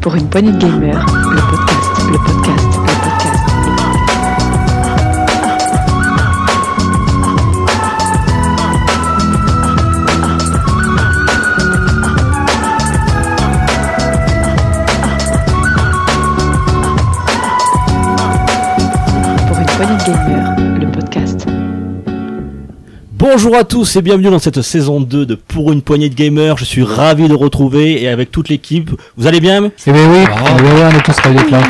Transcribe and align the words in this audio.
Pour 0.00 0.14
une 0.14 0.28
poignée 0.30 0.52
de 0.52 0.58
gamers, 0.58 1.04
le 1.30 1.40
podcast, 1.40 1.90
le 2.10 2.18
podcast, 2.18 2.66
le 2.66 2.84
podcast. 2.86 4.50
Pour 19.48 19.58
une 19.58 19.66
poignée 19.66 19.96
de 19.96 20.02
podcast. 20.04 20.39
Bonjour 23.32 23.54
à 23.54 23.62
tous 23.62 23.94
et 23.94 24.02
bienvenue 24.02 24.28
dans 24.28 24.40
cette 24.40 24.60
saison 24.60 25.00
2 25.00 25.24
de 25.24 25.36
Pour 25.36 25.70
une 25.70 25.82
poignée 25.82 26.08
de 26.08 26.16
gamers. 26.16 26.56
Je 26.56 26.64
suis 26.64 26.82
ravi 26.82 27.28
de 27.28 27.34
retrouver 27.34 28.02
et 28.02 28.08
avec 28.08 28.32
toute 28.32 28.48
l'équipe. 28.48 28.90
Vous 29.16 29.28
allez 29.28 29.38
bien 29.38 29.70
Eh 29.86 29.92
bien 29.92 30.10
oui, 30.10 30.18
eh 30.24 30.62
bien 30.62 30.74
oui, 30.74 30.80
on 30.82 30.98
est 30.98 31.02
tous 31.02 31.16
ravis 31.20 31.36
d'être 31.36 31.50
là. 31.52 31.60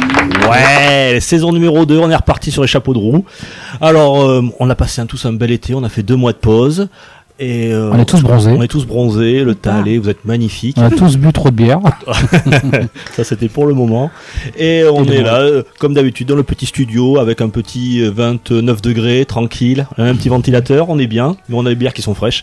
Ouais, 0.51 1.21
saison 1.21 1.53
numéro 1.53 1.85
2, 1.85 1.99
on 1.99 2.09
est 2.09 2.17
reparti 2.17 2.51
sur 2.51 2.63
les 2.63 2.69
chapeaux 2.69 2.95
de 2.95 2.99
roue. 2.99 3.27
Alors, 3.83 4.23
euh, 4.23 4.43
on 4.59 4.71
a 4.71 4.75
passé 4.75 5.03
un, 5.03 5.07
tous 5.07 5.27
un 5.27 5.35
bel 5.35 5.51
été, 5.51 5.75
on 5.75 5.85
a 5.85 5.91
fait 5.91 6.03
deux 6.03 6.17
mois 6.17 6.33
de 6.33 6.39
pause. 6.39 6.89
Et 7.43 7.73
euh, 7.73 7.91
On 7.91 7.99
est 7.99 8.05
tous 8.05 8.23
bronzés. 8.23 8.55
On 8.57 8.63
est 8.63 8.69
tous 8.69 8.87
bronzés, 8.87 9.45
le 9.45 9.55
teint 9.55 9.81
allé, 9.81 9.99
vous 9.99 10.11
êtes 10.11 10.27
magnifiques. 10.27 10.77
On 10.79 10.83
a 10.83 10.91
tous 10.91 11.17
bu 11.17 11.33
trop 11.33 11.49
de 11.49 11.55
bière. 11.55 11.81
Ça, 13.17 13.25
c'était 13.25 13.49
pour 13.49 13.67
le 13.67 13.73
moment. 13.73 14.11
Et 14.59 14.85
on 14.85 15.05
Et 15.07 15.17
est 15.17 15.23
là, 15.23 15.41
euh, 15.41 15.63
comme 15.79 15.95
d'habitude, 15.95 16.29
dans 16.29 16.37
le 16.37 16.43
petit 16.43 16.67
studio 16.67 17.17
avec 17.19 17.41
un 17.41 17.49
petit 17.49 18.03
euh, 18.03 18.11
29 18.15 18.83
degrés, 18.83 19.25
tranquille, 19.25 19.87
un 19.97 20.15
petit 20.15 20.29
ventilateur, 20.29 20.91
on 20.91 20.99
est 20.99 21.07
bien, 21.07 21.35
mais 21.49 21.57
on 21.57 21.65
a 21.65 21.71
des 21.71 21.77
bières 21.77 21.95
qui 21.95 22.03
sont 22.03 22.13
fraîches. 22.15 22.43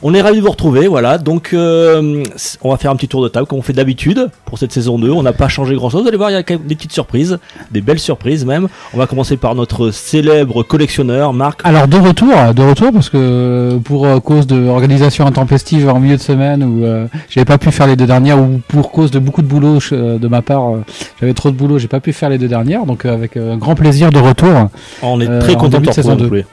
On 0.00 0.14
est 0.14 0.22
ravis 0.22 0.38
de 0.38 0.42
vous 0.42 0.50
retrouver, 0.50 0.88
voilà. 0.88 1.18
Donc, 1.18 1.50
euh, 1.52 2.24
on 2.62 2.70
va 2.70 2.78
faire 2.78 2.90
un 2.90 2.96
petit 2.96 3.08
tour 3.08 3.22
de 3.22 3.28
table 3.28 3.46
comme 3.46 3.58
on 3.58 3.62
fait 3.62 3.74
d'habitude 3.74 4.30
pour 4.46 4.56
cette 4.58 4.72
saison 4.72 4.98
2. 4.98 5.10
On 5.10 5.22
n'a 5.22 5.34
pas 5.34 5.48
changé 5.48 5.74
grand 5.74 5.90
chose. 5.90 6.00
Vous 6.00 6.08
allez 6.08 6.16
voir, 6.16 6.30
il 6.30 6.34
y 6.34 6.36
a 6.36 6.42
quand 6.42 6.54
même 6.54 6.66
des 6.66 6.76
petites 6.76 6.92
surprises, 6.92 7.38
des 7.70 7.82
belles 7.82 7.98
surprises 7.98 8.46
même. 8.46 8.68
On 8.94 8.96
va 8.96 9.06
commencer 9.06 9.36
par 9.36 9.54
notre 9.54 9.90
célèbre 9.90 10.62
collectionneur, 10.62 11.34
Marc. 11.34 11.60
Alors 11.64 11.88
de 11.88 11.98
retour, 11.98 12.54
de 12.54 12.62
retour 12.62 12.90
parce 12.90 13.10
que 13.10 13.78
pour 13.84 14.06
euh, 14.06 14.18
cause 14.30 14.46
de 14.46 14.68
organisation 14.68 15.26
intempestive 15.26 15.88
en 15.88 15.98
milieu 15.98 16.16
de 16.16 16.22
semaine 16.22 16.62
où 16.62 16.84
euh, 16.84 17.08
j'avais 17.28 17.44
pas 17.44 17.58
pu 17.58 17.72
faire 17.72 17.88
les 17.88 17.96
deux 17.96 18.06
dernières 18.06 18.38
ou 18.38 18.60
pour 18.68 18.92
cause 18.92 19.10
de 19.10 19.18
beaucoup 19.18 19.42
de 19.42 19.48
boulot 19.48 19.80
euh, 19.90 20.18
de 20.18 20.28
ma 20.28 20.40
part, 20.40 20.72
euh, 20.72 20.84
j'avais 21.18 21.34
trop 21.34 21.50
de 21.50 21.56
boulot, 21.56 21.80
j'ai 21.80 21.88
pas 21.88 21.98
pu 21.98 22.12
faire 22.12 22.28
les 22.28 22.38
deux 22.38 22.46
dernières. 22.46 22.86
Donc 22.86 23.06
avec 23.06 23.36
grand 23.58 23.74
plaisir 23.74 24.10
de 24.10 24.20
retour. 24.20 24.68
On 25.02 25.20
est 25.20 25.40
très 25.40 25.56
en 25.56 25.58
content 25.58 25.80
de 25.80 25.90
saison 25.90 26.12
retrouver. 26.12 26.46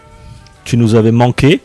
Tu 0.64 0.76
nous 0.76 0.96
avais 0.96 1.12
manqué. 1.12 1.62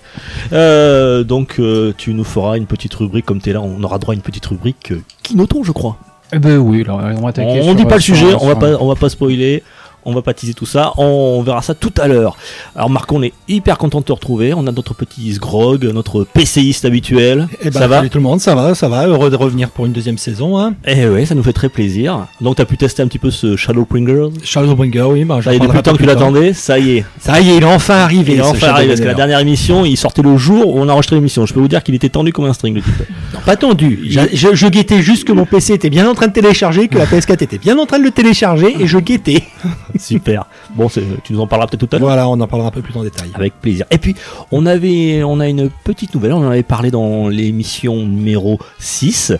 Donc, 0.53 1.61
tu 1.97 2.13
nous 2.13 2.25
feras 2.25 2.59
une 2.59 2.67
petite 2.67 2.93
rubrique 2.93 3.25
comme 3.25 3.41
tu 3.41 3.49
es 3.49 3.53
là. 3.55 3.63
On 3.63 3.83
aura 3.83 3.99
droit 3.99 4.13
à 4.13 4.17
une 4.17 4.23
petite 4.23 4.45
rubrique 4.45 4.93
qui 5.23 5.35
notons, 5.35 5.65
je 5.65 5.73
crois. 5.73 5.97
Eh 6.35 6.39
ben 6.39 6.59
oui, 6.59 6.85
on 6.89 6.97
va 6.97 7.29
attaquer. 7.29 7.61
On 7.61 7.65
sur, 7.65 7.75
dit 7.75 7.85
pas 7.85 7.97
le 7.97 8.01
sujet, 8.01 8.35
on 8.41 8.47
va 8.47 8.57
pas, 8.57 8.77
on 8.81 8.89
va 8.89 8.95
pas 8.95 9.11
spoiler, 9.11 9.63
on 10.05 10.13
va 10.13 10.23
pas 10.23 10.35
teaser 10.35 10.55
tout 10.55 10.67
ça, 10.67 10.93
on 10.97 11.43
verra 11.43 11.63
ça 11.63 11.75
tout 11.75 11.93
à 11.99 12.09
l'heure. 12.09 12.37
Alors 12.75 12.91
Marc, 12.91 13.11
on 13.13 13.23
est 13.23 13.33
hyper 13.49 13.79
content 13.79 14.01
de 14.01 14.05
te 14.05 14.13
retrouver, 14.13 14.55
on 14.55 14.67
a 14.67 14.73
notre 14.73 14.95
petit 14.95 15.33
Sgrog, 15.35 15.85
notre 15.85 16.25
PCiste 16.25 16.85
habituel. 16.85 17.49
Eh 17.61 17.71
ben, 17.71 17.81
ça 17.81 17.87
va 17.87 17.97
salut 17.99 18.11
tout 18.11 18.19
le 18.19 18.25
monde, 18.25 18.41
ça 18.41 18.55
va, 18.55 18.75
ça 18.75 18.89
va, 18.89 19.07
heureux 19.07 19.31
de 19.31 19.37
revenir 19.37 19.71
pour 19.71 19.87
une 19.87 19.93
deuxième 19.93 20.19
saison. 20.19 20.59
Hein. 20.59 20.75
Eh 20.87 21.09
ouais, 21.09 21.25
ça 21.25 21.35
nous 21.35 21.43
fait 21.43 21.53
très 21.53 21.69
plaisir. 21.69 22.27
Donc 22.41 22.57
t'as 22.57 22.65
pu 22.65 22.77
tester 22.77 23.03
un 23.03 23.07
petit 23.07 23.19
peu 23.19 23.31
ce 23.31 23.57
Shadowbringer. 23.57 24.29
Shadowbringer, 24.43 25.03
oui, 25.03 25.25
bah, 25.25 25.41
Ça 25.43 25.53
y 25.53 25.57
est, 25.57 25.61
depuis 25.61 25.77
le 25.77 25.83
temps 25.83 25.93
que 25.93 25.99
tu 25.99 26.07
l'attendais, 26.07 26.53
ça 26.53 26.79
y 26.79 26.99
est. 26.99 27.05
Ça 27.21 27.41
y 27.41 27.51
est, 27.51 27.57
il 27.57 27.63
est 27.63 27.67
enfin 27.67 27.97
arrivé. 27.99 28.33
Il 28.35 28.39
est 28.39 28.43
enfin 28.43 28.69
arrivé, 28.69 28.89
parce 28.89 29.01
que 29.01 29.07
la 29.07 29.15
dernière 29.15 29.39
émission, 29.39 29.85
il 29.85 29.97
sortait 29.97 30.23
le 30.23 30.37
jour 30.37 30.75
où 30.75 30.81
on 30.81 30.89
a 30.89 30.93
enregistré 30.93 31.17
l'émission. 31.17 31.47
Je 31.47 31.55
peux 31.55 31.61
vous 31.61 31.69
dire 31.69 31.83
qu'il 31.83 31.95
était 31.95 32.09
tendu 32.09 32.33
comme 32.33 32.47
un 32.47 32.53
string, 32.53 32.75
le 32.75 32.83
type. 32.83 32.93
Non, 33.35 33.41
pas 33.45 33.57
tendu. 33.57 34.01
Je 34.05 34.67
guettais 34.67 35.03
juste 35.03 35.25
que 35.25 35.33
mon 35.33 35.47
PC 35.47 35.75
était 35.75 35.91
bien 35.91 36.09
en 36.09 36.15
train 36.15 36.27
de 36.27 36.33
télécharger, 36.33 36.89
que 36.89 36.99
la 36.99 37.07
PS4 37.07 37.43
était 37.43 37.59
bien 37.59 37.79
en 37.79 37.87
train 37.87 37.99
de 37.99 38.05
le 38.05 38.11
télécharger, 38.11 38.75
et 38.79 38.87
je 38.87 38.99
guettais. 38.99 39.45
Super. 39.99 40.47
Bon, 40.71 40.89
tu 40.89 41.33
nous 41.33 41.41
en 41.41 41.47
parleras 41.47 41.69
peut-être 41.69 41.87
tout 41.87 41.97
à 41.97 41.99
l'heure. 41.99 42.09
Voilà, 42.09 42.29
on 42.29 42.41
en 42.41 42.47
parlera 42.47 42.69
un 42.69 42.73
peu 42.73 42.83
plus 42.83 42.97
en 42.97 43.03
détail. 43.03 43.31
Avec 43.35 43.55
plaisir. 43.61 43.87
Et 43.91 43.99
puis, 43.99 44.15
on 44.51 44.67
avait, 44.67 45.23
on 45.23 45.41
a 45.41 45.49
une 45.49 45.71
petite 45.71 46.15
nouvelle. 46.15 46.33
On 46.33 46.45
en 46.45 46.51
avait 46.51 46.63
parlé 46.63 46.91
dans 46.91 47.29
l'émission 47.29 47.97
numéro 47.97 48.59
6. 48.79 49.33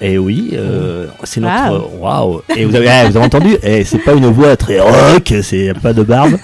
Et 0.00 0.16
oui, 0.16 0.50
euh, 0.54 1.08
c'est 1.24 1.40
notre, 1.40 1.90
waouh. 1.98 2.40
Et 2.56 2.64
vous 2.64 2.74
avez, 2.74 2.88
ah, 2.88 3.08
vous 3.08 3.16
avez 3.16 3.26
entendu? 3.26 3.56
Eh, 3.62 3.84
c'est 3.84 3.98
pas 3.98 4.14
une 4.14 4.26
voix 4.26 4.56
très 4.56 4.80
rock, 4.80 5.34
c'est 5.42 5.74
pas 5.82 5.92
de 5.92 6.02
barbe. 6.02 6.38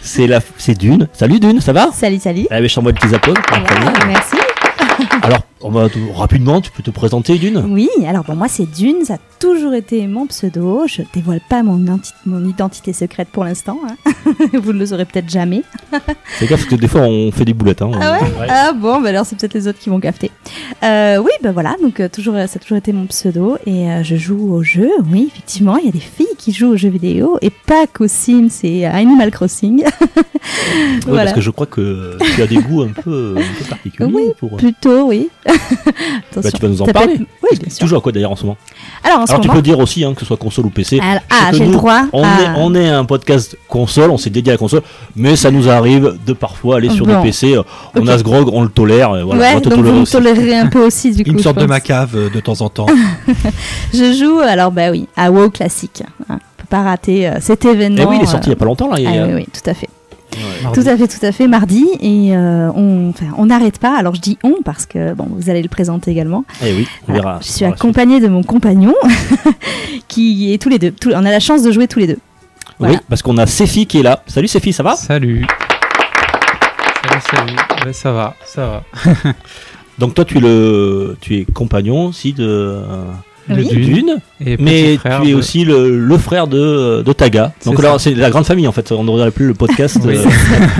c'est 0.00 0.26
la, 0.26 0.40
c'est 0.56 0.76
Dune. 0.76 1.06
Salut 1.12 1.38
Dune, 1.38 1.60
ça 1.60 1.72
va? 1.72 1.90
Salut, 1.92 2.18
salut. 2.18 2.46
Eh 2.50 2.54
ben, 2.60 2.68
je 2.68 2.74
t'envoie 2.74 2.90
le 2.90 2.98
petit 2.98 3.14
applaudissements 3.14 3.58
Voilà, 3.66 4.06
merci. 4.06 4.36
Alors, 5.22 5.40
on 5.60 5.70
va 5.70 5.88
tout- 5.88 6.12
rapidement, 6.14 6.60
tu 6.60 6.70
peux 6.70 6.82
te 6.82 6.90
présenter 6.90 7.36
Dune? 7.38 7.64
Oui, 7.68 7.88
alors 8.06 8.24
pour 8.24 8.34
moi 8.36 8.48
c'est 8.48 8.70
Dune, 8.70 9.04
ça 9.04 9.14
a 9.14 9.18
toujours 9.38 9.74
été 9.74 10.06
mon 10.06 10.26
pseudo. 10.26 10.82
Je 10.86 11.02
dévoile 11.14 11.40
pas 11.48 11.62
mon, 11.62 11.78
identi- 11.78 12.12
mon 12.26 12.44
identité 12.46 12.92
secrète 12.92 13.28
pour 13.32 13.44
l'instant. 13.44 13.78
hein. 13.88 14.12
Vous 14.54 14.72
ne 14.72 14.78
le 14.78 14.86
saurez 14.86 15.04
peut-être 15.04 15.28
jamais. 15.30 15.62
Fais 16.24 16.46
gaffe 16.46 16.60
parce 16.60 16.64
que 16.66 16.74
des 16.74 16.88
fois 16.88 17.02
on 17.02 17.30
fait 17.32 17.44
des 17.44 17.54
boulettes. 17.54 17.82
Hein. 17.82 17.90
Ah 18.00 18.12
ouais, 18.20 18.46
Ah 18.48 18.72
bon, 18.72 19.00
bah 19.00 19.08
alors 19.10 19.26
c'est 19.26 19.36
peut-être 19.38 19.54
les 19.54 19.66
autres 19.68 19.78
qui 19.78 19.90
vont 19.90 20.00
capter. 20.00 20.30
Euh, 20.84 21.18
oui, 21.18 21.30
bah 21.42 21.52
voilà, 21.52 21.74
donc 21.82 22.00
euh, 22.00 22.08
toujours, 22.08 22.34
ça 22.34 22.42
a 22.42 22.58
toujours 22.58 22.78
été 22.78 22.92
mon 22.92 23.06
pseudo 23.06 23.56
et 23.66 23.90
euh, 23.90 24.02
je 24.02 24.16
joue 24.16 24.54
aux 24.54 24.62
jeux. 24.62 24.90
Oui, 25.12 25.28
effectivement, 25.32 25.76
il 25.76 25.86
y 25.86 25.88
a 25.88 25.92
des 25.92 25.98
filles 26.00 26.26
qui 26.38 26.52
jouent 26.52 26.72
aux 26.72 26.76
jeux 26.76 26.88
vidéo 26.88 27.36
et 27.42 27.50
pas 27.50 27.86
qu'aux 27.86 28.08
Sims 28.08 28.48
et 28.62 28.86
à 28.86 28.94
Animal 28.94 29.30
Crossing. 29.30 29.84
Voilà. 31.06 31.24
Parce 31.24 31.34
que 31.36 31.40
je 31.40 31.50
crois 31.50 31.66
que 31.66 32.16
tu 32.34 32.42
as 32.42 32.46
des 32.46 32.56
goûts 32.56 32.82
un 32.82 32.88
peu, 32.88 33.34
un 33.36 33.58
peu 33.58 33.64
particuliers. 33.68 34.10
Oui, 34.12 34.22
pour... 34.38 34.56
Plutôt, 34.56 35.08
oui. 35.08 35.28
Bah, 36.36 36.50
tu 36.52 36.62
vas 36.62 36.68
nous 36.68 36.82
en 36.82 36.86
parler. 36.86 37.14
Oui, 37.18 37.58
bien 37.58 37.68
sûr. 37.70 37.78
Tu 37.80 37.86
joues 37.88 37.96
à 37.96 38.00
quoi 38.00 38.12
d'ailleurs 38.12 38.30
en 38.30 38.36
ce 38.36 38.44
moment 38.44 38.56
Alors 39.02 39.20
en 39.20 39.26
ce 39.26 39.32
Alors 39.32 39.42
tu 39.42 39.48
peux 39.48 39.62
dire 39.62 39.78
aussi 39.80 40.04
hein, 40.04 40.12
que 40.14 40.20
ce 40.20 40.26
soit 40.26 40.36
console 40.36 40.66
ou 40.66 40.70
PC. 40.70 41.00
Alors- 41.00 41.22
ah, 41.30 41.50
j'ai 41.52 41.66
le 41.66 41.72
droit 41.72 42.02
On, 42.12 42.22
à- 42.22 42.26
est, 42.26 42.48
on 42.58 42.74
est 42.76 42.88
un 42.88 43.04
podcast 43.04 43.56
console, 43.66 44.10
on 44.10 44.18
s'est 44.18 44.30
dédié 44.30 44.52
à 44.52 44.54
la 44.54 44.58
console, 44.58 44.82
mais 45.16 45.34
ça 45.34 45.50
nous 45.50 45.68
arrive 45.68 46.16
de 46.24 46.32
parfois 46.32 46.76
aller 46.76 46.90
sur 46.90 47.06
Bon. 47.06 47.16
des 47.16 47.22
PC. 47.28 47.54
euh, 47.56 47.62
On 47.96 48.06
a 48.06 48.18
ce 48.18 48.22
grog, 48.22 48.48
on 48.52 48.62
le 48.62 48.68
tolère. 48.68 49.16
et 49.16 49.22
Voilà, 49.24 49.40
on 49.40 49.44
ouais, 49.44 49.54
va 49.54 49.60
te 49.60 49.64
donc 49.68 49.78
tolérer 49.78 49.94
vous 49.94 50.00
me 50.00 50.06
tolérez 50.06 50.56
un 50.58 50.66
peu 50.68 50.84
aussi 50.84 51.10
du 51.12 51.24
coup. 51.24 51.30
Une 51.30 51.38
sorte 51.40 51.56
de 51.56 51.62
pense. 51.62 51.68
ma 51.68 51.80
cave 51.80 52.10
euh, 52.14 52.30
de 52.30 52.38
temps 52.40 52.60
en 52.60 52.68
temps. 52.68 52.86
Je 53.92 54.12
joue, 54.12 54.38
alors 54.40 54.70
bah 54.70 54.90
oui, 54.90 55.08
à 55.16 55.30
WoW 55.30 55.50
classique. 55.50 56.02
Hein, 56.28 56.34
on 56.38 56.62
peut 56.62 56.68
pas 56.70 56.82
rater 56.82 57.28
euh, 57.28 57.32
cet 57.40 57.64
événement. 57.64 58.02
Eh 58.02 58.06
oui, 58.06 58.16
il 58.20 58.22
est 58.22 58.26
sorti 58.26 58.48
il 58.48 58.50
y 58.50 58.52
euh, 58.52 58.56
a 58.56 58.58
pas 58.58 58.64
longtemps 58.66 58.90
là. 58.90 58.98
il 59.00 59.04
y 59.04 59.06
a- 59.06 59.24
ah 59.24 59.26
oui, 59.26 59.34
oui, 59.36 59.46
tout 59.52 59.68
à 59.68 59.74
fait. 59.74 59.88
Tout 60.74 60.82
à 60.86 60.96
fait, 60.96 61.08
tout 61.08 61.24
à 61.24 61.32
fait. 61.32 61.46
Mardi 61.48 61.86
et 62.00 62.36
euh, 62.36 62.70
on, 62.74 63.10
enfin, 63.10 63.26
on 63.36 63.46
n'arrête 63.46 63.78
pas. 63.78 63.96
Alors 63.96 64.14
je 64.14 64.20
dis 64.20 64.38
on 64.42 64.62
parce 64.64 64.86
que 64.86 65.14
bon, 65.14 65.26
vous 65.30 65.50
allez 65.50 65.62
le 65.62 65.68
présenter 65.68 66.10
également. 66.10 66.44
Eh 66.62 66.72
oui, 66.74 66.88
on 67.08 67.12
verra. 67.14 67.38
je 67.42 67.48
suis 67.48 67.64
accompagnée 67.64 68.20
de 68.20 68.28
mon 68.28 68.42
compagnon 68.42 68.94
qui 70.08 70.52
est 70.52 70.58
tous 70.60 70.68
les 70.68 70.78
deux. 70.78 70.94
on 71.06 71.24
a 71.24 71.30
la 71.30 71.40
chance 71.40 71.62
de 71.62 71.72
jouer 71.72 71.88
tous 71.88 71.98
les 71.98 72.06
deux. 72.06 72.18
Oui, 72.80 72.96
parce 73.08 73.22
qu'on 73.22 73.38
a 73.38 73.46
Sefi 73.46 73.86
qui 73.86 74.00
est 74.00 74.02
là. 74.02 74.22
Salut 74.26 74.48
Sefi, 74.48 74.72
ça 74.72 74.82
va? 74.82 74.94
Salut. 74.94 75.46
Salut, 77.02 77.22
salut. 77.30 77.56
Ouais, 77.86 77.92
ça 77.92 78.12
va, 78.12 78.34
ça 78.44 78.66
va. 78.66 79.32
Donc 79.98 80.14
toi 80.14 80.24
tu 80.24 80.36
es 80.38 80.40
le, 80.40 81.16
tu 81.20 81.38
es 81.38 81.44
compagnon 81.44 82.06
aussi 82.06 82.32
de, 82.32 82.46
euh, 82.46 83.04
De 83.48 83.54
Oui. 83.62 83.68
Dune. 83.68 84.16
Et 84.44 84.56
mais 84.58 84.96
frère 84.98 85.20
tu 85.22 85.28
es 85.28 85.30
de- 85.32 85.36
aussi 85.36 85.64
le, 85.64 85.98
le 85.98 86.18
frère 86.18 86.46
de, 86.46 87.02
de 87.02 87.12
Taga. 87.12 87.52
Donc 87.64 87.76
ça. 87.76 87.82
là 87.82 87.96
c'est 87.98 88.14
la 88.14 88.30
grande 88.30 88.44
famille 88.46 88.68
en 88.68 88.72
fait. 88.72 88.92
On 88.92 89.04
n'aurait 89.04 89.30
plus 89.30 89.46
le 89.48 89.54
podcast 89.54 89.98
Oui. 90.04 90.16
euh, 90.16 90.24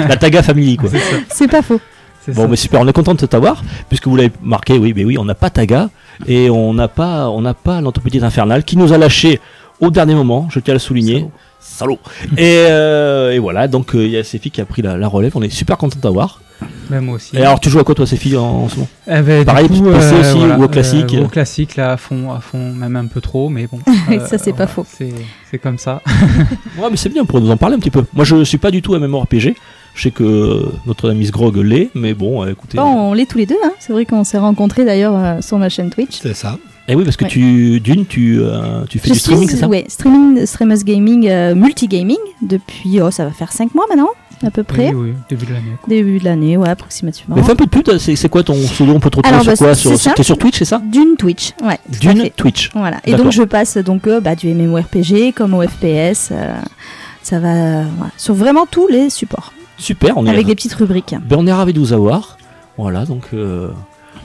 la 0.09 0.17
Taga 0.17 0.43
Family 0.43 0.77
quoi. 0.77 0.91
C'est 1.31 1.49
pas 1.49 1.63
faux. 1.63 1.81
Bon, 2.29 2.43
ça. 2.43 2.49
mais 2.49 2.57
super, 2.57 2.81
on 2.83 2.87
est 2.87 2.93
content 2.93 3.15
de 3.15 3.25
t'avoir, 3.25 3.63
puisque 3.89 4.07
vous 4.07 4.15
l'avez 4.15 4.31
marqué, 4.43 4.77
oui, 4.77 4.93
mais 4.95 5.03
oui, 5.03 5.17
on 5.17 5.25
n'a 5.25 5.35
pas 5.35 5.49
Taga, 5.49 5.89
et 6.27 6.51
on 6.51 6.75
n'a 6.75 6.87
pas, 6.87 7.31
on 7.31 7.41
n'a 7.41 7.55
pas 7.55 7.81
notre 7.81 8.03
petite 8.03 8.23
infernale 8.23 8.65
qui 8.65 8.77
nous 8.77 8.93
a 8.93 8.99
lâché 8.99 9.41
au 9.81 9.91
dernier 9.91 10.15
moment, 10.15 10.47
je 10.51 10.61
tiens 10.61 10.73
à 10.73 10.75
le 10.75 10.79
souligner. 10.79 11.27
Salaud. 11.59 11.99
et, 12.37 12.67
euh, 12.69 13.31
et 13.33 13.39
voilà, 13.39 13.67
donc 13.67 13.95
euh, 13.95 14.05
il 14.05 14.11
y 14.11 14.19
a 14.19 14.25
Sefi 14.25 14.51
qui 14.51 14.61
a 14.61 14.67
pris 14.67 14.83
la, 14.83 14.99
la 14.99 15.09
relève, 15.09 15.33
on 15.37 15.43
est 15.43 15.49
super 15.49 15.79
content 15.79 15.97
de 15.97 16.03
t'avoir. 16.03 16.43
Même 16.91 17.05
moi 17.05 17.17
aussi. 17.17 17.37
Et 17.37 17.41
alors, 17.43 17.61
tu 17.61 17.69
joues 17.71 17.79
à 17.79 17.85
quoi 17.85 17.95
toi, 17.95 18.07
Sefi, 18.07 18.37
en, 18.37 18.43
en 18.45 18.69
ce 18.69 18.77
moment? 18.77 18.89
Eh 19.07 19.21
ben, 19.21 19.45
Pareil, 19.45 19.69
coup, 19.69 19.83
PC 19.83 20.15
aussi, 20.21 20.39
ou 20.39 20.63
au 20.65 20.69
classique 20.69 21.15
euh, 21.15 21.25
Au 21.25 21.29
classique, 21.29 21.77
là, 21.77 21.93
à 21.93 21.97
fond, 21.97 22.33
à 22.33 22.41
fond, 22.41 22.73
même 22.73 22.97
un 22.97 23.07
peu 23.07 23.21
trop, 23.21 23.49
mais 23.49 23.67
bon. 23.67 23.79
Ça, 24.27 24.39
c'est 24.39 24.53
pas 24.55 24.67
faux. 24.67 24.87
C'est 24.89 25.13
c'est 25.51 25.59
comme 25.59 25.79
ça. 25.79 26.03
Ouais, 26.79 26.89
mais 26.91 26.97
c'est 26.97 27.09
bien, 27.11 27.25
pour 27.25 27.41
nous 27.41 27.51
en 27.51 27.57
parler 27.57 27.77
un 27.77 27.79
petit 27.79 27.91
peu. 27.91 28.05
Moi, 28.15 28.25
je 28.25 28.43
suis 28.45 28.59
pas 28.59 28.71
du 28.71 28.83
tout 28.83 28.97
MMORPG, 28.99 29.55
je 29.95 30.03
sais 30.03 30.11
que 30.11 30.65
notre 30.87 31.11
ami 31.11 31.27
Sgrog 31.27 31.57
l'est, 31.57 31.91
mais 31.95 32.15
bon, 32.15 32.43
euh, 32.45 32.51
écoutez. 32.53 32.77
Bon, 32.79 32.85
on 32.85 33.13
l'est 33.15 33.27
tous 33.27 33.39
les 33.39 33.47
deux. 33.47 33.57
Hein. 33.65 33.73
C'est 33.81 33.93
vrai 33.93 34.05
qu'on 34.05 34.25
s'est 34.25 34.39
rencontrés 34.39 34.85
d'ailleurs 34.85 35.15
euh, 35.17 35.41
sur 35.41 35.59
ma 35.59 35.69
chaîne 35.69 35.91
Twitch. 35.91 36.19
C'est 36.23 36.35
ça. 36.35 36.57
Et 36.91 36.95
oui, 36.95 37.05
parce 37.05 37.17
que 37.19 37.25
Ouais. 37.25 37.31
tu, 37.31 37.81
d'une, 37.81 38.07
tu, 38.07 38.39
euh, 38.41 38.85
tu 38.89 38.99
fais 38.99 39.09
Je 39.09 39.13
du 39.15 39.19
streaming, 39.19 39.49
c'est 39.49 39.57
ça? 39.59 39.69
Ouais, 39.69 39.85
streaming, 39.89 40.47
streamers 40.47 40.79
gaming, 40.85 41.29
euh, 41.29 41.55
multigaming 41.55 42.17
depuis, 42.41 43.01
oh, 43.03 43.11
ça 43.11 43.25
va 43.25 43.31
faire 43.31 43.53
5 43.53 43.75
mois 43.75 43.85
maintenant, 43.91 44.09
à 44.45 44.51
peu 44.51 44.63
près. 44.63 44.91
Oui, 44.91 45.11
oui, 45.11 45.15
début 45.29 45.47
de 45.47 45.53
l'année. 45.53 45.77
Début 45.87 46.19
de 46.19 46.25
l'année, 46.25 46.57
ouais, 46.57 46.69
approximativement. 46.69 47.37
Mais 47.37 47.43
fais 47.43 47.53
un 47.53 47.57
peu 47.57 47.65
de 47.65 47.71
pute, 47.71 47.99
c'est 47.99 48.17
c'est 48.17 48.29
quoi 48.29 48.43
ton 48.43 48.55
pseudo 48.55 48.93
On 48.95 49.01
peut 49.01 49.11
te 49.11 49.17
retrouver 49.17 49.35
Alors, 49.35 49.43
sur 49.43 49.53
bah, 49.53 49.75
quoi 49.75 49.75
sur. 49.75 50.15
T'es 50.15 50.23
sur 50.23 50.39
Twitch, 50.39 50.59
c'est 50.59 50.65
ça? 50.65 50.81
D'une 50.85 51.17
Twitch, 51.17 51.53
ouais. 51.63 51.79
D'une. 52.01 52.31
Twitch. 52.31 52.71
Voilà. 52.75 52.99
Et 53.05 53.15
donc 53.15 53.33
je 53.33 53.43
passe 53.43 53.77
donc 53.79 54.07
euh, 54.07 54.21
bah, 54.21 54.35
du 54.35 54.53
MMORPG 54.55 55.33
comme 55.35 55.55
au 55.55 55.63
FPS. 55.63 56.31
euh, 56.33 56.55
ça 57.23 57.41
va 57.41 57.49
euh, 57.49 57.85
voilà, 57.99 58.13
sur 58.17 58.35
vraiment 58.35 58.65
tous 58.65 58.89
les 58.89 59.11
supports, 59.11 59.53
Super, 59.77 60.17
on 60.17 60.25
est, 60.27 60.31
avec 60.31 60.47
des 60.47 60.55
petites 60.55 60.73
rubriques. 60.75 61.15
ben, 61.29 61.37
on 61.39 61.47
est 61.47 61.53
ravis 61.53 61.73
de 61.75 61.79
vous 61.79 61.93
avoir. 61.93 62.39
Voilà, 62.79 63.05
donc 63.05 63.25
euh, 63.35 63.69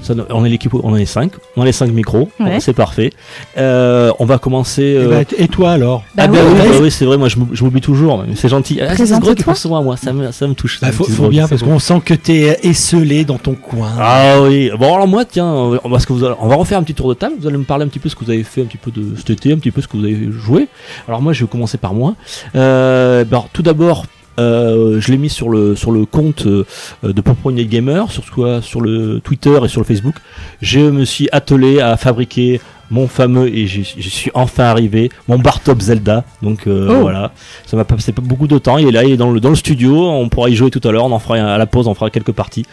Ça, 0.03 0.13
on 0.29 0.45
est 0.45 0.49
l'équipe, 0.49 0.73
on 0.73 0.91
en 0.91 0.95
est 0.95 1.05
5, 1.05 1.31
on 1.57 1.61
a 1.61 1.65
les 1.65 1.71
5 1.71 1.89
micros, 1.91 2.29
Ouais. 2.39 2.59
c'est 2.59 2.73
parfait. 2.73 3.11
Euh, 3.57 4.11
on 4.19 4.25
va 4.25 4.37
commencer. 4.37 4.83
Et, 4.83 4.97
euh, 4.97 5.07
bah, 5.23 5.29
et 5.37 5.47
toi 5.47 5.71
alors 5.71 6.03
Bah 6.15 6.23
ah 6.25 6.27
bah 6.27 6.39
oui, 6.45 6.53
bah 6.57 6.75
oui, 6.81 6.91
c'est 6.91 7.05
vrai, 7.05 7.17
moi 7.17 7.29
je 7.29 7.37
m'oub- 7.39 7.49
je 7.53 7.63
m'oublie 7.63 7.81
toujours, 7.81 8.23
mais 8.27 8.35
c'est 8.35 8.49
gentil. 8.49 8.79
Ah, 8.81 8.95
c'est. 8.95 9.05
Sgrog 9.05 9.35
qui 9.35 9.43
pense 9.43 9.59
souvent 9.61 9.77
à 9.77 9.81
moi, 9.81 9.95
ça 9.97 10.11
me, 10.13 10.31
ça 10.31 10.45
me 10.47 10.53
touche. 10.53 10.79
Bah, 10.81 10.87
ça 10.87 10.93
faut, 10.93 11.07
me 11.07 11.13
faut 11.13 11.29
bien 11.29 11.47
parce 11.47 11.63
qu'on 11.63 11.79
sent 11.79 12.01
que 12.03 12.13
t'es 12.13 12.59
esselé 12.63 13.23
dans 13.25 13.37
ton 13.37 13.53
coin. 13.55 13.89
Ah 13.99 14.41
oui, 14.41 14.69
bon 14.77 14.93
alors 14.93 15.07
moi 15.07 15.23
tiens, 15.25 15.53
euh, 15.55 15.77
parce 15.89 16.05
que 16.05 16.13
vous 16.13 16.23
allez- 16.25 16.35
on 16.41 16.47
va 16.47 16.55
refaire 16.55 16.77
un 16.79 16.83
petit 16.83 16.93
tour 16.93 17.07
de 17.09 17.13
table, 17.13 17.35
vous 17.39 17.47
allez 17.47 17.57
me 17.57 17.63
parler 17.63 17.85
un 17.85 17.87
petit 17.87 17.99
peu 17.99 18.09
ce 18.09 18.15
que 18.15 18.25
vous 18.25 18.31
avez 18.31 18.43
fait 18.43 18.61
un 18.61 18.65
petit 18.65 18.77
peu 18.77 18.91
de 18.91 19.15
cet 19.15 19.29
été, 19.29 19.53
un 19.53 19.57
petit 19.57 19.71
peu 19.71 19.81
ce 19.81 19.87
que 19.87 19.95
vous 19.97 20.03
avez 20.03 20.29
joué. 20.31 20.67
Alors 21.07 21.21
moi 21.21 21.31
je 21.33 21.43
vais 21.45 21.49
commencer 21.49 21.77
par 21.77 21.93
moi. 21.93 22.15
Euh, 22.55 23.23
bah, 23.23 23.37
alors, 23.37 23.49
tout 23.53 23.63
d'abord, 23.63 24.05
euh, 24.39 24.99
je 24.99 25.11
l'ai 25.11 25.17
mis 25.17 25.29
sur 25.29 25.49
le 25.49 25.75
sur 25.75 25.91
le 25.91 26.05
compte 26.05 26.45
euh, 26.45 26.65
de 27.03 27.21
Popcorn 27.21 27.55
Gamer, 27.55 28.11
sur 28.11 28.29
quoi 28.31 28.61
sur 28.61 28.81
le 28.81 29.19
Twitter 29.19 29.59
et 29.63 29.67
sur 29.67 29.81
le 29.81 29.85
Facebook. 29.85 30.15
Je 30.61 30.79
me 30.79 31.05
suis 31.05 31.29
attelé 31.31 31.79
à 31.79 31.97
fabriquer 31.97 32.59
mon 32.91 33.07
fameux 33.07 33.47
et 33.47 33.65
j'y 33.65 33.83
j'y 33.83 34.09
suis 34.09 34.29
enfin 34.33 34.65
arrivé 34.65 35.09
mon 35.27 35.39
bar 35.39 35.61
top 35.61 35.81
Zelda 35.81 36.25
donc 36.41 36.67
euh, 36.67 36.89
Oh. 36.91 37.01
voilà 37.01 37.31
ça 37.65 37.77
m'a 37.77 37.85
pas 37.85 37.95
passé 37.95 38.11
pas 38.11 38.21
beaucoup 38.21 38.45
de 38.45 38.57
temps 38.57 38.77
il 38.77 38.89
est 38.89 38.91
là 38.91 39.03
il 39.03 39.13
est 39.13 39.17
dans 39.17 39.31
le 39.31 39.39
dans 39.39 39.49
le 39.49 39.55
studio 39.55 40.09
on 40.09 40.27
pourra 40.27 40.49
y 40.49 40.55
jouer 40.55 40.69
tout 40.69 40.85
à 40.87 40.91
l'heure 40.91 41.05
on 41.05 41.11
en 41.11 41.17
fera 41.17 41.37
à 41.37 41.57
la 41.57 41.65
pause 41.65 41.87
on 41.87 41.93
fera 41.95 42.09
quelques 42.09 42.33
parties 42.33 42.65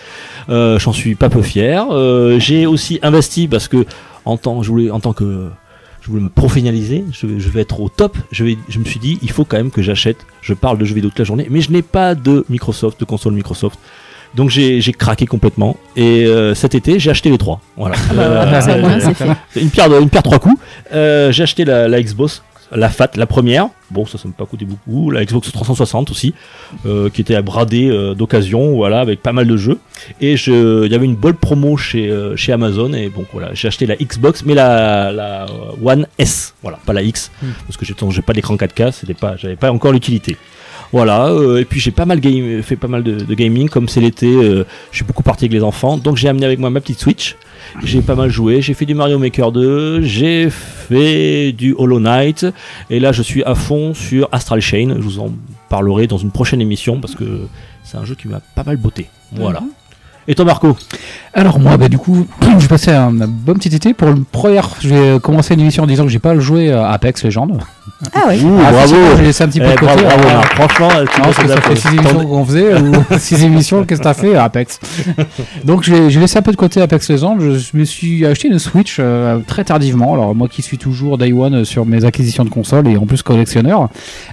euh, 0.50 0.78
J'en 0.78 0.92
suis 0.92 1.14
pas 1.14 1.28
peu 1.28 1.42
fier. 1.42 1.86
Euh, 1.90 2.38
j'ai 2.38 2.66
aussi 2.66 2.98
investi 3.02 3.48
parce 3.48 3.68
que 3.68 3.84
en 4.24 4.36
tant, 4.36 4.62
je 4.62 4.70
voulais, 4.70 4.90
en 4.90 5.00
tant 5.00 5.12
que 5.12 5.48
je 6.00 6.08
voulais 6.08 6.22
me 6.22 6.28
professionnaliser, 6.28 7.04
je, 7.12 7.38
je 7.38 7.48
vais 7.50 7.60
être 7.60 7.80
au 7.80 7.88
top. 7.88 8.16
Je, 8.32 8.44
vais, 8.44 8.58
je 8.68 8.78
me 8.78 8.84
suis 8.84 8.98
dit, 9.00 9.18
il 9.22 9.30
faut 9.30 9.44
quand 9.44 9.56
même 9.56 9.70
que 9.70 9.82
j'achète. 9.82 10.18
Je 10.42 10.54
parle 10.54 10.78
de 10.78 10.84
jeux 10.84 10.94
vidéo 10.94 11.10
toute 11.10 11.18
la 11.18 11.24
journée, 11.24 11.46
mais 11.50 11.60
je 11.60 11.70
n'ai 11.70 11.82
pas 11.82 12.14
de 12.14 12.44
Microsoft, 12.48 12.98
de 13.00 13.04
console 13.04 13.34
Microsoft. 13.34 13.78
Donc 14.34 14.48
j'ai 14.48 14.80
craqué 14.96 15.26
complètement. 15.26 15.76
Et 15.96 16.24
euh, 16.26 16.54
cet 16.54 16.74
été, 16.74 16.98
j'ai 17.00 17.10
acheté 17.10 17.30
les 17.30 17.38
trois. 17.38 17.60
Voilà. 17.76 17.96
Ah 18.10 18.14
bah 18.14 18.60
Euh, 18.68 19.00
fait. 19.14 19.60
une 19.60 19.70
pierre, 19.70 19.92
une 20.00 20.08
pierre 20.08 20.22
trois 20.22 20.38
coups. 20.38 20.56
Euh, 20.92 21.32
j'ai 21.32 21.42
acheté 21.42 21.64
la, 21.64 21.88
la 21.88 22.00
Xbox, 22.02 22.42
la 22.72 22.88
FAT, 22.88 23.10
la 23.16 23.26
première. 23.26 23.68
Bon, 23.90 24.06
ça, 24.06 24.18
ça 24.18 24.28
m'a 24.28 24.34
pas 24.34 24.46
coûté 24.46 24.64
beaucoup. 24.64 25.10
La 25.10 25.24
Xbox 25.24 25.50
360 25.52 26.10
aussi, 26.10 26.34
euh, 26.86 27.10
qui 27.10 27.20
était 27.20 27.34
à 27.34 27.42
brader 27.42 27.88
euh, 27.90 28.14
d'occasion, 28.14 28.74
voilà, 28.76 29.00
avec 29.00 29.22
pas 29.22 29.32
mal 29.32 29.46
de 29.46 29.56
jeux. 29.56 29.78
Et 30.20 30.36
je, 30.36 30.86
il 30.86 30.92
y 30.92 30.94
avait 30.94 31.06
une 31.06 31.16
bonne 31.16 31.34
promo 31.34 31.76
chez 31.76 32.08
euh, 32.08 32.36
chez 32.36 32.52
Amazon 32.52 32.92
et 32.92 33.08
bon 33.08 33.24
voilà, 33.32 33.52
j'ai 33.54 33.68
acheté 33.68 33.86
la 33.86 33.96
Xbox, 33.96 34.44
mais 34.44 34.54
la 34.54 35.12
la 35.12 35.46
One 35.82 36.06
S, 36.18 36.54
voilà, 36.62 36.78
pas 36.86 36.92
la 36.92 37.02
X, 37.02 37.30
Hmm. 37.42 37.48
parce 37.66 37.76
que 37.76 37.84
j'ai 37.84 37.94
j'ai 38.10 38.22
pas 38.22 38.32
d'écran 38.32 38.56
4K, 38.56 38.92
c'était 38.92 39.14
pas, 39.14 39.36
j'avais 39.36 39.56
pas 39.56 39.70
encore 39.72 39.92
l'utilité. 39.92 40.36
Voilà, 40.92 41.28
euh, 41.28 41.60
et 41.60 41.64
puis 41.64 41.78
j'ai 41.78 41.92
pas 41.92 42.04
mal 42.04 42.18
game, 42.18 42.62
fait 42.62 42.74
pas 42.76 42.88
mal 42.88 43.04
de, 43.04 43.12
de 43.20 43.34
gaming, 43.34 43.68
comme 43.68 43.88
c'est 43.88 44.00
l'été, 44.00 44.26
euh, 44.26 44.64
je 44.90 44.96
suis 44.96 45.04
beaucoup 45.04 45.22
parti 45.22 45.44
avec 45.44 45.52
les 45.52 45.62
enfants, 45.62 45.96
donc 45.96 46.16
j'ai 46.16 46.28
amené 46.28 46.46
avec 46.46 46.58
moi 46.58 46.68
ma 46.70 46.80
petite 46.80 46.98
Switch. 46.98 47.36
J'ai 47.84 48.00
pas 48.00 48.16
mal 48.16 48.30
joué, 48.30 48.60
j'ai 48.60 48.74
fait 48.74 48.86
du 48.86 48.94
Mario 48.94 49.18
Maker 49.18 49.52
2, 49.52 50.00
j'ai 50.02 50.50
fait 50.50 51.52
du 51.52 51.74
Hollow 51.78 52.00
Knight, 52.00 52.44
et 52.88 52.98
là 52.98 53.12
je 53.12 53.22
suis 53.22 53.44
à 53.44 53.54
fond 53.54 53.94
sur 53.94 54.28
Astral 54.32 54.60
Chain. 54.60 54.94
Je 54.96 55.02
vous 55.02 55.20
en 55.20 55.30
parlerai 55.68 56.08
dans 56.08 56.18
une 56.18 56.32
prochaine 56.32 56.60
émission 56.60 57.00
parce 57.00 57.14
que 57.14 57.42
c'est 57.84 57.96
un 57.96 58.04
jeu 58.04 58.16
qui 58.16 58.26
m'a 58.26 58.40
pas 58.56 58.64
mal 58.64 58.76
botté. 58.76 59.06
Voilà. 59.32 59.62
Et 60.26 60.34
toi 60.34 60.44
Marco? 60.44 60.76
Alors 61.32 61.60
moi, 61.60 61.76
bah, 61.76 61.88
du 61.88 61.98
coup, 61.98 62.26
j'ai 62.58 62.68
passé 62.68 62.90
un, 62.90 63.20
un 63.20 63.28
bon 63.28 63.54
petit 63.54 63.74
été. 63.74 63.94
Pour 63.94 64.08
le 64.08 64.22
premier, 64.22 64.60
j'ai 64.80 65.18
commencé 65.22 65.54
l'émission 65.54 65.84
en 65.84 65.86
disant 65.86 66.04
que 66.04 66.10
j'ai 66.10 66.18
pas 66.18 66.38
joué 66.38 66.72
à 66.72 66.90
Apex 66.90 67.24
Legends. 67.24 67.58
Ah 68.14 68.24
oui. 68.28 68.40
Ah, 68.64 68.72
bravo 68.72 68.94
J'ai 69.18 69.22
laissé 69.24 69.44
un 69.44 69.48
petit 69.48 69.60
peu 69.60 69.66
Eh, 69.68 69.74
de 69.74 69.78
côté. 69.80 69.92
bravo, 70.02 70.22
bravo, 70.22 70.28
Ah. 70.42 70.42
Franchement, 70.54 70.88
tu 71.12 71.20
parce 71.20 71.36
que 71.36 71.48
ça 71.48 71.56
fait 71.60 71.74
t'adapter. 71.74 71.76
6 71.76 71.88
émissions 71.94 72.26
qu'on 72.26 72.44
faisait, 72.44 72.74
ou 72.80 72.92
6 73.18 73.44
émissions, 73.44 73.84
qu'est-ce 73.84 74.00
que 74.00 74.04
t'as 74.04 74.14
fait 74.14 74.36
Apex? 74.36 74.80
Donc 75.64 75.82
j'ai 75.82 76.08
j'ai 76.10 76.20
laissé 76.20 76.38
un 76.38 76.42
peu 76.42 76.50
de 76.52 76.56
côté 76.56 76.80
Apex 76.80 77.10
Legends, 77.10 77.38
je 77.40 77.76
me 77.76 77.84
suis 77.84 78.24
acheté 78.24 78.48
une 78.48 78.58
Switch 78.58 78.96
euh, 78.98 79.40
très 79.46 79.64
tardivement, 79.64 80.14
alors 80.14 80.34
moi 80.34 80.48
qui 80.48 80.62
suis 80.62 80.78
toujours 80.78 81.18
Day 81.18 81.32
One 81.32 81.64
sur 81.64 81.84
mes 81.84 82.04
acquisitions 82.04 82.44
de 82.44 82.50
consoles 82.50 82.88
et 82.88 82.96
en 82.96 83.06
plus 83.06 83.22
collectionneur, 83.22 83.88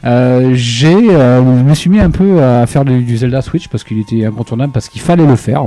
euh, 0.05 0.51
j'ai, 0.53 0.95
euh, 1.11 1.39
je 1.41 1.63
me 1.63 1.73
suis 1.73 1.89
mis 1.89 1.99
un 1.99 2.09
peu 2.11 2.41
à 2.41 2.65
faire 2.67 2.85
du, 2.85 3.01
du 3.03 3.17
Zelda 3.17 3.41
Switch 3.41 3.67
parce 3.67 3.83
qu'il 3.83 3.99
était 3.99 4.25
incontournable, 4.25 4.71
parce 4.71 4.87
qu'il 4.89 5.01
fallait 5.01 5.25
le 5.25 5.35
faire. 5.35 5.65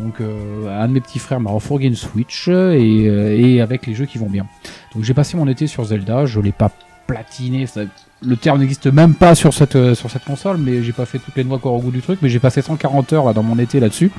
Donc 0.00 0.20
euh, 0.20 0.80
un 0.82 0.86
de 0.88 0.92
mes 0.92 1.00
petits 1.00 1.18
frères 1.18 1.40
m'a 1.40 1.50
refourgué 1.50 1.88
une 1.88 1.96
Switch 1.96 2.46
et, 2.48 2.52
euh, 2.52 3.36
et 3.36 3.60
avec 3.60 3.86
les 3.86 3.94
jeux 3.94 4.06
qui 4.06 4.16
vont 4.18 4.28
bien. 4.30 4.46
Donc 4.94 5.02
j'ai 5.04 5.12
passé 5.12 5.36
mon 5.36 5.48
été 5.48 5.66
sur 5.66 5.84
Zelda, 5.84 6.24
je 6.24 6.40
l'ai 6.40 6.52
pas 6.52 6.70
platiné, 7.08 7.66
ça- 7.66 7.80
le 8.22 8.36
terme 8.36 8.60
n'existe 8.60 8.86
même 8.86 9.14
pas 9.14 9.34
sur 9.34 9.52
cette 9.52 9.74
euh, 9.76 9.94
sur 9.96 10.10
cette 10.10 10.24
console, 10.24 10.58
mais 10.58 10.82
j'ai 10.84 10.92
pas 10.92 11.06
fait 11.06 11.18
toutes 11.18 11.34
les 11.36 11.42
noix 11.44 11.56
encore 11.56 11.72
au 11.74 11.80
goût 11.80 11.90
du 11.90 12.00
truc, 12.02 12.18
mais 12.22 12.28
j'ai 12.28 12.38
passé 12.38 12.62
140 12.62 13.12
heures 13.14 13.24
là 13.24 13.32
dans 13.32 13.42
mon 13.42 13.58
été 13.58 13.80
là-dessus, 13.80 14.10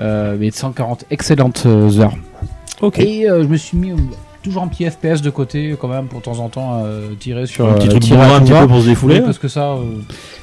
euh, 0.00 0.36
mais 0.40 0.50
140 0.50 1.04
excellentes 1.10 1.64
euh, 1.66 2.00
heures. 2.00 2.16
Ok. 2.80 2.98
Et 3.00 3.26
je 3.28 3.46
me 3.46 3.56
suis 3.56 3.76
mis 3.76 3.92
toujours 4.42 4.62
un 4.62 4.68
petit 4.68 4.88
FPS 4.88 5.22
de 5.22 5.30
côté 5.30 5.76
quand 5.80 5.88
même 5.88 6.06
pour 6.06 6.20
de 6.20 6.24
temps 6.24 6.38
en 6.40 6.48
temps 6.48 6.82
euh, 6.84 7.14
tirer 7.14 7.46
sur 7.46 7.68
un 7.68 7.74
petit 7.74 7.86
euh, 7.86 7.90
truc 7.90 8.02
tirer 8.02 8.20
un 8.20 8.40
petit 8.40 8.52
peu 8.52 8.66
pour 8.66 8.80
se 8.80 8.86
défouler. 8.86 9.16
Oui, 9.16 9.22
parce 9.24 9.38
que 9.38 9.48
ça, 9.48 9.72
euh, 9.72 9.82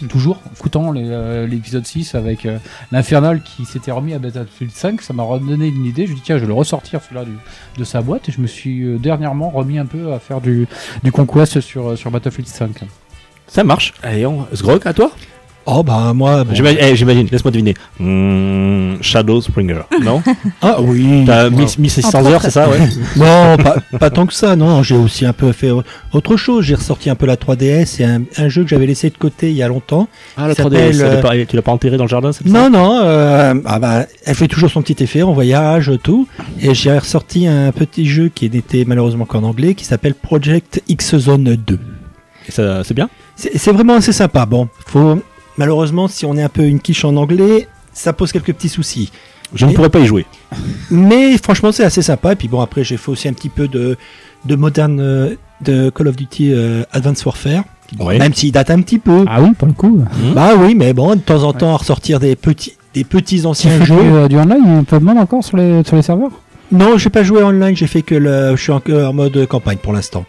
toujours, 0.07 0.39
foutant 0.53 0.91
les, 0.91 1.05
euh, 1.05 1.45
l'épisode 1.47 1.85
6 1.85 2.15
avec 2.15 2.47
l'Infernal 2.91 3.41
qui 3.41 3.65
s'était 3.65 3.91
remis 3.91 4.13
à 4.13 4.19
Battlefield 4.19 4.71
5, 4.73 5.01
ça 5.01 5.13
m'a 5.13 5.23
redonné 5.23 5.67
une 5.67 5.85
idée. 5.85 6.07
Je 6.07 6.13
dis 6.13 6.21
tiens, 6.21 6.37
je 6.37 6.41
vais 6.41 6.47
le 6.47 6.53
ressortir 6.53 7.01
celui-là 7.01 7.25
de 7.77 7.83
sa 7.83 8.01
boîte 8.01 8.29
et 8.29 8.31
je 8.31 8.41
me 8.41 8.47
suis 8.47 8.97
dernièrement 8.99 9.49
remis 9.49 9.77
un 9.77 9.85
peu 9.85 10.13
à 10.13 10.19
faire 10.19 10.41
du, 10.41 10.67
du 11.03 11.11
Conquest 11.11 11.61
sur, 11.61 11.97
sur 11.97 12.11
Battlefield 12.11 12.47
5. 12.47 12.83
Ça 13.47 13.63
marche. 13.63 13.93
Allez, 14.03 14.25
on... 14.25 14.47
Sgrog, 14.53 14.81
à 14.85 14.93
toi 14.93 15.11
Oh 15.65 15.83
bah 15.83 16.13
moi. 16.15 16.43
bon. 16.43 16.55
J'imagine, 16.55 16.79
eh, 16.81 16.95
j'imagine, 16.95 17.27
laisse-moi 17.31 17.51
deviner. 17.51 17.75
Hmm, 17.99 18.95
Shadow 19.01 19.39
Springer, 19.39 19.81
non 20.03 20.23
Ah 20.61 20.81
oui. 20.81 21.23
T'as 21.27 21.49
moi. 21.49 21.59
1000 21.61 21.69
1600 21.79 22.07
Entre 22.19 22.27
heures, 22.27 22.41
c'est 22.41 22.49
ça, 22.49 22.67
ouais 22.69 22.79
Non, 23.17 23.55
pas, 23.57 23.75
pas 23.99 24.09
tant 24.09 24.25
que 24.25 24.33
ça, 24.33 24.55
non. 24.55 24.81
J'ai 24.81 24.95
aussi 24.95 25.25
un 25.27 25.33
peu 25.33 25.51
fait 25.51 25.69
autre 26.11 26.37
chose. 26.37 26.65
J'ai 26.65 26.73
ressorti 26.75 27.09
un 27.11 27.15
peu 27.15 27.25
la 27.27 27.35
3DS 27.35 28.01
et 28.01 28.05
un, 28.05 28.21
un 28.37 28.49
jeu 28.49 28.63
que 28.63 28.69
j'avais 28.69 28.87
laissé 28.87 29.09
de 29.11 29.17
côté 29.17 29.49
il 29.51 29.55
y 29.57 29.61
a 29.63 29.67
longtemps. 29.67 30.07
Ah, 30.37 30.47
la 30.47 30.55
Ça 30.55 30.63
3DS, 30.63 30.65
s'appelle, 30.65 30.81
elle 30.95 31.01
est 31.01 31.03
euh, 31.03 31.21
pas- 31.21 31.45
tu 31.45 31.55
l'as 31.55 31.61
pas 31.61 31.71
enterré 31.71 31.97
dans 31.97 32.05
le 32.05 32.09
jardin, 32.09 32.31
c'est 32.31 32.47
ça 32.47 32.49
Non, 32.49 32.69
non, 32.71 33.01
euh, 33.03 33.53
ah 33.65 33.79
bah, 33.79 34.05
elle 34.25 34.35
fait 34.35 34.47
toujours 34.47 34.71
son 34.71 34.81
petit 34.81 35.03
effet 35.03 35.21
en 35.21 35.33
voyage, 35.33 35.91
tout. 36.01 36.27
Et 36.61 36.73
j'ai 36.73 36.97
ressorti 36.97 37.45
un 37.47 37.71
petit 37.71 38.07
jeu 38.07 38.29
qui 38.33 38.49
n'était 38.49 38.85
malheureusement 38.87 39.25
qu'en 39.25 39.43
anglais, 39.43 39.75
qui 39.75 39.85
s'appelle 39.85 40.15
Project 40.15 40.81
X 40.87 41.17
Zone 41.17 41.43
2. 41.43 41.79
Et 42.47 42.51
ça, 42.51 42.83
c'est 42.83 42.95
bien? 42.95 43.09
C'est 43.35 43.55
c'est 43.57 43.71
vraiment 43.71 43.93
assez 43.95 44.11
sympa. 44.11 44.45
Bon, 44.47 44.67
faut 44.87 45.21
malheureusement 45.59 46.07
si 46.07 46.25
on 46.25 46.35
est 46.35 46.41
un 46.41 46.49
peu 46.49 46.63
une 46.63 46.79
quiche 46.79 47.05
en 47.05 47.15
anglais, 47.15 47.67
ça 47.93 48.13
pose 48.13 48.31
quelques 48.31 48.53
petits 48.53 48.69
soucis. 48.69 49.11
Je 49.53 49.65
ne 49.65 49.73
pourrais 49.73 49.89
pas 49.89 49.99
y 49.99 50.05
jouer. 50.05 50.25
Mais 50.91 51.35
franchement, 51.37 51.71
c'est 51.71 51.83
assez 51.83 52.03
sympa. 52.03 52.33
Et 52.33 52.35
puis 52.35 52.47
bon, 52.47 52.61
après, 52.61 52.83
j'ai 52.83 52.97
fait 52.97 53.09
aussi 53.09 53.27
un 53.27 53.33
petit 53.33 53.49
peu 53.49 53.67
de 53.67 53.97
de 54.45 54.55
moderne 54.55 54.99
euh, 55.01 55.35
de 55.61 55.89
Call 55.89 56.07
of 56.07 56.15
Duty 56.15 56.53
euh, 56.53 56.83
Advanced 56.91 57.25
Warfare, 57.25 57.63
Ouais. 57.99 58.19
même 58.19 58.33
s'il 58.33 58.51
date 58.51 58.69
un 58.69 58.81
petit 58.81 58.99
peu. 58.99 59.25
Ah 59.27 59.41
oui, 59.41 59.49
pour 59.57 59.67
le 59.67 59.73
coup. 59.73 59.97
Hmm. 59.97 60.33
Bah 60.35 60.51
oui, 60.57 60.75
mais 60.75 60.93
bon, 60.93 61.15
de 61.15 61.19
temps 61.21 61.43
en 61.43 61.53
temps, 61.53 61.73
à 61.73 61.77
ressortir 61.77 62.19
des 62.19 62.35
petits 62.35 62.73
des 62.93 63.03
petits 63.03 63.41
Tu 63.41 63.45
anciens 63.47 63.71
fais 63.71 63.79
du, 63.79 63.85
jeux. 63.85 63.95
euh, 63.99 64.27
du 64.27 64.37
online 64.37 64.67
un 64.79 64.83
peu 64.83 64.99
de 64.99 65.03
monde 65.03 65.17
encore 65.17 65.43
sur 65.43 65.57
les, 65.57 65.83
sur 65.83 65.95
les 65.95 66.03
serveurs? 66.03 66.31
Non, 66.71 66.97
j'ai 66.99 67.09
pas 67.09 67.23
joué 67.23 67.41
online, 67.43 67.75
j'ai 67.75 67.87
fait 67.87 68.03
que 68.03 68.13
le, 68.15 68.55
je 68.55 68.61
suis 68.61 68.71
en, 68.71 68.81
en 68.87 69.13
mode 69.13 69.45
campagne 69.47 69.77
pour 69.81 69.93
l'instant. 69.93 70.25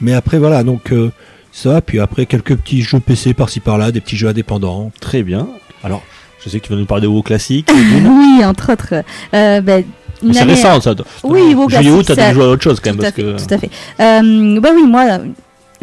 Mais 0.00 0.12
après 0.14 0.38
voilà, 0.38 0.62
donc 0.62 0.92
euh, 0.92 1.10
ça, 1.52 1.80
puis 1.80 2.00
après 2.00 2.26
quelques 2.26 2.56
petits 2.56 2.82
jeux 2.82 3.00
PC 3.00 3.34
par-ci 3.34 3.60
par-là, 3.60 3.92
des 3.92 4.00
petits 4.00 4.16
jeux 4.16 4.28
indépendants. 4.28 4.90
Très 5.00 5.22
bien. 5.22 5.48
Alors, 5.84 6.02
je 6.42 6.48
sais 6.48 6.58
que 6.58 6.66
tu 6.66 6.72
vas 6.72 6.78
nous 6.78 6.86
parler 6.86 7.02
de 7.02 7.08
WoW 7.08 7.22
classique. 7.22 7.70
Oui, 8.04 8.44
entre 8.44 8.72
autres. 8.72 8.94
Euh, 9.34 9.82
une 10.22 10.32
c'est 10.34 10.44
récent, 10.44 10.80
ça. 10.80 10.94
Oui, 11.24 11.54
WoW 11.54 11.68
Juillet 11.68 11.90
août, 11.90 12.04
classique, 12.06 12.16
t'as 12.16 12.28
dû 12.28 12.34
jouer 12.34 12.44
à 12.44 12.48
autre 12.48 12.62
chose 12.62 12.80
quand 12.80 12.90
même. 12.90 12.98
tout, 12.98 13.04
à 13.04 13.10
Parce 13.10 13.14
fait, 13.14 13.22
que... 13.22 13.46
tout 13.46 13.54
à 13.54 13.58
fait. 13.58 13.70
Euh, 14.00 14.60
bah 14.60 14.70
oui, 14.74 14.86
moi, 14.86 15.18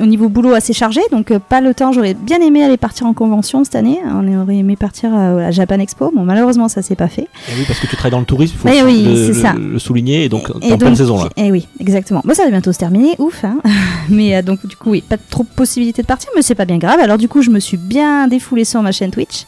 au 0.01 0.05
niveau 0.05 0.29
boulot 0.29 0.53
assez 0.53 0.73
chargé, 0.73 1.01
donc 1.11 1.31
euh, 1.31 1.39
pas 1.39 1.61
le 1.61 1.73
temps. 1.73 1.91
J'aurais 1.91 2.13
bien 2.13 2.39
aimé 2.41 2.63
aller 2.63 2.77
partir 2.77 3.05
en 3.05 3.13
convention 3.13 3.63
cette 3.63 3.75
année. 3.75 3.99
On 4.05 4.41
aurait 4.41 4.57
aimé 4.57 4.75
partir 4.75 5.13
à, 5.13 5.29
à 5.47 5.51
Japan 5.51 5.79
Expo. 5.79 6.11
Bon, 6.15 6.23
malheureusement, 6.23 6.67
ça 6.69 6.81
s'est 6.81 6.95
pas 6.95 7.07
fait. 7.07 7.27
Eh 7.49 7.59
oui, 7.59 7.63
parce 7.67 7.79
que 7.79 7.87
tu 7.87 7.95
travailles 7.95 8.11
dans 8.11 8.19
le 8.19 8.25
tourisme, 8.25 8.55
il 8.55 8.59
faut 8.59 8.69
Oui, 8.69 8.81
oui, 8.85 9.27
le, 9.27 9.33
ça. 9.33 9.53
le 9.53 9.79
souligner, 9.79 10.25
et 10.25 10.29
donc 10.29 10.51
Et- 10.61 10.69
et 10.69 10.73
en 10.73 10.77
pleine 10.77 10.95
saison 10.95 11.23
là. 11.23 11.29
Eh 11.37 11.51
oui, 11.51 11.67
exactement. 11.79 12.21
Bon, 12.25 12.33
ça 12.33 12.43
va 12.43 12.49
bientôt 12.51 12.71
se 12.71 12.77
terminer, 12.79 13.15
ouf. 13.19 13.43
Hein 13.43 13.59
mais 14.09 14.35
euh, 14.35 14.41
donc, 14.41 14.65
du 14.65 14.75
coup, 14.75 14.91
oui, 14.91 15.01
pas 15.07 15.17
trop 15.17 15.43
de 15.43 15.49
possibilités 15.49 16.01
de 16.01 16.07
partir, 16.07 16.29
mais 16.35 16.41
c'est 16.41 16.55
pas 16.55 16.65
bien 16.65 16.77
grave. 16.77 16.99
Alors, 16.99 17.17
du 17.17 17.27
coup, 17.27 17.41
je 17.41 17.49
me 17.49 17.59
suis 17.59 17.77
bien 17.77 18.27
défoulée 18.27 18.65
sur 18.65 18.81
ma 18.81 18.91
chaîne 18.91 19.11
Twitch 19.11 19.45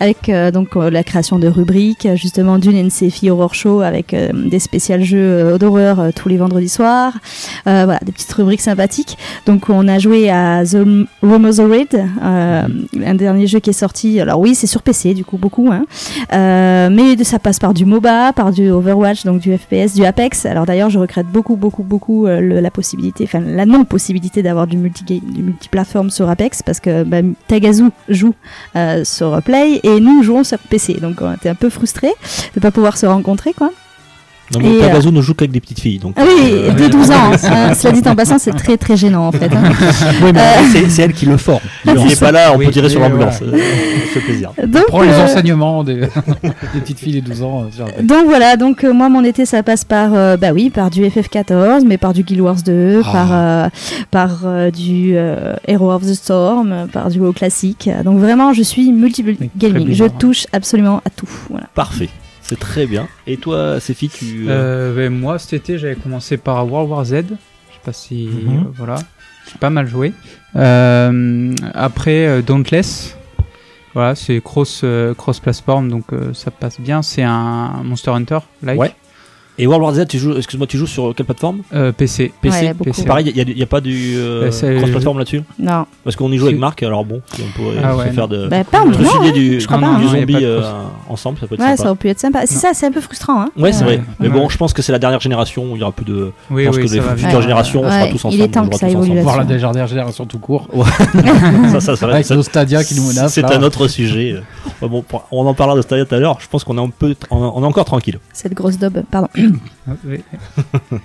avec 0.00 0.28
euh, 0.28 0.50
donc 0.50 0.76
euh, 0.76 0.90
la 0.90 1.02
création 1.04 1.38
de 1.38 1.46
rubriques, 1.48 2.06
euh, 2.06 2.16
justement 2.16 2.58
d'une 2.58 2.76
NCFI 2.86 3.30
Horror 3.30 3.54
Show 3.54 3.80
avec 3.80 4.14
euh, 4.14 4.30
des 4.34 4.58
spéciales 4.58 5.02
jeux 5.02 5.18
euh, 5.18 5.58
d'horreur 5.58 6.00
euh, 6.00 6.10
tous 6.14 6.28
les 6.28 6.36
vendredis 6.36 6.68
soirs. 6.68 7.14
Euh, 7.66 7.84
voilà, 7.84 8.00
des 8.04 8.12
petites 8.12 8.32
rubriques 8.32 8.60
sympathiques. 8.60 9.18
Donc, 9.46 9.68
on 9.68 9.88
a 9.90 9.98
joué 9.98 10.30
à 10.30 10.64
The 10.64 10.76
Raid, 11.22 12.04
euh, 12.22 12.62
un 13.04 13.14
dernier 13.14 13.46
jeu 13.46 13.60
qui 13.60 13.70
est 13.70 13.74
sorti. 13.74 14.20
Alors, 14.20 14.40
oui, 14.40 14.54
c'est 14.54 14.66
sur 14.66 14.82
PC, 14.82 15.14
du 15.14 15.24
coup, 15.24 15.36
beaucoup. 15.36 15.70
Hein. 15.70 15.84
Euh, 16.32 16.88
mais 16.90 17.22
ça 17.24 17.38
passe 17.38 17.58
par 17.58 17.74
du 17.74 17.84
MOBA, 17.84 18.32
par 18.32 18.52
du 18.52 18.70
Overwatch, 18.70 19.24
donc 19.24 19.40
du 19.40 19.56
FPS, 19.56 19.94
du 19.94 20.04
Apex. 20.04 20.46
Alors 20.46 20.66
d'ailleurs, 20.66 20.90
je 20.90 20.98
regrette 20.98 21.26
beaucoup, 21.26 21.56
beaucoup, 21.56 21.82
beaucoup 21.82 22.26
euh, 22.26 22.60
la 22.60 22.70
possibilité, 22.70 23.24
enfin 23.24 23.40
la 23.40 23.66
non-possibilité 23.66 24.42
d'avoir 24.42 24.66
du 24.66 24.76
multi 24.76 25.04
du 25.20 25.42
multiplateforme 25.42 26.10
sur 26.10 26.28
Apex 26.28 26.62
parce 26.62 26.80
que 26.80 27.04
bah, 27.04 27.18
Tagazu 27.48 27.84
joue 28.08 28.34
euh, 28.76 29.04
sur 29.04 29.40
Play 29.42 29.80
et 29.82 30.00
nous 30.00 30.22
jouons 30.22 30.44
sur 30.44 30.58
PC. 30.58 30.94
Donc 31.00 31.20
on 31.20 31.32
était 31.32 31.48
un 31.48 31.54
peu 31.54 31.70
frustrés 31.70 32.12
de 32.54 32.60
pas 32.60 32.70
pouvoir 32.70 32.96
se 32.96 33.06
rencontrer, 33.06 33.52
quoi. 33.52 33.70
Non, 34.52 34.60
mais 34.60 34.82
euh, 34.82 35.10
ne 35.10 35.20
joue 35.22 35.34
qu'avec 35.34 35.52
des 35.52 35.60
petites 35.60 35.80
filles. 35.80 35.98
Donc, 35.98 36.14
Ah 36.16 36.22
oui, 36.26 36.50
euh, 36.52 36.72
de 36.72 36.88
12 36.88 37.10
ans. 37.10 37.14
hein. 37.44 37.72
Cela 37.74 37.92
dit 37.92 38.02
en 38.08 38.16
passant, 38.16 38.38
c'est 38.38 38.52
très 38.52 38.76
très 38.76 38.96
gênant 38.96 39.28
en 39.28 39.32
fait. 39.32 39.50
hein. 39.54 39.62
Oui, 40.22 40.30
mais 40.34 40.40
c'est- 40.72 40.88
c'est 40.88 41.02
elle 41.02 41.12
qui 41.12 41.26
le 41.26 41.36
forme. 41.36 41.60
il 41.86 41.94
n'est 41.94 42.16
pas 42.16 42.32
là, 42.32 42.52
on 42.52 42.58
Oui, 42.58 42.66
peut 42.66 42.72
tirer 42.72 42.88
sur 42.88 43.00
l'ambulance. 43.00 43.40
Euh, 43.42 43.52
Ça 43.52 44.14
fait 44.14 44.20
plaisir. 44.20 44.50
Donc, 44.66 44.86
Prends 44.88 45.02
les 45.02 45.08
euh, 45.10 45.24
enseignements 45.24 45.84
des, 45.84 46.00
des 46.00 46.80
petites 46.80 46.98
filles 46.98 47.20
de 47.22 47.28
12 47.28 47.42
ans. 47.42 47.64
euh. 47.80 48.02
Donc 48.02 48.24
voilà, 48.26 48.56
donc 48.56 48.82
euh, 48.84 48.92
moi 48.92 49.08
mon 49.08 49.22
été 49.24 49.44
ça 49.46 49.62
passe 49.62 49.84
par 49.84 50.10
euh, 50.14 50.36
bah 50.36 50.50
oui 50.52 50.70
par 50.70 50.90
du 50.90 51.02
FF14, 51.04 51.84
mais 51.86 51.96
par 51.98 52.12
du 52.12 52.22
Guild 52.24 52.40
Wars 52.40 52.62
2, 52.64 53.02
Ah. 53.04 53.12
par 53.12 53.28
euh, 53.32 53.68
par 54.10 54.40
euh, 54.44 54.70
du 54.70 55.12
euh, 55.14 55.54
Hero 55.68 55.92
of 55.92 56.02
the 56.02 56.14
Storm, 56.14 56.88
par 56.92 57.08
du 57.10 57.20
WoW 57.20 57.32
classique. 57.32 57.88
Donc 58.04 58.18
vraiment 58.18 58.52
je 58.52 58.62
suis 58.62 58.90
multi 58.92 59.22
Oui, 59.24 59.36
très 59.36 59.50
gaming, 59.56 59.92
je 59.92 60.04
touche 60.06 60.46
absolument 60.52 60.98
à 61.06 61.10
tout. 61.10 61.28
Voilà. 61.50 61.66
Parfait. 61.74 62.08
C'est 62.50 62.58
très 62.58 62.84
bien. 62.86 63.06
Et 63.28 63.36
toi, 63.36 63.78
Séphie, 63.78 64.08
tu. 64.08 64.46
euh, 64.48 64.90
Euh, 64.90 64.96
ben, 64.96 65.12
moi, 65.16 65.38
cet 65.38 65.52
été, 65.52 65.78
j'avais 65.78 65.94
commencé 65.94 66.36
par 66.36 66.66
World 66.68 66.90
War 66.90 67.04
Z. 67.04 67.10
Je 67.12 67.20
sais 67.20 67.80
pas 67.84 67.92
si. 67.92 68.28
Mhm. 68.28 68.58
euh, 68.58 68.62
voilà. 68.74 68.96
J'ai 69.46 69.58
pas 69.60 69.70
mal 69.70 69.86
joué. 69.86 70.12
Euh, 70.56 71.54
après, 71.74 72.42
Dauntless. 72.42 73.16
Voilà, 73.94 74.16
c'est 74.16 74.40
cross, 74.40 74.84
cross 75.16 75.38
platform, 75.38 75.88
donc 75.90 76.06
ça 76.32 76.50
passe 76.50 76.80
bien. 76.80 77.02
C'est 77.02 77.22
un 77.22 77.82
Monster 77.84 78.10
Hunter, 78.10 78.38
like. 78.64 78.80
Ouais. 78.80 78.94
Et 79.60 79.66
World 79.66 79.82
War 79.84 79.94
Z, 79.94 80.06
tu 80.08 80.18
joues, 80.18 80.38
excuse-moi, 80.38 80.66
tu 80.66 80.78
joues 80.78 80.86
sur 80.86 81.14
quelle 81.14 81.26
plateforme? 81.26 81.60
Euh, 81.74 81.92
PC. 81.92 82.32
PC 82.40 82.66
Ouais, 82.66 82.72
beaucoup. 82.72 82.84
PC. 82.84 83.04
Pareil, 83.04 83.30
il 83.36 83.54
n'y 83.54 83.62
a, 83.62 83.66
pas 83.66 83.82
du 83.82 84.14
euh, 84.16 84.50
Euh, 84.50 84.78
cross-platform 84.78 85.18
là-dessus? 85.18 85.42
Non, 85.58 85.84
Parce 86.02 86.16
qu'on 86.16 86.32
y 86.32 86.38
joue 86.38 86.46
avec. 86.46 86.58
Marc, 86.58 86.82
alors 86.82 87.04
bon, 87.04 87.20
si 87.34 87.42
on 87.42 87.58
pourrait 87.58 87.76
Ah 87.84 87.94
se 88.06 88.14
faire 88.14 88.26
de. 88.26 88.48
bah, 88.48 88.64
pas 88.64 88.80
en 88.80 88.90
filer 88.90 89.08
hein. 89.28 89.32
du, 89.32 89.60
je 89.60 89.66
crois 89.66 89.78
non, 89.78 89.92
pas. 89.94 89.98
du 89.98 90.04
non, 90.06 90.12
a 90.12 90.20
zombie 90.20 90.44
euh, 90.44 90.62
ensemble, 91.10 91.38
ça 91.38 91.46
peut 91.46 91.56
être 91.56 91.60
Ouais, 91.60 91.66
sympa. 91.68 91.82
ça 91.82 91.88
aurait 91.90 91.98
pu 91.98 92.08
être 92.08 92.18
sympa. 92.20 92.46
C'est 92.46 92.54
ça, 92.54 92.70
c'est 92.72 92.86
un 92.86 92.90
peu 92.90 93.02
frustrant. 93.02 93.42
Hein. 93.42 93.50
Ouais, 93.58 93.72
c'est 93.72 93.84
vrai. 93.84 94.00
Mais 94.18 94.30
bon, 94.30 94.48
je 94.48 94.56
pense 94.56 94.72
que 94.72 94.80
c'est 94.80 94.92
la 94.92 94.98
dernière 94.98 95.20
génération 95.20 95.70
où 95.70 95.76
il 95.76 95.80
y 95.80 95.82
aura 95.82 95.92
plus 95.92 96.06
de. 96.06 96.32
Oui, 96.50 96.62
je 96.62 96.68
pense 96.68 96.76
oui, 96.78 96.86
que 96.88 96.94
les 96.94 97.00
futures 97.22 97.42
générations, 97.42 97.82
on 97.82 97.90
sera 97.90 98.06
tous 98.06 98.16
ensemble. 98.16 98.34
il 98.36 98.40
est 98.40 98.48
temps 98.48 98.66
que 98.66 98.76
ça 98.76 98.88
évolue. 98.88 99.20
Voir 99.20 99.36
la 99.36 99.44
dernière 99.44 99.86
génération 99.86 100.24
tout 100.24 100.38
court. 100.38 100.68
ça, 101.70 101.80
ça, 101.80 101.96
ça, 101.96 102.08
Avec 102.08 102.30
nos 102.30 102.42
Stadia 102.42 102.82
qui 102.82 102.94
nous 102.94 103.06
menacent. 103.08 103.34
C'est 103.34 103.44
un 103.44 103.62
autre 103.62 103.88
sujet. 103.88 104.36
On 104.80 105.46
en 105.46 105.54
parlera 105.54 105.76
de 105.76 105.82
Stadia 105.82 106.06
tout 106.06 106.14
à 106.14 106.18
l'heure. 106.18 106.38
Je 106.40 106.48
pense 106.48 106.64
qu'on 106.64 106.78
est 106.78 106.80
un 106.80 106.88
peu, 106.88 107.14
on 107.30 107.44
est 107.44 107.60
on 107.60 107.62
est 107.62 107.66
encore 107.66 107.84
tranquille. 107.84 108.18
Cette 108.32 108.54
grosse 108.54 108.78
daube, 108.78 109.02
pardon. 109.10 109.28
Ah, 109.88 109.92
oui. 110.04 110.20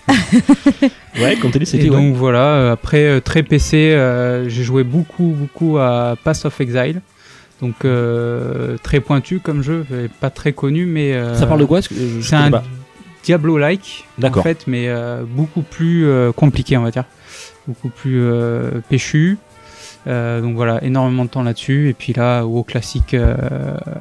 Ouais, 1.19 1.35
comptez-les, 1.37 1.63
Et 1.63 1.65
c'était. 1.65 1.87
donc 1.87 1.97
ouais. 1.99 2.11
voilà, 2.13 2.43
euh, 2.55 2.73
après 2.73 3.05
euh, 3.05 3.19
très 3.21 3.43
PC, 3.43 3.77
euh, 3.93 4.49
j'ai 4.49 4.63
joué 4.63 4.83
beaucoup 4.83 5.33
beaucoup 5.37 5.77
à 5.77 6.15
Pass 6.23 6.45
of 6.45 6.59
Exile. 6.61 7.01
Donc 7.61 7.85
euh, 7.85 8.77
très 8.83 8.99
pointu 8.99 9.39
comme 9.39 9.61
jeu, 9.63 9.85
pas 10.19 10.29
très 10.29 10.51
connu, 10.51 10.85
mais 10.85 11.13
euh, 11.13 11.35
Ça 11.35 11.47
parle 11.47 11.61
de 11.61 11.65
quoi 11.65 11.79
C'est 11.81 12.35
un. 12.35 12.51
Diablo-like 13.23 14.05
en 14.23 14.41
fait, 14.43 14.67
mais 14.67 14.87
beaucoup 15.27 15.63
plus 15.63 16.05
compliqué, 16.35 16.77
on 16.77 16.83
va 16.83 16.91
dire, 16.91 17.05
beaucoup 17.67 17.89
plus 17.89 18.23
péchu. 18.89 19.37
Euh, 20.07 20.41
donc 20.41 20.55
voilà, 20.55 20.83
énormément 20.83 21.25
de 21.25 21.29
temps 21.29 21.41
là-dessus. 21.43 21.89
Et 21.89 21.93
puis 21.93 22.13
là, 22.13 22.43
au 22.43 22.63
classique 22.63 23.13
euh, 23.13 23.35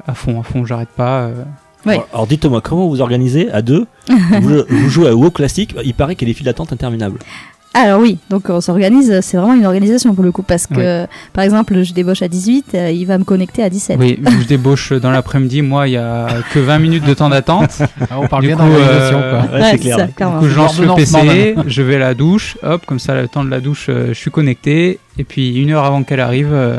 à 0.05 0.13
fond, 0.13 0.39
à 0.39 0.43
fond, 0.43 0.65
j'arrête 0.65 0.89
pas. 0.89 1.21
euh. 1.23 1.43
Ouais. 1.85 1.93
Alors, 1.93 2.07
alors, 2.13 2.27
dites-moi, 2.27 2.61
comment 2.61 2.87
vous 2.87 3.01
organisez 3.01 3.51
à 3.51 3.61
deux 3.61 3.85
vous, 4.41 4.63
vous 4.69 4.89
jouez 4.89 5.09
à 5.09 5.15
WoW 5.15 5.31
classique, 5.31 5.75
il 5.83 5.93
paraît 5.93 6.15
qu'il 6.15 6.27
y 6.27 6.31
a 6.31 6.33
des 6.33 6.37
files 6.37 6.45
d'attente 6.45 6.71
interminables. 6.73 7.19
Alors 7.77 7.99
oui, 7.99 8.19
donc 8.29 8.49
on 8.49 8.61
s'organise, 8.61 9.19
c'est 9.19 9.35
vraiment 9.35 9.53
une 9.53 9.65
organisation 9.65 10.15
pour 10.15 10.23
le 10.23 10.31
coup, 10.31 10.43
parce 10.43 10.65
que 10.65 11.05
par 11.33 11.43
exemple, 11.43 11.83
je 11.83 11.91
débauche 11.93 12.21
à 12.21 12.29
18, 12.29 12.67
euh, 12.73 12.89
il 12.89 13.05
va 13.05 13.17
me 13.17 13.25
connecter 13.25 13.63
à 13.63 13.69
17. 13.69 13.97
Oui, 13.99 14.17
je 14.25 14.47
débauche 14.47 14.93
dans 14.93 15.11
l'après-midi. 15.11 15.61
Moi, 15.61 15.89
il 15.89 15.91
y 15.91 15.97
a 15.97 16.27
que 16.53 16.59
20 16.59 16.79
minutes 16.79 17.03
de 17.05 17.13
temps 17.13 17.27
d'attente. 17.29 17.71
Ah, 18.09 18.17
on 18.21 18.27
parle 18.27 18.43
Du 18.43 18.47
bien 18.47 18.55
d'organisation. 18.55 19.17
euh, 19.21 19.41
quoi. 19.41 19.51
Ouais, 19.51 19.61
Ouais, 19.61 19.71
c'est 19.71 19.77
clair. 19.79 19.97
ça, 19.97 20.05
Du 20.07 20.13
coup, 20.39 20.47
je 20.47 20.55
lance 20.55 20.79
le 20.79 20.95
PC, 20.95 21.55
je 21.67 21.81
vais 21.81 21.95
à 21.95 21.99
la 21.99 22.13
douche, 22.13 22.57
hop, 22.63 22.85
comme 22.85 22.99
ça, 22.99 23.13
le 23.19 23.27
temps 23.27 23.43
de 23.43 23.49
la 23.49 23.59
douche, 23.59 23.87
euh, 23.89 24.07
je 24.09 24.13
suis 24.13 24.31
connecté. 24.31 24.99
Et 25.17 25.25
puis, 25.25 25.55
une 25.61 25.71
heure 25.71 25.83
avant 25.83 26.03
qu'elle 26.03 26.21
arrive, 26.21 26.53
euh, 26.53 26.77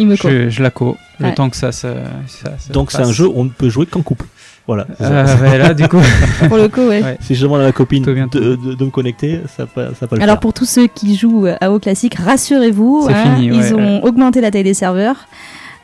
Il 0.00 0.08
me 0.08 0.16
court. 0.16 0.28
je, 0.28 0.48
je 0.50 0.60
la 0.62 0.70
co. 0.70 0.96
Le 1.20 1.32
temps 1.34 1.48
que 1.50 1.56
ça 1.56 1.70
se. 1.70 1.86
ça 2.26 2.58
se 2.58 2.72
Donc 2.72 2.90
c'est 2.90 2.98
un 3.02 3.12
jeu 3.12 3.28
où 3.28 3.34
on 3.36 3.44
ne 3.44 3.48
peut 3.50 3.68
jouer 3.68 3.86
qu'en 3.86 4.02
couple. 4.02 4.26
Voilà. 4.66 4.86
Euh, 5.00 5.24
ouais, 5.42 5.58
là, 5.58 5.74
du 5.74 5.88
coup. 5.88 5.98
Pour 6.48 6.56
le 6.56 6.68
coup, 6.68 6.82
ouais. 6.82 7.02
Ouais. 7.02 7.18
Si 7.20 7.34
je 7.34 7.42
demande 7.42 7.60
à 7.62 7.64
ma 7.64 7.72
copine 7.72 8.02
de, 8.04 8.14
de- 8.14 8.74
de 8.74 8.84
me 8.84 8.90
connecter, 8.90 9.40
ça 9.56 9.66
va 9.74 9.88
ça 9.98 10.06
pas 10.06 10.14
le 10.16 10.22
Alors 10.22 10.34
faire. 10.34 10.40
pour 10.40 10.52
tous 10.52 10.64
ceux 10.66 10.86
qui 10.86 11.16
jouent 11.16 11.48
à 11.60 11.68
WoW 11.70 11.80
classique, 11.80 12.14
rassurez-vous, 12.14 13.08
hein, 13.10 13.14
fini, 13.36 13.46
ils 13.56 13.74
ont 13.74 14.04
augmenté 14.04 14.40
la 14.40 14.50
taille 14.52 14.62
des 14.64 14.74
serveurs. 14.74 15.26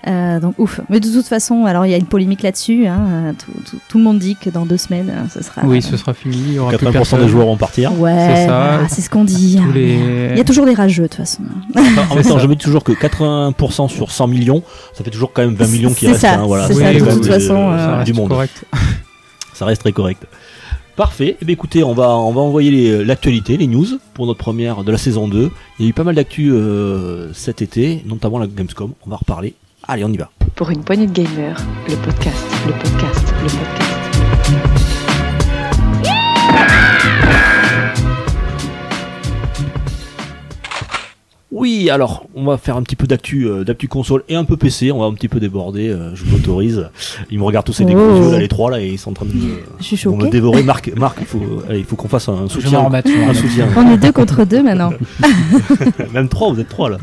Euh, 0.07 0.39
donc 0.39 0.55
ouf. 0.59 0.81
Mais 0.89 1.01
de 1.01 1.11
toute 1.13 1.27
façon, 1.27 1.65
alors 1.65 1.85
il 1.85 1.91
y 1.91 1.95
a 1.95 1.97
une 1.97 2.07
polémique 2.07 2.43
là-dessus. 2.43 2.87
hein, 2.87 3.01
euh, 3.11 3.33
tout, 3.33 3.51
tout- 3.69 3.79
tout 3.89 3.99
le 3.99 4.05
monde 4.05 4.19
dit 4.21 4.37
que 4.37 4.49
dans 4.49 4.65
deux 4.65 4.77
semaines, 4.77 5.11
euh, 5.11 5.29
ce 5.29 5.43
sera. 5.43 5.63
Oui, 5.65 5.83
ce 5.83 5.97
sera 5.97 6.15
fini. 6.15 6.37
Il 6.47 6.53
y 6.55 6.59
aura 6.61 6.71
plus 6.71 6.87
80% 6.87 6.93
personne. 6.93 7.21
des 7.23 7.29
joueurs 7.29 7.47
vont 7.47 7.57
partir. 7.57 7.99
Ouais, 8.01 8.47
C'est 8.89 8.95
c'est 8.95 9.01
ce 9.03 9.11
qu'on 9.11 9.25
dit. 9.25 9.59
Les- 9.75 10.31
Il 10.33 10.39
y 10.39 10.41
a 10.41 10.45
toujours 10.45 10.67
des 10.67 10.75
rageux 10.75 11.03
de 11.03 11.09
toute 11.09 11.17
façon. 11.17 11.43
Enfin, 11.75 12.03
en 12.11 12.15
même 12.15 12.25
temps, 12.25 12.39
je 12.39 12.47
me 12.47 12.55
dis 12.55 12.65
toujours 12.65 12.85
que 12.85 12.93
80% 12.93 13.89
sur 13.89 14.13
100 14.13 14.29
millions, 14.29 14.63
ça 14.95 15.03
fait 15.03 15.11
toujours 15.11 15.33
quand 15.33 15.43
même 15.43 15.55
20 15.57 15.67
millions 15.67 15.93
qui 15.93 16.05
C'est 16.07 16.13
restent. 16.13 16.21
ça, 16.21 16.35
hein, 16.41 16.47
voilà. 16.47 16.69
c'est 16.69 16.75
ça, 16.75 16.93
de 16.93 16.99
toute 17.15 17.27
façon, 17.27 17.57
euh, 17.57 18.01
euh, 18.01 18.05
du 18.05 18.13
monde. 18.13 18.29
correct. 18.29 18.65
Ça 19.55 19.65
reste 19.65 19.81
très 19.83 19.91
correct. 19.93 20.25
Parfait. 20.95 21.37
Eh 21.43 21.45
bien, 21.45 21.53
écoutez, 21.55 21.83
on 21.83 21.93
va, 21.95 22.11
on 22.17 22.33
va 22.33 22.41
envoyer 22.41 22.71
les- 22.71 23.05
l'actualité, 23.05 23.57
les 23.57 23.67
news 23.67 23.87
pour 24.15 24.27
notre 24.27 24.39
première 24.39 24.85
de 24.85 24.93
la 24.93 24.99
saison 24.99 25.27
2. 25.27 25.51
Il 25.79 25.85
y 25.85 25.87
a 25.87 25.91
eu 25.91 25.93
pas 25.93 26.05
mal 26.05 26.15
d'actu 26.15 26.53
euh, 26.53 27.33
cet 27.35 27.63
été, 27.63 28.05
notamment 28.07 28.39
la 28.39 28.47
Gamescom. 28.47 28.93
On 29.05 29.11
va 29.11 29.17
en 29.17 29.19
reparler. 29.19 29.55
Allez, 29.91 30.05
on 30.05 30.13
y 30.13 30.19
va. 30.19 30.31
Pour 30.55 30.69
une 30.69 30.85
poignée 30.85 31.07
de 31.07 31.13
gamers, 31.13 31.57
le 31.89 31.97
podcast, 31.97 32.45
le 32.67 32.73
podcast, 32.73 33.33
le 33.43 33.49
podcast. 33.49 33.98
Oui, 41.59 41.91
alors, 41.91 42.27
on 42.35 42.45
va 42.45 42.57
faire 42.57 42.77
un 42.77 42.83
petit 42.83 42.95
peu 42.97 43.07
d'actu, 43.07 43.47
euh, 43.49 43.65
d'actu 43.65 43.89
console 43.89 44.23
et 44.29 44.35
un 44.37 44.45
peu 44.45 44.57
PC. 44.57 44.93
On 44.93 45.01
va 45.01 45.07
un 45.07 45.13
petit 45.15 45.29
peu 45.29 45.41
déborder. 45.41 45.89
euh, 45.89 46.15
je 46.15 46.25
m'autorise. 46.25 46.89
Ils 47.31 47.39
me 47.39 47.45
regardent 47.45 47.67
tous 47.67 47.83
gros 47.83 47.95
Oh. 47.97 48.23
yeux, 48.25 48.33
là, 48.33 48.39
les 48.39 48.49
trois, 48.49 48.71
là, 48.71 48.81
et 48.81 48.89
ils 48.89 48.99
sont 48.99 49.11
en 49.11 49.15
train 49.15 49.27
de 49.27 49.33
me, 49.33 49.41
Je 49.81 49.85
suis 49.85 49.97
vont 50.09 50.17
me 50.17 50.21
choquée. 50.21 50.31
dévorer. 50.31 50.63
Marc, 50.63 50.91
Marc, 50.97 51.17
il 51.21 51.27
faut, 51.27 51.41
allez, 51.69 51.81
il 51.81 51.85
faut 51.85 51.97
qu'on 51.97 52.09
fasse 52.09 52.29
un 52.29 52.49
soutien. 52.49 52.79
remettre. 52.81 53.09
je 53.09 53.15
vais 53.15 53.19
m'en 53.21 53.25
Un 53.27 53.29
remettre. 53.33 53.49
soutien. 53.49 53.69
On 53.77 53.91
est 53.93 53.99
deux 53.99 54.13
contre 54.13 54.45
deux 54.45 54.63
maintenant. 54.63 54.93
Même 56.15 56.29
trois, 56.29 56.53
vous 56.53 56.61
êtes 56.61 56.69
trois 56.69 56.91
là. 56.91 56.99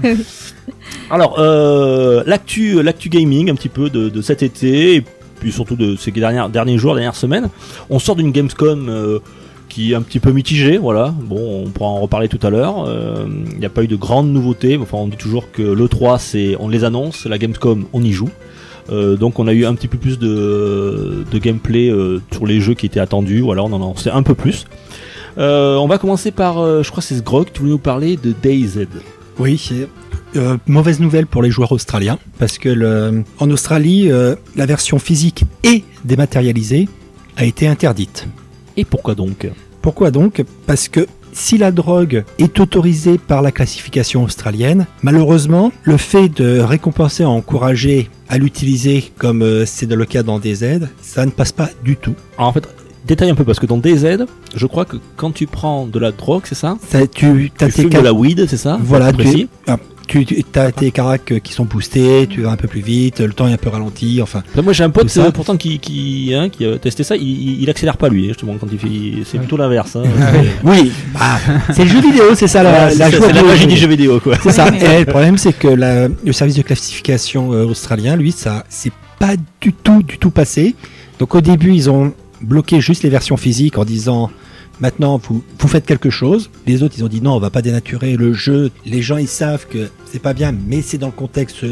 Alors, 1.10 1.36
euh, 1.40 2.24
l'actu, 2.26 2.82
l'actu 2.82 3.10
gaming 3.10 3.50
un 3.52 3.56
petit 3.56 3.70
peu 3.70 3.90
de, 3.90 4.10
de 4.10 4.22
cet 4.22 4.42
été 4.44 4.96
et 4.96 5.04
puis 5.40 5.52
surtout 5.52 5.76
de 5.76 5.96
ces 5.96 6.12
dernières, 6.12 6.50
derniers 6.50 6.78
jours, 6.78 6.96
dernières 6.96 7.16
semaines. 7.16 7.50
On 7.90 8.00
sort 8.00 8.16
d'une 8.16 8.32
Gamescom 8.32 8.88
euh, 8.90 9.20
qui 9.76 9.92
est 9.92 9.96
un 9.96 10.04
petit 10.04 10.22
peu 10.22 10.32
mitigée, 10.32 10.78
voilà. 10.78 11.14
Bon, 11.20 11.66
on 11.66 11.70
pourra 11.70 11.90
en 11.90 12.00
reparler 12.00 12.30
tout 12.30 12.40
à 12.48 12.50
l'heure. 12.50 12.86
Euh, 12.88 13.26
Il 13.52 13.60
n'y 13.60 13.66
a 13.66 13.70
pas 13.70 13.84
eu 13.84 13.88
de 13.88 13.98
grandes 13.98 14.30
nouveautés. 14.32 14.78
Enfin, 14.78 14.98
on 15.00 15.08
dit 15.10 15.18
toujours 15.18 15.52
que 15.52 15.62
le 15.62 15.88
3, 15.90 16.18
c'est 16.18 16.56
on 16.62 16.70
les 16.70 16.86
annonce, 16.86 17.26
la 17.26 17.38
Gamescom, 17.38 17.84
on 17.92 18.02
y 18.02 18.14
joue. 18.14 18.30
Euh, 18.90 19.18
donc 19.18 19.38
on 19.38 19.48
a 19.48 19.54
eu 19.54 19.66
un 19.66 19.76
petit 19.76 19.90
peu 19.90 19.98
plus 19.98 20.18
de, 20.18 21.26
de 21.30 21.38
gameplay 21.40 21.90
euh, 21.90 22.22
sur 22.32 22.46
les 22.46 22.62
jeux 22.62 22.74
qui 22.74 22.86
étaient 22.86 23.02
attendus. 23.02 23.42
Voilà, 23.42 23.64
on 23.64 23.74
en 23.74 23.98
sait 23.98 24.12
un 24.12 24.24
peu 24.24 24.34
plus. 24.34 24.66
Euh, 25.38 25.76
on 25.76 25.88
va 25.88 25.98
commencer 25.98 26.32
par, 26.32 26.60
euh, 26.60 26.82
je 26.82 26.90
crois 26.90 27.02
que 27.02 27.08
c'est 27.08 27.18
Sgrog, 27.18 27.48
tu 27.52 27.60
voulais 27.60 27.74
nous 27.74 27.78
parler 27.78 28.16
de 28.16 28.34
DayZ. 28.42 28.88
Oui, 29.40 29.58
c'est 29.58 29.90
euh, 30.38 30.56
mauvaise 30.68 31.02
nouvelle 31.02 31.28
pour 31.28 31.44
les 31.44 31.52
joueurs 31.52 31.74
australiens, 31.74 32.18
parce 32.40 32.58
que 32.58 32.70
le, 32.70 33.26
en 33.40 33.52
Australie, 33.52 34.10
euh, 34.10 34.36
la 34.56 34.66
version 34.66 35.00
physique 35.00 35.44
et 35.66 35.84
dématérialisée 36.06 36.88
a 37.36 37.44
été 37.44 37.68
interdite. 37.68 38.30
Et 38.78 38.86
pourquoi 38.86 39.16
donc? 39.16 39.50
Pourquoi 39.86 40.10
donc 40.10 40.44
Parce 40.66 40.90
que 40.90 41.06
si 41.32 41.60
la 41.60 41.72
drogue 41.72 42.24
est 42.40 42.60
autorisée 42.60 43.20
par 43.20 43.44
la 43.44 43.52
classification 43.52 44.24
australienne, 44.24 44.88
malheureusement, 45.04 45.72
le 45.84 45.98
fait 45.98 46.28
de 46.28 46.60
récompenser, 46.60 47.24
encourager 47.24 48.10
à 48.28 48.40
l'utiliser 48.40 49.12
comme 49.20 49.44
euh, 49.44 49.64
c'est 49.68 49.86
le 49.88 50.06
cas 50.06 50.24
dans 50.24 50.40
DZ, 50.40 50.88
ça 51.04 51.24
ne 51.28 51.30
passe 51.30 51.52
pas 51.52 51.70
du 51.84 51.98
tout. 51.98 52.16
Alors 52.40 52.50
en 52.50 52.54
fait, 52.54 52.68
détaille 53.06 53.30
un 53.30 53.36
peu 53.36 53.44
parce 53.44 53.60
que 53.60 53.68
dans 53.68 53.78
DZ, 53.78 54.26
je 54.56 54.66
crois 54.66 54.86
que 54.86 54.98
quand 55.18 55.30
tu 55.30 55.46
prends 55.46 55.86
de 55.86 56.00
la 56.00 56.12
drogue, 56.12 56.42
c'est 56.46 56.56
ça 56.56 56.80
Ça, 56.90 57.06
tu 57.06 57.52
Tu 57.52 57.52
tes 57.52 57.70
fumes 57.70 57.92
de 57.92 58.00
la 58.00 58.12
weed, 58.12 58.48
c'est 58.50 58.58
ça 58.58 58.80
Voilà, 58.82 59.14
précis. 59.14 59.50
Tu, 60.08 60.26
tu 60.26 60.44
as 60.56 60.72
tes 60.72 60.92
caracs 60.92 61.34
qui 61.44 61.54
sont 61.54 61.66
boostés, 61.66 62.28
tu 62.30 62.42
vas 62.42 62.52
un 62.52 62.56
peu 62.56 62.68
plus 62.68 62.82
vite, 62.82 63.20
le 63.20 63.34
temps 63.34 63.48
est 63.48 63.54
un 63.54 63.58
peu 63.58 63.70
ralenti, 63.70 64.22
enfin. 64.22 64.44
Moi 64.62 64.74
j'ai 64.74 64.84
un 64.84 64.90
pote 64.90 65.10
ça. 65.10 65.26
euh, 65.26 65.32
pourtant 65.32 65.58
qui, 65.58 65.80
qui, 65.80 66.32
hein, 66.34 66.50
qui 66.50 66.66
a 66.66 66.78
testé 66.78 67.04
ça, 67.04 67.16
il, 67.16 67.62
il, 67.62 67.70
accélère 67.70 67.98
pas 67.98 68.10
lui, 68.10 68.26
hein, 68.26 68.28
justement 68.30 68.56
quand 68.60 68.68
il 68.72 68.80
fait, 68.80 69.24
c'est 69.26 69.38
plutôt 69.38 69.58
l'inverse. 69.58 69.96
Hein, 69.96 70.04
Oui, 70.64 70.92
bah, 71.14 71.40
c'est 71.74 71.84
le 71.84 71.90
jeu 71.90 72.02
vidéo, 72.02 72.24
c'est 72.36 72.48
ça 72.48 72.64
la, 72.64 72.90
c'est 72.90 72.98
la, 72.98 73.12
ça, 73.12 73.32
la 73.32 73.42
du 73.42 73.48
magie 73.48 73.62
jeu 73.62 73.68
du 73.68 73.74
vidéo. 73.74 73.78
jeu 73.78 73.88
vidéo 73.88 74.20
quoi. 74.20 74.38
C'est 74.42 74.52
ça. 74.52 74.68
Et 74.96 75.00
le 75.00 75.06
problème, 75.06 75.38
c'est 75.38 75.54
que 75.54 75.68
la- 75.68 76.08
le 76.08 76.34
service 76.34 76.56
de 76.56 76.62
classification 76.62 77.54
euh, 77.54 77.66
australien, 77.66 78.16
lui, 78.16 78.32
ça, 78.32 78.64
c'est 78.70 78.92
pas 79.20 79.36
du 79.62 79.74
tout, 79.74 80.04
du 80.04 80.18
tout 80.18 80.30
passé. 80.32 80.76
Donc 81.20 81.34
au 81.36 81.42
début, 81.42 81.74
ils 81.74 81.90
ont 81.90 82.14
bloqué 82.42 82.82
juste 82.82 83.04
les 83.04 83.10
versions 83.10 83.38
physiques 83.38 83.78
en 83.78 83.86
disant 83.86 84.30
maintenant 84.80 85.18
vous, 85.18 85.44
faites 85.68 85.86
quelque 85.86 86.10
chose. 86.10 86.50
Les 86.66 86.84
autres, 86.84 86.96
ils 86.98 87.04
ont 87.04 87.10
dit 87.10 87.22
non, 87.22 87.34
on 87.34 87.40
va 87.40 87.50
pas 87.50 87.62
dénaturer 87.62 88.16
le 88.16 88.34
jeu. 88.34 88.72
Les 88.86 89.02
gens, 89.02 89.18
ils 89.18 89.28
savent 89.28 89.68
que 89.68 89.90
c'est 90.06 90.22
pas 90.22 90.34
bien, 90.34 90.52
mais 90.52 90.82
c'est 90.82 90.98
dans 90.98 91.08
le 91.08 91.14
contexte 91.14 91.66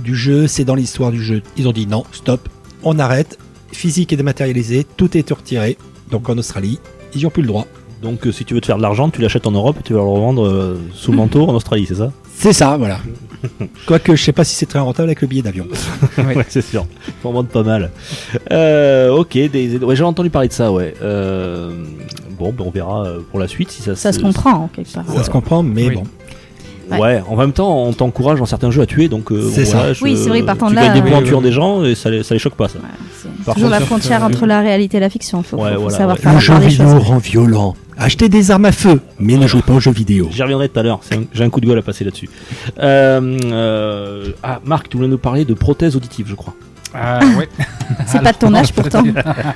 du 0.00 0.14
jeu, 0.14 0.46
c'est 0.46 0.64
dans 0.64 0.74
l'histoire 0.74 1.10
du 1.10 1.22
jeu. 1.22 1.42
Ils 1.56 1.68
ont 1.68 1.72
dit 1.72 1.86
non, 1.86 2.04
stop, 2.12 2.48
on 2.82 2.98
arrête. 2.98 3.38
Physique 3.72 4.12
et 4.12 4.16
dématérialisé, 4.16 4.86
tout 4.96 5.16
est 5.18 5.30
retiré. 5.30 5.76
Donc 6.10 6.28
en 6.28 6.38
Australie, 6.38 6.78
ils 7.14 7.18
n'y 7.18 7.26
ont 7.26 7.30
plus 7.30 7.42
le 7.42 7.48
droit. 7.48 7.66
Donc 8.06 8.26
euh, 8.26 8.32
si 8.32 8.44
tu 8.44 8.54
veux 8.54 8.60
te 8.60 8.66
faire 8.66 8.76
de 8.76 8.82
l'argent, 8.82 9.10
tu 9.10 9.20
l'achètes 9.20 9.46
en 9.46 9.50
Europe 9.52 9.76
et 9.80 9.82
tu 9.82 9.92
vas 9.92 9.98
le 10.00 10.06
revendre 10.06 10.46
euh, 10.46 10.78
sous 10.94 11.10
le 11.10 11.16
manteau 11.22 11.46
en 11.48 11.54
Australie, 11.54 11.86
c'est 11.88 11.96
ça? 11.96 12.12
C'est 12.38 12.52
ça, 12.52 12.76
voilà. 12.76 12.98
Quoique 13.86 14.14
je 14.14 14.22
sais 14.22 14.32
pas 14.32 14.44
si 14.44 14.54
c'est 14.54 14.66
très 14.66 14.78
rentable 14.78 15.08
avec 15.08 15.20
le 15.22 15.26
billet 15.28 15.42
d'avion. 15.42 15.66
Ouais, 16.18 16.36
c'est 16.48 16.62
sûr. 16.62 16.86
Faut 17.22 17.30
en 17.30 17.32
vendre 17.32 17.48
pas 17.48 17.62
mal. 17.62 17.90
Euh, 18.52 19.10
ok, 19.10 19.32
des, 19.50 19.76
ouais, 19.78 19.96
j'ai 19.96 20.04
entendu 20.04 20.30
parler 20.30 20.48
de 20.48 20.52
ça, 20.52 20.70
ouais. 20.72 20.94
Euh, 21.02 21.70
bon, 22.38 22.52
ben, 22.56 22.64
on 22.66 22.70
verra 22.70 23.06
pour 23.30 23.38
la 23.40 23.48
suite 23.48 23.70
si 23.70 23.82
ça, 23.82 23.94
Ça 23.96 24.12
se 24.12 24.18
comprend, 24.20 24.68
quelque 24.74 24.92
part. 24.92 25.04
Ça 25.14 25.22
se 25.24 25.30
comprend, 25.30 25.62
mais 25.62 25.88
Oui. 25.88 25.94
bon. 25.96 26.02
Ouais. 26.90 27.00
Ouais. 27.00 27.22
en 27.28 27.34
même 27.34 27.52
temps, 27.52 27.82
on 27.82 27.92
t'encourage 27.92 28.38
dans 28.38 28.46
certains 28.46 28.70
jeux 28.70 28.82
à 28.82 28.86
tuer, 28.86 29.08
donc 29.08 29.32
euh, 29.32 29.50
C'est 29.52 29.64
ça. 29.64 29.92
je- 29.92 30.04
Oui, 30.04 30.16
c'est 30.16 30.28
vrai, 30.28 30.42
partant 30.44 30.66
tu 30.68 30.72
de 30.74 30.76
là, 30.76 30.86
gagnes 30.86 31.02
des 31.02 31.08
points 31.10 31.18
en 31.18 31.22
tuant 31.22 31.40
des 31.40 31.50
gens 31.50 31.82
et 31.84 31.96
ça 31.96 32.10
les, 32.10 32.22
ça 32.22 32.32
les 32.34 32.38
choque 32.38 32.54
pas, 32.54 32.68
ça. 32.68 32.78
C'est 33.22 33.28
toujours 33.54 33.54
contre, 33.54 33.70
la 33.70 33.80
frontière 33.80 34.22
euh, 34.22 34.26
entre 34.28 34.46
la 34.46 34.60
réalité 34.60 34.98
et 34.98 35.00
la 35.00 35.10
fiction. 35.10 35.42
Faut, 35.42 35.56
Ouais, 35.56 35.74
faut 35.74 35.80
voilà, 35.82 35.96
savoir 35.98 36.16
ouais. 36.16 36.22
faire 36.22 36.32
Le 36.32 36.36
la 36.36 36.40
jeu 36.40 36.58
vidéo 36.68 36.98
rend 37.00 37.18
violent. 37.18 37.74
Achetez 37.98 38.28
des 38.28 38.50
armes 38.50 38.66
à 38.66 38.72
feu, 38.72 39.00
mais 39.18 39.36
ne 39.36 39.46
jouez 39.46 39.62
pas 39.62 39.72
aux 39.72 39.80
jeux 39.80 39.90
vidéo. 39.90 40.28
J'y 40.30 40.42
reviendrai 40.42 40.68
tout 40.68 40.78
à 40.78 40.82
l'heure, 40.82 41.00
j'ai 41.32 41.44
un 41.44 41.50
coup 41.50 41.60
de 41.60 41.66
gueule 41.66 41.78
à 41.78 41.82
passer 41.82 42.04
là-dessus. 42.04 42.28
Euh, 42.78 43.38
euh, 43.44 44.32
ah, 44.42 44.60
Marc, 44.64 44.90
tu 44.90 44.98
voulais 44.98 45.08
nous 45.08 45.18
parler 45.18 45.46
de 45.46 45.54
prothèses 45.54 45.96
auditives, 45.96 46.26
je 46.28 46.34
crois. 46.34 46.54
Ah, 46.98 47.20
ouais. 47.38 47.48
C'est 48.06 48.22
pas 48.22 48.32
de 48.32 48.38
ton 48.38 48.54
âge 48.54 48.72
pourtant. 48.72 49.02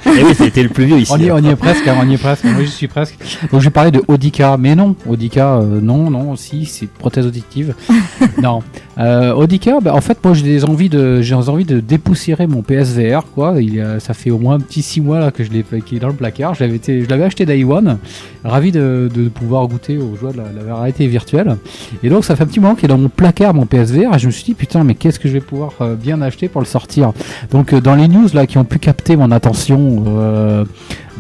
Eh 0.07 0.23
oui, 0.25 0.35
c'était 0.35 0.63
le 0.63 0.69
plus 0.69 0.85
vieux 0.85 0.99
ici. 0.99 1.13
On 1.15 1.19
y, 1.19 1.31
on 1.31 1.39
y 1.39 1.49
est 1.49 1.57
presque, 1.57 1.87
hein, 1.89 1.97
on 2.01 2.09
y 2.09 2.15
est 2.15 2.19
presque. 2.19 2.45
Moi, 2.45 2.63
j'y 2.65 2.71
suis 2.71 2.89
presque. 2.89 3.17
Donc, 3.51 3.61
je 3.61 3.65
vais 3.67 3.71
parler 3.71 3.91
de 3.91 4.03
Audica, 4.09 4.57
mais 4.59 4.75
non, 4.75 4.95
Audica, 5.09 5.55
euh, 5.57 5.81
non, 5.81 6.11
non, 6.11 6.37
si, 6.37 6.65
c'est 6.67 6.87
prothèse 6.89 7.27
auditive. 7.27 7.75
non, 8.43 8.63
euh, 8.99 9.33
Audica, 9.33 9.79
bah, 9.81 9.95
en 9.95 10.01
fait, 10.01 10.19
moi, 10.25 10.35
j'ai 10.35 10.43
des 10.43 10.65
envies 10.65 10.89
de, 10.89 11.23
j'ai 11.23 11.35
envie 11.35 11.65
de 11.65 11.81
dépoussiérer 11.81 12.47
mon 12.47 12.63
PSVR, 12.63 13.25
quoi. 13.35 13.55
Il 13.61 13.81
ça 14.01 14.15
fait 14.15 14.31
au 14.31 14.39
moins 14.39 14.55
un 14.57 14.61
petit 14.61 14.83
six 14.83 15.01
mois 15.01 15.19
là 15.21 15.31
que 15.31 15.43
je 15.45 15.51
l'ai, 15.51 15.65
qui 15.85 15.97
est 15.97 16.01
dans 16.01 16.09
le 16.09 16.15
placard. 16.15 16.55
Je 16.55 16.63
l'avais, 16.65 16.77
été- 16.77 17.03
je 17.05 17.09
l'avais 17.09 17.25
acheté 17.25 17.47
One, 17.65 17.99
ravi 18.45 18.73
de, 18.73 19.11
de 19.13 19.29
pouvoir 19.29 19.67
goûter 19.69 19.99
aux 19.99 20.17
joies 20.17 20.33
de 20.33 20.39
la, 20.39 20.45
la 20.67 20.77
réalité 20.77 21.07
virtuelle. 21.07 21.57
Et 22.03 22.09
donc, 22.09 22.25
ça 22.25 22.37
fait 22.37 22.45
un 22.45 22.47
petit 22.47 22.61
moment 22.61 22.75
qu'il 22.75 22.85
est 22.87 22.89
dans 22.89 22.99
mon 22.99 23.09
placard, 23.09 23.55
mon 23.55 23.67
PSVR, 23.67 24.15
et 24.15 24.19
je 24.19 24.27
me 24.27 24.31
suis 24.31 24.45
dit, 24.45 24.55
putain, 24.55 24.85
mais 24.85 24.95
qu'est-ce 24.95 25.19
que 25.19 25.29
je 25.29 25.33
vais 25.35 25.41
pouvoir 25.41 25.73
euh, 25.81 25.95
bien 25.95 26.21
acheter 26.23 26.49
pour 26.49 26.61
le 26.61 26.67
sortir? 26.67 27.13
Donc, 27.51 27.73
euh, 27.73 27.81
dans 27.81 27.95
les 27.95 28.09
news 28.09 28.29
là 28.35 28.47
qui 28.47 28.59
ont 28.59 28.65
pu 28.65 28.79
capter 28.79 29.17
mon 29.17 29.31
attention. 29.31 30.05
euh, 30.07 30.65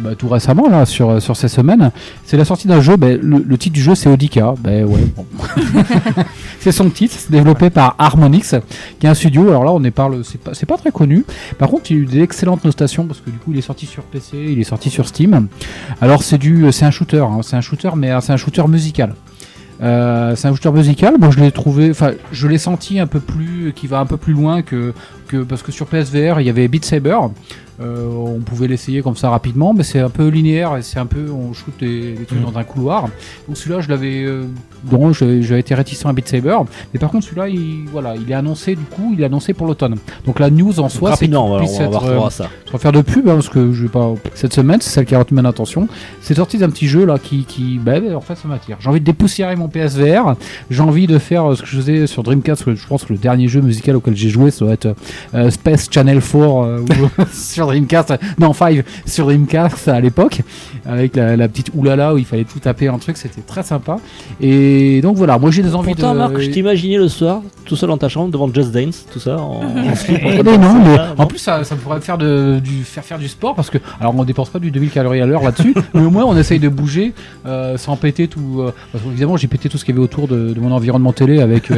bah, 0.00 0.14
tout 0.16 0.28
récemment 0.28 0.68
là 0.68 0.86
sur, 0.86 1.20
sur 1.20 1.36
ces 1.36 1.48
semaines 1.48 1.90
c'est 2.24 2.38
la 2.38 2.46
sortie 2.46 2.66
d'un 2.66 2.80
jeu 2.80 2.96
ben, 2.96 3.18
le, 3.20 3.44
le 3.46 3.58
titre 3.58 3.74
du 3.74 3.82
jeu 3.82 3.94
c'est 3.94 4.08
ben 4.62 4.84
ouais 4.84 5.00
bon. 5.14 5.26
c'est 6.60 6.72
son 6.72 6.88
titre 6.88 7.16
développé 7.28 7.68
par 7.68 7.96
Harmonix 7.98 8.54
qui 8.98 9.06
est 9.06 9.10
un 9.10 9.14
studio 9.14 9.48
alors 9.48 9.64
là 9.64 9.72
on 9.72 9.84
est 9.84 9.90
parle 9.90 10.24
c'est 10.24 10.40
pas 10.40 10.54
c'est 10.54 10.64
pas 10.64 10.78
très 10.78 10.90
connu 10.90 11.26
par 11.58 11.68
contre 11.68 11.90
il 11.90 11.96
y 11.96 12.00
a 12.00 12.02
eu 12.02 12.06
des 12.06 12.22
excellentes 12.22 12.64
notations 12.64 13.04
parce 13.04 13.20
que 13.20 13.28
du 13.28 13.36
coup 13.36 13.52
il 13.52 13.58
est 13.58 13.62
sorti 13.62 13.84
sur 13.84 14.04
PC 14.04 14.38
il 14.38 14.58
est 14.58 14.64
sorti 14.64 14.88
sur 14.88 15.06
Steam 15.06 15.48
alors 16.00 16.22
c'est 16.22 16.38
du 16.38 16.72
c'est 16.72 16.86
un 16.86 16.90
shooter 16.90 17.20
hein, 17.20 17.40
c'est 17.42 17.56
un 17.56 17.60
shooter 17.60 17.90
mais 17.94 18.10
euh, 18.10 18.20
c'est 18.22 18.32
un 18.32 18.38
shooter 18.38 18.66
musical 18.68 19.14
euh, 19.82 20.36
c'est 20.36 20.48
un 20.48 20.54
shooter 20.54 20.72
musical. 20.72 21.14
Bon, 21.18 21.30
je 21.30 21.40
l'ai 21.40 21.50
trouvé, 21.52 21.90
enfin, 21.90 22.12
je 22.32 22.46
l'ai 22.46 22.58
senti 22.58 22.98
un 22.98 23.06
peu 23.06 23.20
plus, 23.20 23.72
qui 23.74 23.86
va 23.86 24.00
un 24.00 24.06
peu 24.06 24.16
plus 24.16 24.34
loin 24.34 24.62
que, 24.62 24.92
que 25.30 25.38
parce 25.44 25.62
que 25.62 25.72
sur 25.72 25.86
PSVR 25.86 26.40
il 26.40 26.46
y 26.46 26.50
avait 26.50 26.66
Beat 26.68 26.84
Saber. 26.84 27.16
Euh, 27.82 28.06
on 28.14 28.40
pouvait 28.40 28.68
l'essayer 28.68 29.00
comme 29.00 29.16
ça 29.16 29.30
rapidement, 29.30 29.72
mais 29.72 29.84
c'est 29.84 30.00
un 30.00 30.10
peu 30.10 30.28
linéaire 30.28 30.76
et 30.76 30.82
c'est 30.82 30.98
un 30.98 31.06
peu, 31.06 31.30
on 31.30 31.54
shoot 31.54 31.72
des, 31.80 32.12
des 32.12 32.24
trucs 32.26 32.38
Mhm. 32.38 32.52
dans 32.52 32.58
un 32.58 32.62
couloir. 32.62 33.04
Donc 33.48 33.56
celui-là, 33.56 33.80
je 33.80 33.88
l'avais, 33.88 34.22
euh, 34.22 34.44
bon, 34.84 35.14
j'avais 35.14 35.60
été 35.60 35.74
réticent 35.74 36.04
à 36.04 36.12
Beat 36.12 36.28
Saber, 36.28 36.58
mais 36.92 37.00
par 37.00 37.10
contre 37.10 37.24
celui-là, 37.24 37.48
il, 37.48 37.86
voilà, 37.90 38.16
il 38.16 38.30
est 38.30 38.34
annoncé 38.34 38.74
du 38.74 38.82
coup, 38.82 39.14
il 39.14 39.22
est 39.22 39.24
annoncé 39.24 39.54
pour 39.54 39.66
l'automne. 39.66 39.94
Donc 40.26 40.40
la 40.40 40.50
news 40.50 40.78
en 40.78 40.90
soi, 40.90 41.16
c'est 41.16 41.34
on 41.34 41.52
va, 41.54 41.58
puisse 41.60 41.72
on 41.76 41.78
va 41.78 41.84
être, 41.86 42.04
euh, 42.04 42.10
revoir 42.10 42.32
ça. 42.32 42.50
sans 42.70 42.76
faire 42.76 42.92
de 42.92 43.00
pub, 43.00 43.26
hein, 43.26 43.36
parce 43.36 43.48
que 43.48 43.72
je 43.72 43.84
vais 43.84 43.88
pas. 43.88 44.12
Cette 44.34 44.52
semaine, 44.52 44.82
c'est 44.82 44.90
celle 44.90 45.06
qui 45.06 45.14
a 45.14 45.18
retenu 45.18 45.40
mon 45.40 45.48
attention. 45.48 45.88
C'est 46.20 46.34
sorti 46.34 46.58
d'un 46.58 46.68
petit 46.68 46.86
jeu 46.86 47.06
là 47.06 47.18
qui, 47.18 47.44
qui 47.44 47.78
ben, 47.78 48.14
en 48.14 48.20
fait, 48.20 48.34
ça 48.34 48.46
m'attire. 48.46 48.76
J'ai 48.80 48.90
envie 48.90 49.00
de 49.00 49.06
dépoussiérer 49.06 49.56
mon 49.56 49.68
PSVR. 49.68 50.34
J'ai 50.68 50.82
envie 50.82 51.06
de 51.06 51.18
faire 51.18 51.50
euh, 51.50 51.54
ce 51.54 51.62
que 51.62 51.68
je 51.68 51.76
faisais 51.76 52.06
sur 52.06 52.22
Dreamcast. 52.24 52.74
Je 52.74 52.86
pense 52.86 53.04
que 53.06 53.14
le 53.14 53.18
dernier 53.18 53.48
jeu 53.48 53.62
musical 53.62 53.96
auquel 53.96 54.14
j'ai 54.16 54.28
joué, 54.28 54.50
ça 54.50 54.66
doit 54.66 54.74
être 54.74 54.94
euh, 55.34 55.50
Space 55.50 55.88
Channel 55.90 56.20
4 56.20 56.34
euh, 56.34 56.78
sur 57.32 57.66
Dreamcast. 57.66 58.14
Non, 58.38 58.52
5 58.52 58.84
sur 59.06 59.26
Dreamcast 59.26 59.88
à 59.88 60.00
l'époque, 60.00 60.42
avec 60.86 61.16
la, 61.16 61.36
la 61.36 61.48
petite 61.48 61.70
oulala 61.74 62.14
où 62.14 62.18
il 62.18 62.24
fallait 62.24 62.44
tout 62.44 62.58
taper 62.58 62.88
un 62.88 62.98
truc. 62.98 63.16
C'était 63.16 63.40
très 63.42 63.62
sympa. 63.62 63.98
Et 64.40 65.00
donc 65.02 65.16
voilà, 65.16 65.38
moi 65.38 65.50
j'ai 65.50 65.62
des 65.62 65.74
envies 65.74 65.94
Pourtant, 65.94 66.14
de. 66.14 66.18
Marc, 66.18 66.38
je 66.38 66.50
t'imaginais 66.50 66.98
le 66.98 67.08
soir, 67.08 67.42
tout 67.64 67.76
seul 67.76 67.88
dans 67.88 67.98
ta 67.98 68.08
chambre, 68.08 68.30
devant 68.30 68.52
Just 68.52 68.72
Dance, 68.72 69.06
tout 69.12 69.20
ça, 69.20 69.38
en, 69.38 69.62
en 69.62 69.94
slip, 69.94 70.16
en 70.18 70.28
train 70.28 70.36
Eh 70.38 70.42
ben 70.42 70.60
non, 70.60 70.74
mais 70.84 70.96
en 71.18 71.26
plus 71.26 71.38
ça, 71.38 71.64
ça 71.64 71.76
pourrait 71.76 72.00
faire 72.00 72.18
de, 72.18 72.60
du 72.62 72.84
faire 72.84 73.04
faire 73.04 73.18
du 73.18 73.28
sport 73.28 73.54
parce 73.54 73.70
que 73.70 73.78
alors 74.00 74.14
on 74.16 74.24
dépense 74.24 74.50
pas 74.50 74.58
du 74.58 74.70
2000 74.70 74.90
calories 74.90 75.20
à 75.20 75.26
l'heure 75.26 75.42
là-dessus, 75.42 75.74
mais 75.94 76.02
au 76.02 76.10
moins 76.10 76.24
on 76.24 76.36
essaye 76.36 76.58
de 76.58 76.68
bouger 76.68 77.12
euh, 77.46 77.76
sans 77.76 77.96
péter 77.96 78.28
tout. 78.28 78.64
parce 78.92 79.04
évidemment 79.06 79.36
j'ai 79.36 79.48
pété 79.48 79.68
tout 79.68 79.78
ce 79.78 79.84
qu'il 79.84 79.94
y 79.94 79.98
avait 79.98 80.04
autour 80.04 80.28
de, 80.28 80.52
de 80.52 80.60
mon 80.60 80.72
environnement 80.72 81.12
télé 81.12 81.40
avec 81.40 81.70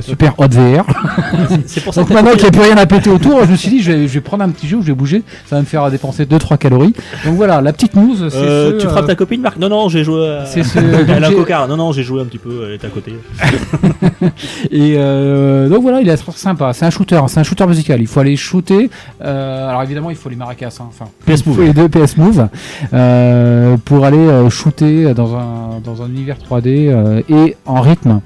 super 0.00 0.34
hot 0.38 0.48
VR. 0.48 0.84
C'est 1.66 1.82
pour 1.82 1.94
ça 1.94 2.00
Donc 2.02 2.08
que 2.08 2.14
maintenant 2.14 2.32
qu'il 2.32 2.42
n'y 2.42 2.48
a 2.48 2.50
plus 2.50 2.62
rien 2.62 2.71
à 2.78 2.86
péter 2.86 3.10
autour, 3.10 3.44
je 3.44 3.50
me 3.52 3.56
suis 3.56 3.70
dit 3.70 3.82
je 3.82 3.92
vais, 3.92 4.08
je 4.08 4.12
vais 4.14 4.20
prendre 4.20 4.44
un 4.44 4.48
petit 4.50 4.66
jeu 4.68 4.76
où 4.76 4.82
je 4.82 4.88
vais 4.88 4.92
bouger, 4.94 5.22
ça 5.46 5.56
va 5.56 5.62
me 5.62 5.66
faire 5.66 5.90
dépenser 5.90 6.24
2-3 6.24 6.58
calories. 6.58 6.94
Donc 7.24 7.34
voilà, 7.36 7.60
la 7.60 7.72
petite 7.72 7.94
news, 7.94 8.14
c'est 8.16 8.36
Euh, 8.36 8.72
ce, 8.72 8.78
tu 8.80 8.86
euh, 8.86 8.90
frappes 8.90 9.06
ta 9.06 9.14
copine, 9.14 9.40
Marc? 9.40 9.58
Non, 9.58 9.68
non, 9.68 9.88
j'ai 9.88 10.04
joué 10.04 10.28
à. 10.28 10.46
c'est 10.46 10.62
ce- 10.62 10.78
Elle 10.78 11.24
a 11.24 11.28
un 11.28 11.30
j'ai-. 11.30 11.68
Non, 11.68 11.76
non, 11.76 11.92
j'ai 11.92 12.02
joué 12.02 12.20
un 12.20 12.24
petit 12.24 12.38
peu, 12.38 12.64
elle 12.66 12.72
est 12.74 12.84
à 12.84 12.88
côté. 12.88 13.12
Et 14.70 14.94
euh, 14.96 15.68
donc 15.68 15.82
voilà, 15.82 16.00
il 16.00 16.08
est 16.08 16.16
sympa. 16.36 16.72
C'est 16.72 16.84
un 16.84 16.90
shooter, 16.90 17.16
hein, 17.16 17.28
c'est 17.28 17.40
un 17.40 17.42
shooter 17.42 17.66
musical. 17.66 18.00
Il 18.00 18.06
faut 18.06 18.20
aller 18.20 18.36
shooter. 18.36 18.90
euh, 19.22 19.68
alors 19.68 19.82
évidemment, 19.82 20.10
il 20.10 20.16
faut 20.16 20.28
les 20.28 20.36
maracas. 20.36 20.76
hein, 20.80 20.84
Enfin, 20.88 21.06
PS 21.26 21.42
il 21.46 21.54
faut 21.54 21.62
les 21.62 21.72
deux 21.72 21.88
PS 21.88 22.16
Move 22.16 22.48
euh, 22.92 23.76
pour 23.84 24.04
aller 24.04 24.16
euh, 24.18 24.48
shooter 24.50 25.14
dans 25.14 25.34
un 25.36 25.80
dans 25.84 26.02
un 26.02 26.08
univers 26.08 26.36
3D 26.38 26.88
euh, 26.88 27.22
et 27.28 27.56
en 27.66 27.80
rythme. 27.80 28.20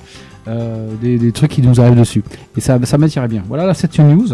Euh, 0.49 0.89
des, 1.01 1.19
des 1.19 1.33
trucs 1.33 1.51
qui 1.53 1.63
nous 1.63 1.81
arrivent 1.81 1.99
dessus. 1.99 2.23
Et 2.57 2.61
ça, 2.61 2.79
ça 2.85 2.99
m'attirait 2.99 3.29
bien. 3.29 3.43
Voilà, 3.47 3.67
là, 3.67 3.75
cette 3.75 3.99
news. 3.99 4.29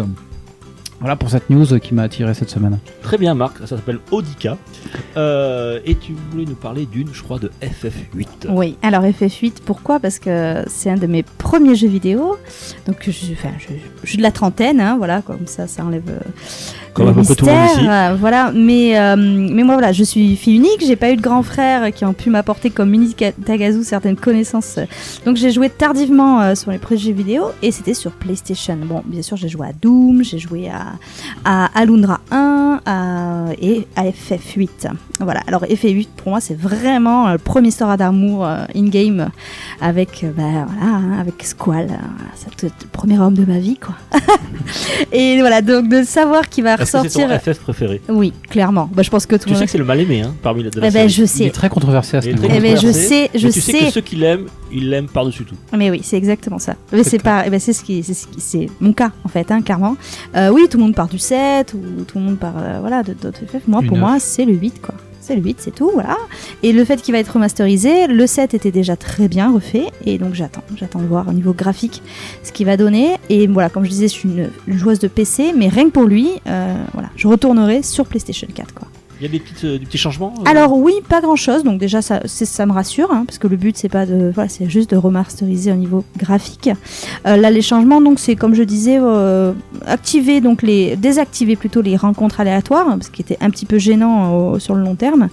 Voilà 0.99 1.17
pour 1.17 1.29
cette 1.29 1.49
news 1.49 1.65
qui 1.79 1.93
m'a 1.93 2.03
attiré 2.03 2.33
cette 2.33 2.49
semaine. 2.49 2.79
Très 3.01 3.17
bien, 3.17 3.35
Marc, 3.35 3.57
ça 3.59 3.67
s'appelle 3.75 3.99
Audica. 4.09 4.57
Euh, 5.17 5.81
et 5.85 5.95
tu 5.95 6.13
voulais 6.31 6.45
nous 6.45 6.55
parler 6.55 6.85
d'une, 6.85 7.09
je 7.11 7.21
crois, 7.21 7.39
de 7.39 7.51
FF8. 7.61 8.47
Oui, 8.47 8.77
alors 8.81 9.03
FF8, 9.03 9.55
pourquoi? 9.65 9.99
Parce 9.99 10.17
que 10.17 10.63
c'est 10.67 10.89
un 10.89 10.95
de 10.95 11.05
mes 11.07 11.23
premiers 11.23 11.75
jeux 11.75 11.89
vidéo. 11.89 12.37
Donc 12.87 12.99
je, 13.01 13.09
enfin, 13.33 13.49
je, 13.59 13.73
je 14.01 14.07
suis 14.07 14.17
de 14.17 14.23
la 14.23 14.31
trentaine, 14.31 14.79
hein, 14.79 14.95
voilà, 14.97 15.21
comme 15.21 15.45
ça, 15.45 15.67
ça 15.67 15.83
enlève 15.83 16.07
euh, 16.07 16.19
Comme 16.93 17.07
à 17.07 17.13
peu 17.13 17.23
près 17.23 17.35
tout 17.35 17.45
le 17.45 17.51
monde 17.51 17.69
ici. 17.71 17.87
euh, 17.89 18.15
voilà, 18.19 18.51
mais, 18.53 18.99
euh, 18.99 19.15
mais 19.17 19.63
moi, 19.63 19.73
voilà, 19.75 19.91
je 19.91 20.03
suis 20.03 20.35
fille 20.35 20.55
unique, 20.57 20.83
j'ai 20.85 20.95
pas 20.95 21.11
eu 21.11 21.15
de 21.15 21.21
grands 21.21 21.41
frères 21.43 21.91
qui 21.93 22.05
ont 22.05 22.13
pu 22.13 22.29
m'apporter 22.29 22.69
comme 22.69 22.89
Mini 22.91 23.15
Tagazu 23.45 23.83
certaines 23.83 24.15
connaissances. 24.15 24.77
Donc 25.25 25.37
j'ai 25.37 25.51
joué 25.51 25.69
tardivement 25.69 26.41
euh, 26.41 26.55
sur 26.55 26.69
les 26.71 26.79
jeux 26.97 27.11
vidéo 27.13 27.45
et 27.61 27.71
c'était 27.71 27.93
sur 27.95 28.11
PlayStation. 28.11 28.77
Bon, 28.83 29.01
bien 29.05 29.21
sûr, 29.23 29.37
j'ai 29.37 29.49
joué 29.49 29.67
à 29.67 29.71
Doom, 29.73 30.23
j'ai 30.23 30.37
joué 30.37 30.69
à, 30.69 30.93
à 31.43 31.69
Alundra 31.79 32.19
1 32.31 32.79
à- 32.85 33.45
et 33.61 33.87
à 33.95 34.03
FF8. 34.05 34.87
Voilà, 35.19 35.41
alors 35.47 35.63
FF8 35.63 36.07
pour 36.17 36.29
moi, 36.29 36.41
c'est 36.41 36.57
vraiment 36.59 37.31
le 37.31 37.37
premier 37.37 37.69
histoire 37.69 37.97
d'amour 37.97 38.45
euh, 38.45 38.65
in-game 38.75 39.29
avec, 39.81 40.25
bah, 40.35 40.43
voilà, 40.43 40.65
hein, 40.81 41.17
avec 41.19 41.43
Squall. 41.43 41.87
c'est 42.35 42.61
le 42.63 42.69
premier 42.91 43.17
homme 43.19 43.33
de 43.35 43.45
ma 43.45 43.57
vie, 43.59 43.77
quoi. 43.77 43.95
et 45.11 45.39
voilà, 45.39 45.61
donc 45.61 45.87
de 45.87 46.03
savoir 46.03 46.49
qu'il 46.49 46.63
va 46.63 46.77
C'est 46.85 47.09
ton 47.09 47.27
FF 47.39 47.59
préféré 47.59 48.01
Oui, 48.09 48.33
clairement. 48.49 48.89
Bah, 48.93 49.01
je 49.03 49.09
pense 49.09 49.25
que 49.25 49.35
tout 49.35 49.47
Tu 49.49 49.55
sais 49.55 49.65
que 49.65 49.71
c'est 49.71 49.77
le 49.77 49.83
mal 49.85 49.99
aimé, 49.99 50.21
hein, 50.21 50.33
parmi 50.41 50.63
les 50.63 50.69
de 50.69 50.79
la 50.79 50.87
Eh 50.87 50.91
ben, 50.91 51.09
série. 51.09 51.09
je 51.09 51.19
Il 51.21 51.23
est 51.23 51.27
sais. 51.45 51.49
très 51.51 51.69
controversé 51.69 52.17
à 52.17 52.21
ce 52.21 52.27
niveau. 52.29 52.47
très 52.47 52.57
Eh 52.57 52.59
ben, 52.61 52.77
je 52.77 52.91
sais, 52.91 53.29
je 53.35 53.47
mais 53.47 53.53
tu 53.53 53.61
sais. 53.61 53.71
sais. 53.71 53.79
que 53.85 53.91
ceux 53.91 54.01
qui 54.01 54.15
l'aiment, 54.15 54.45
ils 54.71 54.89
l'aiment 54.89 55.07
par-dessus 55.07 55.45
tout. 55.45 55.55
Mais 55.77 55.89
oui, 55.91 56.01
c'est 56.03 56.17
exactement 56.17 56.59
ça. 56.59 56.75
Mais 56.91 57.03
C'est 57.03 57.21
pas, 57.21 57.43
eh 57.45 57.49
ben, 57.49 57.59
c'est 57.59 57.73
ce 57.73 57.83
qui, 57.83 58.03
c'est 58.03 58.13
ce 58.13 58.27
qui- 58.27 58.41
c'est 58.41 58.67
mon 58.79 58.93
cas 58.93 59.11
en 59.23 59.27
fait, 59.29 59.51
hein, 59.51 59.61
clairement. 59.61 59.95
Euh, 60.35 60.49
oui, 60.49 60.63
tout 60.69 60.77
le 60.77 60.83
monde 60.83 60.95
part 60.95 61.07
du 61.07 61.19
7 61.19 61.73
ou 61.73 62.03
tout 62.03 62.17
le 62.19 62.23
monde 62.25 62.37
part, 62.39 62.53
euh, 62.57 62.77
voilà, 62.79 63.03
de 63.03 63.13
d'autres 63.13 63.39
FF. 63.45 63.67
Moi, 63.67 63.81
pour 63.81 63.97
9. 63.97 63.99
moi, 63.99 64.19
c'est 64.19 64.45
le 64.45 64.53
8 64.53 64.81
quoi. 64.81 64.95
C'est 65.25 65.37
le 65.37 65.41
8, 65.41 65.55
c'est 65.61 65.73
tout, 65.73 65.89
voilà. 65.93 66.17
Et 66.63 66.73
le 66.73 66.83
fait 66.83 67.01
qu'il 67.01 67.13
va 67.13 67.19
être 67.19 67.29
remasterisé, 67.29 68.07
le 68.07 68.27
7 68.27 68.53
était 68.55 68.71
déjà 68.71 68.97
très 68.97 69.29
bien 69.29 69.53
refait, 69.53 69.85
et 70.05 70.17
donc 70.17 70.33
j'attends, 70.33 70.63
j'attends 70.75 70.99
de 70.99 71.05
voir 71.05 71.29
au 71.29 71.31
niveau 71.31 71.53
graphique 71.53 72.03
ce 72.43 72.51
qu'il 72.51 72.65
va 72.65 72.75
donner. 72.75 73.15
Et 73.29 73.47
voilà, 73.47 73.69
comme 73.69 73.85
je 73.85 73.89
disais, 73.89 74.09
je 74.09 74.13
suis 74.13 74.27
une, 74.27 74.49
joueuse 74.67 74.99
de 74.99 75.07
PC, 75.07 75.53
mais 75.55 75.69
rien 75.69 75.85
que 75.85 75.91
pour 75.91 76.03
lui, 76.03 76.29
euh, 76.47 76.75
voilà, 76.91 77.09
je 77.15 77.29
retournerai 77.29 77.83
sur 77.83 78.05
PlayStation 78.05 78.49
4 78.53 78.73
quoi. 78.73 78.89
Il 79.23 79.27
y 79.27 79.29
a 79.29 79.31
des, 79.31 79.39
petites, 79.39 79.63
euh, 79.63 79.79
des 79.79 79.85
petits 79.85 79.97
changements 79.97 80.33
euh 80.39 80.49
Alors 80.49 80.75
oui, 80.77 80.95
pas 81.07 81.21
grand 81.21 81.37
chose. 81.37 81.63
Donc 81.63 81.79
déjà 81.79 82.01
ça, 82.01 82.19
ça 82.25 82.65
me 82.65 82.73
rassure, 82.73 83.09
hein, 83.09 83.23
parce 83.25 83.37
que 83.37 83.47
le 83.47 83.55
but 83.55 83.77
c'est 83.77 83.87
pas 83.87 84.05
de, 84.05 84.31
voilà, 84.35 84.49
c'est 84.49 84.69
juste 84.69 84.91
de 84.91 84.97
remasteriser 84.97 85.71
au 85.71 85.75
niveau 85.75 86.03
graphique. 86.17 86.69
Euh, 87.25 87.37
là 87.37 87.49
les 87.49 87.61
changements, 87.61 88.01
donc 88.01 88.19
c'est 88.19 88.35
comme 88.35 88.53
je 88.53 88.63
disais, 88.63 88.97
euh, 89.01 89.53
activer 89.85 90.41
donc 90.41 90.61
les, 90.61 90.97
désactiver 90.97 91.55
plutôt 91.55 91.81
les 91.81 91.95
rencontres 91.95 92.41
aléatoires, 92.41 92.85
hein, 92.89 92.99
ce 93.01 93.09
qui 93.09 93.21
était 93.21 93.37
un 93.39 93.49
petit 93.49 93.65
peu 93.65 93.77
gênant 93.77 94.59
sur 94.59 94.75
le 94.75 94.81
long 94.83 94.95
terme, 94.95 95.29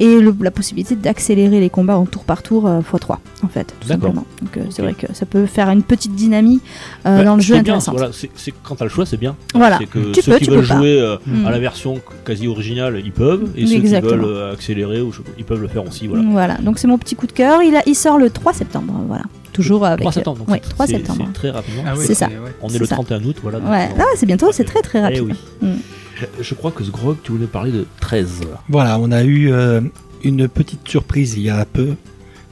et 0.00 0.20
le- 0.20 0.34
la 0.40 0.50
possibilité 0.50 0.96
d'accélérer 0.96 1.60
les 1.60 1.68
combats 1.68 1.98
en 1.98 2.06
tour 2.06 2.24
par 2.24 2.42
tour 2.42 2.66
euh, 2.66 2.80
x3 2.80 3.18
en 3.42 3.48
fait, 3.48 3.74
tout 3.78 3.88
simplement. 3.88 4.24
Donc 4.40 4.58
c'est 4.70 4.80
vrai 4.80 4.94
que 4.94 5.12
ça 5.12 5.26
peut 5.26 5.44
faire 5.44 5.68
une 5.68 5.82
petite 5.82 6.14
dynamique 6.14 6.62
Ouais, 7.04 7.24
dans 7.24 7.34
le 7.36 7.42
jeu 7.42 7.54
bien, 7.56 7.60
intéressante. 7.74 7.96
voilà, 7.98 8.10
c'est 8.12 8.54
quand 8.62 8.76
t'as 8.76 8.84
le 8.86 8.90
choix, 8.90 9.04
c'est 9.04 9.18
bien. 9.18 9.36
Voilà. 9.54 9.78
Que 9.78 10.12
Tu 10.12 10.22
ceux 10.22 10.32
peux, 10.32 10.38
qui 10.38 10.44
tu 10.46 10.50
veulent 10.50 10.60
peux 10.60 10.64
jouer 10.64 11.18
Mm. 11.26 11.46
à 11.46 11.50
la 11.50 11.58
version 11.58 12.00
quasi 12.24 12.46
originale, 12.48 13.02
ils 13.04 13.12
peuvent. 13.12 13.33
Peuvent, 13.38 13.50
et 13.56 13.66
ceux 13.66 13.74
Exactement. 13.76 14.12
qui 14.12 14.16
veulent 14.18 14.24
euh, 14.36 14.52
accélérer, 14.52 15.00
ou 15.02 15.12
je- 15.12 15.20
ils 15.38 15.44
peuvent 15.44 15.60
le 15.62 15.68
faire 15.68 15.86
aussi. 15.86 16.06
Voilà. 16.06 16.24
Voilà, 16.30 16.54
donc 16.58 16.78
c'est 16.78 16.86
mon 16.88 16.98
petit 16.98 17.14
coup 17.16 17.26
de 17.26 17.32
cœur. 17.32 17.62
Il, 17.62 17.74
a, 17.76 17.82
il 17.86 17.94
sort 17.94 18.18
le 18.18 18.30
3 18.30 18.52
septembre, 18.52 18.94
voilà. 19.06 19.24
Toujours 19.52 19.84
avec. 19.86 20.00
3 20.00 20.12
septembre, 20.12 20.38
donc 20.38 20.48
Ouais, 20.50 20.60
c'est- 20.62 20.70
3 20.70 20.86
c'est- 20.86 20.92
septembre. 20.94 21.24
C'est 21.26 21.32
très 21.32 21.50
rapidement. 21.50 21.82
Ah 21.86 21.94
oui, 21.96 22.04
C'est 22.06 22.14
ça. 22.14 22.26
ouais. 22.26 22.34
On 22.62 22.68
est 22.68 22.78
le 22.78 22.86
ça. 22.86 22.94
31 22.96 23.22
août, 23.24 23.36
voilà. 23.42 23.60
donc 23.60 23.70
Ouais, 23.70 23.88
ah, 23.98 24.02
c'est 24.16 24.26
bientôt, 24.26 24.50
c'est 24.52 24.64
très 24.64 24.82
très 24.82 24.98
Eh 24.98 25.02
rapide. 25.02 25.22
oui. 25.62 25.68
Mm. 25.68 25.72
Je 26.40 26.54
crois 26.54 26.70
que 26.70 26.82
Sgrog, 26.84 27.16
tu 27.22 27.32
voulais 27.32 27.46
parler 27.46 27.72
de 27.72 27.86
13. 28.00 28.40
Voilà, 28.68 28.98
on 29.00 29.10
a 29.12 29.24
eu 29.24 29.52
euh, 29.52 29.80
une 30.22 30.48
petite 30.48 30.86
surprise 30.88 31.34
il 31.36 31.42
y 31.42 31.50
a 31.50 31.64
peu 31.64 31.94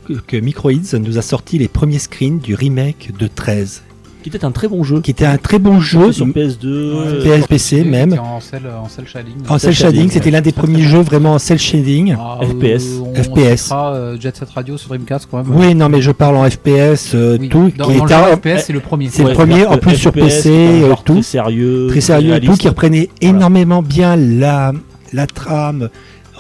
que, 0.06 0.14
que 0.14 0.36
Microids 0.36 0.72
nous 0.98 1.16
a 1.16 1.22
sorti 1.22 1.58
les 1.58 1.68
premiers 1.68 2.00
screens 2.00 2.38
du 2.40 2.54
remake 2.56 3.12
de 3.18 3.28
13, 3.28 3.82
Qui 4.22 4.28
était 4.28 4.44
un 4.44 4.50
très 4.52 4.68
bon 4.68 4.82
jeu. 4.84 5.00
qui 5.00 5.10
était 5.10 5.24
un 5.26 5.36
très 5.36 5.58
bon 5.58 5.80
jeu 5.80 6.12
sur 6.12 6.26
PS2. 6.26 6.66
euh, 6.66 7.22
PSPC 7.40 7.84
même. 7.84 8.12
En 8.18 8.40
cell, 8.40 8.62
en 8.82 8.88
cell 8.88 9.06
shading. 9.06 9.34
En 9.48 9.58
cel 9.58 9.74
shading, 9.74 10.10
c'était 10.10 10.30
l'un 10.30 10.40
des 10.40 10.52
premiers 10.52 10.82
jeux 10.82 11.00
vraiment 11.00 11.34
en 11.34 11.38
cel 11.38 11.58
shading. 11.58 12.14
Ah, 12.18 12.38
FPS. 12.42 12.84
on 13.04 13.14
FPS. 13.14 13.62
citera, 13.62 13.94
euh, 13.94 14.16
Jet 14.20 14.36
Set 14.36 14.48
Radio 14.50 14.76
sur 14.78 14.88
Dreamcast 14.90 15.28
quand 15.30 15.38
même. 15.44 15.54
Oui, 15.56 15.74
non, 15.74 15.88
mais 15.88 16.00
je 16.00 16.10
parle 16.12 16.36
en 16.36 16.48
FPS, 16.48 17.12
euh, 17.14 17.36
Oui. 17.40 17.48
tout, 17.48 17.70
Dans, 17.76 17.86
qui 17.88 17.96
dans 17.98 18.04
le 18.04 18.32
était 18.34 18.56
FPS, 18.56 18.64
c'est 18.66 18.72
le 18.72 18.80
premier. 18.80 19.08
c'est 19.10 19.24
le 19.24 19.32
premier, 19.32 19.66
en 19.66 19.76
plus 19.78 19.96
sur 19.96 20.12
PC, 20.12 20.50
euh, 20.50 20.94
tout. 21.04 21.14
Très 21.14 21.22
sérieux. 21.22 21.86
très 21.90 22.00
sérieux 22.00 22.34
et 22.36 22.40
tout, 22.40 22.54
qui 22.54 22.68
reprenait 22.68 23.08
Voilà. 23.20 23.36
énormément 23.36 23.82
bien 23.82 24.16
la, 24.16 24.72
la 25.12 25.26
trame, 25.26 25.88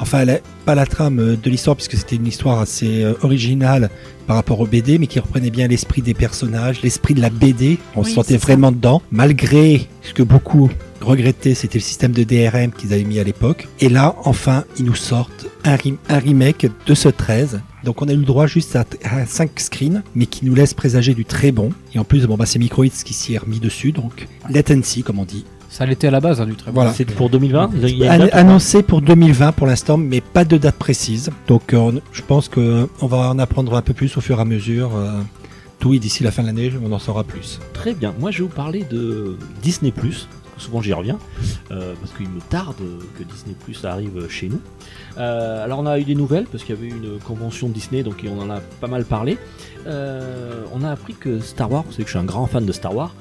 enfin 0.02 0.24
la- 0.24 0.40
pas 0.66 0.74
la 0.74 0.86
trame 0.86 1.18
euh, 1.18 1.36
de 1.36 1.50
l'histoire 1.50 1.76
puisque 1.76 1.96
c'était 1.96 2.16
une 2.16 2.26
histoire 2.26 2.60
assez 2.60 3.02
euh, 3.02 3.14
originale 3.22 3.90
par 4.26 4.36
rapport 4.36 4.60
au 4.60 4.66
BD, 4.66 4.98
mais 4.98 5.06
qui 5.06 5.18
reprenait 5.18 5.50
bien 5.50 5.66
l'esprit 5.66 6.02
des 6.02 6.14
personnages, 6.14 6.82
l'esprit 6.82 7.14
de 7.14 7.20
la 7.20 7.30
BD, 7.30 7.78
on 7.96 8.04
se 8.04 8.12
sentait 8.12 8.38
ça. 8.38 8.46
vraiment 8.46 8.70
dedans, 8.70 9.02
malgré 9.10 9.88
ce 10.02 10.12
que 10.14 10.22
beaucoup 10.22 10.70
regrettaient, 11.00 11.54
c'était 11.54 11.78
le 11.78 11.82
système 11.82 12.12
de 12.12 12.22
DRM 12.22 12.70
qu'ils 12.70 12.92
avaient 12.92 13.04
mis 13.04 13.18
à 13.18 13.24
l'époque. 13.24 13.66
Et 13.80 13.88
là, 13.88 14.14
enfin, 14.24 14.64
ils 14.78 14.84
nous 14.84 14.94
sortent 14.94 15.46
un 15.64 15.76
remake 16.18 16.68
de 16.86 16.94
ce 16.94 17.08
13. 17.08 17.60
Donc 17.84 18.00
on 18.00 18.08
a 18.08 18.12
eu 18.12 18.16
le 18.16 18.24
droit 18.24 18.46
juste 18.46 18.76
à, 18.76 18.84
5 19.26 19.58
screens, 19.58 20.02
mais 20.14 20.26
qui 20.26 20.44
nous 20.44 20.54
laisse 20.54 20.74
présager 20.74 21.14
du 21.14 21.24
très 21.24 21.50
bon. 21.50 21.70
Et 21.94 21.98
en 21.98 22.04
plus, 22.04 22.26
bon, 22.26 22.36
bah, 22.36 22.46
c'est 22.46 22.60
Microids 22.60 22.86
qui 23.04 23.14
s'y 23.14 23.34
est 23.34 23.38
remis 23.38 23.58
dessus, 23.58 23.92
donc 23.92 24.28
latency, 24.48 25.02
comme 25.02 25.18
on 25.18 25.24
dit. 25.24 25.44
Ça 25.72 25.86
l'était 25.86 26.08
à 26.08 26.10
la 26.10 26.20
base, 26.20 26.38
hein, 26.38 26.44
du 26.46 26.54
très 26.54 26.70
bon. 26.70 26.74
Voilà. 26.74 26.92
C'est 26.92 27.06
pour 27.06 27.30
2020 27.30 27.70
Il 27.82 27.96
y 27.96 28.06
a 28.06 28.14
une 28.16 28.22
An- 28.22 28.24
date 28.24 28.28
ou 28.28 28.30
pas 28.32 28.36
annoncé 28.40 28.82
pour 28.82 29.00
2020 29.00 29.52
pour 29.52 29.66
l'instant, 29.66 29.96
mais 29.96 30.20
pas 30.20 30.44
de 30.44 30.58
date 30.58 30.76
précise. 30.76 31.30
Donc 31.48 31.72
euh, 31.72 31.92
je 32.12 32.20
pense 32.20 32.48
que 32.48 32.86
on 33.00 33.06
va 33.06 33.30
en 33.30 33.38
apprendre 33.38 33.74
un 33.74 33.80
peu 33.82 33.94
plus 33.94 34.14
au 34.18 34.20
fur 34.20 34.38
et 34.38 34.42
à 34.42 34.44
mesure. 34.44 34.94
euh, 34.94 35.20
tout 35.78 35.94
et 35.94 35.98
d'ici 35.98 36.22
la 36.22 36.30
fin 36.30 36.42
de 36.42 36.46
l'année, 36.48 36.70
on 36.84 36.92
en 36.92 36.98
saura 37.00 37.24
plus. 37.24 37.58
Très 37.72 37.92
bien. 37.94 38.14
Moi, 38.20 38.30
je 38.30 38.38
vais 38.38 38.44
vous 38.44 38.54
parler 38.54 38.84
de 38.88 39.36
Disney+. 39.62 39.92
Souvent, 40.58 40.80
j'y 40.80 40.92
reviens 40.92 41.18
euh, 41.72 41.94
parce 42.00 42.12
qu'il 42.12 42.28
me 42.28 42.40
tarde 42.40 42.76
que 43.18 43.24
Disney+ 43.24 43.56
arrive 43.90 44.28
chez 44.28 44.48
nous. 44.48 44.60
Euh, 45.18 45.64
alors, 45.64 45.80
on 45.80 45.86
a 45.86 45.98
eu 45.98 46.04
des 46.04 46.14
nouvelles 46.14 46.44
parce 46.52 46.62
qu'il 46.62 46.76
y 46.76 46.78
avait 46.78 46.86
eu 46.86 46.90
une 46.96 47.18
convention 47.18 47.68
Disney, 47.68 48.04
donc 48.04 48.24
on 48.30 48.40
en 48.40 48.48
a 48.50 48.60
pas 48.80 48.86
mal 48.86 49.04
parlé. 49.04 49.38
Euh, 49.88 50.62
on 50.72 50.84
a 50.84 50.90
appris 50.90 51.14
que 51.14 51.40
Star 51.40 51.72
Wars, 51.72 51.82
vous 51.84 51.92
savez 51.92 52.04
que 52.04 52.10
je 52.10 52.16
suis 52.16 52.20
un 52.20 52.24
grand 52.28 52.46
fan 52.46 52.64
de 52.64 52.70
Star 52.72 52.94
Wars. 52.94 53.12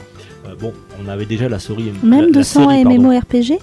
Euh, 0.48 0.56
bon, 0.60 0.74
on 1.04 1.08
avait 1.10 1.26
déjà 1.26 1.48
la 1.50 1.60
série. 1.60 1.92
Même 2.04 2.26
la, 2.26 2.32
de 2.32 2.38
la 2.38 2.44
100 2.44 2.70
série, 2.70 2.84
pardon. 2.84 3.00
MMORPG 3.02 3.60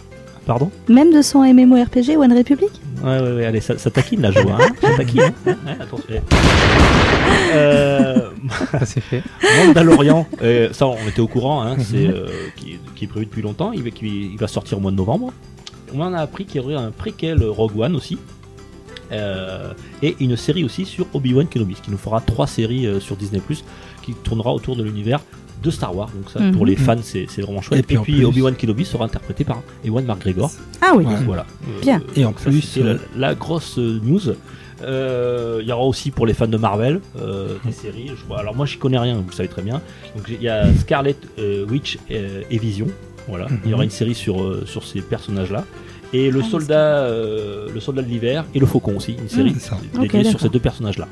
Pardon 0.47 0.71
Même 0.88 1.12
de 1.12 1.21
100 1.21 1.53
MMORPG 1.55 2.17
One 2.17 2.33
Republic 2.37 2.71
Ouais, 3.05 3.21
ouais, 3.21 3.33
ouais, 3.37 3.45
allez, 3.45 3.61
ça, 3.61 3.77
ça 3.79 3.91
taquine 3.91 4.23
là, 4.23 4.31
je 4.31 4.41
vois. 4.41 4.55
Hein 4.61 4.69
ça 4.81 4.97
taquine. 4.97 5.21
Hein 5.23 5.33
Ouais, 5.67 5.73
attention. 5.81 6.14
Euh, 7.55 8.31
Ça 8.73 8.85
c'est 8.87 9.01
fait. 9.01 9.23
Mandalorian, 9.67 10.27
euh, 10.43 10.69
ça 10.73 10.87
on 10.87 10.97
était 11.09 11.21
au 11.21 11.29
courant, 11.29 11.62
hein, 11.62 11.77
c'est 11.79 12.07
euh, 12.07 12.29
qui, 12.57 12.79
qui 12.95 13.05
est 13.05 13.09
prévu 13.09 13.27
depuis 13.27 13.43
longtemps. 13.43 13.73
Il 13.73 13.83
va, 13.83 13.91
qui- 13.91 14.31
il 14.33 14.38
va 14.38 14.47
sortir 14.49 14.79
au 14.79 14.81
mois 14.81 14.91
de 14.91 14.97
novembre. 14.97 15.33
On 15.95 16.01
en 16.01 16.12
a 16.12 16.19
appris 16.19 16.45
qu'il 16.45 16.61
y 16.61 16.64
aurait 16.64 16.75
un 16.75 16.91
préquel 16.91 17.43
Rogue 17.45 17.79
One 17.79 17.97
aussi. 17.97 18.19
Euh, 19.11 19.73
et 20.03 20.17
une 20.21 20.37
série 20.37 20.64
aussi 20.64 20.85
sur 20.85 21.07
Obi-Wan 21.14 21.47
Kenobi, 21.47 21.75
qui 21.83 21.91
nous 21.91 21.97
fera 21.97 22.21
trois 22.21 22.47
séries 22.47 22.87
euh, 22.87 23.01
sur 23.01 23.17
Disney 23.17 23.41
qui 24.03 24.12
tournera 24.14 24.53
autour 24.53 24.77
de 24.77 24.83
l'univers 24.83 25.21
de 25.62 25.71
Star 25.71 25.94
Wars. 25.97 26.11
Donc 26.14 26.31
ça, 26.31 26.38
pour 26.53 26.62
Mhm. 26.62 26.68
les 26.68 26.77
fans, 26.77 26.97
c'est 27.03 27.27
vraiment 27.42 27.61
chouette. 27.62 27.81
Et 27.90 27.97
puis, 27.99 28.25
Obi-Wan 28.25 28.55
Kenobi 28.55 28.85
sera 28.85 29.05
interprété 29.05 29.44
par 29.44 29.62
Ewan 29.85 30.05
McGregor. 30.05 30.51
Ah 30.81 30.92
oui. 30.97 31.05
Ouais. 31.05 31.14
Voilà. 31.27 31.44
Bien. 31.83 32.01
Et 32.16 32.25
en 32.25 32.33
plus, 32.33 32.77
la, 32.77 32.85
euh, 32.87 32.99
la 33.16 33.35
grosse 33.35 33.79
euh, 33.79 34.01
news. 34.03 34.21
Euh, 34.83 35.59
Il 35.61 35.68
y 35.68 35.73
aura 35.73 35.85
aussi 35.85 36.11
pour 36.12 36.25
les 36.27 36.35
fans 36.35 36.47
de 36.47 36.57
Marvel 36.57 37.01
euh, 37.21 37.57
des 37.64 37.73
séries. 37.73 38.11
Je 38.16 38.25
vois. 38.27 38.38
Alors 38.38 38.55
moi, 38.55 38.64
j'y 38.66 38.79
connais 38.79 38.99
rien, 38.99 39.14
vous 39.16 39.25
le 39.29 39.35
savez 39.35 39.49
très 39.49 39.62
bien. 39.62 39.81
Donc 40.16 40.27
il 40.29 40.40
y 40.40 40.49
a 40.49 40.73
Scarlet 40.75 41.16
euh, 41.38 41.66
Witch 41.66 41.99
euh, 42.11 42.42
et 42.51 42.59
Vision. 42.59 42.87
Voilà. 43.27 43.47
Il 43.64 43.71
y 43.71 43.75
aura 43.75 43.83
une 43.85 43.90
série 43.90 44.14
sur 44.14 44.40
euh, 44.42 44.62
sur 44.66 44.85
ces 44.85 45.01
personnages-là. 45.01 45.64
Et 46.12 46.31
le 46.31 46.40
Ah, 46.42 46.49
soldat, 46.51 46.99
euh, 47.01 47.68
le 47.75 47.81
soldat 47.81 48.03
de 48.03 48.09
l'hiver 48.09 48.44
et 48.55 48.59
le 48.61 48.66
faucon 48.66 48.97
aussi, 48.97 49.12
une 49.21 49.29
série 49.29 49.53
c'est 49.59 49.68
ça. 49.71 49.79
dédiée 50.01 50.25
sur 50.25 50.40
ces 50.40 50.49
deux 50.49 50.59
personnages-là 50.61 51.07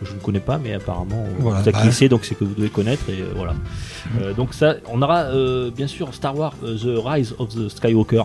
que 0.00 0.06
je 0.06 0.14
ne 0.14 0.18
connais 0.20 0.40
pas, 0.40 0.58
mais 0.58 0.72
apparemment, 0.74 1.24
euh, 1.28 1.34
Voilà, 1.38 1.60
vous 1.60 1.68
êtes 1.68 1.74
bah. 1.74 1.90
c'est, 1.92 2.08
donc 2.08 2.24
c'est 2.24 2.34
que 2.34 2.44
vous 2.44 2.54
devez 2.54 2.70
connaître 2.70 3.08
et 3.10 3.20
euh, 3.20 3.32
voilà. 3.36 3.54
Euh, 4.20 4.32
donc 4.32 4.54
ça, 4.54 4.76
on 4.90 5.00
aura 5.02 5.24
euh, 5.24 5.70
bien 5.70 5.86
sûr 5.86 6.14
Star 6.14 6.36
Wars 6.36 6.54
euh, 6.64 6.76
The 6.76 7.04
Rise 7.04 7.34
of 7.38 7.50
the 7.54 7.68
Skywalker, 7.68 8.22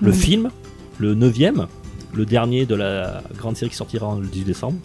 le 0.00 0.08
Mhm. 0.10 0.14
film, 0.16 0.50
le 0.98 1.14
neuvième, 1.14 1.66
le 2.14 2.24
dernier 2.24 2.64
de 2.66 2.74
la 2.74 3.22
grande 3.36 3.56
série 3.56 3.70
qui 3.70 3.76
sortira 3.76 4.16
le 4.20 4.26
18 4.26 4.44
décembre. 4.44 4.78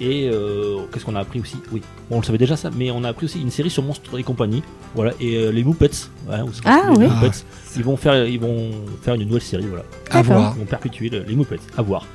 Et 0.00 0.28
euh, 0.32 0.78
qu'est-ce 0.92 1.04
qu'on 1.04 1.16
a 1.16 1.20
appris 1.20 1.40
aussi? 1.40 1.56
Oui, 1.72 1.80
bon, 2.10 2.16
on 2.16 2.20
le 2.20 2.24
savait 2.24 2.38
déjà 2.38 2.56
ça, 2.56 2.70
mais 2.76 2.90
on 2.90 3.02
a 3.04 3.08
appris 3.08 3.26
aussi 3.26 3.40
une 3.40 3.50
série 3.50 3.70
sur 3.70 3.82
Monstres 3.82 4.18
et 4.18 4.22
compagnie. 4.22 4.62
Voilà, 4.94 5.12
et 5.20 5.36
euh, 5.36 5.50
les 5.50 5.64
Muppets. 5.64 5.86
ouais, 6.28 6.36
savez, 6.36 6.46
Ah, 6.64 6.90
les 6.92 6.98
oui. 7.06 7.08
Muppets, 7.12 7.38
ils 7.76 7.82
vont 7.84 7.96
faire, 7.96 8.26
ils 8.26 8.40
vont 8.40 8.70
faire 9.02 9.14
une 9.14 9.24
nouvelle 9.24 9.42
série. 9.42 9.66
Voilà. 9.66 9.84
à 10.10 10.22
voir. 10.22 10.54
Ils 10.56 10.60
vont 10.60 10.66
perpétuer 10.66 11.08
le- 11.08 11.24
les 11.26 11.34
Muppets, 11.36 11.58
à 11.76 11.82
voir. 11.82 12.06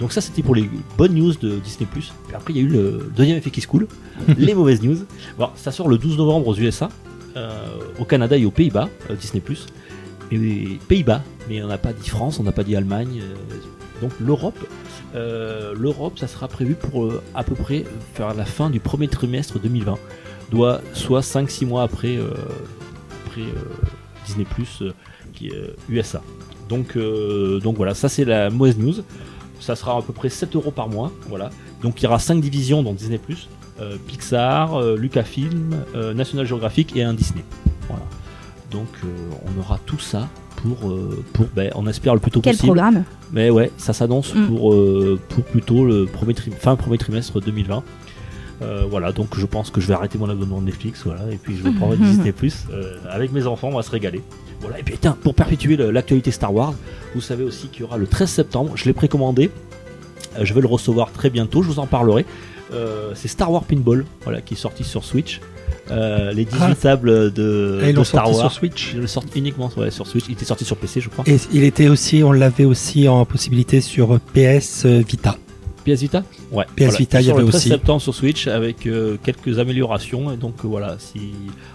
Donc 0.00 0.12
ça 0.12 0.20
c'était 0.20 0.42
pour 0.42 0.54
les 0.54 0.68
bonnes 0.98 1.14
news 1.14 1.32
de 1.34 1.58
Disney+. 1.58 1.86
Puis 1.92 2.10
après 2.34 2.52
il 2.52 2.56
y 2.56 2.60
a 2.60 2.62
eu 2.62 2.68
le 2.68 3.12
deuxième 3.16 3.36
effet 3.38 3.50
qui 3.50 3.60
se 3.60 3.66
coule, 3.68 3.86
les 4.38 4.54
mauvaises 4.54 4.82
news. 4.82 4.98
Bon, 5.38 5.48
ça 5.56 5.70
sort 5.72 5.88
le 5.88 5.98
12 5.98 6.16
novembre 6.18 6.48
aux 6.48 6.56
USA, 6.56 6.88
euh, 7.36 7.50
au 7.98 8.04
Canada 8.04 8.36
et 8.36 8.44
aux 8.44 8.50
Pays-Bas, 8.50 8.88
euh, 9.10 9.14
Disney+. 9.14 9.42
Et 10.32 10.36
les 10.38 10.78
Pays-Bas, 10.88 11.22
mais 11.48 11.62
on 11.62 11.68
n'a 11.68 11.78
pas 11.78 11.92
dit 11.92 12.08
France, 12.08 12.40
on 12.40 12.44
n'a 12.44 12.52
pas 12.52 12.64
dit 12.64 12.74
Allemagne. 12.74 13.20
euh, 13.22 13.54
donc 14.02 14.10
l'Europe, 14.20 14.58
euh, 15.14 15.74
l'Europe 15.78 16.18
ça 16.18 16.26
sera 16.26 16.48
prévu 16.48 16.74
pour 16.74 17.04
euh, 17.04 17.22
à 17.34 17.44
peu 17.44 17.54
près 17.54 17.84
faire 18.14 18.34
la 18.34 18.44
fin 18.44 18.70
du 18.70 18.80
premier 18.80 19.08
trimestre 19.08 19.58
2020. 19.58 19.96
Doit 20.50 20.80
soit 20.92 21.20
5-6 21.20 21.66
mois 21.66 21.82
après, 21.82 22.16
euh, 22.16 22.30
Disney+, 24.26 24.46
qui 25.32 25.48
est 25.48 25.74
USA. 25.88 26.22
Donc, 26.68 26.96
voilà, 26.96 27.94
ça 27.94 28.08
c'est 28.08 28.24
la 28.24 28.50
mauvaise 28.50 28.78
news. 28.78 28.94
Ça 29.60 29.76
sera 29.76 29.96
à 29.96 30.02
peu 30.02 30.12
près 30.12 30.28
7 30.28 30.54
euros 30.56 30.70
par 30.70 30.88
mois. 30.88 31.12
Voilà. 31.28 31.50
Donc 31.82 32.00
il 32.00 32.04
y 32.04 32.06
aura 32.06 32.18
5 32.18 32.40
divisions 32.40 32.82
dans 32.82 32.92
Disney, 32.92 33.20
Pixar, 34.06 34.80
Lucasfilm, 34.96 35.74
National 36.14 36.46
Geographic 36.46 36.96
et 36.96 37.02
un 37.02 37.14
Disney. 37.14 37.44
Voilà. 37.88 38.04
Donc 38.70 38.88
on 39.46 39.60
aura 39.60 39.78
tout 39.86 39.98
ça 39.98 40.28
pour, 40.64 40.90
euh, 40.90 41.22
pour 41.32 41.46
ben, 41.54 41.70
on 41.74 41.86
espère 41.86 42.14
le 42.14 42.20
plus 42.20 42.30
tôt 42.30 42.40
Quel 42.40 42.54
possible. 42.54 42.68
programme 42.68 43.04
Mais 43.32 43.50
ouais, 43.50 43.70
ça 43.76 43.92
s'annonce 43.92 44.34
Mm. 44.34 44.46
pour, 44.46 44.72
euh, 44.72 45.18
pour 45.28 45.44
plutôt 45.44 45.84
le 45.84 46.06
premier 46.06 46.34
fin 46.58 46.76
premier 46.76 46.98
trimestre 46.98 47.40
2020. 47.40 47.82
Euh, 48.62 48.84
voilà, 48.88 49.12
donc 49.12 49.36
je 49.38 49.44
pense 49.46 49.70
que 49.70 49.80
je 49.80 49.88
vais 49.88 49.94
arrêter 49.94 50.16
mon 50.16 50.28
abonnement 50.30 50.60
de 50.60 50.66
Netflix, 50.66 51.02
voilà, 51.04 51.22
et 51.30 51.36
puis 51.36 51.56
je 51.56 51.62
vais 51.64 51.72
prendre 51.72 51.96
Disney 51.96 52.32
Plus 52.40 52.66
avec 53.10 53.32
mes 53.32 53.46
enfants, 53.46 53.68
on 53.72 53.76
va 53.76 53.82
se 53.82 53.90
régaler. 53.90 54.22
Voilà, 54.60 54.78
et 54.78 54.82
puis 54.82 54.96
tiens, 54.98 55.16
pour 55.22 55.34
perpétuer 55.34 55.76
l'actualité 55.76 56.30
Star 56.30 56.54
Wars, 56.54 56.74
vous 57.14 57.20
savez 57.20 57.44
aussi 57.44 57.66
qu'il 57.68 57.82
y 57.82 57.84
aura 57.84 57.98
le 57.98 58.06
13 58.06 58.30
septembre, 58.30 58.72
je 58.76 58.84
l'ai 58.86 58.92
précommandé, 58.92 59.50
euh, 60.38 60.44
je 60.44 60.54
vais 60.54 60.60
le 60.60 60.68
recevoir 60.68 61.10
très 61.12 61.30
bientôt, 61.30 61.62
je 61.62 61.68
vous 61.68 61.78
en 61.80 61.86
parlerai. 61.86 62.24
C'est 63.14 63.28
Star 63.28 63.52
Wars 63.52 63.62
Pinball, 63.62 64.04
voilà, 64.24 64.40
qui 64.40 64.54
est 64.54 64.56
sorti 64.56 64.82
sur 64.82 65.04
Switch. 65.04 65.40
Euh, 65.90 66.32
les 66.32 66.44
18 66.46 66.58
Ah. 66.62 66.74
tables 66.74 67.32
de, 67.32 67.80
ils 67.84 67.92
Star 68.04 68.24
sorti 68.26 68.30
Wars. 68.40 68.50
sur 68.50 68.52
Switch. 68.52 68.92
Ils 68.94 69.00
le 69.00 69.06
sortent 69.06 69.34
uniquement 69.36 69.70
ouais, 69.76 69.90
sur 69.90 70.06
Switch. 70.06 70.24
Il 70.28 70.32
était 70.32 70.44
sorti 70.44 70.64
sur 70.64 70.76
PC, 70.76 71.00
je 71.00 71.08
crois. 71.10 71.24
Et 71.26 71.36
il 71.52 71.62
était 71.64 71.88
aussi, 71.88 72.22
on 72.24 72.32
l'avait 72.32 72.64
aussi 72.64 73.06
en 73.08 73.24
possibilité 73.26 73.80
sur 73.80 74.18
PS 74.32 74.86
Vita. 74.86 75.36
PS 75.84 76.00
Vita 76.00 76.22
Ouais. 76.50 76.64
PS 76.76 76.96
Vita, 76.96 77.20
il 77.20 77.26
y 77.26 77.30
avait 77.30 77.40
le 77.42 77.48
13 77.48 77.56
aussi. 77.56 77.68
septembre 77.68 78.00
sur 78.00 78.14
Switch 78.14 78.46
avec 78.46 78.86
euh, 78.86 79.18
quelques 79.22 79.58
améliorations. 79.58 80.32
Et 80.32 80.38
donc 80.38 80.54
euh, 80.64 80.68
voilà, 80.68 80.96
si 80.98 81.32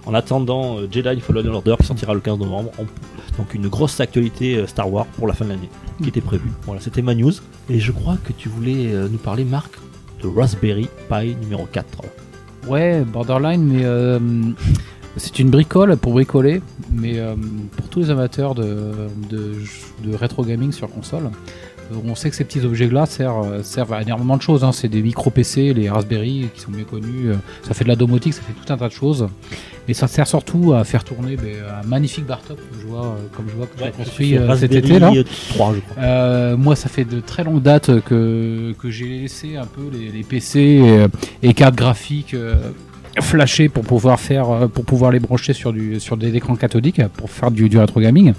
en 0.07 0.15
attendant 0.15 0.79
euh, 0.79 0.87
Jedi 0.91 1.19
Fallen 1.21 1.47
Order 1.49 1.75
qui 1.79 1.85
sortira 1.85 2.15
le 2.15 2.19
15 2.19 2.39
novembre, 2.39 2.71
on- 2.79 2.87
donc 3.37 3.53
une 3.53 3.67
grosse 3.67 3.99
actualité 3.99 4.57
euh, 4.57 4.65
Star 4.65 4.91
Wars 4.91 5.05
pour 5.05 5.27
la 5.27 5.33
fin 5.35 5.45
de 5.45 5.51
l'année 5.51 5.69
qui 6.01 6.09
était 6.09 6.21
prévue. 6.21 6.49
Voilà, 6.65 6.81
c'était 6.81 7.03
ma 7.03 7.13
news. 7.13 7.33
Et 7.69 7.79
je 7.79 7.91
crois 7.91 8.17
que 8.25 8.33
tu 8.33 8.49
voulais 8.49 8.87
euh, 8.91 9.07
nous 9.11 9.19
parler, 9.19 9.43
Marc, 9.45 9.73
de 10.23 10.27
Raspberry 10.27 10.89
Pi 11.07 11.35
numéro 11.39 11.67
4. 11.71 11.85
Ouais, 12.67 13.01
Borderline, 13.01 13.63
mais 13.63 13.83
euh, 13.83 14.19
c'est 15.17 15.39
une 15.39 15.49
bricole 15.49 15.97
pour 15.97 16.13
bricoler, 16.13 16.61
mais 16.91 17.19
euh, 17.19 17.35
pour 17.75 17.87
tous 17.89 17.99
les 17.99 18.09
amateurs 18.11 18.53
de, 18.55 18.93
de, 19.29 19.55
de 20.03 20.15
rétro 20.15 20.43
gaming 20.43 20.71
sur 20.71 20.89
console, 20.89 21.31
on 22.05 22.15
sait 22.15 22.29
que 22.29 22.35
ces 22.35 22.43
petits 22.43 22.61
objets-là 22.65 23.05
servent, 23.05 23.51
euh, 23.53 23.63
servent 23.63 23.93
à 23.93 24.01
énormément 24.01 24.37
de 24.37 24.41
choses. 24.41 24.63
hein. 24.63 24.71
C'est 24.71 24.87
des 24.87 25.01
micro-PC, 25.01 25.73
les 25.73 25.89
Raspberry 25.89 26.49
qui 26.53 26.61
sont 26.61 26.71
bien 26.71 26.83
connus. 26.83 27.29
euh, 27.29 27.35
Ça 27.63 27.73
fait 27.73 27.83
de 27.83 27.89
la 27.89 27.95
domotique, 27.95 28.33
ça 28.33 28.41
fait 28.41 28.53
tout 28.53 28.71
un 28.71 28.77
tas 28.77 28.87
de 28.87 28.93
choses. 28.93 29.27
Mais 29.87 29.93
ça 29.95 30.07
sert 30.07 30.27
surtout 30.27 30.73
à 30.73 30.83
faire 30.83 31.03
tourner 31.03 31.35
ben, 31.35 31.55
un 31.83 31.87
magnifique 31.87 32.25
bar 32.27 32.41
top, 32.41 32.57
comme 32.59 32.79
je 32.81 32.85
vois, 32.87 33.05
euh, 33.05 33.15
comme 33.35 33.45
je 33.49 33.55
vois 33.55 33.65
que 33.65 33.75
tu 33.77 33.83
as 33.83 33.91
construit 33.91 34.37
cet 34.57 34.71
été 34.73 34.99
là. 34.99 35.11
3, 35.49 35.73
je 35.75 35.79
crois. 35.79 36.03
Euh, 36.03 36.55
moi, 36.57 36.75
ça 36.75 36.89
fait 36.89 37.05
de 37.05 37.19
très 37.21 37.43
longue 37.43 37.61
date 37.63 37.99
que, 38.01 38.73
que 38.79 38.89
j'ai 38.91 39.21
laissé 39.21 39.55
un 39.57 39.65
peu 39.65 39.81
les, 39.91 40.11
les 40.11 40.23
PC 40.23 40.59
et, 41.41 41.47
et 41.49 41.53
cartes 41.55 41.75
graphiques 41.75 42.35
euh, 42.35 42.55
flashées 43.21 43.69
pour 43.69 43.83
pouvoir 43.83 44.19
faire, 44.19 44.49
euh, 44.49 44.67
pour 44.67 44.85
pouvoir 44.85 45.11
les 45.11 45.19
brancher 45.19 45.53
sur 45.53 45.73
du, 45.73 45.99
sur 45.99 46.17
des 46.17 46.35
écrans 46.35 46.55
cathodiques 46.55 47.01
pour 47.17 47.29
faire 47.29 47.51
du, 47.51 47.69
du 47.69 47.77
rétro 47.77 47.99
gaming. 47.99 48.33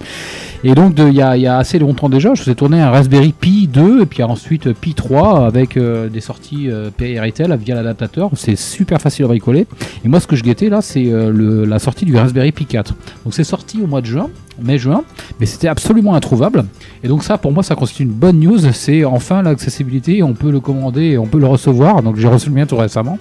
Et 0.63 0.75
donc, 0.75 0.95
il 0.99 1.15
y 1.15 1.23
a, 1.23 1.37
y 1.37 1.47
a 1.47 1.57
assez 1.57 1.79
longtemps 1.79 2.09
déjà, 2.09 2.35
je 2.35 2.43
faisais 2.43 2.55
tourner 2.55 2.81
un 2.81 2.91
Raspberry 2.91 3.33
Pi 3.33 3.67
2 3.67 4.03
et 4.03 4.07
puis 4.07 4.23
ensuite 4.23 4.73
Pi 4.73 4.95
3 4.95 5.47
avec 5.47 5.77
euh, 5.77 6.09
des 6.09 6.21
sorties 6.21 6.71
euh, 6.71 6.91
PRTL 6.91 7.57
via 7.57 7.75
l'adaptateur. 7.75 8.31
C'est 8.35 8.57
super 8.57 9.01
facile 9.01 9.25
à 9.25 9.29
bricoler. 9.29 9.67
Et 10.05 10.09
moi, 10.09 10.21
ce 10.21 10.27
que 10.27 10.37
je 10.37 10.43
guettais 10.43 10.69
là, 10.69 10.83
c'est 10.83 11.07
euh, 11.07 11.65
la 11.67 11.79
sortie 11.79 12.05
du 12.05 12.17
Raspberry 12.17 12.53
Pi 12.53 12.67
4. 12.67 12.95
Donc, 13.25 13.35
c'est 13.35 13.45
sorti 13.45 13.81
au 13.83 13.87
mois 13.87 14.01
de 14.01 14.07
juin, 14.07 14.29
mai-juin, 14.63 15.05
mais 15.39 15.47
c'était 15.47 15.69
absolument 15.69 16.15
introuvable. 16.15 16.65
Et 17.03 17.09
donc 17.09 17.23
ça, 17.23 17.39
pour 17.39 17.53
moi, 17.53 17.63
ça 17.63 17.75
constitue 17.75 18.05
une 18.05 18.11
bonne 18.11 18.41
news. 18.41 18.59
C'est 18.73 19.05
enfin 19.05 19.43
l'accessibilité. 19.43 20.23
On 20.23 20.35
peut 20.35 20.51
le 20.51 20.61
commander 20.61 21.19
on 21.19 21.27
peut 21.27 21.39
le 21.39 21.47
recevoir. 21.47 22.03
Donc 22.03 22.17
j'ai 22.17 22.29
reçu 22.29 22.49
le 22.49 22.55
mien 22.55 22.67
tout 22.67 22.77
récemment 22.77 23.19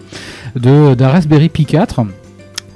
d'un 0.56 1.08
Raspberry 1.08 1.50
Pi 1.50 1.66
4 1.66 2.02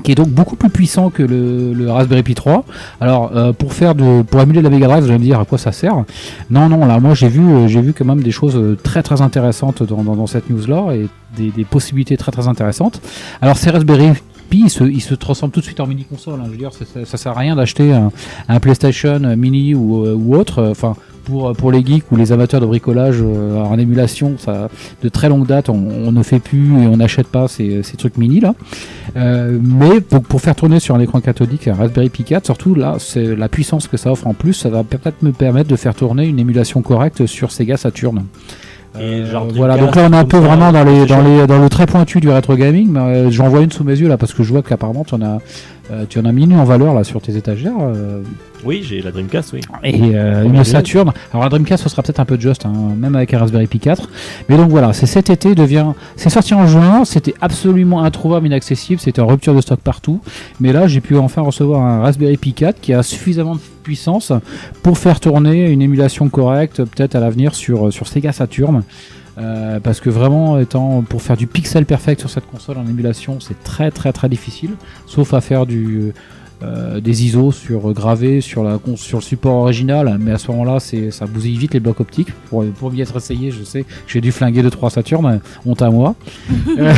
qui 0.03 0.11
est 0.11 0.15
donc 0.15 0.29
beaucoup 0.29 0.55
plus 0.55 0.69
puissant 0.69 1.09
que 1.09 1.23
le, 1.23 1.89
Raspberry 1.89 2.23
Pi 2.23 2.35
3. 2.35 2.65
Alors 2.99 3.31
euh, 3.35 3.53
pour 3.53 3.73
faire 3.73 3.95
de 3.95 4.21
pour 4.23 4.41
émuler 4.41 4.61
la 4.61 4.69
Mega 4.69 4.87
Drive, 4.87 5.03
vous 5.03 5.09
allez 5.09 5.19
me 5.19 5.23
dire 5.23 5.39
à 5.39 5.45
quoi 5.45 5.57
ça 5.57 5.71
sert. 5.71 6.03
Non 6.49 6.67
non, 6.67 6.85
là 6.85 6.99
moi 6.99 7.13
j'ai 7.13 7.29
vu 7.29 7.41
euh, 7.41 7.67
j'ai 7.67 7.81
vu 7.81 7.93
quand 7.93 8.05
même 8.05 8.21
des 8.21 8.31
choses 8.31 8.55
euh, 8.55 8.77
très 8.81 9.01
très 9.01 9.21
intéressantes 9.21 9.83
dans 9.83 10.27
cette 10.27 10.49
news 10.49 10.65
là 10.67 10.93
et 10.93 11.07
des, 11.37 11.51
des 11.51 11.63
possibilités 11.63 12.17
très 12.17 12.31
très 12.31 12.47
intéressantes. 12.47 13.01
Alors 13.41 13.57
ces 13.57 13.69
Raspberry 13.69 14.11
Ils 14.59 15.01
se, 15.01 15.13
transforment 15.13 15.51
tout 15.51 15.59
de 15.59 15.65
suite 15.65 15.79
en 15.79 15.87
mini 15.87 16.05
console. 16.05 16.39
hein. 16.41 16.69
Ça, 16.71 17.05
ça, 17.05 17.17
sert 17.17 17.31
à 17.33 17.39
rien 17.39 17.55
d'acheter 17.55 17.91
un, 17.91 18.59
PlayStation 18.59 19.19
Mini 19.35 19.75
ou, 19.75 20.05
euh, 20.05 20.35
autre. 20.35 20.73
Pour, 21.23 21.71
les 21.71 21.85
geeks 21.85 22.11
ou 22.11 22.17
les 22.17 22.33
amateurs 22.33 22.59
de 22.59 22.65
bricolage 22.65 23.19
euh, 23.21 23.55
en 23.55 23.79
émulation, 23.79 24.35
ça, 24.37 24.67
de 25.01 25.07
très 25.07 25.29
longue 25.29 25.47
date, 25.47 25.69
on, 25.69 26.11
ne 26.11 26.21
fait 26.21 26.39
plus 26.39 26.83
et 26.83 26.87
on 26.87 26.97
n'achète 26.97 27.27
pas 27.27 27.47
ces, 27.47 27.81
ces 27.81 27.95
trucs 27.95 28.17
mini 28.17 28.41
là. 28.41 28.55
Euh, 29.15 29.57
mais 29.61 30.01
pour, 30.01 30.21
pour 30.21 30.41
faire 30.41 30.53
tourner 30.53 30.81
sur 30.81 30.95
un 30.95 30.99
écran 30.99 31.21
cathodique 31.21 31.69
un 31.69 31.75
Raspberry 31.75 32.09
Pi 32.09 32.25
4, 32.25 32.45
surtout 32.45 32.75
là, 32.75 32.95
c'est 32.99 33.37
la 33.37 33.47
puissance 33.47 33.87
que 33.87 33.95
ça 33.95 34.11
offre 34.11 34.27
en 34.27 34.33
plus, 34.33 34.51
ça 34.51 34.69
va 34.69 34.83
peut-être 34.83 35.21
me 35.21 35.31
permettre 35.31 35.69
de 35.69 35.77
faire 35.77 35.95
tourner 35.95 36.27
une 36.27 36.39
émulation 36.39 36.81
correcte 36.81 37.25
sur 37.25 37.53
Sega 37.53 37.77
Saturn. 37.77 38.25
Et 38.99 39.25
genre 39.25 39.47
voilà, 39.53 39.77
donc 39.77 39.95
là 39.95 40.07
on 40.07 40.13
est 40.13 40.17
un 40.17 40.25
peu 40.25 40.37
vraiment 40.37 40.71
dans 40.71 40.83
les, 40.83 41.05
dans 41.05 41.21
les 41.21 41.47
dans 41.47 41.57
le 41.57 41.67
très 41.67 41.87
pointu 41.87 42.19
du 42.19 42.29
rétro 42.29 42.55
gaming, 42.55 42.89
mais 42.91 42.99
euh, 42.99 43.31
j'en 43.31 43.49
vois 43.49 43.61
une 43.61 43.71
sous 43.71 43.83
mes 43.83 43.99
yeux 43.99 44.07
là 44.07 44.17
parce 44.17 44.33
que 44.33 44.43
je 44.43 44.51
vois 44.51 44.61
qu'apparemment 44.61 45.03
tu 45.03 45.15
en 45.15 45.21
as 45.21 45.39
euh, 45.93 46.05
tu 46.09 46.19
en 46.19 46.25
as 46.25 46.31
mis 46.31 46.43
une 46.43 46.53
en 46.53 46.63
valeur 46.63 46.93
là 46.93 47.03
sur 47.03 47.21
tes 47.21 47.35
étagères. 47.37 47.73
euh, 47.79 48.21
Oui, 48.65 48.83
j'ai 48.83 49.01
la 49.01 49.11
Dreamcast, 49.11 49.53
oui. 49.53 49.61
et 49.83 50.15
euh, 50.15 50.43
une 50.43 50.63
Saturn. 50.63 51.11
Alors 51.31 51.43
la 51.43 51.49
Dreamcast, 51.49 51.83
ce 51.83 51.89
sera 51.89 52.01
peut-être 52.03 52.19
un 52.19 52.25
peu 52.25 52.39
juste, 52.39 52.65
hein, 52.65 52.73
même 52.97 53.15
avec 53.15 53.33
un 53.33 53.39
Raspberry 53.39 53.67
Pi 53.67 53.79
4. 53.79 54.09
Mais 54.49 54.57
donc 54.57 54.69
voilà, 54.69 54.93
c'est 54.93 55.05
cet 55.05 55.29
été 55.29 55.55
devient. 55.55 55.87
C'est 56.15 56.29
sorti 56.29 56.53
en 56.53 56.65
juin, 56.67 57.05
c'était 57.05 57.33
absolument 57.41 58.03
introuvable, 58.03 58.47
inaccessible, 58.47 58.99
c'était 58.99 59.21
en 59.21 59.27
rupture 59.27 59.53
de 59.53 59.61
stock 59.61 59.79
partout. 59.79 60.19
Mais 60.59 60.73
là, 60.73 60.87
j'ai 60.87 61.01
pu 61.01 61.15
enfin 61.17 61.41
recevoir 61.41 61.81
un 61.81 62.01
Raspberry 62.01 62.37
Pi 62.37 62.53
4 62.53 62.81
qui 62.81 62.93
a 62.93 63.03
suffisamment 63.03 63.55
de 63.55 63.61
puissance 63.83 64.31
pour 64.81 64.97
faire 64.97 65.19
tourner 65.19 65.69
une 65.69 65.81
émulation 65.81 66.29
correcte, 66.29 66.77
peut-être 66.83 67.15
à 67.15 67.19
l'avenir 67.19 67.53
sur 67.53 67.91
sur 67.91 68.07
Sega 68.07 68.31
Saturn. 68.31 68.83
Euh, 69.37 69.79
parce 69.79 69.99
que 69.99 70.09
vraiment, 70.09 70.59
étant 70.59 71.01
pour 71.01 71.21
faire 71.21 71.37
du 71.37 71.47
pixel 71.47 71.85
perfect 71.85 72.19
sur 72.19 72.29
cette 72.29 72.45
console 72.45 72.77
en 72.77 72.87
émulation, 72.87 73.39
c'est 73.39 73.61
très 73.63 73.89
très 73.89 74.13
très 74.13 74.29
difficile, 74.29 74.71
sauf 75.07 75.33
à 75.33 75.41
faire 75.41 75.65
du 75.65 76.13
euh, 76.61 76.99
des 77.01 77.25
ISO 77.25 77.51
sur 77.51 77.89
euh, 77.89 77.93
gravés 77.93 78.39
sur 78.39 78.63
la 78.63 78.79
sur 78.95 79.17
le 79.17 79.23
support 79.23 79.55
original, 79.55 80.17
mais 80.19 80.31
à 80.31 80.37
ce 80.37 80.51
moment-là, 80.51 80.79
c'est 80.79 81.09
ça 81.09 81.25
bousille 81.25 81.57
vite 81.57 81.73
les 81.73 81.79
blocs 81.79 81.99
optiques. 81.99 82.31
Pour 82.49 82.63
pour 82.65 82.91
m'y 82.91 83.01
être 83.01 83.17
essayé, 83.17 83.51
je 83.51 83.63
sais, 83.63 83.83
que 83.83 83.89
j'ai 84.07 84.21
dû 84.21 84.31
flinguer 84.31 84.61
2 84.61 84.69
3 84.69 84.89
Saturn, 84.91 85.39
honte 85.65 85.81
à 85.81 85.89
moi. 85.89 86.15
Euh, 86.79 86.93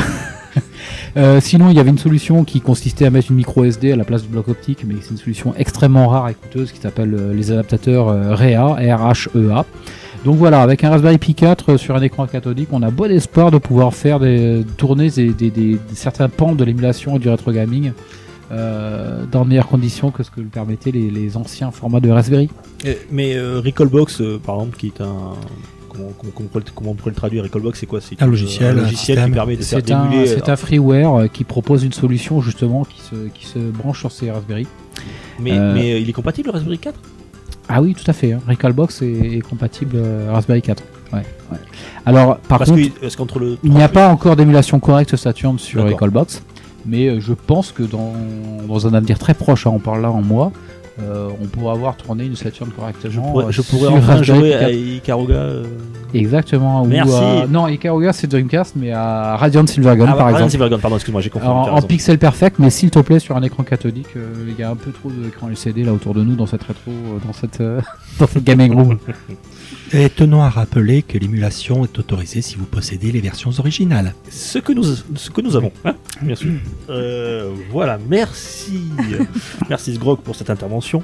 euh, 1.17 1.41
sinon, 1.41 1.69
il 1.69 1.76
y 1.76 1.82
avait 1.82 1.89
une 1.89 1.98
solution 1.98 2.45
qui 2.45 2.62
consistait 2.62 3.06
à 3.06 3.10
mettre 3.10 3.30
une 3.30 3.36
micro 3.36 3.65
SD 3.65 3.91
à 3.91 3.98
la 3.98 4.06
place 4.06 4.21
du 4.21 4.30
bloc 4.30 4.48
optique, 4.48 4.86
mais 4.88 4.95
c'est 5.02 5.10
une 5.10 5.17
solution 5.17 5.54
extrêmement 5.58 6.08
rare 6.08 6.30
et 6.30 6.34
coûteuse 6.34 6.71
qui 6.71 6.80
s'appelle 6.80 7.34
les 7.34 7.52
adaptateurs 7.52 8.38
REA, 8.38 8.95
R-H-E-A. 8.95 9.65
Donc 10.26 10.36
voilà, 10.38 10.62
avec 10.64 10.84
un 10.84 10.90
Raspberry 10.90 11.18
Pi 11.20 11.34
4 11.36 11.70
euh, 11.74 11.78
sur 11.78 11.96
un 11.96 12.02
écran 12.02 12.26
cathodique, 12.28 12.70
on 12.72 12.82
a 12.82 12.90
bon 12.90 13.10
espoir 13.12 13.52
de 13.52 13.58
pouvoir 13.60 13.94
faire 13.94 14.20
des 14.20 14.66
tourner 14.76 15.10
des, 15.12 15.30
des- 15.30 15.52
des- 15.52 15.78
certains 15.94 16.28
pans 16.30 16.54
de 16.56 16.64
l'émulation 16.64 17.16
et 17.16 17.20
du 17.20 17.30
rétro 17.30 17.52
gaming 17.52 17.92
euh, 18.52 19.24
dans 19.32 19.44
de 19.44 19.50
meilleures 19.50 19.68
conditions 19.68 20.12
que 20.12 20.24
ce 20.24 20.32
que 20.32 20.42
le 20.42 20.48
permettaient 20.48 20.92
les, 20.92 21.10
les 21.12 21.38
anciens 21.38 21.72
formats 21.72 22.00
de 22.00 22.10
Raspberry. 22.10 22.50
Et- 22.84 22.98
mais 23.12 23.36
euh, 23.36 23.62
Recallbox, 23.64 24.22
euh, 24.22 24.40
par 24.44 24.56
exemple, 24.56 24.78
qui 24.78 24.88
est 24.88 25.02
un. 25.02 25.34
Comment, 25.90 26.10
comment, 26.18 26.50
comment 26.76 26.92
on 26.92 26.96
pourrait 26.96 27.12
le- 27.12 27.16
traduire 27.16 27.44
Recallbox, 27.44 27.80
c'est 27.80 27.86
quoi? 27.86 28.02
C'est 28.02 28.22
Un 28.22 28.26
logiciel, 28.28 29.20
un 29.20 29.26
qui 29.28 29.32
permet 29.32 29.56
de 29.56 29.64
faire 29.64 29.82
d'émuler. 29.82 30.28
c'est 30.28 30.50
un 30.50 30.56
freeware 30.58 31.32
qui 31.32 31.44
propose 31.44 31.84
une 31.86 31.94
solution 31.94 32.42
justement 32.42 32.84
qui 32.84 33.00
se, 33.02 33.16
qui 33.34 33.46
se 33.46 33.60
branche 33.60 34.00
sur 34.00 34.12
ces 34.12 34.30
Raspberry. 34.30 34.68
Mais, 35.40 35.52
euh, 35.54 35.74
mais 35.74 36.02
il 36.02 36.10
est 36.10 36.14
compatible 36.14 36.48
le 36.50 36.54
Raspberry 36.54 36.80
4 36.80 37.00
Ah 37.67 37.82
oui, 37.82 37.95
tout 37.95 38.10
à 38.10 38.13
fait. 38.13 38.34
Hein. 38.34 38.39
Recalbox 38.47 39.01
est, 39.01 39.38
est 39.38 39.41
compatible 39.41 39.93
euh, 39.95 40.30
Raspberry 40.32 40.62
4. 40.62 40.84
Ouais, 41.13 41.19
ouais. 41.51 41.58
Alors, 42.06 42.38
par 42.38 42.60
Parce 42.60 42.69
contre, 42.71 42.82
que- 42.99 43.39
le. 43.39 43.58
il 43.63 43.71
n'y 43.71 43.82
a 43.84 43.89
pas 43.89 44.08
encore 44.10 44.36
d'émulation 44.36 44.80
correcte 44.80 45.15
Saturn 45.15 45.58
sur. 45.60 45.84
Recalbox, 45.86 46.43
mais 46.86 47.08
euh, 47.08 47.19
je 47.19 47.34
pense 47.34 47.71
que 47.71 47.84
dans, 47.84 48.13
dans 48.67 48.88
un 48.88 48.93
avenir 48.93 49.17
très 49.19 49.34
proche, 49.34 49.65
hein, 49.67 49.71
on 49.73 49.80
parle 49.80 50.01
là 50.01 50.12
en 50.12 50.21
mois, 50.21 50.51
euh, 51.02 51.30
on 51.42 51.46
pourra 51.48 51.74
avoir 51.74 51.96
tourné 51.98 52.26
une 52.26 52.36
Saturn 52.36 52.70
Je 52.72 52.76
correctement. 52.76 53.32
pourrais, 53.32 53.46
euh, 53.46 53.52
je 53.52 53.62
pourrais 53.62 53.88
sur 53.88 53.96
enfin 53.96 54.16
Raspberry 54.18 54.40
jouer 54.40 54.52
Pi 54.52 54.58
4. 54.60 54.64
à 54.64 54.72
Ikaruga. 54.72 55.34
euh, 55.36 55.64
Exactement. 56.14 56.84
ou 56.84 56.90
à- 57.14 57.48
Non, 57.50 57.68
Ikaruga 57.68 58.14
c'est 58.14 58.28
Dreamcast, 58.28 58.76
mais 58.78 58.92
à 58.92 59.36
Radiant 59.36 59.68
Silvergun 59.68 60.06
Ah, 60.08 60.14
par 60.14 60.18
Radiant 60.28 60.38
exemple. 60.38 60.52
Silvergun, 60.52 60.80
pardon, 60.80 60.96
excuse-moi, 60.96 61.22
j'ai 61.22 61.30
confondu. 61.30 61.70
En 61.70 61.82
pixel 61.82 62.18
perfect, 62.18 62.58
mais 62.60 62.70
s'il 62.70 62.90
te 62.92 63.00
plaît, 63.00 63.20
sur 63.20 63.36
un 63.36 63.44
écran 63.44 63.64
cathodique, 63.64 64.08
euh, 64.16 64.46
il 64.48 64.58
y 64.58 64.64
a 64.64 64.70
un 64.70 64.76
peu 64.76 64.92
trop 64.92 65.10
d'écran 65.12 65.50
LCD 65.50 65.84
là 65.84 65.92
autour 65.92 66.14
de 66.14 66.24
nous 66.24 66.36
dans 66.36 66.46
cette 66.46 66.64
rétro, 66.64 66.92
euh, 66.92 67.18
dans 67.26 67.34
cette, 67.34 67.60
euh, 67.60 67.82
dans 68.20 68.28
cette 68.28 68.44
gaming 68.46 68.74
room. 68.74 68.98
Et 69.93 70.10
tenons 70.10 70.41
à 70.41 70.50
rappeler 70.50 71.04
que 71.04 71.17
l'émulation 71.17 71.84
est 71.84 72.00
autorisée 72.00 72.41
si 72.41 72.56
vous 72.56 72.65
possédez 72.65 73.12
les 73.12 73.21
versions 73.21 73.52
originales. 73.60 74.13
ce 74.30 74.58
que 74.60 74.74
nous, 74.74 74.84
ce 74.84 75.30
que 75.30 75.41
nous 75.41 75.56
avons, 75.56 75.71
hein, 75.86 75.95
bien 76.21 76.36
sûr. 76.36 76.52
Euh, 76.89 77.52
voilà, 77.71 77.98
merci. 78.10 78.80
merci 79.69 79.95
Sgrog 79.95 80.19
pour 80.19 80.36
cette 80.36 80.50
intervention. 80.52 81.02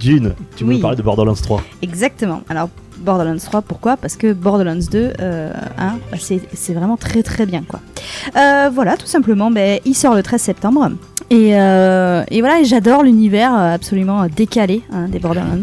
Dune, 0.00 0.34
tu 0.56 0.64
veux 0.64 0.70
Oui. 0.70 0.76
nous 0.76 0.80
parler 0.82 0.96
de 0.96 1.02
Borderlands 1.02 1.34
3 1.34 1.62
Exactement. 1.82 2.40
Alors, 2.48 2.70
Borderlands 2.98 3.36
3, 3.36 3.60
pourquoi? 3.62 3.96
Parce 3.98 4.16
que 4.16 4.32
Borderlands 4.32 4.86
2, 4.90 5.12
euh, 5.20 5.52
hein, 5.78 5.98
bah, 6.10 6.16
c'est 6.18 6.40
c'est 6.54 6.72
vraiment 6.72 6.96
très 6.96 7.22
très 7.22 7.44
bien. 7.44 7.62
quoi. 7.68 7.80
Euh, 8.36 8.70
voilà, 8.72 8.96
tout 8.96 9.06
simplement, 9.06 9.50
ben, 9.50 9.78
il 9.84 9.94
sort 9.94 10.14
le 10.14 10.22
13 10.22 10.40
septembre. 10.40 10.90
Et, 11.30 11.50
euh, 11.58 12.24
et 12.30 12.40
voilà, 12.40 12.62
j'adore 12.64 13.02
l'univers 13.02 13.54
absolument 13.54 14.26
décalé 14.34 14.82
hein, 14.92 15.08
des 15.08 15.18
Borderlands. 15.18 15.60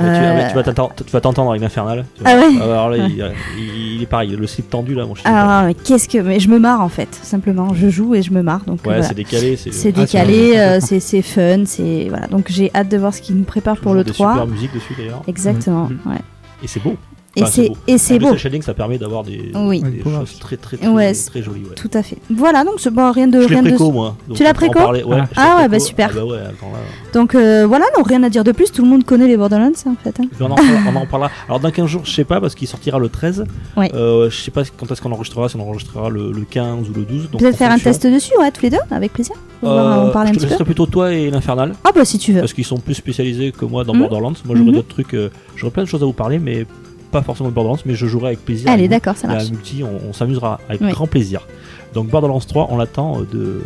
Euh, 0.00 0.48
tu 0.48 0.54
vas 0.54 0.62
t'entendre- 0.62 0.92
tu 0.96 1.10
vas 1.12 1.20
t'entendre 1.20 1.50
avec 1.50 1.62
l'Infernal. 1.62 2.04
Ah 2.24 2.36
ouais 2.36 2.60
Alors 2.62 2.90
là, 2.90 2.96
il, 2.98 3.10
il- 3.58 3.94
il 3.96 4.02
est 4.02 4.06
pareil, 4.06 4.30
le 4.30 4.46
slip 4.46 4.70
tendu 4.70 4.94
là, 4.94 5.04
mon 5.06 5.14
chien. 5.14 5.24
Ah, 5.32 5.64
mais 5.66 5.74
qu'est-ce 5.74 6.08
que. 6.08 6.18
Mais 6.18 6.38
je 6.40 6.48
me 6.48 6.58
marre 6.58 6.80
en 6.80 6.88
fait, 6.88 7.08
simplement. 7.22 7.74
Je 7.74 7.88
joue 7.88 8.14
et 8.14 8.22
je 8.22 8.32
me 8.32 8.42
marre. 8.42 8.60
Donc, 8.66 8.76
ouais, 8.78 8.82
voilà. 8.84 9.02
c'est 9.02 9.14
décalé. 9.14 9.56
C'est 9.56 9.72
C'est 9.72 9.88
Ah, 9.96 10.00
décalé, 10.00 10.52
c'est- 10.80 10.94
euh, 10.96 11.00
c'est 11.00 11.22
fun, 11.22 11.64
c'est 11.66 12.06
voilà. 12.08 12.26
Donc 12.28 12.46
j'ai 12.48 12.70
hâte 12.74 12.88
de 12.88 12.96
voir 12.96 13.12
ce 13.14 13.20
qu'ils 13.22 13.36
nous 13.36 13.44
préparent 13.44 13.78
pour 13.78 13.94
le 13.94 14.04
des 14.04 14.12
3. 14.12 14.32
super 14.32 14.46
musique 14.46 14.72
dessus 14.74 14.94
d'ailleurs. 14.96 15.22
Exactement. 15.26 15.88
Ouais. 16.06 16.16
Et 16.62 16.66
c'est 16.68 16.82
beau. 16.82 16.96
Et 17.36 17.42
Enfin, 17.42 17.50
c'est 17.52 17.70
et 17.86 17.98
c'est 17.98 18.18
beau. 18.18 18.32
Le 18.32 18.36
shading, 18.38 18.62
ça 18.62 18.74
permet 18.74 18.98
d'avoir 18.98 19.22
des, 19.22 19.52
Oui. 19.54 19.80
des 19.82 20.02
choses 20.02 20.38
très 20.40 20.56
très 20.56 20.76
très, 20.76 20.88
Ouais, 20.88 21.12
très, 21.12 21.42
jolies. 21.42 21.60
Ouais. 21.68 21.74
Tout 21.76 21.90
à 21.94 22.02
fait. 22.02 22.16
Voilà, 22.30 22.64
donc 22.64 22.74
c'est 22.78 22.90
bon, 22.90 23.12
rien 23.12 23.28
de 23.28 23.40
Je 23.42 23.46
rien 23.48 23.62
de 23.62 23.70
moi. 23.92 24.16
donc 24.26 24.36
Tu 24.36 24.42
l'as 24.42 24.54
préco 24.54 24.72
parler. 24.78 25.04
Ouais, 25.04 25.20
Ah. 25.36 25.58
ouais, 25.60 25.68
bah, 25.68 25.78
super. 25.78 26.08
Ah 26.12 26.16
bah 26.16 26.24
ouais, 26.24 26.38
attends, 26.38 26.72
là. 26.72 26.78
Donc 27.12 27.34
euh, 27.34 27.66
voilà, 27.66 27.84
non, 27.96 28.02
rien 28.02 28.22
à 28.24 28.28
dire 28.30 28.42
de 28.44 28.50
plus. 28.52 28.72
Tout 28.72 28.82
le 28.82 28.88
monde 28.88 29.04
connaît 29.04 29.28
les 29.28 29.36
Borderlands 29.36 29.70
en 29.86 29.94
fait. 30.02 30.18
hein. 30.20 30.24
On 30.40 30.46
en, 30.46 30.54
parlera, 30.56 30.80
on 30.90 30.96
en 30.96 31.06
parlera. 31.06 31.30
Alors 31.46 31.60
dans 31.60 31.70
15 31.70 31.86
jours, 31.86 32.02
je 32.04 32.12
sais 32.12 32.24
pas 32.24 32.40
parce 32.40 32.54
qu'il 32.54 32.66
sortira 32.66 32.98
le 32.98 33.08
13. 33.08 33.44
Ouais. 33.76 33.90
Euh, 33.94 34.30
je 34.30 34.36
sais 34.40 34.50
pas 34.50 34.62
quand 34.76 34.90
est-ce 34.90 35.00
qu'on 35.02 35.12
enregistrera, 35.12 35.48
si 35.48 35.56
on 35.56 35.60
enregistrera 35.60 36.08
le, 36.08 36.32
le 36.32 36.44
15 36.48 36.88
ou 36.88 36.92
le 36.94 37.02
12. 37.04 37.30
donc 37.30 37.40
Peut-être 37.40 37.56
faire 37.56 37.70
un 37.70 37.78
test 37.78 38.04
dessus, 38.06 38.32
ouais, 38.40 38.50
tous 38.50 38.62
les 38.62 38.70
deux, 38.70 38.78
avec 38.90 39.12
plaisir. 39.12 39.36
On 39.62 39.68
Euh, 39.68 40.08
en 40.08 40.10
parler 40.10 40.30
un 40.30 40.32
je 40.32 40.38
te 40.38 40.46
petit 40.46 40.56
peu. 40.56 40.64
plutôt 40.64 40.86
toi 40.86 41.12
et 41.12 41.30
l'Infernal 41.30 41.74
Ah 41.84 41.90
bah 41.94 42.04
si 42.04 42.16
tu 42.18 42.32
veux. 42.32 42.40
parce 42.40 42.52
qu'ils 42.52 42.64
sont 42.64 42.78
plus 42.78 42.94
spécialisés 42.94 43.52
que 43.52 43.64
moi 43.64 43.84
dans 43.84 43.92
Mhm. 43.92 44.00
Borderlands. 44.00 44.32
Moi 44.44 44.56
j'aurais 44.56 44.70
Mhm. 44.70 44.74
d'autres 44.76 44.88
trucs, 44.88 45.14
euh, 45.14 45.30
j'aurais 45.56 45.72
plein 45.72 45.82
de 45.84 45.88
choses 45.88 46.02
à 46.02 46.06
vous 46.06 46.12
parler, 46.12 46.38
mais 46.38 46.64
pas 47.10 47.22
forcément 47.22 47.48
de 47.48 47.54
Borderlands, 47.54 47.78
mais 47.86 47.94
je 47.94 48.06
jouerai 48.06 48.28
avec 48.28 48.44
plaisir. 48.44 48.70
Allez, 48.70 48.88
d'accord, 48.88 49.16
ça 49.16 49.26
marche. 49.28 49.50
multi, 49.50 49.82
on, 49.82 50.08
on 50.08 50.12
s'amusera 50.12 50.60
avec 50.68 50.80
Oui. 50.80 50.90
grand 50.90 51.06
plaisir. 51.06 51.46
Donc 51.94 52.08
Borderlands 52.08 52.40
3, 52.40 52.68
on 52.70 52.76
l'attend 52.76 53.20
euh, 53.20 53.24
de. 53.32 53.62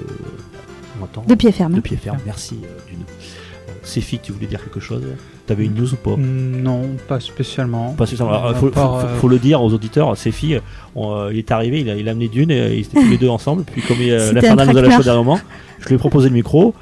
On 1.16 1.22
De 1.26 1.34
pied 1.34 1.50
ferme. 1.50 1.74
de 1.74 1.80
pied 1.80 1.96
ferme. 1.96 2.18
Merci 2.24 2.60
euh, 2.62 2.68
d'une. 2.88 3.00
Euh, 3.00 3.72
Céphie, 3.82 4.20
tu 4.22 4.30
voulais 4.32 4.46
dire 4.46 4.62
quelque 4.62 4.78
chose? 4.80 5.02
T'avais 5.46 5.64
une 5.64 5.74
news 5.74 5.92
ou 5.92 5.96
pas 5.96 6.16
Mm, 6.16 6.62
Non, 6.62 6.82
pas 7.08 7.18
spécialement. 7.18 7.94
Pas 7.94 8.06
spécialement. 8.06 8.32
Alors, 8.34 8.46
À 8.50 8.54
faut, 8.54 8.68
part, 8.68 9.00
faut- 9.00 9.06
euh, 9.08 9.16
faut 9.16 9.28
le 9.28 9.38
dire 9.38 9.60
aux 9.62 9.72
auditeurs, 9.72 10.16
Céphie, 10.16 10.56
on, 10.94 11.12
euh, 11.12 11.32
il 11.32 11.38
est 11.38 11.50
arrivé, 11.50 11.80
il 11.80 11.90
a, 11.90 11.96
il 11.96 12.08
a 12.08 12.12
amené 12.12 12.28
d'une, 12.28 12.50
et 12.52 12.74
ils 12.76 12.80
étaient 12.82 13.00
tous 13.00 13.10
les 13.10 13.18
deux 13.18 13.28
ensemble. 13.28 13.64
Puis 13.64 13.82
comme 13.82 13.96
euh, 14.00 14.32
l'Infernal 14.32 14.68
nous 14.70 14.76
a 14.78 14.82
lâché 14.82 14.98
au 14.98 15.02
dernier 15.02 15.18
moment, 15.24 15.40
je 15.80 15.88
lui 15.88 15.96
ai 15.96 15.98
proposé 15.98 16.28
le 16.28 16.34
micro. 16.34 16.74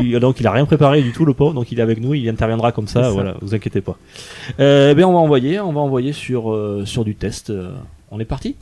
Il- 0.00 0.18
donc 0.18 0.40
il 0.40 0.46
a 0.48 0.50
rien 0.52 0.64
préparé 0.64 1.00
du 1.02 1.12
tout, 1.12 1.24
le 1.24 1.32
pauvre. 1.32 1.54
Donc 1.54 1.70
il 1.70 1.78
est 1.78 1.82
avec 1.82 2.00
nous, 2.00 2.12
il 2.14 2.28
interviendra 2.28 2.72
comme 2.72 2.88
ça. 2.88 3.10
Voilà, 3.10 3.34
vous 3.40 3.54
inquiétez 3.54 3.80
pas. 3.82 3.96
Euh, 4.58 4.94
ben 4.94 5.04
on 5.04 5.12
va 5.12 5.18
envoyer, 5.20 5.60
on 5.60 5.72
va 5.72 5.80
envoyer 5.80 6.12
sur 6.12 6.50
euh, 6.52 6.82
sur 6.86 7.04
du 7.04 7.14
test. 7.14 7.50
Euh, 7.50 7.70
on 8.10 8.18
est 8.18 8.24
parti. 8.24 8.56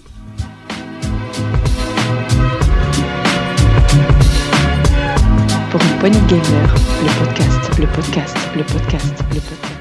Pour 5.70 5.80
une 5.82 5.98
poignée 5.98 6.20
de 6.20 6.26
gamers, 6.26 6.74
le 7.02 7.24
podcast, 7.26 7.55
le 7.78 7.86
podcast, 7.94 8.36
le 8.56 8.62
podcast, 8.64 9.14
le 9.30 9.40
podcast. 9.40 9.72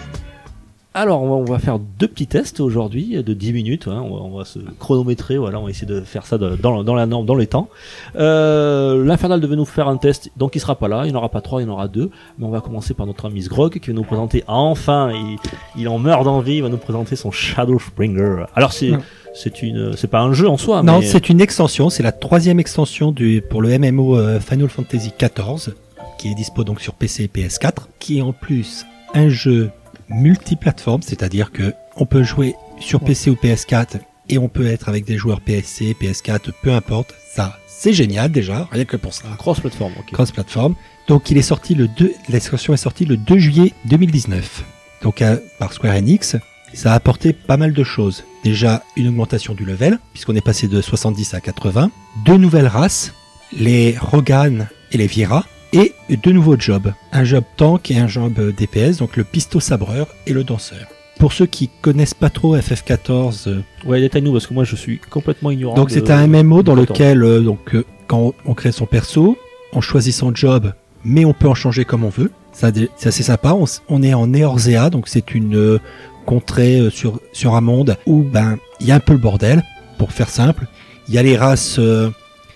Alors, 0.94 1.22
on 1.24 1.28
va, 1.30 1.36
on 1.36 1.44
va 1.44 1.60
faire 1.60 1.78
deux 1.78 2.08
petits 2.08 2.28
tests 2.28 2.62
aujourd'hui 2.62 3.22
de 3.22 3.34
10 3.34 3.52
minutes. 3.54 3.88
hein. 3.90 4.02
On, 4.02 4.16
va, 4.16 4.22
on 4.22 4.38
va 4.38 4.46
se 4.46 4.60
chronométrer. 4.80 5.38
Voilà, 5.38 5.60
on 5.60 5.66
va 5.66 5.70
essayer 5.70 5.88
de 5.88 6.00
faire 6.02 6.26
ça 6.26 6.38
de- 6.38 6.56
dans, 6.56 6.84
dans 6.86 6.96
la 6.96 7.06
norme, 7.06 7.26
dans 7.26 7.36
les 7.36 7.48
temps. 7.48 7.68
Euh, 8.16 9.04
L'Infernal 9.04 9.42
devait 9.42 9.58
nous 9.58 9.66
faire 9.66 9.90
un 9.90 9.98
test, 9.98 10.30
donc 10.38 10.56
il 10.56 10.60
sera 10.62 10.76
pas 10.76 10.88
là. 10.88 11.02
Il 11.06 11.10
n'y 11.12 11.14
en 11.16 11.18
aura 11.20 11.30
pas 11.30 11.42
trois, 11.42 11.62
il 11.62 11.66
y 11.66 11.70
en 11.70 11.74
aura 11.74 11.90
deux. 11.90 12.12
Mais 12.40 12.46
on 12.46 12.50
va 12.50 12.62
commencer 12.62 12.94
par 12.94 13.06
notre 13.08 13.26
ami 13.26 13.42
Sgrog 13.44 13.78
qui 13.80 13.88
va 13.90 13.94
nous 13.94 14.04
présenter 14.04 14.44
enfin. 14.48 15.12
Il, 15.14 15.38
il 15.82 15.88
en 15.90 16.00
meurt 16.00 16.24
d'envie. 16.24 16.56
Il 16.58 16.64
va 16.64 16.70
nous 16.70 16.78
présenter 16.78 17.18
son 17.18 17.32
Shadow 17.32 17.78
Springer. 17.80 18.46
Alors 18.56 18.72
c'est 18.72 18.92
c'est 19.34 19.62
une 19.64 19.98
c'est 19.98 20.08
pas 20.08 20.22
un 20.22 20.32
jeu 20.32 20.48
en 20.48 20.56
soi. 20.58 20.82
Non, 20.82 21.00
mais 21.00 21.06
c'est 21.06 21.28
une 21.28 21.42
extension. 21.42 21.90
C'est 21.90 22.04
la 22.04 22.14
troisième 22.14 22.60
extension 22.62 23.12
du, 23.12 23.44
pour 23.50 23.62
le 23.62 23.78
MMO 23.78 24.18
euh, 24.18 24.40
Final 24.40 24.70
Fantasy 24.70 25.12
XIV, 25.20 25.74
qui 26.18 26.32
est 26.32 26.36
dispo 26.36 26.64
donc 26.64 26.82
sur 26.82 26.94
PC 26.94 27.24
et 27.24 27.28
PS4, 27.28 27.88
qui 28.00 28.18
est 28.20 28.22
en 28.22 28.34
plus 28.34 28.86
un 29.14 29.30
jeu 29.30 29.72
multiplateforme, 30.10 31.02
c'est-à-dire 31.02 31.52
que 31.52 31.74
on 31.96 32.06
peut 32.06 32.24
jouer 32.24 32.56
sur 32.80 33.00
PC 33.00 33.30
ou 33.30 33.36
PS4 33.36 34.00
et 34.30 34.38
on 34.38 34.50
peut 34.50 34.68
être 34.68 34.90
avec 34.90 35.06
des 35.06 35.18
joueurs 35.18 35.42
PSC, 35.42 35.96
PS4, 36.00 36.52
peu 36.62 36.74
importe. 36.74 37.14
Ça, 37.34 37.58
c'est 37.68 37.94
génial 37.94 38.32
déjà, 38.32 38.68
rien 38.72 38.86
que 38.86 38.98
pour 38.98 39.14
ça. 39.14 39.28
cross-platform. 39.38 39.94
ok. 40.00 40.12
Cross-platform. 40.12 40.76
Donc 41.08 41.30
il 41.30 41.38
est 41.38 41.44
sorti 41.44 41.76
le 41.76 41.88
2, 41.88 42.14
l'extension 42.30 42.74
est 42.74 42.78
sortie 42.78 43.06
le 43.06 43.18
2 43.18 43.38
juillet 43.38 43.74
2019. 43.86 44.64
Donc 45.04 45.24
par 45.60 45.74
Square 45.74 45.96
Enix, 45.96 46.36
ça 46.74 46.92
a 46.92 46.96
apporté 46.96 47.34
pas 47.34 47.58
mal 47.58 47.74
de 47.74 47.84
choses. 47.84 48.24
Déjà 48.44 48.84
une 48.96 49.08
augmentation 49.08 49.54
du 49.54 49.66
level, 49.66 50.00
puisqu'on 50.14 50.36
est 50.36 50.42
passé 50.42 50.68
de 50.68 50.82
70 50.82 51.34
à 51.34 51.42
80. 51.42 51.92
Deux 52.26 52.38
nouvelles 52.38 52.68
races, 52.68 53.14
les 53.54 53.96
Rogan 54.00 54.68
et 54.92 54.98
les 54.98 55.08
Viera. 55.08 55.46
Et 55.76 56.18
deux 56.18 56.32
nouveaux 56.32 56.58
jobs. 56.60 56.94
Un 57.12 57.24
job 57.24 57.44
tank 57.58 57.92
et 57.92 57.98
un 57.98 58.08
job 58.08 58.34
euh, 58.40 58.52
DPS, 58.52 58.98
donc 58.98 59.18
le 59.18 59.24
pisto 59.24 59.60
sabreur 59.60 60.08
et 60.28 60.34
le 60.34 60.44
danseur. 60.44 60.86
Pour 61.20 61.32
ceux 61.34 61.46
qui 61.46 61.70
connaissent 61.82 62.14
pas 62.14 62.30
trop 62.30 62.58
FF14, 62.58 63.48
euh, 63.50 63.62
Ouais, 63.86 64.00
détaille-nous 64.02 64.32
parce 64.34 64.48
que 64.48 64.54
moi 64.54 64.64
je 64.64 64.76
suis 64.76 65.00
complètement 65.00 65.52
ignorant. 65.52 65.76
donc 65.76 65.90
c'est 65.92 66.10
un 66.12 66.28
MMO 66.28 66.62
dans 66.64 66.76
lequel 66.76 67.24
euh, 67.24 67.40
donc 67.42 67.74
euh, 67.76 67.86
quand 68.08 68.34
on 68.46 68.54
crée 68.54 68.72
son 68.72 68.86
perso, 68.86 69.38
on 69.74 69.82
choisit 69.82 70.14
son 70.14 70.34
job, 70.36 70.74
mais 71.04 71.24
on 71.26 71.34
peut 71.34 71.48
en 71.48 71.56
changer 71.56 71.86
comme 71.86 72.04
on 72.04 72.10
veut. 72.10 72.32
C'est 72.52 73.08
assez 73.08 73.24
sympa. 73.24 73.54
On, 73.54 73.66
on 73.90 74.02
est 74.04 74.14
en 74.14 74.34
Eorzea, 74.34 74.90
donc 74.90 75.08
c'est 75.10 75.34
une 75.36 75.80
contrée 76.26 76.90
sur 76.90 77.20
sur 77.34 77.56
un 77.56 77.62
monde 77.62 77.98
où 78.06 78.24
ben 78.24 78.58
il 78.80 78.88
y 78.88 78.92
a 78.92 78.96
un 78.96 79.00
peu 79.00 79.14
le 79.14 79.20
bordel. 79.20 79.64
Pour 79.98 80.12
faire 80.12 80.30
simple, 80.30 80.66
il 81.08 81.14
y 81.14 81.18
a 81.18 81.24
les 81.24 81.38
races, 81.38 81.80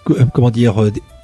co- 0.04 0.16
comment 0.34 0.52
dire, 0.52 0.76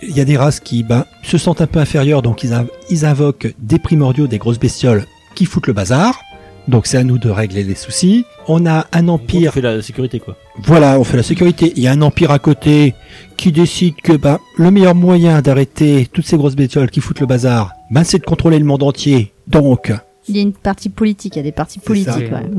il 0.08 0.16
y 0.16 0.22
a 0.22 0.26
des 0.26 0.38
races 0.38 0.60
qui 0.60 0.84
ben 0.84 1.06
se 1.24 1.38
sentent 1.38 1.62
un 1.62 1.68
peu 1.68 1.80
inférieures, 1.80 2.22
donc 2.22 2.44
ils, 2.44 2.54
in- 2.54 2.68
ils 2.90 3.06
invoquent 3.06 3.54
des 3.60 3.80
primordiaux, 3.80 4.28
des 4.28 4.38
grosses 4.38 4.60
bestioles 4.60 5.06
qui 5.36 5.46
foutent 5.46 5.68
le 5.68 5.74
bazar. 5.74 6.22
Donc 6.68 6.88
c'est 6.88 6.98
à 6.98 7.04
nous 7.04 7.20
de 7.20 7.30
régler 7.30 7.64
les 7.64 7.76
soucis. 7.76 8.26
On 8.48 8.66
a 8.66 8.88
un 8.92 9.08
empire 9.08 9.54
fais 9.54 9.62
la 9.62 9.82
sécurité 9.84 10.20
quoi. 10.20 10.36
voilà, 10.64 11.00
on 11.00 11.04
fait 11.04 11.18
la 11.18 11.22
sécurité. 11.24 11.72
Il 11.76 11.84
y 11.84 11.88
a 11.88 11.92
un 11.92 12.02
empire 12.02 12.32
à 12.32 12.40
côté 12.40 12.96
qui 13.38 13.52
décide 13.52 13.96
que 14.02 14.14
bah, 14.14 14.40
le 14.58 14.72
meilleur 14.72 14.96
moyen 14.96 15.42
d'arrêter 15.44 16.08
toutes 16.12 16.26
ces 16.26 16.38
grosses 16.38 16.56
bestioles 16.56 16.90
qui 16.90 17.02
foutent 17.02 17.20
le 17.20 17.28
bazar, 17.28 17.74
bah, 17.92 18.04
c'est 18.04 18.18
de 18.20 18.24
contrôler 18.26 18.58
le 18.58 18.66
monde 18.66 18.82
entier. 18.82 19.32
Donc, 19.48 19.94
Il 20.28 20.36
y 20.36 20.40
a 20.40 20.42
une 20.42 20.54
partie 20.54 20.90
politique, 20.90 21.36
il 21.36 21.40
y 21.40 21.42
a 21.42 21.44
des 21.44 21.52
parties 21.52 21.78
politiques. 21.78 22.32
ouais. 22.32 22.50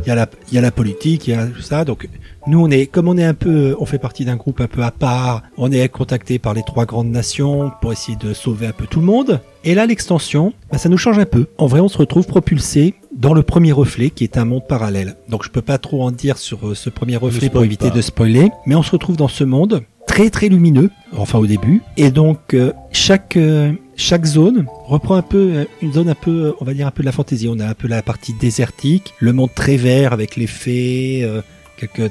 il 0.00 0.08
y, 0.08 0.10
a 0.10 0.16
la, 0.16 0.26
il 0.50 0.54
y 0.56 0.58
a 0.58 0.60
la 0.60 0.72
politique, 0.72 1.28
il 1.28 1.30
y 1.30 1.34
a 1.34 1.46
tout 1.46 1.62
ça. 1.62 1.84
Donc, 1.84 2.08
nous, 2.46 2.60
on 2.60 2.70
est, 2.70 2.86
comme 2.86 3.08
on 3.08 3.16
est 3.16 3.24
un 3.24 3.34
peu, 3.34 3.76
on 3.78 3.86
fait 3.86 3.98
partie 3.98 4.24
d'un 4.24 4.36
groupe 4.36 4.60
un 4.60 4.66
peu 4.66 4.82
à 4.82 4.90
part, 4.90 5.42
on 5.56 5.70
est 5.70 5.88
contacté 5.88 6.38
par 6.38 6.54
les 6.54 6.62
trois 6.62 6.86
grandes 6.86 7.10
nations 7.10 7.70
pour 7.80 7.92
essayer 7.92 8.16
de 8.16 8.34
sauver 8.34 8.66
un 8.66 8.72
peu 8.72 8.86
tout 8.86 9.00
le 9.00 9.06
monde. 9.06 9.40
Et 9.64 9.74
là, 9.74 9.86
l'extension, 9.86 10.52
bah, 10.70 10.78
ça 10.78 10.88
nous 10.88 10.98
change 10.98 11.18
un 11.18 11.24
peu. 11.24 11.46
En 11.58 11.66
vrai, 11.66 11.80
on 11.80 11.88
se 11.88 11.98
retrouve 11.98 12.26
propulsé 12.26 12.94
dans 13.14 13.32
le 13.32 13.42
premier 13.42 13.70
reflet, 13.70 14.10
qui 14.10 14.24
est 14.24 14.38
un 14.38 14.44
monde 14.44 14.66
parallèle. 14.68 15.16
Donc, 15.28 15.44
je 15.44 15.50
peux 15.50 15.62
pas 15.62 15.78
trop 15.78 16.02
en 16.02 16.10
dire 16.10 16.36
sur 16.36 16.68
euh, 16.68 16.74
ce 16.74 16.90
premier 16.90 17.16
reflet 17.16 17.48
pour 17.48 17.62
éviter 17.62 17.90
pas. 17.90 17.96
de 17.96 18.00
spoiler, 18.00 18.50
mais 18.66 18.74
on 18.74 18.82
se 18.82 18.90
retrouve 18.90 19.16
dans 19.16 19.28
ce 19.28 19.44
monde 19.44 19.82
très 20.06 20.28
très 20.28 20.48
lumineux, 20.48 20.90
enfin 21.16 21.38
au 21.38 21.46
début, 21.46 21.80
et 21.96 22.10
donc 22.10 22.52
euh, 22.52 22.72
chaque 22.90 23.36
euh, 23.36 23.72
chaque 23.96 24.24
zone 24.24 24.66
reprend 24.86 25.14
un 25.14 25.22
peu 25.22 25.66
une 25.80 25.92
zone 25.92 26.08
un 26.08 26.14
peu, 26.14 26.54
on 26.60 26.64
va 26.64 26.74
dire 26.74 26.86
un 26.86 26.90
peu 26.90 27.02
de 27.02 27.06
la 27.06 27.12
fantaisie. 27.12 27.48
On 27.48 27.58
a 27.60 27.66
un 27.66 27.74
peu 27.74 27.88
la 27.88 28.02
partie 28.02 28.34
désertique, 28.34 29.14
le 29.20 29.32
monde 29.32 29.50
très 29.54 29.76
vert 29.76 30.12
avec 30.12 30.36
les 30.36 30.46
fées, 30.46 31.20
euh, 31.22 31.40
quelques 31.76 32.10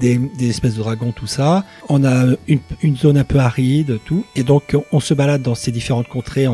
des, 0.00 0.18
des 0.18 0.48
espèces 0.50 0.74
de 0.74 0.80
dragons, 0.80 1.12
tout 1.12 1.26
ça. 1.26 1.64
On 1.88 2.04
a 2.04 2.26
une, 2.48 2.96
zone 2.96 3.18
un 3.18 3.24
peu 3.24 3.38
aride, 3.38 3.98
tout, 4.04 4.24
et 4.36 4.42
donc 4.42 4.76
on 4.92 5.00
se 5.00 5.14
balade 5.14 5.42
dans 5.42 5.54
ces 5.54 5.70
différentes 5.70 6.08
contrées 6.08 6.46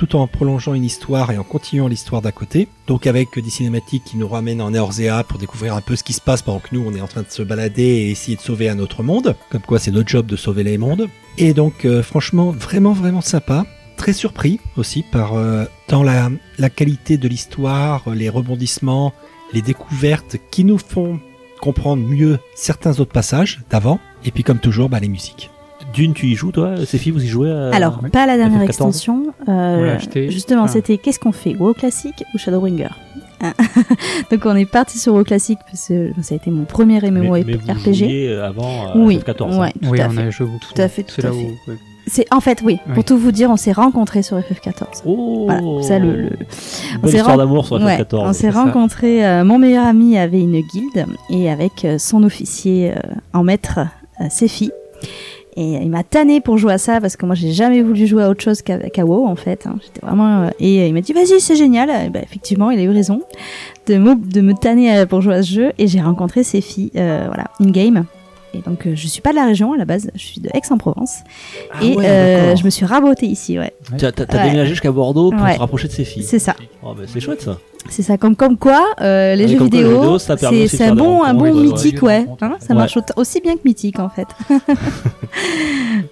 tout 0.00 0.16
en 0.16 0.26
prolongeant 0.26 0.72
une 0.72 0.84
histoire 0.84 1.30
et 1.30 1.36
en 1.36 1.42
continuant 1.42 1.86
l'histoire 1.86 2.22
d'à 2.22 2.32
côté. 2.32 2.68
Donc 2.86 3.06
avec 3.06 3.38
des 3.38 3.50
cinématiques 3.50 4.02
qui 4.04 4.16
nous 4.16 4.28
ramènent 4.28 4.62
en 4.62 4.72
Eorzea 4.72 5.24
pour 5.24 5.38
découvrir 5.38 5.74
un 5.74 5.82
peu 5.82 5.94
ce 5.94 6.02
qui 6.02 6.14
se 6.14 6.22
passe 6.22 6.40
pendant 6.40 6.58
que 6.58 6.68
nous 6.72 6.82
on 6.86 6.94
est 6.94 7.02
en 7.02 7.06
train 7.06 7.20
de 7.20 7.28
se 7.28 7.42
balader 7.42 7.82
et 7.82 8.10
essayer 8.10 8.34
de 8.34 8.40
sauver 8.40 8.70
un 8.70 8.78
autre 8.78 9.02
monde. 9.02 9.36
Comme 9.50 9.60
quoi 9.60 9.78
c'est 9.78 9.90
notre 9.90 10.08
job 10.08 10.24
de 10.24 10.36
sauver 10.36 10.62
les 10.62 10.78
mondes. 10.78 11.06
Et 11.36 11.52
donc 11.52 11.84
euh, 11.84 12.02
franchement 12.02 12.50
vraiment 12.50 12.94
vraiment 12.94 13.20
sympa. 13.20 13.66
Très 13.98 14.14
surpris 14.14 14.58
aussi 14.78 15.02
par 15.02 15.34
euh, 15.34 15.66
tant 15.86 16.02
la 16.02 16.70
qualité 16.70 17.18
de 17.18 17.28
l'histoire, 17.28 18.08
les 18.08 18.30
rebondissements, 18.30 19.12
les 19.52 19.60
découvertes 19.60 20.38
qui 20.50 20.64
nous 20.64 20.78
font 20.78 21.20
comprendre 21.60 22.02
mieux 22.06 22.38
certains 22.54 22.98
autres 23.00 23.12
passages 23.12 23.60
d'avant. 23.70 24.00
Et 24.24 24.30
puis 24.30 24.42
comme 24.42 24.58
toujours, 24.58 24.88
bah, 24.88 24.98
les 25.00 25.08
musiques. 25.08 25.50
D'une, 25.94 26.12
tu 26.14 26.26
y 26.26 26.34
joues 26.34 26.52
toi? 26.52 26.84
Céphie, 26.86 27.10
vous 27.10 27.24
y 27.24 27.26
jouez 27.26 27.50
à- 27.50 27.70
Alors, 27.74 28.00
ouais. 28.02 28.10
pas 28.10 28.26
la 28.26 28.36
dernière 28.36 28.60
FF14. 28.60 28.64
extension. 28.66 29.22
euh, 29.48 29.76
On 29.78 29.82
l'a 29.82 29.92
acheté. 29.94 30.30
Justement, 30.30 30.64
Ah. 30.64 30.68
c'était 30.68 30.98
qu'est-ce 30.98 31.18
qu'on 31.18 31.32
fait? 31.32 31.54
WoW 31.56 31.74
classique 31.74 32.22
ou 32.34 32.38
Shadowbringer? 32.38 32.88
Hein 33.40 33.54
Donc 34.30 34.44
on 34.44 34.54
est 34.54 34.66
parti 34.66 34.98
sur 34.98 35.14
WoW 35.14 35.24
classique 35.24 35.58
parce 35.66 35.88
que 35.88 36.10
ça 36.20 36.34
a 36.34 36.36
été 36.36 36.50
mon 36.50 36.64
premier 36.64 37.00
MMO 37.00 37.32
mais, 37.32 37.44
mais 37.44 37.54
vous 37.54 37.72
RPG. 37.72 37.94
jouiez 37.94 38.34
avant 38.36 38.88
euh, 38.88 38.92
Oui, 38.96 39.18
FF14. 39.18 39.52
hein. 39.54 39.58
ouais, 39.60 39.72
tout 39.82 39.88
oui, 39.88 40.00
à 40.00 40.06
on 40.08 40.10
fait. 40.10 40.20
a 40.22 40.30
joué 40.30 40.46
beaucoup. 40.46 40.66
Tout 40.74 40.82
à 40.82 40.88
fait, 40.88 41.02
tout 41.02 41.20
à 41.20 41.22
fait. 41.22 41.28
où. 41.30 41.58
ouais. 41.70 41.76
C'est 42.12 42.26
en 42.34 42.40
fait 42.40 42.60
oui. 42.64 42.78
Pour 42.94 43.04
tout 43.04 43.16
vous 43.16 43.30
dire, 43.30 43.50
on 43.50 43.56
s'est 43.56 43.70
rencontrés 43.70 44.22
sur 44.24 44.36
FF14. 44.36 45.02
Oh 45.06 45.44
Voilà, 45.46 45.62
ça 45.82 45.98
le, 46.00 46.10
le- 46.22 46.30
on 47.02 47.06
s'est 47.06 47.18
histoire 47.18 47.36
ren- 47.36 47.44
d'amour 47.44 47.64
sur 47.64 47.76
Ouais, 47.76 47.98
FF14. 47.98 48.22
on 48.28 48.32
s'est 48.32 48.50
rencontrés. 48.50 49.24
euh, 49.24 49.44
mon 49.44 49.58
meilleur 49.58 49.86
ami 49.86 50.18
avait 50.18 50.40
une 50.40 50.60
guilde 50.60 51.06
et 51.30 51.48
avec 51.48 51.84
euh, 51.84 51.98
son 51.98 52.24
officier 52.24 52.90
euh, 52.90 52.96
en 53.32 53.44
maître, 53.44 53.78
Sefi. 54.28 54.72
Et 55.56 55.74
il 55.82 55.90
m'a 55.90 56.02
tanné 56.04 56.40
pour 56.40 56.58
jouer 56.58 56.72
à 56.72 56.78
ça 56.78 57.00
parce 57.00 57.16
que 57.16 57.26
moi 57.26 57.34
j'ai 57.34 57.52
jamais 57.52 57.82
voulu 57.82 58.06
jouer 58.06 58.22
à 58.24 58.30
autre 58.30 58.42
chose 58.42 58.62
qu'à 58.62 59.04
WoW 59.04 59.26
en 59.26 59.36
fait. 59.36 59.66
hein. 59.66 59.76
J'étais 59.82 60.04
vraiment 60.04 60.48
et 60.60 60.86
il 60.88 60.94
m'a 60.94 61.00
dit 61.00 61.12
vas-y 61.12 61.40
c'est 61.40 61.56
génial. 61.56 61.90
Et 61.90 62.08
bah, 62.08 62.20
effectivement 62.22 62.70
il 62.70 62.78
a 62.80 62.82
eu 62.82 62.90
raison 62.90 63.20
de 63.86 63.96
me, 63.98 64.14
de 64.14 64.40
me 64.40 64.54
tanner 64.54 65.06
pour 65.06 65.20
jouer 65.22 65.34
à 65.34 65.42
ce 65.42 65.52
jeu 65.52 65.72
et 65.78 65.86
j'ai 65.88 66.00
rencontré 66.00 66.42
Sefi 66.44 66.90
voilà 66.94 67.44
in 67.60 67.70
game. 67.70 68.04
Et 68.52 68.58
donc 68.62 68.86
euh, 68.86 68.96
je 68.96 69.06
suis 69.06 69.20
pas 69.22 69.30
de 69.30 69.36
la 69.36 69.46
région 69.46 69.72
à 69.72 69.76
la 69.76 69.84
base, 69.84 70.10
je 70.14 70.20
suis 70.26 70.40
de 70.40 70.48
Aix-en-Provence 70.54 71.18
Ah 71.72 71.84
et 71.84 71.94
ouais, 71.96 72.04
euh, 72.06 72.56
je 72.56 72.64
me 72.64 72.70
suis 72.70 72.84
rabotée 72.84 73.26
ici 73.26 73.58
ouais. 73.58 73.72
T'as 73.96 74.08
Ouais. 74.08 74.26
déménagé 74.44 74.70
jusqu'à 74.70 74.90
Bordeaux 74.90 75.30
pour 75.30 75.40
Ouais. 75.42 75.54
te 75.54 75.60
rapprocher 75.60 75.86
de 75.88 75.92
ses 75.92 76.04
filles. 76.04 76.24
C'est 76.24 76.38
ça. 76.40 76.56
Oh, 76.82 76.92
bah, 76.94 77.04
c'est 77.06 77.20
chouette 77.20 77.42
ça. 77.42 77.58
C'est 77.88 78.02
ça, 78.02 78.16
comme, 78.18 78.36
comme 78.36 78.56
quoi, 78.56 78.84
euh, 79.00 79.34
les 79.34 79.48
jeux 79.48 79.58
comme 79.58 79.68
les 79.70 79.78
vidéo, 79.78 80.00
vidéo, 80.00 80.18
ça 80.18 80.36
permet 80.36 80.68
c'est 80.68 80.84
un 80.84 80.94
bon, 80.94 81.22
un 81.24 81.34
bon 81.34 81.52
mythique, 81.54 82.02
ouais, 82.02 82.26
Hein, 82.40 82.56
ça 82.60 82.68
ouais. 82.70 82.74
marche 82.74 82.98
aussi 83.16 83.40
bien 83.40 83.54
que 83.54 83.60
mythique, 83.64 83.98
en 83.98 84.08
fait. 84.10 84.28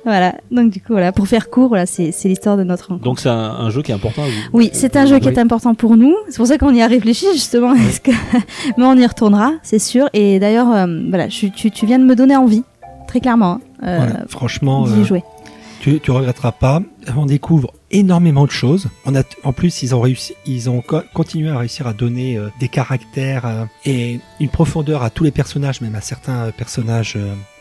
voilà, 0.04 0.34
donc 0.50 0.70
du 0.70 0.80
coup, 0.80 0.92
voilà, 0.92 1.12
pour 1.12 1.26
faire 1.28 1.50
court, 1.50 1.68
voilà, 1.68 1.86
c'est 1.86 2.12
c'est 2.12 2.28
l'histoire 2.28 2.56
de 2.56 2.64
notre 2.64 2.88
rencontre. 2.88 3.04
Donc 3.04 3.20
c'est 3.20 3.28
un, 3.28 3.34
un 3.34 3.70
jeu 3.70 3.82
qui 3.82 3.90
est 3.92 3.94
important 3.94 4.22
à 4.22 4.26
vous. 4.26 4.32
oui, 4.52 4.70
c'est 4.72 4.96
un 4.96 5.06
jeu 5.06 5.18
qui 5.18 5.28
est 5.28 5.38
important 5.38 5.74
pour 5.74 5.96
nous. 5.96 6.14
C'est 6.28 6.36
pour 6.38 6.46
ça 6.46 6.58
qu'on 6.58 6.74
y 6.74 6.82
a 6.82 6.86
réfléchi, 6.86 7.26
justement. 7.32 7.74
Est-ce 7.74 8.00
que... 8.00 8.10
Mais 8.76 8.84
on 8.84 8.96
y 8.96 9.06
retournera, 9.06 9.52
c'est 9.62 9.78
sûr. 9.78 10.08
Et 10.14 10.38
d'ailleurs, 10.38 10.70
euh, 10.72 10.86
voilà, 11.08 11.28
je- 11.28 11.46
tu, 11.48 11.70
tu 11.70 11.86
viens 11.86 11.98
de 11.98 12.04
me 12.04 12.14
donner 12.16 12.36
envie, 12.36 12.62
très 13.06 13.20
clairement, 13.20 13.60
hein, 13.82 13.86
euh, 13.86 13.96
Voilà. 13.98 14.24
Franchement, 14.28 14.84
d'y 14.86 15.00
euh, 15.00 15.04
jouer. 15.04 15.22
Tu, 15.96 16.10
regretteras 16.10 16.52
pas. 16.52 16.82
On 17.16 17.26
découvre 17.26 17.72
énormément 17.90 18.44
de 18.44 18.50
choses. 18.50 18.88
En 19.44 19.52
plus, 19.52 19.82
ils 19.82 19.94
ont 19.94 20.82
continué 21.14 21.50
à 21.50 21.58
réussir 21.58 21.86
à 21.86 21.92
donner 21.92 22.36
euh, 22.36 22.48
des 22.60 22.68
caractères 22.68 23.46
euh, 23.46 23.64
et 23.84 24.20
une 24.40 24.48
profondeur 24.48 25.02
à 25.02 25.10
tous 25.10 25.24
les 25.24 25.30
personnages, 25.30 25.80
même 25.80 25.94
à 25.94 26.00
certains 26.00 26.46
euh, 26.46 26.52
personnages 26.52 27.18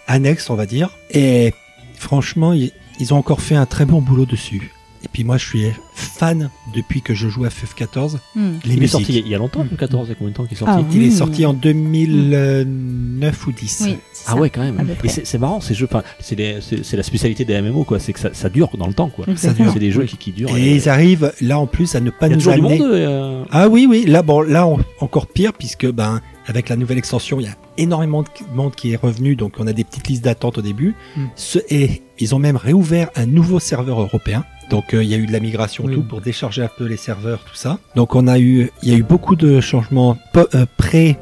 annexes, 0.07 0.49
on 0.49 0.55
va 0.55 0.65
dire. 0.65 0.89
Et 1.11 1.53
franchement, 1.95 2.53
ils 2.53 3.13
ont 3.13 3.17
encore 3.17 3.41
fait 3.41 3.55
un 3.55 3.65
très 3.65 3.85
bon 3.85 4.01
boulot 4.01 4.25
dessus. 4.25 4.71
Puis 5.17 5.23
moi, 5.23 5.37
je 5.37 5.45
suis 5.47 5.65
fan 5.95 6.51
depuis 6.75 7.01
que 7.01 7.15
je 7.15 7.27
joue 7.27 7.43
à 7.45 7.47
FF14. 7.47 8.17
Hmm. 8.35 8.51
Les 8.65 8.75
il 8.75 8.83
est 8.83 8.87
sorti 8.87 9.17
il 9.17 9.27
y 9.27 9.33
a 9.33 9.39
longtemps, 9.39 9.65
le 9.67 9.75
14, 9.75 10.05
il 10.07 10.09
y 10.09 10.11
a 10.11 10.15
combien 10.15 10.29
de 10.29 10.35
temps 10.37 10.43
qu'il 10.45 10.53
est 10.55 10.59
sorti 10.59 10.75
Ah, 10.77 10.83
Il 10.93 11.01
est 11.01 11.09
sorti 11.09 11.43
en 11.47 11.53
2009 11.53 13.47
ou 13.47 13.51
10. 13.51 13.81
Oui, 13.85 13.97
c'est 14.13 14.25
Ah 14.27 14.35
ouais, 14.35 14.51
quand 14.51 14.61
même. 14.61 14.79
Et 15.03 15.09
c'est 15.09 15.25
c'est 15.25 15.39
marrant, 15.39 15.59
ces 15.59 15.73
jeux. 15.73 15.87
Enfin, 15.89 16.03
c'est 16.19 16.35
les- 16.35 16.59
c'est 16.61 16.85
c'est 16.85 16.97
la 16.97 17.01
spécialité 17.01 17.45
des 17.45 17.59
MMO, 17.61 17.83
quoi. 17.83 17.99
C'est 17.99 18.13
que 18.13 18.19
ça, 18.19 18.29
ça 18.33 18.49
dure 18.49 18.69
dans 18.77 18.85
le 18.85 18.93
temps, 18.93 19.09
quoi. 19.09 19.25
C'est 19.35 19.57
des 19.79 19.89
jeux 19.91 20.03
qui, 20.05 20.17
qui 20.17 20.31
durent. 20.33 20.55
Et 20.55 20.75
ils 20.75 20.87
arrivent 20.87 21.33
là 21.41 21.57
en 21.59 21.65
plus 21.65 21.95
à 21.95 21.99
ne 21.99 22.11
pas 22.11 22.27
il 22.27 22.29
y 22.29 22.33
a 22.33 22.35
nous 22.35 22.41
du 22.43 22.49
amener. 22.49 22.77
monde. 22.79 22.87
euh, 22.91 23.43
Ah 23.49 23.67
oui, 23.69 23.87
oui. 23.89 24.05
Là, 24.05 24.21
bon, 24.21 24.41
là 24.41 24.67
on- 24.67 24.77
encore 24.99 25.25
pire 25.25 25.53
puisque 25.53 25.89
ben 25.91 26.21
avec 26.47 26.69
la 26.69 26.75
nouvelle 26.75 26.97
extension, 26.97 27.39
il 27.39 27.43
y 27.43 27.49
a 27.49 27.55
énormément 27.77 28.23
de 28.23 28.27
monde 28.55 28.73
qui 28.73 28.93
est 28.93 28.95
revenu, 28.95 29.35
donc 29.35 29.53
on 29.59 29.67
a 29.67 29.73
des 29.73 29.83
petites 29.83 30.07
listes 30.07 30.23
d'attente 30.23 30.57
au 30.57 30.61
début. 30.61 30.95
Mm. 31.15 31.25
Ce- 31.35 31.59
et 31.69 32.01
ils 32.19 32.33
ont 32.33 32.39
même 32.39 32.55
réouvert 32.55 33.09
un 33.15 33.25
nouveau 33.25 33.59
serveur 33.59 33.99
européen. 34.01 34.43
Donc 34.69 34.93
euh, 34.93 35.03
il 35.03 35.09
y 35.09 35.13
a 35.13 35.17
eu 35.17 35.25
de 35.27 35.31
la 35.31 35.39
migration 35.39 35.85
Oui. 35.85 35.93
tout 35.93 36.03
pour 36.03 36.19
décharger 36.21 36.61
un 36.63 36.69
peu 36.77 36.85
les 36.85 36.97
serveurs, 36.97 37.39
tout 37.45 37.55
ça. 37.55 37.79
Donc 37.95 38.15
on 38.15 38.27
a 38.27 38.37
eu, 38.39 38.69
il 38.83 38.89
y 38.89 38.93
a 38.93 38.97
eu 38.97 39.03
beaucoup 39.03 39.35
de 39.35 39.61
changements 39.61 40.17
euh, 40.35 40.65
pré 40.77 41.17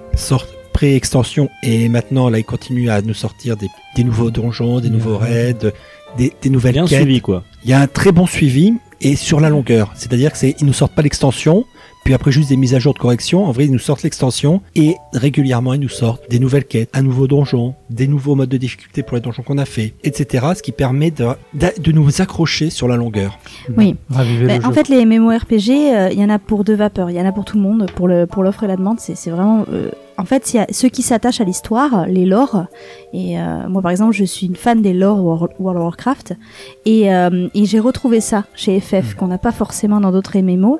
pré-extension 0.73 1.49
et 1.63 1.88
maintenant 1.89 2.30
là 2.30 2.39
ils 2.39 2.43
continuent 2.45 2.89
à 2.89 3.01
nous 3.01 3.13
sortir 3.13 3.55
des, 3.55 3.69
des 3.95 4.03
nouveaux 4.03 4.32
donjons, 4.32 4.80
des 4.80 4.89
nouveaux 4.89 5.17
raids, 5.17 5.55
des, 6.17 6.34
des 6.41 6.49
nouvelles 6.49 6.73
bien 6.73 6.86
quêtes. 6.86 7.01
suivi, 7.01 7.21
quoi. 7.21 7.43
Il 7.63 7.69
y 7.69 7.73
a 7.73 7.80
un 7.80 7.88
très 7.88 8.11
bon 8.11 8.26
suivi 8.26 8.73
et 9.01 9.15
sur 9.15 9.39
la 9.39 9.49
longueur. 9.49 9.91
C'est-à-dire 9.95 10.32
que 10.32 10.38
c'est, 10.38 10.55
ils 10.59 10.65
nous 10.65 10.73
sortent 10.73 10.93
pas 10.95 11.01
l'extension, 11.01 11.65
puis 12.06 12.14
après 12.14 12.32
juste 12.32 12.49
des 12.49 12.56
mises 12.56 12.76
à 12.76 12.80
jour 12.80 12.93
de 12.93 12.99
correction. 12.99 13.45
En 13.45 13.51
vrai, 13.51 13.66
ils 13.66 13.72
nous 13.72 13.80
sortent 13.80 14.03
l'extension 14.03 14.62
et 14.76 14.95
régulièrement 15.12 15.74
ils 15.74 15.80
nous 15.82 15.89
sortent 15.89 16.30
des 16.30 16.38
nouvelles 16.38 16.66
quêtes, 16.66 16.89
un 16.93 17.01
nouveau 17.01 17.28
donjon, 17.28 17.74
des 17.89 18.08
nouveaux 18.08 18.36
modes 18.36 18.47
de 18.49 18.58
difficulté 18.58 19.01
pour 19.01 19.16
les 19.16 19.22
donjons 19.22 19.41
qu'on 19.41 19.58
a 19.58 19.66
fait, 19.66 19.95
etc. 20.03 20.45
Ce 20.56 20.62
qui 20.62 20.72
permet 20.72 21.10
de, 21.10 21.26
de, 21.56 21.68
de 21.82 21.91
nous 21.91 22.22
accrocher 22.22 22.70
sur 22.70 22.88
la 22.88 22.95
longueur. 22.95 23.39
Oui. 23.76 23.95
Mais 24.12 24.60
le 24.60 24.66
en 24.66 24.68
jeu. 24.68 24.74
fait, 24.74 24.88
les 24.88 25.03
MMORPG, 25.03 25.70
euh, 25.72 26.10
il 26.12 26.20
y 26.20 26.24
en 26.24 26.30
a 26.30 26.38
pour 26.38 26.64
deux 26.64 26.76
vapeurs. 26.76 27.10
Il 27.10 27.16
y 27.16 27.20
en 27.20 27.26
a 27.26 27.32
pour 27.32 27.43
tout 27.43 27.58
le 27.58 27.64
monde, 27.64 27.89
pour 27.95 28.08
le 28.08 28.28
pour 28.28 28.43
l'offre 28.43 28.64
et 28.64 28.68
la 28.68 28.76
demande. 28.78 28.99
C'est 28.99 29.16
c'est 29.16 29.32
vraiment. 29.32 29.66
euh, 29.74 29.89
en 30.18 30.24
fait, 30.24 30.53
il 30.53 30.58
y 30.58 30.60
a 30.60 30.68
ceux 30.72 30.88
qui 30.88 31.01
s'attachent 31.01 31.41
à 31.41 31.43
l'histoire, 31.43 32.06
les 32.08 32.26
lores. 32.26 32.66
Et 33.14 33.38
euh, 33.38 33.68
moi, 33.68 33.82
par 33.82 33.91
exemple, 33.91 34.14
je 34.14 34.24
suis 34.24 34.47
une 34.47 34.56
fan 34.56 34.82
des 34.82 34.93
lores 34.93 35.22
World 35.24 35.51
of 35.60 35.84
Warcraft. 35.84 36.36
Et, 36.86 37.14
euh, 37.14 37.49
et 37.53 37.66
j'ai 37.66 37.80
retrouvé 37.80 38.22
ça 38.22 38.45
chez 38.56 38.80
FF, 38.80 39.16
qu'on 39.16 39.28
n'a 39.28 39.38
pas 39.38 39.51
forcément 39.51 39.99
dans 39.99 40.12
d'autres 40.14 40.38
MMO. 40.39 40.80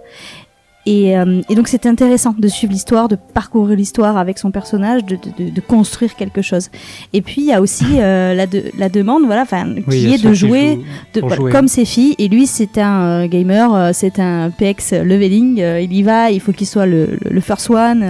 Et, 0.88 1.18
euh, 1.18 1.42
et 1.50 1.56
donc 1.56 1.68
c'est 1.68 1.88
intéressant 1.88 2.36
de 2.38 2.48
suivre 2.48 2.72
l'histoire, 2.72 3.08
de 3.08 3.16
parcourir 3.16 3.76
l'histoire 3.76 4.18
avec 4.18 4.38
son 4.38 4.52
personnage, 4.52 5.04
de, 5.04 5.16
de, 5.16 5.46
de- 5.46 5.50
de 5.50 5.62
construire 5.62 6.16
quelque 6.16 6.42
chose. 6.44 6.70
Et 7.14 7.22
puis 7.24 7.42
il 7.42 7.46
y 7.48 7.54
a 7.54 7.60
aussi 7.60 7.86
euh, 7.96 8.34
la, 8.36 8.46
de, 8.46 8.66
la 8.78 8.88
demande, 8.90 9.24
voilà, 9.26 9.42
enfin, 9.42 9.66
qui 9.90 10.14
est 10.14 10.18
de 10.24 10.30
qui 10.30 10.36
jouer 10.36 10.80
voilà, 11.22 11.36
comme 11.52 11.68
ses 11.68 11.86
filles. 11.86 12.14
Et 12.20 12.28
lui, 12.28 12.46
c'est 12.46 12.78
un 12.78 13.02
euh, 13.24 13.28
gamer, 13.28 13.96
c'est 13.96 14.20
un 14.20 14.52
PX 14.52 14.94
leveling. 15.04 15.58
il 15.58 15.92
y 15.94 16.04
va, 16.04 16.30
il 16.30 16.40
faut 16.40 16.52
qu'il 16.52 16.68
soit 16.68 16.86
le, 16.86 17.08
le, 17.24 17.32
le 17.32 17.42
first 17.42 17.70
one. 17.72 18.04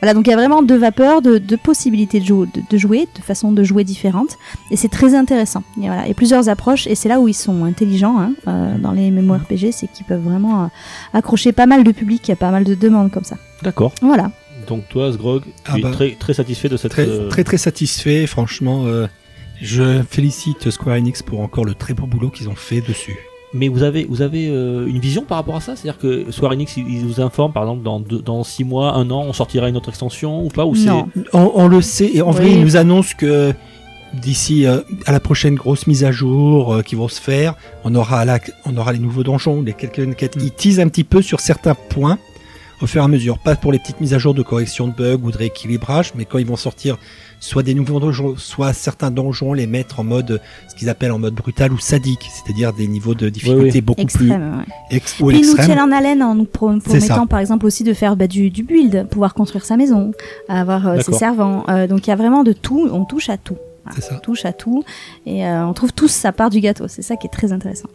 voilà, 0.00 0.12
donc 0.14 0.26
il 0.26 0.30
y 0.30 0.32
a 0.32 0.36
vraiment 0.36 0.62
deux 0.62 0.76
vapeurs, 0.78 1.22
de, 1.22 1.38
possibilités 1.56 2.18
de, 2.18 2.24
jou- 2.24 2.46
de, 2.46 2.62
de 2.68 2.76
jouer, 2.78 3.06
de 3.16 3.22
façons 3.22 3.52
de 3.52 3.62
jouer 3.62 3.84
différentes. 3.84 4.38
Et 4.72 4.76
c'est 4.76 4.88
très 4.88 5.14
intéressant. 5.14 5.62
Et 5.80 5.86
voilà, 5.86 6.08
et 6.08 6.14
plusieurs 6.14 6.48
approches. 6.48 6.88
Et 6.88 6.96
c'est 6.96 7.08
là 7.08 7.20
où 7.20 7.28
ils 7.28 7.34
sont 7.34 7.64
intelligents 7.64 8.18
hein, 8.18 8.32
dans 8.82 8.90
les 8.92 9.10
MMORPG, 9.12 9.70
c'est 9.70 9.86
qu'ils 9.86 10.06
peuvent 10.06 10.22
vraiment 10.24 10.68
accrocher 11.12 11.52
pas 11.52 11.66
mal 11.66 11.84
de 11.84 11.92
public. 11.92 12.07
Il 12.16 12.28
y 12.28 12.32
a 12.32 12.36
pas 12.36 12.50
mal 12.50 12.64
de 12.64 12.74
demandes 12.74 13.10
comme 13.10 13.24
ça. 13.24 13.36
D'accord. 13.62 13.92
Voilà. 14.02 14.30
Donc 14.66 14.88
toi, 14.88 15.12
Sgrog, 15.12 15.42
tu 15.42 15.50
Ah 15.66 15.78
es 15.78 15.80
bah. 15.82 15.90
très, 15.92 16.10
très 16.18 16.34
satisfait 16.34 16.68
de 16.68 16.76
cette. 16.76 16.90
Très, 16.90 17.08
euh, 17.08 17.28
très, 17.28 17.44
très 17.44 17.56
satisfait. 17.58 18.26
Franchement, 18.26 18.84
euh, 18.86 19.06
je 19.62 20.02
félicite 20.08 20.70
Square 20.70 20.96
Enix 20.96 21.22
pour 21.22 21.40
encore 21.40 21.64
le 21.64 21.74
très 21.74 21.94
beau 21.94 22.06
boulot 22.06 22.30
qu'ils 22.30 22.48
ont 22.48 22.54
fait 22.54 22.80
dessus. 22.80 23.16
Mais 23.54 23.68
vous 23.68 23.82
avez, 23.82 24.04
vous 24.04 24.20
avez 24.20 24.48
euh, 24.50 24.86
une 24.86 24.98
vision 24.98 25.22
par 25.22 25.38
rapport 25.38 25.56
à 25.56 25.60
ça? 25.60 25.74
C'est-à-dire 25.74 25.98
que 25.98 26.30
Square 26.30 26.52
Enix, 26.52 26.76
ils 26.76 27.06
vous 27.06 27.20
informent, 27.22 27.52
par 27.54 27.62
exemple, 27.62 27.82
dans, 27.82 27.98
deux- 27.98 28.20
dans 28.20 28.44
6 28.44 28.64
mois, 28.64 28.92
un 28.94 29.10
an, 29.10 29.22
on 29.26 29.32
sortira 29.32 29.70
une 29.70 29.76
autre 29.78 29.88
extension 29.88 30.44
ou 30.44 30.48
pas 30.48 30.66
ou 30.66 30.76
Non. 30.76 31.08
On, 31.32 31.50
on 31.54 31.66
le 31.68 31.80
sait, 31.80 32.10
et 32.14 32.20
en 32.20 32.28
Oui. 32.28 32.36
vrai, 32.36 32.50
ils 32.52 32.60
nous 32.60 32.76
annoncent 32.76 33.14
que 33.16 33.54
d'ici 34.14 34.66
euh, 34.66 34.80
à 35.06 35.12
la 35.12 35.20
prochaine 35.20 35.54
grosse 35.54 35.86
mise 35.86 36.04
à 36.04 36.12
jour 36.12 36.74
euh, 36.74 36.82
qui 36.82 36.94
vont 36.94 37.08
se 37.08 37.20
faire, 37.20 37.54
on 37.84 37.94
aura, 37.94 38.24
la, 38.24 38.38
on 38.64 38.76
aura 38.76 38.92
les 38.92 38.98
nouveaux 38.98 39.22
donjons, 39.22 39.62
les 39.62 39.72
quelques 39.72 40.14
quêtes. 40.16 40.36
Ils 40.36 40.50
teasent 40.50 40.80
un 40.80 40.88
petit 40.88 41.04
peu 41.04 41.22
sur 41.22 41.40
certains 41.40 41.74
points 41.74 42.18
au 42.80 42.86
fur 42.86 43.02
et 43.02 43.04
à 43.04 43.08
mesure. 43.08 43.38
Pas 43.38 43.56
pour 43.56 43.72
les 43.72 43.78
petites 43.78 44.00
mises 44.00 44.14
à 44.14 44.18
jour 44.18 44.34
de 44.34 44.42
correction 44.42 44.88
de 44.88 44.92
bugs 44.92 45.20
ou 45.22 45.30
de 45.30 45.36
rééquilibrage, 45.36 46.12
mais 46.14 46.24
quand 46.24 46.38
ils 46.38 46.46
vont 46.46 46.56
sortir 46.56 46.96
soit 47.40 47.62
des 47.62 47.74
nouveaux 47.74 48.00
donjons, 48.00 48.36
soit 48.36 48.72
certains 48.72 49.10
donjons, 49.10 49.52
les 49.52 49.66
mettre 49.66 50.00
en 50.00 50.04
mode, 50.04 50.40
ce 50.68 50.74
qu'ils 50.74 50.88
appellent 50.88 51.12
en 51.12 51.18
mode 51.18 51.34
brutal 51.34 51.72
ou 51.72 51.78
sadique, 51.78 52.28
c'est-à-dire 52.32 52.72
des 52.72 52.88
niveaux 52.88 53.14
de 53.14 53.28
difficulté 53.28 53.78
oui. 53.78 53.80
beaucoup 53.80 54.00
Extrême. 54.00 54.58
ouais. 54.58 54.64
plus 54.64 54.96
ex 54.96 55.20
ou 55.20 55.26
Puis 55.26 55.38
ils 55.40 55.46
nous 55.46 55.80
en 55.80 55.92
haleine 55.92 56.22
en 56.22 56.34
nous 56.34 56.44
promettant 56.44 57.26
par 57.26 57.38
exemple 57.38 57.66
aussi 57.66 57.84
de 57.84 57.92
faire 57.92 58.16
bah, 58.16 58.26
du, 58.26 58.50
du 58.50 58.62
build, 58.62 59.08
pouvoir 59.08 59.34
construire 59.34 59.64
sa 59.64 59.76
maison, 59.76 60.12
avoir 60.48 60.86
euh, 60.88 61.00
ses 61.00 61.12
servants. 61.12 61.64
Euh, 61.68 61.86
donc 61.86 62.06
il 62.06 62.10
y 62.10 62.12
a 62.12 62.16
vraiment 62.16 62.42
de 62.42 62.52
tout, 62.52 62.88
on 62.90 63.04
touche 63.04 63.28
à 63.28 63.36
tout. 63.36 63.56
Voilà, 63.88 63.94
C'est 64.00 64.08
ça. 64.08 64.14
On 64.16 64.20
touche 64.20 64.44
à 64.44 64.52
tout 64.52 64.84
et 65.26 65.46
euh, 65.46 65.66
on 65.66 65.72
trouve 65.72 65.92
tous 65.92 66.08
sa 66.08 66.32
part 66.32 66.50
du 66.50 66.60
gâteau. 66.60 66.88
C'est 66.88 67.02
ça 67.02 67.16
qui 67.16 67.26
est 67.26 67.30
très 67.30 67.52
intéressant. 67.52 67.88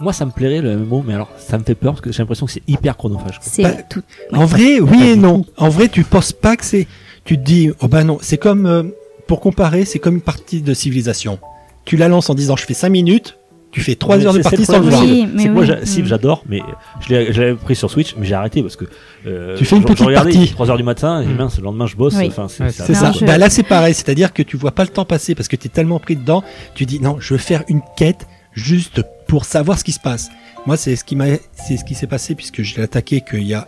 Moi, 0.00 0.12
ça 0.12 0.26
me 0.26 0.30
plairait 0.30 0.60
le 0.60 0.76
MMO, 0.76 1.02
mais 1.06 1.14
alors, 1.14 1.30
ça 1.38 1.56
me 1.58 1.64
fait 1.64 1.74
peur 1.74 1.92
parce 1.94 2.02
que 2.02 2.12
j'ai 2.12 2.18
l'impression 2.22 2.44
que 2.46 2.52
c'est 2.52 2.62
hyper 2.68 2.96
chronophage. 2.96 3.38
quoi. 3.38 3.48
C'est 3.50 3.62
Bah, 3.62 3.70
tout. 3.88 4.02
En 4.32 4.44
vrai, 4.44 4.78
oui 4.80 5.02
et 5.10 5.16
non. 5.16 5.44
En 5.56 5.68
vrai, 5.70 5.88
tu 5.88 6.04
penses 6.04 6.32
pas 6.32 6.56
que 6.56 6.64
c'est. 6.64 6.86
Tu 7.24 7.38
te 7.38 7.42
dis, 7.42 7.70
oh 7.80 7.88
bah 7.88 8.04
non, 8.04 8.18
c'est 8.20 8.36
comme. 8.38 8.66
euh, 8.66 8.82
pour 9.26 9.40
comparer, 9.40 9.84
c'est 9.84 9.98
comme 9.98 10.16
une 10.16 10.20
partie 10.20 10.60
de 10.60 10.72
civilisation. 10.74 11.38
Tu 11.84 11.96
la 11.96 12.08
lances 12.08 12.30
en 12.30 12.34
disant, 12.34 12.56
je 12.56 12.64
fais 12.64 12.74
5 12.74 12.90
minutes, 12.90 13.38
tu 13.72 13.80
fais 13.80 13.94
3 13.94 14.16
Ouais, 14.16 14.26
heures 14.26 14.32
de 14.32 14.40
partie 14.40 14.64
sans 14.64 14.78
le 14.78 14.88
voir. 14.88 15.02
Oui, 15.02 15.26
mais 15.34 15.48
moi, 15.48 15.64
oui. 15.68 16.02
j'adore, 16.04 16.42
mais 16.48 16.60
je 17.00 17.08
l'ai 17.14 17.32
je 17.32 17.40
l'avais 17.42 17.54
pris 17.54 17.76
sur 17.76 17.90
Switch, 17.90 18.14
mais 18.16 18.24
j'ai 18.26 18.34
arrêté 18.34 18.62
parce 18.62 18.76
que. 18.76 18.86
euh, 19.26 19.56
Tu 19.56 19.64
fais 19.64 19.76
une 19.76 19.84
petite 19.84 20.12
partie. 20.14 20.48
3 20.50 20.70
heures 20.70 20.76
du 20.76 20.82
matin, 20.82 21.20
et 21.20 21.26
Mm. 21.26 21.36
mince, 21.36 21.58
le 21.58 21.64
lendemain, 21.64 21.86
je 21.86 21.96
bosse. 21.96 22.14
Enfin, 22.16 22.46
c'est 22.48 22.70
ça. 22.94 23.12
je- 23.12 23.24
Bah 23.24 23.38
là, 23.38 23.50
c'est 23.50 23.62
pareil. 23.64 23.92
C'est-à-dire 23.94 24.32
que 24.32 24.42
tu 24.42 24.56
vois 24.56 24.70
pas 24.72 24.82
le 24.84 24.88
temps 24.90 25.04
passer 25.04 25.34
parce 25.34 25.48
que 25.48 25.56
tu 25.56 25.66
es 25.66 25.70
tellement 25.70 25.98
pris 26.00 26.16
dedans. 26.16 26.42
Tu 26.74 26.86
dis, 26.86 27.00
non, 27.00 27.16
je 27.20 27.34
veux 27.34 27.38
faire 27.38 27.62
une 27.68 27.80
quête 27.96 28.26
juste 28.52 29.02
pour 29.28 29.44
savoir 29.44 29.78
ce 29.78 29.84
qui 29.84 29.92
se 29.92 30.00
passe. 30.00 30.30
Moi, 30.66 30.76
c'est 30.76 30.96
ce 30.96 31.04
qui 31.04 31.14
m'a, 31.16 31.26
c'est 31.52 31.76
ce 31.76 31.84
qui 31.84 31.94
s'est 31.94 32.06
passé 32.06 32.34
puisque 32.34 32.62
je 32.62 32.76
l'ai 32.76 32.82
attaqué 32.82 33.20
qu'il 33.20 33.42
y 33.44 33.54
a, 33.54 33.66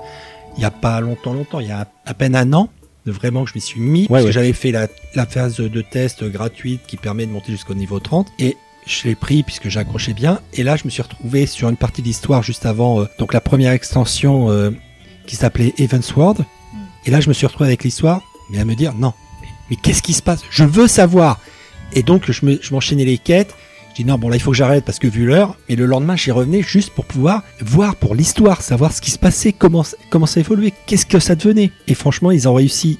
il 0.56 0.62
y 0.62 0.64
a 0.64 0.70
pas 0.70 1.00
longtemps, 1.00 1.32
longtemps, 1.34 1.60
il 1.60 1.68
y 1.68 1.72
a 1.72 1.86
à 2.06 2.14
peine 2.14 2.34
un 2.34 2.52
an. 2.54 2.70
De 3.06 3.12
vraiment 3.12 3.44
que 3.44 3.50
je 3.50 3.54
m'y 3.54 3.60
suis 3.62 3.80
mis 3.80 4.06
parce 4.06 4.20
ouais. 4.22 4.26
que 4.26 4.32
j'avais 4.32 4.52
fait 4.52 4.70
la, 4.70 4.86
la 5.14 5.24
phase 5.24 5.56
de 5.56 5.80
test 5.80 6.24
gratuite 6.24 6.80
qui 6.86 6.96
permet 6.98 7.24
de 7.24 7.30
monter 7.32 7.52
jusqu'au 7.52 7.72
niveau 7.74 8.00
30 8.00 8.26
et 8.38 8.54
je 8.88 9.06
l'ai 9.06 9.14
pris 9.14 9.42
puisque 9.42 9.68
j'ai 9.68 9.78
accroché 9.78 10.14
bien. 10.14 10.40
Et 10.54 10.62
là 10.62 10.76
je 10.76 10.84
me 10.84 10.90
suis 10.90 11.02
retrouvé 11.02 11.46
sur 11.46 11.68
une 11.68 11.76
partie 11.76 12.02
de 12.02 12.06
l'histoire 12.06 12.42
juste 12.42 12.66
avant 12.66 13.00
euh, 13.00 13.04
donc 13.18 13.32
la 13.32 13.40
première 13.40 13.72
extension 13.72 14.50
euh, 14.50 14.70
qui 15.26 15.36
s'appelait 15.36 15.74
Evansward 15.78 16.44
et 17.04 17.10
là 17.10 17.20
je 17.20 17.28
me 17.28 17.34
suis 17.34 17.46
retrouvé 17.46 17.68
avec 17.68 17.84
l'histoire 17.84 18.22
mais 18.50 18.58
à 18.58 18.64
me 18.64 18.74
dire 18.74 18.94
non 18.94 19.12
mais, 19.70 19.76
qu'est-ce 19.76 20.02
qui 20.02 20.14
se 20.14 20.22
passe? 20.22 20.40
Je 20.48 20.64
veux 20.64 20.88
savoir. 20.88 21.40
Et 21.92 22.02
donc 22.02 22.30
je 22.30 22.46
me 22.46 22.58
je 22.60 22.72
m'enchaînais 22.72 23.04
les 23.04 23.18
quêtes. 23.18 23.54
Je 23.90 24.02
dis 24.02 24.04
non 24.04 24.16
bon 24.16 24.30
là 24.30 24.36
il 24.36 24.40
faut 24.40 24.52
que 24.52 24.56
j'arrête 24.56 24.84
parce 24.84 24.98
que 24.98 25.06
vu 25.06 25.26
l'heure. 25.26 25.56
Et 25.68 25.76
le 25.76 25.84
lendemain 25.84 26.16
j'y 26.16 26.30
revenais 26.30 26.62
juste 26.62 26.90
pour 26.90 27.04
pouvoir 27.04 27.42
voir 27.60 27.96
pour 27.96 28.14
l'histoire 28.14 28.62
savoir 28.62 28.92
ce 28.92 29.02
qui 29.02 29.10
se 29.10 29.18
passait 29.18 29.52
comment 29.52 29.84
comment 30.08 30.26
ça 30.26 30.40
évoluait 30.40 30.72
qu'est-ce 30.86 31.06
que 31.06 31.18
ça 31.18 31.34
devenait. 31.34 31.70
Et 31.86 31.94
franchement 31.94 32.30
ils 32.30 32.48
ont 32.48 32.54
réussi 32.54 32.98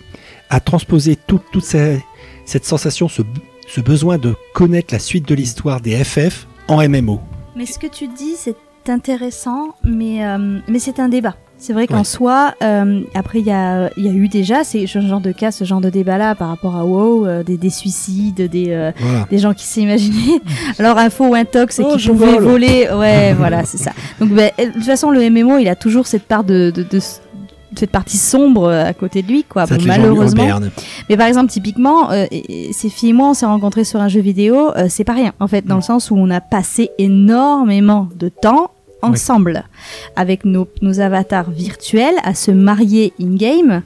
à 0.50 0.60
transposer 0.60 1.16
toute 1.16 1.44
cette 1.64 2.64
sensation 2.64 3.08
ce 3.08 3.22
ce 3.68 3.80
besoin 3.80 4.18
de 4.18 4.34
connaître 4.54 4.92
la 4.94 4.98
suite 4.98 5.28
de 5.28 5.34
l'histoire 5.34 5.80
des 5.80 6.02
FF 6.02 6.46
en 6.68 6.86
MMO. 6.88 7.20
Mais 7.56 7.66
ce 7.66 7.78
que 7.78 7.86
tu 7.86 8.08
dis, 8.08 8.34
c'est 8.36 8.56
intéressant, 8.88 9.74
mais, 9.84 10.24
euh, 10.26 10.58
mais 10.68 10.78
c'est 10.78 10.98
un 11.00 11.08
débat. 11.08 11.34
C'est 11.60 11.72
vrai 11.72 11.88
qu'en 11.88 11.98
Ouais. 11.98 12.04
soi, 12.04 12.54
euh, 12.62 13.00
après, 13.14 13.40
il 13.40 13.46
y 13.46 13.50
a, 13.50 13.90
y 13.96 14.08
a 14.08 14.12
eu 14.12 14.28
déjà 14.28 14.62
ce 14.62 14.86
genre 14.86 15.20
de 15.20 15.32
cas, 15.32 15.50
ce 15.50 15.64
genre 15.64 15.80
de 15.80 15.90
débat-là 15.90 16.36
par 16.36 16.48
rapport 16.50 16.76
à 16.76 16.84
WoW, 16.86 17.26
euh, 17.26 17.42
des, 17.42 17.56
des 17.56 17.68
suicides, 17.70 18.48
des, 18.48 18.66
euh, 18.70 18.92
Voilà. 19.00 19.26
des 19.28 19.38
gens 19.38 19.52
qui 19.54 19.64
s'imaginaient 19.64 20.40
alors 20.78 20.96
faux 21.10 21.26
ou 21.26 21.34
un 21.34 21.44
tox 21.44 21.80
et 21.80 21.82
Oh, 21.84 21.96
qui 21.96 22.06
pouvaient 22.06 22.34
vole. 22.34 22.44
voler. 22.44 22.88
Ouais, 22.94 23.32
voilà, 23.36 23.64
c'est 23.64 23.76
ça. 23.78 23.90
Donc, 24.20 24.30
ben, 24.30 24.50
de 24.56 24.66
toute 24.72 24.84
façon, 24.84 25.10
le 25.10 25.28
MMO, 25.28 25.58
il 25.58 25.66
a 25.68 25.74
toujours 25.74 26.06
cette 26.06 26.22
part 26.28 26.44
de, 26.44 26.70
de, 26.72 26.84
de- 26.84 27.00
cette 27.78 27.90
partie 27.90 28.16
sombre 28.16 28.64
euh, 28.64 28.84
à 28.84 28.92
côté 28.92 29.22
de 29.22 29.28
lui, 29.28 29.44
quoi. 29.44 29.66
Bon, 29.66 29.78
malheureusement. 29.86 30.60
Mais 31.08 31.16
par 31.16 31.26
exemple, 31.26 31.50
typiquement, 31.50 32.10
euh, 32.10 32.26
ces 32.72 32.88
filles 32.88 33.10
et 33.10 33.12
moi, 33.12 33.30
on 33.30 33.34
s'est 33.34 33.46
rencontrés 33.46 33.84
sur 33.84 34.00
un 34.00 34.08
jeu 34.08 34.20
vidéo, 34.20 34.72
euh, 34.76 34.86
c'est 34.88 35.04
pas 35.04 35.14
rien, 35.14 35.32
en 35.40 35.48
fait, 35.48 35.64
dans 35.64 35.76
le 35.76 35.82
sens 35.82 36.10
où 36.10 36.16
on 36.16 36.30
a 36.30 36.40
passé 36.40 36.90
énormément 36.98 38.08
de 38.16 38.28
temps 38.28 38.70
ensemble 39.02 39.64
avec 40.16 40.44
nos, 40.44 40.68
nos 40.82 41.00
avatars 41.00 41.50
virtuels 41.50 42.16
à 42.24 42.34
se 42.34 42.50
marier 42.50 43.12
in-game. 43.20 43.82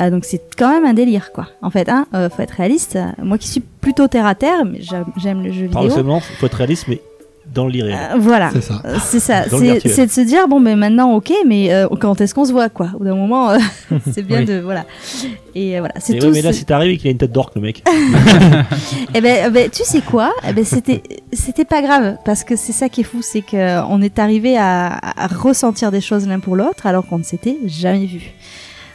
Euh, 0.00 0.10
donc 0.10 0.24
c'est 0.24 0.42
quand 0.56 0.70
même 0.70 0.84
un 0.84 0.94
délire, 0.94 1.32
quoi. 1.32 1.48
En 1.62 1.70
fait, 1.70 1.88
hein, 1.88 2.06
euh, 2.14 2.30
faut 2.30 2.42
être 2.42 2.52
réaliste. 2.52 2.98
Moi 3.22 3.38
qui 3.38 3.48
suis 3.48 3.60
plutôt 3.60 4.08
terre 4.08 4.26
à 4.26 4.34
terre, 4.34 4.64
mais 4.64 4.80
j'aime 5.22 5.42
le 5.42 5.52
jeu 5.52 5.66
vidéo. 5.66 5.82
il 5.84 6.20
faut 6.38 6.46
être 6.46 6.54
réaliste, 6.54 6.86
mais 6.88 7.00
dans 7.54 7.66
l'irréel. 7.68 7.98
Euh, 8.12 8.16
voilà. 8.18 8.50
C'est 8.52 8.60
ça. 8.60 8.82
Euh, 8.84 8.96
C'est 9.04 9.20
ça, 9.20 9.44
c'est 9.48 10.06
de 10.06 10.10
se 10.10 10.20
dire 10.20 10.48
bon 10.48 10.60
ben 10.60 10.76
maintenant 10.76 11.12
ok 11.14 11.32
mais 11.46 11.72
euh, 11.72 11.86
quand 12.00 12.20
est-ce 12.20 12.34
qu'on 12.34 12.44
se 12.44 12.52
voit 12.52 12.68
quoi? 12.68 12.90
Au 12.94 12.98
bout 12.98 13.04
d'un 13.04 13.14
moment 13.14 13.50
euh, 13.50 13.58
c'est 14.12 14.22
bien 14.22 14.40
Oui. 14.40 14.44
de 14.44 14.58
voilà 14.60 14.84
et 15.54 15.76
euh, 15.76 15.80
voilà 15.80 15.94
c'est 16.00 16.14
Et 16.14 16.18
tout. 16.18 16.26
ouais, 16.26 16.32
mais 16.32 16.42
là, 16.42 16.52
c'est- 16.52 16.70
arrivé 16.70 16.96
qu'il 16.98 17.08
a 17.08 17.10
une 17.12 17.18
tête 17.18 17.30
d'orque, 17.32 17.54
le 17.54 17.60
mec. 17.62 17.82
Eh 19.14 19.20
ben, 19.20 19.44
eh 19.46 19.50
ben, 19.50 19.70
tu 19.70 19.84
sais 19.84 20.00
quoi? 20.00 20.32
Eh 20.48 20.52
ben, 20.52 20.64
c'était, 20.64 21.02
c'était 21.32 21.64
pas 21.64 21.80
grave 21.82 22.16
parce 22.24 22.42
que 22.42 22.56
c'est 22.56 22.72
ça 22.72 22.88
qui 22.88 23.02
est 23.02 23.04
fou, 23.04 23.18
c'est 23.22 23.42
que 23.42 23.82
on 23.88 24.02
est 24.02 24.18
arrivé 24.18 24.56
à, 24.58 24.98
à 25.16 25.26
ressentir 25.28 25.90
des 25.92 26.00
choses 26.00 26.26
l'un 26.26 26.40
pour 26.40 26.56
l'autre 26.56 26.86
alors 26.86 27.06
qu'on 27.06 27.18
ne 27.18 27.22
s'était 27.22 27.56
jamais 27.66 28.06
vu. 28.06 28.32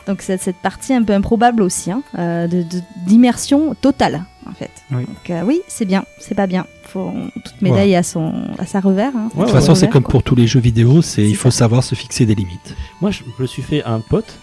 Donc 0.09 0.21
c'est 0.23 0.41
cette 0.41 0.55
partie 0.57 0.93
un 0.93 1.03
peu 1.03 1.13
improbable 1.13 1.61
aussi, 1.61 1.91
hein, 1.91 2.01
euh, 2.17 2.47
de, 2.47 2.63
de- 2.63 2.81
d'immersion 3.05 3.75
totale 3.79 4.23
en 4.49 4.53
fait. 4.53 4.71
Oui. 4.91 5.05
Donc 5.05 5.29
euh, 5.29 5.41
oui, 5.45 5.61
c'est 5.67 5.85
bien, 5.85 6.03
c'est 6.19 6.33
pas 6.35 6.47
bien. 6.47 6.65
Faut 6.83 7.13
toute 7.45 7.61
médaille 7.61 7.95
à 7.95 8.01
son, 8.01 8.33
à 8.57 8.65
sa 8.65 8.79
revers. 8.79 9.11
hein. 9.15 9.29
Ouais, 9.35 9.41
De 9.41 9.51
toute 9.51 9.59
façon, 9.59 9.75
c'est 9.75 9.87
comme 9.87 10.01
quoi. 10.03 10.13
pour 10.13 10.23
tous 10.23 10.33
les 10.35 10.47
jeux 10.47 10.59
vidéo, 10.59 11.03
c'est 11.03 11.23
il 11.29 11.35
faut 11.35 11.51
savoir 11.51 11.83
se 11.83 11.93
fixer 11.93 12.25
des 12.25 12.33
limites. 12.33 12.75
Moi, 13.01 13.11
je 13.11 13.21
me 13.39 13.45
suis 13.45 13.61
fait 13.61 13.83
un 13.83 13.99
pote 13.99 14.39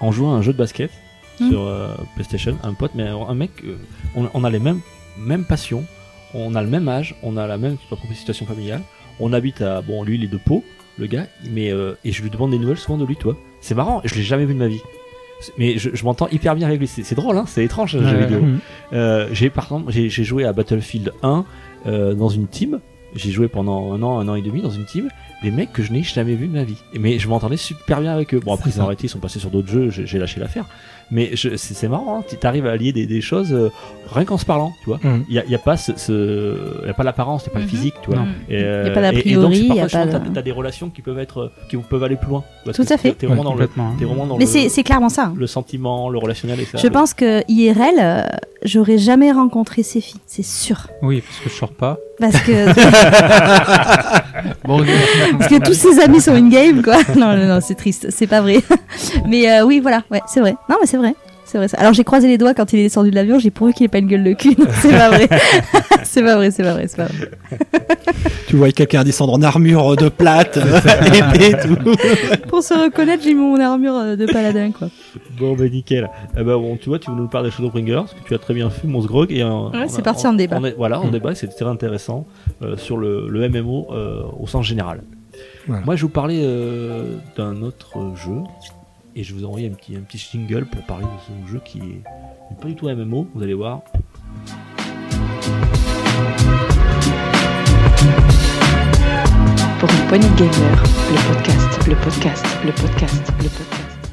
en 0.00 0.10
jouant 0.10 0.34
à 0.34 0.38
un 0.38 0.42
jeu 0.42 0.52
de 0.52 0.58
basket 0.58 0.90
Hmm. 1.40 1.50
sur 1.50 1.62
euh, 1.62 1.88
PlayStation. 2.14 2.56
Un 2.62 2.74
pote, 2.74 2.92
mais 2.94 3.08
un 3.08 3.34
mec, 3.34 3.50
euh, 3.64 3.76
on, 4.14 4.28
on 4.34 4.44
a 4.44 4.50
les 4.50 4.60
mêmes, 4.60 4.80
mêmes 5.18 5.44
passions, 5.44 5.84
on 6.32 6.54
a 6.54 6.62
le 6.62 6.68
même 6.68 6.88
âge, 6.88 7.16
on 7.24 7.36
a 7.36 7.46
la 7.48 7.58
même 7.58 7.76
situation 8.14 8.46
familiale. 8.46 8.82
On 9.18 9.32
habite 9.32 9.60
à. 9.60 9.82
Bon, 9.82 10.04
lui, 10.04 10.14
il 10.14 10.22
est 10.24 10.28
de 10.28 10.36
Pau, 10.38 10.62
le 10.98 11.06
gars, 11.06 11.26
mais. 11.50 11.72
euh, 11.72 11.94
et 12.04 12.12
je 12.12 12.22
lui 12.22 12.30
demande 12.30 12.50
des 12.52 12.58
nouvelles 12.58 12.76
souvent 12.78 12.98
de 12.98 13.04
lui, 13.04 13.16
toi. 13.16 13.36
C'est 13.60 13.74
marrant, 13.74 14.00
je 14.04 14.14
l'ai 14.14 14.22
jamais 14.22 14.44
vu 14.44 14.54
de 14.54 14.58
ma 14.58 14.68
vie. 14.68 14.80
Mais 15.58 15.76
je, 15.78 15.90
je 15.92 16.04
m'entends 16.04 16.28
hyper 16.28 16.54
bien 16.54 16.66
avec 16.68 16.78
lui. 16.80 16.86
C'est 16.86 17.14
drôle, 17.14 17.36
hein, 17.36 17.44
c'est 17.46 17.64
étrange, 17.64 17.92
jeu 17.98 18.16
vidéo. 18.16 18.40
Euh, 18.92 19.28
j'ai 19.32 19.50
par 19.50 19.64
exemple, 19.64 19.92
j'ai 19.92 20.08
j'ai 20.08 20.24
joué 20.24 20.44
à 20.44 20.52
Battlefield 20.52 21.12
1 21.22 21.44
euh, 21.86 22.14
dans 22.14 22.28
une 22.28 22.46
team. 22.46 22.80
J'ai 23.14 23.30
joué 23.30 23.48
pendant 23.48 23.92
un 23.92 24.02
an, 24.02 24.18
un 24.20 24.28
an 24.28 24.34
et 24.36 24.42
demi 24.42 24.62
dans 24.62 24.70
une 24.70 24.86
team. 24.86 25.08
Des 25.44 25.50
mecs 25.50 25.72
que 25.72 25.82
je 25.82 25.92
n'ai 25.92 26.02
jamais 26.02 26.34
vu 26.34 26.46
de 26.48 26.52
ma 26.56 26.64
vie. 26.64 26.76
Mais 26.98 27.18
je 27.18 27.28
m'entendais 27.28 27.56
super 27.58 28.00
bien 28.00 28.12
avec 28.12 28.32
eux. 28.34 28.40
Bon 28.40 28.54
après 28.54 28.70
ils 28.70 28.80
ont 28.80 28.84
arrêté, 28.84 29.04
ils 29.04 29.08
sont 29.10 29.18
passés 29.18 29.38
sur 29.38 29.50
d'autres 29.50 29.68
jeux. 29.68 29.90
J'ai 29.90 30.18
lâché 30.18 30.40
l'affaire. 30.40 30.64
Mais 31.10 31.32
c'est 31.36 31.88
marrant. 31.88 32.20
Hein, 32.20 32.24
tu 32.40 32.46
arrives 32.46 32.66
à 32.66 32.70
allier 32.72 32.90
des, 32.92 33.06
des 33.06 33.20
choses 33.20 33.52
euh, 33.52 33.70
rien 34.10 34.24
qu'en 34.24 34.38
se 34.38 34.46
parlant, 34.46 34.72
tu 34.82 34.86
vois. 34.86 34.98
Mhm. 35.02 35.24
Il 35.28 35.34
y 35.34 35.38
a, 35.38 35.44
y 35.44 35.54
a 35.54 35.58
pas 35.58 35.76
ce, 35.76 35.92
ce- 35.96 36.80
il 36.82 36.86
y 36.86 36.90
a 36.90 36.94
pas 36.94 37.04
l'apparence, 37.04 37.42
il 37.44 37.48
y 37.48 37.50
a 37.50 37.52
pas 37.52 37.58
le 37.58 37.66
Mhm. 37.66 37.70
physique, 37.70 37.94
tu 38.02 38.10
vois. 38.10 38.22
Et, 38.48 38.54
Il 38.54 38.60
y 38.60 38.64
a 38.64 38.90
pas 38.90 39.02
d'a 39.02 39.12
et- 39.12 39.18
et 39.18 39.20
priori, 39.20 39.42
donc, 39.42 39.54
il 39.54 39.66
y 39.66 39.80
a 39.80 39.86
parfois, 39.86 40.20
t'as 40.32 40.42
des 40.42 40.50
relations 40.50 40.88
qui 40.88 41.02
peuvent 41.02 41.18
être, 41.18 41.52
qui 41.68 41.76
peuvent 41.76 42.02
aller 42.02 42.16
plus 42.16 42.30
loin. 42.30 42.42
Tout 42.74 42.86
à 42.88 42.96
fait. 42.96 43.12
T'es 43.12 43.26
vraiment 43.26 43.42
Ouais, 43.42 43.44
dans 43.44 43.52
le, 43.52 43.58
complètement. 43.66 43.88
hein. 43.88 43.96
t'es 43.98 44.06
vraiment 44.06 44.26
dans 44.26 44.38
Mais 44.38 44.46
le, 44.46 44.50
c'est, 44.50 44.70
c'est 44.70 44.82
clairement 44.82 45.10
ça. 45.10 45.24
hein. 45.26 45.34
le 45.36 45.46
sentiment, 45.46 46.08
le 46.08 46.18
relationnel 46.18 46.58
et 46.60 46.64
ça. 46.64 46.78
Je 46.78 46.88
pense 46.88 47.12
que 47.12 47.42
IRL, 47.48 47.94
euh, 48.00 48.22
j'aurais 48.64 48.96
jamais 48.96 49.30
rencontré 49.30 49.82
ces 49.82 50.00
filles, 50.00 50.20
c'est 50.26 50.42
sûr. 50.42 50.88
Oui, 51.02 51.20
parce 51.20 51.38
que 51.40 51.50
je 51.50 51.54
sors 51.54 51.72
pas. 51.72 51.98
Parce 52.18 52.40
que 52.40 52.52
Bon, 54.64 54.82
Parce 55.38 55.50
que 55.50 55.58
tous 55.64 55.74
ses 55.74 56.00
amis 56.00 56.20
sont 56.20 56.32
in-game, 56.34 56.82
quoi. 56.82 56.96
Non, 57.16 57.36
non, 57.36 57.46
non, 57.46 57.58
c'est 57.60 57.74
triste, 57.74 58.06
c'est 58.10 58.26
pas 58.26 58.40
vrai. 58.40 58.58
Mais 59.28 59.50
euh, 59.50 59.64
oui, 59.64 59.80
voilà, 59.80 60.02
ouais, 60.10 60.20
c'est 60.26 60.40
vrai. 60.40 60.54
Non, 60.68 60.76
mais 60.80 60.86
c'est 60.86 60.96
vrai. 60.96 61.14
C'est 61.46 61.58
vrai. 61.58 61.68
ça. 61.68 61.76
Alors 61.78 61.92
j'ai 61.92 62.02
croisé 62.04 62.26
les 62.26 62.38
doigts 62.38 62.54
quand 62.54 62.72
il 62.72 62.80
est 62.80 62.84
descendu 62.84 63.10
de 63.10 63.14
l'avion, 63.14 63.38
j'ai 63.38 63.50
pourvu 63.50 63.74
qu'il 63.74 63.84
ait 63.84 63.88
pas 63.88 63.98
une 63.98 64.08
gueule 64.08 64.24
de 64.24 64.32
cul. 64.32 64.56
C'est 64.80 64.90
pas 64.90 65.08
vrai. 65.10 65.28
c'est 66.02 66.22
pas 66.22 66.36
vrai, 66.36 66.50
c'est 66.50 66.62
pas 66.64 66.72
vrai, 66.72 66.86
c'est 66.88 66.96
pas 66.96 67.04
vrai. 67.04 67.28
Tu 68.48 68.56
vois 68.56 68.72
quelqu'un 68.72 69.04
descendre 69.04 69.32
en 69.34 69.42
armure 69.42 69.94
de 69.96 70.08
plate, 70.08 70.56
épée, 70.56 71.54
tout. 71.62 71.76
Pour 72.48 72.62
se 72.62 72.74
reconnaître, 72.74 73.22
j'ai 73.22 73.34
mis 73.34 73.40
mon 73.40 73.60
armure 73.60 73.94
euh, 73.94 74.16
de 74.16 74.26
paladin, 74.26 74.70
quoi. 74.72 74.88
Bon, 75.38 75.54
bah 75.54 75.68
nickel. 75.68 76.08
Eh 76.34 76.42
ben, 76.42 76.56
bon, 76.56 76.76
tu 76.76 76.88
vois, 76.88 76.98
tu 76.98 77.10
veux 77.10 77.16
nous 77.16 77.28
parler 77.28 77.50
des 77.50 77.54
Shadowbringers, 77.56 78.02
que 78.22 78.28
tu 78.28 78.34
as 78.34 78.38
très 78.38 78.54
bien 78.54 78.70
fait, 78.70 78.86
Mons 78.88 79.06
Grog. 79.06 79.30
Et, 79.30 79.42
euh, 79.42 79.68
Ouais, 79.70 79.86
c'est 79.88 80.02
parti 80.02 80.26
on- 80.26 80.30
en 80.30 80.34
débat. 80.34 80.56
on 80.58 80.64
est- 80.64 80.74
voilà, 80.76 81.00
en 81.00 81.06
Mm. 81.06 81.10
débat, 81.10 81.34
c'était 81.34 81.54
très 81.54 81.66
intéressant 81.66 82.26
euh, 82.62 82.76
sur 82.76 82.96
le, 82.96 83.28
le 83.28 83.48
MMO 83.48 83.88
euh, 83.92 84.22
au 84.40 84.46
sens 84.46 84.66
général. 84.66 85.02
Voilà. 85.66 85.84
Moi, 85.84 85.96
je 85.96 86.02
vais 86.02 86.06
vous 86.06 86.12
parler 86.12 86.40
euh, 86.42 87.16
d'un 87.36 87.62
autre 87.62 88.14
jeu. 88.16 88.42
Et 89.16 89.22
je 89.22 89.32
vous 89.32 89.42
ai 89.42 89.44
envoyé 89.44 89.68
un 89.68 89.74
petit, 89.74 89.96
un 89.96 90.00
petit 90.00 90.18
jingle 90.18 90.66
pour 90.66 90.82
parler 90.82 91.04
de 91.04 91.46
ce 91.46 91.52
jeu 91.52 91.60
qui 91.64 91.78
est 91.78 92.02
pas 92.60 92.68
du 92.68 92.74
tout 92.74 92.88
un 92.88 92.94
MMO, 92.94 93.28
vous 93.34 93.42
allez 93.42 93.54
voir. 93.54 93.82
Pour 99.78 99.90
une 99.90 100.08
poignée 100.08 100.28
de 100.28 100.36
gamers, 100.36 100.82
le 101.10 101.34
podcast, 101.34 101.86
le 101.86 101.94
podcast, 101.96 102.46
le 102.64 102.72
podcast, 102.72 103.32
le 103.38 103.48
podcast. 103.48 104.10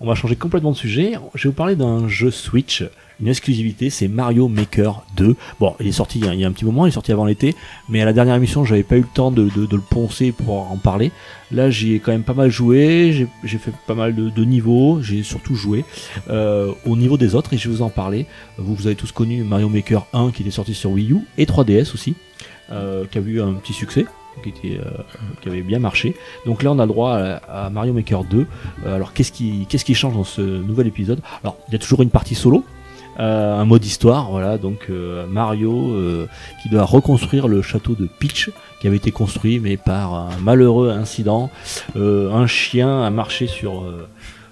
On 0.00 0.06
va 0.06 0.14
changer 0.14 0.36
complètement 0.36 0.72
de 0.72 0.76
sujet. 0.76 1.14
Je 1.34 1.44
vais 1.44 1.50
vous 1.50 1.56
parler 1.56 1.76
d'un 1.76 2.08
jeu 2.08 2.30
Switch, 2.30 2.84
une 3.20 3.28
exclusivité, 3.28 3.90
c'est 3.90 4.08
Mario 4.08 4.48
Maker 4.48 5.02
2. 5.16 5.36
Bon, 5.60 5.74
il 5.80 5.86
est 5.88 5.92
sorti 5.92 6.18
il 6.18 6.24
y 6.40 6.44
a- 6.44 6.48
un 6.48 6.52
petit 6.52 6.64
moment, 6.64 6.86
il 6.86 6.90
est 6.90 6.92
sorti 6.92 7.12
avant 7.12 7.24
l'été, 7.24 7.54
mais 7.88 8.00
à 8.00 8.04
la 8.04 8.12
dernière 8.12 8.34
émission, 8.34 8.64
j'avais 8.64 8.82
pas 8.82 8.96
eu 8.96 9.00
le 9.00 9.06
temps 9.12 9.30
de, 9.30 9.50
le 9.56 9.80
poncer 9.80 10.32
pour 10.32 10.70
en 10.70 10.76
parler. 10.76 11.10
Là, 11.50 11.70
j'y 11.70 11.94
ai 11.94 11.98
quand 11.98 12.12
même 12.12 12.22
pas 12.22 12.34
mal 12.34 12.50
joué, 12.50 13.26
j'ai 13.44 13.58
fait 13.58 13.72
pas 13.86 13.94
mal 13.94 14.14
de, 14.14 14.44
niveaux, 14.44 15.00
j'ai 15.02 15.22
surtout 15.22 15.54
joué 15.54 15.84
euh, 16.30 16.72
au 16.86 16.96
niveau 16.96 17.16
des 17.16 17.34
autres 17.34 17.52
et 17.54 17.58
je 17.58 17.68
vais 17.68 17.76
vous 17.76 17.82
en 17.82 17.90
parler. 17.90 18.26
Vous, 18.56 18.74
vous 18.74 18.86
avez 18.86 18.96
tous 18.96 19.12
connu 19.12 19.42
Mario 19.42 19.68
Maker 19.68 20.06
1 20.12 20.30
qui 20.30 20.42
était 20.42 20.50
sorti 20.50 20.74
sur 20.74 20.90
Wii 20.90 21.12
U 21.12 21.18
et 21.36 21.44
3DS 21.44 21.94
aussi, 21.94 22.14
euh, 22.70 23.04
qui 23.10 23.18
a 23.18 23.20
eu 23.20 23.40
un 23.40 23.54
petit 23.54 23.72
succès. 23.72 24.06
Qui, 24.42 24.50
était, 24.50 24.78
euh, 24.78 25.02
qui 25.42 25.48
avait 25.48 25.62
bien 25.62 25.80
marché. 25.80 26.14
Donc 26.46 26.62
là, 26.62 26.70
on 26.70 26.78
a 26.78 26.86
droit 26.86 27.16
à, 27.16 27.70
Mario 27.70 27.92
Maker 27.92 28.22
2. 28.22 28.46
Euh, 28.86 28.94
alors, 28.94 29.12
qu'est-ce 29.12 29.32
qui, 29.32 29.94
change 29.94 30.14
dans 30.14 30.22
ce 30.22 30.40
nouvel 30.40 30.86
épisode? 30.86 31.20
Alors, 31.42 31.56
il 31.66 31.72
y 31.72 31.74
a 31.74 31.80
toujours 31.80 32.02
une 32.02 32.10
partie 32.10 32.36
solo, 32.36 32.64
un 33.18 33.64
mode 33.64 33.84
histoire, 33.84 34.30
voilà. 34.30 34.58
Donc, 34.58 34.86
euh, 34.90 35.26
Mario 35.26 35.90
euh, 35.92 36.26
qui 36.62 36.68
doit 36.68 36.84
reconstruire 36.84 37.48
le 37.48 37.62
château 37.62 37.94
de 37.94 38.06
Peach, 38.18 38.50
qui 38.80 38.86
avait 38.86 38.96
été 38.96 39.10
construit, 39.10 39.58
mais 39.58 39.76
par 39.76 40.14
un 40.14 40.28
malheureux 40.42 40.90
incident. 40.90 41.50
Euh, 41.96 42.32
un 42.32 42.46
chien 42.46 43.02
a 43.02 43.10
marché 43.10 43.46
sur. 43.46 43.80
euh, 43.82 44.06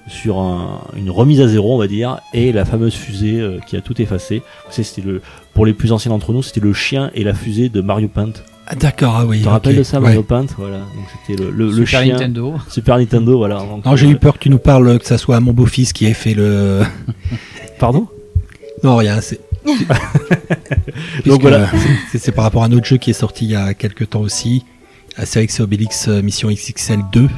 sur 0.08 0.38
un- 0.38 0.82
une 0.96 1.10
remise 1.10 1.40
à 1.40 1.48
zéro, 1.48 1.74
on 1.74 1.78
va 1.78 1.88
dire, 1.88 2.18
et 2.32 2.52
la 2.52 2.64
fameuse 2.64 2.94
fusée 2.94 3.40
euh, 3.40 3.58
qui 3.66 3.76
a 3.76 3.80
tout 3.80 4.00
effacé. 4.00 4.36
Vous 4.66 4.70
savez, 4.70 4.84
c'était 4.84 5.02
le, 5.04 5.20
pour 5.52 5.66
les 5.66 5.72
plus 5.72 5.90
anciens 5.90 6.10
d'entre 6.12 6.32
nous, 6.32 6.44
c'était 6.44 6.60
le 6.60 6.72
chien 6.72 7.10
et 7.14 7.24
la 7.24 7.34
fusée 7.34 7.68
de 7.70 7.80
Mario 7.80 8.06
Paint. 8.06 8.30
Ah, 8.68 8.76
D'accord, 8.76 9.16
ah 9.18 9.26
oui. 9.26 9.38
Tu 9.38 9.42
te 9.46 9.48
rappelles 9.48 9.74
de 9.74 9.82
ça, 9.82 9.96
Ouais. 9.96 10.04
Mario 10.04 10.22
Paint? 10.22 10.46
Voilà. 10.58 10.76
Donc 10.78 11.06
c'était 11.26 11.42
le, 11.42 11.50
le, 11.50 11.66
le 11.72 11.84
Super 11.84 12.02
chien. 12.02 12.12
Nintendo. 12.12 12.54
Super 12.68 12.98
Nintendo, 12.98 13.36
voilà. 13.36 13.58
Donc, 13.58 13.84
Non, 13.84 13.96
j'ai 13.96 14.06
euh, 14.06 14.10
eu 14.10 14.16
peur 14.16 14.34
que 14.34 14.38
tu 14.38 14.48
nous 14.48 14.58
parles 14.60 14.96
que 15.00 15.04
ça 15.06 15.18
soit 15.18 15.40
mon 15.40 15.52
beau-fils 15.52 15.92
qui 15.92 16.06
ait 16.06 16.14
fait 16.14 16.34
le. 16.34 16.82
Pardon? 17.80 18.06
Non, 18.86 18.96
rien. 18.96 19.20
C'est. 19.20 19.40
Voilà. 21.26 21.62
euh, 21.64 21.66
c'est- 22.12 22.18
C'est 22.18 22.32
par 22.32 22.44
rapport 22.44 22.62
à 22.62 22.66
un 22.66 22.72
autre 22.72 22.86
jeu 22.86 22.96
qui 22.98 23.10
est 23.10 23.14
sorti 23.14 23.44
il 23.46 23.50
y 23.50 23.56
a 23.56 23.74
quelques 23.74 24.10
temps 24.10 24.20
aussi. 24.20 24.64
Astérix 25.16 25.58
et 25.58 25.62
Obélix 25.62 26.08
euh, 26.08 26.22
Mission 26.22 26.48
XXL 26.50 27.00
2. 27.12 27.28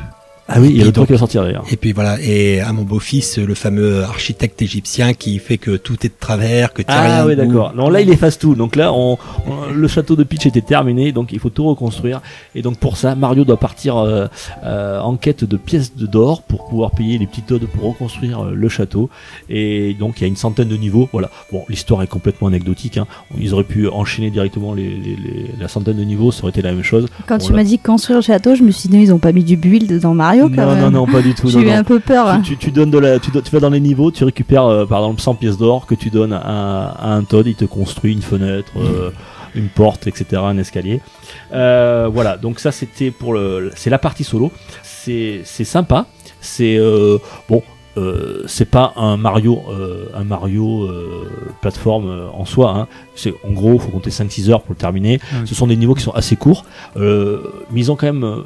Ah 0.50 0.60
oui, 0.60 0.68
il 0.70 0.78
y 0.78 0.82
a 0.82 0.84
le 0.86 0.92
truc 0.92 1.06
qui 1.06 1.12
va 1.12 1.18
sortir 1.18 1.42
d'ailleurs. 1.42 1.64
Et 1.70 1.76
puis 1.76 1.92
voilà, 1.92 2.16
et 2.22 2.60
à 2.60 2.72
mon 2.72 2.82
beau-fils, 2.82 3.36
le 3.38 3.54
fameux 3.54 4.02
architecte 4.02 4.62
égyptien 4.62 5.12
qui 5.12 5.38
fait 5.38 5.58
que 5.58 5.76
tout 5.76 5.96
est 6.06 6.08
de 6.08 6.14
travers, 6.18 6.72
que 6.72 6.80
t'as 6.80 6.94
Ah 6.94 7.02
rien 7.02 7.26
oui, 7.26 7.36
d'accord. 7.36 7.74
Non, 7.74 7.90
là, 7.90 8.00
il 8.00 8.08
efface 8.10 8.38
tout. 8.38 8.54
Donc 8.54 8.74
là, 8.74 8.92
on, 8.92 9.18
on- 9.46 9.72
le 9.74 9.88
château 9.88 10.16
de 10.16 10.24
Peach 10.24 10.46
était 10.46 10.62
terminé, 10.62 11.12
donc 11.12 11.32
il 11.32 11.38
faut 11.38 11.50
tout 11.50 11.64
reconstruire. 11.66 12.22
Et 12.54 12.62
donc 12.62 12.78
pour 12.78 12.96
ça, 12.96 13.14
Mario 13.14 13.44
doit 13.44 13.58
partir 13.58 13.98
euh, 13.98 14.26
euh, 14.64 15.00
en 15.00 15.16
quête 15.16 15.44
de 15.44 15.56
pièces 15.58 15.94
de 15.94 16.06
d'or 16.06 16.42
pour 16.42 16.66
pouvoir 16.66 16.92
payer 16.92 17.18
les 17.18 17.26
petits 17.26 17.42
Toads 17.42 17.66
pour 17.74 17.84
reconstruire 17.90 18.46
euh, 18.46 18.52
le 18.54 18.68
château. 18.70 19.10
Et 19.50 19.94
donc 20.00 20.14
il 20.18 20.22
y 20.22 20.24
a 20.24 20.28
une 20.28 20.36
centaine 20.36 20.68
de 20.68 20.76
niveaux. 20.76 21.08
Voilà. 21.12 21.30
Bon, 21.52 21.64
l'histoire 21.68 22.02
est 22.02 22.06
complètement 22.06 22.48
anecdotique. 22.48 22.96
hein. 22.96 23.06
Ils 23.38 23.52
auraient 23.52 23.64
pu 23.64 23.86
enchaîner 23.88 24.30
directement 24.30 24.72
les, 24.72 24.84
les- 24.88 25.16
les- 25.16 25.50
la 25.60 25.68
centaine 25.68 25.96
de 25.98 26.04
niveaux, 26.04 26.32
ça 26.32 26.42
aurait 26.44 26.50
été 26.50 26.62
la 26.62 26.72
même 26.72 26.82
chose. 26.82 27.06
Quand 27.26 27.36
Bon, 27.38 27.44
tu 27.44 27.52
là- 27.52 27.58
m'as 27.58 27.64
dit 27.64 27.78
construire 27.78 28.18
le 28.18 28.22
château, 28.22 28.54
je 28.54 28.62
me 28.62 28.70
suis 28.70 28.88
dit, 28.88 28.96
non, 28.96 29.02
ils 29.02 29.12
ont 29.12 29.18
pas 29.18 29.32
mis 29.32 29.44
du 29.44 29.56
build 29.56 30.00
dans 30.00 30.14
Mario, 30.14 30.37
quand 30.42 30.50
non, 30.66 30.74
même. 30.74 30.80
non, 30.80 30.90
non, 30.90 31.06
pas 31.06 31.22
du 31.22 31.34
tout. 31.34 31.48
J'ai 31.48 31.60
eu 31.60 31.66
non. 31.66 31.72
un 31.72 31.84
peu 31.84 32.00
peur. 32.00 32.40
tu, 32.42 32.52
tu, 32.52 32.56
tu 32.56 32.70
donnes 32.70 32.90
de 32.90 32.98
la, 32.98 33.18
tu, 33.18 33.30
do- 33.30 33.40
tu 33.40 33.50
vas 33.50 33.60
dans 33.60 33.70
les 33.70 33.80
niveaux, 33.80 34.10
tu 34.10 34.24
récupères 34.24 34.64
euh, 34.64 34.86
par 34.86 35.00
exemple 35.00 35.20
100 35.20 35.34
pièces 35.36 35.58
d'or 35.58 35.86
que 35.86 35.94
tu 35.94 36.10
donnes 36.10 36.32
à, 36.32 36.40
à 36.90 37.12
un 37.14 37.24
Toad, 37.24 37.46
il 37.46 37.54
te 37.54 37.64
construit 37.64 38.12
une 38.12 38.22
fenêtre, 38.22 38.72
euh, 38.76 39.10
une 39.54 39.68
porte, 39.68 40.06
etc., 40.06 40.40
un 40.44 40.58
escalier. 40.58 41.00
Euh, 41.52 42.08
voilà, 42.12 42.36
donc 42.36 42.60
ça 42.60 42.70
c'était 42.72 43.10
pour 43.10 43.32
le, 43.32 43.70
c'est 43.74 43.90
la 43.90 43.98
partie 43.98 44.24
solo. 44.24 44.52
C'est, 44.82 45.40
c'est 45.44 45.64
sympa. 45.64 46.06
C'est 46.40 46.76
euh, 46.78 47.18
bon. 47.48 47.62
Euh, 47.96 48.44
c'est 48.46 48.70
pas 48.70 48.92
un 48.94 49.16
Mario, 49.16 49.60
euh, 49.70 50.06
un 50.14 50.22
Mario 50.22 50.84
euh, 50.84 51.28
plateforme 51.60 52.08
euh, 52.08 52.28
en 52.32 52.44
soi. 52.44 52.72
Hein. 52.76 52.86
C'est 53.16 53.34
en 53.44 53.50
gros, 53.50 53.76
faut 53.80 53.88
compter 53.88 54.10
5-6 54.10 54.50
heures 54.50 54.62
pour 54.62 54.72
le 54.74 54.78
terminer. 54.78 55.18
Ah 55.32 55.36
oui. 55.40 55.48
Ce 55.48 55.56
sont 55.56 55.66
des 55.66 55.74
niveaux 55.74 55.94
qui 55.94 56.04
sont 56.04 56.12
assez 56.12 56.36
courts, 56.36 56.64
euh, 56.96 57.38
mais 57.72 57.80
ils 57.80 57.90
ont 57.90 57.96
quand 57.96 58.06
même 58.06 58.22
euh, 58.22 58.42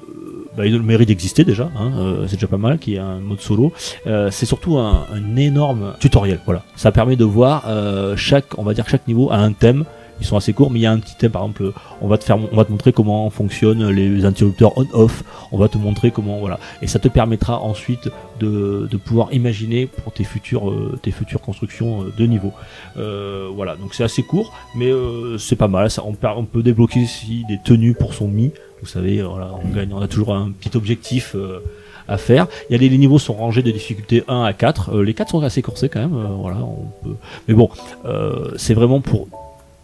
bah, 0.57 0.66
ils 0.66 0.74
ont 0.74 0.78
le 0.78 0.84
mérite 0.84 1.09
d'exister 1.09 1.44
déjà. 1.44 1.70
Hein, 1.76 1.92
euh, 1.96 2.26
c'est 2.28 2.36
déjà 2.36 2.46
pas 2.46 2.59
mal 2.59 2.78
qu'il 2.78 2.94
y 2.94 2.96
ait 2.96 3.00
un 3.00 3.20
mode 3.20 3.40
solo. 3.40 3.72
Euh, 4.07 4.30
c'est 4.30 4.46
surtout 4.46 4.78
un, 4.78 5.07
un 5.12 5.36
énorme 5.36 5.94
tutoriel. 6.00 6.40
Voilà, 6.44 6.62
ça 6.76 6.92
permet 6.92 7.16
de 7.16 7.24
voir 7.24 7.64
euh, 7.66 8.16
chaque, 8.16 8.59
on 8.59 8.62
va 8.62 8.74
dire 8.74 8.84
que 8.84 8.90
chaque 8.90 9.09
niveau 9.09 9.30
a 9.30 9.36
un 9.36 9.53
thème 9.53 9.84
ils 10.20 10.26
sont 10.26 10.36
assez 10.36 10.53
courts, 10.53 10.70
mais 10.70 10.78
il 10.78 10.82
y 10.82 10.86
a 10.86 10.92
un 10.92 11.00
petit 11.00 11.16
thème, 11.16 11.32
par 11.32 11.42
exemple, 11.42 11.72
on 12.00 12.07
va 12.07 12.16
te 12.16 12.24
faire, 12.24 12.38
on 12.38 12.57
va 12.57 12.64
te 12.64 12.70
montrer 12.70 12.92
comment 12.92 13.28
fonctionnent 13.28 13.88
les 13.90 14.24
interrupteurs 14.24 14.78
on-off, 14.78 15.24
on 15.50 15.59
va 15.59 15.68
te 15.68 15.76
montrer 15.78 16.12
comment, 16.12 16.38
voilà, 16.38 16.61
et 16.80 16.86
ça 16.86 17.00
te 17.00 17.09
permettra 17.09 17.61
ensuite 17.61 18.09
de, 18.38 18.86
de 18.88 18.96
pouvoir 18.96 19.32
imaginer 19.32 19.86
pour 19.86 20.12
tes 20.12 20.22
futures, 20.22 20.70
euh, 20.70 20.98
tes 21.03 21.11
futures 21.11 21.40
constructions 21.40 22.05
euh, 22.05 22.12
de 22.16 22.26
niveau. 22.26 22.53
Euh, 22.98 23.48
voilà, 23.53 23.74
donc 23.74 23.94
c'est 23.94 24.05
assez 24.05 24.22
court, 24.22 24.53
mais 24.76 24.92
euh, 24.92 25.38
c'est 25.38 25.57
pas 25.57 25.68
mal. 25.68 25.90
Ça, 25.90 26.05
on, 26.05 26.14
on 26.36 26.44
peut 26.44 26.62
débloquer 26.62 27.00
ici 27.00 27.44
des 27.48 27.59
tenues 27.59 27.94
pour 27.94 28.14
son 28.14 28.28
mi. 28.28 28.53
Vous 28.83 28.89
savez, 28.89 29.22
voilà, 29.22 29.51
on 29.62 29.68
gagne, 29.74 29.93
on 29.95 30.01
a 30.03 30.09
toujours 30.09 30.35
un 30.35 30.51
petit 30.51 30.76
objectif. 30.76 31.35
euh, 31.35 31.61
à 32.09 32.18
faire. 32.18 32.47
Il 32.68 32.72
y 32.72 32.76
a 32.76 32.78
les, 32.91 32.99
niveaux 32.99 33.18
sont 33.18 33.35
rangés 33.35 33.62
de 33.62 33.70
difficulté 33.70 34.24
1 34.28 34.43
à 34.45 34.53
4. 34.53 34.91
Euh, 34.95 35.05
les 35.05 35.14
4 35.14 35.30
sont 35.30 35.41
assez 35.43 35.62
corsés 35.62 35.89
quand 35.89 36.01
même. 36.01 36.14
euh, 36.14 36.26
voilà, 36.39 36.59
on 36.59 36.87
peut... 37.05 37.14
Mais 37.49 37.55
bon, 37.55 37.70
euh, 38.05 38.51
c'est 38.57 38.74
vraiment 38.74 39.01
pour 39.01 39.28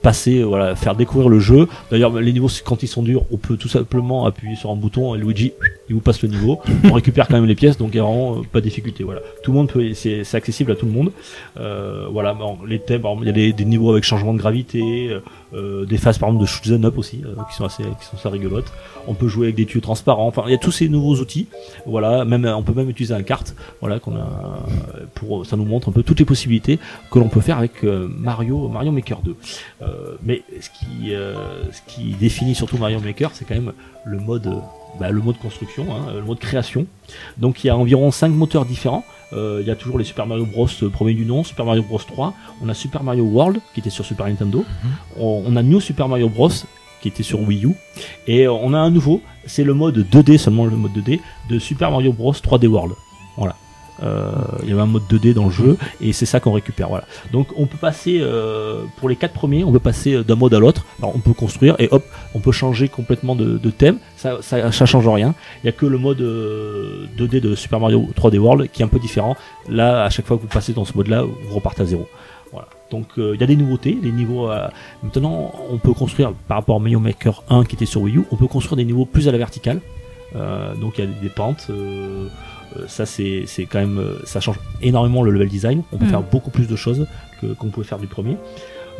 passer, 0.02 0.38
euh, 0.38 0.44
voilà, 0.44 0.76
faire 0.76 0.94
découvrir 0.94 1.28
le 1.28 1.40
jeu. 1.40 1.68
D'ailleurs, 1.90 2.12
les 2.12 2.32
niveaux, 2.32 2.48
quand 2.64 2.82
ils 2.82 2.88
sont 2.88 3.02
durs, 3.02 3.24
on 3.32 3.36
peut 3.36 3.56
tout 3.56 3.68
simplement 3.68 4.26
appuyer 4.26 4.54
sur 4.56 4.70
un 4.70 4.76
bouton 4.76 5.14
et 5.14 5.18
Luigi, 5.18 5.52
il 5.88 5.94
vous 5.94 6.00
passe 6.00 6.22
le 6.22 6.28
niveau. 6.28 6.60
On 6.84 6.92
récupère 6.92 7.26
quand 7.26 7.34
même 7.34 7.46
les 7.46 7.56
pièces, 7.56 7.78
donc 7.78 7.90
il 7.92 7.96
y 7.96 8.00
a 8.00 8.04
vraiment 8.04 8.42
pas 8.52 8.60
de 8.60 8.64
difficulté. 8.64 9.02
Voilà, 9.04 9.20
tout 9.42 9.50
le 9.50 9.58
monde 9.58 9.68
peut, 9.68 9.92
c'est 9.94 10.22
accessible 10.34 10.70
à 10.72 10.76
tout 10.76 10.86
le 10.86 10.92
monde. 10.92 11.10
Voilà, 11.56 12.32
bon, 12.34 12.58
les 12.66 12.78
thèmes, 12.78 13.02
il 13.22 13.26
y 13.26 13.30
a 13.30 13.32
des, 13.32 13.52
des 13.52 13.64
niveaux 13.64 13.90
avec 13.90 14.04
changement 14.04 14.34
de 14.34 14.38
gravité, 14.38 15.10
euh, 15.54 15.86
des 15.86 15.96
phases 15.96 16.18
par 16.18 16.28
exemple 16.28 16.42
de 16.42 16.46
shoot 16.46 16.66
'em 16.72 16.84
up 16.84 16.98
aussi, 16.98 17.22
euh, 17.24 17.34
qui 17.48 17.56
sont 17.56 17.64
assez, 17.64 17.82
qui 17.82 18.04
sont 18.04 18.16
assez 18.16 18.28
rigolotes. 18.28 18.70
On 19.06 19.14
peut 19.14 19.28
jouer 19.28 19.46
avec 19.46 19.56
des 19.56 19.66
tuyaux 19.66 19.80
transparents. 19.80 20.26
Enfin, 20.26 20.42
il 20.46 20.52
y 20.52 20.54
a 20.54 20.58
tous 20.58 20.72
ces 20.72 20.88
nouveaux 20.88 21.16
outils. 21.16 21.48
Voilà, 21.86 22.24
même 22.24 22.44
on 22.44 22.62
peut 22.62 22.74
même 22.74 22.90
utiliser 22.90 23.14
un 23.14 23.22
carte. 23.22 23.54
Voilà, 23.80 23.98
qu'on 23.98 24.16
a 24.16 24.60
pour 25.14 25.46
ça 25.46 25.56
nous 25.56 25.64
montre 25.64 25.88
un 25.88 25.92
peu 25.92 26.02
toutes 26.02 26.18
les 26.18 26.24
possibilités 26.24 26.78
que 27.10 27.18
l'on 27.18 27.28
peut 27.28 27.40
faire 27.40 27.58
avec 27.58 27.84
euh, 27.84 28.08
Mario 28.08 28.68
Mario 28.68 28.92
Maker 28.92 29.20
2. 29.22 29.36
Euh, 29.82 30.16
mais 30.22 30.42
ce 30.60 30.70
qui 30.70 31.10
ce 31.10 31.80
qui 31.86 32.14
définit 32.14 32.54
surtout 32.54 32.78
Mario 32.78 33.00
Maker, 33.00 33.30
c'est 33.32 33.44
quand 33.44 33.54
même 33.54 33.72
le 34.04 34.18
mode 34.18 34.62
bah, 34.98 35.10
le 35.10 35.20
mode 35.20 35.38
construction, 35.38 35.86
hein, 35.94 36.12
le 36.14 36.22
mode 36.22 36.38
création. 36.38 36.86
Donc 37.36 37.62
il 37.64 37.68
y 37.68 37.70
a 37.70 37.76
environ 37.76 38.10
5 38.10 38.28
moteurs 38.28 38.64
différents. 38.64 39.04
Euh, 39.32 39.58
il 39.60 39.66
y 39.66 39.70
a 39.70 39.76
toujours 39.76 39.98
les 39.98 40.04
Super 40.04 40.26
Mario 40.26 40.46
Bros 40.46 40.68
euh, 40.82 40.88
premier 40.88 41.14
du 41.14 41.26
nom, 41.26 41.44
Super 41.44 41.64
Mario 41.64 41.82
Bros 41.82 41.98
3. 41.98 42.34
On 42.62 42.68
a 42.68 42.74
Super 42.74 43.02
Mario 43.02 43.24
World 43.24 43.60
qui 43.74 43.80
était 43.80 43.90
sur 43.90 44.04
Super 44.04 44.26
Nintendo. 44.26 44.64
on, 45.18 45.42
on 45.46 45.56
a 45.56 45.62
New 45.62 45.80
Super 45.80 46.08
Mario 46.08 46.28
Bros 46.28 46.50
qui 47.00 47.08
était 47.08 47.22
sur 47.22 47.40
Wii 47.40 47.66
U. 47.66 47.74
Et 48.26 48.46
euh, 48.46 48.52
on 48.52 48.74
a 48.74 48.78
un 48.78 48.90
nouveau, 48.90 49.22
c'est 49.46 49.64
le 49.64 49.74
mode 49.74 49.98
2D, 50.10 50.38
seulement 50.38 50.64
le 50.64 50.76
mode 50.76 50.92
2D, 50.92 51.20
de 51.48 51.58
Super 51.58 51.90
Mario 51.90 52.12
Bros 52.12 52.32
3D 52.32 52.66
World. 52.66 52.94
Voilà. 53.36 53.54
Euh, 54.02 54.30
Il 54.62 54.68
y 54.68 54.72
avait 54.72 54.82
un 54.82 54.86
mode 54.86 55.02
2D 55.10 55.34
dans 55.34 55.46
le 55.46 55.50
jeu 55.50 55.76
et 56.00 56.12
c'est 56.12 56.26
ça 56.26 56.40
qu'on 56.40 56.52
récupère. 56.52 56.88
Voilà. 56.88 57.04
Donc 57.32 57.48
on 57.56 57.66
peut 57.66 57.78
passer 57.78 58.18
euh, 58.20 58.84
pour 58.96 59.08
les 59.08 59.16
quatre 59.16 59.32
premiers, 59.32 59.64
on 59.64 59.72
peut 59.72 59.78
passer 59.78 60.14
euh, 60.14 60.24
d'un 60.24 60.36
mode 60.36 60.54
à 60.54 60.58
l'autre. 60.58 60.84
Alors 60.98 61.14
on 61.14 61.20
peut 61.20 61.32
construire 61.32 61.76
et 61.78 61.88
hop, 61.90 62.04
on 62.34 62.40
peut 62.40 62.52
changer 62.52 62.88
complètement 62.88 63.34
de, 63.34 63.70
thème. 63.70 63.98
Ça, 64.16 64.40
change 64.86 65.08
rien. 65.08 65.34
Il 65.62 65.66
y 65.66 65.68
a 65.68 65.72
que 65.72 65.86
le 65.86 65.98
mode 65.98 66.20
euh, 66.20 67.06
2D 67.18 67.40
de 67.40 67.54
Super 67.54 67.80
Mario 67.80 68.08
3D 68.16 68.38
World 68.38 68.70
qui 68.70 68.82
est 68.82 68.84
un 68.84 68.88
peu 68.88 68.98
différent. 68.98 69.36
Là, 69.68 70.04
à 70.04 70.10
chaque 70.10 70.26
fois 70.26 70.36
que 70.36 70.42
vous 70.42 70.48
passez 70.48 70.72
dans 70.72 70.84
ce 70.84 70.94
mode-là, 70.94 71.22
vous 71.22 71.54
repartez 71.54 71.82
à 71.82 71.84
zéro. 71.84 72.08
Voilà. 72.52 72.68
Donc 72.90 73.06
il 73.18 73.38
y 73.38 73.44
a 73.44 73.46
des 73.46 73.56
nouveautés, 73.56 73.98
les 74.02 74.10
niveaux. 74.10 74.48
maintenant, 75.02 75.52
on 75.70 75.76
peut 75.76 75.92
construire 75.92 76.32
par 76.32 76.58
rapport 76.58 76.76
à 76.76 76.78
Mario 76.78 77.00
Maker 77.00 77.42
1 77.50 77.64
qui 77.64 77.76
était 77.76 77.86
sur 77.86 78.00
Wii 78.02 78.16
U, 78.16 78.24
on 78.30 78.36
peut 78.36 78.46
construire 78.46 78.76
des 78.76 78.84
niveaux 78.84 79.04
plus 79.04 79.28
à 79.28 79.32
la 79.32 79.38
verticale. 79.38 79.80
Donc 80.34 80.96
il 80.96 81.04
y 81.04 81.06
a 81.06 81.10
des 81.20 81.28
pentes. 81.28 81.70
Ça 82.86 83.06
c'est 83.06 83.44
c'est 83.46 83.66
quand 83.66 83.78
même 83.80 83.98
euh, 83.98 84.18
ça 84.24 84.40
change 84.40 84.58
énormément 84.82 85.22
le 85.22 85.30
level 85.30 85.48
design. 85.48 85.82
On 85.92 85.96
peut 85.98 86.04
Mm. 86.06 86.10
faire 86.10 86.22
beaucoup 86.22 86.50
plus 86.50 86.68
de 86.68 86.76
choses 86.76 87.06
que 87.40 87.46
qu'on 87.54 87.68
pouvait 87.68 87.86
faire 87.86 87.98
du 87.98 88.06
premier. 88.06 88.36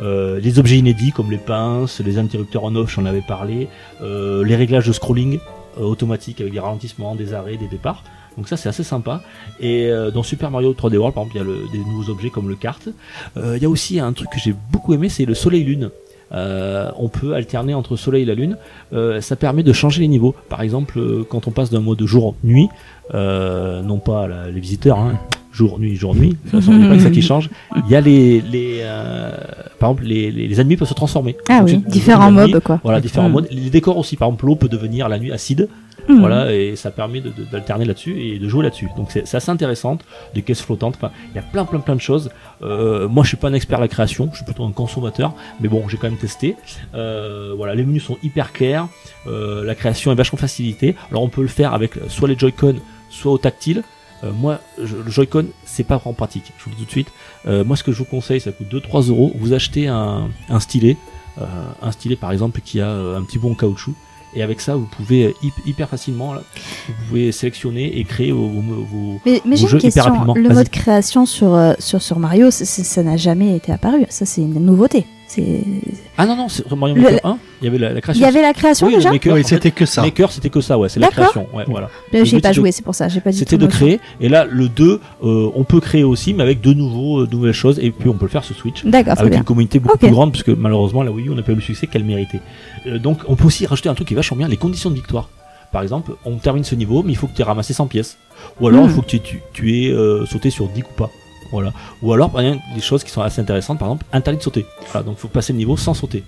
Euh, 0.01 0.39
les 0.39 0.59
objets 0.59 0.77
inédits 0.77 1.11
comme 1.11 1.29
les 1.31 1.37
pinces, 1.37 1.99
les 1.99 2.17
interrupteurs 2.17 2.63
en 2.63 2.75
off, 2.75 2.89
j'en 2.93 3.05
avais 3.05 3.21
parlé. 3.21 3.67
Euh, 4.01 4.43
les 4.45 4.55
réglages 4.55 4.87
de 4.87 4.93
scrolling 4.93 5.39
euh, 5.77 5.81
automatique 5.83 6.39
avec 6.41 6.53
des 6.53 6.59
ralentissements, 6.59 7.15
des 7.15 7.33
arrêts, 7.33 7.57
des 7.57 7.67
départs. 7.67 8.03
Donc 8.37 8.47
ça 8.47 8.55
c'est 8.57 8.69
assez 8.69 8.83
sympa. 8.83 9.21
Et 9.59 9.91
dans 10.13 10.23
Super 10.23 10.49
Mario 10.51 10.73
3D 10.73 10.95
World 10.97 11.13
par 11.13 11.23
exemple 11.25 11.35
il 11.35 11.39
y 11.39 11.41
a 11.41 11.43
le- 11.43 11.67
des 11.73 11.79
nouveaux 11.79 12.09
objets 12.09 12.29
comme 12.29 12.47
le 12.47 12.55
kart. 12.55 12.87
Il 13.35 13.57
y 13.61 13.65
a 13.65 13.69
aussi 13.69 13.99
un 13.99 14.13
truc 14.13 14.29
que 14.29 14.39
j'ai 14.39 14.53
beaucoup 14.71 14.93
aimé 14.93 15.09
c'est 15.09 15.25
le 15.25 15.33
soleil 15.33 15.63
lune. 15.65 15.89
Euh, 16.31 16.91
on 16.97 17.07
peut 17.09 17.33
alterner 17.33 17.73
entre 17.73 17.95
soleil 17.95 18.23
et 18.23 18.25
la 18.25 18.35
lune. 18.35 18.57
Euh, 18.93 19.19
ça 19.21 19.35
permet 19.35 19.63
de 19.63 19.73
changer 19.73 20.01
les 20.01 20.07
niveaux. 20.07 20.35
Par 20.49 20.61
exemple, 20.61 20.99
euh, 20.99 21.25
quand 21.27 21.47
on 21.47 21.51
passe 21.51 21.69
d'un 21.71 21.79
mode 21.79 22.03
jour-nuit, 22.05 22.69
non 23.13 23.97
pas 24.03 24.27
la- 24.27 24.49
les 24.51 24.59
visiteurs, 24.59 24.99
hein, 24.99 25.19
de 25.67 26.29
toute 26.29 26.49
façon, 26.51 26.71
il 26.73 26.79
n'y 26.79 26.85
a 26.85 26.89
pas 26.89 26.95
que 26.95 27.03
ça 27.03 27.09
qui 27.09 27.21
change. 27.21 27.49
Il 27.85 27.91
y 27.91 27.95
a 27.95 28.01
les, 28.01 28.41
les 28.41 28.79
euh, 28.81 29.31
par 29.79 29.89
exemple, 29.91 30.03
les, 30.07 30.31
les, 30.31 30.47
les 30.47 30.61
ennemis 30.61 30.77
peuvent 30.77 30.87
se 30.87 30.93
transformer. 30.93 31.35
Ah 31.49 31.59
Donc, 31.59 31.69
oui, 31.69 31.83
différents 31.87 32.31
nuit, 32.31 32.51
mobs 32.51 32.61
quoi. 32.63 32.79
Voilà, 32.83 32.99
différents 33.01 33.29
Mm. 33.29 33.33
modes. 33.33 33.47
Les 33.51 33.69
décors 33.69 33.97
aussi, 33.97 34.15
par 34.15 34.27
exemple, 34.27 34.45
l'eau 34.45 34.55
peut 34.55 34.69
devenir 34.69 35.09
la 35.09 35.19
nuit 35.19 35.31
acide. 35.31 35.67
Mm. 36.07 36.19
Voilà, 36.19 36.53
et 36.55 36.75
ça 36.75 36.89
permet 36.91 37.21
d'alterner 37.51 37.85
là-dessus 37.85 38.19
et 38.19 38.39
de 38.39 38.47
jouer 38.49 38.63
là-dessus. 38.63 38.87
Donc 38.97 39.09
c'est 39.11 39.35
assez 39.35 39.51
intéressant. 39.51 39.97
Des 40.33 40.41
caisses 40.41 40.61
flottantes, 40.61 40.97
il 41.31 41.35
y 41.35 41.39
a 41.39 41.41
plein, 41.43 41.65
plein, 41.65 41.79
plein 41.79 41.95
de 41.95 42.01
choses. 42.01 42.31
Euh, 42.63 43.07
moi, 43.07 43.23
je 43.23 43.29
suis 43.29 43.37
pas 43.37 43.49
un 43.49 43.53
expert 43.53 43.77
à 43.77 43.81
la 43.81 43.87
création, 43.87 44.29
je 44.31 44.37
suis 44.37 44.45
plutôt 44.45 44.63
un 44.65 44.71
consommateur, 44.71 45.33
mais 45.61 45.67
bon, 45.67 45.87
j'ai 45.87 45.97
quand 45.97 46.09
même 46.09 46.17
testé. 46.19 46.55
Euh, 46.95 47.53
voilà, 47.55 47.75
les 47.75 47.83
menus 47.83 48.03
sont 48.03 48.17
hyper 48.23 48.53
clairs. 48.53 48.87
Euh, 49.27 49.63
la 49.63 49.75
création 49.75 50.11
est 50.11 50.15
vachement 50.15 50.39
facilitée. 50.39 50.95
Alors, 51.11 51.21
on 51.23 51.29
peut 51.29 51.41
le 51.41 51.47
faire 51.47 51.73
avec 51.73 51.91
soit 52.07 52.27
les 52.27 52.37
Joy-Con, 52.37 52.75
soit 53.11 53.31
au 53.31 53.37
tactile. 53.37 53.83
Euh, 54.23 54.31
moi, 54.33 54.59
je- 54.83 54.97
le 54.97 55.09
Joy-Con, 55.09 55.45
c'est 55.65 55.83
pas 55.83 55.97
vraiment 55.97 56.13
pratique. 56.13 56.51
Je 56.57 56.63
vous 56.65 56.71
le 56.71 56.75
dis 56.75 56.81
tout 56.83 56.87
de 56.87 56.91
suite. 56.91 57.07
Euh, 57.47 57.63
moi, 57.63 57.75
ce 57.77 57.83
que 57.83 57.91
je 57.91 57.97
vous 57.99 58.05
conseille, 58.05 58.39
ça 58.41 58.51
coûte 58.51 58.67
2-3 58.69 59.01
euros. 59.09 59.31
Vous 59.39 59.53
achetez 59.53 59.87
un, 59.87 60.29
un 60.49 60.59
stylet, 60.59 60.97
euh, 61.41 61.45
un 61.81 61.91
stylet 61.91 62.15
par 62.15 62.31
exemple 62.31 62.59
qui 62.61 62.81
a 62.81 62.89
un 62.91 63.23
petit 63.23 63.39
bon 63.39 63.53
caoutchouc. 63.55 63.93
Et 64.35 64.43
avec 64.43 64.61
ça, 64.61 64.75
vous 64.75 64.85
pouvez 64.85 65.33
hyp- 65.41 65.65
hyper 65.65 65.89
facilement, 65.89 66.33
là, 66.35 66.43
vous 66.87 66.93
pouvez 67.07 67.31
sélectionner 67.31 67.97
et 67.97 68.03
créer 68.03 68.31
vos, 68.31 68.47
Mais, 69.25 69.41
mais 69.43 69.55
Vos 69.55 69.61
j'ai 69.63 69.67
jeux 69.69 69.79
une 69.81 69.87
hyper 69.89 70.03
rapidement. 70.11 70.35
Le 70.35 70.49
mode 70.49 70.69
création 70.69 71.25
sur, 71.25 71.57
sur, 71.79 71.99
sur 72.01 72.19
Mario, 72.19 72.51
ça 72.51 73.03
n'a 73.03 73.17
jamais 73.17 73.55
été 73.55 73.71
apparu. 73.71 74.05
Ça, 74.09 74.27
c'est 74.27 74.41
une 74.41 74.53
nouveauté. 74.63 75.07
C'est- 75.29 75.63
Ah 76.17 76.25
non, 76.25 76.35
non, 76.35 76.49
c'est 76.49 76.69
Mario 76.71 76.95
Le- 76.95 77.01
Maker 77.03 77.19
1, 77.23 77.37
il 77.61 77.65
y 77.65 77.67
avait 77.67 77.77
la, 77.77 77.89
la 77.89 77.95
Il 77.95 78.01
création. 78.01 78.25
y 78.25 78.27
avait 78.27 78.41
la 78.41 78.51
création 78.51 78.87
oui, 78.87 78.95
déjà 78.95 79.11
Maker, 79.11 79.35
Oui, 79.35 79.43
c'était 79.45 79.69
que 79.69 79.85
ça. 79.85 80.01
Maker, 80.01 80.31
c'était 80.31 80.49
que 80.49 80.59
ça, 80.59 80.77
ouais, 80.79 80.89
c'est 80.89 80.99
la 80.99 81.07
D'accord. 81.09 81.29
création. 81.31 81.47
Ouais, 81.55 81.65
voilà. 81.67 81.89
J'y 82.11 82.17
ai 82.33 82.37
Le 82.37 82.41
pas 82.41 82.51
joué, 82.51 82.71
c'est 82.71 82.83
pour 82.83 82.95
ça. 82.95 83.07
J'ai 83.09 83.21
pas 83.21 83.31
C'était 83.31 83.59
de 83.59 83.67
créer. 83.67 83.99
Et 84.19 84.27
là, 84.27 84.45
le 84.49 84.67
2, 84.69 84.99
euh, 85.23 85.51
on 85.53 85.63
peut 85.63 85.79
créer 85.79 86.03
aussi, 86.03 86.33
mais 86.33 86.41
avec 86.41 86.61
de 86.61 86.73
nouveaux, 86.73 87.21
euh, 87.21 87.27
de 87.27 87.35
nouvelles 87.35 87.53
choses. 87.53 87.77
Et 87.79 87.91
puis, 87.91 88.09
on 88.09 88.13
peut 88.15 88.25
le 88.25 88.31
faire 88.31 88.43
sur 88.43 88.55
Switch. 88.55 88.83
D'accord, 88.85 89.13
avec 89.19 89.29
bien. 89.29 89.39
une 89.39 89.45
communauté 89.45 89.77
beaucoup 89.79 89.99
plus 89.99 90.09
grande, 90.09 90.31
parce 90.31 90.43
que 90.43 90.51
malheureusement, 90.51 91.03
la 91.03 91.11
Wii 91.11 91.27
U, 91.27 91.29
on 91.29 91.35
n'a 91.35 91.43
pas 91.43 91.51
eu 91.51 91.55
le 91.55 91.61
succès 91.61 91.85
qu'elle 91.85 92.03
méritait. 92.05 92.41
Euh, 92.87 92.97
donc, 92.97 93.19
on 93.27 93.35
peut 93.35 93.45
aussi 93.45 93.67
rajouter 93.67 93.89
un 93.89 93.93
truc 93.93 94.07
qui 94.07 94.15
est 94.15 94.17
vachement 94.17 94.35
bien, 94.37 94.47
les 94.47 94.57
conditions 94.57 94.89
de 94.89 94.95
victoire. 94.95 95.29
Par 95.71 95.83
exemple, 95.83 96.13
on 96.25 96.37
termine 96.37 96.63
ce 96.63 96.73
niveau, 96.73 97.03
mais 97.03 97.11
il 97.11 97.15
faut 97.15 97.27
que 97.27 97.35
tu 97.35 97.41
aies 97.43 97.45
ramassé 97.45 97.73
100 97.73 97.85
pièces. 97.85 98.17
Ou 98.59 98.67
alors, 98.67 98.85
il 98.85 98.89
Hmm. 98.89 98.95
faut 98.95 99.01
que 99.03 99.07
tu, 99.07 99.19
tu, 99.19 99.41
tu 99.53 99.75
aies 99.85 99.91
euh, 99.91 100.25
sauté 100.25 100.49
sur 100.49 100.67
10 100.69 100.81
coupas. 100.81 101.11
Voilà. 101.51 101.73
Ou 102.01 102.13
alors, 102.13 102.29
par 102.29 102.41
exemple, 102.41 102.63
des 102.75 102.81
choses 102.81 103.03
qui 103.03 103.11
sont 103.11 103.21
assez 103.21 103.41
intéressantes, 103.41 103.79
par 103.79 103.87
exemple, 103.87 104.05
interdit 104.13 104.37
de 104.37 104.43
sauter. 104.43 104.65
Voilà, 104.91 105.05
donc 105.05 105.15
il 105.17 105.21
faut 105.21 105.27
passer 105.27 105.53
le 105.53 105.57
niveau 105.57 105.77
sans 105.77 105.93
sauter. 105.93 106.23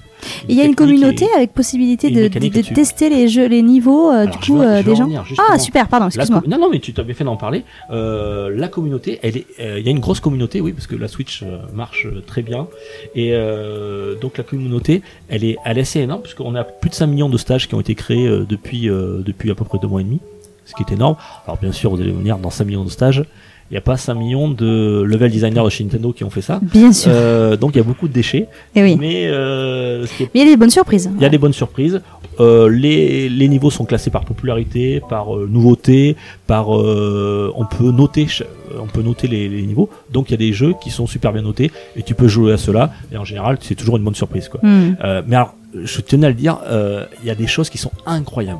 Il 0.47 0.55
y 0.55 0.61
a 0.61 0.65
une 0.65 0.75
communauté 0.75 1.25
et- 1.25 1.35
avec 1.35 1.53
possibilité 1.53 2.11
de, 2.11 2.27
tester 2.73 3.09
les 3.09 3.27
jeux, 3.27 3.47
les 3.47 3.61
niveaux 3.61 4.11
euh, 4.11 4.27
du 4.27 4.37
coup 4.37 4.61
euh, 4.61 4.83
des 4.83 4.91
en 4.91 4.95
gens. 4.95 5.03
venir. 5.05 5.25
Ah 5.49 5.57
super, 5.57 5.87
pardon, 5.87 6.07
excuse-moi. 6.07 6.43
non, 6.47 6.59
non, 6.59 6.69
mais 6.69 6.79
tu 6.79 6.93
t'avais 6.93 7.13
fait 7.13 7.23
d'en 7.23 7.37
parler. 7.37 7.63
Euh, 7.89 8.51
la 8.55 8.67
communauté, 8.67 9.19
elle 9.23 9.37
est, 9.37 9.45
il 9.59 9.83
y 9.85 9.87
a 9.87 9.91
une 9.91 9.99
grosse 9.99 10.19
communauté, 10.19 10.61
oui, 10.61 10.73
parce 10.73 10.87
que 10.87 10.95
la 10.95 11.07
Switch 11.07 11.43
marche 11.73 12.07
très 12.27 12.41
bien. 12.41 12.67
Et 13.15 13.33
donc 14.21 14.37
la 14.37 14.43
communauté, 14.43 15.01
elle 15.29 15.43
est, 15.43 15.57
elle 15.65 15.77
est 15.77 15.81
assez 15.81 15.99
énorme, 16.01 16.21
puisqu'on 16.21 16.55
a 16.55 16.63
plus 16.63 16.89
de 16.89 16.95
5 16.95 17.07
millions 17.07 17.29
de 17.29 17.37
stages 17.37 17.67
qui 17.67 17.75
ont 17.75 17.81
été 17.81 17.95
créés 17.95 18.27
depuis, 18.47 18.87
depuis 18.87 19.51
à 19.51 19.55
peu 19.55 19.65
près 19.65 19.79
deux 19.79 19.87
mois 19.87 20.01
et 20.01 20.03
demi, 20.03 20.19
ce 20.65 20.73
qui 20.75 20.83
est 20.83 20.93
énorme. 20.93 21.15
Alors 21.45 21.57
bien 21.57 21.71
sûr, 21.71 21.89
vous 21.91 22.01
allez 22.01 22.11
me 22.11 22.23
dire, 22.23 22.37
dans 22.37 22.49
5 22.49 22.65
millions 22.65 22.85
de 22.85 22.89
stages, 22.89 23.23
il 23.71 23.75
n'y 23.75 23.77
a 23.77 23.81
pas 23.81 23.95
5 23.95 24.15
millions 24.15 24.49
de 24.49 25.01
level 25.07 25.31
designers 25.31 25.63
de 25.63 25.69
chez 25.69 25.85
Nintendo 25.85 26.11
qui 26.11 26.25
ont 26.25 26.29
fait 26.29 26.41
ça. 26.41 26.59
Bien 26.61 26.91
sûr. 26.91 27.09
Euh, 27.15 27.55
donc 27.55 27.73
il 27.73 27.77
y 27.77 27.81
a 27.81 27.85
beaucoup 27.85 28.09
de 28.09 28.13
déchets. 28.13 28.47
Et 28.75 28.83
oui. 28.83 28.97
Mais 28.99 29.27
euh, 29.27 30.03
est 30.03 30.19
Mais 30.19 30.27
il 30.33 30.39
y 30.39 30.41
a 30.41 30.51
des 30.51 30.57
bonnes 30.57 30.69
surprises. 30.69 31.09
il 31.15 31.23
y 31.23 31.25
a 31.25 31.29
des 31.29 31.37
bonnes 31.37 31.53
surprises. 31.53 32.01
Euh, 32.41 32.67
les, 32.67 33.29
les 33.29 33.47
niveaux 33.47 33.71
sont 33.71 33.85
classés 33.85 34.09
par 34.09 34.25
popularité, 34.25 35.01
par 35.07 35.33
nouveauté, 35.47 36.17
par 36.47 36.69
on 36.69 37.65
peut 37.65 37.91
noter 37.91 38.27
on 38.77 38.87
peut 38.87 39.03
noter 39.03 39.29
les, 39.29 39.47
les 39.47 39.61
niveaux. 39.61 39.89
Donc 40.11 40.29
il 40.29 40.31
y 40.31 40.35
a 40.35 40.37
des 40.37 40.51
jeux 40.51 40.73
qui 40.83 40.89
sont 40.89 41.07
super 41.07 41.31
bien 41.31 41.41
notés 41.41 41.71
et 41.95 42.03
tu 42.03 42.13
peux 42.13 42.27
jouer 42.27 42.51
à 42.51 42.57
cela. 42.57 42.91
Et 43.13 43.15
en 43.15 43.23
général, 43.23 43.57
c'est 43.61 43.75
toujours 43.75 43.95
une 43.95 44.03
bonne 44.03 44.15
surprise 44.15 44.49
quoi. 44.49 44.59
Hmm. 44.63 44.95
Mais 45.27 45.37
alors, 45.37 45.55
je 45.81 46.01
tenais 46.01 46.27
à 46.27 46.29
le 46.29 46.35
dire, 46.35 46.57
il 47.21 47.25
y 47.25 47.31
a 47.31 47.35
des 47.35 47.47
choses 47.47 47.69
qui 47.69 47.77
sont 47.77 47.91
incroyables. 48.05 48.59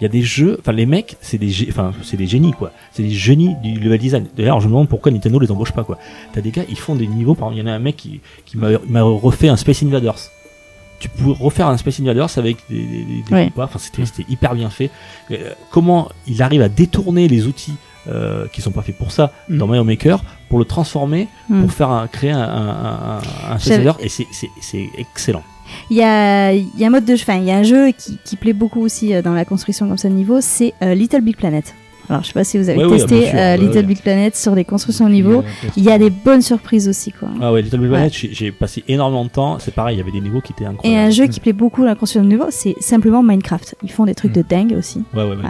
Il 0.00 0.04
y 0.04 0.06
a 0.06 0.08
des 0.08 0.22
jeux, 0.22 0.56
enfin 0.60 0.72
les 0.72 0.86
mecs, 0.86 1.16
c'est 1.20 1.38
des, 1.38 1.52
enfin 1.70 1.92
c'est 2.02 2.16
des 2.16 2.26
génies 2.26 2.52
quoi. 2.52 2.70
C'est 2.92 3.02
des 3.02 3.10
génies 3.10 3.56
du 3.62 3.78
level 3.80 3.98
design. 3.98 4.26
D'ailleurs, 4.36 4.60
je 4.60 4.66
me 4.66 4.72
demande 4.72 4.88
pourquoi 4.88 5.10
Nintendo 5.10 5.38
les 5.40 5.50
embauche 5.50 5.72
pas 5.72 5.82
quoi. 5.84 5.98
T'as 6.32 6.40
des 6.40 6.50
gars, 6.50 6.62
ils 6.68 6.78
font 6.78 6.94
des 6.94 7.06
niveaux. 7.08 7.34
Par 7.34 7.48
exemple, 7.48 7.66
il 7.66 7.68
y 7.68 7.70
en 7.70 7.72
a 7.72 7.76
un 7.76 7.80
mec 7.80 7.96
qui, 7.96 8.20
qui 8.46 8.56
m'a 8.56 9.02
refait 9.02 9.48
un 9.48 9.56
Space 9.56 9.82
Invaders. 9.82 10.18
Tu 11.00 11.08
peux 11.08 11.30
refaire 11.30 11.68
un 11.68 11.76
Space 11.76 12.00
Invaders 12.00 12.38
avec 12.38 12.56
des, 12.68 12.76
des, 12.76 13.04
des- 13.28 13.34
Ouais. 13.34 13.52
Enfin, 13.56 13.78
c'était 13.78 14.24
hyper 14.28 14.54
bien 14.54 14.70
fait. 14.70 14.90
Euh, 15.30 15.52
comment 15.70 16.08
il 16.26 16.42
arrive 16.42 16.62
à 16.62 16.68
détourner 16.68 17.28
les 17.28 17.46
outils 17.46 17.74
euh, 18.08 18.46
qui 18.52 18.62
sont 18.62 18.70
pas 18.70 18.82
faits 18.82 18.96
pour 18.96 19.12
ça 19.12 19.32
Mm. 19.48 19.58
dans 19.58 19.66
Mario 19.66 19.84
Maker 19.84 20.22
pour 20.48 20.58
le 20.58 20.64
transformer 20.64 21.28
Mm. 21.48 21.60
pour 21.62 21.72
faire 21.72 21.90
un, 21.90 22.06
créer 22.06 22.30
un, 22.30 22.40
un, 22.40 23.18
un, 23.18 23.58
et 24.00 24.08
c'est 24.08 24.90
excellent. 24.96 25.42
Il 25.90 25.96
y 25.96 26.02
a, 26.02 26.52
il 26.52 26.66
y 26.78 26.84
a 26.84 26.86
un 26.86 26.90
mode 26.90 27.04
de, 27.04 27.14
enfin, 27.14 27.36
il 27.36 27.44
y 27.44 27.50
a 27.50 27.56
un 27.56 27.62
jeu 27.62 27.90
qui, 27.96 28.18
qui 28.24 28.36
plaît 28.36 28.52
beaucoup 28.52 28.80
aussi 28.80 29.14
euh, 29.14 29.22
dans 29.22 29.34
la 29.34 29.44
construction 29.44 29.88
comme 29.88 29.98
ça 29.98 30.08
de 30.08 30.14
niveau, 30.14 30.38
c'est 30.40 30.74
euh, 30.82 30.94
Little 30.94 31.20
Big 31.22 31.36
Planet. 31.36 31.74
Alors, 32.10 32.22
je 32.22 32.28
sais 32.28 32.32
pas 32.32 32.42
si 32.44 32.56
vous 32.56 32.70
avez 32.70 32.82
Ouais, 32.86 32.96
testé 32.96 33.26
sûr, 33.26 33.38
euh, 33.38 33.56
Little 33.56 33.76
ouais. 33.76 33.82
Big 33.82 34.00
Planet 34.00 34.34
sur 34.34 34.54
des 34.54 34.64
constructions 34.64 35.06
de 35.08 35.12
niveau. 35.12 35.44
Il 35.76 35.84
y 35.84 35.90
a 35.90 35.98
des 35.98 36.08
bonnes 36.08 36.40
surprises 36.40 36.88
aussi, 36.88 37.12
quoi. 37.12 37.28
Ah 37.42 37.52
ouais, 37.52 37.60
Little 37.60 37.80
Big 37.80 37.90
Planet, 37.90 38.12
j'ai- 38.14 38.32
j'ai 38.32 38.50
passé 38.50 38.82
énormément 38.88 39.24
de 39.26 39.30
temps. 39.30 39.58
C'est 39.58 39.74
pareil, 39.74 39.96
il 39.96 39.98
y 39.98 40.02
avait 40.02 40.10
des 40.12 40.22
niveaux 40.22 40.40
qui 40.40 40.52
étaient 40.54 40.64
Et 40.64 40.68
incroyables. 40.68 41.06
un 41.06 41.10
jeu 41.10 41.26
qui 41.26 41.38
plaît 41.38 41.52
beaucoup 41.52 41.82
dans 41.82 41.88
la 41.88 41.94
construction 41.96 42.22
de 42.24 42.28
niveau, 42.28 42.46
c'est 42.48 42.74
simplement 42.80 43.22
Minecraft. 43.22 43.74
Ils 43.82 43.90
font 43.90 44.06
des 44.06 44.14
trucs 44.14 44.32
de 44.32 44.40
dingue 44.40 44.72
aussi. 44.78 45.02
Ouais, 45.14 45.22
ouais, 45.24 45.36
ouais. 45.36 45.42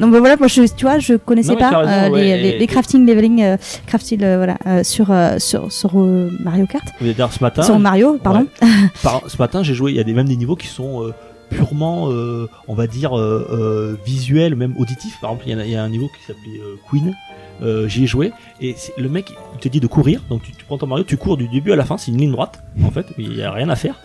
Donc 0.00 0.12
bah, 0.12 0.18
voilà, 0.20 0.36
moi 0.36 0.48
je, 0.48 0.62
tu 0.74 0.84
vois, 0.84 0.98
je 0.98 1.14
connaissais 1.14 1.52
Non, 1.52 1.58
pas 1.58 1.78
raison, 1.78 1.90
euh, 1.92 2.08
ouais, 2.10 2.22
les, 2.22 2.28
et- 2.30 2.42
les, 2.52 2.58
les 2.58 2.66
crafting 2.66 3.06
leveling, 3.06 3.42
euh, 3.42 3.56
crafting, 3.86 4.22
euh, 4.22 4.36
voilà, 4.36 4.56
euh, 4.66 4.82
sur 4.84 5.12
sur 5.38 5.70
sur 5.70 5.94
Mario 5.96 6.66
Kart, 6.66 6.86
D'ailleurs, 7.00 7.32
ce 7.32 7.42
matin, 7.42 7.62
sur 7.62 7.78
Mario, 7.78 8.18
pardon. 8.22 8.46
par- 9.02 9.22
ce 9.28 9.36
matin, 9.38 9.62
j'ai 9.62 9.74
joué. 9.74 9.92
Il 9.92 9.96
y 9.96 10.00
a 10.00 10.04
des, 10.04 10.12
même 10.14 10.28
des 10.28 10.36
niveaux 10.36 10.56
qui 10.56 10.66
sont 10.68 11.12
purement, 11.50 12.10
euh, 12.10 12.48
on 12.68 12.74
va 12.74 12.86
dire, 12.86 13.18
euh, 13.18 13.46
euh, 13.52 13.96
visuels, 14.06 14.54
même 14.54 14.74
auditifs. 14.78 15.18
Par 15.20 15.30
exemple, 15.30 15.44
il 15.48 15.56
y, 15.58 15.60
a- 15.60 15.64
il 15.66 15.70
y 15.72 15.76
a 15.76 15.82
un 15.82 15.88
niveau 15.88 16.08
qui 16.08 16.24
s'appelait 16.26 16.60
Queen. 16.90 17.14
J'y 17.88 18.04
ai 18.04 18.06
joué 18.06 18.32
et 18.62 18.74
le 18.96 19.08
mec 19.10 19.32
il 19.54 19.58
te 19.60 19.68
dit 19.68 19.80
de 19.80 19.86
courir. 19.86 20.22
Donc 20.30 20.42
tu, 20.42 20.52
tu 20.52 20.64
prends 20.64 20.78
ton 20.78 20.86
Mario, 20.86 21.04
tu 21.04 21.18
cours 21.18 21.36
du 21.36 21.46
début 21.48 21.72
à 21.72 21.76
la 21.76 21.84
fin. 21.84 21.98
C'est 21.98 22.10
une 22.10 22.16
ligne 22.16 22.32
droite 22.32 22.62
en 22.82 22.90
fait. 22.90 23.04
Il 23.18 23.36
y 23.36 23.42
a 23.42 23.50
rien 23.52 23.68
à 23.68 23.76
faire. 23.76 23.96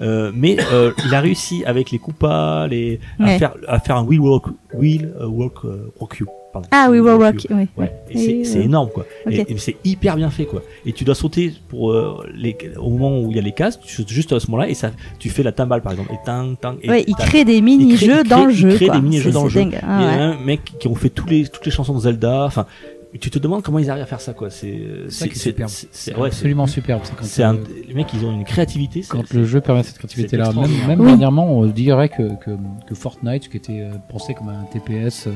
Euh, 0.00 0.32
mais 0.34 0.56
euh, 0.72 0.92
il 1.06 1.14
a 1.14 1.20
réussi 1.20 1.64
avec 1.64 1.90
les 1.90 1.98
coupas, 1.98 2.66
les 2.66 3.00
à 3.18 3.38
faire 3.38 3.54
à 3.68 3.78
faire 3.80 3.96
un 3.96 4.04
wheel 4.04 4.20
walk, 4.20 4.46
wheel 4.74 5.12
euh, 5.20 5.26
walk, 5.26 5.64
euh, 5.64 5.90
walk 6.00 6.16
you. 6.18 6.26
Pardon. 6.52 6.68
Ah 6.70 6.88
oui, 6.90 7.00
World 7.00 7.22
Walk 7.22 7.34
Rock, 7.34 7.46
oui. 7.50 7.66
Ouais, 7.78 7.92
et 8.10 8.16
Oui, 8.16 8.44
c'est 8.44 8.60
énorme 8.60 8.90
quoi. 8.92 9.06
Et, 9.30 9.40
et 9.50 9.56
c'est 9.56 9.76
hyper 9.84 10.16
bien 10.16 10.28
fait 10.28 10.44
quoi. 10.44 10.60
Et 10.84 10.92
tu 10.92 11.02
dois 11.02 11.14
sauter 11.14 11.54
pour 11.68 11.92
euh, 11.92 12.26
les, 12.34 12.54
au 12.76 12.90
moment 12.90 13.20
où 13.20 13.30
il 13.30 13.36
y 13.36 13.38
a 13.38 13.42
les 13.42 13.52
cases, 13.52 13.80
tu 13.80 13.94
sautes 13.94 14.10
juste 14.10 14.34
à 14.34 14.38
ce 14.40 14.50
moment-là 14.50 14.68
et 14.68 14.74
ça, 14.74 14.90
tu 15.18 15.30
fais 15.30 15.42
la 15.42 15.52
timbale 15.52 15.80
par 15.80 15.92
exemple. 15.92 16.12
Et 16.12 16.18
tang 16.26 16.54
tang. 16.60 16.76
Et 16.82 16.90
Ouais, 16.90 17.04
il 17.06 17.14
crée 17.14 17.46
des 17.46 17.62
mini-jeux 17.62 18.22
dans 18.24 18.44
le 18.44 18.52
jeu. 18.52 18.68
Il 18.68 18.76
crée 18.76 18.86
quoi. 18.88 18.96
des 18.96 19.00
mini-jeux 19.00 19.30
dans 19.30 19.44
le 19.44 19.48
jeu. 19.48 19.62
Il 19.62 19.70
y 19.72 19.76
a 19.76 20.24
un 20.24 20.38
mec 20.44 20.74
qui 20.78 20.88
ont 20.88 20.94
fait 20.94 21.08
tous 21.08 21.26
les 21.26 21.46
toutes 21.48 21.64
les 21.64 21.72
chansons 21.72 21.94
de 21.94 22.00
Zelda. 22.00 22.44
Enfin, 22.44 22.66
tu 23.18 23.30
te 23.30 23.38
demandes 23.38 23.62
comment 23.62 23.78
ils 23.78 23.90
arrivent 23.90 24.02
à 24.04 24.06
faire 24.06 24.20
ça 24.20 24.32
quoi. 24.32 24.48
C'est 24.50 24.68
est 24.68 25.10
superbe. 25.34 25.68
c'est- 25.70 25.88
C'est 25.92 26.10
c'est- 26.12 26.16
ouais, 26.16 26.30
c'est- 26.30 26.36
absolument 26.36 26.66
superbe. 26.66 27.02
C'est 27.22 27.42
un, 27.42 27.56
euh, 27.56 27.64
les 27.86 27.94
mecs 27.94 28.12
ils 28.14 28.24
ont 28.24 28.32
une 28.32 28.44
créativité. 28.44 29.02
c'est- 29.02 29.08
quand 29.10 29.32
le 29.32 29.44
jeu 29.44 29.60
permet 29.60 29.82
cette 29.82 29.98
créativité-là. 29.98 30.50
c'est 30.52 30.60
Même, 30.60 30.86
même 30.88 31.00
Oui. 31.00 31.06
dernièrement, 31.08 31.50
on 31.58 31.66
dirait 31.66 32.08
que, 32.08 32.34
que, 32.42 32.50
que 32.86 32.94
Fortnite, 32.94 33.48
qui 33.48 33.56
était 33.56 33.80
euh, 33.82 33.92
pensé 34.08 34.34
comme 34.34 34.48
un 34.48 34.64
TPS 34.72 35.28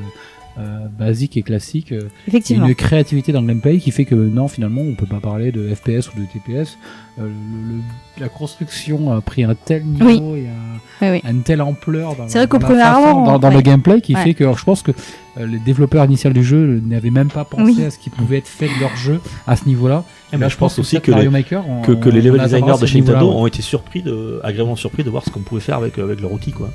euh, 0.59 0.87
basique 0.97 1.37
et 1.37 1.43
classique, 1.43 1.91
euh, 1.91 2.09
Effectivement. 2.27 2.67
une 2.67 2.73
créativité 2.75 3.31
dans 3.31 3.41
le 3.41 3.47
gameplay 3.47 3.77
qui 3.77 3.91
fait 3.91 4.05
que 4.05 4.15
non, 4.15 4.47
finalement, 4.47 4.81
on 4.81 4.95
peut 4.95 5.05
pas 5.05 5.19
parler 5.19 5.51
de 5.51 5.67
FPS 5.73 6.09
ou 6.13 6.19
de 6.19 6.25
TPS. 6.25 6.77
Euh, 7.19 7.23
le- 7.27 7.75
le- 7.77 7.81
la 8.19 8.29
construction 8.29 9.11
a 9.13 9.21
pris 9.21 9.43
un 9.43 9.53
tel 9.55 9.83
niveau 9.85 10.35
et 10.35 10.47
un- 10.47 10.79
Oui, 11.01 11.21
oui. 11.23 11.29
une 11.29 11.43
telle 11.43 11.61
ampleur 11.61 12.15
dans, 12.15 12.27
C'est 12.27 12.39
vrai 12.39 12.47
dans 12.47 12.57
la 12.59 13.39
façon- 13.39 13.49
le 13.55 13.61
gameplay 13.61 14.01
qui 14.01 14.15
Ouais. 14.15 14.23
fait 14.23 14.33
que 14.33 14.43
alors, 14.43 14.57
je 14.57 14.63
pense 14.65 14.81
que 14.81 14.91
euh, 15.39 15.45
les 15.45 15.59
développeurs 15.59 16.03
initiaux 16.05 16.31
du 16.31 16.43
jeu 16.43 16.81
n'avaient 16.83 17.11
même 17.11 17.29
pas 17.29 17.45
pensé 17.45 17.63
Oui. 17.63 17.83
à 17.83 17.91
ce 17.91 17.99
qui 17.99 18.09
pouvait 18.09 18.37
être 18.39 18.47
fait 18.47 18.67
de 18.67 18.79
leur 18.81 18.95
jeu 18.95 19.19
à 19.45 19.55
ce 19.55 19.65
niveau-là. 19.65 20.03
Là, 20.33 20.47
je 20.49 20.57
pense 20.57 20.79
aussi 20.79 20.99
que 21.01 21.11
Mario 21.11 21.25
les- 21.25 21.29
Maker, 21.37 21.63
on- 21.69 21.81
que, 21.83 21.91
que 21.91 22.09
les 22.09 22.21
level 22.21 22.41
designers 22.41 22.73
de 22.81 22.85
chez 22.87 22.99
Nintendo 23.01 23.29
ouais. 23.29 23.35
ont 23.35 23.47
été 23.47 23.61
surpris 23.61 24.01
de, 24.01 24.39
agréablement 24.43 24.75
surpris 24.75 25.03
de 25.03 25.09
voir 25.11 25.23
ce 25.23 25.29
qu'on 25.29 25.41
pouvait 25.41 25.61
faire 25.61 25.77
avec, 25.77 25.97
avec 25.99 26.19
leur 26.19 26.31
outil, 26.33 26.51
quoi. 26.51 26.71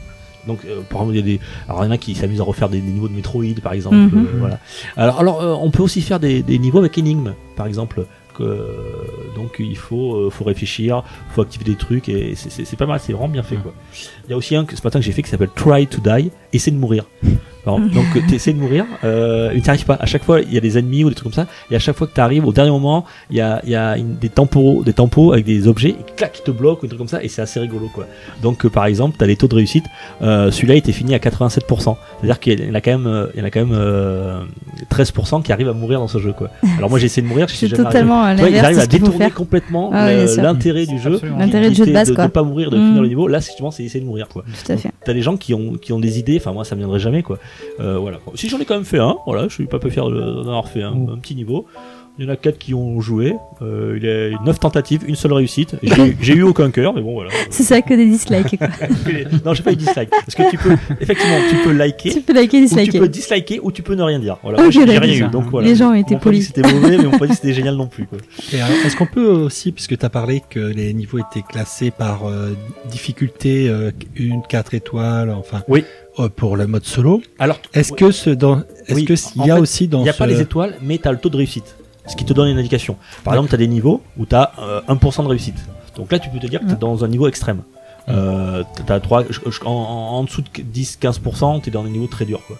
Donc, 0.46 0.60
euh, 0.64 0.80
par 0.82 1.02
exemple, 1.02 1.12
il 1.12 1.16
y 1.16 1.20
a 1.20 1.36
des, 1.36 1.40
alors 1.68 1.82
il 1.82 1.86
y 1.86 1.88
en 1.88 1.92
a 1.92 1.98
qui 1.98 2.14
s'amusent 2.14 2.40
à 2.40 2.44
refaire 2.44 2.68
des, 2.68 2.80
des 2.80 2.90
niveaux 2.90 3.08
de 3.08 3.14
Metroid, 3.14 3.44
par 3.62 3.72
exemple. 3.72 3.96
Mhm. 3.96 4.10
euh, 4.14 4.38
voilà. 4.38 4.58
Alors, 4.96 5.20
alors 5.20 5.42
euh, 5.42 5.54
on 5.60 5.70
peut 5.70 5.82
aussi 5.82 6.00
faire 6.00 6.18
des, 6.20 6.42
des 6.42 6.58
niveaux 6.58 6.78
avec 6.78 6.96
énigmes, 6.98 7.34
par 7.56 7.66
exemple. 7.66 8.06
Que, 8.34 8.42
euh, 8.44 8.66
donc, 9.36 9.56
il 9.58 9.76
faut, 9.76 10.16
euh, 10.16 10.30
faut 10.30 10.44
réfléchir, 10.44 11.02
faut 11.34 11.42
activer 11.42 11.64
des 11.66 11.74
trucs, 11.76 12.08
et 12.08 12.34
c'est- 12.34 12.76
pas 12.76 12.86
mal, 12.86 12.98
c'est 12.98 13.12
vraiment 13.12 13.28
bien 13.28 13.42
fait, 13.42 13.56
quoi. 13.56 13.74
Il 14.26 14.30
y 14.30 14.32
a 14.32 14.36
aussi 14.38 14.56
un 14.56 14.64
que 14.64 14.74
ce 14.74 14.80
matin 14.82 15.00
que 15.00 15.04
j'ai 15.04 15.12
fait 15.12 15.22
qui 15.22 15.28
s'appelle 15.28 15.50
Try 15.54 15.86
to 15.86 16.00
Die, 16.00 16.30
essaie 16.54 16.70
de 16.70 16.78
mourir. 16.78 17.04
Alors, 17.66 17.78
donc, 17.78 18.04
tu 18.28 18.34
essaies 18.34 18.52
de 18.52 18.58
mourir, 18.58 18.84
euh, 19.04 19.50
mais 19.54 19.60
tu 19.60 19.70
arrives 19.70 19.84
pas. 19.84 19.96
À 20.00 20.06
chaque 20.06 20.24
fois, 20.24 20.40
il 20.40 20.52
y 20.52 20.56
a 20.56 20.60
des 20.60 20.78
ennemis 20.78 21.04
ou 21.04 21.08
des 21.08 21.14
trucs 21.14 21.32
comme 21.32 21.44
ça, 21.44 21.46
et 21.70 21.76
à 21.76 21.78
chaque 21.78 21.96
fois 21.96 22.06
que 22.08 22.14
tu 22.14 22.20
arrives, 22.20 22.44
au 22.46 22.52
dernier 22.52 22.70
moment, 22.72 23.04
il 23.30 23.36
y 23.36 23.40
a, 23.40 23.60
il 23.64 23.70
y 23.70 23.76
a 23.76 23.96
une- 23.96 24.16
des 24.16 24.28
tempos, 24.28 24.82
des 24.84 24.92
tempos 24.92 25.32
avec 25.32 25.44
des 25.44 25.68
objets, 25.68 25.90
et 25.90 25.96
clac, 26.16 26.32
qui 26.32 26.42
te 26.42 26.50
bloquent, 26.50 26.80
ou 26.80 26.86
des 26.86 26.88
trucs 26.88 26.98
comme 26.98 27.08
ça, 27.08 27.22
et 27.22 27.28
c'est 27.28 27.42
assez 27.42 27.60
rigolo, 27.60 27.88
quoi. 27.94 28.06
Donc, 28.42 28.64
euh, 28.64 28.68
par 28.68 28.86
exemple, 28.86 29.16
tu 29.16 29.24
as 29.24 29.26
les 29.28 29.36
taux 29.36 29.46
de 29.48 29.54
réussite, 29.54 29.84
euh, 30.22 30.50
celui-là, 30.50 30.74
il 30.74 30.78
était 30.78 30.92
fini 30.92 31.14
à 31.14 31.18
87%. 31.18 31.96
C'est-à-dire 32.20 32.40
qu'il 32.40 32.64
y 32.66 32.70
en 32.70 32.74
a 32.74 32.80
quand 32.80 32.90
même, 32.90 33.06
euh, 33.06 33.26
il 33.34 33.40
y 33.40 33.42
en 33.42 33.46
a 33.46 33.50
quand 33.50 33.60
même 33.60 33.74
euh, 33.74 34.40
13% 34.90 35.42
qui 35.42 35.52
arrivent 35.52 35.68
à 35.68 35.72
mourir 35.72 36.00
dans 36.00 36.08
ce 36.08 36.18
jeu, 36.18 36.32
quoi. 36.32 36.50
Alors, 36.78 36.90
moi, 36.90 36.98
j'ai 36.98 37.06
essayé 37.06 37.22
de 37.22 37.28
mourir, 37.28 37.46
je 37.48 37.54
suis 37.54 37.68
C'est 37.68 37.76
totalement 37.76 38.22
à 38.24 38.34
ils 38.34 38.58
arrivent 38.58 38.78
à 38.80 38.86
détourner 38.86 39.30
complètement 39.30 39.90
Ah 39.92 40.10
l'intérêt 40.12 40.86
du 40.86 40.98
jeu. 40.98 41.20
L'intérêt 41.38 41.68
du 41.70 41.76
jeu 41.76 41.86
de 41.86 41.92
base, 41.92 42.08
de, 42.08 42.14
quoi. 42.14 42.26
de 42.26 42.30
pas 42.32 42.42
mourir, 42.42 42.70
de 42.70 42.76
Mm. 42.76 42.86
finir 42.88 43.02
le 43.02 43.08
niveau. 43.08 43.28
Là, 43.28 43.38
effectivement, 43.38 43.70
c'est 43.70 43.84
essayer 43.84 44.00
de 44.00 44.06
mourir, 44.06 44.26
quoi. 44.28 44.42
Tout 44.64 44.72
à 44.72 44.76
fait. 44.76 44.90
T'as 45.04 45.12
des 45.14 45.22
gens 45.22 45.36
qui 45.36 45.54
ont, 45.54 45.74
qui 45.74 45.92
ont 45.92 45.98
des 46.00 46.18
idées, 46.18 46.36
enfin 46.40 46.52
moi 46.52 46.64
ça 46.64 46.74
me 46.74 46.80
viendrait 46.80 46.98
jamais 47.00 47.22
quoi. 47.22 47.38
Euh, 47.80 47.98
voilà. 47.98 48.18
Si 48.34 48.48
j'en 48.48 48.58
ai 48.58 48.64
quand 48.64 48.74
même 48.74 48.84
fait 48.84 48.98
un, 48.98 49.16
voilà, 49.26 49.48
je 49.48 49.54
suis 49.54 49.66
pas 49.66 49.78
peu 49.78 49.90
fier 49.90 50.08
de- 50.08 50.20
d'en 50.20 50.40
avoir 50.42 50.68
fait 50.68 50.82
un, 50.82 50.92
un 51.12 51.18
petit 51.18 51.34
niveau. 51.34 51.66
Il 52.18 52.26
y 52.26 52.28
en 52.28 52.30
a 52.30 52.36
quatre 52.36 52.58
qui 52.58 52.74
ont 52.74 53.00
joué. 53.00 53.32
Euh, 53.62 53.94
il 53.96 54.04
y 54.04 54.10
a 54.36 54.38
neuf 54.44 54.60
tentatives, 54.60 55.00
une 55.08 55.14
seule 55.14 55.32
réussite. 55.32 55.76
J'ai 56.20 56.34
eu 56.34 56.42
aucun 56.42 56.70
cœur, 56.70 56.92
mais 56.92 57.00
bon 57.00 57.14
voilà. 57.14 57.30
C'est 57.50 57.62
ça 57.62 57.80
que 57.80 57.94
des 57.94 58.04
dislikes. 58.04 58.58
quoi. 58.58 58.68
non, 59.46 59.54
j'ai 59.54 59.62
pas 59.62 59.72
eu 59.72 59.76
dislike. 59.76 60.10
Parce 60.10 60.34
que 60.34 60.50
tu 60.50 60.58
peux, 60.58 60.76
effectivement, 61.00 61.38
tu 61.48 61.56
peux 61.64 61.72
liker. 61.72 62.10
tu 62.12 62.20
peux 62.20 62.34
liker, 62.34 62.58
Ou 62.58 62.60
tu 62.60 62.66
disliker. 62.68 62.98
peux 63.00 63.08
disliker 63.08 63.60
ou 63.62 63.72
tu 63.72 63.80
peux 63.82 63.94
ne 63.94 64.02
rien 64.02 64.18
dire. 64.18 64.36
Voilà. 64.42 64.58
Moi, 64.60 64.70
j'ai 64.70 64.84
rien 64.84 65.02
eu, 65.26 65.30
donc 65.30 65.44
voilà. 65.50 65.66
Les 65.66 65.74
gens 65.74 65.92
ont 65.92 65.94
été 65.94 66.16
polis. 66.16 66.40
que 66.50 66.54
C'était 66.54 66.70
mauvais, 66.70 66.98
mais 66.98 67.06
on 67.06 67.12
pas 67.12 67.24
dit 67.26 67.30
que 67.32 67.36
c'était 67.38 67.54
génial 67.54 67.76
non 67.76 67.86
plus. 67.86 68.06
Alors, 68.52 68.68
Est-ce 68.84 68.94
qu'on 68.94 69.06
peut 69.06 69.26
aussi, 69.28 69.72
puisque 69.72 69.96
tu 69.98 70.04
as 70.04 70.10
parlé 70.10 70.42
que 70.50 70.60
les 70.60 70.92
niveaux 70.92 71.16
étaient 71.18 71.40
classés 71.40 71.90
par 71.90 72.26
euh, 72.28 72.50
difficulté, 72.90 73.70
euh, 73.70 73.90
une, 74.16 74.42
quatre 74.42 74.74
étoiles, 74.74 75.30
enfin, 75.30 75.62
Oui. 75.66 75.84
Euh, 76.18 76.28
pour 76.28 76.56
le 76.56 76.66
mode 76.66 76.84
solo, 76.84 77.22
Alors, 77.38 77.58
est-ce 77.74 77.92
que 77.92 78.10
ce 78.10 78.30
dans, 78.30 78.58
est-ce 78.86 78.94
Oui, 78.94 79.04
que 79.04 79.14
il 79.36 79.46
y 79.46 79.50
a 79.50 79.56
fait, 79.56 79.60
aussi 79.60 79.88
dans 79.88 80.00
Il 80.00 80.04
n'y 80.04 80.08
a 80.08 80.12
ce... 80.12 80.18
pas 80.18 80.26
les 80.26 80.40
étoiles, 80.40 80.76
mais 80.82 80.98
tu 80.98 81.08
as 81.08 81.12
le 81.12 81.18
taux 81.18 81.28
de 81.30 81.36
réussite. 81.36 81.76
Ce 82.06 82.16
qui 82.16 82.24
te 82.24 82.32
donne 82.32 82.48
une 82.48 82.58
indication. 82.58 82.96
Par 83.24 83.34
exemple, 83.34 83.48
tu 83.50 83.54
as 83.54 83.58
des 83.58 83.68
niveaux 83.68 84.02
où 84.18 84.26
tu 84.26 84.34
as 84.34 84.52
1% 84.88 85.22
de 85.22 85.28
réussite. 85.28 85.56
Donc 85.96 86.10
là, 86.10 86.18
tu 86.18 86.28
peux 86.30 86.38
te 86.40 86.46
dire 86.46 86.60
que 86.60 86.66
tu 86.66 86.72
es 86.72 86.76
dans 86.76 87.04
un 87.04 87.08
niveau 87.08 87.28
extrême. 87.28 87.62
Euh, 88.08 88.64
t'as 88.86 88.98
3, 88.98 89.24
je- 89.30 89.38
je- 89.48 89.64
en, 89.64 89.70
en- 89.70 90.16
en 90.18 90.24
dessous 90.24 90.42
de 90.42 90.48
10-15%, 90.62 91.60
tu 91.62 91.68
es 91.68 91.72
dans 91.72 91.84
des 91.84 91.90
niveaux 91.90 92.08
très 92.08 92.24
durs. 92.24 92.42
Quoi. 92.46 92.58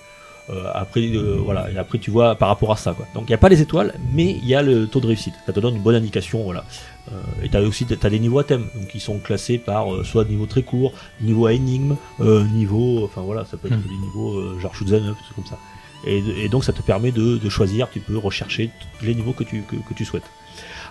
Euh, 0.51 0.65
après, 0.75 1.01
euh, 1.01 1.39
voilà, 1.45 1.69
et 1.71 1.79
après, 1.79 1.99
tu 1.99 2.11
vois 2.13 2.35
par 2.37 2.49
rapport 2.49 2.71
à 2.73 2.77
ça. 2.77 2.93
Quoi. 2.93 3.07
Donc, 3.15 3.25
il 3.27 3.31
n'y 3.31 3.35
a 3.35 3.39
pas 3.39 3.49
les 3.49 3.61
étoiles, 3.61 3.95
mais 4.15 4.31
il 4.43 4.47
y 4.47 4.55
a 4.55 4.63
le 4.63 4.87
taux 4.87 5.01
de 5.01 5.07
réussite. 5.09 5.35
Ça 5.47 5.53
te 5.53 5.59
donne 5.61 5.75
une 5.77 5.83
bonne 5.83 5.95
indication. 5.97 6.43
Voilà. 6.45 6.65
Euh, 7.11 7.45
et 7.45 7.49
tu 7.49 7.57
as 7.57 7.63
aussi 7.63 7.85
t'as 7.85 8.11
des 8.11 8.21
niveaux 8.21 8.39
à 8.39 8.45
thème, 8.45 8.67
donc 8.77 8.95
ils 8.95 9.01
sont 9.01 9.19
classés 9.19 9.59
par 9.59 9.93
euh, 9.93 10.05
soit 10.05 10.25
niveau 10.25 10.47
très 10.47 10.63
court, 10.63 10.93
niveau 11.21 11.47
à 11.47 11.53
énigme, 11.53 11.97
euh, 12.21 12.45
niveau, 12.45 13.05
enfin 13.05 13.23
voilà, 13.23 13.45
ça 13.45 13.57
peut 13.57 13.67
être 13.69 13.77
Hmm. 13.77 13.89
des 13.89 13.97
niveaux 14.07 14.37
euh, 14.39 14.59
genre 14.61 14.75
shoot 14.75 14.89
'em 14.93 15.09
up, 15.09 15.17
comme 15.35 15.45
ça. 15.47 15.59
Et, 16.07 16.23
et 16.45 16.49
donc 16.49 16.63
ça 16.65 16.73
te 16.73 16.83
permet 16.83 17.11
de, 17.13 17.39
de 17.39 17.49
choisir, 17.49 17.89
tu 17.91 17.99
peux 18.01 18.17
rechercher 18.19 18.71
les 19.03 19.15
niveaux 19.17 19.33
que 19.33 19.43
tu, 19.45 19.63
que, 19.63 19.77
que 19.77 19.95
tu 19.95 20.05
souhaites. 20.05 20.25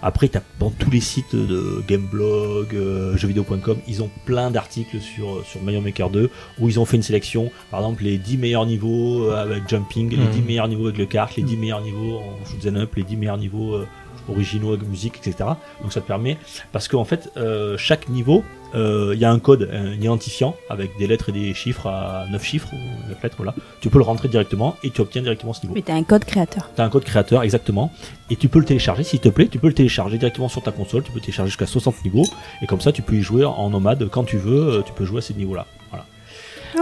Après, 0.03 0.27
t'as 0.29 0.41
dans 0.59 0.71
tous 0.71 0.89
les 0.89 0.99
sites 0.99 1.35
de 1.35 1.83
Gameblog, 1.87 2.73
euh, 2.73 3.15
jeuxvideo.com, 3.17 3.77
ils 3.87 4.01
ont 4.01 4.09
plein 4.25 4.49
d'articles 4.49 4.99
sur, 4.99 5.45
sur 5.45 5.61
Mario 5.61 5.79
Maker 5.79 6.09
2 6.09 6.29
où 6.59 6.67
ils 6.69 6.79
ont 6.79 6.85
fait 6.85 6.97
une 6.97 7.03
sélection, 7.03 7.51
par 7.69 7.81
exemple 7.81 8.03
les 8.03 8.17
10 8.17 8.37
meilleurs 8.37 8.65
niveaux 8.65 9.29
avec 9.29 9.69
jumping, 9.69 10.09
les 10.09 10.17
Mhm. 10.17 10.29
10 10.31 10.41
meilleurs 10.41 10.67
niveaux 10.67 10.85
avec 10.87 10.97
le 10.97 11.05
kart, 11.05 11.33
les 11.35 11.43
10 11.43 11.55
meilleurs 11.57 11.81
niveaux 11.81 12.17
en 12.19 12.45
shoot 12.45 12.65
'em 12.65 12.77
up, 12.77 12.95
les 12.95 13.03
10 13.03 13.15
meilleurs 13.17 13.37
niveaux 13.37 13.75
euh, 13.75 13.87
originaux 14.29 14.73
avec 14.73 14.87
musique, 14.87 15.15
etc. 15.17 15.49
Donc 15.81 15.93
ça 15.93 16.01
te 16.01 16.07
permet, 16.07 16.37
parce 16.71 16.87
qu'en 16.87 17.05
fait, 17.05 17.29
euh, 17.37 17.77
chaque 17.77 18.09
niveau, 18.09 18.43
euh, 18.73 19.11
il 19.13 19.19
y 19.19 19.25
a 19.25 19.31
un 19.31 19.39
code, 19.39 19.69
un 19.73 19.91
identifiant 19.93 20.55
avec 20.69 20.97
des 20.97 21.07
lettres 21.07 21.29
et 21.29 21.31
des 21.33 21.53
chiffres 21.53 21.87
à 21.87 22.25
9 22.31 22.43
chiffres, 22.43 22.69
ou 22.73 23.09
9 23.09 23.21
lettres, 23.23 23.35
voilà. 23.37 23.53
Tu 23.81 23.89
peux 23.89 23.97
le 23.97 24.03
rentrer 24.05 24.27
directement 24.29 24.75
et 24.83 24.89
tu 24.91 25.01
obtiens 25.01 25.21
directement 25.21 25.53
ce 25.53 25.61
niveau. 25.63 25.73
Oui, 25.75 25.83
t'as 25.83 25.95
un 25.95 26.03
code 26.03 26.23
créateur. 26.25 26.69
Tu 26.75 26.81
as 26.81 26.85
un 26.85 26.89
code 26.89 27.03
créateur, 27.03 27.43
exactement, 27.43 27.91
et 28.29 28.35
tu 28.35 28.47
peux 28.47 28.59
le 28.59 28.65
télécharger 28.65 29.03
s'il 29.03 29.19
te 29.19 29.29
plaît. 29.29 29.47
Tu 29.47 29.59
peux 29.59 29.67
le 29.67 29.73
télécharger 29.73 30.17
directement 30.17 30.47
sur 30.49 30.63
ta 30.63 30.71
console. 30.71 31.03
Tu 31.03 31.11
peux 31.11 31.19
télécharger 31.19 31.49
jusqu'à 31.49 31.65
60 31.65 32.03
niveaux, 32.05 32.25
et 32.61 32.67
comme 32.67 32.81
ça, 32.81 32.91
tu 32.91 33.01
peux 33.01 33.15
y 33.15 33.21
jouer 33.21 33.43
en 33.45 33.69
nomade 33.69 34.07
quand 34.09 34.23
tu 34.23 34.37
veux. 34.37 34.75
euh, 34.75 34.81
Tu 34.85 34.93
peux 34.93 35.05
jouer 35.05 35.17
à 35.19 35.21
ces 35.21 35.33
niveaux-là. 35.33 35.65
Voilà. 35.89 36.05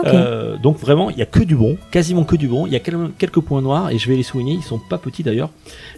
Euh, 0.06 0.58
donc 0.58 0.78
vraiment, 0.78 1.10
il 1.10 1.18
y 1.18 1.22
a 1.24 1.26
que 1.26 1.40
du 1.44 1.56
bon, 1.56 1.76
quasiment 1.90 2.24
que 2.24 2.36
du 2.36 2.48
bon. 2.48 2.68
Il 2.68 2.74
y 2.74 2.76
a 2.76 2.80
quelques 2.80 3.40
points 3.40 3.62
noirs, 3.64 3.90
et 3.90 3.98
je 3.98 4.08
vais 4.08 4.16
les 4.16 4.22
souligner. 4.24 4.54
Ils 4.54 4.62
sont 4.62 4.78
pas 4.78 5.00
petits 5.00 5.24
d'ailleurs. 5.24 5.50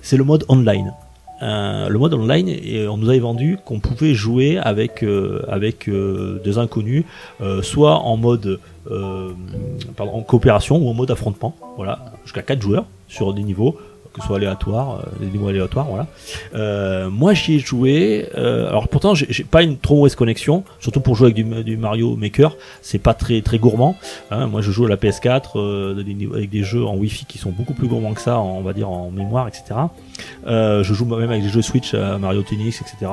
C'est 0.02 0.16
le 0.16 0.24
mode 0.24 0.46
online. 0.48 0.94
Le 1.42 1.98
mode 1.98 2.14
online, 2.14 2.50
on 2.90 2.98
nous 2.98 3.10
avait 3.10 3.20
vendu 3.20 3.58
qu'on 3.66 3.80
pouvait 3.80 4.14
jouer 4.14 4.58
avec 4.58 5.04
euh, 5.04 5.42
euh, 5.50 6.40
des 6.44 6.58
inconnus, 6.58 7.04
euh, 7.42 7.62
soit 7.62 8.00
en 8.00 8.18
mode 8.18 8.60
en 8.90 10.22
coopération 10.22 10.78
ou 10.78 10.90
en 10.90 10.94
mode 10.94 11.12
affrontement. 11.12 11.56
Voilà, 11.78 12.00
jusqu'à 12.24 12.42
4 12.42 12.62
joueurs 12.62 12.86
sur 13.08 13.34
des 13.34 13.44
niveaux 13.44 13.78
que 14.14 14.22
ce 14.22 14.28
soit 14.28 14.38
aléatoire, 14.38 15.00
euh, 15.00 15.20
des 15.20 15.28
niveaux 15.28 15.48
aléatoires, 15.48 15.86
voilà. 15.86 16.08
Euh, 16.54 17.10
moi 17.10 17.34
j'y 17.34 17.56
ai 17.56 17.60
joué, 17.60 18.28
euh, 18.38 18.68
alors 18.68 18.88
pourtant 18.90 19.16
j'ai 19.16 19.44
pas 19.46 19.64
une 19.64 19.78
trop 19.78 19.96
mauvaise 19.96 20.16
connexion, 20.16 20.64
surtout 20.80 21.00
pour 21.00 21.16
jouer 21.16 21.32
avec 21.32 21.64
du, 21.66 21.78
Mario 21.78 22.16
Maker, 22.18 22.56
c'est 22.82 23.00
pas 23.00 23.14
très 23.14 23.42
très 23.42 23.58
gourmand. 23.58 23.96
hein. 24.30 24.48
moi 24.48 24.62
je 24.62 24.72
joue 24.72 24.86
à 24.86 24.90
la 24.90 24.98
PS4 24.98 25.52
euh, 25.56 26.04
des 26.04 26.14
niveaux- 26.14 26.36
avec 26.36 26.50
des 26.50 26.64
jeux 26.64 26.86
en 26.86 26.96
Wi-Fi 26.96 27.26
qui 27.26 27.38
sont 27.38 27.52
beaucoup 27.52 27.74
plus 27.74 27.88
gourmands 27.88 28.14
que 28.14 28.22
ça, 28.22 28.40
on 28.40 28.62
va 28.62 28.74
dire 28.74 28.90
en 28.90 29.12
mémoire, 29.12 29.48
etc. 29.48 29.64
Je 30.46 30.94
joue 30.94 31.06
même 31.06 31.30
avec 31.30 31.44
des 31.44 31.50
jeux 31.50 31.62
Switch 31.62 31.94
Mario 31.94 32.42
Tennis, 32.44 32.82
etc. 32.82 33.10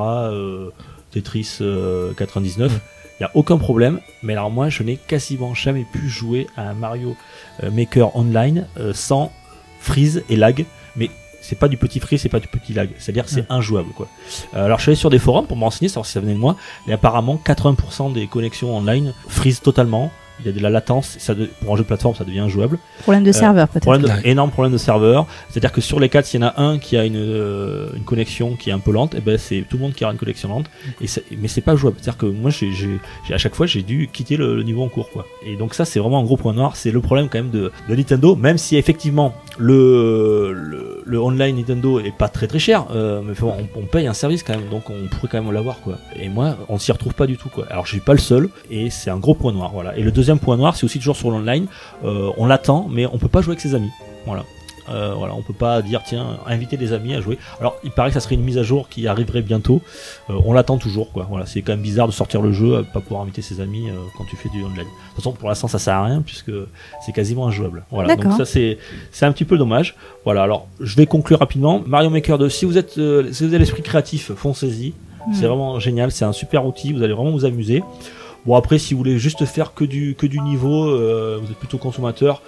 Tetris 1.11 1.59
euh, 1.61 2.13
99. 2.15 2.81
il 3.19 3.23
y 3.23 3.27
a 3.27 3.31
aucun 3.35 3.57
problème. 3.59 4.01
Mais 4.23 4.33
alors 4.35 4.51
moi, 4.51 4.69
je 4.69 4.83
n'ai 4.83 4.97
quasiment 4.97 5.55
jamais 5.55 5.87
pu 5.91 6.09
jouer 6.09 6.47
à 6.57 6.69
un 6.69 6.75
Mario 6.75 7.17
Maker 7.73 8.15
Online 8.17 8.67
sans 8.93 9.33
freeze 9.81 10.23
et 10.29 10.37
lag. 10.37 10.65
Mais 11.39 11.45
c'est 11.45 11.57
pas 11.57 11.69
du 11.69 11.77
petit 11.77 12.01
freeze, 12.01 12.21
c'est 12.21 12.29
pas 12.29 12.41
du 12.41 12.49
petit 12.49 12.73
lag. 12.73 12.91
C'est-à-dire 12.99 13.25
que 13.25 13.31
c'est 13.31 13.47
injouable, 13.49 13.91
quoi. 13.95 14.09
Euh, 14.55 14.65
alors 14.65 14.79
je 14.79 14.83
suis 14.83 14.91
allé 14.91 14.97
sur 14.97 15.11
des 15.11 15.19
forums 15.19 15.47
pour 15.47 15.57
me 15.57 15.65
renseigner, 15.65 15.89
savoir 15.89 16.07
si 16.07 16.13
ça 16.13 16.21
venait 16.21 16.35
de 16.35 16.39
moi. 16.39 16.57
Et 16.87 16.93
apparemment, 16.93 17.41
80% 17.45 18.13
des 18.13 18.27
connexions 18.27 18.77
online 18.77 19.15
freeze 19.29 19.61
totalement. 19.61 20.11
Il 20.41 20.47
y 20.47 20.49
a 20.49 20.53
de 20.53 20.61
la 20.61 20.71
latence. 20.71 21.17
Ça 21.19 21.35
de- 21.35 21.49
pour 21.63 21.73
un 21.75 21.77
jeu 21.77 21.83
de 21.83 21.89
plateforme, 21.89 22.15
ça 22.15 22.25
devient 22.25 22.41
injouable. 22.41 22.79
Problème 23.03 23.25
de 23.25 23.31
Euh, 23.31 23.33
serveur 23.33 23.69
peut-être. 23.69 23.83
Problème 23.83 24.03
de- 24.23 24.27
énorme 24.29 24.51
problème 24.51 24.73
de 24.73 24.79
serveur. 24.79 25.27
C'est-à-dire 25.51 25.73
que 25.73 25.81
sur 25.81 25.99
les 26.01 26.09
quatre, 26.09 26.27
s'il 26.27 26.41
y 26.41 26.45
en 26.45 26.49
a 26.49 26.61
un 26.63 26.79
qui 26.79 26.97
a 26.97 27.05
une, 27.05 27.17
euh, 27.17 27.89
une 27.97 28.05
connexion 28.05 28.55
qui 28.57 28.71
est 28.71 28.73
un 28.73 28.79
peu 28.79 28.93
lente, 28.93 29.15
et 29.15 29.21
ben 29.21 29.37
c'est 29.39 29.65
tout 29.69 29.77
le 29.77 29.83
monde 29.83 29.93
qui 29.95 30.05
aura 30.05 30.13
une 30.13 30.19
connexion 30.19 30.49
lente. 30.49 30.67
Et 31.01 31.07
c'est- 31.07 31.25
mais 31.41 31.49
c'est 31.49 31.61
pas 31.61 31.77
jouable. 31.77 31.97
C'est-à-dire 32.01 32.19
que 32.19 32.27
moi, 32.27 32.51
j'ai, 32.51 32.73
j'ai- 32.73 32.99
j'ai- 33.27 33.35
à 33.35 33.39
chaque 33.39 33.55
fois, 33.55 33.67
j'ai 33.67 33.83
dû 33.83 34.09
quitter 34.13 34.37
le, 34.37 34.57
le 34.57 34.63
niveau 34.63 34.83
en 34.85 34.89
cours, 34.89 35.11
quoi. 35.11 35.27
Et 35.45 35.57
donc 35.57 35.75
ça, 35.75 35.85
c'est 35.85 35.99
vraiment 35.99 36.21
un 36.21 36.25
gros 36.25 36.37
point 36.37 36.53
noir. 36.53 36.77
C'est 36.77 36.91
le 36.91 37.01
problème 37.01 37.29
quand 37.29 37.39
même 37.39 37.51
de, 37.51 37.73
de 37.89 37.95
Nintendo, 37.95 38.37
même 38.37 38.59
si 38.59 38.77
effectivement 38.77 39.35
le, 39.59 40.53
le, 40.53 41.03
le 41.05 41.21
online 41.21 41.57
Nintendo 41.57 41.99
est 42.01 42.13
pas 42.17 42.29
très 42.29 42.47
très 42.47 42.59
cher, 42.59 42.87
euh, 42.95 43.21
mais 43.25 43.35
faut- 43.35 43.49
on, 43.49 43.81
on 43.81 43.87
paye 43.87 44.07
un 44.07 44.13
service 44.15 44.43
quand 44.43 44.55
même, 44.55 44.69
donc 44.71 44.91
on 44.91 45.07
pourrait 45.09 45.29
quand 45.31 45.43
même 45.43 45.53
l'avoir, 45.53 45.81
quoi. 45.81 45.99
Et 46.17 46.29
moi, 46.29 46.57
on 46.69 46.79
s'y 46.79 46.93
retrouve 46.93 47.15
pas 47.15 47.27
du 47.27 47.37
tout, 47.37 47.49
quoi. 47.49 47.67
Alors 47.71 47.87
je 47.87 47.93
suis 47.93 48.01
pas 48.01 48.13
le 48.13 48.19
seul, 48.19 48.49
et 48.71 48.91
c'est 48.91 49.11
un 49.11 49.17
gros 49.19 49.35
point 49.35 49.53
noir, 49.53 49.71
voilà. 49.73 49.97
Et 49.97 50.03
le 50.03 50.11
deuxième 50.11 50.28
point 50.37 50.57
noir, 50.57 50.77
c'est 50.77 50.85
aussi 50.85 50.99
toujours 50.99 51.17
sur 51.17 51.31
l'online. 51.31 51.67
Euh, 52.05 52.31
on 52.37 52.47
l'attend, 52.47 52.87
mais 52.91 53.07
on 53.07 53.19
peut 53.19 53.29
pas 53.29 53.41
jouer 53.41 53.53
avec 53.53 53.61
ses 53.61 53.75
amis. 53.75 53.91
Voilà. 54.27 54.45
Euh, 54.91 55.13
voilà, 55.15 55.35
on 55.35 55.43
peut 55.43 55.53
pas 55.53 55.83
dire 55.83 56.01
tiens, 56.03 56.39
inviter 56.47 56.79
des 56.79 56.95
amis 56.95 57.15
à 57.15 57.21
jouer. 57.21 57.37
Alors, 57.61 57.77
il 57.85 57.91
paraît 57.91 58.09
que 58.09 58.15
ça 58.15 58.21
serait 58.21 58.37
une 58.37 58.43
mise 58.43 58.57
à 58.57 58.63
jour 58.63 58.89
qui 58.89 59.07
arriverait 59.07 59.43
bientôt. 59.43 59.83
Euh, 60.31 60.41
on 60.47 60.55
l'attend 60.55 60.79
toujours, 60.79 61.13
quoi. 61.13 61.27
Voilà, 61.29 61.45
c'est 61.45 61.61
quand 61.61 61.73
même 61.73 61.83
bizarre 61.83 62.07
de 62.07 62.13
sortir 62.13 62.41
le 62.41 62.53
jeu, 62.53 62.77
euh, 62.77 62.83
pas 62.83 63.01
pouvoir 63.01 63.21
inviter 63.21 63.43
ses 63.43 63.61
amis 63.61 63.91
euh, 63.91 63.97
quand 64.17 64.25
tu 64.25 64.35
fais 64.37 64.49
du 64.49 64.63
online. 64.65 64.77
De 64.77 64.83
toute 64.85 65.17
façon, 65.17 65.33
pour 65.33 65.51
l'instant, 65.51 65.69
ça 65.69 65.79
sert 65.79 65.95
à 65.95 66.05
rien 66.07 66.23
puisque 66.23 66.53
c'est 67.05 67.13
quasiment 67.13 67.47
injouable. 67.47 67.85
Voilà, 67.91 68.17
donc 68.17 68.33
ça 68.33 68.47
c'est 68.47 68.79
c'est 69.13 69.27
un 69.27 69.33
petit 69.33 69.45
peu 69.45 69.59
dommage. 69.59 69.95
Voilà, 70.25 70.43
alors 70.43 70.69
je 70.81 70.97
vais 70.97 71.05
conclure 71.05 71.41
rapidement. 71.41 71.83
Mario 71.87 72.09
Maker 72.09 72.39
2, 72.39 72.49
si 72.49 72.65
vous 72.65 72.79
êtes 72.79 72.93
si 72.95 73.01
vous 73.01 73.45
avez 73.45 73.59
l'esprit 73.59 73.83
créatif, 73.83 74.33
foncez-y. 74.35 74.95
C'est 75.35 75.45
Hmm. 75.45 75.49
vraiment 75.49 75.79
génial, 75.81 76.11
c'est 76.13 76.25
un 76.25 76.33
super 76.33 76.65
outil, 76.65 76.95
vous 76.95 77.03
allez 77.03 77.13
vraiment 77.13 77.33
vous 77.33 77.45
amuser. 77.45 77.83
Bon 78.49 78.55
après 78.57 78.79
si 78.79 78.95
vous 78.95 78.99
voulez 78.99 79.19
juste 79.19 79.45
faire 79.45 79.75
que 79.75 79.85
du 79.85 80.15
que 80.17 80.27
du 80.27 80.41
niveau, 80.41 80.89
euh, 80.89 81.39
vous 81.41 81.51
êtes 81.53 81.59
plutôt 81.59 81.77
consommateur, 81.77 82.41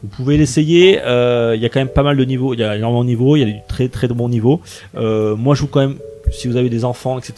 vous 0.00 0.08
pouvez 0.08 0.36
l'essayer. 0.36 1.00
Euh, 1.02 1.54
Il 1.56 1.60
y 1.62 1.66
a 1.66 1.68
quand 1.68 1.80
même 1.80 1.88
pas 1.88 2.04
mal 2.04 2.16
de 2.16 2.24
niveaux, 2.24 2.54
il 2.54 2.60
y 2.60 2.62
a 2.62 2.76
énormément 2.76 3.02
de 3.02 3.08
niveaux, 3.08 3.34
il 3.34 3.40
y 3.40 3.42
a 3.42 3.46
du 3.46 3.56
très 3.68 3.88
très 3.88 4.06
bons 4.06 4.28
niveaux. 4.28 4.60
Euh, 4.96 5.34
moi 5.34 5.56
je 5.56 5.62
vous 5.62 5.66
quand 5.66 5.80
même, 5.80 5.96
si 6.30 6.46
vous 6.46 6.56
avez 6.56 6.68
des 6.70 6.84
enfants 6.84 7.18
etc, 7.18 7.32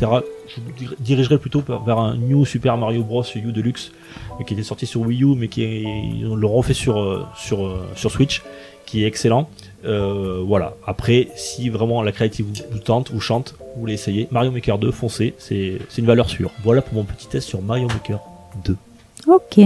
je 0.46 0.56
vous 0.60 0.72
dir- 0.78 0.94
dirigerai 1.00 1.38
plutôt 1.38 1.62
vers- 1.86 1.98
un 1.98 2.14
New 2.18 2.44
Super 2.44 2.76
Mario 2.76 3.02
Bros 3.02 3.24
U 3.34 3.50
Deluxe, 3.50 3.92
qui 4.46 4.52
était 4.52 4.62
sorti 4.62 4.84
sur 4.84 5.00
Wii 5.00 5.22
U 5.24 5.34
mais 5.34 5.48
qui 5.48 5.62
est, 5.64 5.84
le 6.42 6.46
refait 6.46 6.74
sur 6.74 7.26
sur 7.34 7.58
sur 7.96 8.10
Switch, 8.10 8.42
qui 8.84 9.04
est 9.04 9.06
excellent. 9.06 9.48
Euh, 9.84 10.42
voilà. 10.46 10.74
Après, 10.86 11.28
si 11.36 11.68
vraiment 11.68 12.02
la 12.02 12.12
créative 12.12 12.46
vous, 12.46 12.62
vous 12.72 12.78
tente, 12.78 13.10
vous 13.10 13.20
chante, 13.20 13.54
vous 13.74 13.80
voulez 13.80 13.94
essayer, 13.94 14.28
Mario 14.30 14.50
Maker 14.52 14.78
2, 14.78 14.90
foncez, 14.92 15.34
c'est 15.38 15.78
c'est 15.88 16.00
une 16.00 16.06
valeur 16.06 16.28
sûre. 16.30 16.50
Voilà 16.62 16.82
pour 16.82 16.94
mon 16.94 17.04
petit 17.04 17.26
test 17.26 17.48
sur 17.48 17.60
Mario 17.62 17.88
Maker 17.88 18.20
2. 18.64 18.76
Ok. 19.28 19.60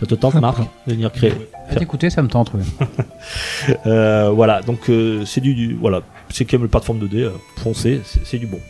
Ça 0.00 0.06
te 0.06 0.14
tente, 0.14 0.34
Marc, 0.34 0.60
de 0.86 0.92
venir 0.92 1.10
créer? 1.10 1.32
Ah, 1.70 1.74
Écoutez, 1.80 2.08
ça 2.10 2.22
me 2.22 2.28
tente. 2.28 2.52
ouais. 2.54 2.60
Euh, 3.86 4.30
Voilà, 4.30 4.62
donc 4.62 4.88
euh, 4.90 5.24
c'est 5.24 5.40
du, 5.40 5.54
du- 5.54 5.74
voilà, 5.74 6.02
c'est 6.30 6.44
quand 6.44 6.54
même 6.56 6.62
le 6.62 6.68
plateforme 6.68 7.00
2D, 7.00 7.22
euh, 7.22 7.30
foncez, 7.56 8.00
c'est 8.24 8.38
du 8.38 8.46
bon. 8.46 8.60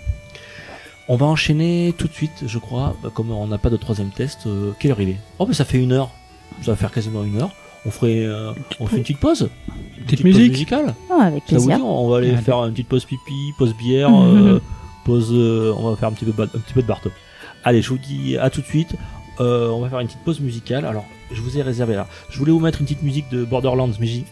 On 1.11 1.17
va 1.17 1.27
enchaîner 1.27 1.95
tout 1.99 2.07
de 2.09 2.13
suite, 2.13 2.45
je 2.47 2.59
crois, 2.59 2.97
bah, 3.03 3.11
comme 3.13 3.31
on 3.31 3.47
n'a 3.47 3.59
pas 3.59 3.71
de 3.71 3.77
troisième 3.77 4.11
test. 4.11 4.41
euh, 4.47 4.73
quelle 4.79 4.93
heure 4.93 5.01
il 5.01 5.11
est? 5.11 5.17
Oh, 5.39 5.45
mais 5.47 5.55
ça 5.55 5.65
fait 5.65 5.79
une 5.79 5.93
heure. 5.93 6.11
Ça 6.63 6.73
va 6.73 6.77
faire 6.77 6.91
quasiment 6.93 7.23
une 7.25 7.41
heure. 7.41 7.51
On 7.89 7.91
ferait, 7.91 8.23
euh, 8.27 8.53
on 8.81 8.87
fait 8.87 8.97
une 8.97 9.03
petite 9.03 9.19
pause. 9.19 9.49
Une 9.99 10.05
Petite 10.05 10.25
musique. 10.25 10.53
musicale. 10.53 10.95
Oh, 11.11 11.15
avec 11.21 11.43
Ça 11.49 11.57
vous 11.57 11.71
dit 11.71 11.75
On 11.83 12.09
va 12.11 12.19
aller 12.19 12.37
faire 12.37 12.63
une 12.67 12.73
petite 12.73 12.89
pause 12.89 13.07
pipi, 13.07 13.53
pause 13.57 13.75
bière, 13.75 14.11
euh, 14.15 14.61
pause. 15.07 15.31
euh, 15.33 15.73
on 15.79 15.89
va 15.91 15.97
faire 15.97 16.11
un 16.11 16.13
petit 16.13 16.27
peu, 16.27 16.33
de 16.33 16.43
un 16.43 16.47
petit 16.61 16.75
peu 16.75 16.83
de 16.83 16.87
Barto. 16.87 17.11
Allez, 17.65 17.81
je 17.81 17.89
vous 17.89 17.97
dis 17.99 18.37
à 18.37 18.51
tout 18.51 18.61
de 18.61 18.67
suite. 18.67 18.95
Euh, 19.41 19.71
on 19.71 19.81
va 19.81 19.89
faire 19.89 20.01
une 20.01 20.07
petite 20.07 20.21
pause 20.23 20.41
musicale. 20.41 20.85
Alors, 20.85 21.07
je 21.33 21.41
vous 21.41 21.57
ai 21.57 21.63
réservé 21.63 21.95
là. 21.95 22.07
Je 22.29 22.39
voulais 22.39 22.53
vous 22.53 22.61
mettre 22.61 22.81
une 22.81 22.87
petite 22.87 23.03
musique 23.03 23.31
de 23.31 23.43
Borderlands, 23.45 23.89
mais 23.99 24.07
j'y- 24.07 24.25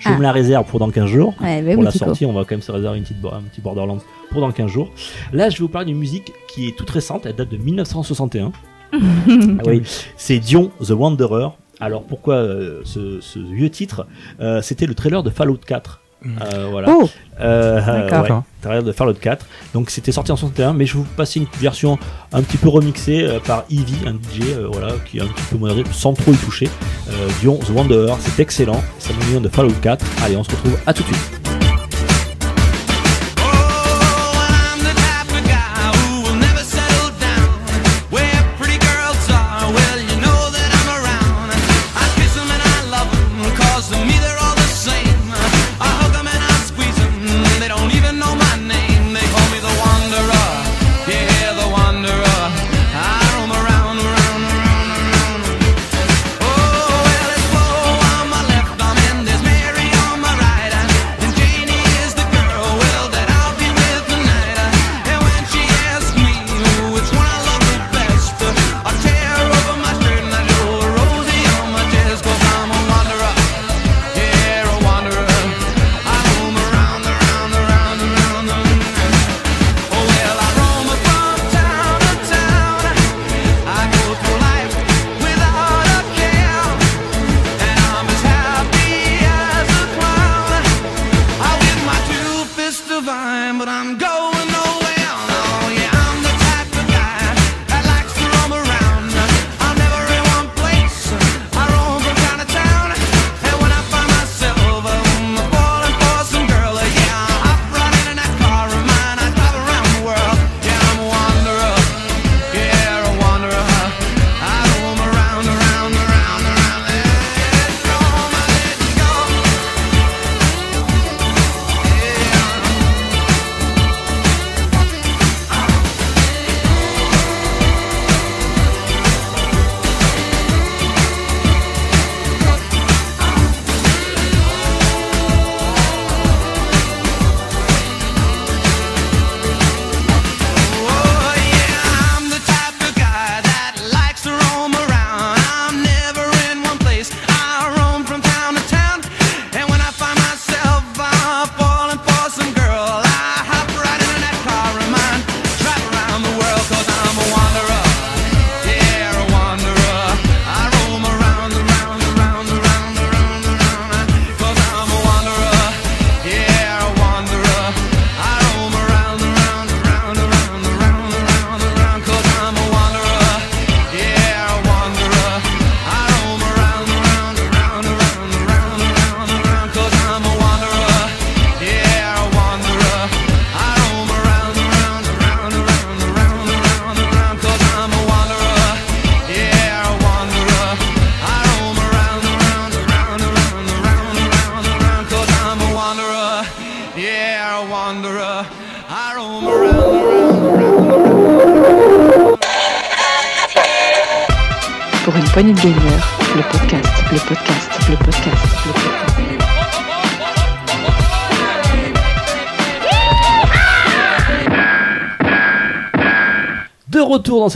je 0.00 0.08
Ah. 0.08 0.16
me 0.16 0.22
la 0.22 0.32
réserve 0.32 0.64
pour 0.66 0.78
dans 0.78 0.90
15 0.90 1.10
jours. 1.10 1.34
Ouais, 1.42 1.60
bah 1.60 1.72
pour 1.72 1.80
oui, 1.80 1.84
la 1.84 1.90
sortie, 1.90 2.24
on 2.24 2.32
va 2.32 2.42
quand 2.44 2.52
même 2.52 2.62
se 2.62 2.72
réserver 2.72 2.96
une 2.98 3.04
petite, 3.04 3.18
un 3.24 3.42
petit 3.42 3.60
Borderlands 3.60 3.98
pour 4.30 4.40
dans 4.40 4.50
15 4.50 4.70
jours. 4.70 4.88
Là, 5.32 5.50
je 5.50 5.56
vais 5.56 5.62
vous 5.62 5.68
parler 5.68 5.86
d'une 5.86 5.98
musique 5.98 6.32
qui 6.48 6.68
est 6.68 6.76
toute 6.76 6.88
récente. 6.90 7.26
Elle 7.26 7.34
date 7.36 7.50
de 7.50 7.58
1961. 7.58 8.52
Ah 8.92 9.62
oui, 9.66 9.82
c'est 10.16 10.38
Dion 10.38 10.70
the 10.80 10.90
Wanderer. 10.90 11.48
Alors 11.80 12.02
pourquoi 12.04 12.36
euh, 12.36 12.80
ce, 12.84 13.20
ce 13.20 13.38
vieux 13.38 13.70
titre 13.70 14.06
Euh, 14.40 14.62
C'était 14.62 14.86
le 14.86 14.94
trailer 14.94 15.22
de 15.22 15.30
Fallout 15.30 15.58
4. 15.66 16.00
Euh, 16.24 16.66
voilà. 16.70 16.88
Oh, 16.90 17.08
Euh, 17.40 18.08
D'accord. 18.08 18.36
ouais, 18.38 18.42
trailer 18.62 18.82
de 18.82 18.90
Fallout 18.92 19.14
4. 19.14 19.46
Donc 19.74 19.90
c'était 19.90 20.10
sorti 20.12 20.32
en 20.32 20.36
61, 20.36 20.72
mais 20.72 20.86
je 20.86 20.94
vais 20.94 21.00
vous 21.00 21.04
passer 21.16 21.38
une 21.38 21.46
version 21.60 21.98
un 22.32 22.42
petit 22.42 22.56
peu 22.56 22.68
remixée 22.68 23.22
euh, 23.22 23.38
par 23.38 23.64
Eevee, 23.70 24.06
un 24.06 24.12
DJ, 24.14 24.40
euh, 24.56 24.68
voilà, 24.72 24.94
qui 25.04 25.18
est 25.18 25.20
un 25.20 25.26
petit 25.26 25.44
peu 25.50 25.58
modéré, 25.58 25.84
sans 25.92 26.14
trop 26.14 26.32
y 26.32 26.36
toucher. 26.36 26.68
Euh, 27.10 27.28
Dion 27.40 27.58
the 27.58 27.70
Wanderer, 27.70 28.14
c'est 28.20 28.40
excellent. 28.42 28.82
Ça 28.98 29.10
nous 29.14 29.26
vient 29.30 29.40
de 29.40 29.48
Fallout 29.48 29.74
4. 29.82 30.04
Allez, 30.24 30.36
on 30.36 30.42
se 30.44 30.50
retrouve 30.50 30.76
à 30.86 30.94
tout 30.94 31.02
de 31.02 31.08
suite. 31.08 31.35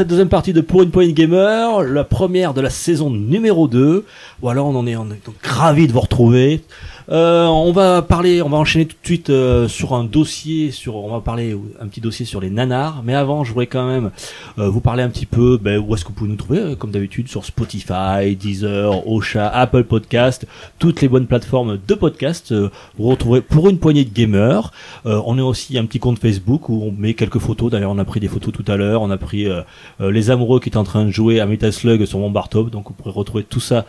Cette 0.00 0.08
deuxième 0.08 0.30
partie 0.30 0.54
de 0.54 0.62
Pour 0.62 0.82
une 0.82 0.90
Point 0.90 1.10
Gamer, 1.10 1.82
la 1.82 2.04
première 2.04 2.54
de 2.54 2.62
la 2.62 2.70
saison 2.70 3.10
numéro 3.10 3.68
2. 3.68 4.06
Voilà, 4.40 4.64
on 4.64 4.74
en 4.74 4.86
est, 4.86 4.96
on 4.96 5.04
est 5.10 5.26
donc 5.26 5.34
ravis 5.42 5.88
de 5.88 5.92
vous 5.92 6.00
retrouver. 6.00 6.62
Euh, 7.10 7.46
on 7.46 7.72
va 7.72 8.02
parler, 8.02 8.40
on 8.40 8.48
va 8.48 8.58
enchaîner 8.58 8.86
tout 8.86 8.96
de 9.00 9.06
suite 9.06 9.30
euh, 9.30 9.66
sur 9.66 9.94
un 9.94 10.04
dossier, 10.04 10.70
sur, 10.70 10.94
on 10.94 11.10
va 11.10 11.20
parler 11.20 11.56
un 11.80 11.88
petit 11.88 12.00
dossier 12.00 12.24
sur 12.24 12.40
les 12.40 12.50
nanars. 12.50 13.02
Mais 13.04 13.14
avant, 13.14 13.42
je 13.42 13.50
voudrais 13.50 13.66
quand 13.66 13.86
même 13.86 14.10
euh, 14.58 14.68
vous 14.68 14.80
parler 14.80 15.02
un 15.02 15.08
petit 15.08 15.26
peu 15.26 15.58
ben, 15.60 15.78
où 15.78 15.94
est-ce 15.94 16.04
que 16.04 16.10
vous 16.10 16.14
pouvez 16.14 16.30
nous 16.30 16.36
trouver, 16.36 16.58
euh, 16.60 16.76
comme 16.76 16.92
d'habitude, 16.92 17.26
sur 17.28 17.44
Spotify, 17.44 18.36
Deezer, 18.38 19.08
Ocha, 19.08 19.48
Apple 19.48 19.84
Podcast, 19.84 20.46
toutes 20.78 21.00
les 21.00 21.08
bonnes 21.08 21.26
plateformes 21.26 21.78
de 21.86 21.94
podcast. 21.94 22.54
vous 22.96 23.08
retrouverez 23.08 23.40
pour 23.40 23.68
une 23.68 23.78
poignée 23.78 24.04
de 24.04 24.14
gamers. 24.14 24.70
On 25.04 25.38
a 25.38 25.42
aussi 25.42 25.78
un 25.78 25.86
petit 25.86 25.98
compte 25.98 26.18
Facebook 26.18 26.68
où 26.68 26.82
on 26.84 26.92
met 26.92 27.14
quelques 27.14 27.38
photos. 27.38 27.70
D'ailleurs, 27.70 27.90
on 27.90 27.98
a 27.98 28.04
pris 28.04 28.20
des 28.20 28.28
photos 28.28 28.52
tout 28.52 28.64
à 28.70 28.76
l'heure. 28.76 29.02
On 29.02 29.10
a 29.10 29.16
pris 29.16 29.48
les 29.98 30.30
amoureux 30.30 30.60
qui 30.60 30.68
étaient 30.68 30.76
en 30.76 30.84
train 30.84 31.04
de 31.04 31.10
jouer 31.10 31.40
à 31.40 31.46
Metal 31.46 31.72
Slug 31.72 32.04
sur 32.04 32.18
mon 32.18 32.30
bar 32.30 32.48
top. 32.48 32.70
Donc, 32.70 32.88
vous 32.88 32.94
pourrez 32.94 33.10
retrouver 33.10 33.44
tout 33.44 33.60
ça 33.60 33.84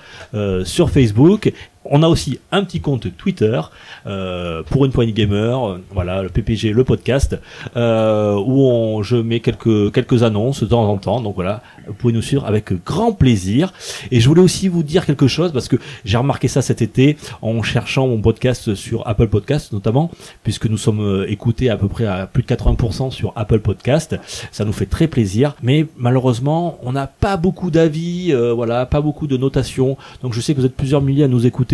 sur 0.63 0.89
Facebook. 0.89 1.53
On 1.83 2.03
a 2.03 2.07
aussi 2.07 2.39
un 2.51 2.63
petit 2.63 2.79
compte 2.79 3.07
Twitter 3.17 3.59
euh, 4.05 4.61
pour 4.69 4.85
une 4.85 4.91
poignée 4.91 5.13
gamer, 5.13 5.79
voilà 5.89 6.21
le 6.21 6.29
PPG, 6.29 6.73
le 6.73 6.83
podcast, 6.83 7.39
euh, 7.75 8.35
où 8.35 8.67
on, 8.67 9.01
je 9.01 9.15
mets 9.15 9.39
quelques 9.39 9.91
quelques 9.91 10.21
annonces 10.21 10.61
de 10.61 10.67
temps 10.67 10.87
en 10.87 10.97
temps. 10.97 11.21
Donc 11.21 11.33
voilà, 11.33 11.63
vous 11.87 11.93
pouvez 11.93 12.13
nous 12.13 12.21
suivre 12.21 12.45
avec 12.45 12.71
grand 12.85 13.13
plaisir. 13.13 13.73
Et 14.11 14.19
je 14.19 14.27
voulais 14.27 14.41
aussi 14.41 14.67
vous 14.67 14.83
dire 14.83 15.07
quelque 15.07 15.27
chose 15.27 15.51
parce 15.51 15.67
que 15.67 15.77
j'ai 16.05 16.17
remarqué 16.17 16.47
ça 16.47 16.61
cet 16.61 16.83
été 16.83 17.17
en 17.41 17.63
cherchant 17.63 18.07
mon 18.07 18.21
podcast 18.21 18.75
sur 18.75 19.07
Apple 19.07 19.27
Podcast 19.27 19.73
notamment, 19.73 20.11
puisque 20.43 20.67
nous 20.67 20.77
sommes 20.77 21.01
euh, 21.01 21.31
écoutés 21.31 21.71
à 21.71 21.77
peu 21.77 21.87
près 21.87 22.05
à 22.05 22.27
plus 22.27 22.43
de 22.43 22.47
80% 22.47 23.09
sur 23.09 23.33
Apple 23.35 23.59
Podcast. 23.59 24.17
Ça 24.51 24.65
nous 24.65 24.73
fait 24.73 24.85
très 24.85 25.07
plaisir, 25.07 25.55
mais 25.63 25.87
malheureusement, 25.97 26.77
on 26.83 26.91
n'a 26.91 27.07
pas 27.07 27.37
beaucoup 27.37 27.71
d'avis, 27.71 28.33
voilà, 28.55 28.85
pas 28.85 29.01
beaucoup 29.01 29.25
de 29.25 29.37
notations. 29.37 29.97
Donc 30.21 30.33
je 30.33 30.41
sais 30.41 30.53
que 30.53 30.59
vous 30.59 30.65
êtes 30.65 30.75
plusieurs 30.75 31.01
milliers 31.01 31.23
à 31.23 31.27
nous 31.27 31.47
écouter. 31.47 31.70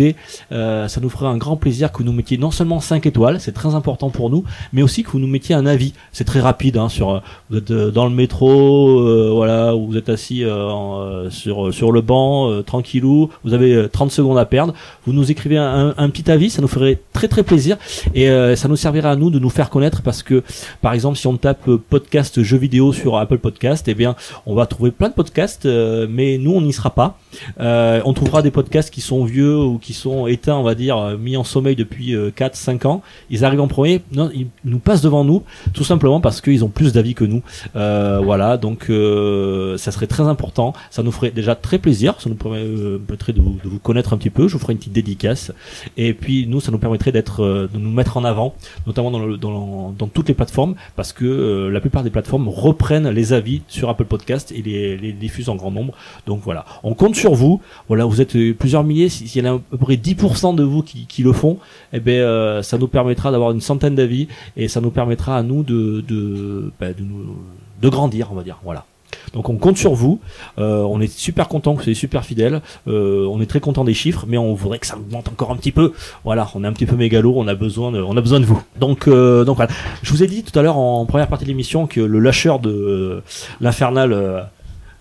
Euh, 0.52 0.88
ça 0.88 1.00
nous 1.00 1.08
ferait 1.08 1.26
un 1.26 1.36
grand 1.36 1.56
plaisir 1.56 1.92
que 1.92 1.98
vous 1.98 2.04
nous 2.04 2.12
mettiez 2.12 2.38
non 2.38 2.50
seulement 2.50 2.80
5 2.80 3.06
étoiles, 3.06 3.40
c'est 3.40 3.52
très 3.52 3.74
important 3.74 4.10
pour 4.10 4.30
nous, 4.30 4.44
mais 4.72 4.82
aussi 4.82 5.02
que 5.02 5.10
vous 5.10 5.18
nous 5.18 5.26
mettiez 5.26 5.54
un 5.54 5.66
avis. 5.66 5.92
C'est 6.12 6.24
très 6.24 6.40
rapide. 6.40 6.76
Hein, 6.76 6.88
sur, 6.88 7.10
euh, 7.10 7.20
vous 7.50 7.58
êtes 7.58 7.70
euh, 7.70 7.90
dans 7.90 8.04
le 8.04 8.14
métro, 8.14 9.00
euh, 9.00 9.30
voilà, 9.32 9.74
ou 9.74 9.86
vous 9.86 9.96
êtes 9.96 10.08
assis 10.08 10.44
en, 10.46 11.30
sur 11.30 11.72
sur 11.72 11.92
le 11.92 12.00
banc, 12.00 12.62
tranquillou. 12.62 13.30
Vous 13.44 13.54
avez 13.54 13.74
euh, 13.74 13.88
30 13.88 14.10
secondes 14.10 14.38
à 14.38 14.44
perdre. 14.44 14.74
Vous 15.06 15.12
nous 15.12 15.30
écrivez 15.30 15.56
un, 15.56 16.10
petit 16.10 16.30
avis, 16.30 16.50
ça 16.50 16.62
nous 16.62 16.68
ferait 16.68 16.98
très 17.12 17.28
très 17.28 17.42
plaisir 17.42 17.76
et 18.14 18.28
ça 18.56 18.68
nous 18.68 18.76
servira 18.76 19.10
à 19.10 19.16
nous 19.16 19.30
de 19.30 19.38
nous 19.38 19.50
faire 19.50 19.70
connaître 19.70 20.02
parce 20.02 20.22
que 20.22 20.42
par 20.80 20.92
exemple 20.92 21.16
si 21.16 21.26
on 21.26 21.36
tape 21.36 21.70
podcast 21.88 22.42
jeux 22.42 22.56
vidéo 22.56 22.92
sur 22.92 23.16
Apple 23.16 23.38
Podcast, 23.38 23.86
eh 23.88 23.94
bien 23.94 24.16
on 24.46 24.54
va 24.54 24.66
trouver 24.66 24.90
plein 24.90 25.08
de 25.08 25.14
podcasts, 25.14 25.66
mais 25.66 26.38
nous 26.38 26.52
on 26.52 26.60
n'y 26.60 26.72
sera 26.72 26.90
pas. 26.90 27.18
On 27.58 28.12
trouvera 28.12 28.42
des 28.42 28.50
podcasts 28.50 28.92
qui 28.92 29.00
sont 29.00 29.24
vieux 29.24 29.56
ou 29.58 29.78
qui 29.78 29.87
sont 29.94 30.26
éteints, 30.26 30.56
on 30.56 30.62
va 30.62 30.74
dire, 30.74 30.96
euh, 30.98 31.16
mis 31.16 31.36
en 31.36 31.44
sommeil 31.44 31.76
depuis 31.76 32.14
4-5 32.36 32.86
ans. 32.86 33.02
Ils 33.30 33.44
arrivent 33.44 33.60
en 33.60 33.68
premier, 33.68 34.00
non, 34.12 34.30
ils 34.34 34.46
nous 34.64 34.78
passent 34.78 35.02
devant 35.02 35.24
nous, 35.24 35.42
tout 35.74 35.84
simplement 35.84 36.20
parce 36.20 36.40
qu'ils 36.40 36.64
ont 36.64 36.68
plus 36.68 36.92
d'avis 36.92 37.14
que 37.14 37.24
nous. 37.24 37.42
Euh, 37.76 38.20
voilà, 38.22 38.56
donc 38.56 38.90
euh, 38.90 39.76
ça 39.78 39.90
serait 39.92 40.06
très 40.06 40.24
important. 40.24 40.72
Ça 40.90 41.02
nous 41.02 41.12
ferait 41.12 41.30
déjà 41.30 41.54
très 41.54 41.78
plaisir. 41.78 42.20
Ça 42.20 42.28
nous 42.30 42.36
euh, 42.46 42.98
permettrait 42.98 43.32
de 43.32 43.40
vous, 43.40 43.58
connaître 43.82 44.12
un 44.12 44.16
petit 44.16 44.30
peu. 44.30 44.48
Je 44.48 44.54
vous 44.54 44.58
ferai 44.58 44.72
une 44.72 44.78
petite 44.78 44.92
dédicace. 44.92 45.52
Et 45.96 46.12
puis 46.14 46.46
nous, 46.46 46.60
ça 46.60 46.70
nous 46.72 46.78
permettrait 46.78 47.12
d'être, 47.12 47.42
euh, 47.42 47.68
de 47.72 47.78
nous 47.78 47.90
mettre 47.90 48.16
en 48.16 48.24
avant, 48.24 48.54
notamment 48.86 49.10
dans, 49.10 49.24
le, 49.24 49.36
dans, 49.36 49.94
dans 49.96 50.06
toutes 50.06 50.28
les 50.28 50.34
plateformes, 50.34 50.74
parce 50.96 51.12
que 51.12 51.24
euh, 51.24 51.70
la 51.70 51.80
plupart 51.80 52.02
des 52.02 52.10
plateformes 52.10 52.48
reprennent 52.48 53.08
les 53.10 53.32
avis 53.32 53.62
sur 53.68 53.88
Apple 53.88 54.04
Podcast 54.04 54.52
et 54.52 54.62
les, 54.62 54.96
les 54.96 55.12
diffusent 55.12 55.48
en 55.48 55.56
grand 55.56 55.70
nombre. 55.70 55.94
Donc 56.26 56.40
voilà, 56.44 56.64
on 56.82 56.94
compte 56.94 57.14
sur 57.14 57.34
vous. 57.34 57.60
Voilà, 57.88 58.04
vous 58.04 58.20
êtes 58.20 58.36
euh, 58.36 58.54
plusieurs 58.54 58.84
milliers. 58.84 59.08
Si- 59.08 59.28
S'il 59.28 59.44
y 59.44 59.48
en 59.48 59.56
a 59.56 59.60
peu 59.78 59.84
près 59.84 59.96
10% 59.96 60.54
de 60.54 60.62
vous 60.62 60.82
qui, 60.82 61.22
le 61.22 61.32
font, 61.32 61.58
eh 61.92 62.00
ben, 62.00 62.20
euh, 62.20 62.62
ça 62.62 62.78
nous 62.78 62.88
permettra 62.88 63.30
d'avoir 63.30 63.52
une 63.52 63.60
centaine 63.60 63.94
d'avis 63.94 64.28
et 64.56 64.68
ça 64.68 64.80
nous 64.80 64.90
permettra 64.90 65.36
à 65.36 65.42
nous 65.42 65.62
de, 65.62 66.04
de, 66.06 66.72
bah, 66.80 66.92
de, 66.92 67.02
nous, 67.02 67.36
de 67.80 67.88
grandir, 67.88 68.28
on 68.32 68.34
va 68.34 68.42
dire. 68.42 68.58
Voilà. 68.64 68.84
Donc 69.32 69.48
on 69.48 69.56
compte 69.56 69.76
sur 69.76 69.94
vous. 69.94 70.20
Euh, 70.58 70.82
on 70.82 71.00
est 71.00 71.12
super 71.12 71.48
content 71.48 71.72
que 71.72 71.78
vous 71.78 71.84
soyez 71.84 71.94
super 71.94 72.24
fidèles. 72.24 72.60
Euh, 72.86 73.26
on 73.26 73.40
est 73.40 73.46
très 73.46 73.60
content 73.60 73.84
des 73.84 73.94
chiffres, 73.94 74.24
mais 74.28 74.38
on 74.38 74.54
voudrait 74.54 74.78
que 74.78 74.86
ça 74.86 74.96
augmente 74.96 75.28
encore 75.28 75.50
un 75.50 75.56
petit 75.56 75.72
peu. 75.72 75.92
Voilà, 76.24 76.48
on 76.54 76.64
est 76.64 76.66
un 76.66 76.72
petit 76.72 76.86
peu 76.86 76.96
mégalo, 76.96 77.34
on 77.36 77.48
a 77.48 77.54
besoin 77.54 77.92
de, 77.92 78.00
on 78.00 78.16
a 78.16 78.20
besoin 78.20 78.40
de 78.40 78.46
vous. 78.46 78.62
Donc 78.78 79.08
donc 79.08 79.56
voilà. 79.56 79.70
Je 80.02 80.10
vous 80.12 80.22
ai 80.22 80.26
dit 80.26 80.42
tout 80.42 80.56
à 80.58 80.62
l'heure 80.62 80.76
en 80.76 81.04
première 81.06 81.28
partie 81.28 81.44
de 81.44 81.50
l'émission 81.50 81.86
que 81.86 82.00
le 82.00 82.18
lâcheur 82.18 82.58
de 82.58 83.22
l'infernal 83.60 84.50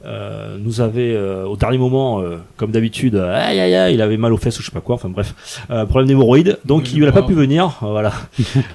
euh, 0.05 0.57
nous 0.59 0.81
avait 0.81 1.13
euh, 1.15 1.45
au 1.45 1.57
dernier 1.57 1.77
moment, 1.77 2.21
euh, 2.21 2.37
comme 2.55 2.71
d'habitude, 2.71 3.15
aïe 3.15 3.59
aïe 3.59 3.75
aïe, 3.75 3.93
il 3.95 4.01
avait 4.01 4.17
mal 4.17 4.31
aux 4.31 4.37
fesses 4.37 4.57
ou 4.59 4.61
je 4.61 4.67
sais 4.67 4.71
pas 4.71 4.81
quoi, 4.81 4.95
enfin 4.95 5.09
bref, 5.09 5.33
euh, 5.71 5.85
problème 5.85 6.07
d'hémorroïdes, 6.07 6.59
donc 6.65 6.93
il 6.93 7.01
n'a 7.01 7.11
pas 7.11 7.23
pu 7.23 7.33
venir, 7.33 7.79
euh, 7.83 7.87
voilà. 7.87 8.13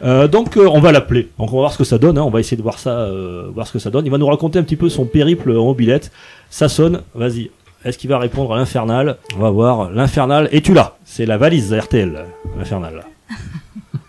Euh, 0.05 0.27
donc 0.27 0.57
euh, 0.57 0.66
on 0.68 0.81
va 0.81 0.91
l'appeler, 0.91 1.29
donc 1.39 1.53
on 1.53 1.57
va 1.57 1.61
voir 1.61 1.73
ce 1.73 1.79
que 1.79 1.85
ça 1.85 1.97
donne, 1.99 2.18
hein, 2.18 2.23
on 2.23 2.31
va 2.31 2.41
essayer 2.41 2.57
de 2.57 2.62
voir 2.62 2.79
ça, 2.79 2.91
euh, 2.91 3.49
voir 3.55 3.66
ce 3.66 3.73
que 3.73 3.79
ça 3.79 3.91
donne. 3.91 4.05
Il 4.05 4.11
va 4.11 4.18
nous 4.18 4.27
raconter 4.27 4.59
un 4.59 4.62
petit 4.64 4.77
peu 4.77 4.89
son 4.89 5.05
périple 5.05 5.51
en 5.57 5.64
mobilette. 5.64 6.11
Ça 6.51 6.68
sonne, 6.68 7.03
vas-y. 7.14 7.51
Est-ce 7.85 7.99
qu'il 7.99 8.11
va 8.11 8.18
répondre 8.18 8.53
à 8.53 8.57
l'infernal? 8.57 9.18
On 9.37 9.41
va 9.41 9.51
voir. 9.51 9.91
L'infernal, 9.93 10.49
es-tu 10.53 10.75
là? 10.75 10.97
C'est 11.05 11.27
la 11.27 11.37
valise 11.39 11.73
RTL, 11.73 12.25
l'infernal. 12.59 13.05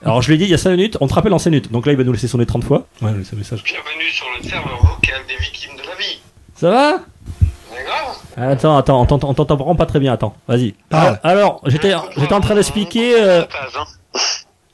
Alors 0.03 0.21
je 0.21 0.31
l'ai 0.31 0.37
dit 0.37 0.45
il 0.45 0.49
y 0.49 0.53
a 0.53 0.57
5 0.57 0.71
minutes, 0.71 0.97
on 0.99 1.07
te 1.07 1.13
rappelle 1.13 1.33
en 1.33 1.39
5 1.39 1.49
minutes, 1.51 1.71
donc 1.71 1.85
là 1.85 1.91
il 1.93 1.97
va 1.97 2.03
nous 2.03 2.11
laisser 2.11 2.27
sonner 2.27 2.45
30 2.45 2.63
fois. 2.63 2.87
Ouais, 3.01 3.09
un 3.09 3.13
message. 3.37 3.63
Bienvenue 3.63 4.09
sur 4.11 4.25
le 4.37 4.43
serveur 4.49 4.77
vocal 4.81 5.21
des 5.27 5.41
victimes 5.43 5.75
de. 5.77 5.82
Ça 6.63 6.69
va 6.69 6.97
grave 7.83 8.51
Attends, 8.51 8.77
attends, 8.77 9.01
on 9.01 9.33
t'entend 9.33 9.55
vraiment 9.57 9.75
pas 9.75 9.85
très 9.85 9.99
bien, 9.99 10.13
attends, 10.13 10.33
vas-y. 10.47 10.73
Parle. 10.89 11.19
Alors, 11.21 11.59
j'étais 11.65 11.93
j'étais 12.15 12.33
en 12.33 12.39
train 12.39 12.55
d'expliquer... 12.55 13.15
euh, 13.21 13.43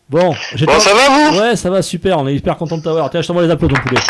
bon, 0.07 0.35
j'étais... 0.53 0.71
Bon, 0.71 0.79
ça 0.79 0.93
va 0.93 1.09
vous? 1.09 1.39
Ouais, 1.39 1.55
ça 1.55 1.71
va, 1.71 1.81
super, 1.81 2.19
on 2.19 2.27
est 2.27 2.35
hyper 2.35 2.57
content 2.57 2.77
de 2.77 2.83
t'avoir. 2.83 3.09
Tiens, 3.09 3.23
je 3.23 3.27
t'envoie 3.27 3.41
les 3.41 3.49
applaudissements, 3.49 3.83
ton 3.83 3.89
poulet. 3.89 4.01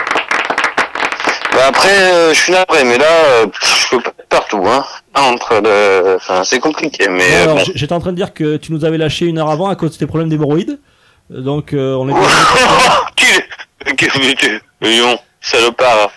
Bah 1.54 1.68
après, 1.70 2.14
euh, 2.14 2.34
je 2.34 2.40
suis 2.42 2.52
navré, 2.52 2.84
mais 2.84 2.98
là, 2.98 3.06
euh, 3.06 3.48
je 3.62 3.90
peux 3.96 4.02
pas 4.04 4.10
être 4.20 4.28
partout, 4.28 4.62
hein. 4.68 4.84
Entre 5.16 5.62
le... 5.64 6.18
Enfin, 6.18 6.44
c'est 6.44 6.60
compliqué, 6.60 7.08
mais... 7.08 7.24
Euh, 7.34 7.44
alors, 7.44 7.56
bon. 7.60 7.64
j'étais 7.76 7.94
en 7.94 8.02
train 8.02 8.12
de 8.12 8.18
dire 8.18 8.34
que 8.34 8.58
tu 8.58 8.74
nous 8.74 8.84
avais 8.84 8.98
lâché 8.98 9.26
une 9.26 9.38
heure 9.38 9.50
avant 9.50 9.70
à 9.70 9.78
cause 9.78 9.94
de 9.94 9.98
tes 9.98 10.06
problèmes 10.06 10.28
d'hémorroïdes. 10.28 10.82
Donc, 11.30 11.72
euh, 11.72 11.94
on 11.96 12.10
était... 12.10 12.20
tu... 13.16 13.96
que- 13.96 14.34
tu- 14.36 14.62
Lion, 14.82 15.18
salopard. 15.40 16.12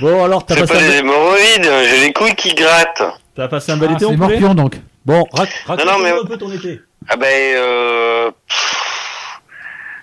Bon, 0.00 0.24
alors, 0.24 0.44
t'as 0.44 0.54
C'est 0.54 0.60
passé, 0.60 0.72
pas 0.74 0.78
un 0.80 0.88
des 0.88 0.96
hémorroïdes, 0.98 1.70
j'ai 1.88 2.00
les 2.00 2.12
couilles 2.12 2.34
qui 2.34 2.54
grattent. 2.54 3.02
t'as 3.34 3.48
passé 3.48 3.72
un 3.72 3.76
bel 3.76 3.90
Ah, 3.92 3.96
été, 3.96 4.04
poulet 4.04 4.16
Morpion 4.16 4.54
donc. 4.54 4.74
Bon, 5.04 5.24
rac- 5.32 5.48
raconte-nous 5.66 5.90
non, 5.92 5.98
mais- 5.98 6.10
un 6.10 6.24
peu 6.24 6.36
ton 6.36 6.50
été. 6.52 6.80
Ah 7.08 7.16
ben, 7.16 7.26
euh... 7.56 8.30
pff, 8.48 9.40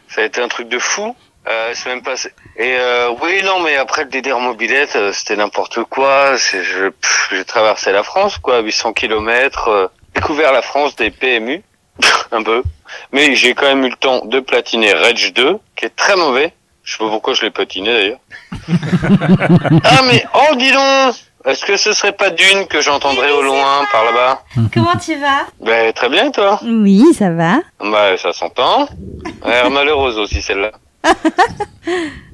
Ça 0.09 0.21
a 0.21 0.23
été 0.25 0.41
un 0.41 0.47
truc 0.47 0.69
de 0.69 0.79
fou. 0.79 1.15
Euh, 1.49 1.71
c'est 1.73 1.89
même 1.89 2.01
pas... 2.01 2.13
Et 2.55 2.75
euh, 2.77 3.09
oui, 3.21 3.41
non, 3.43 3.59
mais 3.59 3.75
après 3.75 4.03
le 4.05 4.09
DDR 4.09 4.39
mobilette, 4.39 4.95
euh, 4.95 5.11
c'était 5.11 5.35
n'importe 5.35 5.83
quoi. 5.83 6.37
C'est, 6.37 6.63
je, 6.63 6.85
j'ai 7.31 7.43
traversé 7.43 7.91
la 7.91 8.03
France, 8.03 8.37
quoi, 8.37 8.59
800 8.61 8.93
kilomètres, 8.93 9.67
euh, 9.67 9.87
découvert 10.15 10.53
la 10.53 10.61
France 10.61 10.95
des 10.95 11.11
PMU, 11.11 11.61
un 12.31 12.43
peu. 12.43 12.63
Mais 13.11 13.35
j'ai 13.35 13.53
quand 13.55 13.65
même 13.65 13.83
eu 13.83 13.89
le 13.89 13.95
temps 13.97 14.23
de 14.23 14.39
platiner 14.39 14.93
Rage 14.93 15.33
2, 15.33 15.57
qui 15.75 15.83
est 15.85 15.93
très 15.95 16.15
mauvais. 16.15 16.53
Je 16.85 16.93
sais 16.93 16.97
pas 16.99 17.09
pourquoi 17.09 17.33
je 17.33 17.41
l'ai 17.41 17.51
patiné 17.51 17.91
d'ailleurs. 17.91 18.19
ah 19.83 20.01
mais, 20.07 20.23
oh 20.33 20.55
dis 20.55 20.71
donc 20.71 21.15
Est-ce 21.45 21.65
que 21.65 21.75
ce 21.77 21.91
serait 21.93 22.13
pas 22.13 22.29
Dune 22.29 22.65
que 22.69 22.81
j'entendrais 22.81 23.31
au 23.31 23.41
loin 23.41 23.85
par 23.91 24.03
là-bas 24.05 24.43
Comment 24.73 24.95
tu 25.03 25.15
vas? 25.15 25.45
Ben 25.65 25.91
très 25.93 26.09
bien 26.09 26.31
toi? 26.31 26.59
Oui, 26.63 27.03
ça 27.17 27.29
va. 27.31 27.55
bah, 27.79 28.17
ça 28.17 28.31
s'entend. 28.33 28.87
Ouais, 29.45 29.69
malheureuse 29.69 30.17
aussi, 30.17 30.41
celle-là. 30.41 30.71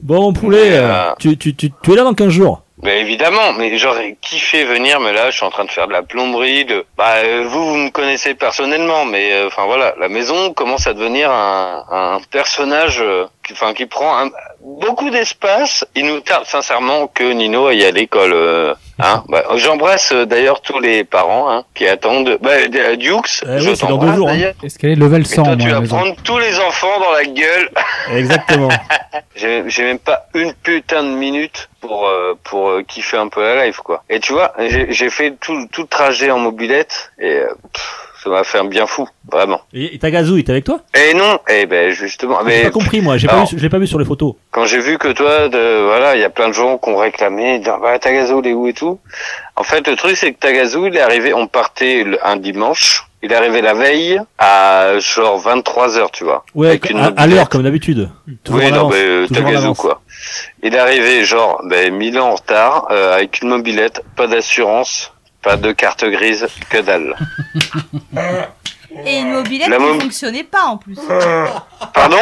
Bon, 0.02 0.32
poulet, 0.32 0.78
euh, 0.78 1.12
tu, 1.20 1.38
tu, 1.38 1.56
tu, 1.56 1.72
tu 1.72 1.92
es 1.92 1.96
là 1.96 2.04
dans 2.04 2.14
15 2.14 2.30
jours? 2.30 2.62
Bah, 2.82 2.94
évidemment, 2.94 3.52
mais 3.58 3.78
j'aurais 3.78 4.16
kiffé 4.22 4.64
venir, 4.64 5.00
mais 5.02 5.12
là, 5.12 5.30
je 5.32 5.36
suis 5.36 5.46
en 5.46 5.50
train 5.50 5.66
de 5.66 5.72
faire 5.72 5.88
de 5.88 5.92
la 5.92 6.02
plomberie, 6.02 6.64
de... 6.64 6.86
Bah, 6.98 7.16
euh, 7.18 7.44
vous, 7.46 7.66
vous 7.68 7.76
me 7.76 7.90
connaissez 7.90 8.36
personnellement, 8.36 9.04
mais, 9.04 9.34
euh, 9.34 9.48
enfin, 9.48 9.66
voilà, 9.66 9.94
la 10.00 10.08
maison 10.08 10.54
commence 10.54 10.88
à 10.88 10.94
devenir 10.94 11.30
un, 11.30 11.84
un 11.92 12.20
personnage, 12.32 13.00
euh, 13.02 13.26
qui, 13.46 13.52
enfin, 13.52 13.74
qui 13.74 13.86
prend 13.86 14.18
un- 14.20 14.30
beaucoup 14.62 15.10
d'espace. 15.10 15.86
Il 15.96 16.06
nous 16.06 16.22
tarde, 16.22 16.46
sincèrement, 16.46 17.08
que 17.08 17.24
Nino 17.34 17.68
aille 17.68 17.84
à 17.86 17.92
l'école, 17.92 18.32
euh, 18.34 18.74
Hein 19.02 19.24
bah, 19.30 19.44
J'embrasse 19.56 20.12
euh, 20.12 20.26
d'ailleurs 20.26 20.60
tous 20.62 20.80
les 20.80 21.06
parents 21.06 21.50
hein, 21.50 21.64
qui 21.74 21.88
attendent. 21.88 22.38
Bah, 22.42 22.52
Dukes, 22.98 23.44
Eh 23.44 23.60
je 23.60 23.70
oui, 23.70 23.76
c'est 23.78 23.88
dans 23.88 23.98
deux 23.98 24.08
t'embrasse, 24.08 24.16
jours, 24.18 24.30
hein. 24.30 24.52
Est-ce 24.62 24.78
qu'elle 24.78 24.90
est 24.92 24.96
level 24.96 25.22
Et 25.22 25.26
100 25.26 25.44
toi, 25.44 25.56
tu 25.56 25.70
vas 25.70 25.82
prendre 25.82 26.16
tous 26.24 26.38
les 26.38 26.60
enfants 26.60 27.00
dans 27.00 27.12
la 27.12 27.24
gueule. 27.24 27.70
Exactement. 28.14 28.68
J'ai 29.38 29.64
j'ai 29.70 29.84
même 29.84 30.00
pas 30.00 30.26
une 30.34 30.54
putain 30.54 31.04
de 31.04 31.10
minute 31.12 31.69
pour 31.82 32.08
euh, 32.08 32.34
pour 32.44 32.70
euh, 32.70 32.84
kiffer 32.84 33.18
un 33.18 33.28
peu 33.28 33.42
la 33.42 33.66
life 33.66 33.78
quoi. 33.78 34.04
Et 34.10 34.20
tu 34.20 34.34
vois, 34.34 34.54
j'ai 34.60 34.92
j'ai 34.92 35.10
fait 35.10 35.36
tout 35.40 35.68
tout 35.72 35.82
le 35.82 35.88
trajet 35.88 36.32
en 36.32 36.40
mobilette 36.40 37.12
et 37.20 37.40
euh, 37.40 37.48
pff, 37.74 38.10
ça 38.24 38.30
m'a 38.30 38.44
fait 38.44 38.58
un 38.58 38.66
bien 38.66 38.86
fou, 38.86 39.08
vraiment. 39.32 39.62
Et, 39.74 39.96
et 39.96 40.00
Tagazu, 40.00 40.34
il 40.34 40.40
est 40.40 40.50
avec 40.50 40.66
toi? 40.66 40.82
Et 40.94 41.14
non, 41.14 41.40
et 41.48 41.66
ben 41.66 41.92
justement, 41.92 42.40
J'ai 42.46 42.64
pas 42.64 42.70
compris 42.70 43.00
moi, 43.00 43.16
j'ai 43.18 43.28
pas, 43.28 43.46
vu, 43.46 43.58
je 43.58 43.62
l'ai 43.64 43.70
pas 43.70 43.80
vu 43.80 43.88
sur 43.88 43.98
les 43.98 44.04
photos. 44.04 44.34
quand 44.52 44.66
j'ai 44.66 44.80
vu 44.80 44.98
que 44.98 45.08
toi, 45.10 45.48
de, 45.48 45.86
voilà, 45.86 46.16
il 46.16 46.22
y 46.22 46.26
a 46.26 46.30
plein 46.30 46.50
de 46.50 46.54
gens 46.54 46.78
qui 46.78 46.90
ont 46.90 46.98
réclamé, 46.98 47.60
dire, 47.60 47.78
bah, 47.80 47.98
Tagazu, 47.98 48.34
il 48.44 48.48
est 48.48 48.54
où 48.54 48.68
et 48.68 48.74
tout. 48.74 49.00
En 49.56 49.64
fait, 49.64 49.88
le 49.88 49.96
truc, 49.96 50.18
c'est 50.18 50.34
que 50.34 50.40
Tagazu, 50.40 50.88
il 50.88 50.98
est 50.98 51.02
arrivé, 51.02 51.34
on 51.34 51.48
partait 51.48 52.06
un 52.22 52.36
dimanche, 52.36 53.06
il 53.22 53.32
est 53.32 53.36
arrivé 53.36 53.62
la 53.62 53.74
veille 53.74 54.22
à 54.38 55.00
genre 55.00 55.40
23 55.40 55.98
heures, 55.98 56.12
tu 56.12 56.24
vois. 56.24 56.46
Ouais, 56.56 56.70
Avec 56.70 56.90
une 56.90 57.00
à, 57.00 57.28
l'heure 57.28 57.50
comme 57.50 57.64
d'habitude. 57.64 58.10
Oui, 58.50 58.72
non, 58.72 58.90
mais 58.90 58.96
euh, 58.96 59.28
Tagazu, 59.28 59.58
avance. 59.58 59.78
quoi. 59.78 60.02
Il 60.64 60.74
est 60.74 60.80
arrivé 60.80 61.26
genre 61.26 61.62
ben, 61.66 61.94
1000 61.94 62.20
ans 62.20 62.30
en 62.30 62.36
retard, 62.36 62.88
euh, 62.92 63.16
avec 63.16 63.42
une 63.42 63.50
mobilette, 63.50 64.04
pas 64.16 64.28
d'assurance, 64.28 65.14
pas 65.42 65.58
de 65.58 65.72
carte 65.72 66.06
grise, 66.06 66.48
que 66.70 66.78
dalle. 66.82 67.16
Et 69.06 69.20
une 69.20 69.32
mobilette 69.34 69.68
qui 69.72 69.78
mob- 69.78 70.02
fonctionnait 70.02 70.44
pas 70.44 70.64
en 70.64 70.78
plus. 70.78 70.96
Pardon 71.94 72.18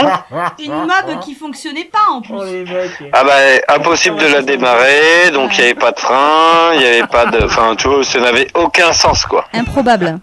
Une 0.60 0.74
mob 0.74 1.20
qui 1.24 1.34
fonctionnait 1.34 1.86
pas 1.92 2.12
en 2.12 2.22
plus. 2.22 2.66
Ah 3.14 3.24
bah 3.24 3.34
impossible 3.70 4.18
de 4.18 4.28
la 4.28 4.42
démarrer, 4.42 5.32
donc 5.34 5.58
il 5.58 5.62
y 5.62 5.64
avait 5.64 5.74
pas 5.76 5.92
de 5.92 6.00
frein, 6.00 6.74
il 6.76 6.82
y 6.82 6.86
avait 6.86 7.08
pas 7.08 7.26
de, 7.28 7.46
enfin 7.46 7.76
tu 7.78 7.88
vois, 7.88 8.04
ça 8.04 8.20
n'avait 8.20 8.48
aucun 8.54 8.92
sens 8.94 9.26
quoi. 9.26 9.46
Improbable. 9.54 10.20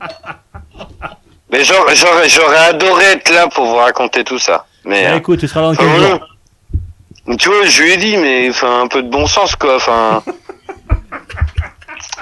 Mais 1.50 1.64
j'aurais, 1.64 1.94
j'aurais, 1.94 2.28
j'aurais 2.28 2.58
adoré 2.68 3.04
être 3.04 3.30
là 3.32 3.46
pour 3.48 3.64
vous 3.66 3.76
raconter 3.76 4.22
tout 4.24 4.38
ça. 4.38 4.66
Mais 4.84 5.06
Ah, 5.06 5.12
euh, 5.12 5.16
écoute, 5.18 5.40
tu 5.40 5.48
seras 5.48 5.74
15 5.74 5.76
voilà. 5.86 6.08
jours. 6.10 7.36
tu 7.38 7.48
vois, 7.48 7.64
je 7.64 7.82
lui 7.82 7.92
ai 7.92 7.96
dit, 7.96 8.16
mais 8.18 8.50
enfin 8.50 8.82
un 8.82 8.86
peu 8.88 9.02
de 9.02 9.08
bon 9.08 9.26
sens 9.26 9.56
quoi. 9.56 9.76
Enfin, 9.76 10.22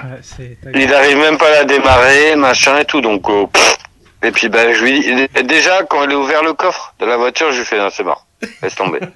Ouais, 0.04 0.56
il 0.74 0.92
arrive 0.94 1.16
même 1.18 1.38
pas 1.38 1.46
à 1.48 1.50
la 1.50 1.64
démarrer, 1.64 2.34
machin 2.36 2.78
et 2.78 2.84
tout, 2.84 3.00
donc. 3.00 3.28
euh, 3.28 3.46
pff. 3.46 3.76
Et 4.22 4.30
puis 4.30 4.48
bah 4.48 4.72
je 4.72 4.82
lui 4.84 5.00
dis, 5.00 5.44
déjà 5.44 5.82
quand 5.84 6.04
il 6.04 6.12
a 6.12 6.16
ouvert 6.18 6.42
le 6.42 6.52
coffre 6.52 6.94
de 7.00 7.06
la 7.06 7.16
voiture, 7.16 7.52
je 7.52 7.58
lui 7.58 7.64
fais, 7.66 7.78
non 7.78 7.88
c'est 7.90 8.04
mort, 8.04 8.26
laisse 8.62 8.74
tomber. 8.74 9.00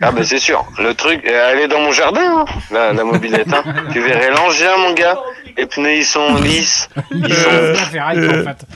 Ah 0.00 0.12
bah 0.12 0.22
c'est 0.24 0.38
sûr, 0.38 0.64
le 0.78 0.94
truc, 0.94 1.20
elle 1.26 1.58
est 1.58 1.68
dans 1.68 1.80
mon 1.80 1.92
jardin, 1.92 2.38
hein, 2.38 2.44
la, 2.70 2.94
la 2.94 3.04
mobilette. 3.04 3.52
Hein. 3.52 3.62
Tu 3.92 4.00
verrais 4.00 4.30
l'engin 4.30 4.74
mon 4.78 4.94
gars, 4.94 5.18
les 5.58 5.66
pneus 5.66 5.96
ils 5.96 6.04
sont 6.06 6.36
lisses, 6.36 6.88
ils 7.10 7.34
sont 7.34 7.50
en 7.50 8.54
fait. 8.54 8.66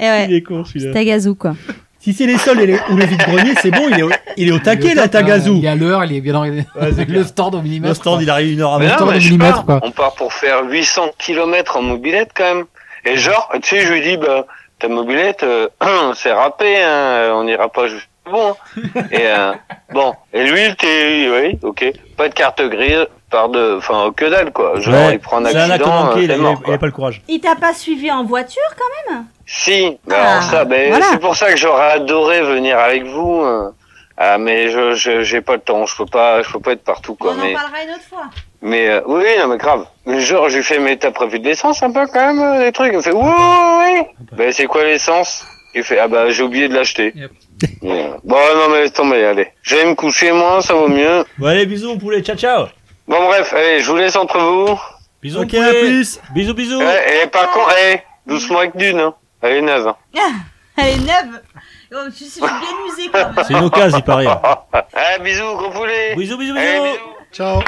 Et 0.00 0.02
ouais, 0.04 0.26
Il 0.28 0.34
est 0.34 0.42
con 0.42 0.64
celui-là. 0.64 0.92
Tagazu 0.92 1.36
quoi. 1.36 1.54
Si 2.00 2.14
c'est 2.14 2.24
les 2.26 2.38
sols 2.38 2.60
et 2.62 2.66
les- 2.66 2.78
ou 2.90 2.96
les 2.96 3.04
vides-greniers, 3.06 3.54
c'est 3.60 3.70
bon, 3.70 3.86
il 3.90 3.98
est 3.98 4.02
au, 4.02 4.10
il 4.38 4.48
est 4.48 4.52
au 4.52 4.58
taquet 4.58 4.94
là, 4.94 5.02
Il 5.04 5.10
Tagazu. 5.10 5.52
y 5.58 5.68
a 5.68 5.74
l'heure, 5.74 6.02
il 6.04 6.14
est 6.16 6.20
bien 6.22 6.32
dans 6.32 6.44
le 7.08 7.24
stand 7.24 7.54
au 7.54 7.60
millimètre. 7.60 7.90
Le 7.90 7.94
stand, 7.94 8.22
il 8.22 8.30
arrive 8.30 8.52
une 8.54 8.62
heure 8.62 8.70
avant. 8.74 8.78
mais 8.80 8.86
de 8.86 9.20
je 9.20 9.24
sais 9.28 9.30
millimètre, 9.34 9.64
quoi. 9.66 9.80
On 9.82 9.90
part 9.90 10.14
pour 10.14 10.32
faire 10.32 10.64
800 10.64 11.10
km 11.18 11.76
en 11.76 11.82
mobilette 11.82 12.30
quand 12.34 12.54
même. 12.54 12.64
Et 13.04 13.16
genre, 13.16 13.50
tu 13.62 13.68
sais, 13.76 13.80
je 13.86 13.92
lui 13.92 14.00
dis, 14.02 14.16
bah, 14.16 14.46
ta 14.78 14.88
mobilette, 14.88 15.42
euh, 15.42 15.68
c'est 16.14 16.32
râpé, 16.32 16.82
hein, 16.82 17.32
on 17.34 17.44
n'ira 17.44 17.68
pas 17.68 17.86
jusqu'au 17.86 18.06
bon. 18.30 18.54
hein. 18.96 19.00
Et 19.12 19.26
euh, 19.26 19.52
bon, 19.92 20.14
et 20.32 20.44
lui, 20.44 20.60
il 20.64 20.70
était, 20.72 21.28
oui, 21.30 21.58
ok, 21.62 21.84
pas 22.16 22.28
de 22.28 22.34
carte 22.34 22.62
grise, 22.62 23.06
par 23.30 23.48
de, 23.48 23.76
enfin, 23.78 24.12
que 24.16 24.24
dalle 24.26 24.52
quoi. 24.52 24.78
Genre, 24.80 24.92
Ouais, 24.94 25.14
il 25.14 25.20
prend 25.20 25.38
un 25.38 25.44
accident, 25.44 25.86
manqué, 26.04 26.18
euh, 26.20 26.22
il 26.24 26.30
a, 26.32 26.34
il 26.34 26.40
a- 26.40 26.42
mort. 26.42 26.56
il 26.58 26.64
quoi. 26.64 26.74
a 26.74 26.78
pas 26.78 26.86
le 26.86 26.92
courage. 26.92 27.22
Il 27.28 27.40
t'a 27.40 27.54
pas 27.56 27.72
suivi 27.72 28.10
en 28.10 28.24
voiture 28.24 28.62
quand 28.76 29.12
même? 29.14 29.24
Si, 29.46 29.98
Ah, 30.10 30.14
alors 30.32 30.42
ça, 30.42 30.64
ben, 30.64 30.90
voilà. 30.90 31.06
c'est 31.10 31.20
pour 31.20 31.36
ça 31.36 31.50
que 31.50 31.56
j'aurais 31.56 31.92
adoré 31.92 32.42
venir 32.42 32.78
avec 32.78 33.04
vous. 33.04 33.40
euh. 33.42 33.70
Ah, 34.22 34.36
mais 34.36 34.68
je, 34.68 34.92
je, 34.94 35.22
j'ai 35.22 35.40
pas 35.40 35.54
le 35.54 35.60
temps, 35.60 35.86
je 35.86 35.96
peux 35.96 36.04
pas, 36.04 36.42
je 36.42 36.50
peux 36.52 36.60
pas 36.60 36.72
être 36.72 36.84
partout 36.84 37.14
quoi. 37.14 37.32
On 37.32 37.42
mais... 37.42 37.54
en 37.54 37.58
parlera 37.58 37.82
une 37.84 37.90
autre 37.90 38.04
fois. 38.08 38.24
Mais 38.60 38.86
euh, 38.90 39.00
oui, 39.06 39.24
non, 39.38 39.46
mais 39.48 39.56
grave. 39.56 39.86
Mais 40.04 40.20
genre, 40.20 40.50
je 40.50 40.58
lui 40.58 40.62
fais, 40.62 40.78
mais 40.78 40.96
t'as 40.98 41.10
prévu 41.10 41.38
de 41.38 41.46
l'essence 41.46 41.82
un 41.82 41.90
peu 41.90 42.06
quand 42.06 42.26
même, 42.34 42.38
euh, 42.42 42.64
des 42.66 42.72
trucs 42.72 42.92
Il 42.92 42.96
me 42.98 43.02
fait, 43.02 43.12
oui, 43.12 43.22
oui, 43.24 43.84
oui. 43.94 44.26
Ben, 44.32 44.52
c'est 44.52 44.66
quoi 44.66 44.84
l'essence? 44.84 45.42
Il 45.74 45.84
fait, 45.84 45.98
ah 46.00 46.08
bah, 46.08 46.28
j'ai 46.30 46.42
oublié 46.42 46.68
de 46.68 46.74
l'acheter. 46.74 47.12
Yep. 47.14 47.30
Euh, 47.84 48.08
Bon, 48.24 48.36
non, 48.56 48.68
mais 48.72 48.82
laisse 48.82 48.92
tomber, 48.92 49.24
allez. 49.24 49.48
Je 49.62 49.76
vais 49.76 49.84
me 49.86 49.94
coucher, 49.94 50.32
moi, 50.32 50.60
ça 50.60 50.74
vaut 50.74 50.88
mieux. 50.88 51.24
Bon, 51.38 51.46
allez, 51.46 51.64
bisous, 51.64 51.96
poulet, 51.96 52.20
ciao, 52.22 52.36
ciao. 52.36 52.66
Bon, 53.10 53.26
bref, 53.26 53.52
allez, 53.54 53.80
je 53.80 53.90
vous 53.90 53.96
laisse 53.96 54.14
entre 54.14 54.38
vous. 54.38 54.78
Bisous, 55.20 55.40
Ok, 55.40 55.54
à 55.54 55.70
plus. 55.70 56.20
Bisous, 56.32 56.54
bisous. 56.54 56.80
Et 56.80 57.26
par 57.26 57.50
contre, 57.50 57.70
allez, 57.70 58.02
doucement 58.26 58.60
avec 58.60 58.76
Dune, 58.76 59.00
hein. 59.00 59.14
Elle 59.42 59.56
est 59.56 59.62
neuve. 59.62 59.88
hein. 59.88 59.96
Elle 60.76 60.86
est 60.94 60.98
neuve. 60.98 61.40
Oh, 61.92 61.96
je 62.08 62.24
suis 62.24 62.40
bien 62.40 62.50
usée 62.88 63.10
quand 63.12 63.18
même. 63.34 63.44
C'est 63.46 63.52
une 63.54 63.64
occasion, 63.64 63.98
il 63.98 64.04
paraît. 64.04 64.26
Allez, 64.28 65.24
bisous, 65.24 65.56
gros 65.56 65.70
poulet. 65.70 66.14
Bisous, 66.16 66.38
bisous, 66.38 66.54
Allez, 66.56 66.72
bisous. 66.80 66.84
bisous. 66.84 66.98
Ciao. 67.32 67.60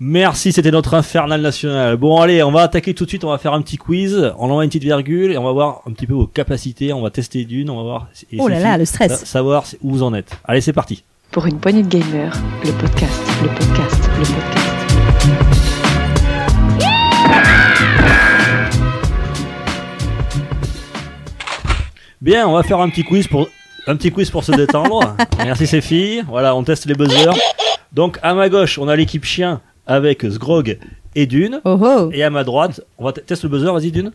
Merci, 0.00 0.52
c'était 0.52 0.70
notre 0.70 0.94
infernal 0.94 1.40
national. 1.40 1.96
Bon, 1.96 2.20
allez, 2.20 2.42
on 2.42 2.50
va 2.50 2.62
attaquer 2.62 2.94
tout 2.94 3.04
de 3.04 3.08
suite. 3.10 3.24
On 3.24 3.30
va 3.30 3.38
faire 3.38 3.52
un 3.52 3.60
petit 3.62 3.76
quiz. 3.78 4.32
On 4.38 4.50
envoie 4.50 4.64
une 4.64 4.68
petite 4.70 4.82
virgule 4.84 5.32
et 5.32 5.38
on 5.38 5.44
va 5.44 5.52
voir 5.52 5.82
un 5.86 5.92
petit 5.92 6.06
peu 6.06 6.14
vos 6.14 6.26
capacités. 6.26 6.92
On 6.94 7.02
va 7.02 7.10
tester 7.10 7.44
d'une. 7.44 7.68
On 7.70 7.76
va 7.76 7.82
voir. 7.82 8.06
et 8.32 8.36
Oh 8.40 8.48
là 8.48 8.58
là, 8.58 8.78
le 8.78 8.84
stress. 8.86 9.24
Savoir 9.24 9.64
où 9.82 9.90
vous 9.92 10.02
en 10.02 10.12
êtes. 10.14 10.32
Allez, 10.46 10.60
c'est 10.62 10.72
parti. 10.74 11.02
Pour 11.30 11.46
une 11.46 11.58
poignée 11.58 11.82
de 11.82 11.88
gamers, 11.88 12.32
le 12.64 12.72
podcast, 12.72 13.22
le 13.42 13.48
podcast, 13.48 14.08
le 14.18 14.24
podcast. 14.24 15.76
Bien, 22.20 22.48
on 22.48 22.52
va 22.52 22.62
faire 22.62 22.80
un 22.80 22.88
petit 22.88 23.04
quiz 23.04 23.26
pour 23.28 23.48
un 23.86 23.96
petit 23.96 24.10
quiz 24.10 24.30
pour 24.30 24.42
se 24.44 24.52
détendre. 24.52 25.16
Merci 25.38 25.66
ces 25.66 25.80
filles. 25.80 26.24
Voilà, 26.28 26.56
on 26.56 26.64
teste 26.64 26.86
les 26.86 26.94
buzzers. 26.94 27.34
Donc 27.92 28.18
à 28.22 28.34
ma 28.34 28.48
gauche, 28.48 28.78
on 28.78 28.88
a 28.88 28.96
l'équipe 28.96 29.24
chien 29.24 29.60
avec 29.86 30.22
Sgrog 30.22 30.78
et 31.14 31.26
Dune. 31.26 31.60
Oh 31.64 31.78
oh. 31.80 32.10
Et 32.12 32.24
à 32.24 32.30
ma 32.30 32.42
droite, 32.44 32.80
on 32.98 33.04
va 33.04 33.12
tester 33.12 33.46
le 33.46 33.50
buzzer. 33.50 33.72
Vas-y 33.72 33.92
Dune. 33.92 34.12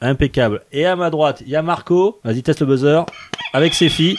Impeccable. 0.00 0.62
Et 0.70 0.86
à 0.86 0.94
ma 0.94 1.10
droite, 1.10 1.42
il 1.44 1.48
y 1.50 1.56
a 1.56 1.62
Marco. 1.62 2.20
Vas-y, 2.22 2.42
teste 2.42 2.60
le 2.60 2.66
buzzer 2.66 3.04
avec 3.52 3.74
ses 3.74 3.88
filles. 3.88 4.18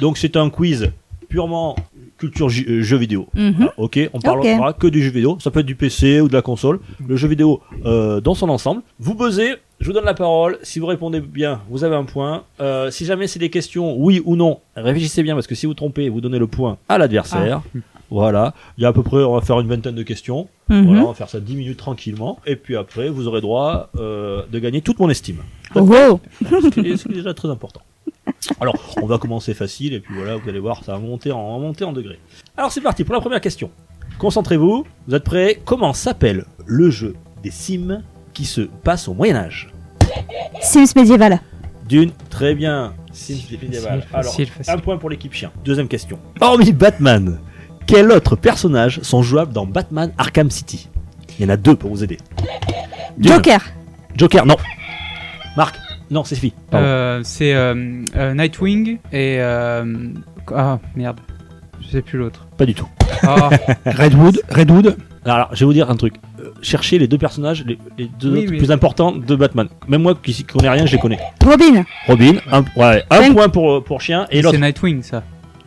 Donc 0.00 0.18
c'est 0.18 0.36
un 0.36 0.50
quiz 0.50 0.90
purement 1.30 1.76
culture 2.18 2.48
euh, 2.48 2.82
jeux 2.82 2.98
vidéo. 2.98 3.28
Mhm. 3.34 3.54
Ah, 3.68 3.74
ok, 3.78 4.10
on 4.12 4.20
parlera 4.20 4.74
que 4.74 4.86
du 4.86 5.02
jeu 5.02 5.10
vidéo. 5.10 5.38
Ça 5.40 5.50
peut 5.50 5.60
être 5.60 5.66
du 5.66 5.76
PC 5.76 6.20
ou 6.20 6.28
de 6.28 6.34
la 6.34 6.42
console. 6.42 6.80
Le 7.06 7.16
jeu 7.16 7.28
vidéo 7.28 7.62
euh, 7.86 8.20
dans 8.20 8.34
son 8.34 8.50
ensemble. 8.50 8.82
Vous 8.98 9.14
buzzez, 9.14 9.54
je 9.80 9.86
vous 9.86 9.92
donne 9.92 10.04
la 10.04 10.14
parole. 10.14 10.58
Si 10.62 10.78
vous 10.78 10.86
répondez 10.86 11.20
bien, 11.20 11.62
vous 11.70 11.84
avez 11.84 11.96
un 11.96 12.04
point. 12.04 12.42
Euh, 12.60 12.90
si 12.90 13.06
jamais 13.06 13.26
c'est 13.26 13.38
des 13.38 13.48
questions 13.48 13.96
oui 13.96 14.20
ou 14.26 14.36
non, 14.36 14.60
réfléchissez 14.76 15.22
bien 15.22 15.34
parce 15.34 15.46
que 15.46 15.54
si 15.54 15.64
vous 15.64 15.74
trompez, 15.74 16.10
vous 16.10 16.20
donnez 16.20 16.38
le 16.38 16.48
point 16.48 16.76
à 16.88 16.98
l'adversaire. 16.98 17.62
Voilà. 18.10 18.54
Il 18.76 18.82
y 18.82 18.84
a 18.84 18.88
à 18.88 18.92
peu 18.92 19.04
près, 19.04 19.22
on 19.22 19.34
va 19.34 19.40
faire 19.40 19.60
une 19.60 19.68
vingtaine 19.68 19.94
de 19.94 20.02
questions. 20.02 20.48
Mhm. 20.68 20.84
Voilà, 20.84 21.04
on 21.04 21.08
va 21.08 21.14
faire 21.14 21.28
ça 21.28 21.40
10 21.40 21.54
minutes 21.54 21.78
tranquillement. 21.78 22.40
Et 22.44 22.56
puis 22.56 22.76
après, 22.76 23.08
vous 23.08 23.28
aurez 23.28 23.40
droit 23.40 23.90
euh, 23.96 24.42
de 24.50 24.58
gagner 24.58 24.82
toute 24.82 24.98
mon 24.98 25.08
estime. 25.08 25.38
Oh 25.76 25.88
oh. 25.88 26.20
Ce 26.42 26.68
qui 26.68 26.80
est, 26.80 26.96
ce 26.96 27.04
qui 27.04 27.12
est 27.12 27.16
déjà 27.16 27.34
très 27.34 27.48
important. 27.48 27.80
Alors, 28.60 28.74
on 29.00 29.06
va 29.06 29.18
commencer 29.18 29.54
facile 29.54 29.94
et 29.94 30.00
puis 30.00 30.14
voilà, 30.14 30.36
vous 30.36 30.48
allez 30.48 30.58
voir, 30.58 30.84
ça 30.84 30.92
va 30.92 30.98
monter 30.98 31.32
en, 31.32 31.58
monter 31.58 31.84
en 31.84 31.92
degrés. 31.92 32.18
Alors 32.56 32.72
c'est 32.72 32.80
parti 32.80 33.04
pour 33.04 33.14
la 33.14 33.20
première 33.20 33.40
question. 33.40 33.70
Concentrez-vous, 34.18 34.84
vous 35.06 35.14
êtes 35.14 35.24
prêts? 35.24 35.60
Comment 35.64 35.92
s'appelle 35.92 36.44
le 36.66 36.90
jeu 36.90 37.14
des 37.42 37.50
Sims 37.50 38.02
qui 38.34 38.44
se 38.44 38.62
passe 38.62 39.08
au 39.08 39.14
Moyen 39.14 39.36
Âge? 39.36 39.72
Sims 40.60 40.92
médiéval. 40.96 41.40
D'une, 41.88 42.10
très 42.28 42.54
bien. 42.54 42.94
Sims 43.12 43.46
médiéval. 43.50 44.04
Alors, 44.12 44.32
facile, 44.32 44.48
facile. 44.48 44.74
un 44.74 44.78
point 44.78 44.98
pour 44.98 45.10
l'équipe 45.10 45.32
chien. 45.32 45.50
Deuxième 45.64 45.88
question. 45.88 46.18
Hormis 46.40 46.72
Batman, 46.72 47.40
quels 47.86 48.10
autres 48.10 48.36
personnages 48.36 49.00
sont 49.02 49.22
jouables 49.22 49.52
dans 49.52 49.66
Batman 49.66 50.12
Arkham 50.18 50.50
City? 50.50 50.88
Il 51.38 51.44
y 51.44 51.46
en 51.46 51.48
a 51.48 51.56
deux 51.56 51.74
pour 51.74 51.90
vous 51.90 52.04
aider. 52.04 52.18
Dune. 53.16 53.32
Joker. 53.32 53.64
Joker, 54.16 54.44
non. 54.44 54.56
Marc, 55.56 55.76
non, 56.10 56.24
c'est 56.24 56.34
Sophie. 56.34 56.52
Pardon. 56.70 56.86
Euh, 56.86 57.20
c'est 57.24 57.54
euh, 57.54 58.02
euh, 58.16 58.34
Nightwing 58.34 58.98
et 59.12 59.36
euh, 59.40 59.84
ah 60.54 60.78
merde, 60.96 61.20
je 61.80 61.88
sais 61.88 62.02
plus 62.02 62.18
l'autre. 62.18 62.46
Pas 62.56 62.66
du 62.66 62.74
tout. 62.74 62.88
Ah, 63.22 63.50
Redwood, 63.86 64.40
Redwood. 64.50 64.96
Alors, 65.24 65.36
alors, 65.36 65.48
je 65.52 65.60
vais 65.60 65.66
vous 65.66 65.72
dire 65.74 65.90
un 65.90 65.96
truc. 65.96 66.14
Euh, 66.40 66.50
cherchez 66.62 66.98
les 66.98 67.06
deux 67.06 67.18
personnages, 67.18 67.64
les, 67.66 67.78
les 67.98 68.08
deux 68.18 68.32
Oui, 68.32 68.38
autres 68.40 68.50
oui. 68.52 68.58
plus 68.58 68.70
importants 68.72 69.12
de 69.12 69.36
Batman. 69.36 69.68
Même 69.86 70.02
moi 70.02 70.14
qui 70.20 70.44
connais 70.44 70.70
rien, 70.70 70.86
je 70.86 70.92
les 70.92 70.98
connais. 70.98 71.18
Robin. 71.44 71.84
Robin, 72.06 72.32
un, 72.50 72.64
ouais, 72.76 73.04
un 73.10 73.32
point 73.32 73.48
pour, 73.50 73.84
pour 73.84 74.00
chien 74.00 74.26
et 74.30 74.36
c'est 74.36 74.42
l'autre. 74.42 74.58
Nightwing 74.58 75.02
ça. 75.02 75.22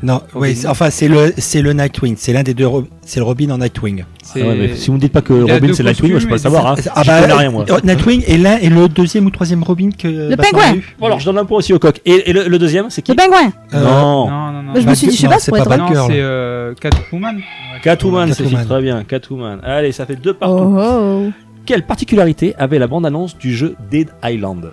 Non, 0.05 0.21
oui, 0.35 0.57
enfin 0.67 0.89
c'est 0.89 1.07
le 1.07 1.33
c'est 1.37 1.61
le 1.61 1.71
Nightwing, 1.71 2.15
c'est 2.17 2.33
l'un 2.33 2.43
des 2.43 2.53
deux, 2.53 2.67
c'est 3.03 3.21
le 3.21 3.23
Robin 3.25 3.49
en 3.51 3.57
Nightwing. 3.57 4.03
Ah 4.03 4.39
ouais, 4.39 4.55
mais 4.55 4.75
si 4.75 4.87
vous 4.87 4.95
me 4.95 4.99
dites 4.99 5.13
pas 5.13 5.21
que 5.21 5.31
Robin 5.33 5.73
c'est 5.73 5.81
Nightwing, 5.83 6.11
moi, 6.11 6.19
je 6.19 6.25
peux 6.25 6.31
pas 6.31 6.37
savoir. 6.37 6.67
Hein. 6.67 6.75
Ah 6.93 7.03
bah, 7.05 7.21
rien 7.37 7.49
moi. 7.49 7.63
euh, 7.69 7.79
Nightwing 7.85 8.21
est 8.27 8.37
l'un 8.37 8.57
et 8.57 8.67
le 8.69 8.89
deuxième 8.89 9.25
ou 9.27 9.29
troisième 9.29 9.63
Robin 9.63 9.89
que 9.97 10.07
Le 10.09 10.35
Batman 10.35 10.51
pingouin. 10.51 10.71
a 10.71 10.75
eu. 10.75 10.95
Bon 10.99 11.05
alors 11.05 11.19
je 11.21 11.25
donne 11.25 11.37
un 11.37 11.45
point 11.45 11.59
aussi 11.59 11.71
au 11.73 11.79
coq. 11.79 12.01
Et, 12.05 12.29
et 12.29 12.33
le, 12.33 12.49
le 12.49 12.59
deuxième 12.59 12.89
c'est 12.89 13.01
qui 13.01 13.11
Le 13.11 13.15
pingouin. 13.17 13.53
Euh, 13.73 13.81
Non. 13.83 14.29
Non, 14.29 14.51
non, 14.51 14.63
non. 14.63 14.73
Bah, 14.73 14.79
je 14.81 14.87
me 14.89 14.93
suis 14.93 15.07
dit, 15.07 15.15
je 15.15 15.21
sais 15.21 15.27
pas, 15.29 15.39
c'est 15.39 15.51
pas. 15.51 15.59
Non, 15.77 15.85
Batgirl. 15.85 16.07
c'est 16.11 16.19
euh, 16.19 16.73
Catwoman. 16.81 17.39
Catwoman, 17.81 18.33
c'est 18.33 18.43
très 18.65 18.81
bien. 18.81 19.03
Catwoman. 19.05 19.59
Allez, 19.63 19.93
ça 19.93 20.05
fait 20.05 20.17
deux 20.17 20.31
Oh 20.31 20.39
partout. 20.39 20.75
oh. 20.79 21.31
Quelle 21.65 21.85
particularité 21.85 22.55
avait 22.57 22.77
la 22.77 22.87
bande-annonce 22.87 23.37
du 23.37 23.55
jeu 23.55 23.75
Dead 23.89 24.09
Island? 24.21 24.71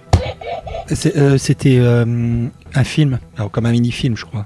Euh, 1.16 1.38
C'était 1.38 1.76
euh, 1.78 2.04
un 2.74 2.84
film, 2.84 3.18
alors 3.36 3.50
comme 3.52 3.66
un 3.66 3.70
mini-film, 3.70 4.16
je 4.16 4.24
crois. 4.24 4.44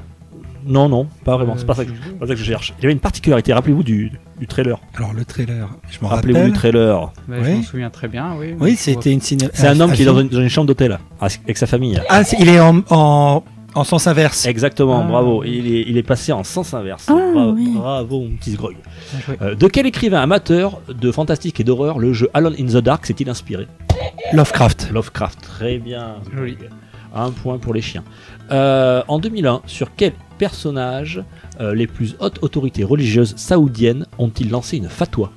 Non, 0.66 0.89
non, 0.89 1.07
pas 1.24 1.36
vraiment. 1.36 1.53
Euh, 1.53 1.57
C'est 1.59 1.66
pas, 1.66 1.74
ça 1.74 1.85
que- 1.85 1.91
c'est 1.91 2.19
pas 2.19 2.27
ça 2.27 2.32
que 2.35 2.39
je 2.41 2.45
cherche. 2.45 2.73
Il 2.78 2.82
y 2.82 2.86
avait 2.86 2.93
une 2.93 3.01
particularité. 3.01 3.53
Rappelez-vous 3.53 3.82
du, 3.82 4.12
du 4.39 4.47
trailer. 4.47 4.78
Alors 4.97 5.12
le 5.12 5.24
trailer, 5.24 5.69
je 5.91 5.99
m'en 6.01 6.09
Rappelez-vous 6.09 6.39
rappelle. 6.39 6.53
du 6.53 6.59
trailer. 6.59 7.12
Bah, 7.28 7.36
Oui. 7.41 7.45
Je 7.45 7.51
m'en 7.57 7.62
souviens 7.62 7.91
très 7.91 8.09
bien, 8.09 8.35
oui. 8.39 8.55
Oui, 8.59 8.77
c'était 8.77 9.12
une 9.12 9.20
ciné. 9.20 9.49
C'est 9.53 9.66
un 9.69 9.78
homme 9.81 9.93
qui 9.93 10.03
est 10.03 10.07
dans 10.07 10.19
une, 10.20 10.28
dans 10.28 10.41
une 10.41 10.49
chambre 10.49 10.66
d'hôtel 10.69 10.99
avec 11.20 11.57
sa 11.59 11.66
famille. 11.66 12.01
Ah, 12.09 12.24
c'est- 12.24 12.36
il 12.41 12.49
est 12.49 12.61
en, 12.61 12.82
en, 12.91 13.43
en 13.74 13.85
sens 13.85 14.07
inverse. 14.07 14.47
Exactement, 14.47 15.01
Ah. 15.05 15.09
bravo. 15.09 15.45
Il 15.45 15.66
est, 15.74 15.85
il 15.86 15.97
est 15.99 16.03
passé 16.03 16.32
en 16.32 16.45
sens 16.45 16.73
inverse. 16.74 17.07
Ah, 17.09 17.15
bravo, 17.35 17.53
oui. 17.53 17.73
bravo, 17.74 18.20
mon 18.20 18.36
petit. 18.36 18.57
Bien 18.57 19.20
joué. 19.27 19.36
Euh, 19.43 19.55
de 19.55 19.66
quel 19.69 19.86
écrivain 19.86 20.20
amateur 20.23 20.81
de 20.89 21.11
fantastique 21.12 21.61
et 21.61 21.65
d'horreur 21.65 21.99
le 21.99 22.12
jeu 22.12 22.31
Alone 22.35 22.55
in 22.59 22.66
the 22.66 22.77
Dark 22.82 23.05
s'est-il 23.07 23.28
inspiré? 23.28 23.66
Lovecraft. 24.32 24.91
Lovecraft, 24.93 25.41
très 25.43 25.78
bien. 25.78 26.16
Joli. 26.35 26.57
Un 27.15 27.31
point 27.31 27.59
pour 27.59 27.74
les 27.74 27.81
chiens. 27.81 28.03
Euh, 28.51 29.03
en 29.09 29.19
2001, 29.20 29.62
sur 29.66 29.91
quel 29.97 30.12
personnage 30.49 31.23
euh, 31.61 31.75
les 31.75 31.87
plus 31.87 32.16
hautes 32.21 32.39
autorités 32.43 32.85
religieuses 32.85 33.33
saoudiennes 33.37 34.05
ont-ils 34.19 34.51
lancé 34.51 34.77
une 34.77 34.91
fatwa 34.91 35.31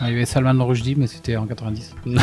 Ah, 0.00 0.06
Il 0.08 0.12
y 0.12 0.16
avait 0.16 0.24
Salman 0.24 0.64
Rushdie, 0.66 0.94
mais 0.96 1.06
c'était 1.06 1.36
en 1.36 1.44
90. 1.46 1.94
Non, 2.06 2.22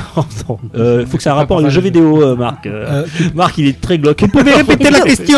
non. 0.49 0.57
Euh, 0.75 1.05
faut 1.05 1.17
que 1.17 1.23
ça 1.23 1.29
ait 1.29 1.33
un 1.33 1.35
rapport 1.35 1.57
avec 1.57 1.65
le 1.69 1.73
jeu 1.75 1.81
je- 1.81 1.85
vidéo, 1.85 2.23
euh, 2.23 2.35
Marc. 2.35 2.65
Euh, 2.65 3.03
Euh, 3.05 3.05
Marc, 3.35 3.59
il 3.59 3.67
est 3.67 3.79
très 3.79 3.99
glauque. 3.99 4.21
Vous 4.21 4.27
pouvez 4.27 4.53
répéter 4.55 4.89
la 4.89 5.01
question 5.01 5.37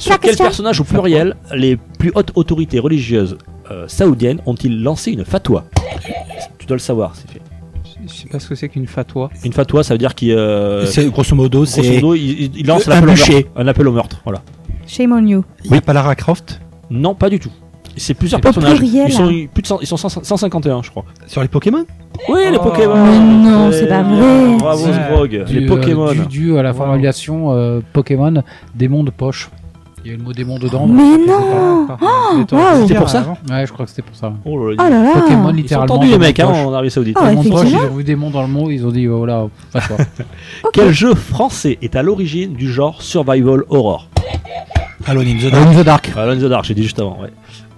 Sur 0.00 0.18
quel 0.18 0.36
personnage 0.36 0.80
au 0.80 0.84
pluriel 0.84 1.36
les 1.54 1.76
plus 1.76 2.10
hautes 2.16 2.32
autorités 2.34 2.80
religieuses 2.80 3.38
euh, 3.70 3.84
saoudiennes 3.86 4.40
ont-ils 4.46 4.82
lancé 4.82 5.12
une 5.12 5.24
fatwa 5.24 5.64
Tu 6.58 6.66
dois 6.66 6.76
le 6.76 6.80
savoir, 6.90 7.14
c'est 7.14 7.30
fait. 7.30 7.40
Je 8.04 8.12
sais 8.12 8.28
pas 8.28 8.40
ce 8.40 8.48
que 8.48 8.56
c'est 8.56 8.68
qu'une 8.68 8.88
fatwa. 8.88 9.30
Une 9.44 9.52
fatwa, 9.52 9.84
ça 9.84 9.94
veut 9.94 9.98
dire 9.98 10.16
qu'il. 10.16 10.32
euh, 10.32 10.84
grosso 11.12 11.36
modo, 11.36 11.58
grosso 11.60 11.80
c'est. 11.80 11.94
modo, 12.00 12.14
il, 12.16 12.66
lance 12.66 12.88
un 12.88 12.92
appel, 12.96 13.10
au 13.10 13.12
meurtre, 13.12 13.48
un 13.54 13.66
appel 13.68 13.86
au 13.88 13.92
meurtre. 13.92 14.20
Voilà. 14.24 14.42
Shame 14.86 15.12
on 15.12 15.26
you. 15.26 15.44
Il 15.64 15.70
n'y 15.72 15.78
a 15.78 15.80
pas 15.80 15.92
Lara 15.92 16.14
Croft? 16.14 16.60
Non, 16.90 17.14
pas 17.14 17.30
du 17.30 17.38
tout. 17.38 17.50
C'est 17.96 18.14
plusieurs 18.14 18.38
Au 18.40 18.42
personnages. 18.42 18.78
pluriel. 18.78 19.06
Ils 19.08 19.12
sont 19.12 19.26
plus 19.52 19.62
de 19.62 19.66
100 19.66 19.78
ils 19.82 19.86
sont 19.86 19.96
100 19.96 20.08
151, 20.24 20.82
je 20.82 20.90
crois. 20.90 21.04
sur 21.26 21.42
les 21.42 21.48
Pokémon? 21.48 21.84
Oui, 22.28 22.40
les 22.50 22.56
Oh. 22.58 22.62
Pokémon. 22.62 22.94
Mais 23.04 23.18
non, 23.50 23.70
c'est 23.72 23.86
pas 23.86 24.02
vrai. 24.02 24.56
Bravo, 24.58 24.86
Les 25.28 25.64
euh, 25.64 25.68
Pokémon. 25.68 26.12
dû, 26.12 26.26
dû 26.26 26.58
à 26.58 26.62
la 26.62 26.70
Wow. 26.70 26.76
formulation 26.78 27.52
euh, 27.52 27.80
Pokémon 27.92 28.42
démon 28.74 29.04
de 29.04 29.10
poche. 29.10 29.50
Il 30.04 30.10
y 30.10 30.14
a 30.14 30.16
le 30.16 30.22
mot 30.22 30.32
démon 30.32 30.58
dedans. 30.58 30.86
Mais 30.86 31.16
non 31.16 31.86
le 31.86 32.44
C'était 32.80 32.86
dire 32.86 32.98
pour 32.98 33.08
ça. 33.08 33.34
Ouais, 33.48 33.66
je 33.66 33.72
crois 33.72 33.84
que 33.84 33.90
c'était 33.90 34.02
pour 34.02 34.16
ça. 34.16 34.32
Oh 34.44 34.70
là 34.70 34.74
Oh 34.78 34.82
là. 34.82 34.90
là 34.90 35.02
là. 35.02 35.12
Pokémon 35.20 35.50
Ils 35.50 35.68
sont 35.68 35.82
littéralement. 35.82 36.02
les 36.02 36.18
mecs 36.18 36.40
hein, 36.40 36.48
en 36.48 36.72
Arabie 36.72 36.90
Saoudite. 36.90 37.16
Ah, 37.20 37.32
ils 37.32 37.52
ont 37.52 37.94
vu 37.96 38.04
démon 38.04 38.30
dans 38.30 38.42
le 38.42 38.48
mot, 38.48 38.70
ils 38.70 38.84
ont 38.84 38.90
dit 38.90 39.06
oh, 39.06 39.18
voilà, 39.18 39.46
pas 39.72 39.80
toi. 39.80 39.96
Quel 40.72 40.92
jeu 40.92 41.14
français 41.14 41.78
est 41.82 41.94
à 41.94 42.02
l'origine 42.02 42.54
du 42.54 42.72
genre 42.72 43.00
survival 43.00 43.62
horror? 43.68 44.08
Alone 45.06 45.26
in 45.26 45.36
the 45.36 45.50
Dark. 45.50 45.54
Alone 45.54 45.68
in 45.68 45.82
the 45.82 45.84
Dark. 45.84 46.12
Alone 46.16 46.38
in 46.38 46.40
the 46.40 46.48
Dark, 46.48 46.64
j'ai 46.64 46.74
dit 46.74 46.82
juste 46.82 46.98
avant, 46.98 47.18
ouais. 47.20 47.30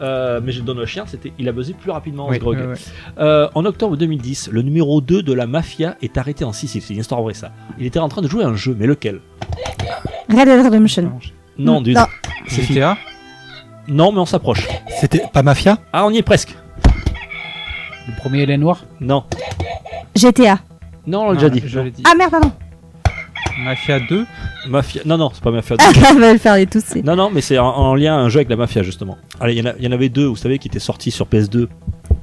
Euh, 0.03 0.41
mais 0.43 0.53
je 0.53 0.61
donne 0.61 0.79
au 0.81 0.87
chien, 0.87 1.05
c'était, 1.07 1.33
il 1.39 1.49
a 1.49 1.53
buzzé 1.53 1.73
plus 1.73 1.91
rapidement, 1.91 2.29
Oui, 2.29 2.39
ouais, 2.39 2.57
ouais. 2.57 2.75
Euh, 3.19 3.49
en 3.55 3.65
octobre 3.65 3.97
2010, 3.97 4.51
le 4.53 4.63
numéro 4.63 5.01
2 5.01 5.23
de 5.23 5.33
la 5.33 5.47
mafia 5.47 5.97
est 6.03 6.19
arrêté 6.19 6.45
en 6.45 6.53
Sicile. 6.53 6.83
C'est 6.83 6.93
une 6.95 7.01
histoire 7.01 7.23
vraie, 7.23 7.33
ça. 7.35 7.53
Il 7.79 7.87
était 7.87 7.99
en 7.99 8.09
train 8.09 8.21
de 8.21 8.29
jouer 8.29 8.45
à 8.45 8.49
un 8.49 8.57
jeu, 8.57 8.77
mais 8.79 8.87
lequel? 8.87 9.21
Red 10.29 10.47
Dead 10.47 10.65
Redemption. 10.67 11.13
Non, 11.59 11.81
du... 11.81 11.93
Non. 11.95 12.07
c'est. 12.49 12.63
GTA 12.63 12.97
Non, 13.89 14.13
mais 14.13 14.19
on 14.21 14.27
s'approche. 14.27 14.67
C'était 15.01 15.23
pas 15.33 15.43
Mafia? 15.43 15.79
Ah, 15.93 16.05
on 16.07 16.11
y 16.11 16.19
est 16.19 16.23
presque. 16.23 16.55
Le 18.09 18.15
premier 18.17 18.43
il 18.43 18.51
est 18.51 18.57
noir? 18.59 18.85
Non. 19.01 19.25
GTA. 20.17 20.59
Non, 21.07 21.27
on 21.27 21.29
l'a 21.31 21.35
déjà 21.35 21.51
dit. 21.51 21.63
Je 21.65 21.81
l'ai 21.81 21.91
dit. 21.91 22.03
Ah 22.07 22.15
merde, 22.17 22.31
pardon. 22.31 22.53
Mafia 23.63 24.01
2 24.01 24.27
Mafia. 24.69 25.03
Non, 25.05 25.17
non, 25.17 25.31
c'est 25.33 25.43
pas 25.43 25.51
Mafia. 25.53 25.77
Ah, 25.81 25.91
on 26.15 26.19
va 26.19 26.33
le 26.33 26.39
faire 26.39 26.57
les 26.57 26.67
tous. 26.67 26.83
c'est- 26.85 27.03
non, 27.03 27.15
non, 27.15 27.31
mais 27.33 27.41
c'est 27.41 27.59
en, 27.59 27.67
en 27.69 27.95
lien 27.95 28.17
un 28.17 28.29
jeu 28.29 28.39
avec 28.39 28.49
la 28.49 28.57
mafia, 28.57 28.83
justement. 28.83 29.17
Allez, 29.41 29.55
il 29.55 29.59
y, 29.59 29.63
en 29.63 29.71
a- 29.71 29.75
il 29.79 29.85
y 29.85 29.89
en 29.89 29.93
avait 29.93 30.09
deux, 30.09 30.27
vous 30.27 30.35
savez, 30.37 30.59
qui 30.59 30.67
étaient 30.69 30.79
sortis 30.81 31.11
sur 31.13 31.27
PS2. 31.27 31.69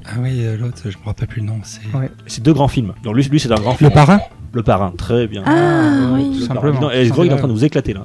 Ah 0.04 0.10
oui, 0.20 0.44
euh, 0.44 0.56
l'autre, 0.58 0.82
je 0.84 0.98
me 0.98 1.04
rappelle 1.04 1.28
plus 1.28 1.40
le 1.40 1.46
nom. 1.46 1.58
C'est 1.62 1.80
Ouais. 1.96 2.10
C'est 2.26 2.42
deux 2.42 2.52
grands 2.52 2.68
films. 2.68 2.92
Donc 3.02 3.14
lui, 3.16 3.22
lui 3.24 3.40
c'est 3.40 3.50
un 3.50 3.54
grand 3.56 3.72
Le 3.72 3.76
film. 3.78 3.90
Parrain? 3.92 4.20
Le 4.52 4.62
Parrain, 4.62 4.92
très 4.98 5.26
bien. 5.26 5.42
Ah 5.46 6.10
oui. 6.12 6.38
Le 6.40 6.46
Simplement. 6.46 6.80
Parrain. 6.80 6.92
Et 6.94 7.06
Sgrog, 7.06 7.26
il 7.26 7.30
est 7.30 7.34
en 7.34 7.38
train 7.38 7.48
de 7.48 7.52
vous 7.52 7.64
éclater 7.64 7.94
là. 7.94 8.04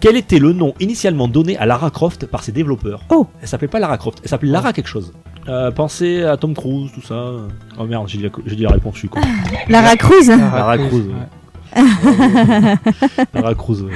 Quel 0.00 0.16
était 0.16 0.38
le 0.38 0.52
nom 0.52 0.74
initialement 0.80 1.26
donné 1.28 1.56
à 1.58 1.66
Lara 1.66 1.90
Croft 1.90 2.26
par 2.26 2.42
ses 2.44 2.52
développeurs 2.52 3.00
Oh. 3.10 3.26
Elle 3.42 3.48
s'appelait 3.48 3.68
pas 3.68 3.80
Lara 3.80 3.98
Croft, 3.98 4.20
elle 4.22 4.28
s'appelait 4.28 4.50
Lara 4.50 4.72
quelque 4.72 4.88
chose. 4.88 5.12
Euh, 5.48 5.70
pensez 5.70 6.22
à 6.24 6.36
Tom 6.36 6.54
Cruise, 6.54 6.90
tout 6.94 7.00
ça. 7.02 7.30
Oh 7.78 7.84
merde, 7.84 8.06
j'ai 8.06 8.18
dit, 8.18 8.24
la- 8.24 8.30
j'ai 8.46 8.56
dit 8.56 8.62
la 8.62 8.70
réponse, 8.70 8.94
je 8.94 8.98
suis 9.00 9.08
con. 9.08 9.20
Lara 9.68 9.96
Cruz. 9.96 10.28
Lara 10.28 10.76
Cruz. 10.78 11.04
ouais. 11.08 11.82
Lara 13.34 13.54
Cruz, 13.54 13.82
ouais. 13.82 13.92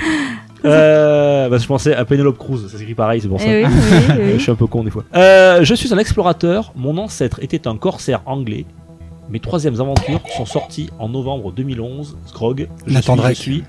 Euh, 0.65 1.49
bah, 1.49 1.59
je 1.59 1.67
pensais 1.67 1.95
à 1.95 2.05
Penelope 2.05 2.39
Cruz, 2.39 2.69
ça 2.69 2.79
s'écrit 2.79 2.95
pareil, 2.95 3.21
c'est 3.21 3.29
pour 3.29 3.41
ça. 3.41 3.47
Eh 3.49 3.65
oui, 3.65 3.71
oui, 3.73 3.89
oui, 3.91 4.15
oui. 4.25 4.33
Je 4.35 4.39
suis 4.43 4.53
un 4.53 4.55
peu 4.55 4.67
con 4.67 4.85
des 4.85 4.91
fois. 4.91 5.05
Euh, 5.15 5.65
je 5.65 5.75
suis 5.75 5.93
un 5.93 5.99
explorateur, 5.99 6.73
mon 6.77 6.97
ancêtre 6.99 7.39
était 7.43 7.67
un 7.67 7.77
corsaire 7.77 8.23
anglais. 8.27 8.65
Mes 9.29 9.41
troisièmes 9.41 9.81
aventures 9.81 10.21
sont 10.37 10.47
sorties 10.47 10.91
en 10.99 11.09
novembre 11.09 11.53
2011. 11.53 12.17
Scrog, 12.27 12.69
suis, 12.87 12.95
je 13.29 13.33
suis 13.35 13.65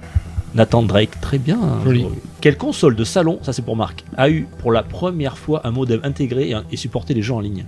Nathan 0.56 0.84
Drake, 0.84 1.20
très 1.22 1.38
bien. 1.40 1.58
Joli. 1.84 2.06
Quelle 2.42 2.58
console 2.58 2.96
de 2.96 3.04
salon, 3.04 3.40
ça 3.42 3.54
c'est 3.54 3.64
pour 3.64 3.76
Marc, 3.76 4.06
a 4.18 4.30
eu 4.30 4.48
pour 4.60 4.72
la 4.72 4.84
première 4.84 5.38
fois 5.38 5.62
un 5.66 5.72
modem 5.72 6.00
intégré 6.04 6.54
et, 6.72 6.78
supporté 6.78 7.14
les 7.14 7.22
jeux 7.22 7.34
en 7.34 7.40
ligne 7.40 7.66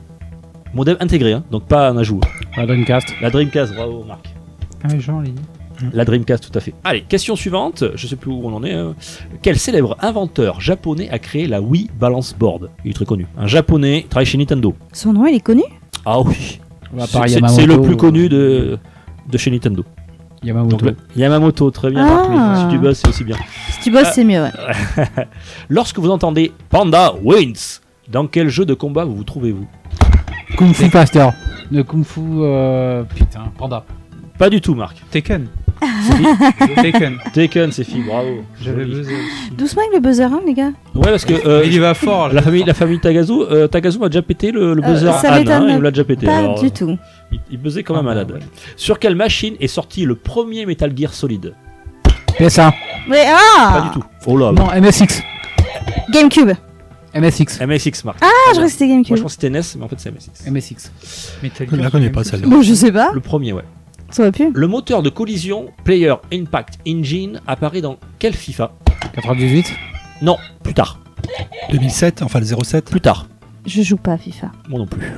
Modem 0.74 0.98
intégré, 1.00 1.34
hein, 1.34 1.44
donc 1.52 1.64
pas 1.66 1.90
un 1.90 1.98
ajout. 1.98 2.20
La 2.58 2.66
Dreamcast. 2.66 3.08
La 3.22 3.30
Dreamcast, 3.30 3.74
bravo 3.74 4.04
Marc. 4.04 4.28
Ah, 4.84 4.88
mais 4.92 5.00
Jean, 5.00 5.22
ligne. 5.22 5.36
La 5.94 6.06
Dreamcast, 6.06 6.50
tout 6.52 6.58
à 6.58 6.62
fait. 6.62 6.74
Allez, 6.84 7.02
question 7.02 7.36
suivante. 7.36 7.84
Je 7.96 8.08
sais 8.08 8.16
plus 8.16 8.32
où 8.32 8.42
on 8.46 8.54
en 8.54 8.64
est. 8.64 8.74
hein. 8.74 8.96
Quel 9.42 9.58
célèbre 9.58 9.98
inventeur 10.00 10.62
japonais 10.62 11.10
a 11.10 11.20
créé 11.20 11.48
la 11.48 11.62
Wii 11.62 11.90
Balance 12.00 12.36
Board? 12.38 12.70
Il 12.86 12.92
est 12.92 12.94
très 12.94 13.06
connu. 13.06 13.26
Un 13.38 13.48
japonais, 13.48 14.02
il 14.02 14.08
travaille 14.08 14.26
chez 14.26 14.38
Nintendo. 14.38 14.74
Son 14.94 15.12
nom, 15.14 15.26
il 15.26 15.36
est 15.36 15.40
connu? 15.42 15.64
Ah 16.06 16.22
oui. 16.22 16.60
C'est 17.08 17.66
le 17.66 17.82
plus 17.82 17.94
euh, 17.94 17.98
connu 17.98 18.30
de, 18.30 18.78
de 19.30 19.38
chez 19.38 19.52
Nintendo. 19.52 19.84
Yamamoto. 20.46 20.78
Donc, 20.86 20.96
Yamamoto, 21.16 21.72
très 21.72 21.90
bien. 21.92 22.06
Ah. 22.08 22.56
Si 22.70 22.76
tu 22.76 22.80
bosses, 22.82 23.00
c'est 23.00 23.08
aussi 23.10 23.24
bien. 23.24 23.36
Si 23.72 23.80
tu 23.82 23.92
bosses, 23.92 24.12
c'est 24.14 24.24
mieux. 24.24 24.44
ouais. 24.44 24.52
Lorsque 25.70 26.00
vous 26.00 26.10
entendez 26.12 26.52
Panda 26.70 27.14
wins, 27.24 27.82
dans 28.08 28.28
quel 28.28 28.48
jeu 28.50 28.66
de 28.66 28.74
combat 28.74 29.04
vous 29.06 29.16
vous 29.16 29.24
trouvez-vous? 29.24 29.66
Kung 30.58 30.74
Fu 30.74 30.90
Master. 30.94 31.34
Le 31.72 31.84
Kung 31.84 32.04
Fu. 32.06 32.22
euh, 32.22 33.04
Putain, 33.04 33.52
Panda. 33.58 33.84
Pas 34.38 34.50
du 34.50 34.62
tout, 34.62 34.76
Marc. 34.76 35.02
Tekken. 35.12 35.48
Tekken. 36.82 37.18
Taken, 37.34 37.72
c'est 37.72 37.84
fille, 37.84 38.04
bravo. 38.04 38.44
J'avais 38.62 38.86
buzzé. 38.86 39.14
Doucement 39.58 39.82
avec 39.84 39.94
le 39.96 40.00
buzzer, 40.02 40.24
hein, 40.32 40.42
les 40.46 40.54
gars. 40.54 40.72
Ouais, 40.94 41.10
parce 41.12 41.26
que 41.26 41.34
euh, 41.48 41.64
Il 41.66 41.74
y 41.74 41.80
va 41.80 41.94
fort. 41.94 42.30
la 42.30 42.42
famille, 42.42 42.64
la 42.64 42.74
famille 42.74 43.00
Tagazu, 43.00 43.34
euh, 43.52 43.68
Tagazu 43.68 44.00
m'a 44.00 44.10
déjà 44.10 44.22
pété 44.22 44.52
le, 44.52 44.74
le 44.74 44.84
Euh, 44.84 44.88
buzzer 44.88 45.12
ça 45.14 45.34
Anne, 45.34 45.40
m'étonne 45.40 45.64
hein, 45.64 45.68
il 45.70 45.78
me 45.78 45.82
l'a 45.84 45.92
déjà 45.92 46.04
pété. 46.04 46.26
Pas 46.26 46.38
alors, 46.38 46.60
du 46.62 46.72
tout. 46.72 46.98
Il, 47.32 47.40
il 47.52 47.58
buzzait 47.58 47.84
comme 47.84 47.98
un 47.98 48.02
malade. 48.04 48.32
ouais. 48.32 48.40
Sur 48.76 49.00
quelle 49.00 49.16
machine 49.16 49.56
est 49.60 49.68
sorti 49.68 50.06
le 50.06 50.16
premier 50.16 50.66
Metal 50.66 50.92
Gear 50.96 51.14
Solid? 51.14 51.54
PS1. 52.40 52.72
Mais 53.08 53.26
ah 53.30 53.74
Pas 53.74 53.82
du 53.82 53.90
tout. 53.92 54.04
Oh 54.26 54.38
là, 54.38 54.52
Non, 54.52 54.68
MSX. 54.82 55.22
GameCube. 56.12 56.52
MSX. 57.14 57.62
MSX, 57.66 58.04
Marc. 58.04 58.18
Ah, 58.22 58.28
je 58.50 58.52
crois 58.56 58.66
que 58.66 58.72
c'était 58.72 58.88
Moi, 58.88 58.96
je 59.04 59.10
GameCube. 59.10 59.24
pense 59.24 59.36
que 59.38 59.42
c'était 59.42 59.50
NES, 59.50 59.62
mais 59.78 59.86
en 59.86 59.88
fait, 59.88 59.96
c'est 60.00 60.12
MSX. 60.12 60.52
MSX. 60.52 60.92
Metal 61.44 61.68
Je 61.72 61.76
la 61.76 61.82
Gear, 61.84 61.92
connais 61.92 62.10
pas, 62.10 62.24
celle-là. 62.26 62.48
Bon, 62.48 62.62
je 62.62 62.74
sais 62.74 62.92
pas. 62.92 63.12
Le 63.14 63.22
premier, 63.22 63.54
ouais. 63.54 63.64
Ça 64.16 64.24
aurait 64.24 64.32
pu. 64.32 64.50
Le 64.54 64.68
moteur 64.68 65.04
de 65.04 65.10
collision 65.10 65.66
Player 65.84 66.14
Impact 66.32 66.80
Engine 66.88 67.42
apparaît 67.48 67.82
dans 67.82 67.98
quel 68.18 68.34
FIFA? 68.34 68.72
98. 69.14 69.66
Non, 70.22 70.38
plus 70.64 70.74
tard. 70.74 71.00
2007, 71.72 72.22
enfin 72.22 72.40
le 72.40 72.46
07. 72.46 72.90
Plus 72.90 73.02
tard. 73.02 73.28
Je 73.66 73.82
joue 73.82 73.98
pas 73.98 74.14
à 74.14 74.18
FIFA. 74.18 74.52
Moi 74.70 74.80
non 74.80 74.88
plus. 74.88 75.12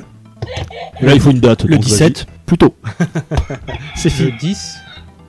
Là, 0.99 1.13
il 1.13 1.21
faut 1.21 1.29
une 1.29 1.39
date. 1.39 1.65
Le 1.65 1.75
donc 1.75 1.83
17. 1.83 2.17
vas-y. 2.21 2.25
Plus 2.47 2.57
tôt. 2.57 2.75
c'est 3.95 4.09
Le 4.09 4.15
fini. 4.31 4.31
10. 4.39 4.77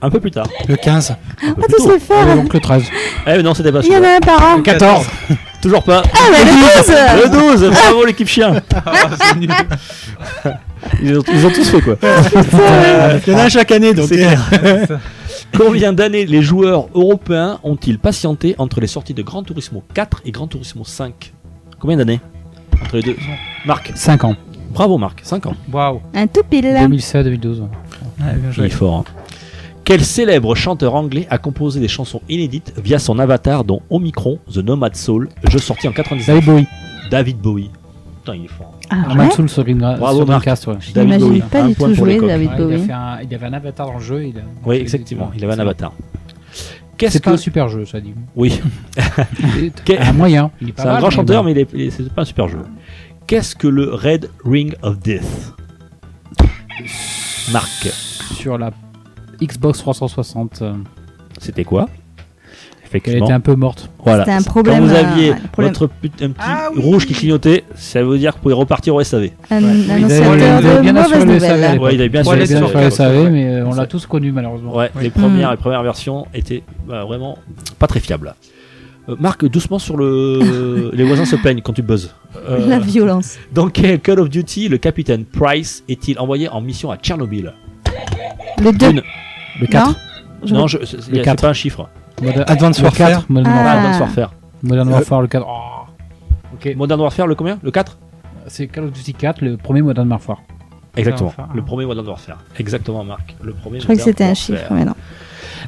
Un 0.01 0.09
peu 0.09 0.19
plus 0.19 0.31
tard. 0.31 0.47
Le 0.67 0.75
15. 0.75 1.11
Un 1.11 1.15
peu 1.53 1.61
Ah, 1.61 1.65
plus 1.67 1.75
tous 1.77 1.83
tôt. 1.85 1.91
les 2.25 2.35
donc 2.37 2.51
le 2.51 2.59
13. 2.59 2.83
Eh, 3.27 3.29
mais 3.29 3.43
non, 3.43 3.53
c'était 3.53 3.71
pas 3.71 3.81
Il 3.81 3.85
y 3.85 3.89
en 3.91 3.99
celui-là. 3.99 4.13
a 4.13 4.17
un 4.17 4.19
par 4.19 4.55
an. 4.57 4.61
14. 4.63 5.05
Toujours 5.61 5.83
pas. 5.83 6.01
Ah, 6.11 6.17
mais 6.31 6.43
le 6.43 7.29
12 7.29 7.33
Le 7.53 7.57
12, 7.67 7.69
bravo 7.69 8.05
l'équipe 8.05 8.27
chien. 8.27 8.63
Ah, 8.83 9.09
c'est 9.21 9.35
nul. 9.37 9.51
Ils 11.01 11.17
ont, 11.17 11.23
ils 11.33 11.45
ont 11.45 11.49
tous 11.51 11.69
fait 11.69 11.81
quoi. 11.81 11.95
Il 13.27 13.31
y 13.31 13.35
en 13.35 13.39
a 13.39 13.43
un 13.43 13.49
chaque 13.49 13.71
année, 13.71 13.93
donc. 13.93 14.07
C'est 14.07 14.17
clair. 14.17 14.49
Combien 15.57 15.93
d'années 15.93 16.25
les 16.25 16.41
joueurs 16.41 16.87
européens 16.93 17.59
ont-ils 17.63 17.97
patienté 17.99 18.55
entre 18.59 18.79
les 18.81 18.87
sorties 18.87 19.13
de 19.13 19.23
Gran 19.23 19.41
Turismo 19.43 19.83
4 19.93 20.21
et 20.25 20.31
Gran 20.31 20.47
Turismo 20.47 20.83
5 20.85 21.33
Combien 21.79 21.97
d'années 21.97 22.19
Entre 22.83 22.97
les 22.97 23.01
deux 23.03 23.15
Marc. 23.65 23.91
5 23.95 24.23
ans. 24.25 24.35
Bravo 24.71 24.97
Marc, 24.99 25.21
5 25.23 25.47
ans. 25.47 25.55
Waouh. 25.71 26.01
Un 26.13 26.27
tout 26.27 26.43
pile. 26.47 26.75
2007, 26.79 27.23
2012. 27.23 27.59
ouais. 27.61 27.65
Ouais, 28.25 28.33
bien 28.33 28.49
Il 28.49 28.53
joué. 28.53 28.65
est 28.67 28.69
fort. 28.69 28.97
hein. 28.97 29.03
Quel 29.83 30.05
célèbre 30.05 30.53
chanteur 30.53 30.93
anglais 30.93 31.25
a 31.31 31.39
composé 31.39 31.79
des 31.79 31.87
chansons 31.87 32.21
inédites 32.29 32.73
via 32.77 32.99
son 32.99 33.17
avatar 33.17 33.63
dont 33.63 33.81
Omicron, 33.89 34.37
The 34.53 34.57
Nomad 34.57 34.95
Soul, 34.95 35.29
jeu 35.49 35.57
sorti 35.57 35.87
en 35.87 35.91
99 35.93 36.27
David 36.27 36.45
Bowie. 36.45 36.67
David 37.09 37.37
Bowie. 37.37 37.71
Putain, 38.19 38.35
il 38.35 38.45
est 38.45 38.49
fort. 38.49 38.75
Ah 38.89 39.13
ouais 39.15 39.27
Bravo, 39.97 40.25
Marc. 40.25 40.43
Dreamcast, 40.43 40.67
ouais. 40.67 40.73
David 40.93 41.13
J'imagine 41.13 41.27
Bowie. 41.27 41.41
pas 41.41 41.61
du 41.67 41.75
tout 41.75 41.93
jouer. 41.93 42.19
David 42.19 42.49
Ouais, 42.49 42.55
il, 42.57 42.61
a 42.61 42.65
Bowie. 42.65 42.85
fait 42.85 42.91
un- 42.91 43.19
il 43.21 43.35
avait 43.35 43.45
un 43.45 43.53
avatar 43.53 43.87
dans 43.87 43.93
le 43.93 43.99
jeu. 43.99 44.23
Il 44.25 44.37
a- 44.37 44.41
Oui, 44.65 44.77
exactement. 44.77 45.31
Il 45.35 45.43
avait 45.43 45.53
un 45.53 45.59
avatar. 45.59 45.93
Qu'est-ce 46.97 47.13
C'est 47.13 47.23
pas 47.23 47.29
que 47.31 47.35
un 47.35 47.37
super 47.37 47.69
jeu, 47.69 47.85
ça 47.85 48.01
dit. 48.01 48.13
Oui, 48.35 48.59
un 49.99 50.13
moyen. 50.13 50.51
C'est 50.75 50.85
un 50.85 50.97
grand 50.99 51.09
chanteur, 51.09 51.43
mais 51.43 51.65
c'est 51.91 52.13
pas 52.13 52.23
un 52.23 52.25
super 52.25 52.47
jeu. 52.49 52.59
Qu'est-ce 53.27 53.55
que 53.55 53.67
le 53.67 53.93
Red 53.93 54.29
Ring 54.43 54.73
of 54.81 54.99
Death? 54.99 55.53
Marc, 57.53 57.89
Sur 58.35 58.57
la 58.57 58.71
Xbox 59.41 59.79
360, 59.79 60.61
euh, 60.61 60.73
c'était 61.39 61.63
quoi? 61.63 61.87
Elle 62.93 63.17
était 63.23 63.31
un 63.31 63.39
peu 63.39 63.55
morte. 63.55 63.89
Voilà. 64.03 64.23
C'était 64.25 64.35
un 64.35 64.37
Quand 64.41 64.49
problème. 64.51 64.83
vous 64.85 64.93
euh, 64.93 64.99
aviez 64.99 65.33
problème- 65.51 65.73
votre 65.73 65.87
put- 65.87 66.11
un 66.21 66.29
petit 66.29 66.35
Ah 66.39 66.69
oui. 66.75 66.81
rouge 66.81 67.05
qui 67.05 67.13
clignotait, 67.13 67.63
ça 67.75 68.03
veut 68.03 68.17
dire 68.17 68.31
que 68.31 68.37
vous 68.37 68.43
pouvez 68.43 68.53
repartir 68.55 68.95
au 68.95 69.01
SAV. 69.03 69.29
Un 69.51 69.61
Ouais. 69.63 69.69
Il 69.75 69.91
annonciateur 69.91 70.31
avait- 70.31 70.75
de 70.77 70.81
bien 70.81 70.95
assuré 70.95 71.25
le 71.25 71.39
SAV. 71.39 71.79
Ouais, 71.79 71.95
il 71.95 71.99
avait 72.01 72.09
bien 72.09 72.21
le 72.23 73.29
mais 73.29 73.45
euh, 73.47 73.65
on 73.67 73.73
l'a 73.75 73.85
tous 73.85 74.05
connu 74.05 74.31
malheureusement. 74.31 74.75
Ouais, 74.75 74.89
Oui. 74.95 75.03
les 75.03 75.09
premières, 75.09 75.51
les 75.51 75.57
premières 75.57 75.83
versions 75.83 76.25
étaient 76.33 76.63
bah, 76.87 77.03
vraiment 77.05 77.37
pas 77.77 77.87
très 77.87 77.99
fiables. 77.99 78.33
Euh, 79.07 79.15
Marc, 79.19 79.45
doucement 79.45 79.79
sur 79.79 79.97
le. 79.97 80.91
les 80.93 81.03
voisins 81.03 81.25
se 81.25 81.35
plaignent 81.35 81.61
quand 81.61 81.73
tu 81.73 81.81
buzzes. 81.81 82.13
Euh, 82.47 82.67
La 82.67 82.79
violence. 82.79 83.37
dans 83.53 83.69
quel 83.69 83.99
Call 83.99 84.19
of 84.19 84.29
Duty 84.29 84.67
le 84.69 84.77
capitaine 84.77 85.25
Price 85.25 85.83
est-il 85.89 86.19
envoyé 86.19 86.47
en 86.49 86.61
mission 86.61 86.91
à 86.91 86.97
Tchernobyl? 86.97 87.53
Le 88.61 88.71
2. 88.71 88.89
Une. 88.91 89.01
Le 89.59 89.67
4. 89.67 89.95
Je- 90.43 90.53
Non, 90.53 90.67
je- 90.67 90.77
c'est 90.85 91.01
c'est- 91.01 91.41
pas 91.41 91.49
un 91.49 91.53
chiffre. 91.53 91.89
Modern, 92.21 92.45
Advanced 92.47 92.79
le 92.81 92.85
Warfare. 92.85 93.09
4, 93.09 93.25
Modern 93.29 93.47
Ah. 93.47 93.55
Warfare. 93.55 93.77
Advanced 93.77 94.01
Warfare. 94.01 94.31
Modern 94.63 94.87
Euh, 94.89 94.91
Warfare, 94.93 95.21
le 95.21 95.27
4. 95.27 95.45
Oh. 95.47 96.53
Ok. 96.53 96.75
Modern 96.75 96.99
Warfare, 97.01 97.27
le 97.27 97.35
combien? 97.35 97.59
Le 97.61 97.71
4 97.71 97.97
C'est 98.47 98.67
Call 98.67 98.85
of 98.85 98.91
Duty 98.91 99.13
4, 99.13 99.41
le 99.41 99.57
premier 99.57 99.81
Modern 99.81 100.09
Warfare. 100.09 100.41
Exactement. 100.97 101.27
Warfare. 101.27 101.49
Le 101.55 101.61
premier 101.61 101.85
Modern 101.85 102.07
Warfare. 102.07 102.39
Exactement, 102.57 103.03
Marc. 103.03 103.35
Le 103.41 103.53
premier 103.53 103.79
Je 103.79 103.83
crois 103.85 103.95
que 103.95 104.01
c'était 104.01 104.23
un 104.23 104.33
chiffre, 104.33 104.71
mais 104.73 104.85
non. 104.85 104.95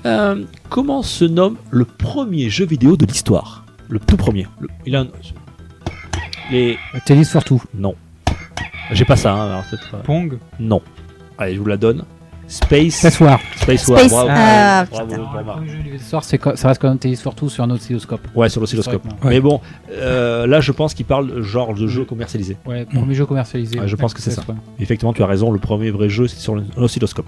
Euh, 0.05 0.43
comment 0.69 1.03
se 1.03 1.25
nomme 1.25 1.57
le 1.69 1.85
premier 1.85 2.49
jeu 2.49 2.65
vidéo 2.65 2.97
de 2.97 3.05
l'histoire? 3.05 3.65
Le 3.89 3.99
tout 3.99 4.17
premier. 4.17 4.47
Le- 4.59 4.67
il 4.85 4.95
a 4.95 5.01
un- 5.01 5.07
Les. 6.51 6.77
Tennis 7.05 7.29
for 7.29 7.43
Two. 7.43 7.61
Non. 7.73 7.95
J'ai 8.91 9.05
pas 9.05 9.15
ça, 9.15 9.33
hein, 9.33 9.45
alors 9.49 9.63
euh, 9.93 9.97
Pong. 10.03 10.37
Non. 10.59 10.81
Allez, 11.37 11.55
je 11.55 11.59
vous 11.59 11.65
la 11.67 11.77
donne. 11.77 12.03
Space. 12.51 12.95
Space 12.95 13.19
War. 13.21 13.39
Space 13.55 13.87
War. 13.87 13.99
Space. 13.99 14.11
Bravo. 14.11 14.29
Ah, 14.29 14.85
Bravo, 14.91 15.05
putain. 15.07 16.37
co- 16.37 16.55
ça 16.55 16.67
reste 16.67 16.81
quand 16.81 16.89
même 16.89 16.97
Tennis 16.97 17.21
for 17.21 17.33
Two 17.33 17.49
sur 17.49 17.63
un 17.63 17.69
oscilloscope. 17.69 18.21
Ouais, 18.35 18.49
sur 18.49 18.59
l'oscilloscope. 18.59 19.01
Historiquement. 19.05 19.29
Mais 19.29 19.39
bon, 19.39 19.61
euh, 19.91 20.45
là, 20.47 20.59
je 20.59 20.71
pense 20.73 20.93
qu'il 20.93 21.05
parle 21.05 21.41
genre 21.41 21.73
de 21.73 21.87
jeu 21.87 22.03
commercialisé. 22.03 22.57
Ouais, 22.65 22.85
premier 22.85 23.13
jeu 23.15 23.25
commercialisé. 23.25 23.79
Ouais, 23.79 23.87
je 23.87 23.95
pense 23.95 24.13
que 24.13 24.21
c'est 24.21 24.31
ça. 24.31 24.43
Effectivement, 24.79 25.13
tu 25.13 25.23
as 25.23 25.27
raison, 25.27 25.51
le 25.51 25.59
premier 25.59 25.91
vrai 25.91 26.09
jeu, 26.09 26.27
c'est 26.27 26.39
sur 26.39 26.55
l'oscilloscope. 26.77 27.27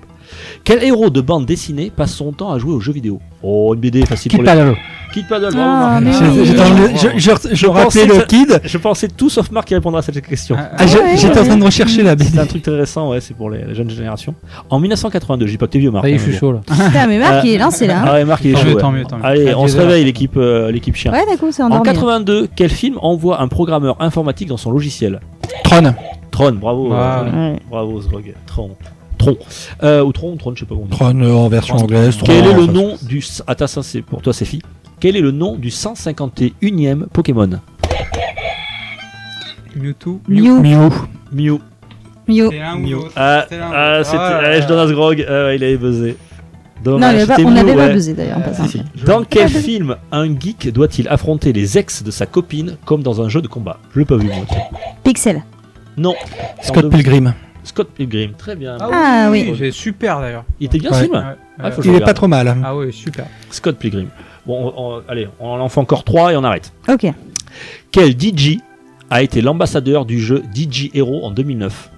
Quel 0.64 0.84
héros 0.84 1.10
de 1.10 1.22
bande 1.22 1.46
dessinée 1.46 1.90
passe 1.90 2.14
son 2.14 2.32
temps 2.34 2.52
à 2.52 2.60
jouer 2.60 2.74
aux 2.74 2.80
jeux 2.80 2.94
vidéo? 2.94 3.22
Oh, 3.42 3.74
une 3.74 3.80
BD 3.80 4.06
facile 4.06 4.32
Kid 4.32 4.44
pour 4.44 4.44
les... 4.54 4.74
Kid 5.14 5.28
Paddle, 5.28 5.52
bravo 5.54 5.62
Ah, 5.64 6.00
J'ai- 6.02 6.10
oui. 6.42 6.60
en- 6.60 6.98
je, 6.98 7.08
je, 7.18 7.32
je 7.50 7.56
Je 7.56 7.68
rappelais 7.68 7.84
pensais 7.84 8.06
le 8.08 8.22
kid. 8.26 8.62
Je 8.64 8.78
pensais 8.78 9.08
tout 9.08 9.30
sauf 9.30 9.52
Marc 9.52 9.68
qui 9.68 9.76
répondra 9.76 10.00
à 10.00 10.02
cette 10.02 10.20
question. 10.26 10.56
Ah, 10.58 10.72
Ah, 10.78 10.88
j'ai- 10.88 10.98
ouais, 10.98 11.18
J'étais 11.18 11.40
en 11.40 11.46
train 11.46 11.58
de 11.58 11.64
rechercher 11.64 12.02
la 12.04 12.16
C'est 12.18 12.40
un 12.40 12.46
truc 12.46 12.64
très 12.64 12.76
récent, 12.76 13.10
ouais, 13.12 13.22
c'est 13.22 13.36
pour 13.36 13.50
les, 13.50 13.64
les 13.64 13.76
jeunes 13.76 13.90
générations. 13.90 14.34
En 14.70 14.80
1982, 14.80 15.46
je 15.46 15.52
dis 15.52 15.58
pas 15.58 15.68
que 15.68 15.72
t'es 15.72 15.80
vieux, 15.80 15.92
Marc. 15.92 16.06
Est, 16.06 16.16
hein, 16.16 16.22
mais 16.28 16.34
chaud 16.38 16.52
là. 16.54 16.60
Putain, 16.66 17.08
mais 17.08 17.20
Marc, 17.20 17.34
Euh, 17.34 17.42
il 17.48 17.54
est 17.54 17.58
lancé 17.60 17.88
là. 17.88 18.00
hein. 18.00 18.06
Ah 18.08 18.14
ouais, 18.14 18.26
Marc, 18.26 18.44
il 18.44 18.52
est 18.52 18.54
Tant 18.54 18.60
chaud. 18.60 18.66
mieux, 18.68 18.74
ouais. 18.76 18.82
tant 18.82 18.92
mieux, 18.92 19.04
tant 19.06 19.18
mieux. 19.18 19.26
Allez, 19.26 19.54
on 19.56 19.68
se 19.68 19.78
réveille, 19.78 20.04
l'équipe 20.04 20.36
euh, 20.38 20.72
l'équipe 20.72 20.96
chien. 20.96 21.12
Ouais, 21.12 21.26
d'accord, 21.30 21.50
c'est 21.52 21.62
En 21.64 21.68
endormi. 21.68 21.86
là. 21.88 21.94
82, 21.94 22.48
quel 22.56 22.70
film 22.72 22.98
envoie 23.02 23.40
un 23.42 23.48
programmeur 23.48 23.96
informatique 24.02 24.48
dans 24.50 24.58
son 24.58 24.72
logiciel? 24.72 25.20
Tron. 25.64 25.94
Tron, 26.32 26.54
bravo. 26.54 26.90
Wow. 26.90 26.94
euh. 26.96 27.56
Bravo, 27.70 28.02
Zrog. 28.02 28.34
Tron. 28.48 28.72
Tron. 29.20 29.38
Euh, 29.84 30.04
ou 30.04 30.12
Tron, 30.12 30.36
Tron, 30.38 30.54
je 30.56 30.62
sais 30.62 30.66
pas 30.66 30.76
comment 30.76 30.88
on 30.88 30.92
dit. 30.92 30.98
Tron 30.98 31.22
euh, 31.22 31.34
en 31.34 31.48
version 31.48 31.76
Tron. 31.76 31.84
anglaise. 31.86 32.18
Tron 32.18 32.26
Quel 32.26 32.46
est 32.46 32.54
en- 32.54 32.58
le 32.58 32.66
nom 32.66 32.96
du. 33.04 33.24
Attends, 33.48 33.68
ça 33.68 33.84
c'est 33.84 34.02
pour 34.02 34.22
toi, 34.22 34.34
c'est 34.34 34.46
fille. 34.46 34.62
Quel 35.04 35.18
est 35.18 35.22
le 35.22 35.32
nom 35.32 35.58
du 35.58 35.68
151e 35.68 37.08
Pokémon 37.12 37.50
Mewtwo. 39.76 40.22
Mew. 40.30 40.62
Mew. 40.62 40.90
Mew. 41.34 41.60
Mew. 42.30 43.00
Ah, 43.14 43.46
ah. 43.52 44.02
Ah 44.02 44.02
je 44.62 44.66
donne 44.66 44.80
à 44.80 44.88
Zgrog. 44.88 45.26
Ah, 45.28 45.32
ouais, 45.48 45.58
il 45.58 45.64
avait 45.66 45.76
buzzé. 45.76 46.16
Non, 46.86 46.92
Dommage, 46.94 47.14
il 47.14 47.18
avait 47.18 47.28
pas- 47.28 47.36
c'était 47.36 47.48
on 47.48 47.52
Mew, 47.52 47.56
n'avait 47.56 47.76
pas 47.76 47.90
buzzé 47.90 48.14
d'ailleurs 48.14 48.38
en 48.38 48.42
Euh, 48.44 48.44
passant. 48.46 48.64
Si, 48.68 48.82
si. 48.96 49.04
Dans 49.06 49.26
quel 49.26 49.50
film 49.50 49.98
un 50.14 50.26
geek 50.40 50.72
doit-il 50.72 51.10
affronter 51.10 51.52
les 51.52 51.78
ex 51.78 52.02
de 52.02 52.10
sa 52.10 52.26
copine 52.26 52.78
comme 52.86 53.04
dans 53.04 53.22
un 53.22 53.28
jeu 53.28 53.42
de 53.42 53.50
combat? 53.50 53.80
Je 53.94 54.00
l'ai 54.00 54.06
pas 54.06 54.16
vu 54.16 54.28
moi. 54.28 54.46
Pixel. 55.04 55.44
Non. 55.98 56.16
Scott 56.62 56.90
Pilgrim. 56.90 57.34
Scott 57.66 57.90
Pilgrim, 57.94 58.32
très 58.38 58.56
bien. 58.56 58.78
Ah 58.80 59.28
oui. 59.30 59.54
C'est 59.60 59.72
super 59.72 60.22
d'ailleurs. 60.22 60.46
Il 60.62 60.68
était 60.68 60.78
bien 60.80 60.94
ce 60.94 61.04
film 61.04 61.14
Ouais, 61.14 61.20
Ah, 61.60 61.68
ouais. 61.68 61.74
Il 61.80 61.88
est 61.88 61.94
regarde. 61.94 62.06
pas 62.06 62.14
trop 62.14 62.28
mal. 62.30 62.56
Ah 62.64 62.74
ouais, 62.74 62.94
super. 62.94 63.26
Scott 63.50 63.78
Pilgrim. 63.78 64.08
Bon, 64.46 64.74
on- 64.76 64.98
on- 64.98 65.02
allez, 65.08 65.28
on 65.40 65.60
en 65.60 65.70
fait 65.70 65.80
encore 65.80 66.04
3 66.04 66.34
et 66.34 66.36
on 66.38 66.44
arrête. 66.44 66.74
Ok. 66.90 67.06
Quel 67.92 68.12
DJ 68.20 68.60
a 69.10 69.22
été 69.22 69.42
l'ambassadeur 69.42 70.06
du 70.06 70.20
jeu 70.20 70.44
DJ 70.54 70.90
Hero 70.94 71.24
en 71.24 71.32
2009 71.32 71.92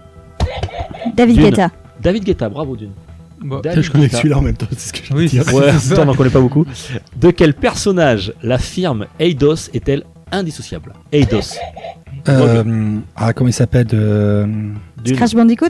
David 1.15 1.35
Dune. 1.37 1.45
Guetta. 1.49 1.71
David 2.01 2.23
Guetta, 2.23 2.49
bravo 2.49 2.75
Dune. 2.75 2.91
Bon, 3.41 3.59
David 3.61 3.83
Je 3.83 3.91
connais 3.91 4.09
celui-là 4.09 4.37
en 4.37 4.41
même 4.41 4.55
temps, 4.57 4.65
c'est 4.71 4.79
ce 4.79 4.93
que 4.93 5.05
je 5.05 5.13
Oui, 5.13 5.27
dire. 5.27 5.43
c'est 5.45 5.53
Ouais, 5.53 5.71
ça. 5.71 5.89
putain, 5.89 6.01
on 6.03 6.05
n'en 6.05 6.15
connaît 6.15 6.29
pas 6.29 6.39
beaucoup. 6.39 6.65
De 7.17 7.31
quel 7.31 7.53
personnage 7.53 8.33
la 8.43 8.57
firme 8.57 9.05
Eidos 9.19 9.69
est-elle 9.73 10.03
indissociable? 10.31 10.93
Eidos. 11.11 11.57
Euh, 12.27 12.97
ah, 13.15 13.33
comment 13.33 13.49
il 13.49 13.53
s'appelle 13.53 13.87
euh. 13.93 14.47
Crash 15.15 15.35
Bandicoot? 15.35 15.67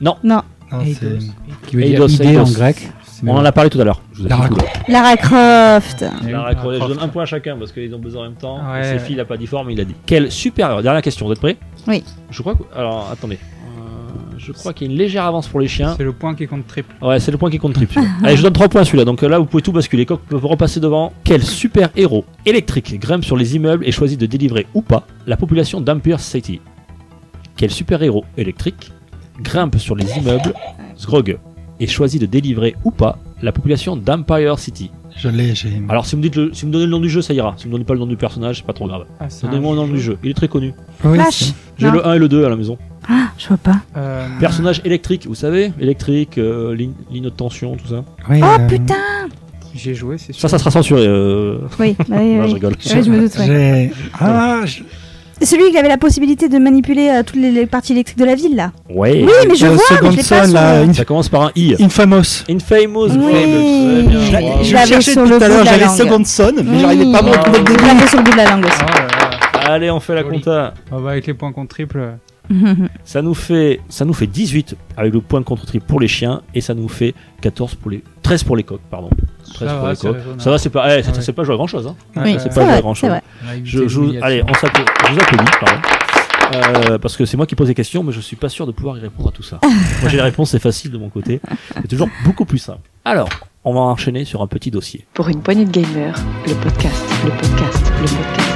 Non. 0.00 0.16
Non. 0.24 0.42
non, 0.72 0.80
Eidos. 0.80 1.26
Qui 1.66 1.76
veut 1.76 1.82
Eidos, 1.84 2.06
dire 2.06 2.20
idée 2.24 2.38
en 2.38 2.44
Eidos. 2.44 2.54
grec. 2.54 2.90
On 3.26 3.36
en 3.36 3.44
a 3.44 3.52
parlé 3.52 3.70
tout 3.70 3.80
à 3.80 3.84
l'heure. 3.84 4.00
Vous 4.14 4.26
Lara 4.26 4.48
Croft. 4.48 4.88
Lara 4.88 5.16
Croft. 5.16 6.04
Je 6.22 6.86
donne 6.88 6.98
un 7.00 7.08
point 7.08 7.22
à 7.24 7.26
chacun 7.26 7.56
parce 7.56 7.72
qu'ils 7.72 7.94
ont 7.94 7.98
besoin 7.98 8.22
en 8.22 8.24
même 8.30 8.38
temps. 8.38 8.58
Ouais. 8.72 8.84
Ses 8.84 8.98
filles, 8.98 9.16
il 9.16 9.20
a 9.20 9.24
pas 9.24 9.36
dit 9.36 9.46
fort, 9.46 9.64
mais 9.64 9.72
il 9.72 9.80
a 9.80 9.84
dit. 9.84 9.94
Quel 10.06 10.30
super. 10.30 10.82
Dernière 10.82 11.02
question, 11.02 11.26
vous 11.26 11.32
êtes 11.32 11.40
prêts? 11.40 11.56
Oui. 11.86 12.04
Je 12.30 12.40
crois 12.42 12.54
que. 12.54 12.62
Alors, 12.76 13.08
attendez. 13.10 13.38
Euh, 13.64 14.38
je 14.38 14.52
crois 14.52 14.72
qu'il 14.72 14.86
y 14.86 14.90
a 14.90 14.92
une 14.92 14.98
légère 14.98 15.24
avance 15.24 15.48
pour 15.48 15.60
les 15.60 15.68
chiens. 15.68 15.94
C'est 15.96 16.04
le 16.04 16.12
point 16.12 16.34
qui 16.34 16.46
compte 16.46 16.66
triple. 16.66 16.94
Ouais, 17.02 17.18
c'est 17.18 17.30
le 17.32 17.38
point 17.38 17.50
qui 17.50 17.58
compte 17.58 17.74
triple. 17.74 17.94
celui-là. 17.94 18.12
Allez, 18.24 18.36
je 18.36 18.42
donne 18.42 18.52
3 18.52 18.68
points 18.68 18.84
celui-là. 18.84 19.04
Donc 19.04 19.22
euh, 19.22 19.28
là, 19.28 19.38
vous 19.38 19.46
pouvez 19.46 19.62
tout 19.62 19.72
basculer. 19.72 20.02
Les 20.02 20.06
coqs 20.06 20.22
peuvent 20.22 20.46
repasser 20.46 20.78
devant. 20.80 21.12
Quel 21.24 21.42
super 21.42 21.90
héros 21.96 22.24
électrique 22.46 22.98
grimpe 23.00 23.24
sur 23.24 23.36
les 23.36 23.56
immeubles 23.56 23.84
et 23.86 23.92
choisit 23.92 24.18
de 24.18 24.26
délivrer 24.26 24.66
ou 24.74 24.82
pas 24.82 25.06
la 25.26 25.36
population 25.36 25.80
d'Empire 25.80 26.20
City? 26.20 26.60
Quel 27.56 27.70
super 27.70 28.02
héros 28.02 28.24
électrique 28.36 28.92
grimpe 29.40 29.76
sur 29.78 29.96
les 29.96 30.16
immeubles? 30.16 30.54
Sgrog 30.96 31.38
et 31.80 31.86
choisit 31.86 32.20
de 32.20 32.26
délivrer 32.26 32.74
ou 32.84 32.90
pas 32.90 33.18
la 33.42 33.52
population 33.52 33.96
d'Empire 33.96 34.58
City 34.58 34.90
Je 35.16 35.28
l'ai, 35.28 35.54
j'ai. 35.54 35.80
Alors, 35.88 36.06
si 36.06 36.12
vous, 36.12 36.18
me 36.18 36.22
dites 36.22 36.36
le- 36.36 36.50
si 36.52 36.62
vous 36.62 36.68
me 36.68 36.72
donnez 36.72 36.84
le 36.86 36.90
nom 36.90 37.00
du 37.00 37.08
jeu, 37.08 37.22
ça 37.22 37.32
ira. 37.34 37.54
Si 37.56 37.64
vous 37.64 37.68
me 37.70 37.72
donnez 37.74 37.84
pas 37.84 37.94
le 37.94 38.00
nom 38.00 38.06
du 38.06 38.16
personnage, 38.16 38.58
c'est 38.58 38.66
pas 38.66 38.72
trop 38.72 38.86
grave. 38.88 39.04
Ah, 39.20 39.26
c'est 39.28 39.46
Donnez-moi 39.46 39.72
le 39.74 39.80
nom 39.80 39.86
jeu. 39.86 39.92
du 39.92 40.00
jeu. 40.00 40.18
Il 40.24 40.30
est 40.30 40.34
très 40.34 40.48
connu. 40.48 40.74
Oui, 41.04 41.14
Flash. 41.18 41.52
J'ai 41.76 41.86
Non. 41.86 41.92
le 41.92 42.06
1 42.06 42.14
et 42.14 42.18
le 42.18 42.28
2 42.28 42.44
à 42.44 42.48
la 42.48 42.56
maison. 42.56 42.78
Ah, 43.08 43.28
je 43.38 43.48
vois 43.48 43.56
pas. 43.56 43.76
Euh, 43.96 44.26
Personnage 44.40 44.80
électrique, 44.84 45.26
vous 45.26 45.34
savez 45.36 45.72
Électrique, 45.80 46.36
euh, 46.38 46.74
ligne, 46.74 46.92
ligne 47.10 47.24
de 47.24 47.28
tension, 47.30 47.76
tout 47.76 47.86
ça. 47.88 48.04
oui, 48.28 48.40
Oh 48.42 48.46
euh, 48.46 48.66
putain 48.66 48.94
J'ai 49.74 49.94
joué, 49.94 50.18
c'est 50.18 50.32
sûr. 50.32 50.40
Ça, 50.42 50.48
ça 50.48 50.58
sera 50.58 50.70
censuré. 50.72 51.04
euh, 51.06 51.58
Oui, 51.78 51.94
bah 51.98 52.04
oui, 52.18 52.34
non, 52.34 52.42
oui. 52.42 52.48
je 52.50 52.54
rigole. 52.54 52.72
Ouais, 52.72 53.02
je 53.04 53.10
me 53.10 53.20
doute, 53.20 53.38
ouais. 53.38 53.46
J'ai. 53.46 53.92
Ah, 54.18 54.60
je- 54.66 54.82
Celui 55.42 55.70
qui 55.70 55.78
avait 55.78 55.88
la 55.88 55.98
possibilité 55.98 56.48
de 56.48 56.58
manipuler 56.58 57.08
euh, 57.10 57.22
toutes 57.22 57.36
les, 57.36 57.50
les 57.52 57.66
parties 57.66 57.92
électriques 57.92 58.18
de 58.18 58.24
la 58.24 58.34
ville, 58.34 58.56
là. 58.56 58.72
Ouais. 58.90 59.24
Oui, 59.24 59.32
mais 59.48 59.54
je 59.54 59.66
euh, 59.66 59.70
vois, 59.70 59.84
mais 60.02 60.10
je 60.12 60.16
l'ai 60.16 60.22
pas 60.24 60.42
Son, 60.42 60.44
sur 60.46 60.54
là, 60.54 60.82
le- 60.84 60.90
Inf- 60.90 60.94
Ça 60.94 61.04
commence 61.04 61.28
par 61.28 61.42
un 61.42 61.50
I. 61.54 61.76
Infamous. 61.80 62.44
Infamous. 62.50 63.08
Oui. 63.10 63.32
Très 63.32 63.46
bien, 63.46 63.60
Je 63.60 64.26
Je, 64.26 64.64
je 64.64 64.64
je 64.68 64.74
l'avais 64.74 64.86
cherchais 64.86 65.12
sur 65.12 65.24
tout 65.24 65.34
à 65.34 65.48
l'heure, 65.48 65.64
la 65.64 65.72
j'avais 65.72 65.84
langue. 65.84 65.96
Second 65.96 66.24
Son, 66.24 66.52
mais 66.56 66.62
Oui. 66.62 66.78
j'arrivais 66.80 67.12
pas 67.12 67.18
à 67.18 67.22
me 67.22 67.30
retrouver 67.30 67.58
le 67.58 67.64
Je 67.66 67.72
début. 67.72 67.84
l'avais 67.86 68.06
sur 68.08 68.18
le 68.18 68.24
bout 68.24 68.30
de 68.32 68.36
la 68.36 68.44
langue 68.50 68.66
Ah. 68.80 69.72
Allez, 69.72 69.90
on 69.90 70.00
fait 70.00 70.14
la 70.14 70.22
Joli. 70.22 70.38
compta. 70.38 70.74
Ah 70.90 70.96
bah, 71.02 71.10
avec 71.10 71.26
les 71.26 71.34
points 71.34 71.52
contre 71.52 71.68
triple. 71.74 72.00
Ça 73.04 73.22
nous 73.22 73.34
fait, 73.34 73.80
ça 73.88 74.04
nous 74.04 74.12
fait 74.12 74.26
18 74.26 74.76
avec 74.96 75.12
le 75.12 75.20
point 75.20 75.40
de 75.40 75.44
contre 75.44 75.66
tri 75.66 75.80
pour 75.80 76.00
les 76.00 76.08
chiens 76.08 76.42
et 76.54 76.60
ça 76.60 76.74
nous 76.74 76.88
fait 76.88 77.14
14 77.40 77.74
pour 77.76 77.90
les, 77.90 78.02
13 78.22 78.44
pour 78.44 78.56
les 78.56 78.62
coqs, 78.62 78.80
pardon. 78.90 79.10
13 79.54 79.68
Ça 79.68 79.74
pour 79.74 79.84
va, 79.84 79.90
les 79.92 79.96
coqs. 79.96 80.16
Ça 80.38 80.50
va, 80.50 80.58
c'est 80.58 80.70
pas, 80.70 80.98
eh, 80.98 81.02
ouais. 81.02 81.32
pas 81.32 81.44
jouer 81.44 81.54
à 81.54 81.56
grand 81.56 81.66
chose. 81.66 81.86
Hein. 81.86 81.94
Oui, 82.16 82.36
c'est 82.38 82.54
pas 82.54 82.64
vrai, 82.64 82.80
grand 82.80 82.94
chose. 82.94 83.10
Je, 83.64 84.22
allez, 84.22 84.42
on 84.42 84.54
s'appelle, 84.54 84.84
je 85.06 85.12
vous 85.12 85.20
applaudis, 85.20 85.50
pardon. 85.60 85.80
Euh, 86.54 86.98
parce 86.98 87.16
que 87.16 87.24
c'est 87.24 87.36
moi 87.36 87.46
qui 87.46 87.54
pose 87.54 87.68
les 87.68 87.74
questions, 87.74 88.02
mais 88.02 88.12
je 88.12 88.20
suis 88.20 88.36
pas 88.36 88.48
sûr 88.48 88.66
de 88.66 88.72
pouvoir 88.72 88.96
y 88.96 89.00
répondre 89.00 89.28
à 89.28 89.32
tout 89.32 89.42
ça. 89.42 89.60
moi 90.00 90.08
j'ai 90.08 90.16
les 90.16 90.22
réponses, 90.22 90.50
c'est 90.50 90.58
facile 90.58 90.90
de 90.90 90.98
mon 90.98 91.10
côté. 91.10 91.40
C'est 91.76 91.88
toujours 91.88 92.08
beaucoup 92.24 92.44
plus 92.44 92.58
simple. 92.58 92.88
Alors, 93.04 93.28
on 93.64 93.74
va 93.74 93.80
enchaîner 93.80 94.24
sur 94.24 94.42
un 94.42 94.46
petit 94.46 94.70
dossier. 94.70 95.06
Pour 95.14 95.28
une 95.28 95.42
poignée 95.42 95.64
de 95.64 95.70
gamers, 95.70 96.18
le 96.46 96.54
podcast, 96.54 97.04
le 97.24 97.30
podcast, 97.30 97.92
le 98.00 98.06
podcast. 98.06 98.47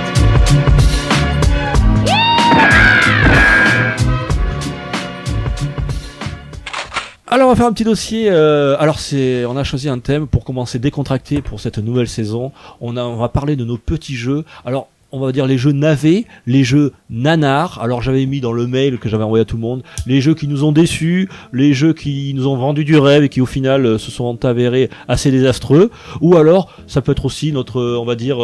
Alors 7.34 7.46
on 7.46 7.52
va 7.52 7.56
faire 7.56 7.66
un 7.66 7.72
petit 7.72 7.84
dossier. 7.84 8.28
euh, 8.28 8.76
alors 8.78 8.98
c'est, 8.98 9.46
on 9.46 9.56
a 9.56 9.64
choisi 9.64 9.88
un 9.88 10.00
thème 10.00 10.26
pour 10.26 10.44
commencer 10.44 10.78
décontracté 10.78 11.40
pour 11.40 11.60
cette 11.60 11.78
nouvelle 11.78 12.06
saison. 12.06 12.52
On 12.82 12.98
a, 12.98 13.04
on 13.04 13.16
va 13.16 13.30
parler 13.30 13.56
de 13.56 13.64
nos 13.64 13.78
petits 13.78 14.16
jeux. 14.16 14.44
Alors 14.66 14.88
on 15.14 15.20
va 15.20 15.32
dire 15.32 15.46
les 15.46 15.56
jeux 15.56 15.72
navets, 15.72 16.26
les 16.46 16.62
jeux 16.62 16.92
nanars. 17.08 17.78
Alors 17.82 18.02
j'avais 18.02 18.26
mis 18.26 18.40
dans 18.42 18.52
le 18.52 18.66
mail 18.66 18.98
que 18.98 19.08
j'avais 19.08 19.24
envoyé 19.24 19.42
à 19.42 19.44
tout 19.46 19.56
le 19.56 19.62
monde 19.62 19.82
les 20.06 20.20
jeux 20.20 20.34
qui 20.34 20.48
nous 20.48 20.64
ont 20.64 20.72
déçus, 20.72 21.28
les 21.54 21.72
jeux 21.74 21.92
qui 21.94 22.32
nous 22.34 22.46
ont 22.46 22.56
vendu 22.56 22.84
du 22.84 22.98
rêve 22.98 23.22
et 23.22 23.28
qui 23.30 23.40
au 23.40 23.46
final 23.46 23.86
euh, 23.86 23.98
se 23.98 24.10
sont 24.10 24.44
avérés 24.44 24.90
assez 25.08 25.30
désastreux. 25.30 25.90
Ou 26.20 26.36
alors 26.36 26.74
ça 26.86 27.00
peut 27.00 27.12
être 27.12 27.24
aussi 27.24 27.52
notre, 27.52 27.80
euh, 27.80 27.98
on 27.98 28.04
va 28.04 28.14
dire 28.14 28.38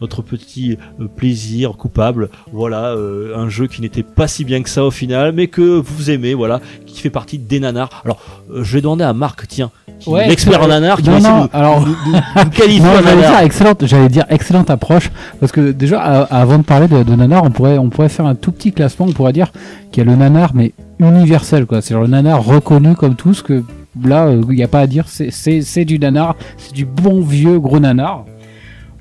notre 0.00 0.22
petit 0.22 0.78
plaisir 1.16 1.76
coupable. 1.76 2.28
Voilà, 2.52 2.96
un 3.36 3.48
jeu 3.48 3.68
qui 3.68 3.80
n'était 3.80 4.02
pas 4.02 4.26
si 4.26 4.44
bien 4.44 4.62
que 4.62 4.68
ça 4.68 4.84
au 4.84 4.90
final, 4.90 5.32
mais 5.32 5.46
que 5.46 5.62
vous 5.62 6.10
aimez. 6.10 6.34
Voilà, 6.34 6.60
qui 6.92 7.00
fait 7.00 7.10
partie 7.10 7.38
des 7.38 7.58
nanars. 7.60 7.88
Alors 8.04 8.18
euh, 8.52 8.62
je 8.64 8.74
vais 8.74 8.80
demander 8.82 9.04
à 9.04 9.12
Marc, 9.12 9.46
tiens, 9.48 9.70
Ouais, 10.06 10.26
l'expert 10.28 10.60
en 10.60 10.64
c'est- 10.64 10.68
nanar, 10.68 10.98
qui 11.00 11.08
non, 11.10 11.18
va 11.18 11.28
non, 11.30 11.44
de 11.44 11.48
alors- 11.52 11.86
j'allais 12.56 13.16
dire 13.16 13.38
excellente, 13.42 13.86
j'allais 13.86 14.08
dire 14.08 14.24
excellente 14.28 14.70
approche 14.70 15.10
parce 15.40 15.52
que 15.52 15.70
déjà 15.72 16.00
avant 16.02 16.58
de 16.58 16.64
parler 16.64 16.88
de, 16.88 17.02
de 17.02 17.14
nanar, 17.14 17.44
on 17.44 17.50
pourrait 17.50 17.78
on 17.78 17.88
pourrait 17.88 18.08
faire 18.08 18.26
un 18.26 18.34
tout 18.34 18.52
petit 18.52 18.72
classement, 18.72 19.06
on 19.08 19.12
pourrait 19.12 19.32
dire 19.32 19.52
qu'il 19.90 20.04
y 20.04 20.06
a 20.06 20.10
le 20.10 20.16
nanar 20.16 20.50
mais 20.54 20.72
universel 21.00 21.66
quoi, 21.66 21.80
c'est 21.82 21.94
le 21.94 22.06
nanar 22.06 22.42
reconnu 22.44 22.94
comme 22.94 23.14
tout 23.16 23.34
ce 23.34 23.42
que 23.42 23.62
là 24.04 24.26
euh, 24.26 24.42
il 24.48 24.56
n'y 24.56 24.62
a 24.62 24.68
pas 24.68 24.80
à 24.80 24.86
dire, 24.86 25.04
c'est 25.08 25.30
c'est 25.30 25.60
c'est 25.62 25.84
du 25.84 25.98
nanar, 25.98 26.36
c'est 26.56 26.72
du 26.74 26.84
bon 26.84 27.20
vieux 27.22 27.58
gros 27.58 27.78
nanar. 27.80 28.24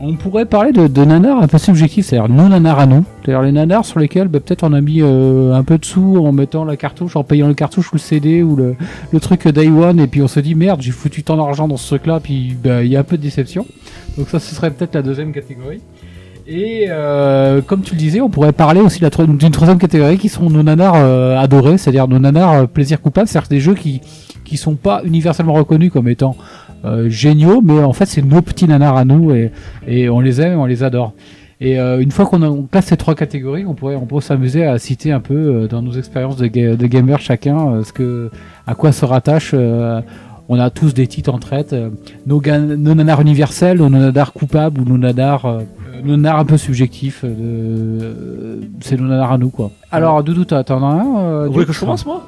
On 0.04 0.16
pourrait 0.16 0.46
parler 0.46 0.72
de, 0.72 0.88
de 0.88 1.06
nanars 1.06 1.44
un 1.44 1.48
peu 1.48 1.60
subjectifs, 1.60 2.08
c'est-à-dire 2.08 2.28
nos 2.28 2.50
nanars 2.50 2.80
à 2.80 2.86
nous, 2.88 3.06
c'est-à-dire 3.22 3.44
les 3.44 3.52
nanars 3.52 3.86
sur 3.86 4.00
lesquels 4.00 4.30
bah, 4.30 4.40
peut-être 4.40 4.64
on 4.64 4.74
a 4.74 4.82
mis 4.82 5.00
euh, 5.02 5.54
un 5.54 5.64
peu 5.64 5.78
de 5.78 5.86
sous 5.86 6.18
en 6.18 6.32
mettant 6.32 6.66
la 6.66 6.76
cartouche, 6.76 7.16
en 7.16 7.24
payant 7.24 7.48
le 7.48 7.54
cartouche 7.54 7.92
ou 7.92 7.98
le 7.98 8.00
CD 8.00 8.42
ou 8.42 8.56
le, 8.56 8.76
truc 9.20 9.48
Day 9.48 9.68
One 9.68 10.00
et 10.00 10.08
puis 10.08 10.24
on 10.24 10.28
se 10.28 10.40
dit 10.40 10.56
merde 10.56 10.82
j'ai 10.82 10.90
foutu 10.90 11.22
tant 11.22 11.38
d'argent 11.38 11.68
dans 11.68 11.78
ce 11.78 11.88
truc 11.88 12.08
là 12.08 12.20
puis 12.20 12.58
bah, 12.64 12.82
il 12.82 12.90
y 12.90 12.96
a 12.96 13.02
un 13.02 13.04
peu 13.04 13.16
de 13.16 13.22
déception. 13.22 13.68
Donc 14.18 14.30
ça 14.30 14.40
ce 14.40 14.56
serait 14.56 14.72
peut-être 14.72 14.96
la 14.96 15.04
deuxième 15.04 15.32
catégorie. 15.34 15.82
Et 16.48 16.88
euh, 16.90 17.62
comme 17.62 17.82
tu 17.82 17.94
le 17.94 18.00
disais 18.00 18.22
on 18.22 18.30
pourrait 18.30 18.54
parler 18.54 18.82
aussi 18.82 19.00
d'une 19.02 19.52
troisième 19.52 19.78
catégorie 19.78 20.18
qui 20.18 20.30
sont 20.30 20.50
nos 20.50 20.64
nanars 20.64 20.96
euh, 20.96 21.38
adorés 21.38 21.78
c'est 21.78 21.92
à 21.92 21.94
dire 21.94 22.08
nos 22.08 22.18
nanars 22.18 22.68
plaisir 22.68 23.00
coupable 23.00 23.28
c'est 23.28 23.38
à 23.38 23.42
dire 23.42 23.50
des 23.50 23.60
jeux 23.60 23.76
qui 23.76 24.02
qui 24.46 24.58
sont 24.58 24.74
pas 24.74 25.02
universellement 25.06 25.54
reconnus 25.54 25.92
comme 25.92 26.08
étant 26.10 26.36
euh, 26.86 27.10
géniaux 27.10 27.62
mais 27.62 27.80
en 27.84 27.94
fait 27.94 28.06
c'est 28.06 28.22
nos 28.24 28.42
petits 28.42 28.68
nanars 28.68 28.98
à 28.98 29.06
nous 29.06 29.32
et, 29.34 29.52
et 29.88 30.10
on 30.10 30.20
les 30.20 30.42
aime 30.42 30.54
et 30.54 30.56
on 30.56 30.66
les 30.66 30.84
adore 30.84 31.14
et 31.64 31.80
euh, 31.80 32.00
une 32.02 32.10
fois 32.10 32.26
qu'on 32.26 32.42
on 32.42 32.64
classe 32.64 32.86
ces 32.88 32.98
trois 32.98 33.14
catégories, 33.14 33.66
on 33.68 33.76
pourrait, 33.76 33.96
on 33.96 34.08
pourrait 34.08 34.24
s'amuser 34.24 34.66
à 34.66 34.80
citer 34.80 35.12
un 35.12 35.20
peu 35.20 35.36
euh, 35.36 35.68
dans 35.68 35.84
nos 35.84 35.92
expériences 35.92 36.36
de, 36.38 36.48
ga- 36.48 36.76
de 36.76 36.88
gamers 36.88 37.20
chacun, 37.20 37.56
euh, 37.76 37.84
ce 37.84 37.94
que, 37.94 38.32
à 38.66 38.74
quoi 38.74 38.92
se 38.92 39.06
rattache. 39.06 39.52
euh, 39.54 40.02
on 40.50 40.60
a 40.60 40.72
tous 40.72 40.96
des 40.96 41.06
titres 41.06 41.32
en 41.32 41.38
traite. 41.38 41.74
euh, 41.74 41.90
nos, 42.26 42.42
nanars 42.42 43.22
universels, 43.22 43.78
nos 43.78 43.90
nanars 43.90 44.34
coupables 44.34 44.82
ou 44.82 44.86
nos 44.86 44.98
nanars, 44.98 45.46
euh, 45.46 45.60
nos 46.04 46.18
nanars 46.18 46.40
un 46.40 46.46
peu 46.46 46.58
subjectifs. 46.58 47.22
euh, 47.24 47.28
euh, 47.30 48.62
c'est 48.80 49.00
nos 49.00 49.08
nanars 49.08 49.34
à 49.34 49.38
nous 49.38 49.50
quoi. 49.50 49.70
Alors 49.92 50.24
Doudou, 50.24 50.46
t'en 50.46 50.58
as 50.58 50.86
un 50.86 51.18
euh, 51.20 51.46
Vous 51.46 51.54
voulez 51.54 51.66
que 51.68 51.74
je 51.74 51.80
commence 51.80 52.08
moi? 52.08 52.24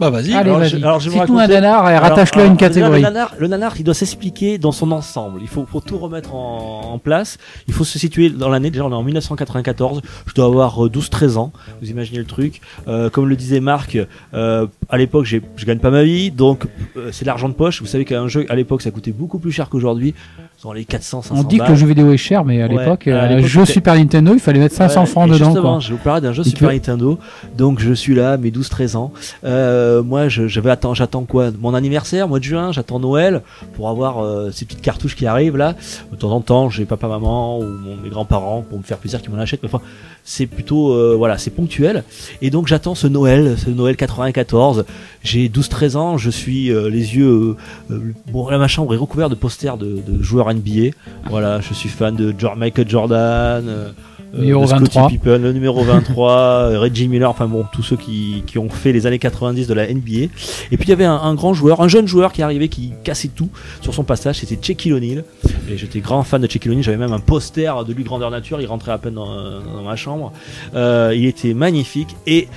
Bah 0.00 0.08
vas-y. 0.10 0.32
Allez, 0.32 0.48
Alors, 0.48 0.58
vas-y. 0.60 0.70
je- 0.70 0.76
alors, 0.78 0.98
je 1.00 1.10
Cite-nous 1.10 1.38
un 1.38 1.46
nanar 1.46 1.90
et 1.90 1.98
rattache-le 1.98 2.42
à 2.42 2.44
une 2.46 2.56
catégorie. 2.56 2.96
Le 3.02 3.02
nanar, 3.02 3.34
le 3.38 3.46
nanar, 3.48 3.74
il 3.78 3.84
doit 3.84 3.92
s'expliquer 3.94 4.56
dans 4.58 4.72
son 4.72 4.90
ensemble. 4.92 5.40
Il 5.42 5.48
faut, 5.48 5.66
faut 5.70 5.80
tout 5.80 5.98
remettre 5.98 6.34
en, 6.34 6.92
en 6.94 6.98
place. 6.98 7.36
Il 7.68 7.74
faut 7.74 7.84
se 7.84 7.98
situer 7.98 8.30
dans 8.30 8.48
l'année. 8.48 8.70
Déjà, 8.70 8.86
on 8.86 8.90
est 8.90 8.94
en 8.94 9.02
1994. 9.02 10.00
Je 10.26 10.34
dois 10.34 10.46
avoir 10.46 10.86
euh, 10.86 10.88
12-13 10.88 11.36
ans. 11.36 11.52
Vous 11.82 11.90
imaginez 11.90 12.18
le 12.18 12.24
truc. 12.24 12.60
Euh, 12.88 13.10
comme 13.10 13.28
le 13.28 13.36
disait 13.36 13.60
Marc, 13.60 13.98
euh, 14.34 14.66
à 14.88 14.96
l'époque, 14.96 15.26
j'ai- 15.26 15.42
je 15.56 15.66
gagne 15.66 15.78
pas 15.80 15.90
ma 15.90 16.02
vie, 16.02 16.30
donc 16.30 16.64
euh, 16.96 17.10
c'est 17.12 17.24
de 17.24 17.28
l'argent 17.28 17.48
de 17.50 17.54
poche. 17.54 17.80
Vous 17.82 17.86
savez 17.86 18.04
qu'un 18.06 18.26
jeu 18.26 18.46
à 18.48 18.54
l'époque, 18.56 18.80
ça 18.82 18.90
coûtait 18.90 19.12
beaucoup 19.12 19.38
plus 19.38 19.52
cher 19.52 19.68
qu'aujourd'hui. 19.68 20.14
Dans 20.62 20.74
les 20.74 20.84
400, 20.84 21.22
500 21.22 21.40
On 21.40 21.42
dit 21.48 21.56
que 21.56 21.64
le 21.70 21.74
jeu 21.74 21.86
vidéo 21.86 22.12
est 22.12 22.18
cher, 22.18 22.44
mais 22.44 22.60
à 22.60 22.66
Ouais, 22.66 22.76
l'époque, 22.76 23.08
euh, 23.08 23.18
un 23.18 23.28
l'époque, 23.28 23.46
jeu 23.46 23.64
Super 23.64 23.94
Nintendo, 23.94 24.34
il 24.34 24.40
fallait 24.40 24.58
mettre 24.58 24.74
500 24.74 25.00
Ouais, 25.00 25.06
francs 25.06 25.26
dedans. 25.30 25.44
Justement, 25.46 25.70
Quoi. 25.72 25.80
je 25.80 25.88
vais 25.88 25.94
vous 25.96 26.02
parler 26.04 26.20
d'un 26.20 26.32
jeu 26.34 26.42
Et 26.46 26.50
Super 26.50 26.70
Nintendo. 26.70 27.18
Donc 27.56 27.80
je 27.80 27.94
suis 27.94 28.14
là, 28.14 28.36
mes 28.36 28.50
12-13 28.50 28.94
ans. 28.94 29.10
Euh, 29.44 30.02
moi, 30.02 30.28
je, 30.28 30.48
je 30.48 30.60
vais 30.60 30.70
attendre, 30.70 30.94
j'attends 30.94 31.24
quoi? 31.24 31.50
Mon 31.58 31.72
anniversaire, 31.72 32.28
mois 32.28 32.40
de 32.40 32.44
juin, 32.44 32.72
j'attends 32.72 32.98
Noël 33.00 33.40
pour 33.74 33.88
avoir 33.88 34.22
euh, 34.22 34.50
ces 34.50 34.66
petites 34.66 34.82
cartouches 34.82 35.16
qui 35.16 35.26
arrivent 35.26 35.56
là. 35.56 35.74
De 36.12 36.16
temps 36.16 36.30
en 36.32 36.42
temps, 36.42 36.68
j'ai 36.68 36.84
papa, 36.84 37.08
maman 37.08 37.58
ou 37.58 37.64
mon- 37.64 37.96
mes 37.96 38.10
grands-parents 38.10 38.62
pour 38.68 38.76
me 38.76 38.82
faire 38.82 38.98
plaisir 38.98 39.22
qui 39.22 39.30
m'en 39.30 39.38
achètent. 39.38 39.62
Mais 39.62 39.70
enfin, 39.72 39.82
c'est 40.24 40.46
plutôt, 40.46 40.92
euh, 40.92 41.14
voilà, 41.16 41.38
c'est 41.38 41.50
ponctuel. 41.50 42.04
Et 42.42 42.50
donc 42.50 42.66
j'attends 42.66 42.94
ce 42.94 43.06
Noël, 43.06 43.56
ce 43.58 43.70
Noël 43.70 43.96
94. 43.96 44.84
J'ai 45.22 45.48
12-13 45.48 45.96
ans, 45.96 46.18
je 46.18 46.30
suis 46.30 46.70
euh, 46.70 46.88
les 46.88 47.16
yeux. 47.16 47.56
euh, 47.90 48.00
bon, 48.30 48.48
là, 48.48 48.58
ma 48.58 48.68
chambre 48.68 48.94
est 48.94 48.98
recouverte 48.98 49.30
de 49.30 49.36
posters 49.36 49.76
de, 49.76 50.00
de 50.06 50.22
joueurs 50.22 50.52
NBA. 50.52 50.90
Voilà, 51.28 51.60
je 51.60 51.74
suis 51.74 51.88
fan 51.88 52.14
de 52.16 52.34
Michael 52.56 52.88
Jordan. 52.88 53.92
Euh, 54.34 54.40
Numéro 54.40 54.62
de 54.62 54.68
Scottie 54.68 54.84
23. 54.84 55.08
Pippen, 55.08 55.38
le 55.38 55.52
numéro 55.52 55.82
23, 55.84 56.32
euh, 56.32 56.78
Reggie 56.80 57.08
Miller, 57.08 57.30
enfin 57.30 57.46
bon, 57.46 57.64
tous 57.72 57.82
ceux 57.82 57.96
qui, 57.96 58.42
qui 58.46 58.58
ont 58.58 58.68
fait 58.68 58.92
les 58.92 59.06
années 59.06 59.18
90 59.18 59.66
de 59.66 59.74
la 59.74 59.92
NBA. 59.92 60.10
Et 60.70 60.76
puis 60.76 60.86
il 60.86 60.88
y 60.88 60.92
avait 60.92 61.04
un, 61.04 61.16
un 61.16 61.34
grand 61.34 61.54
joueur, 61.54 61.80
un 61.80 61.88
jeune 61.88 62.06
joueur 62.06 62.32
qui 62.32 62.42
arrivait, 62.42 62.68
qui 62.68 62.92
cassait 63.04 63.28
tout 63.28 63.50
sur 63.80 63.94
son 63.94 64.04
passage, 64.04 64.40
c'était 64.40 64.58
Shaquille 64.60 64.92
O'Neal. 64.92 65.24
Et 65.68 65.76
j'étais 65.76 66.00
grand 66.00 66.22
fan 66.22 66.40
de 66.42 66.50
Shaquille 66.50 66.70
O'Neal, 66.70 66.84
j'avais 66.84 66.96
même 66.96 67.12
un 67.12 67.20
poster 67.20 67.84
de 67.84 67.92
lui 67.92 68.04
grandeur 68.04 68.30
nature, 68.30 68.60
il 68.60 68.66
rentrait 68.66 68.92
à 68.92 68.98
peine 68.98 69.14
dans, 69.14 69.60
dans 69.60 69.82
ma 69.82 69.96
chambre. 69.96 70.32
Euh, 70.74 71.12
il 71.14 71.26
était 71.26 71.54
magnifique 71.54 72.16
et 72.26 72.48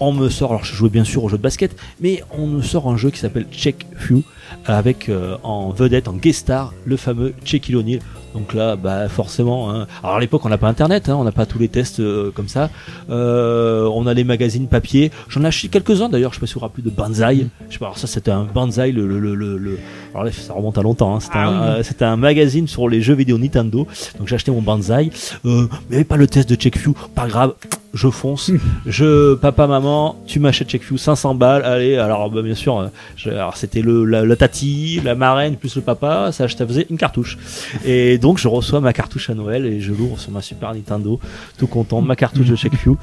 on 0.00 0.12
me 0.12 0.28
sort, 0.28 0.50
alors 0.50 0.64
je 0.64 0.74
jouais 0.74 0.88
bien 0.90 1.04
sûr 1.04 1.22
au 1.24 1.28
jeu 1.28 1.36
de 1.36 1.42
basket, 1.42 1.76
mais 2.00 2.22
on 2.36 2.46
me 2.46 2.62
sort 2.62 2.88
un 2.88 2.96
jeu 2.96 3.10
qui 3.10 3.18
s'appelle 3.18 3.46
Check 3.52 3.86
Few 3.96 4.22
avec 4.66 5.08
euh, 5.08 5.36
en 5.42 5.70
vedette, 5.70 6.08
en 6.08 6.14
guest 6.14 6.40
star, 6.40 6.72
le 6.84 6.96
fameux 6.96 7.34
Shaquille 7.44 7.76
O'Neal. 7.76 8.00
Donc 8.34 8.54
là, 8.54 8.76
bah 8.76 9.08
forcément. 9.08 9.70
hein. 9.72 9.88
Alors 10.04 10.16
à 10.16 10.20
l'époque, 10.20 10.44
on 10.44 10.48
n'a 10.48 10.58
pas 10.58 10.68
Internet, 10.68 11.08
hein, 11.08 11.16
on 11.18 11.24
n'a 11.24 11.32
pas 11.32 11.46
tous 11.46 11.58
les 11.58 11.66
tests 11.68 11.98
euh, 11.98 12.30
comme 12.32 12.46
ça. 12.46 12.70
Euh, 13.10 13.88
on 13.92 14.06
a 14.06 14.14
les 14.14 14.22
magazines 14.22 14.68
papier. 14.68 15.10
J'en 15.28 15.42
ai 15.42 15.46
acheté 15.46 15.66
quelques-uns 15.68 16.08
d'ailleurs. 16.08 16.30
Je 16.32 16.36
sais 16.36 16.40
pas 16.40 16.46
si 16.46 16.54
vous 16.54 16.60
vous 16.60 16.66
rappelez 16.66 16.84
de 16.84 16.90
Banzai. 16.90 17.48
Je 17.68 17.72
sais 17.72 17.78
pas. 17.80 17.86
Alors 17.86 17.98
ça, 17.98 18.06
c'était 18.06 18.30
un 18.30 18.44
Banzai. 18.44 18.92
Le, 18.92 19.04
le, 19.06 19.18
le, 19.18 19.34
le, 19.34 19.58
le- 19.58 19.78
Alors 20.12 20.24
là, 20.24 20.30
ça 20.32 20.52
remonte 20.52 20.78
à 20.78 20.82
longtemps. 20.82 21.16
Hein. 21.16 21.20
C'était 21.20 21.38
Ah 21.38 21.48
un, 21.48 21.60
oui. 21.60 21.78
euh, 21.80 21.82
c'était 21.82 22.04
un 22.04 22.16
magazine 22.16 22.68
sur 22.68 22.88
les 22.88 23.02
jeux 23.02 23.14
vidéo 23.14 23.36
Nintendo. 23.36 23.88
Donc 24.18 24.28
j'ai 24.28 24.36
acheté 24.36 24.52
mon 24.52 24.62
Banzai. 24.62 25.10
Euh, 25.44 25.66
mais 25.90 26.04
pas 26.04 26.16
le 26.16 26.28
test 26.28 26.48
de 26.48 26.60
CheckView. 26.60 26.94
Pas 27.16 27.26
grave. 27.26 27.54
Je 27.92 28.08
fonce. 28.08 28.52
je 28.86 29.34
papa 29.34 29.66
maman, 29.66 30.16
tu 30.26 30.38
m'achètes 30.38 30.70
CheckView 30.70 30.96
500 30.96 31.34
balles. 31.34 31.64
Allez. 31.64 31.96
Alors 31.96 32.30
bah, 32.30 32.40
bien 32.42 32.54
sûr, 32.54 32.78
euh, 32.78 32.86
je- 33.16 33.30
alors 33.30 33.56
c'était 33.56 33.82
le 33.82 34.04
la, 34.04 34.24
la 34.24 34.36
tati, 34.36 35.00
la 35.04 35.14
marraine 35.14 35.56
plus 35.56 35.74
le 35.76 35.82
papa. 35.82 36.30
Ça, 36.32 36.48
ça 36.48 36.66
faisait 36.66 36.86
une 36.88 36.96
cartouche. 36.98 37.36
Et 37.84 38.18
donc 38.18 38.38
je 38.38 38.46
reçois 38.48 38.80
ma 38.80 38.92
cartouche 38.92 39.28
à 39.30 39.34
Noël 39.34 39.66
et 39.66 39.80
je 39.80 39.92
l'ouvre 39.92 40.18
sur 40.20 40.30
ma 40.30 40.40
Super 40.40 40.72
Nintendo, 40.74 41.18
tout 41.58 41.66
content, 41.66 42.00
ma 42.00 42.14
cartouche 42.16 42.46
de 42.46 42.56
Checkview. 42.56 42.96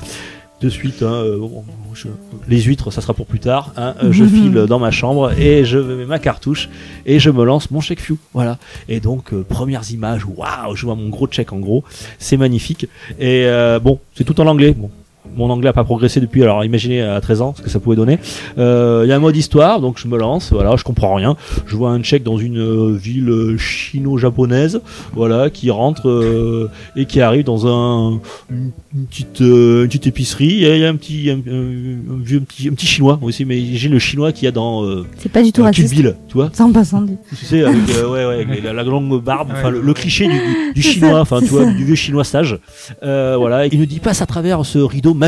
De 0.59 0.69
suite, 0.69 1.03
hein, 1.03 1.13
euh, 1.13 1.37
bon, 1.37 1.63
je- 1.93 2.07
les 2.47 2.59
huîtres, 2.61 2.89
ça 2.89 2.99
sera 3.01 3.13
pour 3.13 3.27
plus 3.27 3.39
tard. 3.39 3.73
hein, 3.77 3.93
euh, 4.03 4.11
je 4.11 4.23
file 4.35 4.65
dans 4.67 4.79
ma 4.79 4.89
chambre 4.89 5.31
et 5.39 5.65
je 5.65 5.77
mets 5.77 6.05
ma 6.05 6.17
cartouche 6.17 6.67
et 7.05 7.19
je 7.19 7.29
me 7.29 7.43
lance 7.45 7.69
mon 7.69 7.79
Checkview. 7.79 8.17
Voilà. 8.33 8.57
Et 8.89 8.99
donc 8.99 9.33
euh, 9.33 9.43
premières 9.47 9.91
images, 9.91 10.25
waouh, 10.25 10.75
je 10.75 10.85
vois 10.85 10.95
mon 10.95 11.09
gros 11.09 11.27
check 11.27 11.53
en 11.53 11.59
gros, 11.59 11.83
c'est 12.17 12.37
magnifique. 12.37 12.85
Et 13.19 13.45
euh, 13.45 13.79
bon, 13.79 13.99
c'est 14.15 14.23
tout 14.23 14.39
en 14.41 14.47
anglais. 14.47 14.73
Bon, 14.75 14.89
mon 15.37 15.49
anglais 15.49 15.69
a 15.69 15.73
pas 15.73 15.83
progressé 15.83 16.19
depuis, 16.19 16.43
alors 16.43 16.65
imaginez 16.65 17.01
à 17.01 17.19
13 17.21 17.41
ans 17.41 17.53
ce 17.57 17.61
que 17.61 17.69
ça 17.69 17.79
pouvait 17.79 17.95
donner. 17.95 18.19
Euh, 18.57 19.03
Il 19.05 19.09
y 19.09 19.11
a 19.11 19.15
un 19.15 19.19
mode 19.19 19.35
histoire, 19.37 19.79
donc 19.79 19.97
je 19.99 20.07
me 20.07 20.17
lance, 20.17 20.51
voilà, 20.51 20.75
je 20.75 20.83
comprends 20.83 21.15
rien. 21.15 21.35
Je 21.65 21.75
vois 21.75 21.91
un 21.91 22.01
tchèque 22.01 22.23
dans 22.23 22.37
une 22.37 22.57
euh, 22.59 22.95
ville 22.95 23.29
euh, 23.29 23.57
chino-japonaise, 23.57 24.81
voilà, 25.13 25.49
qui 25.49 25.69
rentre 25.69 26.07
euh, 26.09 26.69
et 26.95 27.05
qui 27.05 27.21
arrive 27.21 27.43
dans 27.43 27.67
un, 27.67 28.19
une, 28.49 28.71
une 28.95 29.05
petite, 29.05 29.41
euh, 29.41 29.81
une 29.83 29.87
petite 29.87 30.07
épicerie. 30.07 30.47
Il 30.61 30.77
y 30.77 30.85
a 30.85 30.89
un 30.89 30.95
petit, 30.95 31.29
un, 31.29 31.35
un- 31.51 32.15
un 32.15 32.23
vieux 32.23 32.39
petit, 32.41 32.67
un 32.69 32.73
petit 32.73 32.87
chinois 32.87 33.19
aussi, 33.21 33.45
mais 33.45 33.59
j'ai 33.73 33.89
le 33.89 33.99
chinois 33.99 34.31
qu'il 34.31 34.45
y 34.45 34.47
a 34.47 34.51
dans 34.51 34.83
euh, 34.85 35.05
C'est 35.17 35.31
pas 35.31 35.43
du 35.43 35.51
tout 35.51 35.61
euh, 35.61 35.65
raciste. 35.65 35.93
Bill, 35.93 36.15
tu 36.27 36.33
vois. 36.35 36.49
Sans 36.53 36.71
passant 36.71 37.01
du. 37.01 37.13
Tu 37.29 37.45
sais, 37.45 37.63
avec, 37.63 37.77
euh, 37.95 38.07
ouais, 38.09 38.25
ouais, 38.25 38.43
avec 38.45 38.63
la, 38.63 38.73
la 38.73 38.83
longue 38.83 39.21
barbe, 39.23 39.49
enfin 39.51 39.69
le, 39.69 39.81
le 39.81 39.93
cliché 39.93 40.25
du, 40.27 40.33
du- 40.33 40.73
du 40.73 40.81
C'est 40.83 40.89
chinois, 40.93 41.11
ça, 41.11 41.21
enfin 41.21 41.37
c'est 41.41 41.45
tu 41.47 41.51
vois, 41.51 41.65
du 41.65 41.85
vieux 41.85 41.95
chinois 41.95 42.23
sage. 42.23 42.59
Euh, 43.03 43.35
voilà, 43.37 43.65
il 43.67 43.79
nous 43.79 43.85
dit 43.85 43.99
passe 43.99 44.21
à 44.21 44.25
travers 44.25 44.65
ce 44.65 44.79
rideau 44.79 45.13
magique 45.13 45.26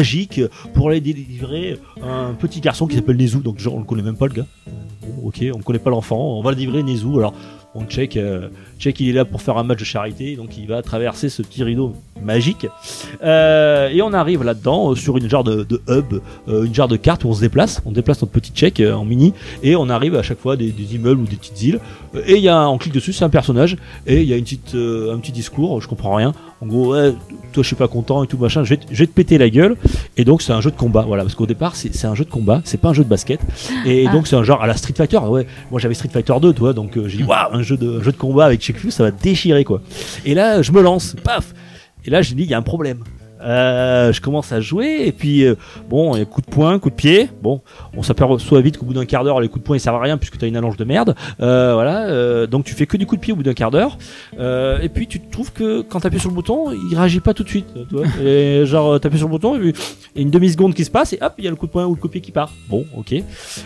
pour 0.73 0.89
aller 0.89 1.01
délivrer 1.01 1.79
un 2.01 2.33
petit 2.33 2.61
garçon 2.61 2.87
qui 2.87 2.95
s'appelle 2.95 3.17
Nezu, 3.17 3.39
donc 3.39 3.59
genre 3.59 3.75
on 3.75 3.79
le 3.79 3.85
connaît 3.85 4.03
même 4.03 4.17
pas 4.17 4.27
le 4.27 4.33
gars. 4.33 4.45
Ok, 5.23 5.43
on 5.53 5.59
connaît 5.59 5.79
pas 5.79 5.89
l'enfant, 5.89 6.37
on 6.37 6.41
va 6.41 6.51
le 6.51 6.57
livrer 6.57 6.83
Nezu. 6.83 7.17
Alors 7.17 7.33
on 7.75 7.85
check, 7.85 8.17
euh, 8.17 8.49
check, 8.79 8.99
il 8.99 9.09
est 9.09 9.13
là 9.13 9.25
pour 9.25 9.41
faire 9.41 9.57
un 9.57 9.63
match 9.63 9.79
de 9.79 9.85
charité, 9.85 10.35
donc 10.35 10.57
il 10.57 10.67
va 10.67 10.81
traverser 10.81 11.29
ce 11.29 11.43
petit 11.43 11.63
rideau 11.63 11.93
magique. 12.23 12.65
Euh, 13.23 13.89
et 13.89 14.01
on 14.01 14.11
arrive 14.11 14.43
là-dedans 14.43 14.91
euh, 14.91 14.95
sur 14.95 15.17
une 15.17 15.29
genre 15.29 15.43
de, 15.43 15.67
hub, 15.87 16.21
une 16.47 16.73
genre 16.73 16.87
de 16.87 16.95
carte 16.95 17.23
où 17.25 17.27
on 17.27 17.33
se 17.33 17.41
déplace, 17.41 17.81
on 17.85 17.91
déplace 17.91 18.21
notre 18.21 18.31
petit 18.31 18.51
check 18.51 18.81
en 18.81 19.05
mini, 19.05 19.33
et 19.61 19.75
on 19.75 19.87
arrive 19.89 20.15
à 20.15 20.23
chaque 20.23 20.39
fois 20.39 20.55
des, 20.55 20.71
des 20.71 20.95
immeubles 20.95 21.21
ou 21.21 21.27
des 21.27 21.35
petites 21.35 21.61
îles. 21.61 21.79
Et 22.25 22.39
y 22.39 22.49
a, 22.49 22.67
on 22.67 22.79
clique 22.79 22.93
dessus, 22.93 23.13
c'est 23.13 23.25
un 23.25 23.29
personnage, 23.29 23.77
et 24.07 24.21
il 24.21 24.27
y 24.27 24.33
a 24.33 24.37
une 24.37 24.43
petite, 24.43 24.73
un 24.73 25.19
petit 25.19 25.31
discours, 25.31 25.79
je 25.79 25.87
comprends 25.87 26.15
rien. 26.15 26.33
En 26.61 26.65
gros, 26.67 26.91
ouais, 26.93 27.13
toi 27.53 27.63
je 27.63 27.67
suis 27.67 27.75
pas 27.77 27.87
content 27.87 28.21
et 28.23 28.27
tout 28.27 28.37
machin, 28.37 28.63
je 28.65 28.71
vais, 28.71 28.77
te- 28.77 28.85
je 28.91 28.97
vais 28.99 29.07
te 29.07 29.13
péter 29.13 29.37
la 29.37 29.49
gueule. 29.49 29.77
Et 30.17 30.25
donc 30.25 30.41
c'est 30.41 30.51
un 30.51 30.59
jeu 30.59 30.71
de 30.71 30.75
combat, 30.75 31.03
voilà, 31.07 31.23
parce 31.23 31.33
qu'au 31.35 31.45
départ 31.45 31.75
c'est 31.77 31.95
c'est 31.95 32.07
un 32.07 32.15
jeu 32.15 32.25
de 32.25 32.29
combat, 32.29 32.61
c'est 32.65 32.79
pas 32.81 32.89
un 32.89 32.93
jeu 32.93 33.03
de 33.05 33.09
basket. 33.09 33.39
Et 33.85 34.05
Ah. 34.07 34.11
donc 34.11 34.27
c'est 34.27 34.35
un 34.35 34.43
genre 34.43 34.61
à 34.61 34.67
la 34.67 34.75
Street 34.75 34.93
Fighter. 34.95 35.17
Ouais, 35.19 35.47
moi 35.71 35.79
j'avais 35.79 35.93
Street 35.93 36.09
Fighter 36.11 36.33
2, 36.41 36.51
toi, 36.53 36.73
donc 36.73 36.97
euh, 36.97 37.07
j'ai 37.07 37.17
dit 37.19 37.23
waouh, 37.23 37.53
un 37.53 37.61
jeu 37.61 37.77
de 37.77 37.99
un 37.99 38.03
jeu 38.03 38.11
de 38.11 38.17
combat 38.17 38.45
avec 38.45 38.59
Check 38.61 38.75
ça 38.91 39.03
va 39.03 39.11
déchirer 39.11 39.63
quoi. 39.63 39.81
Et 40.25 40.33
là 40.33 40.61
je 40.61 40.71
me 40.73 40.81
lance, 40.81 41.15
paf. 41.23 41.53
Et 42.05 42.09
là 42.09 42.21
j'ai 42.21 42.35
dit 42.35 42.43
il 42.43 42.49
y 42.49 42.53
a 42.53 42.57
un 42.57 42.61
problème. 42.61 42.99
Euh, 43.41 44.11
je 44.11 44.21
commence 44.21 44.51
à 44.51 44.59
jouer 44.59 45.03
et 45.05 45.11
puis 45.11 45.45
euh, 45.45 45.55
bon, 45.89 46.15
il 46.15 46.19
y 46.19 46.21
a 46.21 46.25
coup 46.25 46.41
de 46.41 46.47
poing, 46.47 46.77
coup 46.79 46.89
de 46.89 46.95
pied. 46.95 47.29
Bon, 47.41 47.61
on 47.95 48.03
s'aperçoit 48.03 48.61
vite 48.61 48.77
qu'au 48.77 48.85
bout 48.85 48.93
d'un 48.93 49.05
quart 49.05 49.23
d'heure, 49.23 49.39
les 49.39 49.47
coups 49.47 49.61
de 49.61 49.65
poing 49.65 49.77
ils 49.77 49.79
servent 49.79 49.97
à 49.97 50.01
rien 50.01 50.17
puisque 50.17 50.37
t'as 50.37 50.47
une 50.47 50.57
allonge 50.57 50.77
de 50.77 50.83
merde. 50.83 51.15
Euh, 51.41 51.73
voilà, 51.73 52.07
euh, 52.07 52.47
donc 52.47 52.65
tu 52.65 52.73
fais 52.73 52.85
que 52.85 52.97
du 52.97 53.05
coup 53.05 53.15
de 53.15 53.21
pied 53.21 53.33
au 53.33 53.35
bout 53.35 53.43
d'un 53.43 53.53
quart 53.53 53.71
d'heure. 53.71 53.97
Euh, 54.39 54.79
et 54.81 54.89
puis 54.89 55.07
tu 55.07 55.19
trouves 55.19 55.53
que 55.53 55.81
quand 55.81 56.01
t'appuies 56.01 56.19
sur 56.19 56.29
le 56.29 56.35
bouton, 56.35 56.71
il 56.71 56.97
réagit 56.97 57.19
pas 57.19 57.33
tout 57.33 57.43
de 57.43 57.49
suite. 57.49 57.67
Tu 57.73 57.95
vois 57.95 58.05
et 58.21 58.65
genre 58.65 58.99
t'appuies 58.99 59.19
sur 59.19 59.27
le 59.27 59.31
bouton 59.31 59.55
et 59.55 59.59
puis 59.59 59.73
y 60.15 60.19
a 60.19 60.21
une 60.21 60.31
demi 60.31 60.49
seconde 60.49 60.73
qui 60.73 60.85
se 60.85 60.91
passe 60.91 61.13
et 61.13 61.19
hop, 61.21 61.33
il 61.37 61.45
y 61.45 61.47
a 61.47 61.49
le 61.49 61.55
coup 61.55 61.67
de 61.67 61.71
poing 61.71 61.85
ou 61.85 61.95
le 61.95 62.01
coup 62.01 62.07
de 62.07 62.13
pied 62.13 62.21
qui 62.21 62.31
part. 62.31 62.51
Bon, 62.69 62.85
ok. 62.95 63.15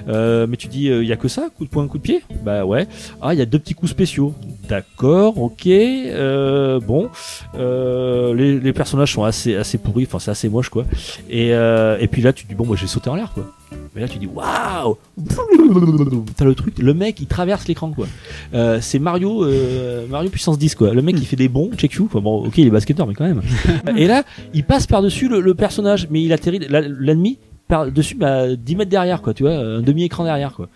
Euh, 0.07 0.47
mais 0.47 0.57
tu 0.57 0.67
dis, 0.67 0.85
il 0.85 1.05
y 1.05 1.11
a 1.11 1.17
que 1.17 1.27
ça, 1.27 1.47
coup 1.57 1.65
de 1.65 1.69
poing, 1.69 1.87
coup 1.87 1.97
de 1.97 2.03
pied? 2.03 2.21
Bah 2.43 2.65
ouais. 2.65 2.87
Ah, 3.21 3.33
il 3.33 3.39
y 3.39 3.41
a 3.41 3.45
deux 3.45 3.59
petits 3.59 3.73
coups 3.73 3.91
spéciaux. 3.91 4.33
D'accord, 4.69 5.41
ok. 5.41 5.67
Euh, 5.67 6.79
bon, 6.79 7.09
euh, 7.55 8.33
les, 8.33 8.59
les 8.59 8.73
personnages 8.73 9.13
sont 9.13 9.23
assez 9.23 9.55
assez 9.63 9.77
pourris. 9.77 10.03
Enfin, 10.05 10.19
c'est 10.19 10.31
assez 10.31 10.49
moche 10.49 10.69
quoi. 10.69 10.85
Et 11.29 11.53
euh, 11.53 11.97
et 11.99 12.07
puis 12.07 12.21
là, 12.21 12.31
tu 12.33 12.45
dis 12.45 12.55
bon, 12.55 12.65
moi 12.65 12.75
j'ai 12.75 12.87
sauté 12.87 13.09
en 13.09 13.15
l'air 13.15 13.31
quoi. 13.33 13.51
Mais 13.95 14.01
là, 14.01 14.07
tu 14.07 14.17
dis 14.17 14.27
waouh 14.27 14.97
T'as 16.35 16.45
le 16.45 16.55
truc, 16.55 16.77
le 16.77 16.93
mec 16.93 17.19
il 17.19 17.27
traverse 17.27 17.67
l'écran 17.67 17.91
quoi. 17.91 18.07
Euh, 18.53 18.79
c'est 18.81 18.99
Mario, 18.99 19.43
euh, 19.43 20.07
Mario 20.07 20.29
puissance 20.29 20.57
10 20.57 20.75
quoi. 20.75 20.93
Le 20.93 21.01
mec 21.01 21.15
il 21.17 21.25
fait 21.25 21.35
des 21.35 21.49
bons, 21.49 21.71
check 21.75 21.93
you. 21.93 22.05
Enfin 22.05 22.21
bon, 22.21 22.45
ok, 22.45 22.57
il 22.57 22.67
est 22.67 22.71
basketteur 22.71 23.07
mais 23.07 23.13
quand 23.13 23.25
même. 23.25 23.41
Et 23.97 24.07
là, 24.07 24.23
il 24.53 24.63
passe 24.63 24.87
par 24.87 25.01
dessus 25.01 25.27
le, 25.27 25.41
le 25.41 25.53
personnage, 25.53 26.07
mais 26.09 26.21
il 26.21 26.33
atterrit 26.33 26.59
l'ennemi 26.59 27.39
par 27.67 27.91
dessus 27.91 28.15
bah, 28.15 28.55
10 28.55 28.75
mètres 28.75 28.91
derrière 28.91 29.21
quoi. 29.21 29.33
Tu 29.33 29.43
vois, 29.43 29.53
un 29.53 29.81
demi 29.81 30.03
écran 30.03 30.23
derrière 30.23 30.53
quoi. 30.53 30.67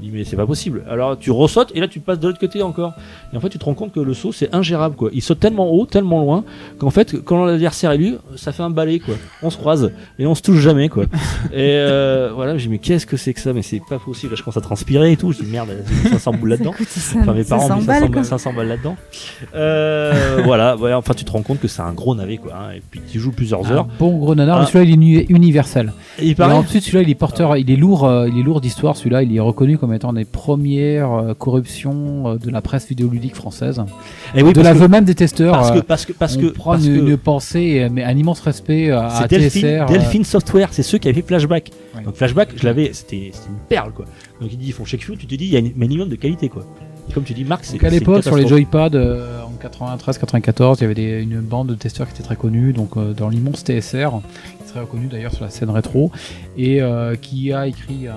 Dis, 0.00 0.10
mais 0.10 0.24
c'est 0.24 0.34
pas 0.36 0.46
possible. 0.46 0.82
Alors 0.88 1.18
tu 1.18 1.30
ressautes 1.30 1.72
et 1.74 1.80
là 1.80 1.86
tu 1.86 2.00
passes 2.00 2.18
de 2.18 2.26
l'autre 2.26 2.38
côté 2.40 2.62
encore. 2.62 2.94
Et 3.34 3.36
en 3.36 3.40
fait 3.40 3.50
tu 3.50 3.58
te 3.58 3.64
rends 3.66 3.74
compte 3.74 3.92
que 3.92 4.00
le 4.00 4.14
saut 4.14 4.32
c'est 4.32 4.54
ingérable 4.54 4.96
quoi. 4.96 5.10
Il 5.12 5.20
saute 5.20 5.40
tellement 5.40 5.70
haut, 5.70 5.84
tellement 5.84 6.20
loin 6.22 6.42
qu'en 6.78 6.88
fait 6.88 7.20
quand 7.22 7.44
l'adversaire 7.44 7.90
est 7.92 7.98
lui, 7.98 8.16
ça 8.34 8.52
fait 8.52 8.62
un 8.62 8.70
balai 8.70 8.98
quoi. 8.98 9.14
On 9.42 9.50
se 9.50 9.58
croise 9.58 9.92
et 10.18 10.26
on 10.26 10.34
se 10.34 10.40
touche 10.40 10.60
jamais 10.60 10.88
quoi. 10.88 11.04
et 11.52 11.76
euh, 11.76 12.30
voilà, 12.34 12.56
j'ai 12.56 12.70
mais 12.70 12.78
qu'est-ce 12.78 13.04
que 13.04 13.18
c'est 13.18 13.34
que 13.34 13.40
ça? 13.40 13.52
Mais 13.52 13.60
c'est 13.60 13.82
pas 13.90 13.98
possible. 13.98 14.32
Là, 14.32 14.36
je 14.38 14.42
commence 14.42 14.56
à 14.56 14.62
transpirer 14.62 15.12
et 15.12 15.16
tout. 15.18 15.32
Je 15.32 15.42
dis 15.42 15.50
merde, 15.50 15.68
j'ai 15.86 16.04
mis 16.04 16.08
500 16.08 16.32
boules 16.32 16.48
là-dedans. 16.48 16.72
Enfin 17.20 17.34
mes 17.34 17.44
parents 17.44 17.70
ont 17.70 17.76
mis 17.76 17.84
500 17.84 17.84
s'emballe, 17.84 18.00
quoi. 18.00 18.08
balles, 18.08 18.24
500 18.24 18.52
balles 18.54 18.68
là-dedans. 18.68 18.96
Euh, 19.54 20.40
voilà, 20.44 20.76
ouais, 20.76 20.92
enfin 20.94 21.14
tu 21.14 21.24
te 21.24 21.30
rends 21.32 21.42
compte 21.42 21.60
que 21.60 21.68
c'est 21.68 21.82
un 21.82 21.92
gros 21.92 22.14
navet 22.14 22.38
quoi. 22.38 22.52
hein. 22.54 22.70
Et 22.76 22.82
puis 22.90 23.00
tu 23.06 23.18
joues 23.20 23.32
plusieurs 23.32 23.66
Un 23.66 23.70
heures. 23.74 23.88
bon 23.98 24.16
gros 24.18 24.34
nanar, 24.34 24.60
Ah. 24.62 24.66
celui-là 24.66 24.84
il 24.84 24.90
est 24.90 24.94
uni- 24.94 25.26
universel. 25.28 25.92
Il 26.30 26.32
Et 26.32 26.34
paraît. 26.36 26.54
ensuite 26.54 26.82
celui-là 26.82 27.02
il 27.02 27.10
est 27.10 27.14
porteur, 27.14 27.56
il 27.56 27.70
est 27.70 27.76
lourd, 27.76 28.04
euh, 28.04 28.28
il 28.28 28.38
est 28.38 28.42
lourd 28.42 28.60
d'histoire. 28.60 28.96
Celui-là 28.96 29.22
il 29.22 29.34
est 29.36 29.40
reconnu 29.40 29.78
comme 29.78 29.92
étant 29.92 30.12
des 30.12 30.24
premières 30.24 31.12
euh, 31.12 31.34
corruptions 31.34 32.28
euh, 32.28 32.36
de 32.38 32.50
la 32.50 32.60
presse 32.62 32.86
vidéoludique 32.88 33.34
française. 33.34 33.82
Et 34.34 34.42
oui, 34.42 34.52
de 34.52 34.60
l'aveu 34.60 34.88
même 34.88 35.04
des 35.04 35.14
testeurs. 35.14 35.52
parce 35.52 35.70
que 35.72 35.78
parce 35.80 36.06
que 36.06 36.12
parce 36.12 36.36
on 36.36 36.40
que 36.40 36.46
prend 36.46 36.72
parce 36.72 36.86
une, 36.86 36.96
que- 37.04 37.10
une 37.10 37.16
pensée, 37.16 37.88
mais 37.92 38.04
un 38.04 38.16
immense 38.16 38.40
respect 38.40 38.90
à, 38.90 39.26
Delphine, 39.28 39.62
TSR. 39.62 39.86
Delphine 39.86 40.24
Software, 40.24 40.68
c'est 40.72 40.82
ceux 40.82 40.98
qui 40.98 41.08
avaient 41.08 41.20
fait 41.20 41.26
Flashback. 41.26 41.70
Ouais. 41.96 42.02
Donc 42.02 42.14
Flashback, 42.16 42.50
je 42.56 42.64
l'avais, 42.64 42.90
c'était 42.92 43.26
une 43.48 43.58
perle 43.68 43.92
quoi. 43.92 44.04
Donc 44.40 44.50
ils 44.58 44.72
font 44.72 44.84
check 44.84 45.02
you, 45.02 45.16
tu 45.16 45.26
te 45.26 45.34
dis 45.34 45.44
il 45.46 45.50
y 45.52 45.56
a 45.56 45.60
un 45.60 45.70
minimum 45.76 46.08
de 46.08 46.16
qualité 46.16 46.48
quoi. 46.48 46.64
Et 47.08 47.12
comme 47.12 47.24
tu 47.24 47.32
dis 47.34 47.44
Marc, 47.44 47.64
c'est 47.64 47.82
à 47.84 47.88
l'époque, 47.90 48.22
sur 48.22 48.36
les 48.36 48.46
joypads, 48.46 48.90
euh, 48.94 49.40
en 49.42 49.50
93-94, 49.96 50.76
il 50.78 50.82
y 50.82 50.84
avait 50.84 50.94
des- 50.94 51.22
une 51.22 51.40
bande 51.40 51.66
de 51.68 51.74
testeurs 51.74 52.06
qui 52.06 52.14
était 52.14 52.22
très 52.22 52.36
connue, 52.36 52.72
donc 52.72 52.96
euh, 52.96 53.12
dans 53.14 53.28
l'immense 53.28 53.64
TSR, 53.64 54.20
très 54.70 54.80
reconnu 54.80 55.06
d'ailleurs 55.06 55.32
sur 55.32 55.44
la 55.44 55.50
scène 55.50 55.70
rétro, 55.70 56.10
et 56.56 56.80
euh, 56.80 57.16
qui 57.16 57.52
a 57.52 57.66
écrit 57.66 58.06
euh, 58.06 58.12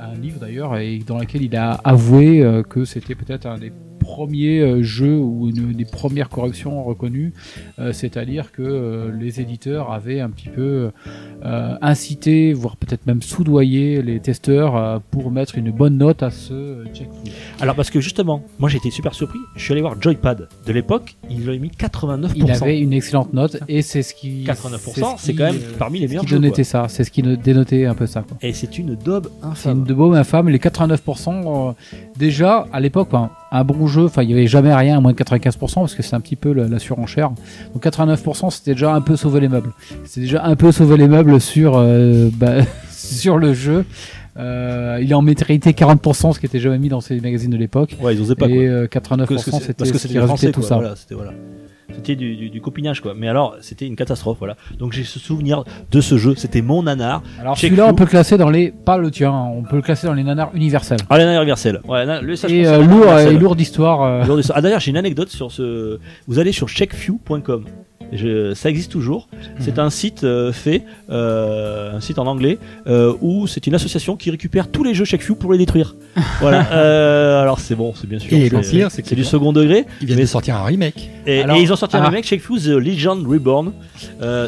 un 0.00 0.14
livre 0.18 0.38
d'ailleurs, 0.40 0.78
et 0.78 0.98
dans 0.98 1.18
lequel 1.18 1.42
il 1.42 1.56
a 1.56 1.72
avoué 1.84 2.42
euh, 2.42 2.62
que 2.62 2.84
c'était 2.84 3.14
peut-être 3.14 3.46
un 3.46 3.58
des 3.58 3.72
premiers 3.98 4.60
euh, 4.60 4.82
jeux 4.82 5.18
ou 5.18 5.48
une 5.48 5.72
des 5.72 5.84
premières 5.84 6.28
corrections 6.28 6.82
reconnues, 6.84 7.32
euh, 7.78 7.92
c'est-à-dire 7.92 8.52
que 8.52 8.62
euh, 8.62 9.10
les 9.18 9.40
éditeurs 9.40 9.92
avaient 9.92 10.20
un 10.20 10.30
petit 10.30 10.48
peu 10.48 10.90
euh, 11.44 11.74
incité, 11.80 12.52
voire 12.52 12.76
peut-être 12.76 13.06
même 13.06 13.22
soudoyé 13.22 14.02
les 14.02 14.20
testeurs 14.20 15.00
pour 15.10 15.30
mettre 15.30 15.58
une 15.58 15.70
bonne 15.70 15.96
note 15.98 16.22
à 16.22 16.30
ce 16.30 16.84
check 16.94 17.08
food. 17.08 17.32
Alors 17.60 17.74
parce 17.74 17.90
que 17.90 18.00
justement, 18.00 18.42
moi 18.58 18.68
j'ai 18.68 18.78
été 18.78 18.90
super 18.90 19.14
surpris. 19.14 19.38
Je 19.56 19.62
suis 19.62 19.72
allé 19.72 19.80
voir 19.80 20.00
Joypad 20.00 20.48
de 20.66 20.72
l'époque, 20.72 21.16
il 21.30 21.44
lui 21.46 21.56
a 21.56 21.58
mis 21.58 21.68
89%. 21.68 22.32
Il 22.36 22.50
avait 22.50 22.78
une 22.80 22.92
excellente 22.92 23.32
note 23.32 23.58
et 23.68 23.82
c'est 23.82 24.02
ce 24.02 24.14
qui 24.14 24.44
89%, 24.44 25.18
ce 25.18 25.26
c'est 25.26 25.34
quand 25.34 25.44
même 25.44 25.58
parmi 25.78 25.98
les 26.00 26.08
meilleurs 26.08 26.22
qui 26.24 26.28
jeux. 26.30 26.38
dénotait 26.38 26.62
quoi. 26.62 26.82
ça, 26.82 26.88
c'est 26.88 27.04
ce 27.04 27.10
qui 27.10 27.22
dénotait 27.22 27.86
un 27.86 27.94
peu 27.94 28.06
ça. 28.06 28.22
quoi. 28.22 28.36
Et 28.42 28.52
c'est 28.52 28.78
une 28.78 28.94
daube 28.94 29.28
C'est 29.40 29.46
infâme. 29.46 29.78
une 29.78 29.84
de 29.84 29.94
beau 29.94 30.12
infâme. 30.12 30.48
Les 30.48 30.58
89%, 30.58 31.68
euh, 31.70 31.72
déjà 32.18 32.66
à 32.72 32.80
l'époque, 32.80 33.08
un 33.52 33.64
bon 33.64 33.86
jeu, 33.86 34.04
enfin 34.04 34.22
il 34.22 34.30
y 34.30 34.32
avait 34.32 34.46
jamais 34.46 34.74
rien 34.74 34.98
à 34.98 35.00
moins 35.00 35.12
de 35.12 35.16
95% 35.16 35.74
parce 35.74 35.94
que 35.94 36.02
c'est 36.02 36.14
un 36.16 36.20
petit 36.20 36.36
peu 36.36 36.52
la, 36.52 36.68
la 36.68 36.78
surenchère. 36.78 37.30
Donc 37.74 37.84
89%, 37.84 38.50
c'était 38.50 38.72
déjà 38.72 38.94
un 38.94 39.00
peu 39.00 39.16
sauver 39.16 39.40
les 39.40 39.48
meubles. 39.48 39.72
C'est 40.04 40.20
déjà 40.20 40.44
un 40.44 40.56
peu 40.56 40.72
sauver 40.72 40.96
les 40.96 41.08
meubles 41.08 41.40
sur 41.40 41.76
euh, 41.76 42.28
bah, 42.36 42.62
sur 42.90 43.38
le 43.38 43.54
jeu. 43.54 43.84
Euh, 44.38 44.98
il 45.00 45.10
est 45.10 45.14
en 45.14 45.22
maîtrisité 45.22 45.70
40%, 45.72 46.34
ce 46.34 46.40
qui 46.40 46.44
était 46.46 46.60
jamais 46.60 46.78
mis 46.78 46.88
dans 46.90 47.00
ces 47.00 47.18
magazines 47.20 47.50
de 47.50 47.56
l'époque. 47.56 47.96
Ouais, 48.02 48.14
ils 48.14 48.20
osaient 48.20 48.34
pas. 48.34 48.48
Et 48.48 48.66
euh, 48.66 48.86
89%, 48.86 49.26
Parce 49.26 49.44
que 49.44 49.50
c'est- 49.50 49.58
c'était 49.60 49.72
parce 49.74 49.90
que 49.92 49.98
ce 49.98 50.08
c'était 50.08 50.20
qui 50.20 50.26
Français, 50.26 50.52
tout 50.52 50.60
quoi. 50.60 50.68
ça. 50.68 50.74
Voilà, 50.76 50.94
c'était 51.94 52.16
du, 52.16 52.36
du, 52.36 52.50
du 52.50 52.60
copinage 52.60 53.00
quoi. 53.00 53.14
Mais 53.16 53.28
alors, 53.28 53.56
c'était 53.60 53.86
une 53.86 53.96
catastrophe 53.96 54.38
voilà. 54.38 54.56
Donc 54.78 54.92
j'ai 54.92 55.04
ce 55.04 55.18
souvenir 55.18 55.64
de 55.90 56.00
ce 56.00 56.16
jeu, 56.18 56.34
c'était 56.36 56.62
mon 56.62 56.82
nanar. 56.82 57.22
Alors 57.40 57.56
celui-là, 57.56 57.86
on 57.88 57.94
peut 57.94 58.04
le 58.04 58.10
classer 58.10 58.36
dans 58.38 58.50
les, 58.50 58.70
pas 58.72 58.98
le 58.98 59.10
tien, 59.10 59.32
on 59.32 59.62
peut 59.62 59.76
le 59.76 59.82
classer 59.82 60.06
dans 60.06 60.14
les 60.14 60.24
nanars 60.24 60.50
universels. 60.54 60.98
Ah, 61.10 61.18
la 61.18 61.24
nanar 61.26 61.42
universelle. 61.42 61.80
Ouais, 61.86 62.04
na- 62.06 62.20
le 62.20 62.36
ça, 62.36 62.48
Et 62.48 62.66
euh, 62.66 62.82
lourd, 62.82 63.18
et 63.18 63.32
lourd 63.34 63.56
d'histoire. 63.56 64.02
euh. 64.02 64.40
Ah 64.54 64.60
d'ailleurs, 64.60 64.80
j'ai 64.80 64.90
une 64.90 64.96
anecdote 64.96 65.28
sur 65.28 65.50
ce. 65.52 65.98
Vous 66.26 66.38
allez 66.38 66.52
sur 66.52 66.68
checkfew.com. 66.68 67.64
Je- 68.12 68.54
ça 68.54 68.70
existe 68.70 68.92
toujours. 68.92 69.28
C'est 69.58 69.78
un 69.78 69.90
site 69.90 70.24
euh, 70.24 70.52
fait, 70.52 70.82
euh, 71.10 71.96
un 71.96 72.00
site 72.00 72.18
en 72.18 72.26
anglais, 72.26 72.58
euh, 72.86 73.12
où 73.20 73.46
c'est 73.46 73.66
une 73.66 73.74
association 73.74 74.16
qui 74.16 74.30
récupère 74.30 74.70
tous 74.70 74.84
les 74.84 74.94
jeux 74.94 75.04
Checkfew 75.04 75.34
pour 75.34 75.52
les 75.52 75.58
détruire. 75.58 75.94
voilà. 76.40 76.60
Alors 77.40 77.58
c'est 77.60 77.74
bon, 77.74 77.92
c'est 77.94 78.08
bien 78.08 78.18
sûr. 78.18 78.32
Et 78.36 78.48
c'est- 78.90 79.14
du 79.14 79.24
second 79.24 79.52
degré. 79.52 79.84
Ils 80.00 80.06
viennent 80.06 80.18
Mais- 80.18 80.24
de 80.24 80.28
sortir 80.28 80.56
un 80.56 80.64
remake. 80.64 81.10
Et, 81.26 81.42
Alors- 81.42 81.56
et 81.56 81.62
ils 81.62 81.72
ont 81.72 81.76
sorti 81.76 81.96
un 81.96 82.02
ah. 82.02 82.08
remake 82.08 82.24
Checkfew 82.24 82.58
The 82.58 82.66
Legend 82.68 83.26
Reborn 83.26 83.72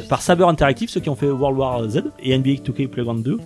par 0.09 0.22
Saber 0.22 0.44
Interactive, 0.44 0.89
ceux 0.90 1.01
qui 1.01 1.09
ont 1.09 1.16
fait 1.16 1.30
World 1.30 1.59
War 1.59 1.89
Z 1.89 2.02
et 2.22 2.36
NBA 2.36 2.62
2K 2.64 2.89
Playground 2.89 3.22
2. 3.22 3.39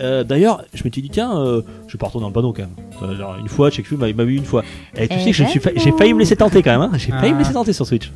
Euh, 0.00 0.24
D'ailleurs, 0.24 0.62
je 0.74 0.82
m'étais 0.84 1.00
dit 1.00 1.10
tiens, 1.10 1.38
euh, 1.38 1.62
je 1.86 1.92
vais 1.92 1.98
pas 1.98 2.06
retourner 2.06 2.22
dans 2.24 2.28
le 2.28 2.34
panneau 2.34 2.52
quand 2.52 2.62
même. 2.62 3.10
Euh, 3.10 3.16
genre, 3.16 3.36
une 3.40 3.48
fois, 3.48 3.70
Checkfew 3.70 3.96
m'a 3.96 4.12
m'a 4.12 4.24
vu 4.24 4.36
une 4.36 4.44
fois. 4.44 4.62
Et 4.96 5.06
tu 5.08 5.14
Eh 5.18 5.20
sais 5.22 5.30
que 5.30 5.36
je 5.36 5.44
suis 5.44 5.60
fa- 5.60 5.70
j'ai 5.76 5.92
failli 5.92 6.14
me 6.14 6.18
laisser 6.20 6.36
tenter 6.36 6.62
quand 6.62 6.70
même. 6.70 6.80
Hein. 6.82 6.90
J'ai 6.96 7.10
failli 7.12 7.32
me 7.32 7.36
Ah. 7.36 7.38
laisser 7.40 7.52
tenter 7.52 7.72
sur 7.72 7.86
Switch. 7.86 8.10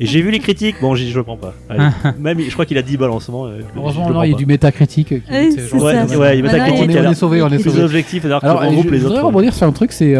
Et 0.00 0.06
j'ai 0.06 0.20
vu 0.22 0.30
les 0.30 0.38
critiques. 0.38 0.76
Bon, 0.80 0.94
j'ai 0.94 1.04
dit, 1.04 1.10
je 1.10 1.16
le 1.18 1.24
prends 1.24 1.36
pas. 1.36 1.54
Allez. 1.68 1.84
même, 2.20 2.38
je 2.40 2.50
crois 2.52 2.66
qu'il 2.66 2.78
a 2.78 2.82
10 2.82 2.96
balles 2.96 3.10
en 3.10 3.20
ce 3.20 3.30
moment. 3.30 3.46
euh, 3.46 3.60
Heureusement, 3.76 4.10
non, 4.10 4.22
il 4.22 4.30
y 4.30 4.34
a 4.34 4.36
du 4.36 4.46
métacritique. 4.46 5.08
genre- 5.10 5.82
Ouais, 5.82 6.06
ça. 6.06 6.18
ouais, 6.18 6.38
il 6.38 6.42
met 6.42 6.50
ta 6.50 6.58
Maintenant, 6.58 6.74
critique. 6.74 6.90
il 6.90 6.96
est- 6.96 7.06
on 7.06 7.10
est 7.10 7.14
sauvé, 7.14 7.42
on 7.42 7.48
est 7.48 7.58
sauvé. 7.58 7.82
objectif, 7.82 8.24
alors 8.24 8.40
je, 8.42 8.98
voudrais 8.98 9.20
rebondir 9.20 9.54
sur 9.54 9.66
un 9.66 9.72
truc, 9.72 9.92
c'est 9.92 10.14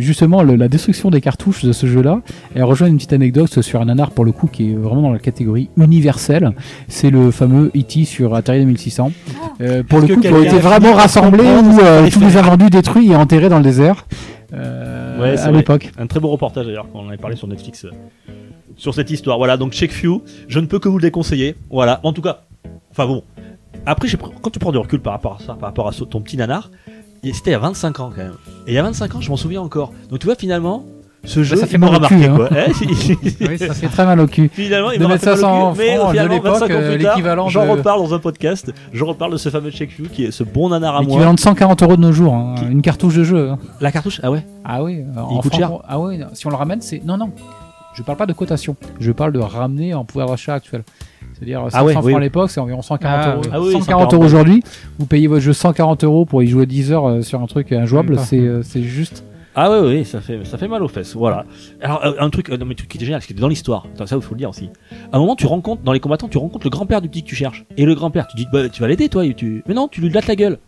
justement 0.00 0.42
la 0.42 0.68
destruction 0.68 1.10
des 1.10 1.20
cartouches 1.20 1.64
de 1.64 1.72
ce 1.72 1.86
jeu-là. 1.86 2.20
Et 2.54 2.58
elle 2.58 2.64
rejoint 2.64 2.88
une 2.88 2.96
petite 2.96 3.12
anecdote 3.12 3.60
sur 3.62 3.80
un 3.80 3.84
nanar 3.86 4.10
pour 4.10 4.24
le 4.24 4.32
coup 4.32 4.46
qui 4.46 4.72
est 4.72 4.74
vraiment 4.74 5.02
dans 5.02 5.12
la 5.12 5.18
catégorie 5.18 5.68
universelle. 5.76 6.52
C'est 6.88 7.10
le 7.10 7.30
fameux 7.30 7.70
E.T. 7.76 8.04
sur 8.04 8.34
Atari 8.34 8.60
2600. 8.64 9.12
Euh, 9.60 9.82
pour 9.82 10.00
le 10.00 10.08
coup, 10.08 10.20
ont 10.34 10.42
été 10.42 10.58
vraiment 10.58 10.94
rassemblés 10.94 11.44
qu'il 11.44 11.80
euh, 11.84 12.08
tous 12.10 12.20
les 12.20 12.36
invendus 12.36 12.70
détruits 12.70 13.10
et 13.10 13.16
enterrés 13.16 13.48
dans 13.48 13.58
le 13.58 13.64
désert. 13.64 14.06
euh, 14.52 15.20
Ouais, 15.20 15.36
c'est 15.36 15.44
à 15.44 15.52
l'époque. 15.52 15.90
Un 15.98 16.06
très 16.06 16.20
beau 16.20 16.28
reportage 16.28 16.66
d'ailleurs 16.66 16.86
quand 16.92 16.98
on 17.00 17.04
en 17.06 17.08
avait 17.08 17.16
parlé 17.18 17.36
sur 17.36 17.46
Netflix 17.46 17.84
euh, 17.84 17.90
sur 18.76 18.94
cette 18.94 19.10
histoire. 19.10 19.38
Voilà, 19.38 19.56
donc 19.56 19.72
Checkfew, 19.72 20.22
je 20.48 20.58
ne 20.60 20.66
peux 20.66 20.78
que 20.78 20.88
vous 20.88 20.98
le 20.98 21.02
déconseiller. 21.02 21.54
Voilà, 21.70 22.00
en 22.02 22.12
tout 22.12 22.22
cas, 22.22 22.40
enfin 22.90 23.06
bon. 23.06 23.22
Après, 23.86 24.08
quand 24.40 24.50
tu 24.50 24.58
prends 24.58 24.72
du 24.72 24.78
recul 24.78 25.00
par 25.00 25.12
rapport 25.12 25.38
à 25.40 25.44
ça, 25.44 25.54
par 25.54 25.68
rapport 25.68 25.88
à 25.88 25.92
ton 25.92 26.20
petit 26.20 26.36
nanar, 26.36 26.70
c'était 27.22 27.50
il 27.50 27.52
y 27.52 27.56
a 27.56 27.58
25 27.58 28.00
ans 28.00 28.10
quand 28.14 28.22
même. 28.22 28.34
Et 28.66 28.72
il 28.72 28.74
y 28.74 28.78
a 28.78 28.82
25 28.82 29.14
ans, 29.16 29.20
je 29.20 29.30
m'en 29.30 29.36
souviens 29.36 29.60
encore. 29.62 29.92
Donc 30.10 30.20
tu 30.20 30.26
vois, 30.26 30.34
finalement, 30.36 30.84
ce 31.24 31.42
jeu, 31.42 31.56
ça 31.56 31.66
fait 31.66 31.74
il 31.76 31.80
m'a 31.80 31.90
mal 31.90 32.02
au 32.04 32.06
cul, 32.06 32.24
hein. 32.24 32.36
quoi. 32.36 32.48
Eh, 32.52 33.46
Oui, 33.48 33.58
ça 33.58 33.72
fait 33.74 33.86
très 33.88 34.04
mal 34.04 34.20
au 34.20 34.26
cul. 34.26 34.50
Finalement, 34.52 34.90
il 34.90 34.98
De 34.98 35.04
m'a 35.06 35.14
mettre 35.14 35.24
fait 35.24 35.30
mal 35.30 35.38
au 35.38 35.42
500 35.42 35.72
cul, 35.72 35.78
mais 35.78 35.96
francs 35.96 36.06
de 36.06 36.12
finalement, 36.12 36.34
l'époque, 36.34 36.52
25 36.52 36.64
ans 36.64 36.68
euh, 36.78 36.94
plus 36.94 37.02
tard, 37.02 37.12
l'équivalent 37.16 37.48
j'en 37.48 37.64
de- 37.64 37.70
reparle 37.70 38.00
dans 38.00 38.14
un 38.14 38.18
podcast. 38.18 38.72
Je 38.92 39.04
reparle 39.04 39.32
de 39.32 39.36
ce 39.36 39.48
fameux 39.48 39.70
Check 39.70 39.98
You 39.98 40.06
qui 40.12 40.24
est 40.24 40.30
ce 40.30 40.44
bon 40.44 40.68
nanar 40.68 40.96
à 40.96 40.98
moi. 41.00 41.06
L'équivalent 41.08 41.34
de 41.34 41.40
140 41.40 41.82
euros 41.82 41.96
de 41.96 42.00
nos 42.02 42.12
jours, 42.12 42.34
hein, 42.34 42.54
Qui- 42.58 42.66
une 42.66 42.82
cartouche 42.82 43.14
de 43.16 43.24
jeu. 43.24 43.50
hein. 43.50 43.58
La 43.80 43.90
cartouche 43.92 44.20
Ah 44.22 44.30
ouais 44.30 44.44
Ah 44.64 44.82
oui, 44.82 45.00
euh, 45.16 45.20
en 45.20 45.38
coûte 45.40 45.54
cher 45.54 45.70
Ah 45.88 45.98
oui, 45.98 46.20
si 46.34 46.46
on 46.46 46.50
le 46.50 46.56
ramène, 46.56 46.80
c'est. 46.80 47.02
Non, 47.04 47.16
non. 47.16 47.30
Je 47.94 48.02
parle 48.02 48.18
pas 48.18 48.26
de 48.26 48.32
cotation. 48.32 48.74
Je 48.98 49.12
parle 49.12 49.32
de 49.32 49.38
ramener 49.38 49.94
en 49.94 50.04
pouvoir 50.04 50.28
d'achat 50.28 50.54
actuel. 50.54 50.82
C'est-à-dire 51.34 51.60
500 51.62 51.76
Ah 51.78 51.84
ouais, 51.84 51.92
francs 51.92 52.04
oui. 52.04 52.14
à 52.14 52.18
l'époque, 52.20 52.50
c'est 52.50 52.60
environ 52.60 52.82
140 52.82 53.20
Ah 53.24 53.30
euros. 53.34 53.42
Ah 53.52 53.60
oui, 53.60 53.72
140 53.72 53.82
140 53.84 54.14
euros 54.14 54.24
aujourd'hui. 54.24 54.62
Vous 54.98 55.06
payez 55.06 55.26
votre 55.28 55.42
jeu 55.42 55.52
140 55.52 56.02
euros 56.04 56.24
pour 56.24 56.42
y 56.42 56.46
jouer 56.48 56.66
10 56.66 56.92
heures 56.92 57.08
euh, 57.08 57.22
sur 57.22 57.40
un 57.40 57.46
truc 57.46 57.72
injouable. 57.72 58.18
C'est 58.18 58.82
juste. 58.82 59.24
Ah 59.56 59.70
ouais, 59.70 59.80
ouais, 59.80 60.04
ça 60.04 60.20
fait, 60.20 60.44
ça 60.44 60.58
fait 60.58 60.66
mal 60.66 60.82
aux 60.82 60.88
fesses. 60.88 61.14
Voilà. 61.14 61.44
Alors, 61.80 62.04
euh, 62.04 62.12
un 62.18 62.28
truc, 62.30 62.50
euh, 62.50 62.56
non, 62.56 62.66
mais 62.66 62.72
un 62.72 62.76
truc 62.76 62.88
qui 62.88 62.96
était 62.96 63.06
génial, 63.06 63.20
parce 63.20 63.26
que 63.32 63.34
dans 63.34 63.48
l'histoire, 63.48 63.86
Attends, 63.94 64.06
ça, 64.06 64.16
il 64.16 64.22
faut 64.22 64.34
le 64.34 64.38
dire 64.38 64.50
aussi. 64.50 64.68
À 65.12 65.16
un 65.16 65.20
moment, 65.20 65.36
tu 65.36 65.46
rencontres, 65.46 65.82
dans 65.82 65.92
les 65.92 66.00
combattants, 66.00 66.28
tu 66.28 66.38
rencontres 66.38 66.66
le 66.66 66.70
grand-père 66.70 67.00
du 67.00 67.08
petit 67.08 67.22
que 67.22 67.28
tu 67.28 67.36
cherches. 67.36 67.64
Et 67.76 67.84
le 67.84 67.94
grand-père, 67.94 68.26
tu 68.26 68.36
dis, 68.36 68.46
bah, 68.52 68.68
tu 68.68 68.80
vas 68.80 68.88
l'aider, 68.88 69.08
toi, 69.08 69.24
et 69.24 69.34
tu... 69.34 69.62
mais 69.68 69.74
non, 69.74 69.86
tu 69.86 70.00
lui 70.00 70.10
lattes 70.10 70.26
la 70.26 70.36
gueule. 70.36 70.58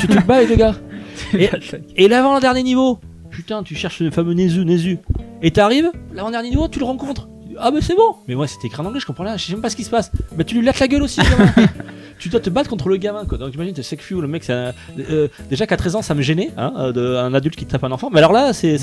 tu, 0.00 0.06
tu 0.08 0.08
te 0.08 0.26
bats, 0.26 0.40
les 0.40 0.48
deux 0.48 0.56
gars. 0.56 0.74
Et, 1.34 1.50
et 1.96 2.06
l'avant-dernier 2.06 2.62
niveau, 2.62 3.00
putain, 3.30 3.64
tu 3.64 3.74
cherches 3.74 4.00
le 4.00 4.12
fameux 4.12 4.34
Nezu, 4.34 4.64
Nezu. 4.64 4.98
Et 5.42 5.50
t'arrives, 5.50 5.90
l'avant-dernier 6.14 6.50
niveau, 6.50 6.68
tu 6.68 6.78
le 6.78 6.84
rencontres. 6.84 7.28
Ah, 7.58 7.72
mais 7.72 7.80
c'est 7.80 7.96
bon. 7.96 8.14
Mais 8.28 8.36
moi, 8.36 8.46
c'était 8.46 8.68
écrit 8.68 8.80
en 8.80 8.86
anglais, 8.86 9.00
je 9.00 9.06
comprends 9.06 9.24
rien, 9.24 9.36
je 9.36 9.44
sais 9.44 9.52
même 9.52 9.60
pas 9.60 9.70
ce 9.70 9.74
qui 9.76 9.82
se 9.82 9.90
passe. 9.90 10.12
Mais 10.36 10.44
tu 10.44 10.56
lui 10.56 10.64
lattes 10.64 10.78
la 10.78 10.86
gueule 10.86 11.02
aussi. 11.02 11.20
tu 12.18 12.28
dois 12.28 12.40
te 12.40 12.50
battre 12.50 12.68
contre 12.70 12.88
le 12.88 12.96
gamin, 12.96 13.24
quoi. 13.24 13.38
Donc, 13.38 13.54
imagine, 13.54 13.74
t'es 13.74 13.82
Sekfu, 13.82 14.20
le 14.20 14.28
mec, 14.28 14.44
c'est 14.44 14.52
un- 14.52 14.72
euh, 15.10 15.28
déjà 15.50 15.66
qu'à 15.66 15.76
13 15.76 15.96
ans, 15.96 16.02
ça 16.02 16.14
me 16.14 16.22
gênait, 16.22 16.50
hein, 16.56 16.72
euh, 16.78 16.92
de, 16.92 17.16
un 17.16 17.32
adulte 17.34 17.56
qui 17.56 17.66
tape 17.66 17.84
un 17.84 17.92
enfant. 17.92 18.10
Mais 18.12 18.18
alors 18.18 18.32
là, 18.32 18.52
c'est, 18.52 18.74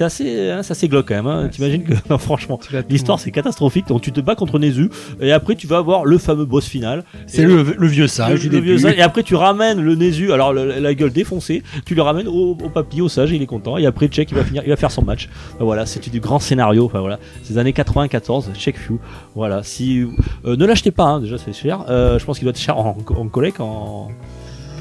assez, 0.00 0.50
hein, 0.50 0.60
assez 0.68 0.88
glauque 0.88 1.08
quand 1.08 1.14
même, 1.14 1.26
hein. 1.26 1.48
T'imagines 1.50 1.84
que, 1.84 1.92
non, 2.10 2.18
franchement. 2.18 2.58
L'histoire 2.88 3.18
c'est 3.20 3.30
catastrophique, 3.30 3.86
donc 3.88 4.02
tu 4.02 4.12
te 4.12 4.20
bats 4.20 4.34
contre 4.34 4.58
Nezu, 4.58 4.90
et 5.20 5.32
après 5.32 5.54
tu 5.54 5.66
vas 5.66 5.78
avoir 5.78 6.04
le 6.04 6.18
fameux 6.18 6.44
boss 6.44 6.66
final. 6.66 7.04
C'est 7.26 7.44
le, 7.44 7.62
le 7.76 7.86
vieux 7.86 8.06
sage 8.06 8.34
le- 8.34 8.38
du 8.38 8.46
le 8.46 8.50
début. 8.52 8.66
vieux 8.68 8.78
sage, 8.78 8.94
et 8.96 9.02
après 9.02 9.22
tu 9.22 9.34
ramènes 9.34 9.80
le 9.80 9.94
Nezu, 9.94 10.32
alors 10.32 10.52
le- 10.52 10.78
la 10.80 10.94
gueule 10.94 11.12
défoncée, 11.12 11.62
tu 11.84 11.94
le 11.94 12.02
ramènes 12.02 12.28
au, 12.28 12.56
au 12.62 12.68
papy, 12.68 13.00
au 13.00 13.08
sage, 13.08 13.30
il 13.32 13.42
est 13.42 13.46
content, 13.46 13.76
et 13.78 13.86
après 13.86 14.08
Check 14.08 14.30
il 14.30 14.34
va 14.36 14.44
finir, 14.44 14.62
il 14.64 14.68
va 14.70 14.76
faire 14.76 14.90
son 14.90 15.02
match. 15.02 15.28
Ben 15.58 15.64
voilà, 15.64 15.86
c'est 15.86 16.06
du 16.10 16.20
grand 16.20 16.38
scénario, 16.38 16.84
enfin 16.84 17.00
voilà, 17.00 17.18
ces 17.42 17.58
années 17.58 17.72
94, 17.72 18.50
Check 18.54 18.78
Few. 18.78 18.98
Voilà, 19.34 19.62
si 19.62 20.04
euh, 20.44 20.56
ne 20.56 20.64
l'achetez 20.66 20.90
pas, 20.90 21.04
hein, 21.04 21.20
déjà 21.20 21.36
c'est 21.38 21.52
cher, 21.52 21.84
Euh, 21.88 22.18
je 22.18 22.24
pense 22.24 22.38
qu'il 22.38 22.44
doit 22.44 22.52
être 22.56 22.62
cher 22.62 22.78
en, 22.78 22.96
en 23.16 23.28
collect, 23.28 23.60
en. 23.60 24.08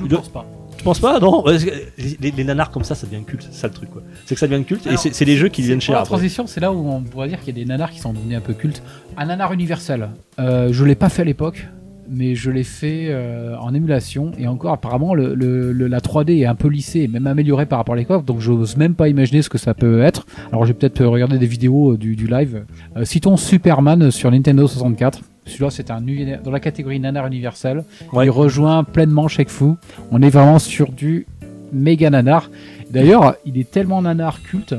Je 0.09 0.15
pense 0.15 0.29
pas. 0.29 0.45
Tu 0.77 0.83
penses 0.83 0.99
pas 0.99 1.19
Non, 1.19 1.43
les, 1.47 2.31
les 2.31 2.43
nanars 2.43 2.69
comme 2.69 2.83
ça, 2.83 2.95
ça 2.95 3.07
devient 3.07 3.23
culte, 3.23 3.47
c'est 3.49 3.57
ça 3.61 3.67
le 3.67 3.73
truc 3.73 3.89
quoi. 3.91 4.01
C'est 4.25 4.35
que 4.35 4.39
ça 4.39 4.47
devient 4.47 4.63
culte, 4.65 4.85
et 4.85 4.89
Alors, 4.89 5.01
c'est 5.01 5.13
c'est 5.13 5.25
des 5.25 5.37
jeux 5.37 5.47
qui 5.49 5.61
deviennent 5.61 5.79
chers. 5.81 5.95
la 5.95 6.03
transition, 6.03 6.47
c'est 6.47 6.59
là 6.59 6.71
où 6.73 6.89
on 6.89 7.01
pourrait 7.01 7.29
dire 7.29 7.39
qu'il 7.39 7.57
y 7.57 7.61
a 7.61 7.63
des 7.63 7.67
nanars 7.67 7.91
qui 7.91 7.99
sont 7.99 8.11
devenus 8.13 8.37
un 8.37 8.41
peu 8.41 8.53
cultes. 8.53 8.83
Un 9.17 9.25
nanar 9.27 9.53
universel. 9.53 10.09
Euh, 10.39 10.69
je 10.73 10.83
l'ai 10.83 10.95
pas 10.95 11.07
fait 11.09 11.21
à 11.21 11.25
l'époque, 11.25 11.65
mais 12.09 12.35
je 12.35 12.51
l'ai 12.51 12.65
fait 12.65 13.07
euh, 13.09 13.55
en 13.57 13.73
émulation. 13.73 14.31
Et 14.37 14.47
encore, 14.47 14.73
apparemment, 14.73 15.15
le, 15.15 15.33
le- 15.33 15.71
le- 15.71 15.87
la 15.87 15.99
3D 16.01 16.41
est 16.41 16.45
un 16.45 16.55
peu 16.55 16.67
lissée 16.67 16.99
et 16.99 17.07
même 17.07 17.25
améliorée 17.25 17.65
par 17.65 17.79
rapport 17.79 17.95
à 17.95 17.97
l'époque. 17.97 18.25
Donc, 18.25 18.41
j'ose 18.41 18.75
même 18.75 18.95
pas 18.95 19.07
imaginer 19.07 19.41
ce 19.41 19.49
que 19.49 19.57
ça 19.57 19.73
peut 19.73 20.01
être. 20.01 20.25
Alors, 20.51 20.65
j'ai 20.65 20.73
peut-être 20.73 21.03
regardé 21.05 21.37
des 21.39 21.47
vidéos 21.47 21.93
euh, 21.93 21.97
du, 21.97 22.15
du 22.17 22.27
live. 22.27 22.65
Euh, 22.97 23.05
citons 23.05 23.37
Superman 23.37 24.11
sur 24.11 24.29
Nintendo 24.29 24.67
64. 24.67 25.21
Celui-là, 25.45 25.69
c'est 25.69 25.91
un 25.91 26.01
dans 26.43 26.51
la 26.51 26.59
catégorie 26.59 26.99
nanar 26.99 27.27
universel. 27.27 27.83
Ouais. 28.11 28.25
Il 28.25 28.29
rejoint 28.29 28.83
pleinement 28.83 29.27
Shake 29.27 29.49
Fu. 29.49 29.73
On 30.11 30.21
est 30.21 30.29
vraiment 30.29 30.59
sur 30.59 30.91
du 30.91 31.27
méga 31.71 32.09
nanar. 32.09 32.49
D'ailleurs, 32.89 33.35
il 33.45 33.57
est 33.57 33.69
tellement 33.69 34.01
nanar 34.01 34.41
culte 34.41 34.75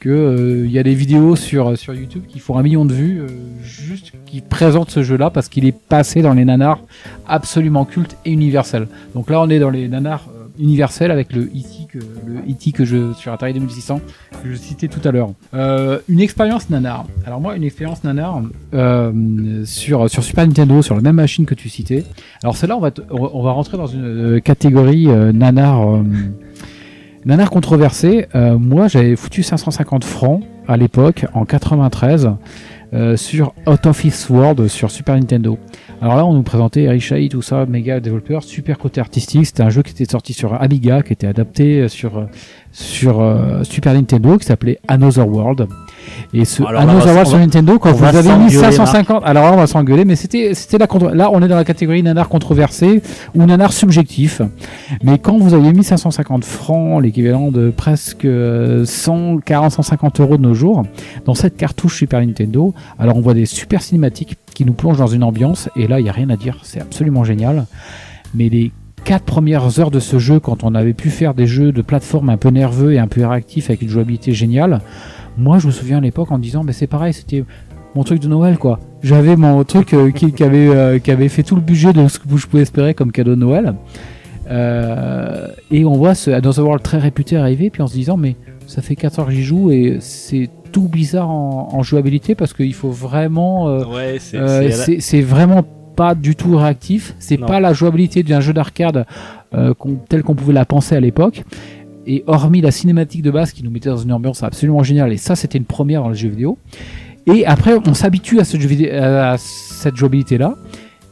que 0.00 0.08
euh, 0.08 0.66
il 0.66 0.72
y 0.72 0.78
a 0.78 0.82
des 0.82 0.94
vidéos 0.94 1.36
sur 1.36 1.76
sur 1.76 1.94
YouTube 1.94 2.24
qui 2.26 2.38
font 2.38 2.56
un 2.56 2.62
million 2.62 2.84
de 2.84 2.94
vues 2.94 3.20
euh, 3.20 3.26
juste 3.62 4.12
qui 4.26 4.40
présentent 4.40 4.90
ce 4.90 5.02
jeu-là 5.02 5.30
parce 5.30 5.48
qu'il 5.48 5.66
est 5.66 5.76
passé 5.76 6.22
dans 6.22 6.34
les 6.34 6.44
nanars 6.44 6.80
absolument 7.26 7.84
cultes 7.84 8.16
et 8.24 8.30
universels. 8.30 8.88
Donc 9.14 9.28
là, 9.28 9.40
on 9.40 9.48
est 9.50 9.58
dans 9.58 9.70
les 9.70 9.88
nanars 9.88 10.28
universels 10.58 11.10
avec 11.10 11.32
le 11.32 11.42
E.T. 11.42 11.86
que 11.88 11.98
le 11.98 12.38
E.T. 12.50 12.72
que 12.72 12.84
je 12.84 13.12
sur 13.14 13.32
Atari 13.32 13.54
2600 13.54 14.00
que 14.42 14.50
je 14.50 14.54
citais 14.54 14.88
tout 14.88 15.06
à 15.06 15.12
l'heure. 15.12 15.30
Euh, 15.54 15.98
une 16.08 16.20
expérience 16.20 16.70
nanar. 16.70 17.06
Alors 17.26 17.40
moi, 17.40 17.56
une 17.56 17.64
expérience 17.64 18.04
nanar 18.04 18.42
euh, 18.74 19.64
sur 19.64 20.08
sur 20.10 20.22
Super 20.22 20.46
Nintendo 20.46 20.82
sur 20.82 20.94
la 20.94 21.02
même 21.02 21.16
machine 21.16 21.46
que 21.46 21.54
tu 21.54 21.68
citais. 21.68 22.04
Alors 22.42 22.56
celle-là, 22.56 22.76
on 22.76 22.80
va 22.80 22.90
on 23.10 23.42
va 23.42 23.52
rentrer 23.52 23.76
dans 23.76 23.86
une 23.86 24.36
euh, 24.36 24.40
catégorie 24.40 25.06
nanar. 25.06 26.02
Nanar 27.24 27.50
controversé, 27.50 28.26
euh, 28.34 28.56
moi 28.58 28.88
j'avais 28.88 29.16
foutu 29.16 29.42
550 29.42 30.04
francs 30.04 30.42
à 30.66 30.76
l'époque, 30.76 31.26
en 31.34 31.44
93, 31.44 32.30
euh, 32.94 33.16
sur 33.16 33.52
Out 33.66 33.86
of 33.86 34.00
This 34.00 34.30
World 34.30 34.68
sur 34.68 34.90
Super 34.90 35.16
Nintendo. 35.16 35.58
Alors 36.00 36.14
là, 36.16 36.24
on 36.24 36.32
nous 36.32 36.44
présentait 36.44 36.82
Eric 36.84 37.00
Chahi, 37.02 37.28
tout 37.28 37.42
ça, 37.42 37.66
méga 37.66 37.98
développeur, 37.98 38.44
super 38.44 38.78
côté 38.78 39.00
artistique. 39.00 39.46
C'était 39.46 39.64
un 39.64 39.68
jeu 39.68 39.82
qui 39.82 39.90
était 39.90 40.08
sorti 40.10 40.32
sur 40.32 40.54
Amiga, 40.62 41.02
qui 41.02 41.12
était 41.12 41.26
adapté 41.26 41.80
euh, 41.80 41.88
sur, 41.88 42.18
euh, 42.18 42.24
sur 42.70 43.20
euh, 43.20 43.64
Super 43.64 43.94
Nintendo, 43.94 44.38
qui 44.38 44.44
s'appelait 44.46 44.78
Another 44.86 45.28
World. 45.28 45.66
Et 46.32 46.44
ce 46.44 46.62
Alors 46.62 46.82
Another 46.82 47.06
World 47.08 47.26
sur 47.26 47.36
va- 47.38 47.42
Nintendo, 47.44 47.78
quand 47.80 47.90
vous 47.92 48.04
avez 48.04 48.22
mis 48.36 48.50
s'engueuler, 48.50 48.72
550, 48.76 49.22
alors 49.26 49.44
là, 49.44 49.52
on 49.52 49.56
va 49.56 49.66
s'engueuler, 49.66 50.04
mais 50.04 50.14
c'était, 50.14 50.54
c'était 50.54 50.78
la 50.78 50.86
contre, 50.86 51.10
là, 51.10 51.30
on 51.32 51.42
est 51.42 51.48
dans 51.48 51.56
la 51.56 51.64
catégorie 51.64 52.00
nanar 52.04 52.28
controversé 52.28 53.02
ou 53.34 53.44
nanar 53.44 53.72
subjectif. 53.72 54.40
Mais 55.02 55.18
quand 55.18 55.36
vous 55.36 55.52
aviez 55.52 55.72
mis 55.72 55.82
550 55.82 56.44
francs, 56.44 57.02
l'équivalent 57.02 57.50
de 57.50 57.70
presque 57.70 58.24
euh, 58.24 58.84
140, 58.84 59.72
150 59.72 60.20
euros 60.20 60.36
de 60.36 60.42
nos 60.42 60.54
jours, 60.54 60.84
dans 61.24 61.34
cette 61.34 61.56
cartouche 61.56 61.96
Super 61.98 62.20
Nintendo, 62.20 62.72
alors 63.00 63.16
on 63.16 63.20
voit 63.20 63.34
des 63.34 63.46
super 63.46 63.82
cinématiques 63.82 64.36
qui 64.58 64.64
nous 64.64 64.72
plongent 64.72 64.98
dans 64.98 65.06
une 65.06 65.22
ambiance, 65.22 65.68
et 65.76 65.86
là, 65.86 66.00
il 66.00 66.02
n'y 66.02 66.08
a 66.08 66.12
rien 66.12 66.30
à 66.30 66.36
dire, 66.36 66.58
c'est 66.64 66.80
absolument 66.80 67.22
génial. 67.22 67.66
Mais 68.34 68.48
les 68.48 68.72
quatre 69.04 69.24
premières 69.24 69.78
heures 69.78 69.92
de 69.92 70.00
ce 70.00 70.18
jeu, 70.18 70.40
quand 70.40 70.64
on 70.64 70.74
avait 70.74 70.94
pu 70.94 71.10
faire 71.10 71.32
des 71.32 71.46
jeux 71.46 71.70
de 71.70 71.80
plateforme 71.80 72.28
un 72.28 72.36
peu 72.36 72.48
nerveux 72.48 72.92
et 72.92 72.98
un 72.98 73.06
peu 73.06 73.24
réactifs 73.24 73.70
avec 73.70 73.82
une 73.82 73.88
jouabilité 73.88 74.32
géniale, 74.32 74.80
moi, 75.36 75.60
je 75.60 75.68
me 75.68 75.70
souviens 75.70 75.98
à 75.98 76.00
l'époque 76.00 76.32
en 76.32 76.40
disant, 76.40 76.64
mais 76.64 76.72
c'est 76.72 76.88
pareil, 76.88 77.12
c'était 77.12 77.44
mon 77.94 78.02
truc 78.02 78.18
de 78.18 78.26
Noël, 78.26 78.58
quoi. 78.58 78.80
J'avais 79.00 79.36
mon 79.36 79.62
truc 79.62 79.94
euh, 79.94 80.10
qui, 80.10 80.32
qui 80.32 80.42
avait, 80.42 80.66
euh, 80.66 80.98
qui 80.98 81.12
avait 81.12 81.28
fait 81.28 81.44
tout 81.44 81.54
le 81.54 81.60
budget 81.60 81.92
de 81.92 82.08
ce 82.08 82.18
que 82.18 82.36
je 82.36 82.48
pouvais 82.48 82.62
espérer 82.62 82.94
comme 82.94 83.12
cadeau 83.12 83.36
de 83.36 83.40
Noël. 83.40 83.76
Euh, 84.50 85.46
et 85.70 85.84
on 85.84 85.92
voit 85.92 86.16
ce 86.16 86.32
Another 86.32 86.64
World 86.64 86.82
très 86.82 86.98
réputé 86.98 87.36
arriver, 87.36 87.70
puis 87.70 87.80
en 87.80 87.86
se 87.86 87.94
disant, 87.94 88.16
mais 88.16 88.34
ça 88.66 88.82
fait 88.82 88.96
4 88.96 89.20
heures 89.20 89.26
que 89.26 89.32
j'y 89.32 89.44
joue 89.44 89.70
et 89.70 89.98
c'est 90.00 90.50
tout 90.68 90.88
bizarre 90.88 91.30
en, 91.30 91.68
en 91.72 91.82
jouabilité 91.82 92.34
parce 92.34 92.52
qu'il 92.52 92.74
faut 92.74 92.90
vraiment. 92.90 93.68
euh, 93.68 93.84
Ouais, 93.84 94.16
c'est. 94.20 94.36
euh, 94.36 94.70
c'est- 95.00 95.20
vraiment 95.22 95.64
pas 95.96 96.14
du 96.14 96.36
tout 96.36 96.56
réactif. 96.56 97.14
C'est 97.18 97.36
pas 97.38 97.58
la 97.60 97.72
jouabilité 97.72 98.22
d'un 98.22 98.40
jeu 98.40 98.52
d'arcade 98.52 99.04
euh, 99.54 99.74
tel 100.08 100.22
qu'on 100.22 100.34
pouvait 100.36 100.52
la 100.52 100.64
penser 100.64 100.94
à 100.94 101.00
l'époque. 101.00 101.42
Et 102.06 102.22
hormis 102.26 102.60
la 102.60 102.70
cinématique 102.70 103.22
de 103.22 103.30
base 103.30 103.52
qui 103.52 103.62
nous 103.64 103.70
mettait 103.70 103.90
dans 103.90 103.96
une 103.98 104.12
ambiance 104.12 104.42
absolument 104.42 104.82
géniale, 104.82 105.12
et 105.12 105.16
ça 105.18 105.34
c'était 105.36 105.58
une 105.58 105.64
première 105.64 106.02
dans 106.02 106.08
le 106.08 106.14
jeu 106.14 106.28
vidéo. 106.28 106.56
Et 107.26 107.44
après 107.44 107.74
on 107.86 107.92
s'habitue 107.94 108.40
à, 108.40 108.44
ce 108.44 108.58
jeu 108.58 108.66
vidéo- 108.68 108.90
à 108.94 109.36
cette 109.38 109.96
jouabilité 109.96 110.38
là. 110.38 110.54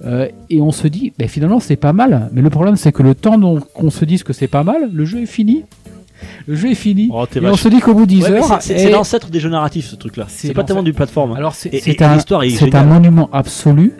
Euh, 0.04 0.28
et 0.50 0.60
on 0.60 0.70
se 0.72 0.86
dit, 0.88 1.12
ben, 1.18 1.26
finalement 1.28 1.58
c'est 1.60 1.76
pas 1.76 1.92
mal. 1.92 2.30
Mais 2.32 2.40
le 2.42 2.48
problème 2.50 2.76
c'est 2.76 2.92
que 2.92 3.02
le 3.02 3.14
temps 3.14 3.38
qu'on 3.74 3.90
se 3.90 4.04
dise 4.04 4.22
que 4.22 4.32
c'est 4.32 4.46
pas 4.48 4.62
mal, 4.62 4.88
le 4.92 5.04
jeu 5.04 5.20
est 5.22 5.26
fini. 5.26 5.64
Le 6.46 6.54
jeu 6.54 6.70
est 6.70 6.74
fini. 6.74 7.08
Oh, 7.12 7.24
et 7.34 7.46
on 7.46 7.56
se 7.56 7.68
dit 7.68 7.80
qu'au 7.80 7.94
bout 7.94 8.06
de 8.06 8.10
10 8.10 8.22
Ouais, 8.24 8.30
mais 8.30 8.38
heures. 8.38 8.62
c'est- 8.62 8.74
et- 8.74 8.90
l'ancêtre 8.90 9.28
des 9.30 9.40
jeux 9.40 9.50
narratifs 9.50 9.86
ce 9.86 9.96
truc-là. 9.96 10.26
C'est 10.28 10.52
pas 10.54 10.64
tellement 10.64 10.82
du 10.82 10.92
plateforme. 10.92 11.32
Alors 11.36 11.54
c'est 11.54 12.02
un, 12.02 12.18
un 12.74 12.84
monument 12.84 13.28
absolu. 13.32 13.92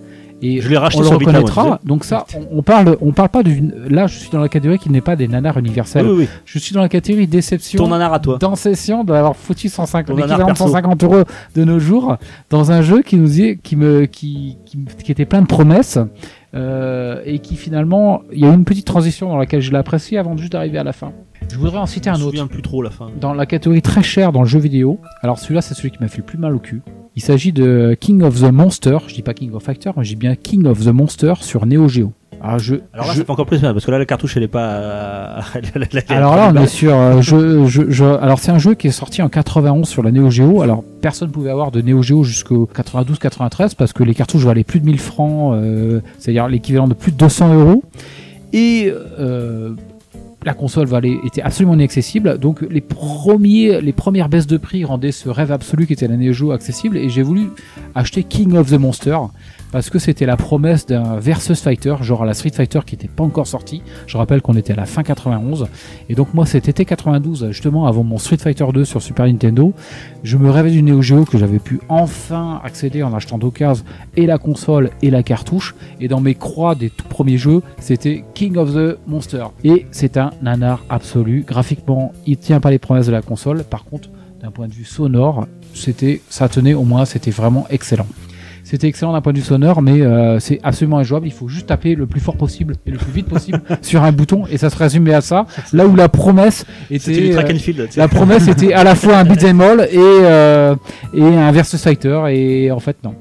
Et 0.43 0.61
Je 0.61 0.69
l'ai 0.69 0.77
racheté 0.77 0.99
on 0.99 1.03
le 1.03 1.09
sur 1.09 1.19
Vita, 1.19 1.31
moi, 1.33 1.41
reconnaîtra. 1.41 1.81
Donc 1.85 2.05
ça, 2.05 2.27
on, 2.37 2.59
on 2.59 2.63
parle, 2.63 2.99
on 3.01 3.13
parle 3.13 3.31
pas 3.31 3.43
d'une. 3.43 3.73
Là, 3.89 4.07
je 4.07 4.19
suis 4.19 4.29
dans 4.29 4.41
la 4.41 4.51
catégorie 4.51 4.79
qui 4.79 4.91
n'est 4.91 5.01
pas 5.01 5.17
des 5.17 5.29
nanars 5.29 5.57
universels. 5.57 6.07
oui, 6.07 6.15
oui. 6.15 6.29
Je 6.45 6.59
suis 6.59 6.75
dans 6.75 6.83
la 6.83 6.91
catégorie 6.91 7.27
déception. 7.27 7.83
Ton 7.83 7.89
nanar 7.89 8.13
à 8.13 8.19
toi. 8.21 8.37
Dans 8.39 8.55
session 8.55 9.03
d'avoir 9.03 9.35
foutu 9.35 9.71
150, 9.71 10.09
Ton 10.09 10.13
nanar 10.13 10.27
l'équivalent 10.29 10.47
de 10.49 10.59
perso. 10.59 10.65
150 10.67 11.05
euros 11.05 11.23
de 11.55 11.65
nos 11.65 11.79
jours 11.79 12.17
dans 12.51 12.71
un 12.71 12.83
jeu 12.83 13.01
qui 13.01 13.17
nous 13.17 13.41
est, 13.41 13.59
qui 13.63 13.77
me, 13.77 14.05
qui, 14.05 14.59
qui, 14.67 14.79
qui 15.03 15.11
était 15.11 15.25
plein 15.25 15.41
de 15.41 15.47
promesses 15.47 15.99
euh, 16.55 17.21
et 17.25 17.39
qui 17.41 17.57
finalement, 17.57 18.23
il 18.33 18.41
y 18.41 18.45
a 18.45 18.51
eu 18.51 18.55
une 18.55 18.65
petite 18.65 18.87
transition 18.87 19.29
dans 19.29 19.37
laquelle 19.37 19.61
je 19.61 19.71
l'ai 19.71 19.79
apprécié 19.79 20.19
avant 20.19 20.37
juste 20.37 20.53
d'arriver 20.53 20.79
à 20.79 20.85
la 20.85 20.93
fin. 20.93 21.13
Je 21.49 21.57
voudrais 21.59 21.79
en 21.79 21.87
citer 21.87 22.11
Je 22.11 22.15
un 22.15 22.15
autre 22.15 22.25
souviens 22.31 22.47
plus 22.47 22.63
trop 22.63 22.83
la 22.83 22.91
fin. 22.91 23.11
dans 23.21 23.35
la 23.35 23.47
catégorie 23.47 23.83
très 23.83 24.03
chère 24.03 24.33
dans 24.33 24.41
le 24.43 24.49
jeu 24.49 24.59
vidéo. 24.59 24.99
Alors 25.23 25.39
celui-là, 25.39 25.61
c'est 25.61 25.75
celui 25.75 25.91
qui 25.91 25.99
m'a 26.01 26.09
fait 26.09 26.19
le 26.19 26.25
plus 26.25 26.39
mal 26.39 26.55
au 26.55 26.59
cul. 26.59 26.83
Il 27.15 27.23
s'agit 27.23 27.53
de 27.53 27.97
King 27.99 28.23
of 28.23 28.41
the 28.41 28.51
Monster. 28.53 28.99
Je 29.07 29.15
dis 29.15 29.23
pas 29.23 29.35
King 29.35 29.53
of 29.55 29.69
Actor, 29.69 29.95
mais 29.97 30.05
je 30.05 30.11
dis 30.11 30.17
bien 30.17 30.35
King 30.35 30.67
of 30.67 30.85
the 30.85 30.89
Monster 30.89 31.35
sur 31.41 31.65
Neo 31.67 31.89
Geo. 31.89 32.13
Alors, 32.43 32.59
je, 32.59 32.77
Alors 32.93 33.07
là, 33.07 33.13
je- 33.13 33.19
ça 33.19 33.25
fait 33.25 33.31
encore 33.31 33.47
plus 33.47 33.61
mal 33.63 33.73
parce 33.73 33.85
que 33.85 33.91
là, 33.91 33.99
la 33.99 34.05
cartouche, 34.07 34.37
elle 34.37 34.43
est 34.45 34.49
pas. 34.49 35.41
alors 36.09 36.37
là, 36.37 36.53
on 36.55 36.63
est 36.63 36.67
sur. 36.67 36.95
euh, 36.95 37.21
je, 37.23 37.67
je, 37.67 37.83
je- 37.91 38.05
alors 38.05 38.39
c'est 38.39 38.53
un 38.53 38.59
jeu 38.59 38.75
qui 38.75 38.87
est 38.89 38.93
sorti 38.93 39.23
en 39.23 39.29
91 39.29 39.89
sur 39.89 40.03
la 40.03 40.13
Neo 40.13 40.31
Geo. 40.31 40.63
Alors 40.63 40.85
personne 41.01 41.31
pouvait 41.31 41.51
avoir 41.51 41.71
de 41.71 41.81
Neo 41.83 42.03
Geo 42.03 42.23
jusqu'au 42.25 42.69
92-93 42.75 43.75
parce 43.77 43.93
que 43.93 44.03
les 44.05 44.15
cartouches 44.15 44.45
valaient 44.45 44.65
plus 44.65 44.81
de 44.81 44.87
1000 44.87 44.99
francs, 44.99 45.55
euh, 45.55 46.01
c'est-à-dire 46.19 46.49
l'équivalent 46.49 46.89
de 46.89 46.95
plus 46.95 47.13
de 47.13 47.17
200 47.17 47.55
euros. 47.55 47.83
Et 48.53 48.93
euh, 49.19 49.71
la 50.45 50.55
console 50.55 50.87
valait, 50.87 51.19
était 51.25 51.43
absolument 51.43 51.75
inaccessible. 51.75 52.39
Donc 52.39 52.61
les 52.71 52.81
premiers, 52.81 53.81
les 53.81 53.93
premières 53.93 54.29
baisses 54.29 54.47
de 54.47 54.57
prix 54.57 54.85
rendaient 54.85 55.11
ce 55.13 55.29
rêve 55.29 55.51
absolu 55.51 55.87
qui 55.87 55.95
était 55.95 56.07
la 56.07 56.17
Neo 56.17 56.33
Geo 56.33 56.53
accessible. 56.53 56.97
Et 56.97 57.09
j'ai 57.09 57.23
voulu 57.23 57.49
acheter 57.95 58.23
King 58.23 58.57
of 58.57 58.71
the 58.71 58.79
Monster 58.79 59.17
parce 59.73 59.91
que 59.91 59.99
c'était 59.99 60.27
la 60.27 60.37
promesse 60.37 60.87
d'un 60.87 61.19
versus 61.19 61.61
fighter, 61.61 61.97
genre 62.01 62.25
la 62.25 62.35
Street 62.35 62.51
Fighter 62.51 62.81
qui 62.87 62.95
n'était 62.95 63.09
pas 63.09 63.25
encore 63.25 63.47
sorti. 63.47 63.83
Je 64.07 64.17
rappelle 64.17 64.43
qu'on 64.43 64.57
était 64.57 64.73
à 64.73 64.77
la 64.77 64.87
fin 64.87 65.03
91. 65.03 65.67
Et 66.09 66.15
donc 66.15 66.35
moi 66.35 66.47
cet 66.47 66.69
été 66.69 66.85
92, 66.85 67.49
justement 67.51 67.87
avant 67.87 68.05
mon 68.05 68.19
Street 68.19 68.39
Fighter 68.39 68.67
2 68.73 68.85
sur 68.85 69.03
Super 69.03 69.27
Nintendo, 69.27 69.73
je 70.23 70.37
me 70.37 70.51
rêvais 70.51 70.71
du 70.71 70.83
Neo 70.83 71.03
Geo 71.03 71.25
que 71.25 71.39
j'avais 71.39 71.59
pu 71.59 71.81
enfin 71.89 72.61
accéder 72.65 73.03
en 73.03 73.13
achetant 73.15 73.39
d'occasion 73.39 73.85
et 74.17 74.27
la 74.27 74.39
console 74.39 74.91
et 75.03 75.11
la 75.11 75.23
cartouche. 75.23 75.75
Et 76.01 76.09
dans 76.09 76.21
mes 76.21 76.35
croix 76.35 76.75
des 76.75 76.91
tout 76.91 77.09
premiers 77.09 77.39
jeux, 77.39 77.63
c'était 77.79 78.25
King 78.35 78.57
of 78.57 78.75
the 78.75 78.99
Monster. 79.07 79.47
Et 79.65 79.87
c'est 79.91 80.17
un 80.17 80.31
nanar 80.43 80.85
absolu. 80.89 81.45
Graphiquement, 81.47 82.13
il 82.27 82.37
tient 82.37 82.61
pas 82.61 82.71
les 82.71 82.79
promesses 82.79 83.07
de 83.07 83.13
la 83.13 83.23
console. 83.23 83.65
Par 83.65 83.85
contre, 83.85 84.09
d'un 84.41 84.51
point 84.51 84.69
de 84.69 84.73
vue 84.73 84.85
sonore, 84.85 85.47
c'était, 85.75 86.21
ça 86.29 86.49
tenait 86.49 86.75
au 86.75 86.85
moins, 86.85 87.05
c'était 87.05 87.31
vraiment 87.31 87.67
excellent. 87.71 88.07
C'était 88.69 88.89
excellent 88.89 89.13
d'un 89.13 89.21
point 89.21 89.33
de 89.33 89.39
vue 89.39 89.45
sonore, 89.45 89.81
mais 89.81 90.01
euh, 90.01 90.41
c'est 90.41 90.59
absolument 90.65 90.99
injouable. 90.99 91.29
Il 91.29 91.33
faut 91.33 91.47
juste 91.47 91.69
taper 91.69 91.95
le 91.95 92.09
plus 92.09 92.19
fort 92.19 92.37
possible 92.37 92.75
et 92.85 92.91
le 92.91 92.99
plus 92.99 93.13
vite 93.13 93.29
possible 93.29 93.63
sur 93.81 94.03
un 94.03 94.11
bouton, 94.11 94.43
et 94.51 94.59
ça 94.59 94.71
se 94.71 94.77
résumait 94.77 95.15
à 95.15 95.21
ça. 95.21 95.47
Là 95.73 95.87
où 95.87 95.95
la 95.95 96.09
promesse 96.09 96.67
du 96.91 96.97
était, 96.97 97.31
track 97.31 97.49
euh, 97.49 97.55
and 97.55 97.59
field. 97.61 97.89
la 97.97 98.09
promesse 98.09 98.49
était 98.49 98.73
à 98.73 98.83
la 98.83 98.97
fois 98.97 99.19
un 99.19 99.25
beat'em 99.29 99.61
all 99.61 99.83
et 99.83 99.99
euh, 99.99 100.75
et 101.15 101.23
un 101.23 101.53
versus 101.53 101.81
fighter, 101.81 102.21
et 102.31 102.73
en 102.73 102.81
fait 102.81 102.97
non. 103.05 103.15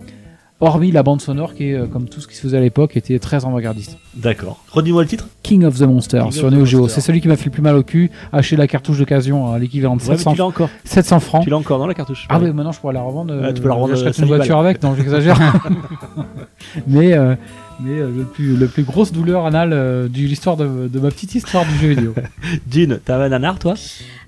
Hormis 0.62 0.92
la 0.92 1.04
bande 1.04 1.22
sonore 1.22 1.54
qui 1.54 1.70
est, 1.70 1.74
euh, 1.74 1.86
comme 1.86 2.08
tout 2.08 2.22
ce 2.22 2.28
qui 2.28 2.36
se 2.36 2.42
faisait 2.42 2.58
à 2.58 2.62
l'époque, 2.62 2.96
était 2.96 3.20
très 3.20 3.46
avant-gardiste. 3.46 3.98
D'accord. 4.16 4.64
Redis-moi 4.72 5.02
le 5.02 5.08
titre. 5.08 5.28
King 5.44 5.66
of 5.66 5.78
the 5.78 5.82
Monster 5.82 6.22
King 6.24 6.32
sur 6.32 6.50
Neo 6.50 6.66
Geo. 6.66 6.88
C'est 6.88 7.02
celui 7.02 7.20
qui 7.20 7.28
m'a 7.28 7.36
fait 7.36 7.46
le 7.46 7.52
plus 7.52 7.62
mal 7.62 7.76
au 7.76 7.84
cul. 7.84 8.10
Acheter 8.32 8.56
la 8.56 8.68
cartouche 8.68 9.00
d'occasion 9.00 9.52
à 9.52 9.60
l'équivalent 9.60 9.98
de 9.98 10.02
Ouais, 10.02 10.10
mais 10.12 10.18
700, 10.18 10.32
tu 10.32 10.38
l'as 10.38 10.46
encore. 10.46 10.70
700 10.86 11.20
francs. 11.20 11.44
Tu 11.44 11.50
l'as 11.50 11.58
encore 11.58 11.80
dans 11.80 11.88
la 11.88 11.94
cartouche. 11.94 12.26
Ah 12.30 12.40
oui, 12.40 12.52
maintenant 12.52 12.72
je 12.72 12.80
pourrais 12.80 12.94
la 12.94 13.02
revendre. 13.02 13.34
Tu 13.54 13.62
peux 13.62 13.68
la 13.68 13.74
revendre, 13.74 13.94
euh, 13.96 14.08
une 14.08 14.14
5 14.14 14.26
voiture 14.26 14.58
avec, 14.58 14.82
non, 14.82 14.96
j'exagère. 14.96 15.38
mais 16.88 17.14
euh, 17.14 17.36
mais 17.80 18.00
euh, 18.00 18.10
le 18.16 18.24
plus 18.24 18.56
le 18.56 18.68
plus 18.68 18.84
grosse 18.84 19.12
douleur 19.12 19.46
anale 19.46 19.72
euh, 19.74 20.08
de 20.08 20.18
l'histoire 20.18 20.58
de, 20.58 20.88
de 20.88 21.00
ma 21.00 21.10
petite 21.10 21.36
histoire 21.36 21.66
du 21.66 21.76
jeu 21.78 21.88
vidéo. 21.90 22.14
Dune, 22.68 23.00
t'avais 23.04 23.26
un 23.26 23.30
nanar 23.30 23.60
toi? 23.60 23.74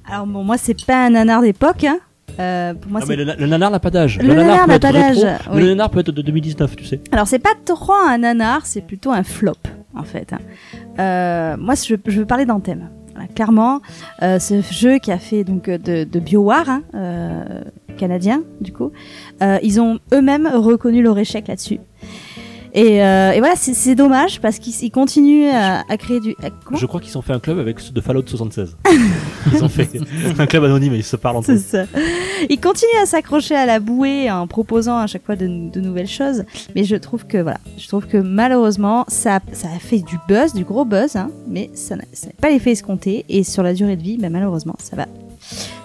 Alors 0.10 0.26
bon, 0.28 0.44
moi 0.44 0.58
c'est 0.58 0.86
pas 0.86 1.06
un 1.06 1.12
nanar 1.12 1.42
d'époque. 1.42 1.84
Hein. 1.84 2.00
Euh, 2.40 2.74
pour 2.76 2.92
moi, 2.92 3.02
Ah, 3.04 3.06
mais 3.08 3.16
le, 3.16 3.24
le 3.38 3.48
nanar 3.48 3.72
n'a 3.72 3.80
pas 3.80 3.90
d'âge. 3.90 4.20
Le 4.22 4.34
nanar 4.34 4.62
peut 4.66 4.68
n'a 4.70 4.76
être 4.76 4.82
pas 4.82 4.92
rétro, 4.92 5.22
d'âge, 5.24 5.40
mais 5.50 5.56
oui. 5.56 5.62
Le 5.62 5.68
nanar 5.70 5.90
peut 5.90 6.00
être 6.00 6.12
de 6.12 6.22
2019, 6.22 6.76
tu 6.76 6.86
sais. 6.86 7.00
Alors 7.12 7.28
c'est 7.28 7.40
pas 7.40 7.54
trop 7.66 7.94
un 7.94 8.18
nanar, 8.20 8.66
c'est 8.66 8.82
plutôt 8.82 9.12
un 9.12 9.24
flop 9.24 9.54
en 9.96 10.04
fait. 10.04 10.34
hein. 10.34 10.40
Euh, 11.00 11.58
moi 11.58 11.74
je, 11.76 11.96
je 12.06 12.20
veux 12.20 12.26
parler. 12.26 12.46
Voilà, 12.46 13.28
clairement, 13.34 13.82
euh, 14.22 14.38
ce 14.40 14.62
jeu 14.62 15.00
qui 15.00 15.12
a 15.12 15.18
fait 15.18 15.44
donc 15.44 15.68
de, 15.70 16.04
de 16.04 16.20
BioWare, 16.20 16.70
hein, 16.70 16.82
canadien 17.98 18.44
du 18.62 18.72
coup, 18.72 18.92
ils 19.64 19.82
ont 19.82 20.00
eux-mêmes 20.14 20.48
reconnu 20.54 21.02
leur 21.02 21.18
échec 21.18 21.48
là-dessus. 21.48 21.80
Et, 22.74 23.04
euh, 23.04 23.32
et 23.32 23.40
voilà, 23.40 23.56
c'est 23.56 23.96
dommage 23.96 24.40
parce 24.42 24.60
qu'ils 24.60 24.74
ils 24.84 24.92
continuent 24.92 25.50
à, 25.50 25.84
à 25.90 25.98
créer 25.98 26.20
du. 26.20 26.36
à- 26.44 26.50
Je 26.76 26.86
crois 26.86 27.00
qu'ils 27.00 27.18
ont 27.18 27.22
fait 27.22 27.34
un 27.34 27.40
club 27.40 27.60
avec 27.60 27.80
ceux 27.80 27.92
de 27.92 28.02
Fallout 28.02 28.24
76. 28.28 28.78
ils 29.54 29.64
ont 29.64 29.70
fait 29.70 29.90
un 30.38 30.46
club 30.46 30.64
anonyme 30.66 30.94
et 30.94 30.98
ils 30.98 31.04
se 31.04 31.16
parlent 31.16 31.38
entre 31.38 31.52
eux. 31.52 31.58
ça. 31.58 31.86
Ils 32.50 32.60
continuent 32.60 33.02
à 33.02 33.06
s'accrocher 33.06 33.56
à 33.56 33.66
la 33.66 33.80
bouée 33.80 34.30
en 34.30 34.48
proposant 34.48 34.98
à 34.98 35.08
chaque 35.08 35.26
fois 35.26 35.36
de, 35.36 35.48
de 35.72 35.80
nouvelles 35.82 36.08
choses, 36.08 36.44
mais 36.76 36.84
je 36.84 36.96
trouve 36.96 37.26
que 37.26 37.38
voilà, 37.38 37.60
je 37.78 37.88
trouve 37.88 38.06
que 38.06 38.18
malheureusement 38.18 39.06
ça, 39.08 39.40
ça 39.54 39.68
a 39.76 39.80
fait 39.80 40.00
du 40.00 40.16
buzz, 40.28 40.54
du 40.54 40.64
gros 40.64 40.86
buzz, 40.86 41.16
hein, 41.16 41.30
mais 41.48 41.70
ça 41.74 41.96
n'a 41.96 42.04
ça 42.14 42.28
n'a 42.28 42.34
pas 42.40 42.50
l'effet 42.50 42.72
escompté 42.72 43.26
et 43.30 43.44
sur 43.44 43.64
la 43.64 43.74
durée 43.74 43.96
de 43.96 44.04
vie, 44.04 44.18
bah, 44.18 44.30
malheureusement 44.30 44.76
ça 44.80 44.96
va 44.96 45.06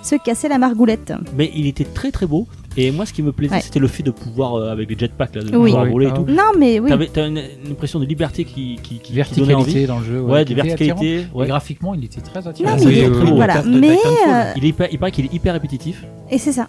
se 0.02 0.16
casser 0.16 0.48
la 0.48 0.58
margoulette. 0.58 1.12
Mais 1.36 1.50
il 1.54 1.66
était 1.66 1.84
très 1.84 2.10
très 2.10 2.26
beau. 2.26 2.46
Et 2.76 2.90
moi, 2.90 3.04
ce 3.04 3.12
qui 3.12 3.22
me 3.22 3.32
plaisait, 3.32 3.54
Ouais. 3.56 3.60
c'était 3.60 3.78
le 3.80 3.86
fait 3.88 4.02
de 4.02 4.10
pouvoir, 4.10 4.54
euh, 4.54 4.70
avec 4.72 4.88
les 4.88 4.98
jetpacks, 4.98 5.34
là, 5.34 5.42
de 5.42 5.54
Oui. 5.56 5.70
pouvoir 5.70 5.84
Oui. 5.84 5.90
voler 5.92 6.06
et 6.06 6.10
Ah 6.12 6.16
tout. 6.16 6.24
Non 6.28 6.58
mais 6.58 6.80
oui, 6.80 6.88
T'avais 6.88 7.06
t'as 7.08 7.28
une, 7.28 7.36
une 7.66 7.72
impression 7.72 7.98
de 8.00 8.06
liberté 8.06 8.44
qui, 8.44 8.78
qui, 8.82 8.98
qui, 8.98 9.12
qui 9.22 9.40
donnait 9.40 9.54
envie. 9.54 9.64
Verticalité 9.74 9.86
dans 9.86 9.98
le 9.98 10.04
jeu. 10.06 10.20
Ouais, 10.20 10.44
de 10.44 10.54
verticalité. 10.54 11.26
Ouais. 11.34 11.46
graphiquement, 11.46 11.94
il 11.94 12.04
était 12.04 12.20
très 12.22 12.46
attirant. 12.48 12.70
Non, 12.70 12.76
mais 12.78 12.86
Oui, 12.86 12.92
il 12.92 12.98
est 12.98 13.06
oui, 13.08 13.12
très 13.12 13.22
oui. 13.24 13.30
beau. 13.30 13.36
voilà, 13.36 13.62
mais 13.62 13.90
euh, 13.90 14.52
Il, 14.56 14.64
est 14.64 14.68
hyper- 14.68 14.88
il 14.90 14.98
paraît 14.98 15.12
qu'il 15.12 15.24
est 15.26 15.34
hyper 15.34 15.52
répétitif. 15.52 16.04
et 16.30 16.38
c'est 16.38 16.52
ça, 16.52 16.68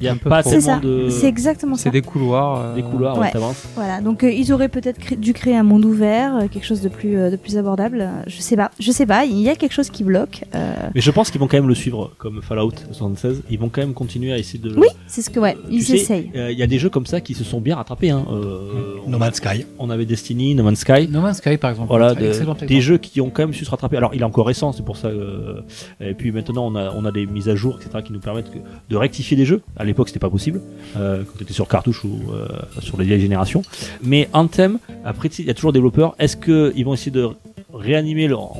Il 0.00 0.02
n'y 0.02 0.08
a 0.08 0.14
pas 0.14 0.42
c'est 0.42 0.50
tellement 0.58 0.66
ça, 0.74 0.80
de 0.80 1.08
c'est 1.08 1.26
exactement 1.26 1.76
ça. 1.76 1.84
C'est 1.84 1.90
des 1.90 2.02
couloirs. 2.02 2.60
euh, 2.60 2.74
des 2.74 2.82
couloirs, 2.82 3.18
Ouais. 3.18 3.30
Voilà, 3.74 4.00
donc 4.00 4.24
euh, 4.24 4.30
ils 4.30 4.52
auraient 4.52 4.68
peut-être 4.68 4.98
cré- 4.98 5.16
dû 5.16 5.32
créer 5.32 5.56
un 5.56 5.62
monde 5.62 5.84
ouvert, 5.84 6.36
euh, 6.36 6.48
quelque 6.48 6.64
chose 6.66 6.80
de 6.82 6.88
plus 6.88 7.16
euh, 7.18 7.30
de 7.30 7.36
plus 7.36 7.56
abordable. 7.56 8.00
euh, 8.02 8.22
Je 8.26 8.40
sais 8.40 8.56
pas, 8.56 8.70
je 8.78 8.90
sais 8.90 9.06
pas, 9.06 9.24
il 9.24 9.38
y 9.40 9.48
a 9.48 9.54
quelque 9.56 9.72
chose 9.72 9.88
qui 9.90 10.04
bloque. 10.04 10.44
euh, 10.54 10.74
Mais 10.94 11.00
je 11.00 11.10
pense 11.10 11.30
qu'ils 11.30 11.40
vont 11.40 11.46
quand 11.48 11.56
même 11.56 11.68
le 11.68 11.74
suivre, 11.74 12.12
comme 12.18 12.42
Fallout 12.42 12.72
76. 12.92 13.42
Ils 13.50 13.58
vont 13.58 13.68
quand 13.70 13.80
même 13.80 13.94
continuer 13.94 14.32
à 14.32 14.38
essayer 14.38 14.58
de. 14.58 14.74
Oui, 14.76 14.88
c'est 15.06 15.22
ce 15.22 15.30
que 15.30 15.40
ouais, 15.40 15.56
ils 15.70 15.94
essayent. 15.94 16.30
euh, 16.36 16.52
Il 16.52 16.58
y 16.58 16.62
a 16.62 16.66
des 16.66 16.78
jeux 16.78 16.90
comme 16.90 17.06
ça 17.06 17.20
qui 17.20 17.34
se 17.34 17.44
sont 17.44 17.60
bien 17.60 17.76
rattrapés. 17.76 18.10
Hein. 18.10 18.24
Euh, 18.30 18.96
No 19.06 19.18
Man's 19.18 19.36
Sky. 19.36 19.64
on 19.78 19.88
avait 19.90 20.04
Destiny, 20.04 20.54
No 20.54 20.62
Man's 20.62 20.80
Sky. 20.80 21.08
No 21.10 21.20
Man's 21.20 21.38
Sky, 21.38 21.56
par 21.56 21.70
exemple. 21.70 21.88
Voilà, 21.88 22.14
de- 22.14 22.66
des 22.66 22.80
jeux 22.80 22.98
qui 22.98 23.20
ont 23.20 23.30
quand 23.30 23.42
même 23.44 23.54
su 23.54 23.64
se 23.64 23.70
rattraper. 23.70 23.96
Alors, 23.96 24.14
il 24.14 24.20
est 24.20 24.24
encore 24.24 24.46
récent, 24.46 24.72
c'est 24.72 24.84
pour 24.84 24.96
ça. 24.96 25.08
euh, 25.08 25.60
et 26.00 26.14
puis 26.14 26.32
maintenant, 26.32 26.66
on 26.66 26.74
a, 26.74 26.92
on 26.94 27.04
a 27.04 27.12
des 27.12 27.26
mises 27.26 27.48
à 27.48 27.54
jour, 27.54 27.78
etc., 27.80 28.02
qui 28.04 28.12
nous 28.12 28.20
permettent 28.20 28.50
que- 28.50 28.58
de 28.90 28.96
rectifier 28.96 29.36
des 29.36 29.44
jeux. 29.44 29.62
À 29.76 29.84
l'époque, 29.86 30.08
c'était 30.08 30.20
pas 30.20 30.30
possible 30.30 30.60
euh, 30.96 31.22
quand 31.24 31.38
tu 31.38 31.44
étais 31.44 31.52
sur 31.52 31.68
cartouche 31.68 32.04
ou 32.04 32.20
euh, 32.32 32.48
sur 32.80 32.98
les 32.98 33.04
vieilles 33.04 33.20
générations. 33.20 33.62
Mais 34.02 34.28
Anthem, 34.32 34.78
après, 35.04 35.28
il 35.28 35.46
y 35.46 35.50
a 35.50 35.54
toujours 35.54 35.72
des 35.72 35.78
développeurs. 35.78 36.14
Est-ce 36.18 36.36
qu'ils 36.36 36.84
vont 36.84 36.94
essayer 36.94 37.12
de 37.12 37.28
réanimer 37.78 38.28
leur, 38.28 38.52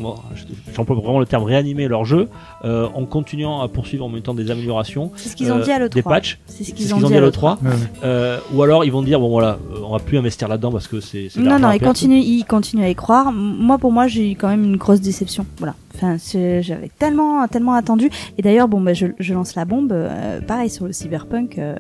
j'emploie 0.74 0.96
vraiment 0.96 1.18
le 1.20 1.26
terme 1.26 1.44
réanimer 1.44 1.88
leur 1.88 2.04
jeu 2.04 2.28
euh, 2.64 2.88
en 2.94 3.04
continuant 3.06 3.60
à 3.62 3.68
poursuivre 3.68 4.04
en 4.04 4.08
même 4.08 4.22
temps 4.22 4.34
des 4.34 4.50
améliorations, 4.50 5.10
C'est 5.16 5.28
ce 5.30 5.36
qu'ils 5.36 5.50
ont 5.52 5.56
euh, 5.58 5.62
dit 5.62 5.70
à 5.72 5.78
l'E3. 5.78 5.94
des 5.94 6.02
patchs, 6.02 6.38
C'est 6.46 6.64
ce 6.64 6.72
qu'ils 6.74 6.94
ont 6.94 7.00
dit 7.00 7.14
à 7.14 7.20
l'E3. 7.20 7.58
Ouais, 7.62 7.68
ouais. 7.68 7.74
euh, 8.04 8.38
ou 8.52 8.62
alors 8.62 8.84
ils 8.84 8.92
vont 8.92 9.02
dire 9.02 9.18
bon 9.20 9.28
voilà, 9.28 9.58
on 9.84 9.92
va 9.92 9.98
plus 9.98 10.18
investir 10.18 10.48
là-dedans 10.48 10.70
parce 10.72 10.88
que 10.88 11.00
c'est 11.00 11.28
Non, 11.36 11.58
non, 11.58 11.70
ils 11.72 11.80
continuent, 11.80 12.22
ils 12.22 12.44
continuent 12.44 12.84
à 12.84 12.88
y 12.90 12.94
croire. 12.94 13.32
Moi, 13.32 13.78
pour 13.78 13.92
moi, 13.92 14.06
j'ai 14.06 14.32
eu 14.32 14.36
quand 14.36 14.48
même 14.48 14.64
une 14.64 14.76
grosse 14.76 15.00
déception. 15.00 15.46
Voilà. 15.58 15.74
Enfin, 15.94 16.16
j'avais 16.60 16.90
tellement, 16.98 17.46
tellement 17.48 17.72
attendu. 17.74 18.10
Et 18.36 18.42
d'ailleurs, 18.42 18.68
bon, 18.68 18.80
bah, 18.82 18.92
je, 18.92 19.06
je 19.18 19.32
lance 19.34 19.54
la 19.54 19.64
bombe. 19.64 19.92
euh, 19.92 20.40
pareil 20.42 20.68
sur 20.68 20.84
le 20.86 20.92
cyberpunk. 20.92 21.58
euh, 21.58 21.74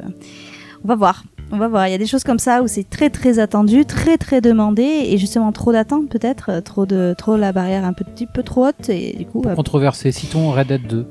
on 0.84 0.88
va 0.88 0.94
voir. 0.94 1.22
On 1.52 1.58
va 1.58 1.68
voir. 1.68 1.86
Il 1.88 1.92
y 1.92 1.94
a 1.94 1.98
des 1.98 2.06
choses 2.06 2.24
comme 2.24 2.38
ça 2.40 2.62
où 2.62 2.66
c'est 2.68 2.88
très, 2.88 3.08
très 3.10 3.38
attendu, 3.38 3.84
très, 3.84 4.16
très 4.18 4.40
demandé, 4.40 4.82
et 4.82 5.16
justement 5.18 5.52
trop 5.52 5.72
d'attentes 5.72 6.08
peut-être, 6.08 6.50
euh, 6.50 6.60
trop 6.60 6.86
de, 6.86 7.14
trop 7.16 7.36
la 7.36 7.52
barrière 7.52 7.84
un 7.84 7.92
petit 7.92 8.26
peu 8.26 8.42
trop 8.42 8.66
haute, 8.66 8.88
et 8.88 9.14
du 9.16 9.26
coup. 9.26 9.42
euh, 9.46 9.54
Controversé. 9.54 10.10
Citons 10.12 10.50
Red 10.50 10.66
Dead 10.68 10.86
2. 10.88 11.06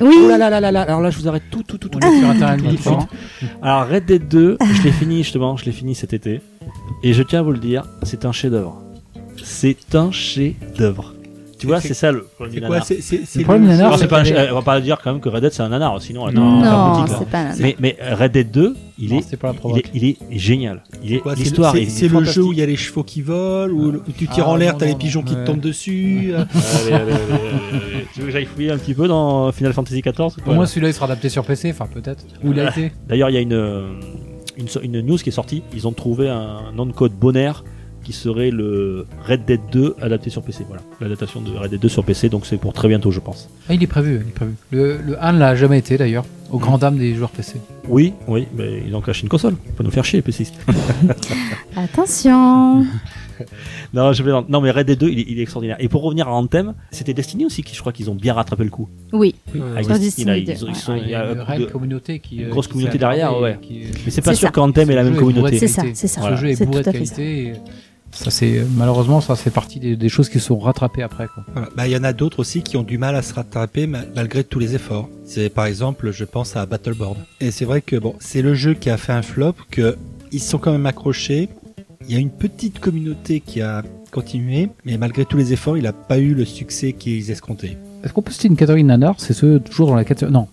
oui. 0.00 0.14
Oh 0.24 0.28
là 0.28 0.38
là 0.38 0.48
là 0.48 0.60
là 0.60 0.72
là, 0.72 0.82
alors 0.82 1.00
là 1.02 1.10
je 1.10 1.18
vous 1.18 1.28
arrête 1.28 1.42
tout 1.50 1.62
tout 1.62 1.76
tout 1.76 1.88
tout. 1.90 1.98
On 2.02 2.10
est 2.10 2.18
sur 2.20 2.30
Internet 2.30 2.58
tout 2.60 2.64
Military. 2.66 2.96
suite. 3.38 3.50
Alors 3.62 3.86
Red 3.86 4.06
Dead 4.06 4.28
2, 4.28 4.56
je 4.60 4.82
l'ai 4.82 4.92
fini 4.92 5.18
justement, 5.22 5.56
je 5.58 5.64
l'ai 5.66 5.72
fini 5.72 5.94
cet 5.94 6.14
été. 6.14 6.40
Et 7.02 7.12
je 7.12 7.22
tiens 7.22 7.40
à 7.40 7.42
vous 7.42 7.52
le 7.52 7.58
dire, 7.58 7.84
c'est 8.02 8.24
un 8.24 8.32
chef-d'œuvre. 8.32 8.80
C'est 9.44 9.94
un 9.94 10.10
chef-d'œuvre. 10.10 11.14
Tu 11.60 11.66
vois, 11.66 11.80
C'est- 11.80 11.94
ça 11.94 12.10
le 12.10 12.22
problème 12.22 12.54
C'est 12.54 12.60
du 12.60 12.66
quoi 12.66 12.76
nanar. 12.78 12.86
C'est 13.26 13.42
problème 13.44 13.62
du 13.64 13.68
nanar, 13.68 13.90
Non, 13.92 14.06
pas 14.08 14.20
un 14.20 14.50
on 14.50 14.54
va 14.54 14.62
pas 14.62 14.80
dire 14.80 14.98
quand 15.02 15.12
même 15.12 15.20
que 15.20 15.28
Red 15.28 15.42
Dead 15.42 15.52
c'est 15.52 15.62
un 15.62 15.68
nanar, 15.68 16.00
sinon 16.00 16.22
on 16.24 16.28
est 16.28 16.32
Non, 16.32 16.60
là. 16.62 17.04
c'est 17.18 17.28
pas 17.28 17.38
un. 17.40 17.54
Mais, 17.60 17.76
mais 17.78 17.96
Red 18.18 18.32
Dead 18.32 18.50
2, 18.50 18.74
il 18.98 19.10
Non, 19.10 19.18
est, 19.18 19.26
il 19.30 19.34
est, 19.34 19.36
provoque. 19.54 19.90
il 19.94 20.04
est 20.04 20.16
génial. 20.30 20.82
Il 21.04 21.12
est 21.14 21.18
quoi, 21.20 21.32
c'est 21.34 21.38
le- 21.40 21.44
l'histoire. 21.44 21.72
c'est- 21.72 21.82
est 21.82 21.90
C'est 21.90 22.08
le 22.08 22.24
jeu 22.24 22.42
où 22.42 22.52
il 22.52 22.58
y 22.58 22.62
a 22.62 22.66
les 22.66 22.76
chevaux 22.76 23.02
qui 23.04 23.20
volent, 23.22 23.72
où, 23.74 23.92
tu 24.16 24.26
tires 24.26 24.44
Ah, 24.46 24.50
en 24.50 24.56
l'air, 24.56 24.72
non, 24.72 24.78
t'as 24.78 24.86
les 24.86 24.92
non, 24.92 24.98
pigeons 24.98 25.20
non, 25.20 25.26
qui 25.26 25.34
te 25.34 25.44
tombent 25.46 25.60
dessus. 25.60 26.32
euh. 26.32 26.44
Allez, 26.54 26.92
allez, 26.92 26.94
allez, 26.94 27.12
allez, 27.12 27.12
allez. 27.12 28.06
Tu 28.14 28.20
veux 28.20 28.26
que 28.26 28.32
j'aille 28.32 28.46
fouiller 28.46 28.70
un 28.70 28.78
petit 28.78 28.94
peu 28.94 29.06
dans 29.06 29.52
Final 29.52 29.72
Fantasy 29.72 30.00
XIV 30.00 30.20
ou 30.46 30.50
Au 30.50 30.54
moins 30.54 30.60
là 30.62 30.66
celui-là 30.66 30.88
il 30.88 30.94
sera 30.94 31.04
adapté 31.06 31.28
sur 31.28 31.44
PC, 31.44 31.70
enfin 31.70 31.86
peut-être. 31.92 32.24
Où 32.42 32.52
il 32.52 32.60
a 32.60 32.70
été 32.70 32.90
D'ailleurs, 33.08 33.30
il 33.30 33.34
y 33.34 33.38
a 33.38 33.40
une, 33.40 33.52
euh, 33.52 33.90
une, 34.82 35.00
news 35.02 35.16
qui 35.16 35.28
est 35.28 35.32
sortie. 35.32 35.62
Ils 35.74 35.86
ont 35.86 35.92
trouvé 35.92 36.28
un 36.28 36.72
nom 36.74 36.86
de 36.86 36.92
code 36.92 37.12
Bonaire 37.12 37.64
qui 38.10 38.16
serait 38.16 38.50
le 38.50 39.06
Red 39.24 39.44
Dead 39.44 39.60
2 39.70 39.94
adapté 40.02 40.30
sur 40.30 40.42
PC. 40.42 40.64
Voilà, 40.66 40.82
l'adaptation 41.00 41.40
de 41.40 41.50
Red 41.56 41.70
Dead 41.70 41.80
2 41.80 41.88
sur 41.88 42.04
PC. 42.04 42.28
Donc 42.28 42.44
c'est 42.44 42.56
pour 42.56 42.72
très 42.72 42.88
bientôt, 42.88 43.10
je 43.12 43.20
pense. 43.20 43.48
Ah, 43.68 43.74
il 43.74 43.82
est 43.82 43.86
prévu, 43.86 44.20
il 44.24 44.28
est 44.28 44.34
prévu. 44.34 44.52
Le, 44.72 44.98
le 45.00 45.22
1 45.24 45.32
l'a 45.32 45.54
jamais 45.54 45.78
été 45.78 45.96
d'ailleurs, 45.96 46.24
au 46.50 46.58
grand 46.58 46.76
dam 46.78 46.98
des 46.98 47.14
joueurs 47.14 47.30
PC. 47.30 47.60
Oui, 47.88 48.12
oui, 48.26 48.48
mais 48.56 48.82
ils 48.86 48.94
ont 48.96 49.00
caché 49.00 49.22
une 49.22 49.28
console. 49.28 49.54
Faut 49.76 49.84
nous 49.84 49.90
faire 49.92 50.04
chier, 50.04 50.18
les 50.18 50.22
PC. 50.24 50.46
Attention. 51.76 52.84
non, 53.94 54.12
je 54.12 54.22
plaisante. 54.22 54.48
non, 54.48 54.60
mais 54.60 54.70
Red 54.72 54.86
Dead 54.88 54.98
2, 54.98 55.08
il 55.08 55.18
est, 55.20 55.24
il 55.28 55.38
est 55.38 55.42
extraordinaire. 55.42 55.76
Et 55.78 55.88
pour 55.88 56.02
revenir 56.02 56.26
à 56.28 56.32
Anthem, 56.32 56.74
c'était 56.90 57.14
Destiny 57.14 57.46
aussi 57.46 57.62
qui, 57.62 57.74
je 57.74 57.80
crois 57.80 57.92
qu'ils 57.92 58.10
ont 58.10 58.14
bien 58.14 58.34
rattrapé 58.34 58.64
le 58.64 58.70
coup. 58.70 58.88
Oui. 59.12 59.34
Avec 59.74 59.86
Sur 59.86 59.98
Destiny, 59.98 60.26
là, 60.26 60.40
Destiny 60.40 60.56
ils, 60.58 60.64
ont- 60.64 60.66
2, 60.66 60.72
ils 60.72 60.76
sont- 60.76 60.96
il 60.96 61.08
y 61.10 61.14
a 61.14 61.54
une 61.54 61.60
de- 61.60 61.66
communauté 61.66 62.18
qui. 62.18 62.42
euh, 62.44 62.48
grosse 62.50 62.66
qui 62.66 62.72
communauté 62.72 62.98
derrière, 62.98 63.38
ouais. 63.40 63.58
qui- 63.62 63.82
Mais 64.04 64.10
c'est 64.10 64.20
pas 64.22 64.34
sûr 64.34 64.50
qu'Anthem 64.52 64.90
ait 64.90 64.94
la 64.96 65.04
même 65.04 65.16
communauté. 65.16 65.58
C'est 65.58 65.68
ça, 65.68 65.82
c'est 65.94 66.08
ça. 66.08 66.22
Ce 66.22 66.36
jeu 66.36 66.48
est 66.48 66.56
C'est 66.56 66.66
bourré 66.66 66.82
de 66.82 66.90
qualité. 66.90 67.52
Ça 68.12 68.30
c'est 68.30 68.64
malheureusement 68.76 69.20
ça 69.20 69.36
fait 69.36 69.50
partie 69.50 69.78
des, 69.78 69.96
des 69.96 70.08
choses 70.08 70.28
qui 70.28 70.40
sont 70.40 70.58
rattrapées 70.58 71.02
après 71.02 71.26
quoi. 71.28 71.44
Voilà. 71.52 71.68
Bah, 71.76 71.86
il 71.86 71.92
y 71.92 71.96
en 71.96 72.04
a 72.04 72.12
d'autres 72.12 72.40
aussi 72.40 72.62
qui 72.62 72.76
ont 72.76 72.82
du 72.82 72.98
mal 72.98 73.14
à 73.14 73.22
se 73.22 73.32
rattraper 73.34 73.86
ma- 73.86 74.04
malgré 74.16 74.42
tous 74.44 74.58
les 74.58 74.74
efforts. 74.74 75.08
C'est 75.24 75.48
par 75.48 75.66
exemple, 75.66 76.10
je 76.10 76.24
pense 76.24 76.56
à 76.56 76.66
Battleborn. 76.66 77.16
Et 77.40 77.50
c'est 77.50 77.64
vrai 77.64 77.80
que 77.82 77.96
bon, 77.96 78.14
c'est 78.18 78.42
le 78.42 78.54
jeu 78.54 78.74
qui 78.74 78.90
a 78.90 78.96
fait 78.96 79.12
un 79.12 79.22
flop, 79.22 79.54
que 79.70 79.96
ils 80.32 80.40
sont 80.40 80.58
quand 80.58 80.72
même 80.72 80.86
accrochés. 80.86 81.48
Il 82.08 82.12
y 82.12 82.16
a 82.16 82.20
une 82.20 82.30
petite 82.30 82.80
communauté 82.80 83.40
qui 83.40 83.60
a 83.60 83.82
continuer, 84.10 84.68
mais 84.84 84.96
malgré 84.98 85.24
tous 85.24 85.36
les 85.36 85.52
efforts, 85.52 85.76
il 85.76 85.84
n'a 85.84 85.92
pas 85.92 86.18
eu 86.18 86.34
le 86.34 86.44
succès 86.44 86.92
qu'ils 86.92 87.30
escomptaient. 87.30 87.76
Est-ce 88.02 88.12
qu'on 88.12 88.22
peut 88.22 88.32
citer 88.32 88.48
une 88.48 88.56
catégorie 88.56 88.82
nanar 88.82 89.14
C'est 89.18 89.34
ceux 89.34 89.60
toujours 89.60 89.88
dans 89.88 89.94
la 89.94 90.04
catégorie. 90.04 90.32
Non. 90.32 90.48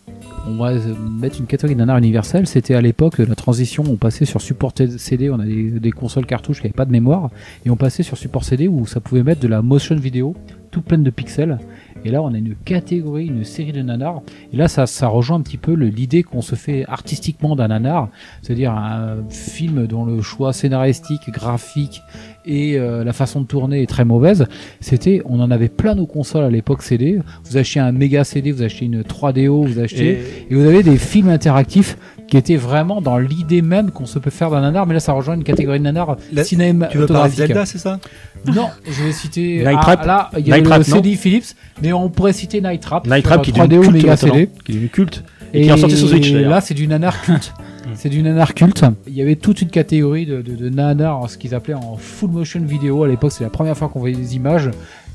On 0.49 0.55
va 0.55 0.71
mettre 1.19 1.39
une 1.39 1.45
catégorie 1.45 1.75
de 1.75 1.79
nanar 1.79 1.97
universelle. 1.97 2.47
C'était 2.47 2.73
à 2.73 2.81
l'époque 2.81 3.17
la 3.17 3.35
transition. 3.35 3.83
On 3.87 3.97
passait 3.97 4.23
sur 4.23 4.39
support 4.39 4.71
CD. 4.97 5.29
On 5.29 5.39
a 5.39 5.45
des, 5.45 5.91
consoles 5.91 6.25
cartouches 6.25 6.61
qui 6.61 6.63
n'avaient 6.63 6.73
pas 6.73 6.85
de 6.85 6.91
mémoire. 6.91 7.29
Et 7.65 7.69
on 7.69 7.75
passait 7.75 8.03
sur 8.03 8.17
support 8.17 8.45
CD 8.45 8.69
où 8.69 8.85
ça 8.85 9.01
pouvait 9.01 9.23
mettre 9.23 9.41
de 9.41 9.47
la 9.49 9.61
motion 9.61 9.95
vidéo, 9.95 10.35
toute 10.71 10.85
pleine 10.85 11.03
de 11.03 11.09
pixels. 11.09 11.59
Et 12.05 12.11
là, 12.11 12.21
on 12.21 12.33
a 12.33 12.37
une 12.37 12.55
catégorie, 12.55 13.25
une 13.25 13.43
série 13.43 13.73
de 13.73 13.81
nanars. 13.81 14.21
Et 14.53 14.57
là, 14.57 14.69
ça, 14.69 14.87
ça 14.87 15.07
rejoint 15.07 15.37
un 15.37 15.41
petit 15.41 15.57
peu 15.57 15.73
l'idée 15.73 16.23
qu'on 16.23 16.41
se 16.41 16.55
fait 16.55 16.85
artistiquement 16.87 17.57
d'un 17.57 17.67
nanar. 17.67 18.09
C'est-à-dire 18.41 18.71
un 18.71 19.17
film 19.29 19.85
dont 19.87 20.05
le 20.05 20.21
choix 20.21 20.53
scénaristique, 20.53 21.29
graphique 21.29 22.01
et 22.47 22.79
euh, 22.79 23.03
la 23.03 23.13
façon 23.13 23.41
de 23.41 23.45
tourner 23.45 23.83
est 23.83 23.87
très 23.87 24.05
mauvaise. 24.05 24.47
C'était, 24.79 25.21
on 25.25 25.39
en 25.39 25.51
avait 25.51 25.69
plein 25.69 25.95
nos 25.95 26.05
consoles 26.05 26.45
à 26.45 26.49
l'époque 26.49 26.81
CD. 26.81 27.19
Vous 27.43 27.57
achetez 27.57 27.79
un 27.79 27.91
méga 27.91 28.23
CD, 28.23 28.51
vous 28.51 28.63
achetez 28.63 28.85
une 28.85 29.01
3DO, 29.01 29.67
vous 29.67 29.79
achetez 29.79 30.19
et, 30.49 30.55
vous 30.55 30.65
avez 30.65 30.83
des 30.83 30.97
films 30.97 31.29
interactifs 31.29 31.97
qui 32.27 32.37
étaient 32.37 32.55
vraiment 32.55 33.01
dans 33.01 33.17
l'idée 33.17 33.61
même 33.61 33.91
qu'on 33.91 34.05
se 34.05 34.19
peut 34.19 34.29
faire 34.29 34.49
d'un 34.49 34.61
nanar. 34.61 34.87
Mais 34.87 34.93
là, 34.93 34.99
ça 34.99 35.13
rejoint 35.13 35.35
une 35.35 35.43
catégorie 35.43 35.79
de 35.79 35.83
nanar 35.83 36.17
Là, 36.33 36.43
cinématographique. 36.43 36.91
Tu 36.91 36.97
veux 36.97 37.07
parler 37.07 37.31
de 37.31 37.35
Zelda, 37.35 37.65
c'est 37.65 37.77
ça? 37.77 37.99
Non, 38.45 38.69
je 38.85 39.03
vais 39.03 39.11
citer. 39.11 39.63
Night 39.63 39.77
ah, 39.79 39.81
Trap. 39.81 40.05
là, 40.05 40.29
il 40.37 40.47
y 40.47 40.51
a 40.51 40.55
Night 40.55 40.65
le 40.65 40.69
Trap, 40.69 40.83
CD 40.83 41.15
Philips, 41.15 41.55
mais 41.81 41.93
on 41.93 42.09
pourrait 42.09 42.33
citer 42.33 42.61
Night 42.61 42.81
Trap. 42.81 43.07
Night 43.07 43.23
Trap 43.23 43.41
qui 43.41 43.51
est 43.51 43.53
3DO 43.53 43.67
devenu 43.67 43.81
culte 43.83 43.93
méga 43.93 44.09
maintenant, 44.11 44.33
CD. 44.33 44.49
qui 44.65 44.85
est 44.85 44.87
culte. 44.89 45.23
Et 45.53 45.61
qui 45.63 45.67
est 45.69 45.71
ressorti 45.71 45.97
sur 45.97 46.07
Switch, 46.09 46.31
là, 46.31 46.61
c'est 46.61 46.73
du 46.73 46.87
nanar 46.87 47.21
culte. 47.21 47.53
c'est 47.95 48.09
du 48.09 48.21
nanar 48.21 48.53
culte. 48.53 48.83
Il 49.07 49.13
y 49.13 49.21
avait 49.21 49.35
toute 49.35 49.61
une 49.61 49.69
catégorie 49.69 50.25
de, 50.25 50.41
de, 50.41 50.55
de 50.55 50.69
nanar, 50.69 51.29
ce 51.29 51.37
qu'ils 51.37 51.55
appelaient 51.55 51.73
en 51.73 51.95
full 51.97 52.31
motion 52.31 52.61
vidéo. 52.61 53.03
À 53.03 53.07
l'époque, 53.07 53.31
c'est 53.31 53.43
la 53.43 53.49
première 53.49 53.77
fois 53.77 53.89
qu'on 53.89 53.99
voyait 53.99 54.15
des 54.15 54.35
images 54.35 54.69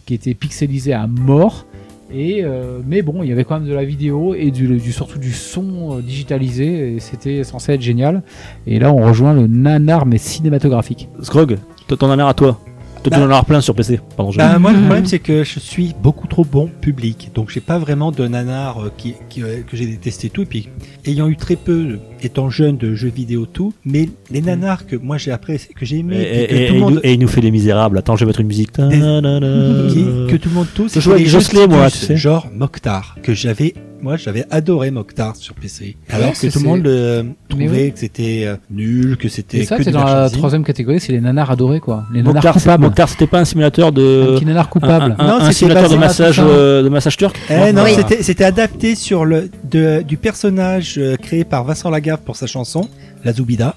qui 0.06 0.14
étaient 0.14 0.34
pixelisées 0.34 0.94
à 0.94 1.06
mort. 1.06 1.66
Et 2.14 2.44
euh, 2.44 2.80
mais 2.86 3.00
bon, 3.00 3.22
il 3.22 3.28
y 3.30 3.32
avait 3.32 3.44
quand 3.44 3.58
même 3.58 3.68
de 3.68 3.74
la 3.74 3.84
vidéo 3.84 4.34
et 4.34 4.50
du, 4.50 4.66
du- 4.78 4.92
surtout 4.92 5.18
du 5.18 5.32
son 5.32 5.96
euh, 5.98 6.02
digitalisé. 6.02 6.94
Et 6.94 7.00
c'était 7.00 7.42
censé 7.42 7.72
être 7.72 7.80
génial. 7.80 8.22
Et 8.66 8.78
là, 8.78 8.92
on 8.92 9.06
rejoint 9.06 9.32
le 9.32 9.46
nanar 9.46 10.04
mais 10.04 10.18
cinématographique. 10.18 11.08
Scrog, 11.22 11.56
as 11.90 12.16
l'air 12.16 12.26
à 12.26 12.34
toi. 12.34 12.58
Toi, 13.02 13.10
tu 13.10 13.18
Bah- 13.18 13.24
en 13.24 13.26
l'air 13.26 13.44
plein 13.44 13.60
sur 13.60 13.74
PC. 13.74 14.00
Pardon, 14.16 14.30
je- 14.30 14.38
Bah, 14.38 14.58
moi, 14.58 14.72
le 14.72 14.78
problème, 14.80 15.06
c'est 15.06 15.18
que 15.18 15.42
je 15.44 15.58
suis 15.58 15.92
beaucoup 16.00 16.26
trop 16.28 16.44
bon 16.44 16.68
public. 16.80 17.30
Donc, 17.34 17.50
j'ai 17.50 17.60
pas 17.60 17.78
vraiment 17.78 18.12
de 18.12 18.26
nanar 18.28 18.78
euh, 18.84 18.92
qui, 18.96 19.14
qui, 19.28 19.42
euh, 19.42 19.62
que 19.68 19.76
j'ai 19.76 19.86
détesté 19.86 20.30
tout. 20.30 20.42
Et 20.42 20.46
puis, 20.46 20.68
ayant 21.04 21.28
eu 21.28 21.36
très 21.36 21.56
peu, 21.56 21.98
étant 22.26 22.50
jeune, 22.50 22.76
de 22.76 22.94
jeux 22.94 23.10
vidéo 23.14 23.46
tout, 23.46 23.72
mais 23.84 24.08
les 24.30 24.40
nanars 24.42 24.86
que 24.86 24.96
moi 24.96 25.18
j'ai 25.18 25.30
apprécié, 25.32 25.74
que 25.74 25.84
j'ai 25.86 25.98
aimé, 25.98 26.16
et- 26.20 26.46
que 26.46 26.54
et- 26.54 26.66
tout 26.68 26.72
le 26.74 26.78
et 26.78 26.80
monde, 26.80 26.94
nous- 26.94 27.00
et 27.02 27.12
il 27.14 27.18
nous 27.20 27.28
fait 27.28 27.40
les 27.40 27.50
misérables. 27.50 27.98
Attends, 27.98 28.16
je 28.16 28.24
vais 28.24 28.28
mettre 28.28 28.40
une 28.40 28.46
musique. 28.48 28.72
Des- 28.76 28.82
que 30.30 30.36
tout 30.36 30.48
le 30.48 30.54
monde 30.54 30.66
tous, 30.74 30.98
Je 30.98 31.10
les 31.12 31.26
Jocelyn, 31.26 31.66
moi, 31.66 31.90
tu 31.90 31.98
sais. 31.98 32.16
genre 32.16 32.48
Mokhtar, 32.54 33.16
que 33.22 33.34
j'avais, 33.34 33.74
moi, 34.00 34.16
j'avais 34.16 34.44
adoré 34.50 34.90
Mokhtar 34.90 35.36
sur 35.36 35.54
PC. 35.54 35.96
Ouais, 36.08 36.14
Alors 36.14 36.32
que 36.32 36.46
tout 36.48 36.58
le 36.58 36.64
monde 36.64 36.86
euh, 36.86 37.22
trouvait 37.48 37.68
oui. 37.84 37.92
que 37.92 37.98
c'était 37.98 38.42
euh, 38.46 38.56
nul, 38.70 39.16
que 39.16 39.28
c'était 39.28 39.64
ça, 39.64 39.76
c'est 39.82 39.90
dans 39.90 40.04
la 40.04 40.28
troisième 40.30 40.64
catégorie, 40.64 41.00
c'est 41.00 41.12
les 41.12 41.20
nanars 41.20 41.50
adorés, 41.50 41.80
quoi. 41.80 42.04
Les 42.12 42.18
nanars 42.20 42.34
Mokhtar, 42.34 42.54
coupables. 42.54 42.82
Mokhtar, 42.84 43.08
c'était 43.08 43.26
pas 43.26 43.40
un 43.40 43.44
simulateur 43.44 43.88
Un 43.88 43.92
de. 43.92 44.34
petit 44.36 44.44
nanar 44.46 44.66
Un, 44.66 44.68
coupable. 44.68 45.16
un- 45.18 45.26
Non, 45.26 45.34
un 45.40 45.52
simulateur 45.52 45.90
de 45.90 45.96
massage, 45.96 46.40
euh, 46.44 46.82
de 46.82 46.88
massage 46.88 47.16
turc. 47.16 47.38
Eh 47.50 47.72
non, 47.72 47.82
Oui. 47.84 47.92
c'était 48.20 48.44
adapté 48.44 48.94
sur 48.94 49.24
le 49.24 49.50
de, 49.70 50.02
du 50.06 50.16
personnage 50.16 50.96
euh, 50.98 51.16
créé 51.16 51.44
par 51.44 51.64
Vincent 51.64 51.90
Pour 52.18 52.36
sa 52.36 52.46
chanson 52.46 52.88
La 53.24 53.32
Zoubida. 53.32 53.74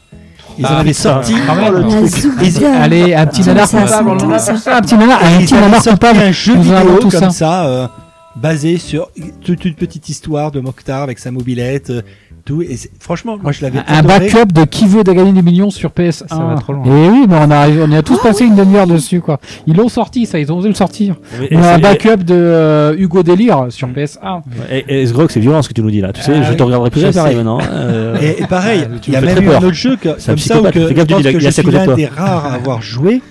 Ils 0.58 0.66
en 0.66 0.70
Ah, 0.70 0.78
avaient 0.80 0.94
sorti. 0.94 1.34
Ah. 1.50 2.82
Allez, 2.82 3.14
un 3.14 3.26
petit 3.28 3.42
nanar 3.42 3.70
coupable. 3.70 4.10
un, 4.12 4.82
petit 4.82 4.96
nanar, 4.96 5.24
un 5.24 5.40
Et 5.40 5.44
petit 5.44 5.54
nanar 5.54 5.82
coupable. 5.84 6.20
un 6.20 6.32
jeu 6.32 6.56
vidéo 6.58 7.00
comme 7.12 7.30
ça, 7.32 7.66
euh, 7.66 7.88
basé 8.36 8.78
sur 8.78 9.10
toute 9.44 9.66
une 9.66 9.74
petite 9.76 10.08
histoire 10.10 10.52
de 10.52 10.60
Mokhtar 10.60 11.04
avec 11.04 11.20
sa 11.20 11.32
mobilette, 11.32 11.90
euh, 11.90 12.02
tout. 12.46 12.62
Et 12.62 12.76
c'est- 12.78 12.92
franchement, 13.00 13.38
moi 13.42 13.52
je 13.52 13.62
l'avais 13.64 13.80
Un 13.80 13.98
adoré. 14.00 14.20
backup 14.32 14.54
de 14.54 14.64
qui 14.66 14.88
veut 14.88 15.04
gagner 15.04 15.32
des 15.34 15.42
millions 15.42 15.70
sur 15.72 15.92
PS1. 15.92 16.28
Ça 16.30 16.36
va 16.38 16.56
trop 16.56 16.74
loin. 16.74 16.86
Et 16.86 17.10
oui, 17.10 17.26
mais 17.28 17.36
on 17.40 17.52
a, 17.52 17.68
on 17.70 17.92
a 17.92 18.02
tous 18.02 18.18
passé 18.22 18.46
une 18.46 18.56
demi-heure 18.56 18.88
dessus, 18.88 19.20
quoi. 19.22 19.40
Ils 19.68 19.76
l'ont 19.76 19.90
sorti, 19.90 20.26
ça, 20.26 20.40
ils 20.40 20.52
ont 20.52 20.58
osé 20.58 20.70
le 20.70 20.76
sortir. 20.76 21.16
On 21.52 21.62
a 21.64 21.74
un 21.74 21.78
et- 21.78 21.82
backup 21.82 22.24
de 22.24 22.34
euh, 22.36 22.96
Hugo 22.98 23.24
Délire 23.24 23.66
sur 23.70 23.88
PS1. 23.90 24.42
Et, 24.72 25.02
et 25.02 25.06
c'est 25.30 25.40
violent 25.40 25.62
ce 25.62 25.70
que 25.70 25.74
tu 25.74 25.82
nous 25.82 25.92
dis 25.92 26.02
là. 26.02 26.14
Tu 26.14 26.22
sais, 26.22 26.34
Ah 26.36 26.44
je 26.44 26.52
oui, 26.52 26.58
te 26.58 26.64
regarderai 26.64 26.90
plus 26.92 27.12
pareil 27.12 27.36
maintenant. 27.36 27.60
euh. 27.72 28.16
Et, 28.22 28.42
et 28.44 28.48
pareil, 28.48 28.84
Ah, 28.86 29.00
tu 29.02 29.10
il 29.10 29.14
y 29.14 29.18
a 29.18 29.22
même 29.22 29.44
eu 29.44 29.50
un 29.50 29.58
autre 29.58 29.74
jeu 29.74 29.96
que, 29.96 30.10
comme 30.10 30.38
ça 30.38 30.62
où 30.62 30.64
que, 30.70 30.80
je 30.88 30.94
pense 31.04 31.24
que 31.24 31.40
je 31.40 31.50
suis 31.50 31.72
l'un 31.72 31.96
des 31.96 32.06
rares 32.06 32.46
à 32.46 32.54
avoir 32.54 32.82
joué. 32.82 33.22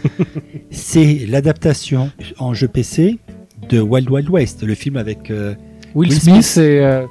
C'est 0.71 1.21
l'adaptation 1.29 2.11
en 2.39 2.55
jeu 2.55 2.69
PC 2.69 3.19
de 3.69 3.81
Wild 3.81 4.11
Wild 4.11 4.29
West, 4.29 4.63
le 4.63 4.75
film 4.75 4.97
avec. 4.97 5.31
euh, 5.31 5.55
Will 5.95 6.09
Will 6.11 6.21
Smith 6.21 6.43
Smith. 6.43 6.65
et. 6.65 7.03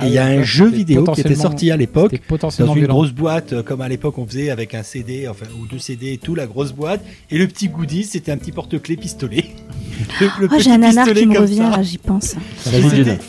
Euh, 0.00 0.04
et 0.04 0.08
il 0.08 0.12
y 0.14 0.18
a 0.18 0.24
un 0.26 0.42
jeu 0.42 0.68
vidéo 0.68 1.04
qui 1.04 1.20
était 1.20 1.34
sorti 1.34 1.70
à 1.70 1.76
l'époque. 1.76 2.20
Dans 2.40 2.50
une 2.50 2.74
violent. 2.74 2.94
grosse 2.94 3.12
boîte 3.12 3.52
euh, 3.52 3.62
comme 3.62 3.80
à 3.80 3.88
l'époque 3.88 4.18
on 4.18 4.26
faisait 4.26 4.50
avec 4.50 4.74
un 4.74 4.82
CD 4.82 5.26
enfin 5.28 5.46
ou 5.60 5.66
deux 5.66 5.78
CD 5.78 6.12
et 6.14 6.18
tout 6.18 6.34
la 6.34 6.46
grosse 6.46 6.72
boîte 6.72 7.00
et 7.30 7.38
le 7.38 7.46
petit 7.46 7.68
goodies 7.68 8.04
c'était 8.04 8.32
un 8.32 8.36
petit 8.36 8.52
porte-clés 8.52 8.96
pistolet 8.96 9.44
le, 10.20 10.26
le 10.40 10.48
Oh, 10.52 10.56
j'ai 10.58 10.72
un 10.72 10.78
nanar 10.78 11.06
qui 11.06 11.26
me 11.26 11.38
revient, 11.38 11.56
ça. 11.58 11.70
là, 11.76 11.82
j'y 11.82 11.98
pense. 11.98 12.34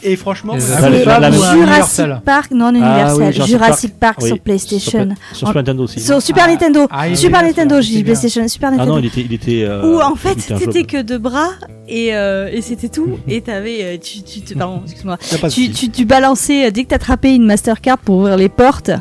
Et 0.04 0.16
franchement 0.16 0.60
ça, 0.60 0.78
Ah, 0.82 0.90
la- 0.90 1.20
la- 1.20 1.32
Jurassic 1.32 1.56
Universal. 1.58 2.22
Park, 2.26 2.52
non, 2.52 2.66
Ah 2.68 2.72
oui, 2.74 2.78
Universal. 2.80 3.34
Jurassic 3.34 3.46
Jurassic 3.56 4.00
Park 4.00 4.18
Oui. 4.22 4.28
sur 4.30 4.40
PlayStation. 4.40 5.10
Sur, 5.30 5.38
sur 5.38 5.48
En- 5.50 5.54
Nintendo 5.54 5.84
aussi. 5.84 6.00
Sur 6.00 6.22
Super 6.22 6.46
Ah. 6.48 6.52
Nintendo. 6.52 6.88
Ah, 6.90 7.16
Super 7.16 7.44
Nintendo, 7.44 7.82
j'ai. 7.82 8.04
PlayStation, 8.04 8.48
Super 8.48 8.70
Ah 8.70 8.72
Nintendo. 8.78 8.94
non, 8.94 9.00
il 9.00 9.06
était. 9.06 9.22
Il 9.22 9.34
était 9.34 9.64
euh, 9.64 9.86
Où 9.86 10.02
en 10.02 10.16
fait 10.16 10.32
était 10.34 10.58
c'était 10.58 10.84
que 10.84 11.02
deux 11.02 11.18
bras 11.20 11.50
et, 11.88 12.16
euh, 12.16 12.50
et 12.52 12.62
c'était 12.62 12.90
tout 12.90 13.18
et 13.28 13.42
t'avais 13.42 13.84
euh, 13.84 13.98
tu 14.02 14.22
tu 14.24 14.56
pardon 14.56 14.82
excuse-moi 14.86 15.18
tu, 15.52 15.70
tu, 15.72 15.90
tu 15.90 16.06
balançais 16.06 16.55
euh, 16.64 16.72
dès 16.72 16.84
que 16.84 16.90
t'attrapais 16.90 17.36
une 17.36 17.45
Mastercard 17.45 17.98
pour 17.98 18.18
ouvrir 18.19 18.38
les 18.38 18.48
portes 18.49 18.91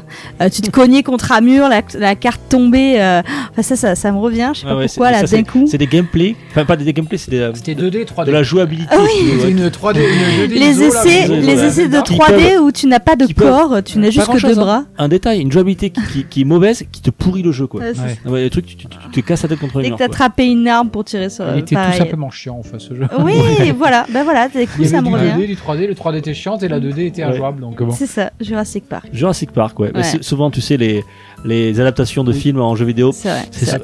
euh, 0.40 0.48
tu 0.48 0.60
te 0.62 0.70
cognais 0.78 1.02
contre 1.02 1.30
un 1.32 1.40
mur 1.40 1.68
la, 1.68 1.82
la 1.98 2.14
carte 2.16 2.40
tombait 2.48 3.00
euh, 3.00 3.22
enfin 3.52 3.62
ça, 3.62 3.76
ça 3.76 3.94
ça 3.94 4.10
me 4.12 4.18
revient 4.18 4.50
je 4.54 4.60
sais 4.60 4.66
Ah 4.68 4.72
pas 4.72 4.76
ouais, 4.78 4.86
pourquoi 4.88 5.10
là 5.10 5.22
d'un 5.22 5.42
coup 5.44 5.64
C'est 5.68 5.78
des 5.78 5.86
gameplays. 5.86 6.34
Enfin, 6.50 6.64
pas 6.64 6.76
des, 6.76 6.84
des 6.84 6.92
gameplays, 6.92 7.18
c'est 7.18 7.30
des, 7.30 7.38
euh, 7.40 7.52
C'était 7.54 7.74
2D, 7.74 8.04
3D. 8.06 8.26
de 8.26 8.32
la 8.32 8.42
jouabilité. 8.42 8.88
Ah 8.92 8.98
oui. 9.02 9.08
si 9.12 9.18
tu 9.18 9.24
veux, 9.24 9.30
C'était 9.32 9.44
ouais. 9.44 9.50
une 9.50 9.68
3D, 9.68 9.98
une 9.98 10.46
2D 10.46 10.48
les 10.50 10.58
là, 10.72 10.86
essais 10.86 11.28
les 11.28 11.64
essais 11.64 11.88
de 11.88 12.00
qui 12.02 12.14
3D 12.14 12.58
où 12.58 12.72
tu 12.72 12.86
n'as 12.86 13.00
pas 13.00 13.16
de 13.16 13.26
peuvent- 13.26 13.34
corps 13.48 13.82
tu 13.84 13.98
n'as 13.98 14.10
juste 14.10 14.26
que 14.30 14.40
deux 14.46 14.52
hein. 14.58 14.62
bras 14.62 14.84
Un 14.98 15.08
détail, 15.08 15.40
une 15.40 15.52
jouabilité 15.52 15.90
qui, 15.90 16.00
qui, 16.12 16.24
qui 16.24 16.40
est 16.42 16.44
mauvaise, 16.44 16.84
qui 16.92 17.00
te 17.02 17.10
pourrit 17.10 17.42
le 17.42 17.52
jeu 17.52 17.66
quoi. 17.66 17.80
Ouais, 17.80 17.92
Ouais. 18.26 18.42
le 18.44 18.50
truc, 18.50 18.66
tu, 18.66 18.76
tu, 18.76 18.86
tu 19.12 19.22
te 19.22 19.26
casses 19.26 19.42
la 19.42 19.48
tête 19.50 19.58
contre 19.60 19.78
le 19.78 19.82
dès 19.84 19.88
mur. 19.90 19.98
que 19.98 20.02
quoi. 20.04 20.08
t'attrapais 20.08 20.46
une 20.46 20.66
arme 20.68 20.88
pour 20.90 21.04
tirer 21.04 21.30
sur 21.30 21.44
Il 21.54 21.60
était 21.60 21.74
tout 21.76 21.98
simplement 21.98 22.30
chiant, 22.30 22.56
enfin, 22.58 22.78
ce 22.78 22.94
jeu. 22.94 23.06
oui 23.20 23.34
voilà 23.78 24.06
ben 24.12 24.22
voilà 24.24 24.48
du 24.48 24.58
coup 24.66 24.72
Il 24.80 24.86
y 24.86 24.88
ça 24.88 25.00
me 25.02 25.08
revient 25.08 25.32
2D, 25.38 25.46
du 25.46 25.54
3D, 25.56 25.86
le 25.86 25.94
3D 25.94 26.18
était 26.18 26.34
chiant 26.34 26.56
et 26.58 26.68
la 26.68 26.80
2D 26.80 27.06
était 27.06 27.24
Ouais. 27.24 27.32
Injouable, 27.44 27.60
donc 27.60 27.82
bon. 27.82 27.90
c'est 27.92 28.06
ça 28.06 28.30
Jurassic 28.40 28.88
Park 28.88 29.06
Jurassic 29.12 29.52
Park, 29.52 29.78
ouais. 29.78 29.92
Souvent, 30.20 30.50
tu 30.50 30.60
sais, 30.60 30.76
les, 30.76 31.04
les 31.44 31.80
adaptations 31.80 32.24
de 32.24 32.32
Oui. 32.32 32.38
films 32.38 32.60
en 32.60 32.74
jeux 32.74 32.84
vidéo, 32.86 33.12
c'est 33.12 33.28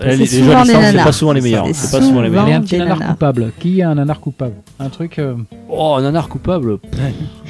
les, 0.07 0.17
les 0.17 0.27
C'est 0.27 0.45
pas 0.45 1.13
souvent 1.13 1.33
les 1.33 1.41
meilleurs. 1.41 1.67
C'est 1.73 1.97
pas 1.99 2.05
souvent 2.05 2.23
les 2.23 2.29
meilleurs. 2.31 2.45
Allez, 2.45 2.55
un 2.55 2.61
des 2.61 2.67
petit 2.67 2.79
nanar 2.79 2.99
coupable. 2.99 3.53
Qui 3.59 3.83
a 3.83 3.91
un 3.91 3.95
nanar 3.95 4.21
coupable 4.21 4.55
Un 4.79 4.89
truc, 4.89 5.19
euh, 5.19 5.35
Oh, 5.69 5.95
un 5.99 6.03
nanar 6.03 6.29
coupable. 6.29 6.79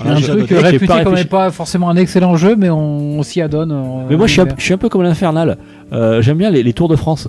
un 0.04 0.16
j'ai- 0.16 0.26
truc 0.26 0.52
euh, 0.52 0.60
réputé 0.60 0.92
comme 1.04 1.24
pas 1.24 1.50
forcément 1.50 1.88
un 1.90 1.96
excellent 1.96 2.36
jeu, 2.36 2.56
mais 2.56 2.70
on, 2.70 3.22
s'y 3.22 3.40
adonne. 3.40 3.74
Mais 4.08 4.16
moi, 4.16 4.26
je 4.26 4.32
suis, 4.32 4.40
un, 4.40 4.46
un 4.74 4.78
peu 4.78 4.88
comme 4.88 5.02
l'infernal. 5.02 5.58
Euh, 5.92 6.22
J'aime 6.22 6.38
bien 6.38 6.50
les 6.50 6.72
Tours 6.72 6.88
de 6.88 6.96
France. 6.96 7.28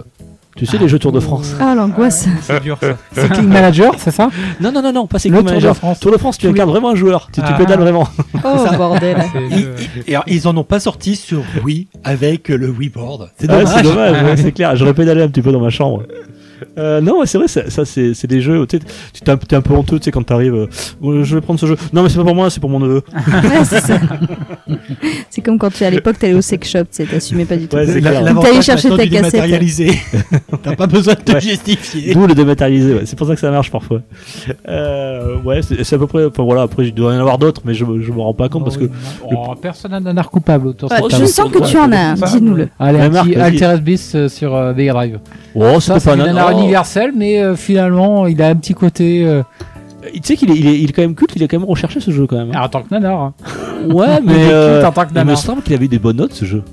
Tu 0.55 0.65
sais, 0.65 0.77
les 0.77 0.87
jeux 0.89 0.99
Tour 0.99 1.11
de 1.13 1.19
France. 1.19 1.55
ah 1.59 1.73
l'angoisse 1.75 2.27
C'est 2.41 2.61
dur 2.61 2.77
ça. 2.79 2.97
Cycling 3.23 3.47
Manager, 3.47 3.93
c'est 3.97 4.11
ça? 4.11 4.29
Non, 4.59 4.71
non, 4.71 4.81
non, 4.81 4.91
non, 4.91 5.07
pas 5.07 5.17
Tour 5.19 5.31
de 5.31 5.41
Manager. 5.41 5.75
France. 5.75 5.99
Tour 6.01 6.11
de 6.11 6.17
France, 6.17 6.37
tu 6.37 6.47
incarnes 6.47 6.69
vraiment 6.69 6.89
un 6.91 6.95
joueur. 6.95 7.27
Tu, 7.31 7.41
tu 7.41 7.47
Ah. 7.47 7.53
pédales 7.53 7.79
vraiment. 7.79 8.07
oh 8.43 8.65
bordel 8.77 9.17
et 10.07 10.13
alors, 10.15 10.25
ils 10.27 10.47
en 10.47 10.55
ont 10.57 10.63
pas 10.63 10.79
sorti 10.79 11.15
sur 11.15 11.43
Wii 11.63 11.87
avec 12.03 12.49
le 12.49 12.69
Wii 12.69 12.89
Board 12.89 13.29
c'est 13.37 13.49
Ouais, 13.49 13.57
dommage 13.59 13.73
c'est 13.75 13.83
dommage, 13.83 14.23
ouais, 14.23 14.37
c'est 14.37 14.51
clair. 14.51 14.75
J'aurais 14.75 14.93
pédalé 14.93 15.21
un 15.23 15.29
petit 15.29 15.41
peu 15.41 15.51
dans 15.51 15.61
ma 15.61 15.69
chambre. 15.69 16.03
Euh, 16.77 17.01
non, 17.01 17.21
c'est 17.25 17.37
vrai, 17.37 17.47
ça, 17.47 17.69
ça, 17.69 17.85
c'est 17.85 18.13
c'est 18.13 18.27
des 18.27 18.41
jeux. 18.41 18.65
Tu 18.67 18.79
t'es 19.23 19.29
un, 19.31 19.37
t'es 19.37 19.55
un 19.55 19.61
peu 19.61 19.73
honteux, 19.73 19.99
tu 19.99 20.05
sais, 20.05 20.11
quand 20.11 20.23
t'arrives. 20.23 20.53
euh, 20.55 21.23
je 21.23 21.35
vais 21.35 21.41
prendre 21.41 21.59
ce 21.59 21.65
jeu. 21.65 21.75
Non, 21.93 22.03
mais 22.03 22.09
c'est 22.09 22.17
pas 22.17 22.23
pour 22.23 22.35
moi, 22.35 22.49
c'est 22.49 22.59
pour 22.59 22.69
mon 22.69 22.79
neveu. 22.79 23.01
Ouais, 23.41 24.77
c'est 25.29 25.41
comme 25.41 25.57
quand 25.57 25.69
tu 25.71 25.83
à 25.83 25.89
l'époque 25.89 26.17
t'allais 26.19 26.33
au 26.33 26.41
sex 26.41 26.69
shop, 26.69 26.83
tu 26.95 27.05
t'assumais 27.05 27.45
pas 27.45 27.57
du 27.57 27.67
tout. 27.67 27.75
Ouais, 27.75 27.85
T'allais 28.01 28.61
chercher 28.61 28.89
ta 28.89 29.07
cassette. 29.07 29.41
t'as 30.63 30.75
pas 30.75 30.87
besoin 30.87 31.13
de 31.15 31.19
te 31.21 31.31
Ouais. 31.31 31.39
justifier 31.41 32.13
D'où 32.13 32.27
le 32.27 32.33
dématérialisé, 32.35 32.93
ouais. 32.93 33.01
c'est 33.05 33.17
pour 33.17 33.25
ça 33.27 33.33
que 33.35 33.39
ça 33.39 33.49
marche 33.51 33.71
parfois. 33.71 34.01
Euh, 34.67 35.37
ouais, 35.43 35.61
c'est 35.61 35.83
c'est 35.83 35.95
à 35.95 35.99
peu 35.99 36.07
près. 36.07 36.25
Enfin 36.25 36.43
voilà, 36.43 36.63
après, 36.63 36.85
il 36.87 36.93
doit 36.93 37.13
y 37.13 37.17
en 37.17 37.19
avoir 37.21 37.37
d'autres, 37.37 37.61
mais 37.65 37.73
je, 37.73 37.85
me- 37.85 38.01
je 38.01 38.11
me 38.11 38.19
rends 38.19 38.33
pas 38.33 38.49
compte 38.49 38.63
parce 38.63 38.77
que. 38.77 38.89
Oh, 39.29 39.53
personne 39.61 39.91
n'a 39.97 40.09
un 40.21 40.23
coupable 40.23 40.67
autour 40.67 40.89
de 40.89 40.95
je 41.09 41.25
sens 41.25 41.49
que 41.51 41.63
tu 41.69 41.77
en 41.77 41.91
as 41.91 42.11
un, 42.11 42.13
dis-nous-le. 42.13 42.69
Allez. 42.79 42.99
Altered 43.39 43.81
Beast 43.83 44.15
euh, 44.15 44.29
sur 44.29 44.53
Mega 44.75 44.93
Drive. 44.93 45.19
Oh, 45.55 45.79
c'est 45.79 46.03
pas 46.03 46.13
un 46.13 46.50
oh. 46.53 46.59
universel, 46.59 47.11
mais 47.15 47.41
euh, 47.41 47.55
finalement, 47.55 48.27
il 48.27 48.41
a 48.41 48.47
un 48.49 48.55
petit 48.55 48.73
côté. 48.73 49.25
euh, 49.25 49.43
Tu 50.13 50.19
sais 50.23 50.35
qu'il 50.35 50.51
est, 50.51 50.55
il 50.55 50.67
est, 50.67 50.79
il 50.79 50.89
est 50.89 50.93
quand 50.93 51.01
même 51.01 51.15
culte, 51.15 51.33
il 51.35 51.43
est 51.43 51.47
quand 51.47 51.59
même 51.59 51.67
recherché 51.69 51.99
ce 51.99 52.11
jeu 52.11 52.27
quand 52.27 52.37
même. 52.37 52.51
hein. 52.55 52.61
en 52.63 52.69
tant 52.69 52.81
que 52.81 52.93
nanar. 52.93 53.19
hein. 53.19 53.33
Ouais, 53.89 54.19
mais. 54.23 54.33
euh, 54.51 54.81
culte 54.81 54.87
en 54.89 54.91
tant 54.91 55.05
que 55.11 55.19
il 55.19 55.25
me 55.25 55.35
semble 55.35 55.61
qu'il 55.63 55.73
avait 55.73 55.87
des 55.87 55.99
bonnes 55.99 56.17
notes 56.17 56.33
ce 56.33 56.45
jeu. 56.45 56.63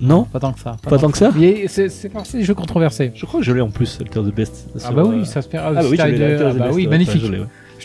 Non 0.00 0.24
Pas 0.24 0.40
tant 0.40 0.52
que 0.52 0.60
ça. 0.60 0.76
Pas 0.82 0.98
tant 0.98 1.10
que 1.10 1.16
ça? 1.16 1.30
Mais 1.34 1.64
c'est 1.68 1.88
c'est 1.88 2.10
parti 2.10 2.36
des 2.36 2.42
jeux 2.42 2.54
controversés. 2.54 3.12
Je 3.14 3.24
crois 3.24 3.40
que 3.40 3.46
je 3.46 3.52
l'ai 3.52 3.62
en 3.62 3.70
plus, 3.70 3.98
Alter 4.00 4.20
the 4.20 4.34
Best. 4.34 4.68
Ah 4.84 4.92
bah 4.92 5.02
euh, 5.02 5.08
oui, 5.08 5.24
ça 5.26 5.40
se 5.40 5.48
perd. 5.48 5.64
Ah 5.68 5.72
bah 5.72 5.88
oui, 5.90 5.96
the 5.96 6.58
bah 6.58 6.68
oui, 6.72 6.86
magnifique. 6.86 7.22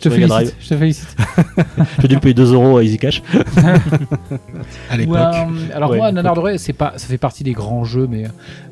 Je 0.03 0.09
te 0.09 0.13
félicite. 0.13 0.55
Je 0.59 0.67
te 0.69 0.77
félicite. 0.77 1.15
J'ai 2.01 2.07
dû 2.07 2.17
payer 2.19 2.33
2 2.33 2.53
euros 2.53 2.77
à 2.77 2.83
Easy 2.83 2.97
Cash. 2.97 3.21
À 4.89 4.97
l'époque. 4.97 5.15
Ouais, 5.15 5.21
euh, 5.21 5.75
alors 5.75 5.91
Ouais, 5.91 5.97
moi. 5.97 6.11
Nanar 6.11 6.33
Doré, 6.35 6.57
c'est 6.57 6.73
pas, 6.73 6.93
ça 6.97 7.07
fait 7.07 7.17
partie 7.17 7.43
des 7.43 7.53
grands 7.53 7.83
jeux, 7.83 8.07
mais 8.09 8.23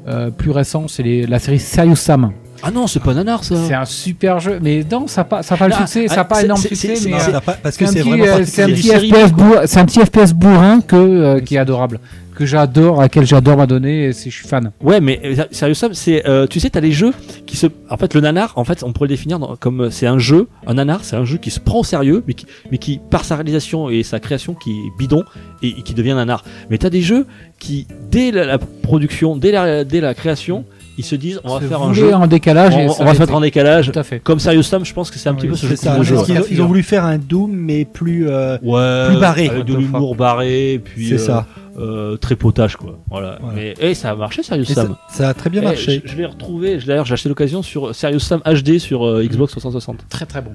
euh, 0.07 0.29
plus 0.31 0.51
récent, 0.51 0.87
c'est 0.87 1.03
les- 1.03 1.25
la 1.27 1.39
série 1.39 1.59
Serious 1.59 1.95
Sam. 1.95 2.31
Ah 2.61 2.71
non, 2.71 2.87
c'est 2.87 3.01
pas 3.01 3.13
nanar 3.13 3.43
ça. 3.45 3.55
C'est 3.67 3.73
un 3.73 3.85
super 3.85 4.39
jeu, 4.39 4.59
mais 4.61 4.83
non, 4.91 5.07
ça 5.07 5.23
pas, 5.23 5.43
ça 5.43 5.55
pas 5.55 5.69
le 5.69 5.73
succès, 5.75 6.07
ah, 6.09 6.13
ça 6.13 6.23
pas 6.25 6.43
énorme 6.43 6.59
succès, 6.59 6.93
c'est- 6.97 7.09
mais 7.09 7.15
euh, 7.15 7.39
parce 7.63 7.75
c'est 7.77 7.85
que 7.85 7.89
un 7.89 7.93
c'est 7.93 7.99
petit, 8.01 8.09
vraiment 8.09 8.25
c'est 8.43 8.63
un 8.63 8.67
petit 8.67 8.89
FPS 8.89 9.31
bourrin, 9.31 9.61
c'est 9.65 9.79
un 9.79 9.85
petit 9.85 9.99
FPS 10.01 10.33
bourrin 10.33 10.81
que 10.81 11.39
qui 11.39 11.55
est 11.55 11.59
adorable, 11.59 11.99
que 12.39 12.45
j'adore, 12.45 12.99
à 12.99 13.03
laquelle 13.03 13.27
j'adore 13.27 13.57
m'adonner, 13.57 14.05
et 14.05 14.13
je 14.13 14.29
suis 14.29 14.47
fan. 14.47 14.71
Ouais, 14.81 15.01
mais 15.01 15.19
euh, 15.25 15.43
sérieux 15.51 15.73
Sam, 15.73 15.91
euh, 16.07 16.47
tu 16.47 16.61
sais, 16.61 16.69
t'as 16.69 16.79
les 16.79 16.93
jeux 16.93 17.11
qui 17.45 17.57
se, 17.57 17.67
en 17.89 17.97
fait, 17.97 18.13
le 18.13 18.21
nanar, 18.21 18.53
en 18.55 18.63
fait, 18.63 18.81
on 18.81 18.93
pourrait 18.93 19.09
le 19.09 19.15
définir 19.15 19.39
comme 19.59 19.81
euh, 19.81 19.89
c'est 19.89 20.07
un 20.07 20.19
jeu, 20.19 20.47
un 20.65 20.75
nanar, 20.75 21.03
c'est 21.03 21.17
un 21.17 21.25
jeu 21.25 21.35
qui 21.37 21.51
se 21.51 21.59
prend 21.59 21.81
au 21.81 21.83
sérieux, 21.83 22.23
mais 22.27 22.35
qui, 22.35 22.45
mais 22.71 22.77
qui 22.77 23.01
par 23.09 23.25
sa 23.25 23.35
réalisation 23.35 23.89
et 23.89 24.03
sa 24.03 24.21
création, 24.21 24.53
qui 24.53 24.71
est 24.71 24.97
bidon 24.97 25.25
et, 25.61 25.67
et 25.67 25.81
qui 25.81 25.93
devient 25.93 26.13
nanar. 26.13 26.45
Mais 26.69 26.77
t'as 26.77 26.89
des 26.89 27.01
jeux 27.01 27.27
qui, 27.59 27.87
dès 28.09 28.31
la, 28.31 28.45
la 28.45 28.57
production, 28.57 29.35
dès 29.35 29.51
la, 29.51 29.83
dès 29.83 29.99
la 29.99 30.13
création, 30.13 30.63
ils 30.99 31.03
se 31.05 31.15
disent, 31.15 31.39
on 31.43 31.57
va 31.57 31.65
faire 31.67 31.81
un 31.81 31.93
jeu, 31.93 32.13
en 32.13 32.27
décalage, 32.27 32.75
on, 32.75 33.03
va 33.05 33.13
se 33.15 33.19
mettre 33.19 33.33
en 33.33 33.39
décalage. 33.41 33.91
Tout 33.91 33.97
à 33.99 34.03
fait. 34.03 34.19
Comme 34.19 34.39
Serious 34.39 34.63
Sam, 34.63 34.83
je 34.85 34.93
pense 34.93 35.09
que 35.09 35.17
c'est 35.17 35.29
un 35.29 35.31
Oui, 35.33 35.37
petit 35.39 35.47
peu 35.47 35.55
ce 35.55 35.75
ça. 35.75 35.97
de 35.97 36.03
jeu. 36.03 36.17
Ont, 36.17 36.25
ils 36.51 36.61
ont 36.61 36.67
voulu 36.67 36.83
faire 36.83 37.05
un 37.05 37.17
Doom, 37.17 37.51
mais 37.51 37.85
plus. 37.85 38.27
euh, 38.29 38.57
Ouais, 38.61 39.07
plus 39.11 39.19
barré. 39.19 39.49
avec 39.49 39.65
de 39.65 39.73
l'humour 39.75 40.15
barré, 40.15 40.73
et 40.73 40.79
puis 40.79 41.07
c'est 41.07 41.15
euh, 41.15 41.17
ça. 41.17 41.45
euh, 41.79 42.17
très 42.17 42.35
potage 42.35 42.75
quoi. 42.75 42.97
Voilà. 43.09 43.37
Voilà. 43.41 43.55
Mais 43.55 43.73
et 43.79 43.93
ça 43.93 44.11
a 44.11 44.15
marché 44.15 44.43
Serious 44.43 44.63
Et 44.63 44.73
ça, 44.73 44.83
Sam. 44.83 44.95
ça 45.09 45.29
a 45.29 45.33
très 45.33 45.49
bien 45.49 45.61
Eh, 45.63 45.65
marché. 45.65 46.01
Je, 46.05 46.11
je 46.11 46.17
l'ai 46.17 46.25
retrouvé. 46.25 46.79
je- 46.79 46.85
D'ailleurs, 46.87 47.05
j'ai 47.05 47.13
acheté 47.13 47.29
l'occasion 47.29 47.61
sur 47.61 47.95
Serious 47.95 48.19
Sam 48.19 48.41
HD 48.45 48.79
sur 48.79 49.07
euh, 49.07 49.23
Xbox 49.23 49.51
360. 49.51 50.05
Très 50.09 50.25
très 50.25 50.41
bon. 50.41 50.51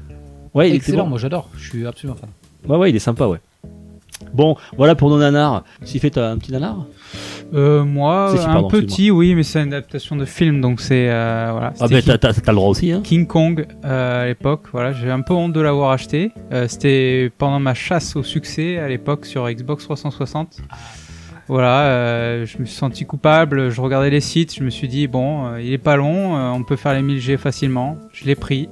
Ouais, 0.52 0.70
Excellent, 0.72 1.04
bon. 1.04 1.10
moi 1.10 1.18
j'adore, 1.18 1.48
je 1.56 1.68
suis 1.68 1.86
absolument 1.86 2.16
fan. 2.20 2.28
Ouais, 2.68 2.76
ouais, 2.76 2.90
il 2.90 2.96
est 2.96 3.00
sympa, 3.00 3.26
ouais. 3.26 3.38
Bon, 4.32 4.56
voilà 4.76 4.94
pour 4.94 5.10
nos 5.10 5.18
nanars. 5.18 5.64
S'il 5.82 6.00
fait 6.00 6.10
t'as 6.10 6.30
un 6.30 6.38
petit 6.38 6.52
nanar 6.52 6.86
Euh, 7.54 7.84
moi, 7.84 8.34
un 8.48 8.64
petit, 8.64 9.10
oui, 9.10 9.34
mais 9.34 9.42
c'est 9.42 9.62
une 9.62 9.72
adaptation 9.72 10.16
de 10.16 10.24
film, 10.24 10.60
donc 10.60 10.80
c'est 10.80 11.08
euh, 11.08 11.50
voilà. 11.52 11.72
Ah 11.78 11.86
ben 11.88 12.02
King, 12.02 12.16
t'as, 12.18 12.32
le 12.32 12.54
droit 12.54 12.68
aussi, 12.68 12.90
hein. 12.90 13.00
King 13.04 13.26
Kong 13.26 13.66
euh, 13.84 14.22
à 14.24 14.26
l'époque. 14.26 14.62
Voilà, 14.72 14.92
j'ai 14.92 15.10
un 15.10 15.20
peu 15.20 15.34
honte 15.34 15.52
de 15.52 15.60
l'avoir 15.60 15.90
acheté. 15.92 16.32
Euh, 16.52 16.66
C'était 16.68 17.30
pendant 17.38 17.60
ma 17.60 17.74
chasse 17.74 18.16
au 18.16 18.22
succès 18.22 18.78
à 18.78 18.88
l'époque 18.88 19.26
sur 19.26 19.48
Xbox 19.48 19.84
360. 19.84 20.62
Voilà, 21.46 22.44
je 22.44 22.58
me 22.58 22.64
suis 22.64 22.74
senti 22.74 23.04
coupable. 23.04 23.68
Je 23.70 23.80
regardais 23.80 24.08
les 24.10 24.22
sites, 24.22 24.54
je 24.54 24.64
me 24.64 24.70
suis 24.70 24.88
dit 24.88 25.06
bon, 25.06 25.56
il 25.58 25.72
est 25.72 25.78
pas 25.78 25.96
long, 25.96 26.34
on 26.34 26.62
peut 26.64 26.76
faire 26.76 26.94
les 26.94 27.02
1000G 27.02 27.36
facilement. 27.36 27.98
Je 28.12 28.24
l'ai 28.24 28.34
pris. 28.34 28.68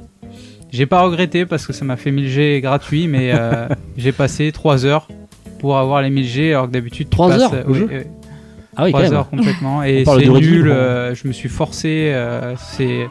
J'ai 0.70 0.86
pas 0.86 1.02
regretté 1.02 1.44
parce 1.44 1.66
que 1.66 1.74
ça 1.74 1.84
m'a 1.84 1.96
fait 1.96 2.10
1000G 2.10 2.60
gratuit, 2.62 3.08
mais 3.08 3.32
j'ai 3.98 4.12
passé 4.12 4.50
3 4.52 4.86
heures 4.86 5.06
pour 5.62 5.78
avoir 5.78 6.02
les 6.02 6.10
1000G 6.10 6.50
alors 6.50 6.66
que 6.66 6.72
d'habitude 6.72 7.06
tu 7.08 7.10
Trois 7.16 7.28
passes- 7.30 7.40
heures 7.40 7.54
au 7.66 7.72
oui, 7.72 7.78
jeu 7.78 7.88
euh, 7.90 8.02
Ah 8.76 8.84
oui, 8.84 8.92
quand 8.92 8.98
trois 8.98 9.02
même. 9.10 9.12
heures 9.18 9.30
complètement 9.30 9.82
et 9.84 10.04
c'est 10.04 10.26
nul. 10.28 10.68
euh, 10.70 11.14
je 11.14 11.28
me 11.28 11.32
suis 11.32 11.48
forcé, 11.48 12.10
euh, 12.12 12.54
c'est 12.58 13.06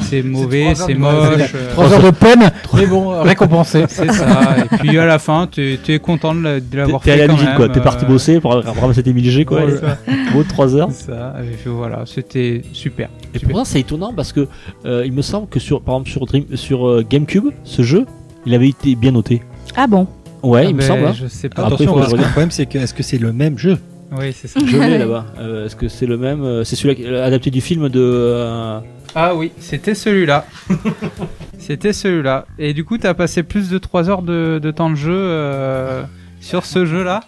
c'est 0.00 0.22
mauvais, 0.22 0.68
heures 0.68 0.76
c'est 0.76 0.94
moche. 0.94 1.52
euh, 1.54 1.72
3 1.72 1.92
heures 1.94 2.02
de 2.02 2.10
peine, 2.10 2.50
mais 2.74 2.86
bon, 2.86 3.12
euh, 3.12 3.22
récompensé. 3.32 3.84
c'est 3.88 4.12
ça. 4.12 4.56
Et 4.58 4.76
puis 4.76 4.96
à 4.98 5.06
la 5.06 5.18
fin, 5.18 5.46
tu 5.50 5.78
es 5.88 5.98
content 5.98 6.34
de 6.34 6.42
la- 6.42 6.60
T'es, 6.60 6.76
l'avoir 6.76 7.00
t'es 7.00 7.06
fait 7.10 7.12
allé 7.14 7.22
à 7.22 7.26
l'usine, 7.28 7.46
même. 7.48 7.56
quoi. 7.56 7.68
T'es 7.70 7.80
parti 7.80 8.04
euh, 8.04 8.08
bosser 8.08 8.40
pour 8.40 8.52
ramasser 8.62 9.02
tes 9.02 9.12
1000 9.12 9.30
G, 9.30 9.44
quoi. 9.44 9.64
ouais, 9.64 9.72
et- 9.72 9.76
ça. 9.78 9.98
Au 10.30 10.32
bout 10.32 10.42
de 10.44 10.48
3 10.48 10.76
heures. 10.76 10.90
Ça, 10.92 11.34
et 11.42 11.56
puis 11.56 11.70
voilà, 11.70 12.02
c'était 12.06 12.62
super. 12.72 13.08
Et 13.34 13.38
Super. 13.38 13.48
pourtant, 13.50 13.64
c'est 13.64 13.80
étonnant 13.80 14.12
parce 14.14 14.32
que 14.32 14.46
euh, 14.84 15.02
il 15.06 15.12
me 15.12 15.22
semble 15.22 15.48
que 15.48 15.58
sur, 15.58 15.80
par 15.80 15.94
exemple, 15.96 16.10
sur, 16.10 16.26
Dream, 16.26 16.44
sur 16.54 16.86
euh, 16.86 17.04
GameCube, 17.08 17.46
ce 17.64 17.82
jeu, 17.82 18.04
il 18.44 18.54
avait 18.54 18.68
été 18.68 18.94
bien 18.94 19.10
noté. 19.12 19.42
Ah 19.76 19.86
bon? 19.86 20.06
Ouais, 20.42 20.62
Ah 20.64 20.68
il 20.68 20.74
me 20.76 20.80
semble. 20.82 21.06
hein. 21.06 21.12
Je 21.12 21.26
sais 21.26 21.48
pas. 21.48 21.62
Après, 21.62 21.74
Attention, 21.74 21.94
parce 21.94 22.12
que 22.12 22.18
le 22.18 22.22
problème, 22.24 22.50
c'est 22.50 22.66
que 22.66 22.78
est-ce 22.78 22.94
que 22.94 23.02
c'est 23.02 23.18
le 23.18 23.32
même 23.32 23.58
jeu? 23.58 23.78
Oui, 24.12 24.32
c'est 24.32 24.46
ça. 24.48 24.60
Je 24.66 24.76
l'ai 24.76 24.98
là-bas. 24.98 25.26
Euh, 25.38 25.66
est-ce 25.66 25.74
que 25.76 25.88
c'est 25.88 26.06
le 26.06 26.16
même 26.16 26.42
euh, 26.42 26.62
C'est 26.64 26.76
celui 26.76 27.02
est 27.02 27.16
adapté 27.20 27.50
du 27.50 27.60
film 27.60 27.88
de. 27.88 28.00
euh, 28.00 28.78
Ah 29.14 29.34
oui, 29.34 29.50
c'était 29.58 29.94
celui-là. 29.94 30.46
c'était 31.58 31.92
celui-là. 31.92 32.46
Et 32.58 32.72
du 32.74 32.84
coup, 32.84 32.98
t'as 32.98 33.14
passé 33.14 33.42
plus 33.42 33.68
de 33.68 33.78
3 33.78 34.08
heures 34.10 34.22
de, 34.22 34.58
de 34.62 34.70
temps 34.70 34.90
de 34.90 34.94
jeu 34.94 35.12
euh, 35.16 36.02
sur 36.40 36.64
ce 36.64 36.86
jeu-là? 36.86 37.20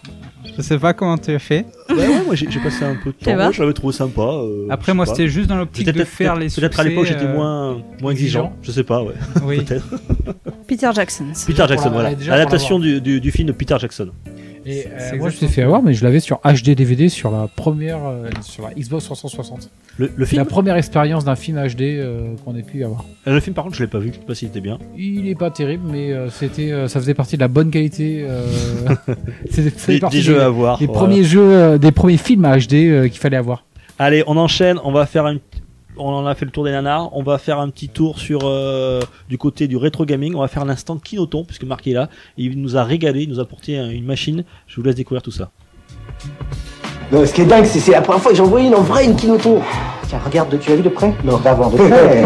Je 0.59 0.63
sais 0.63 0.77
pas 0.77 0.91
comment 0.93 1.17
tu 1.17 1.31
as 1.31 1.39
fait. 1.39 1.65
Ouais, 1.89 1.95
ouais, 1.95 2.23
moi 2.25 2.35
j'ai, 2.35 2.47
passé 2.59 2.83
un 2.83 2.95
peu 3.01 3.11
de 3.11 3.15
temps. 3.23 3.33
Moi, 3.33 3.51
je 3.53 3.61
l'avais 3.61 3.71
trouvé 3.73 3.93
sympa. 3.93 4.21
euh, 4.21 4.67
Après, 4.69 4.93
moi, 4.93 5.05
c'était 5.05 5.29
juste 5.29 5.47
dans 5.47 5.55
l'optique 5.55 5.85
Peut-être, 5.85 5.99
de 5.99 6.03
faire 6.03 6.35
les 6.35 6.47
peut-être 6.47 6.73
succès. 6.73 6.81
à 6.81 6.83
l'époque 6.83 7.05
j'étais 7.05 7.23
euh, 7.23 7.33
moins, 7.33 7.77
moins 8.01 8.11
exigeant. 8.11 8.47
exigeant. 8.47 8.53
Je 8.61 8.71
sais 8.73 8.83
pas, 8.83 9.01
ouais. 9.01 9.13
Oui. 9.45 9.61
Peut-être. 9.63 9.85
Peter 10.67 10.89
Jackson. 10.93 11.27
Peter 11.47 11.63
Jackson, 11.65 11.91
voilà. 11.91 12.11
L'adaptation 12.11 12.77
du, 12.77 12.99
du, 12.99 13.21
du 13.21 13.31
film 13.31 13.47
de 13.47 13.53
Peter 13.53 13.77
Jackson. 13.79 14.09
Et 14.65 14.85
euh, 14.85 14.89
moi 14.89 14.97
je 14.97 15.13
exactement 15.15 15.39
t'ai 15.39 15.47
fait 15.47 15.61
avoir, 15.63 15.81
mais 15.83 15.93
je 15.93 16.03
l'avais 16.03 16.19
sur 16.19 16.39
HD 16.43 16.75
DVD 16.75 17.09
sur 17.09 17.31
la 17.31 17.47
première, 17.47 18.05
euh, 18.05 18.29
sur 18.41 18.63
la 18.63 18.73
Xbox 18.73 19.05
360. 19.05 19.69
Le, 19.97 20.07
film 20.25 20.39
la 20.39 20.45
première 20.45 20.75
expérience 20.77 21.25
d'un 21.25 21.35
film 21.35 21.57
HD 21.57 21.81
euh, 21.81 22.33
qu'on 22.45 22.55
ait 22.55 22.61
pu 22.63 22.83
avoir. 22.85 23.03
Euh, 23.27 23.33
Le 23.33 23.39
film, 23.41 23.53
par 23.53 23.65
contre, 23.65 23.75
je 23.75 23.83
l'ai 23.83 23.89
pas 23.89 23.99
vu. 23.99 24.09
Je 24.13 24.19
sais 24.19 24.25
pas 24.25 24.33
s'il 24.35 24.47
était 24.47 24.61
bien. 24.61 24.79
Il 24.97 25.27
est 25.27 25.35
pas 25.35 25.51
terrible, 25.51 25.83
mais 25.91 26.13
euh, 26.13 26.29
c'était, 26.29 26.71
euh, 26.71 26.87
ça 26.87 27.01
faisait 27.01 27.13
partie 27.13 27.35
de 27.35 27.41
la 27.41 27.49
bonne 27.49 27.69
qualité. 27.69 28.25
Euh, 28.27 28.45
c'était- 29.49 29.99
Des, 30.09 30.21
jeux 30.21 30.35
des, 30.35 30.39
à 30.39 30.49
voir. 30.49 30.77
des 30.79 30.85
voilà. 30.85 30.99
premiers 31.01 31.23
jeux, 31.25 31.41
euh, 31.53 31.77
des 31.77 31.91
premiers 31.91 32.15
films 32.17 32.45
à 32.45 32.57
HD 32.57 32.73
euh, 32.73 33.07
qu'il 33.09 33.19
fallait 33.19 33.35
avoir. 33.37 33.65
Allez, 33.97 34.23
on 34.27 34.37
enchaîne. 34.37 34.79
On 34.85 34.91
va 34.93 35.05
faire 35.05 35.27
une. 35.27 35.39
On 35.99 36.09
en 36.13 36.25
a 36.25 36.33
fait 36.33 36.45
le 36.45 36.51
tour 36.51 36.63
des 36.63 36.71
nanars. 36.71 37.09
On 37.15 37.23
va 37.23 37.37
faire 37.37 37.59
un 37.59 37.69
petit 37.69 37.89
tour 37.89 38.19
sur 38.19 38.41
euh, 38.45 39.01
du 39.27 39.37
côté 39.37 39.67
du 39.67 39.75
rétro 39.77 40.05
gaming. 40.05 40.33
On 40.35 40.39
va 40.41 40.47
faire 40.47 40.65
l'instant 40.65 40.97
Kinoton 40.97 41.43
puisque 41.43 41.65
Marc 41.65 41.85
est 41.87 41.93
là. 41.93 42.09
Il 42.37 42.59
nous 42.61 42.77
a 42.77 42.83
régalé. 42.83 43.23
Il 43.23 43.29
nous 43.29 43.39
a 43.39 43.43
apporté 43.43 43.77
un- 43.77 43.89
une 43.89 44.05
machine. 44.05 44.43
Je 44.67 44.77
vous 44.77 44.83
laisse 44.83 44.95
découvrir 44.95 45.21
tout 45.21 45.31
ça. 45.31 45.51
Non, 47.11 47.25
ce 47.25 47.33
qui 47.33 47.41
est 47.41 47.45
dingue, 47.45 47.65
c'est 47.65 47.79
c'est 47.79 47.91
la 47.91 48.01
première 48.01 48.21
fois 48.21 48.31
que 48.31 48.37
j'en 48.37 48.45
vois 48.45 48.61
une 48.61 48.75
en 48.75 48.81
vrai, 48.81 49.05
une 49.05 49.15
Kinoton. 49.15 49.61
Tiens, 50.07 50.19
regarde, 50.25 50.57
tu 50.59 50.71
as 50.71 50.75
vu 50.75 50.81
de 50.83 50.89
près 50.89 51.13
Non, 51.23 51.37
d'avant, 51.37 51.69
de 51.69 51.75
près. 51.77 52.25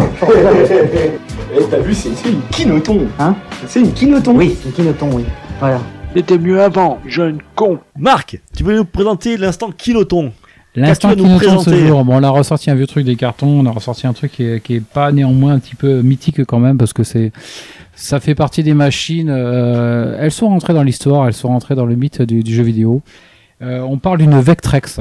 Eh, 1.56 1.64
t'as 1.70 1.80
vu, 1.80 1.94
c'est 1.94 2.14
c'est 2.16 2.30
une 2.30 2.41
Kinoton. 2.52 3.08
Hein 3.20 3.36
C'est 3.68 3.80
une 3.82 3.94
Kinoton. 3.94 4.36
Oui, 4.36 4.58
une 4.66 4.72
Kinoton, 4.72 5.10
oui. 5.14 5.24
Voilà. 5.60 5.80
C'était 6.16 6.38
mieux 6.38 6.62
avant, 6.62 7.00
jeune 7.08 7.40
con. 7.56 7.80
Marc, 7.98 8.40
tu 8.56 8.64
veux 8.64 8.76
nous 8.76 8.86
présenter 8.86 9.36
l'instant 9.38 9.72
Kinoton 9.72 10.32
L'instant 10.76 11.12
qui 11.14 11.18
nous 11.22 11.24
tombe 11.28 11.40
ce 11.40 11.45
présenter 11.45 11.88
jour, 11.88 12.04
bon, 12.04 12.20
on 12.20 12.24
a 12.24 12.30
ressorti 12.30 12.72
un 12.72 12.76
vieux 12.76 12.88
truc 12.88 13.06
des 13.06 13.16
cartons, 13.16 13.60
on 13.60 13.66
a 13.66 13.72
ressorti 13.72 14.08
un 14.08 14.14
truc 14.14 14.32
qui 14.32 14.44
est, 14.44 14.60
qui 14.60 14.76
est 14.76 14.84
pas 14.84 15.12
néanmoins 15.12 15.54
un 15.54 15.60
petit 15.60 15.76
peu 15.76 16.02
mythique 16.02 16.44
quand 16.45 16.60
même 16.60 16.78
parce 16.78 16.94
que 16.94 17.04
c'est 17.04 17.32
ça 17.95 18.20
fait 18.20 18.34
partie 18.34 18.64
des 18.64 18.74
machines. 18.74 19.30
euh, 19.30 20.18
elles 20.20 20.32
sont 20.32 20.50
rentrées 20.50 20.74
dans 20.74 20.84
l'histoire, 20.84 21.28
elles 21.28 21.34
sont 21.34 21.50
rentrées 21.50 21.76
dans 21.76 21.86
le 21.86 21.95
mythe 21.95 22.22
du, 22.24 22.41
du 22.44 22.54
jeu 22.54 22.64
vidéo. 22.64 23.02
Euh, 23.62 23.82
on 23.82 23.98
parle 23.98 24.18
d'une 24.18 24.40
Vectrex. 24.40 25.00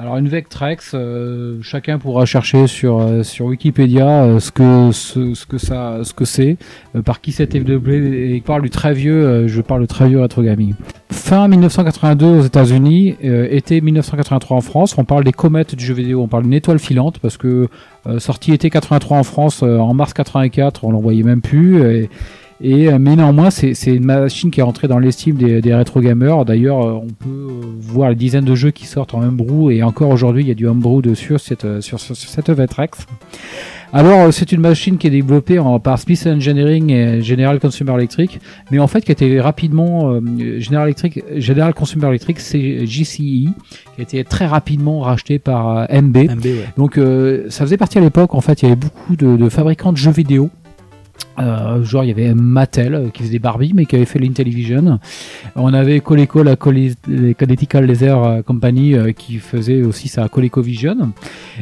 Alors 0.00 0.16
une 0.16 0.28
Vectrex, 0.28 0.92
euh, 0.94 1.58
chacun 1.60 1.98
pourra 1.98 2.24
chercher 2.24 2.68
sur 2.68 3.00
euh, 3.00 3.24
sur 3.24 3.46
Wikipédia 3.46 4.22
euh, 4.22 4.38
ce 4.38 4.52
que 4.52 4.92
ce, 4.92 5.44
que 5.44 5.58
ça 5.58 6.04
ce 6.04 6.14
que 6.14 6.24
c'est, 6.24 6.56
par 7.04 7.20
qui 7.20 7.32
c'était 7.32 7.58
développé 7.58 8.36
et 8.36 8.40
parle 8.40 8.62
du 8.62 8.70
très 8.70 8.94
vieux, 8.94 9.48
je 9.48 9.60
parle 9.60 9.80
du 9.80 9.86
très 9.88 10.06
vieux 10.06 10.20
retro 10.20 10.42
gaming. 10.42 10.74
Fin 11.10 11.48
1982 11.48 12.26
aux 12.26 12.42
États-Unis, 12.42 13.16
été 13.20 13.80
1983 13.80 14.56
en 14.56 14.60
France. 14.60 14.96
On 14.98 15.04
parle 15.04 15.24
des 15.24 15.32
comètes 15.32 15.74
du 15.74 15.84
jeu 15.84 15.94
vidéo, 15.94 16.22
on 16.22 16.28
parle 16.28 16.44
d'une 16.44 16.54
étoile 16.54 16.78
filante 16.78 17.18
parce 17.18 17.36
que 17.36 17.66
sortie 18.18 18.52
été 18.52 18.70
83 18.70 19.18
en 19.18 19.24
France 19.24 19.64
en 19.64 19.94
mars 19.94 20.14
84, 20.14 20.84
on 20.84 20.92
l'en 20.92 21.00
voyait 21.00 21.24
même 21.24 21.40
plus. 21.40 21.82
Et, 21.82 22.08
et, 22.60 22.88
euh, 22.88 22.98
mais 22.98 23.14
néanmoins, 23.16 23.50
c'est 23.50 23.72
une 23.86 24.04
machine 24.04 24.50
qui 24.50 24.60
est 24.60 24.64
entrée 24.64 24.88
dans 24.88 24.98
l'estime 24.98 25.36
des, 25.36 25.60
des 25.60 25.74
rétro 25.74 26.00
gamers. 26.00 26.44
D'ailleurs, 26.44 26.84
euh, 26.84 26.92
on 26.94 27.06
peut 27.06 27.28
euh, 27.28 27.50
voir 27.80 28.10
les 28.10 28.16
dizaines 28.16 28.44
de 28.44 28.54
jeux 28.54 28.70
qui 28.72 28.86
sortent 28.86 29.14
en 29.14 29.22
homebrew 29.22 29.70
et 29.70 29.82
encore 29.82 30.10
aujourd'hui, 30.10 30.42
il 30.42 30.48
y 30.48 30.50
a 30.50 30.54
du 30.54 30.66
homebrew 30.66 31.00
dessus 31.02 31.26
sur 31.26 31.40
cette 31.40 31.80
sur, 31.80 32.00
sur- 32.00 32.16
sur 32.16 32.28
cette 32.30 32.50
Vectrex. 32.50 33.06
Alors, 33.90 34.30
c'est 34.34 34.52
une 34.52 34.60
machine 34.60 34.98
qui 34.98 35.06
est 35.06 35.10
développée 35.10 35.58
en, 35.58 35.80
par 35.80 35.98
Smith 35.98 36.26
Engineering 36.26 36.90
et 36.90 37.22
General 37.22 37.58
Consumer 37.58 37.94
Electric, 37.94 38.38
mais 38.70 38.78
en 38.80 38.86
fait 38.86 39.00
qui 39.02 39.10
a 39.10 39.14
été 39.14 39.40
rapidement 39.40 40.10
euh, 40.10 40.20
General 40.60 40.86
Electric, 40.88 41.22
General 41.38 41.72
Consumer 41.72 42.08
Electric, 42.08 42.38
c'est 42.38 42.84
JCE, 42.86 43.16
qui 43.16 43.48
a 43.98 44.02
été 44.02 44.24
très 44.24 44.44
rapidement 44.44 45.00
racheté 45.00 45.38
par 45.38 45.78
euh, 45.90 46.02
MB. 46.02 46.16
MB, 46.16 46.44
ouais. 46.44 46.64
Donc, 46.76 46.98
euh, 46.98 47.46
ça 47.48 47.64
faisait 47.64 47.78
partie 47.78 47.96
à 47.96 48.02
l'époque. 48.02 48.34
En 48.34 48.42
fait, 48.42 48.60
il 48.60 48.64
y 48.68 48.72
avait 48.72 48.76
beaucoup 48.80 49.16
de, 49.16 49.36
de 49.38 49.48
fabricants 49.48 49.92
de 49.92 49.96
jeux 49.96 50.10
vidéo 50.10 50.50
Euh, 51.38 51.84
genre 51.84 52.02
il 52.02 52.08
y 52.08 52.10
avait 52.10 52.34
Mattel 52.34 52.94
euh, 52.94 53.08
qui 53.10 53.22
faisait 53.22 53.38
Barbie 53.38 53.72
mais 53.72 53.86
qui 53.86 53.94
avait 53.94 54.06
fait 54.06 54.18
l'Intellivision. 54.18 54.98
On 55.54 55.72
avait 55.72 56.00
Coleco, 56.00 56.42
la 56.42 56.56
les 57.06 57.34
Connecticut 57.34 57.80
Laser 57.80 58.22
euh, 58.22 58.42
Company 58.42 58.94
euh, 58.94 59.12
qui 59.12 59.38
faisait 59.38 59.82
aussi 59.82 60.08
sa 60.08 60.28
ColecoVision. 60.28 61.12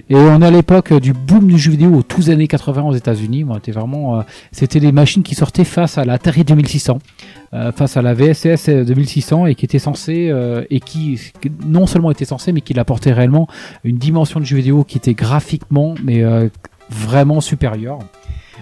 Et 0.08 0.14
on 0.14 0.40
est 0.40 0.46
à 0.46 0.50
l'époque 0.50 0.94
du 0.94 1.12
boom 1.12 1.46
du 1.48 1.58
jeu 1.58 1.70
vidéo 1.70 1.94
aux 1.94 2.02
tous 2.02 2.30
années 2.30 2.48
80 2.48 2.82
aux 2.82 2.94
États-Unis. 2.94 3.44
Bon, 3.44 3.54
c'était 3.54 3.72
vraiment, 3.72 4.24
c'était 4.52 4.80
des 4.80 4.92
machines 4.92 5.22
qui 5.22 5.34
sortaient 5.34 5.64
face 5.64 5.98
à 5.98 6.04
l'Atari 6.04 6.44
2600, 6.44 6.98
euh, 7.52 7.72
face 7.72 7.96
à 7.96 8.02
la 8.02 8.14
VSS 8.14 8.68
2600 8.68 9.46
et 9.46 9.54
qui 9.54 9.64
étaient 9.64 9.78
censées 9.78 10.28
euh, 10.30 10.64
et 10.70 10.80
qui 10.80 11.20
non 11.64 11.86
seulement 11.86 12.10
étaient 12.10 12.24
censées 12.24 12.52
mais 12.52 12.60
qui 12.60 12.78
apportaient 12.78 13.12
réellement 13.12 13.46
une 13.84 13.98
dimension 13.98 14.40
de 14.40 14.44
jeu 14.44 14.56
vidéo 14.56 14.84
qui 14.84 14.98
était 14.98 15.14
graphiquement 15.14 15.94
mais 16.02 16.24
vraiment 16.90 17.40
supérieure. 17.40 17.98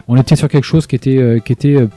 On 0.09 0.17
était 0.17 0.37
sur 0.37 0.49
quelque 0.49 0.65
chose 0.65 0.87
qui 0.87 0.97
était 0.97 1.19
euh, 1.19 1.39
qui 1.39 1.53
était 1.53 1.77
euh, 1.77 1.89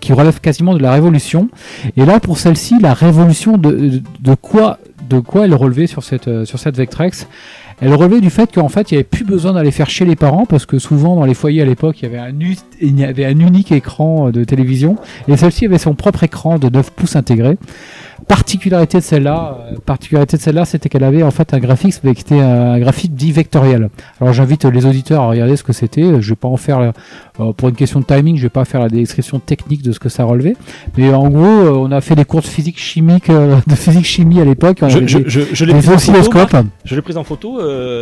qui 0.00 0.12
relève 0.12 0.40
quasiment 0.40 0.74
de 0.74 0.82
la 0.82 0.92
révolution. 0.92 1.48
Et 1.96 2.04
là, 2.04 2.18
pour 2.20 2.38
celle-ci, 2.38 2.78
la 2.80 2.92
révolution 2.94 3.56
de, 3.56 4.02
de, 4.20 4.34
quoi 4.34 4.78
de 5.08 5.20
quoi 5.20 5.44
elle 5.44 5.54
relevait 5.54 5.86
sur 5.86 6.02
cette 6.02 6.28
euh, 6.28 6.44
sur 6.44 6.58
cette 6.58 6.76
Vectrex? 6.76 7.28
Elle 7.80 7.94
relevait 7.94 8.20
du 8.20 8.30
fait 8.30 8.52
qu'en 8.52 8.68
fait, 8.68 8.90
il 8.90 8.94
n'y 8.94 8.98
avait 8.98 9.08
plus 9.08 9.24
besoin 9.24 9.54
d'aller 9.54 9.72
faire 9.72 9.90
chez 9.90 10.04
les 10.04 10.14
parents 10.14 10.46
parce 10.46 10.66
que 10.66 10.78
souvent 10.78 11.16
dans 11.16 11.24
les 11.24 11.34
foyers 11.34 11.62
à 11.62 11.64
l'époque, 11.64 12.00
il 12.00 12.04
y 12.04 12.06
avait 12.06 12.18
un 12.18 12.32
il 12.80 12.98
y 12.98 13.04
avait 13.04 13.24
un 13.24 13.38
unique 13.38 13.72
écran 13.72 14.30
de 14.30 14.44
télévision 14.44 14.96
et 15.26 15.36
celle-ci 15.36 15.66
avait 15.66 15.78
son 15.78 15.94
propre 15.94 16.22
écran 16.22 16.58
de 16.58 16.68
9 16.68 16.92
pouces 16.92 17.16
intégré. 17.16 17.58
Particularité 18.28 18.98
de 18.98 19.02
celle-là, 19.02 19.58
euh, 19.72 19.76
particularité 19.84 20.36
de 20.36 20.42
celle-là, 20.42 20.64
c'était 20.64 20.88
qu'elle 20.88 21.04
avait 21.04 21.22
en 21.22 21.30
fait 21.30 21.52
un 21.54 21.58
graphisme 21.58 22.00
mais 22.04 22.14
qui 22.14 22.22
était 22.22 22.40
un 22.40 22.78
graphisme 22.78 23.14
dit 23.14 23.32
vectoriel. 23.32 23.88
Alors 24.20 24.32
j'invite 24.32 24.64
les 24.64 24.86
auditeurs 24.86 25.22
à 25.22 25.28
regarder 25.28 25.56
ce 25.56 25.62
que 25.62 25.72
c'était. 25.72 26.20
Je 26.20 26.28
vais 26.30 26.36
pas 26.36 26.48
en 26.48 26.56
faire 26.56 26.92
euh, 27.40 27.52
pour 27.52 27.68
une 27.68 27.74
question 27.74 28.00
de 28.00 28.04
timing, 28.04 28.36
je 28.36 28.42
vais 28.42 28.48
pas 28.48 28.64
faire 28.64 28.80
la 28.80 28.88
description 28.88 29.38
technique 29.38 29.82
de 29.82 29.92
ce 29.92 29.98
que 29.98 30.08
ça 30.08 30.24
relevait. 30.24 30.54
Mais 30.96 31.12
en 31.12 31.28
gros, 31.28 31.44
euh, 31.44 31.70
on 31.72 31.90
a 31.90 32.00
fait 32.00 32.14
des 32.14 32.24
cours 32.24 32.40
de 32.42 32.46
physique 32.46 32.78
chimique, 32.78 33.28
de 33.66 33.74
physique 33.74 34.04
chimie 34.04 34.40
à 34.40 34.44
l'époque. 34.44 34.78
Je, 34.80 34.84
avait 34.96 35.08
je, 35.08 35.18
des- 35.18 35.24
je, 35.28 35.40
je 35.52 35.64
l'ai 35.64 35.72
pris 35.74 35.88
en 35.88 35.98
photo. 35.98 36.58
Je 36.84 36.94
l'ai 36.94 37.02
pris 37.02 37.16
en 37.16 37.24
photo. 37.24 37.58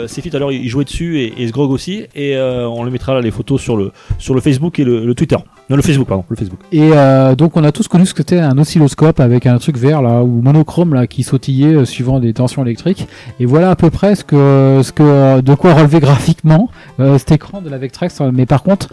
Sefi 0.06 0.30
tout 0.30 0.36
à 0.36 0.40
l'heure 0.40 0.52
il 0.52 0.68
jouait 0.68 0.84
dessus 0.84 1.18
et, 1.20 1.42
et 1.42 1.48
Sgrog 1.48 1.70
aussi. 1.70 2.04
Et 2.14 2.36
on 2.38 2.82
le 2.82 2.90
mettra 2.90 3.14
là 3.14 3.20
les 3.20 3.30
photos 3.30 3.60
sur 3.60 3.76
le 3.76 3.92
sur 4.18 4.34
le 4.34 4.40
Facebook 4.40 4.78
et 4.78 4.84
le, 4.84 5.04
le 5.06 5.14
Twitter. 5.14 5.36
Non 5.68 5.76
le 5.76 5.82
Facebook 5.82 6.08
pardon 6.08 6.24
le 6.28 6.36
Facebook. 6.36 6.58
Et 6.72 6.90
donc 7.36 7.56
on 7.56 7.64
a 7.64 7.72
tous 7.72 7.88
connu 7.88 8.06
ce 8.06 8.12
que 8.14 8.18
c'était 8.22 8.38
un 8.40 8.58
oscilloscope 8.58 9.20
avec 9.20 9.46
un 9.46 9.58
truc 9.58 9.76
vert 9.76 10.02
là 10.02 10.09
ou 10.22 10.42
monochrome 10.42 10.94
là 10.94 11.06
qui 11.06 11.22
sautillait 11.22 11.74
euh, 11.74 11.84
suivant 11.84 12.20
des 12.20 12.32
tensions 12.32 12.62
électriques. 12.64 13.06
Et 13.38 13.46
voilà 13.46 13.70
à 13.70 13.76
peu 13.76 13.90
près 13.90 14.14
ce 14.14 14.24
que 14.24 14.80
ce 14.82 14.92
que 14.92 15.40
de 15.40 15.54
quoi 15.54 15.74
relever 15.74 16.00
graphiquement 16.00 16.68
euh, 17.00 17.18
cet 17.18 17.32
écran 17.32 17.60
de 17.60 17.68
la 17.70 17.78
Vectrex. 17.78 18.20
Mais 18.32 18.46
par 18.46 18.62
contre, 18.62 18.88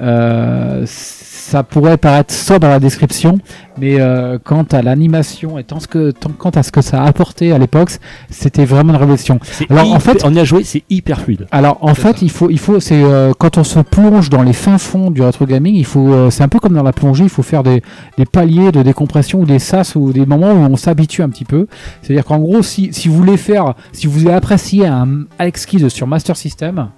euh, 0.00 0.82
ça 0.86 1.62
pourrait 1.64 1.96
paraître 1.96 2.32
sobre 2.32 2.66
à 2.66 2.70
la 2.70 2.80
description, 2.80 3.38
mais 3.78 4.00
euh, 4.00 4.38
quant 4.42 4.62
à 4.72 4.80
l'animation 4.80 5.58
et 5.58 5.64
tant 5.64 5.80
ce 5.80 5.86
que 5.88 6.10
tant, 6.12 6.30
quant 6.30 6.50
à 6.50 6.62
ce 6.62 6.70
que 6.72 6.80
ça 6.80 7.02
a 7.02 7.06
apporté 7.06 7.52
à 7.52 7.58
l'époque, 7.58 7.90
c'était 8.30 8.64
vraiment 8.64 8.92
une 8.94 8.98
révolution. 8.98 9.38
Alors, 9.68 9.84
en 9.92 9.96
hyper- 9.98 10.00
fait- 10.02 10.24
on 10.24 10.32
y 10.34 10.38
a 10.38 10.44
joué 10.44 10.64
c'est 10.64 10.84
hyper 10.88 11.20
fluide. 11.20 11.46
Alors 11.50 11.78
en 11.82 11.94
fait, 11.94 12.22
il 12.22 12.30
faut, 12.30 12.48
il 12.48 12.58
faut, 12.58 12.80
c'est 12.80 13.02
euh, 13.02 13.32
quand 13.36 13.58
on 13.58 13.64
se 13.64 13.80
plonge 13.80 14.30
dans 14.30 14.42
les 14.42 14.52
fins 14.52 14.78
fonds 14.78 15.10
du 15.10 15.20
rétro 15.22 15.44
gaming, 15.46 15.74
il 15.74 15.84
faut, 15.84 16.30
c'est 16.30 16.42
un 16.42 16.48
peu 16.48 16.58
comme 16.60 16.74
dans 16.74 16.82
la 16.82 16.92
plongée, 16.92 17.24
il 17.24 17.30
faut 17.30 17.42
faire 17.42 17.62
des, 17.62 17.82
des 18.16 18.24
paliers 18.24 18.72
de 18.72 18.82
décompression 18.82 19.40
ou 19.40 19.44
des 19.44 19.58
sas 19.58 19.94
ou 19.94 20.12
des 20.12 20.24
moments 20.26 20.52
où 20.52 20.58
on 20.72 20.76
s'habitue 20.76 21.22
un 21.22 21.28
petit 21.28 21.44
peu. 21.44 21.66
C'est-à-dire 22.02 22.24
qu'en 22.24 22.38
gros, 22.38 22.62
si, 22.62 22.92
si 22.92 23.08
vous 23.08 23.16
voulez 23.16 23.36
faire, 23.36 23.74
si 23.92 24.06
vous 24.06 24.12
voulez 24.18 24.32
apprécier 24.32 24.86
un 24.86 25.24
Alex 25.38 25.66
Kidd 25.66 25.88
sur 25.88 26.06
Master 26.06 26.36
System, 26.36 26.88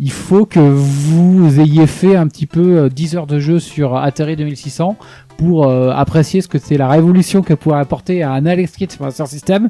il 0.00 0.10
faut 0.10 0.46
que 0.46 0.58
vous 0.60 1.60
ayez 1.60 1.86
fait 1.86 2.16
un 2.16 2.26
petit 2.28 2.46
peu 2.46 2.76
euh, 2.78 2.88
10 2.88 3.16
heures 3.16 3.26
de 3.26 3.38
jeu 3.38 3.58
sur 3.60 3.96
Atari 3.96 4.36
2600 4.36 4.96
pour 5.36 5.66
euh, 5.66 5.90
apprécier 5.90 6.40
ce 6.40 6.48
que 6.48 6.58
c'est 6.58 6.76
la 6.76 6.88
révolution 6.88 7.42
que 7.42 7.54
pourrait 7.54 7.80
apporter 7.80 8.22
un 8.22 8.44
Alex 8.46 8.72
Kidd 8.72 8.92
sur 8.92 9.02
Master 9.04 9.26
System 9.26 9.68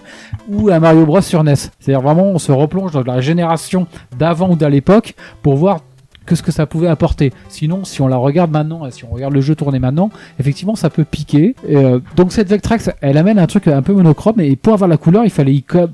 ou 0.49 0.71
un 0.71 0.81
Mario 0.81 1.07
Bros 1.07 1.21
sur 1.21 1.43
NES. 1.45 1.55
C'est-à-dire 1.57 2.01
vraiment 2.03 2.25
on 2.25 2.39
se 2.39 2.53
replonge 2.53 2.93
dans 2.93 3.03
la 3.05 3.21
génération 3.21 3.87
d'avant 4.19 4.51
ou 4.51 4.57
d'à 4.57 4.69
l'époque 4.69 5.15
pour 5.43 5.57
voir 5.57 5.81
que 6.25 6.37
ce 6.37 6.43
que 6.45 6.53
ça 6.53 6.67
pouvait 6.67 6.87
apporter. 6.87 7.33
Sinon, 7.49 7.83
si 7.85 8.01
on 8.01 8.07
la 8.07 8.17
regarde 8.17 8.53
maintenant, 8.53 8.87
et 8.87 8.93
si 8.93 9.05
on 9.05 9.09
regarde 9.13 9.35
le 9.35 9.41
jeu 9.41 9.57
tourner 9.57 9.81
maintenant, 9.81 10.09
effectivement, 10.39 10.77
ça 10.77 10.89
peut 10.89 11.03
piquer. 11.05 11.57
Euh, 11.69 11.99
donc 12.15 12.31
cette 12.31 12.49
Vectrex, 12.49 12.91
elle 13.01 13.19
amène 13.19 13.41
un 13.41 13.49
truc 13.49 13.67
un 13.67 13.83
peu 13.83 13.93
monochrome, 13.93 14.39
et 14.41 14.55
pour 14.55 14.75
avoir 14.75 14.87
la 14.89 14.99
couleur, 14.99 15.25
il 15.25 15.31
fallait 15.31 15.53
y 15.55 15.63
co- 15.65 15.89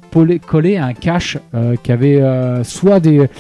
coller- 0.47 0.77
un 0.77 0.93
cache 0.93 1.39
euh, 1.55 1.77
qui 1.83 1.93
avait 1.93 2.21
euh, 2.21 2.63
soit 2.63 3.01
des 3.01 3.31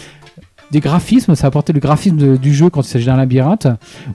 des 0.70 0.80
graphismes, 0.80 1.34
ça 1.34 1.46
apportait 1.46 1.72
le 1.72 1.80
graphisme 1.80 2.16
de- 2.16 2.36
du 2.36 2.52
jeu 2.52 2.68
quand 2.70 2.82
il 2.82 2.88
s'agit 2.88 3.06
d'un 3.06 3.16
labyrinthe, 3.16 3.66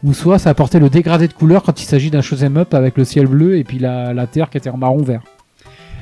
ou 0.03 0.13
soit 0.13 0.37
ça 0.39 0.49
apportait 0.51 0.79
le 0.79 0.89
dégradé 0.89 1.27
de 1.27 1.33
couleur 1.33 1.63
quand 1.63 1.81
il 1.81 1.85
s'agit 1.85 2.11
d'un 2.11 2.21
shoot'em 2.21 2.57
up 2.57 2.73
avec 2.73 2.97
le 2.97 3.05
ciel 3.05 3.27
bleu 3.27 3.57
et 3.57 3.63
puis 3.63 3.79
la, 3.79 4.13
la 4.13 4.27
terre 4.27 4.49
qui 4.49 4.57
était 4.57 4.69
en 4.69 4.77
marron 4.77 5.01
vert. 5.01 5.21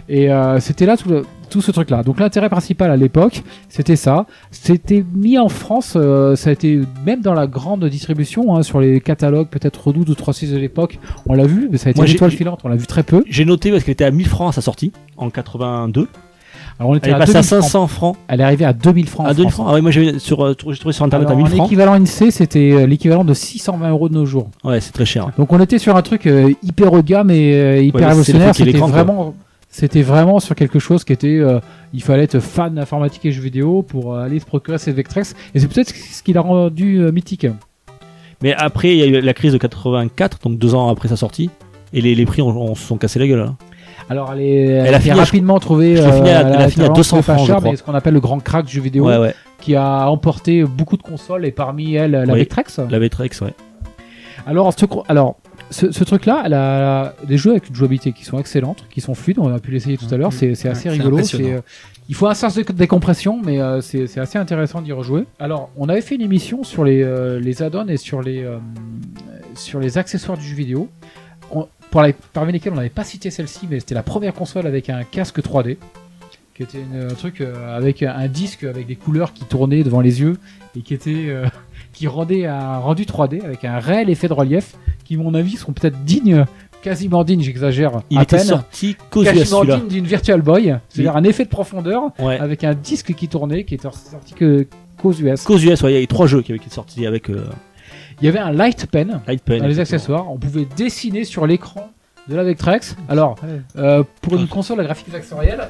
Et 0.10 0.30
euh, 0.32 0.60
c'était 0.60 0.86
là 0.86 0.98
tout, 0.98 1.07
le- 1.07 1.23
tout 1.49 1.61
ce 1.61 1.72
truc-là. 1.72 2.03
Donc 2.03 2.19
l'intérêt 2.19 2.49
principal 2.49 2.91
à 2.91 2.98
l'époque, 2.98 3.44
c'était 3.69 3.95
ça. 3.95 4.26
C'était 4.49 5.06
mis 5.14 5.38
en 5.38 5.48
France, 5.48 5.94
euh, 5.95 6.36
ça 6.36 6.49
a 6.49 6.53
été 6.53 6.82
même 7.06 7.22
dans 7.22 7.34
la 7.34 7.48
grande 7.48 7.86
distribution, 7.86 8.56
hein, 8.57 8.64
sur 8.64 8.82
les 8.82 8.99
catalogues 8.99 9.48
peut-être 9.48 9.88
Redoute 9.88 10.10
ou 10.10 10.14
3.6 10.14 10.52
de 10.52 10.57
l'époque, 10.57 10.99
on 11.28 11.34
l'a 11.34 11.45
vu, 11.45 11.69
mais 11.72 11.78
ça 11.78 11.88
a 11.88 11.91
été 11.91 11.99
Moi, 11.99 12.07
une 12.07 12.14
étoile 12.15 12.32
filante, 12.32 12.60
on 12.65 12.68
l'a 12.68 12.76
vu 12.76 12.88
très 12.88 13.03
peu. 13.03 13.23
J'ai 13.30 13.45
noté 13.45 13.72
parce 13.72 13.84
qu'elle 13.84 13.94
était 13.94 14.03
à 14.03 14.11
1000 14.11 14.28
francs 14.28 14.49
à 14.49 14.52
sa 14.53 14.61
sortie 14.61 14.91
en 15.15 15.30
82. 15.30 16.10
Alors 16.80 16.91
on 16.91 16.95
était 16.95 17.07
Elle 17.10 17.14
est 17.14 17.15
à 17.15 17.19
passée 17.19 17.31
à 17.38 17.41
2000 17.41 17.45
francs. 17.48 17.61
500 17.64 17.88
francs. 17.88 18.15
Elle 18.27 18.41
est 18.41 18.43
arrivée 18.43 18.65
à 18.65 18.73
2000 18.73 19.07
francs. 19.10 19.27
À 19.27 19.34
2000 19.34 19.52
France. 19.52 19.53
francs. 19.53 19.68
Ah 19.69 19.73
ouais, 19.76 19.81
moi 19.81 19.91
j'ai 19.91 20.19
sur 20.19 20.43
euh, 20.45 20.56
j'ai 20.69 20.77
trouvé 20.80 20.93
sur 20.93 21.06
internet 21.06 21.27
Alors, 21.27 21.39
à 21.39 21.43
1000 21.43 21.53
en 21.53 21.56
francs. 21.57 21.68
équivalent 21.68 21.93
INSEE, 21.93 22.31
c'était 22.31 22.72
euh, 22.73 22.85
l'équivalent 22.88 23.23
de 23.23 23.34
620 23.34 23.89
euros 23.89 24.10
de 24.10 24.14
nos 24.15 24.26
jours. 24.26 24.49
Ouais, 24.64 24.80
c'est 24.81 24.91
très 24.91 25.06
cher. 25.06 25.30
Donc 25.38 25.52
on 25.53 25.60
était 25.60 25.77
sur 25.80 25.95
un 25.95 26.02
truc 26.02 26.26
euh, 26.27 26.53
hyper 26.64 26.91
haut 26.93 27.02
de 27.02 27.07
gamme 27.07 27.30
et 27.31 27.53
euh, 27.53 27.81
hyper 27.81 28.02
Ouais, 28.02 28.07
révolutionnaire. 28.07 28.56
C'était 28.56 28.77
vraiment, 28.77 29.35
c'était 29.69 30.02
vraiment 30.02 30.39
sur 30.39 30.56
quelque 30.56 30.80
chose 30.80 31.03
qui 31.03 31.14
était, 31.14 31.38
euh, 31.39 31.60
il 31.93 32.02
fallait 32.03 32.23
être 32.23 32.39
fan 32.39 32.73
d'informatique 32.76 33.26
et 33.26 33.31
jeux 33.31 33.41
vidéo 33.43 33.84
pour 33.84 34.18
aller 34.18 34.39
se 34.39 34.45
procurer 34.45 34.77
cette 34.77 34.95
Vectrex. 34.95 35.35
Et 35.53 35.60
c'est 35.60 35.68
peut-être 35.68 35.93
ce 35.95 36.23
qui 36.23 36.34
l'a 36.34 36.41
rendu 36.41 36.99
mythique. 37.14 37.48
Mais 38.41 38.53
après 38.56 38.93
il 38.93 38.98
y 38.98 39.03
a 39.03 39.06
eu 39.06 39.22
la 39.22 39.34
crise 39.34 39.53
de 39.53 39.57
84, 39.60 40.39
donc 40.43 40.57
deux 40.57 40.73
ans 40.73 40.89
après 40.89 41.07
sa 41.07 41.15
sortie, 41.15 41.52
et 41.93 42.02
les, 42.02 42.15
les 42.15 42.26
prix 42.26 42.41
ont, 42.41 42.73
sont 42.76 42.98
cassés 42.98 43.19
la 43.19 43.27
gueule. 43.27 43.41
hein. 43.41 43.56
Alors 44.10 44.32
elle, 44.34 44.41
est, 44.41 44.56
elle, 44.64 44.86
Elle 44.88 44.95
a 44.95 44.99
fini 44.99 45.14
rapidement 45.19 45.56
euh, 45.56 45.80
elle 45.99 46.61
a 46.61 46.68
fini 46.69 46.84
à 46.86 46.88
vraiment 46.88 46.94
200 46.94 47.22
trouvée 47.22 47.22
pas 47.26 47.34
francs, 47.34 47.40
je 47.40 47.45
cher, 47.45 47.56
crois. 47.57 47.72
mais 47.72 47.78
ce 47.78 47.84
qu'on 47.84 47.94
appelle 47.94 48.14
le 48.14 48.19
grand 48.19 48.40
crack 48.44 48.65
du 48.65 48.73
jeu 48.73 48.82
vidéo, 48.82 49.06
Ouais, 49.07 49.18
ouais. 49.18 49.34
qui 49.60 49.76
a 49.76 50.10
emporté 50.10 50.64
beaucoup 50.64 50.98
de 50.98 51.03
consoles 51.03 51.45
et 51.45 51.52
parmi 51.52 51.95
elles 51.95 52.11
la 52.11 52.34
Oui. 52.34 52.40
Vectrex. 52.40 52.80
La 52.90 52.99
Vectrex, 52.99 53.41
ouais. 53.41 53.53
Alors, 54.48 54.73
ce, 54.78 54.86
alors, 55.07 55.38
ce, 55.69 55.91
ce 55.91 56.03
truc-là, 56.03 56.41
elle 56.45 56.53
a 56.56 57.14
des 57.28 57.38
jeux 57.38 57.52
avec 57.52 57.69
une 57.69 57.76
jouabilité 57.76 58.11
qui 58.11 58.26
sont 58.26 58.40
excellentes, 58.40 58.86
qui 58.90 58.99
sont 59.02 59.14
fluides. 59.14 59.38
On 59.40 59.53
a 59.53 59.60
pu 59.60 59.72
l'essayer 59.72 59.98
tout 59.98 60.07
à 60.11 60.18
l'heure. 60.18 60.34
C'est 60.34 60.56
c'est 60.56 60.68
assez 60.68 60.90
rigolo. 60.90 61.18
euh, 61.36 61.61
il 62.10 62.15
faut 62.15 62.26
un 62.28 62.34
sens 62.34 62.56
de 62.56 62.64
décompression, 62.73 63.40
mais 63.44 63.61
euh, 63.61 63.82
c'est 63.82 64.07
c'est 64.07 64.19
assez 64.19 64.40
intéressant 64.40 64.82
d'y 64.82 64.91
rejouer. 64.94 65.26
Alors, 65.40 65.69
on 65.78 65.88
avait 65.90 66.02
fait 66.02 66.15
une 66.15 66.22
émission 66.22 66.64
sur 66.64 66.84
les, 66.84 67.03
euh, 67.03 67.40
les 67.40 67.61
add-ons 67.61 67.88
et 67.88 67.98
sur 67.98 68.22
les, 68.22 68.44
euh, 68.44 68.57
sur 69.53 69.80
les 69.80 69.98
accessoires 69.99 70.38
du 70.38 70.44
jeu 70.44 70.56
vidéo. 70.56 70.90
On- 71.92 71.94
pour 71.94 72.02
les- 72.04 72.16
parmi 72.34 72.54
lesquels 72.54 72.72
on 72.74 72.78
n'avait 72.78 72.90
pas 72.90 73.04
cité 73.04 73.30
celle-ci, 73.32 73.68
mais 73.70 73.80
c'était 73.80 73.96
la 73.96 74.04
première 74.04 74.34
console 74.34 74.66
avec 74.68 74.90
un 74.90 75.04
casque 75.04 75.42
3D, 75.42 75.78
qui 76.56 76.64
était 76.64 76.80
une- 76.80 77.10
un 77.12 77.14
truc 77.16 77.42
euh, 77.42 77.76
avec 77.78 78.02
un 78.04 78.28
disque 78.28 78.64
avec 78.64 78.88
des 78.88 78.96
couleurs 78.96 79.34
qui 79.34 79.44
tournaient 79.46 79.84
devant 79.84 80.02
les 80.02 80.22
yeux 80.22 80.38
et 80.78 80.82
qui 80.82 80.94
était 80.94 81.26
euh, 81.28 81.46
qui 81.94 82.08
rendait 82.08 82.46
un 82.46 82.78
rendu 82.78 83.04
3D 83.06 83.44
avec 83.44 83.66
un 83.66 83.80
réel 83.80 84.10
effet 84.10 84.28
de 84.30 84.34
relief, 84.34 84.76
qui, 85.04 85.16
à 85.16 85.18
mon 85.18 85.34
avis, 85.34 85.58
sont 85.58 85.74
peut-être 85.74 86.04
dignes, 86.06 86.46
quasiment 86.82 87.24
dignes, 87.26 87.42
j'exagère, 87.42 88.02
Il 88.10 88.18
à 88.18 88.24
était 88.24 88.38
peine, 88.38 88.46
sorti 88.46 88.96
quasiment 89.12 89.66
dignes 89.66 89.88
d'une 89.90 90.06
Virtual 90.06 90.42
Boy, 90.42 90.76
c'est-à-dire 90.90 91.14
Oui. 91.14 91.20
un 91.20 91.24
effet 91.26 91.44
de 91.44 91.50
profondeur 91.50 92.04
Ouais. 92.20 92.40
avec 92.40 92.64
un 92.64 92.74
disque 92.74 93.14
qui 93.14 93.28
tournait, 93.28 93.66
qui 93.66 93.76
était 93.76 93.90
sorti 93.92 94.34
que 94.34 94.66
qu'aux 94.98 95.12
US. 95.14 95.44
Qu'aux 95.44 95.58
US, 95.58 95.82
ouais, 95.82 95.92
il 95.92 95.96
y 95.96 95.98
a 95.98 96.02
eu 96.02 96.08
trois 96.08 96.28
jeux 96.28 96.42
qui 96.42 96.52
avaient 96.54 96.62
été 96.62 96.70
sortis 96.70 97.06
avec 97.06 97.30
euh, 97.30 97.46
Il 98.22 98.26
y 98.26 98.27
avait 98.30 98.39
un 98.39 98.52
light 98.52 98.85
pen 98.88 99.19
Light 99.27 99.41
Pen. 99.43 99.60
dans 99.61 99.68
les 99.68 99.80
accessoires. 99.80 100.31
On 100.31 100.38
pouvait 100.38 100.68
dessiner 100.77 101.23
sur 101.23 101.48
l'écran 101.48 101.89
de 102.27 102.35
la 102.35 102.43
Vectrex. 102.43 102.95
Alors, 103.10 103.35
euh, 103.77 104.03
pour 104.22 104.34
Ah. 104.35 104.41
une 104.41 104.48
console 104.48 104.80
à 104.81 104.84
graphique 104.84 105.10
vectoriel, 105.11 105.69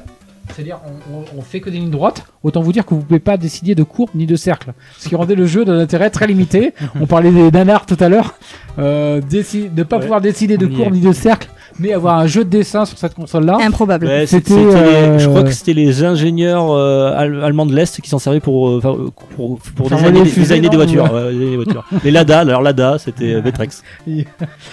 c'est-à-dire 0.54 0.78
on, 1.10 1.16
on, 1.18 1.24
on 1.38 1.42
fait 1.42 1.60
que 1.60 1.70
des 1.70 1.78
lignes 1.78 1.90
droites, 1.90 2.24
autant 2.42 2.60
vous 2.60 2.72
dire 2.72 2.84
que 2.84 2.94
vous 2.94 3.00
pouvez 3.00 3.20
pas 3.20 3.36
décider 3.38 3.74
de 3.74 3.82
courbe 3.82 4.10
ni 4.14 4.26
de 4.26 4.36
cercle. 4.36 4.72
Ce 4.98 5.08
qui 5.08 5.14
rendait 5.16 5.34
le 5.34 5.46
jeu 5.46 5.64
d'un 5.64 5.78
intérêt 5.78 6.10
très 6.10 6.26
limité. 6.26 6.74
on 7.00 7.06
parlait 7.06 7.30
des 7.30 7.50
nanars 7.50 7.86
tout 7.86 7.96
à 8.00 8.08
l'heure. 8.10 8.34
Euh, 8.78 9.20
ne 9.22 9.82
pas 9.82 9.96
Ouais. 9.96 10.02
pouvoir 10.02 10.20
décider 10.20 10.58
de 10.58 10.66
courbe 10.66 10.92
ni 10.92 11.00
de 11.00 11.12
cercle, 11.12 11.48
mais 11.78 11.92
avoir 11.92 12.18
un 12.18 12.26
jeu 12.26 12.44
de 12.44 12.50
dessin 12.50 12.84
sur 12.84 12.98
cette 12.98 13.14
console-là. 13.14 13.58
Improbable. 13.62 14.06
Ouais, 14.06 14.26
C'était, 14.26 14.50
c'était, 14.50 14.70
c'était 14.72 14.82
les- 14.84 14.96
euh, 14.96 15.18
je 15.18 15.28
crois 15.28 15.42
que 15.42 15.50
c'était 15.52 15.72
les 15.74 16.04
ingénieurs 16.04 16.70
euh, 16.70 17.12
al- 17.16 17.42
allemands 17.44 17.66
de 17.66 17.74
l'Est 17.74 18.00
qui 18.00 18.08
s'en 18.08 18.18
servaient 18.18 18.40
pour, 18.40 18.68
euh, 18.68 18.80
pour, 19.36 19.58
pour 19.76 19.88
Faire 19.88 19.98
designer, 19.98 20.12
des- 20.12 20.24
les 20.24 20.30
fusées, 20.30 20.40
designer 20.60 20.70
des 20.70 20.76
non 20.76 20.84
voitures. 20.84 21.12
ouais, 21.14 21.32
des 21.34 21.56
voitures. 21.56 21.84
les 22.04 22.10
Lada, 22.10 22.40
alors 22.40 22.62
Lada, 22.62 22.96
c'était 22.98 23.34
euh, 23.34 23.40
Vectrex. 23.40 23.82
Il 24.06 24.24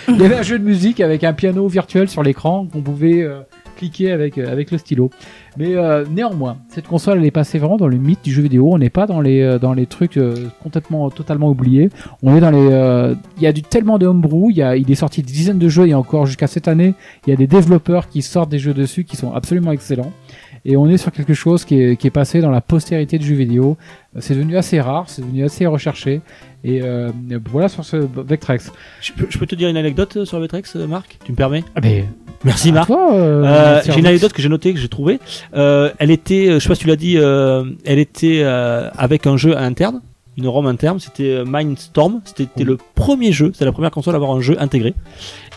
y 0.10 0.24
avait 0.26 0.36
un 0.38 0.42
jeu 0.44 0.60
de 0.60 0.64
musique 0.64 1.00
avec 1.02 1.24
un 1.24 1.34
piano 1.34 1.68
virtuel 1.68 2.10
sur 2.10 2.24
l'écran 2.24 2.68
qu'on 2.72 2.82
pouvait 2.82 3.22
euh, 3.24 3.40
cliquer 3.80 4.12
avec 4.12 4.38
euh, 4.38 4.52
avec 4.52 4.72
le 4.72 4.78
stylo. 4.78 5.10
Mais 5.58 5.76
euh, 5.76 6.06
néanmoins, 6.10 6.58
cette 6.68 6.88
console 6.88 7.18
elle 7.20 7.26
est 7.26 7.38
passée 7.42 7.58
vraiment 7.60 7.78
dans 7.78 7.88
le 7.88 7.98
mythe 7.98 8.24
du 8.24 8.32
jeu 8.32 8.44
vidéo. 8.44 8.70
On 8.72 8.78
n'est 8.78 8.96
pas 9.00 9.08
dans 9.08 9.22
les 9.22 9.42
euh, 9.42 9.60
dans 9.60 9.74
les 9.74 9.88
trucs 9.88 10.18
euh, 10.18 10.50
complètement 10.62 11.10
totalement 11.10 11.50
oubliés. 11.50 11.90
On 12.22 12.36
est 12.36 12.42
dans 12.42 12.52
les 12.52 12.68
euh, 12.72 13.16
il 13.38 13.44
y 13.44 13.48
a 13.48 13.54
du 13.54 13.64
tellement 13.64 13.98
de 13.98 14.06
homebrew, 14.06 14.52
il 14.52 14.58
y 14.58 14.62
a 14.62 14.76
il 14.76 14.90
est 14.92 14.96
sorti 14.96 15.22
des 15.22 15.34
dizaines 15.40 15.60
de 15.60 15.70
jeux 15.70 15.88
et 15.88 15.94
encore 15.94 16.26
jusqu'à 16.26 16.48
cette 16.48 16.68
année, 16.68 16.94
il 17.26 17.30
y 17.30 17.34
a 17.34 17.38
des 17.38 17.48
développeurs 17.48 18.10
qui 18.10 18.22
sortent 18.22 18.52
des 18.52 18.60
jeux 18.60 18.74
dessus 18.74 19.04
qui 19.06 19.16
sont 19.16 19.32
absolument 19.34 19.72
excellents. 19.72 20.12
Et 20.66 20.76
on 20.76 20.88
est 20.90 20.98
sur 20.98 21.14
quelque 21.14 21.34
chose 21.34 21.64
qui 21.64 21.76
est, 21.82 21.96
qui 21.96 22.08
est 22.08 22.16
passé 22.22 22.42
dans 22.42 22.52
la 22.52 22.60
postérité 22.60 23.18
du 23.18 23.26
jeu 23.26 23.36
vidéo. 23.36 23.78
C'est 24.20 24.36
devenu 24.36 24.58
assez 24.58 24.82
rare, 24.82 25.06
c'est 25.08 25.22
devenu 25.22 25.46
assez 25.46 25.66
recherché. 25.66 26.20
Et 26.66 26.82
voilà 27.50 27.70
sur 27.70 27.86
ce 27.86 27.96
Vectrex. 27.98 28.72
Je 29.02 29.14
peux, 29.14 29.28
je 29.30 29.38
peux 29.40 29.46
te 29.46 29.56
dire 29.56 29.70
une 29.70 29.78
anecdote 29.78 30.26
sur 30.26 30.38
Vectrex, 30.40 30.76
Marc? 30.76 31.18
Tu 31.24 31.32
me 31.32 31.38
permets? 31.38 31.64
Ah 31.76 31.82
ben, 31.82 32.04
Merci, 32.46 32.72
Marc. 32.72 32.90
euh, 32.90 33.44
Euh, 33.44 33.82
j'ai 33.86 34.00
une 34.00 34.06
anecdote 34.06 34.32
que 34.34 34.42
j'ai 34.42 34.50
notée, 34.50 34.74
que 34.74 34.80
j'ai 34.80 34.88
trouvée. 34.88 35.20
Euh, 35.56 35.92
elle 36.00 36.10
était, 36.12 36.52
je 36.54 36.60
sais 36.60 36.70
pas 36.70 36.76
si 36.76 36.82
tu 36.82 36.88
l'as 36.88 36.96
dit, 36.96 37.16
euh, 37.18 37.66
elle 37.86 38.00
était 38.00 38.44
avec 38.44 39.28
un 39.28 39.38
jeu 39.38 39.58
interne, 39.58 40.02
une 40.38 40.48
ROM 40.48 40.66
interne. 40.68 41.00
C'était 41.00 41.44
Mindstorm. 41.46 42.22
C'était 42.24 42.64
le 42.64 42.78
premier 42.96 43.32
jeu. 43.32 43.52
C'était 43.54 43.66
la 43.66 43.72
première 43.74 43.92
console 43.92 44.14
à 44.16 44.18
avoir 44.18 44.32
un 44.32 44.42
jeu 44.42 44.56
intégré. 44.60 44.94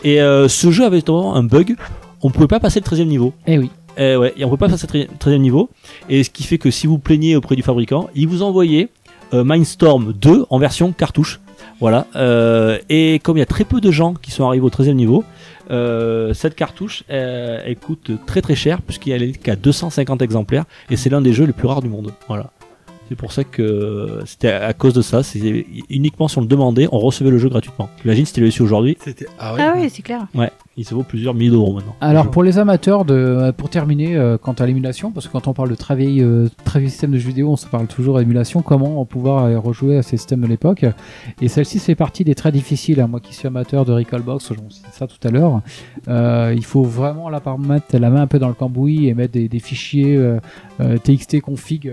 Et 0.03 0.17
ce 0.19 0.71
jeu 0.71 0.83
avait 0.85 0.99
vraiment 0.99 1.35
un 1.35 1.43
bug. 1.43 1.75
On 2.21 2.29
pouvait 2.29 2.47
pas 2.47 2.59
passer 2.59 2.79
le 2.79 2.85
13e 2.85 3.07
niveau. 3.07 3.33
Eh 3.47 3.57
oui. 3.57 3.69
Eh 3.97 4.15
ouais, 4.15 4.33
et 4.37 4.43
on 4.43 4.49
peut 4.49 4.57
pas 4.57 4.69
passer 4.69 4.87
le 4.93 5.05
13e 5.19 5.37
niveau. 5.37 5.69
Et 6.09 6.23
ce 6.23 6.29
qui 6.29 6.43
fait 6.43 6.57
que 6.57 6.71
si 6.71 6.87
vous 6.87 6.97
plaignez 6.97 7.35
auprès 7.35 7.55
du 7.55 7.61
fabricant, 7.61 8.09
il 8.15 8.27
vous 8.27 8.41
envoyait 8.41 8.89
Mindstorm 9.31 10.13
2 10.13 10.45
en 10.49 10.57
version 10.59 10.91
cartouche. 10.91 11.39
Voilà. 11.83 12.07
Euh, 12.15 12.79
et 12.87 13.19
comme 13.19 13.35
il 13.35 13.41
y 13.41 13.43
a 13.43 13.45
très 13.45 13.65
peu 13.65 13.81
de 13.81 13.91
gens 13.91 14.13
qui 14.13 14.31
sont 14.31 14.47
arrivés 14.47 14.65
au 14.65 14.69
13e 14.69 14.93
niveau, 14.93 15.25
euh, 15.69 16.33
cette 16.33 16.55
cartouche, 16.55 17.03
euh, 17.09 17.61
elle 17.65 17.75
coûte 17.75 18.11
très 18.25 18.41
très 18.41 18.55
cher 18.55 18.81
puisqu'elle 18.81 19.21
est 19.21 19.33
qu'à 19.33 19.57
250 19.57 20.21
exemplaires 20.21 20.63
et 20.89 20.95
c'est 20.95 21.09
l'un 21.09 21.19
des 21.19 21.33
jeux 21.33 21.43
les 21.43 21.51
plus 21.51 21.67
rares 21.67 21.81
du 21.81 21.89
monde. 21.89 22.13
Voilà. 22.29 22.51
C'est 23.09 23.17
pour 23.17 23.33
ça 23.33 23.43
que 23.43 24.21
c'était 24.25 24.47
à 24.47 24.71
cause 24.71 24.93
de 24.93 25.01
ça. 25.01 25.23
C'est 25.23 25.65
uniquement 25.89 26.29
si 26.29 26.37
on 26.37 26.41
le 26.41 26.47
demandait, 26.47 26.87
on 26.93 26.99
recevait 26.99 27.31
le 27.31 27.37
jeu 27.37 27.49
gratuitement. 27.49 27.89
Imagine 28.05 28.25
si 28.25 28.31
tu 28.31 28.39
l'avais 28.39 28.51
su 28.51 28.61
aujourd'hui. 28.61 28.97
C'était 29.01 29.27
Ah 29.37 29.73
oui, 29.75 29.89
c'est 29.93 30.03
clair. 30.03 30.25
Ouais, 30.33 30.53
il 30.75 30.85
se 30.85 30.95
vaut 30.95 31.03
plusieurs 31.03 31.33
milliers 31.33 31.51
d'euros 31.51 31.73
maintenant. 31.73 31.95
Alors 32.01 32.31
pour 32.31 32.41
les 32.43 32.57
amateurs 32.57 33.05
de, 33.05 33.13
euh, 33.13 33.51
pour 33.51 33.69
terminer, 33.69 34.15
euh, 34.17 34.37
quant 34.37 34.53
à 34.53 34.65
l'émulation, 34.65 35.11
parce 35.11 35.27
que 35.27 35.31
quand 35.31 35.47
on 35.47 35.53
parle 35.53 35.69
de 35.69 35.75
travail, 35.75 36.21
euh, 36.21 36.47
travail 36.65 36.89
système 36.89 37.11
de 37.11 37.17
jeux 37.19 37.27
vidéo, 37.29 37.51
on 37.51 37.55
se 37.55 37.67
parle 37.67 37.87
toujours 37.87 38.17
d'émulation. 38.17 38.61
Comment 38.63 39.05
pouvoir 39.05 39.45
euh, 39.45 39.59
rejouer 39.59 39.97
à 39.97 40.01
ces 40.01 40.17
systèmes 40.17 40.41
de 40.41 40.47
l'époque? 40.47 40.85
Et 41.41 41.47
celle-ci 41.47 41.79
c'est 41.79 41.95
partie 41.95 42.23
des 42.23 42.33
très 42.35 42.51
difficiles. 42.51 42.99
hein. 43.01 43.07
Moi 43.07 43.19
qui 43.19 43.33
suis 43.35 43.47
amateur 43.47 43.85
de 43.85 43.93
Recalbox, 43.93 44.49
j'en 44.53 44.69
cite 44.69 44.85
ça 44.91 45.05
tout 45.07 45.27
à 45.27 45.31
l'heure. 45.31 45.61
Euh, 46.07 46.53
il 46.55 46.65
faut 46.65 46.83
vraiment 46.83 47.29
là 47.29 47.39
par 47.39 47.59
mettre 47.59 47.97
la 47.97 48.09
main 48.09 48.21
un 48.21 48.27
peu 48.27 48.39
dans 48.39 48.47
le 48.47 48.53
cambouis 48.55 49.07
et 49.07 49.13
mettre 49.13 49.33
des, 49.33 49.47
des 49.47 49.59
fichiers 49.59 50.15
euh, 50.17 50.39
euh, 50.81 50.97
TXT 50.97 51.41
config. 51.41 51.91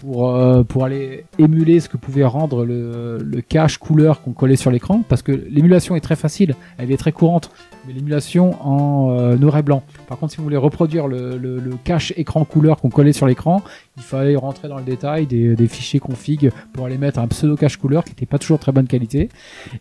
Pour, 0.00 0.34
euh, 0.34 0.62
pour 0.64 0.84
aller 0.84 1.24
émuler 1.38 1.78
ce 1.80 1.88
que 1.88 1.96
pouvait 1.96 2.24
rendre 2.24 2.64
le, 2.64 3.18
le 3.18 3.40
cache 3.40 3.78
couleur 3.78 4.22
qu'on 4.22 4.32
collait 4.32 4.56
sur 4.56 4.70
l'écran, 4.70 5.02
parce 5.08 5.22
que 5.22 5.32
l'émulation 5.32 5.94
est 5.94 6.00
très 6.00 6.16
facile, 6.16 6.54
elle 6.78 6.90
est 6.90 6.96
très 6.96 7.12
courante, 7.12 7.50
mais 7.86 7.92
l'émulation 7.92 8.56
en 8.66 9.10
euh, 9.10 9.36
noir 9.36 9.58
et 9.58 9.62
blanc. 9.62 9.82
Par 10.08 10.18
contre, 10.18 10.32
si 10.32 10.38
vous 10.38 10.44
voulez 10.44 10.56
reproduire 10.56 11.06
le, 11.06 11.36
le, 11.38 11.58
le 11.58 11.72
cache 11.84 12.12
écran 12.16 12.44
couleur 12.44 12.80
qu'on 12.80 12.90
collait 12.90 13.12
sur 13.12 13.26
l'écran, 13.26 13.62
il 13.96 14.02
fallait 14.02 14.36
rentrer 14.36 14.68
dans 14.68 14.78
le 14.78 14.84
détail 14.84 15.26
des, 15.26 15.54
des 15.54 15.68
fichiers 15.68 16.00
config 16.00 16.50
pour 16.72 16.86
aller 16.86 16.98
mettre 16.98 17.18
un 17.18 17.28
pseudo 17.28 17.56
cache 17.56 17.76
couleur 17.76 18.04
qui 18.04 18.10
n'était 18.10 18.26
pas 18.26 18.38
toujours 18.38 18.58
très 18.58 18.72
bonne 18.72 18.86
qualité. 18.86 19.28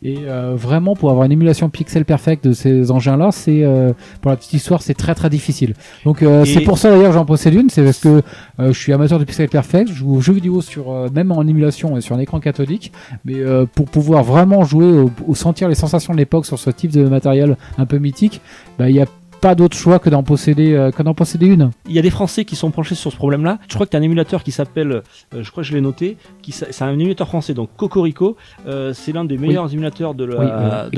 Et 0.04 0.18
euh, 0.26 0.56
vraiment, 0.56 0.96
pour 0.96 1.10
avoir 1.10 1.26
une 1.26 1.32
émulation 1.32 1.70
pixel 1.70 2.04
perfect 2.04 2.46
de 2.46 2.54
ces 2.54 2.92
engins-là, 2.92 3.32
c'est 3.32 3.64
euh, 3.64 3.94
pour 4.22 4.32
la 4.32 4.38
petite 4.38 4.54
histoire, 4.54 4.82
c'est 4.82 4.94
très 4.94 5.16
très 5.16 5.30
difficile. 5.30 5.74
Donc 6.04 6.22
euh, 6.22 6.44
c'est 6.46 6.62
pour 6.62 6.78
ça 6.78 6.90
d'ailleurs 6.90 7.12
que 7.12 7.18
j'en 7.18 7.26
possède 7.26 7.54
une, 7.54 7.70
c'est 7.70 7.84
parce 7.84 8.00
que 8.00 8.22
euh, 8.60 8.74
je 8.74 8.78
suis 8.78 8.92
amateur 8.92 9.20
de 9.20 9.24
pixel 9.24 9.48
perfect, 9.48 9.90
je 9.94 10.04
aux 10.10 10.22
jeux 10.22 10.34
vidéo 10.34 10.62
sur 10.62 10.92
euh, 10.92 11.08
même 11.14 11.32
en 11.32 11.44
émulation 11.44 11.98
et 11.98 12.02
sur 12.02 12.16
un 12.16 12.20
écran 12.20 12.40
cathodique, 12.40 12.92
mais 13.26 13.36
euh, 13.40 13.66
pour 13.66 13.86
pouvoir 13.86 14.24
vraiment 14.24 14.64
jouer 14.64 15.06
au 15.28 15.36
sentir 15.36 15.70
les 15.70 15.76
sensations 15.76 16.14
de 16.14 16.18
l'époque 16.18 16.46
sur 16.46 16.60
ce 16.60 16.70
type 16.70 16.92
de 16.92 17.08
matériel 17.08 17.58
un 17.78 17.86
peu 17.86 17.98
mythique, 17.98 18.42
bah, 18.78 18.90
il 18.90 18.94
n'y 18.94 19.02
a 19.02 19.06
pas 19.40 19.56
d'autre 19.56 19.78
choix 19.78 20.00
que 20.00 20.10
d'en 20.10 20.24
posséder 20.24 20.74
euh, 20.74 20.92
que 20.92 21.02
d'en 21.02 21.14
posséder 21.14 21.48
une. 21.48 21.72
Il 21.88 21.94
y 21.94 22.00
a 22.00 22.02
des 22.02 22.10
Français 22.10 22.46
qui 22.46 22.56
sont 22.56 22.72
penchés 22.72 22.96
sur 22.96 23.12
ce 23.12 23.16
problème-là. 23.16 23.60
Je 23.68 23.74
crois 23.74 23.86
que 23.86 23.92
tu 23.92 23.98
as 23.98 24.00
un 24.00 24.04
émulateur 24.04 24.44
qui 24.44 24.52
s'appelle, 24.52 24.92
euh, 24.92 25.02
je 25.42 25.50
crois 25.52 25.64
que 25.64 25.70
je 25.70 25.74
l'ai 25.74 25.82
noté, 25.82 26.18
qui 26.42 26.52
c'est 26.52 26.82
un 26.84 26.94
émulateur 26.94 27.28
français, 27.28 27.54
donc 27.54 27.70
Cocorico. 27.78 28.36
Euh, 28.68 28.94
c'est 28.94 29.12
l'un 29.12 29.26
des 29.26 29.38
meilleurs 29.38 29.72
émulateurs 29.72 30.14
de 30.14 30.26
la, 30.26 30.40
Oui, 30.40 30.46
de 30.46 30.52
la. 30.52 30.90
Tu, 30.92 30.98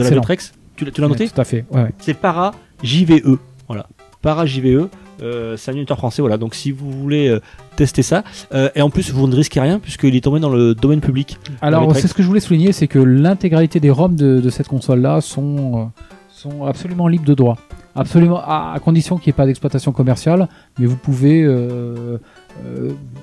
l'as- 0.85 1.07
noté? 1.07 1.25
Ouais, 1.25 1.29
Tout 1.29 1.41
à 1.41 1.43
fait. 1.43 1.65
Ouais, 1.71 1.83
ouais. 1.83 1.91
C'est 1.99 2.15
Para 2.15 2.53
JVE. 2.81 3.38
Voilà. 3.67 3.88
Para 4.21 4.45
JVE. 4.45 4.89
Euh, 5.22 5.56
c'est 5.57 5.72
un 5.72 5.95
français, 5.95 6.22
voilà. 6.22 6.38
Donc 6.38 6.56
si 6.56 6.72
vous 6.72 6.89
voulez 6.89 7.27
euh, 7.27 7.39
tester 7.76 8.02
ça, 8.02 8.23
euh, 8.53 8.69
et 8.76 8.81
en 8.81 8.89
plus 8.89 9.11
vous 9.11 9.27
ne 9.27 9.35
risquez 9.35 9.60
rien 9.60 9.80
puisqu'il 9.80 10.15
est 10.15 10.22
tombé 10.22 10.39
dans 10.39 10.49
le 10.49 10.73
domaine 10.73 11.02
public. 11.02 11.38
Alors 11.61 11.95
c'est 11.95 12.07
ce 12.07 12.14
que 12.14 12.23
je 12.23 12.27
voulais 12.27 12.39
souligner, 12.39 12.72
c'est 12.72 12.88
que 12.88 12.99
l'intégralité 12.99 13.80
des 13.80 13.89
ROM 13.91 14.15
de, 14.15 14.39
de 14.41 14.49
cette 14.49 14.68
console-là 14.68 15.22
sont 15.22 15.80
euh, 15.80 16.02
sont 16.30 16.65
absolument 16.65 17.07
libres 17.07 17.26
de 17.26 17.34
droit. 17.34 17.57
Absolument, 17.93 18.39
à, 18.39 18.72
à 18.73 18.80
condition 18.80 19.18
qu'il 19.18 19.27
n'y 19.27 19.35
ait 19.35 19.38
pas 19.38 19.45
d'exploitation 19.45 19.91
commerciale, 19.91 20.48
mais 20.80 20.85
vous 20.85 20.95
pouvez 20.95 21.45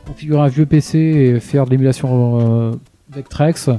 configurer 0.07 0.41
un 0.41 0.49
vieux 0.49 0.67
PC 0.67 0.99
et 0.99 1.41
faire 1.41 1.65
de 1.65 1.71
l'émulation 1.71 2.79
Vectrex, 3.11 3.71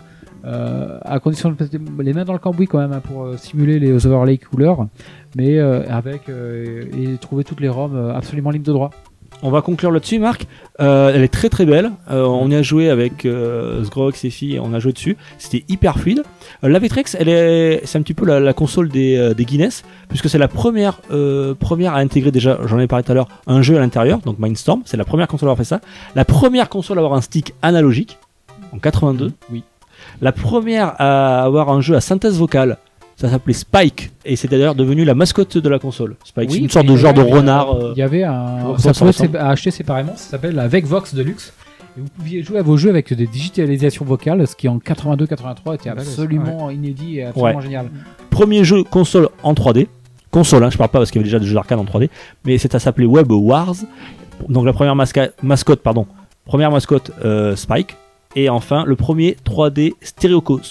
euh, 0.46 1.00
à 1.04 1.20
condition 1.20 1.50
de 1.50 1.56
mettre 1.60 1.76
les 2.00 2.14
mains 2.14 2.26
dans 2.26 2.34
le 2.34 2.40
cambouis 2.40 2.68
quand 2.68 2.80
même 2.80 2.94
hein, 2.94 3.02
pour 3.04 3.24
euh, 3.24 3.38
simuler 3.38 3.80
les 3.80 4.06
overlay 4.08 4.38
couleurs, 4.38 4.88
mais 5.36 5.58
euh, 5.60 5.84
avec 5.90 6.30
euh, 6.30 6.86
et 6.98 7.18
trouver 7.18 7.44
toutes 7.44 7.60
les 7.60 7.70
ROM 7.70 8.12
absolument 8.16 8.50
libres 8.50 8.66
de 8.66 8.72
droit. 8.72 8.92
On 9.42 9.52
va 9.52 9.62
conclure 9.62 9.92
là-dessus, 9.92 10.20
Marc. 10.20 10.48
Elle 10.80 11.22
est 11.22 11.32
très 11.32 11.48
très 11.48 11.66
belle. 11.66 11.92
On 12.10 12.52
y 12.52 12.56
a 12.56 12.62
joué 12.62 12.90
avec 12.90 13.26
euh, 13.26 13.86
Sgrox 13.86 14.26
et 14.26 14.32
filles, 14.32 14.60
on 14.60 14.74
a 14.74 14.80
joué 14.80 14.92
dessus. 14.92 15.16
C'était 15.38 15.64
hyper 15.70 15.98
fluide. 15.98 16.24
La 16.62 16.78
Vectrex, 16.78 17.16
elle 17.18 17.30
est, 17.30 17.82
c'est 17.86 17.98
un 17.98 18.02
petit 18.02 18.14
peu 18.14 18.26
la, 18.26 18.42
la 18.42 18.52
console 18.52 18.90
des, 18.90 19.34
des 19.36 19.46
Guinness, 19.46 19.86
puisque 20.10 20.28
c'est 20.28 20.40
la 20.40 20.50
première, 20.50 21.00
première 21.60 21.94
à 21.94 22.00
intégrer 22.00 22.32
déjà, 22.32 22.60
j'en 22.66 22.80
ai 22.80 22.88
parlé 22.88 23.04
tout 23.06 23.14
à 23.14 23.16
l'heure, 23.16 23.30
un 23.48 23.62
jeu 23.62 23.78
à 23.78 23.80
l'intérieur, 23.80 24.20
donc 24.20 24.40
Mindstorm. 24.40 24.82
C'est 24.84 24.98
la 24.98 25.06
première 25.06 25.30
console 25.30 25.48
à 25.48 25.52
avoir 25.52 25.58
fait 25.58 25.70
ça. 25.70 25.80
La 26.16 26.26
première 26.26 26.68
console 26.68 26.98
à 26.98 27.02
avoir 27.02 27.14
un 27.14 27.22
stick 27.22 27.54
analogique 27.62 28.18
en 28.74 28.80
82. 28.80 29.32
Oui. 29.52 29.64
La 30.22 30.32
première 30.32 30.94
à 31.00 31.44
avoir 31.44 31.70
un 31.70 31.82
jeu 31.82 31.96
à 31.96 32.02
synthèse 32.02 32.38
vocale. 32.38 32.78
Ça 33.16 33.30
s'appelait 33.30 33.54
Spike 33.54 34.12
et 34.24 34.36
c'est 34.38 34.48
d'ailleurs 34.48 34.76
devenu 34.76 35.04
la 35.04 35.14
mascotte 35.14 35.58
de 35.58 35.70
la 35.70 35.78
console. 35.78 36.16
Spike, 36.24 36.50
c'est 36.52 36.58
Oui, 36.58 36.64
une 36.64 36.70
sorte 36.70 36.86
de 36.86 36.96
genre 36.96 37.14
de 37.14 37.22
renard. 37.22 37.76
euh, 37.76 37.92
Il 37.96 38.00
y 38.00 38.02
avait 38.02 38.24
un. 38.24 38.78
Ça 38.78 38.94
ça 38.94 39.06
pouvait 39.06 39.38
acheter 39.38 39.72
séparément. 39.72 40.14
Ça 40.16 40.32
s'appelle 40.32 40.56
la 40.56 40.68
Vecvox 40.70 41.14
Deluxe. 41.14 41.52
Et 41.98 42.02
vous 42.02 42.08
pouviez 42.18 42.44
jouer 42.44 42.60
à 42.60 42.62
vos 42.62 42.78
jeux 42.78 42.90
avec 42.90 43.12
des 43.14 43.28
digitalisations 43.28 44.06
vocales, 44.06 44.48
ce 44.48 44.56
qui 44.56 44.70
en 44.70 44.78
82-83 44.78 45.76
était 45.76 45.90
absolument 45.90 46.70
inédit 46.70 47.18
et 47.20 47.26
absolument 47.26 47.58
Ouais. 47.58 47.62
génial. 47.64 47.90
premier 48.30 48.64
jeu 48.64 48.84
console 48.84 49.28
en 49.44 49.54
3D. 49.54 49.88
Console, 50.32 50.64
hein, 50.64 50.70
je 50.70 50.78
parle 50.78 50.92
pas 50.92 51.00
parce 51.00 51.10
qu'il 51.12 51.20
y 51.20 51.24
avait 51.24 51.28
déjà 51.28 51.40
des 51.40 51.48
jeux 51.48 51.56
d'arcade 51.56 51.80
en 51.80 51.84
3D, 51.86 52.10
mais 52.46 52.58
c'est 52.60 52.76
à 52.76 52.80
s'appeler 52.80 53.08
Web 53.08 53.32
Wars. 53.32 53.74
Donc 54.48 54.64
la 54.66 54.72
première 54.74 54.96
masca- 54.96 55.32
mascotte, 55.42 55.82
pardon, 55.82 56.06
première 56.46 56.70
mascotte 56.72 57.12
euh, 57.26 57.56
Spike, 57.56 57.98
et 58.36 58.50
enfin 58.50 58.84
le 58.86 58.96
premier 58.96 59.36
3D 59.46 59.94
stéréoco- 60.04 60.62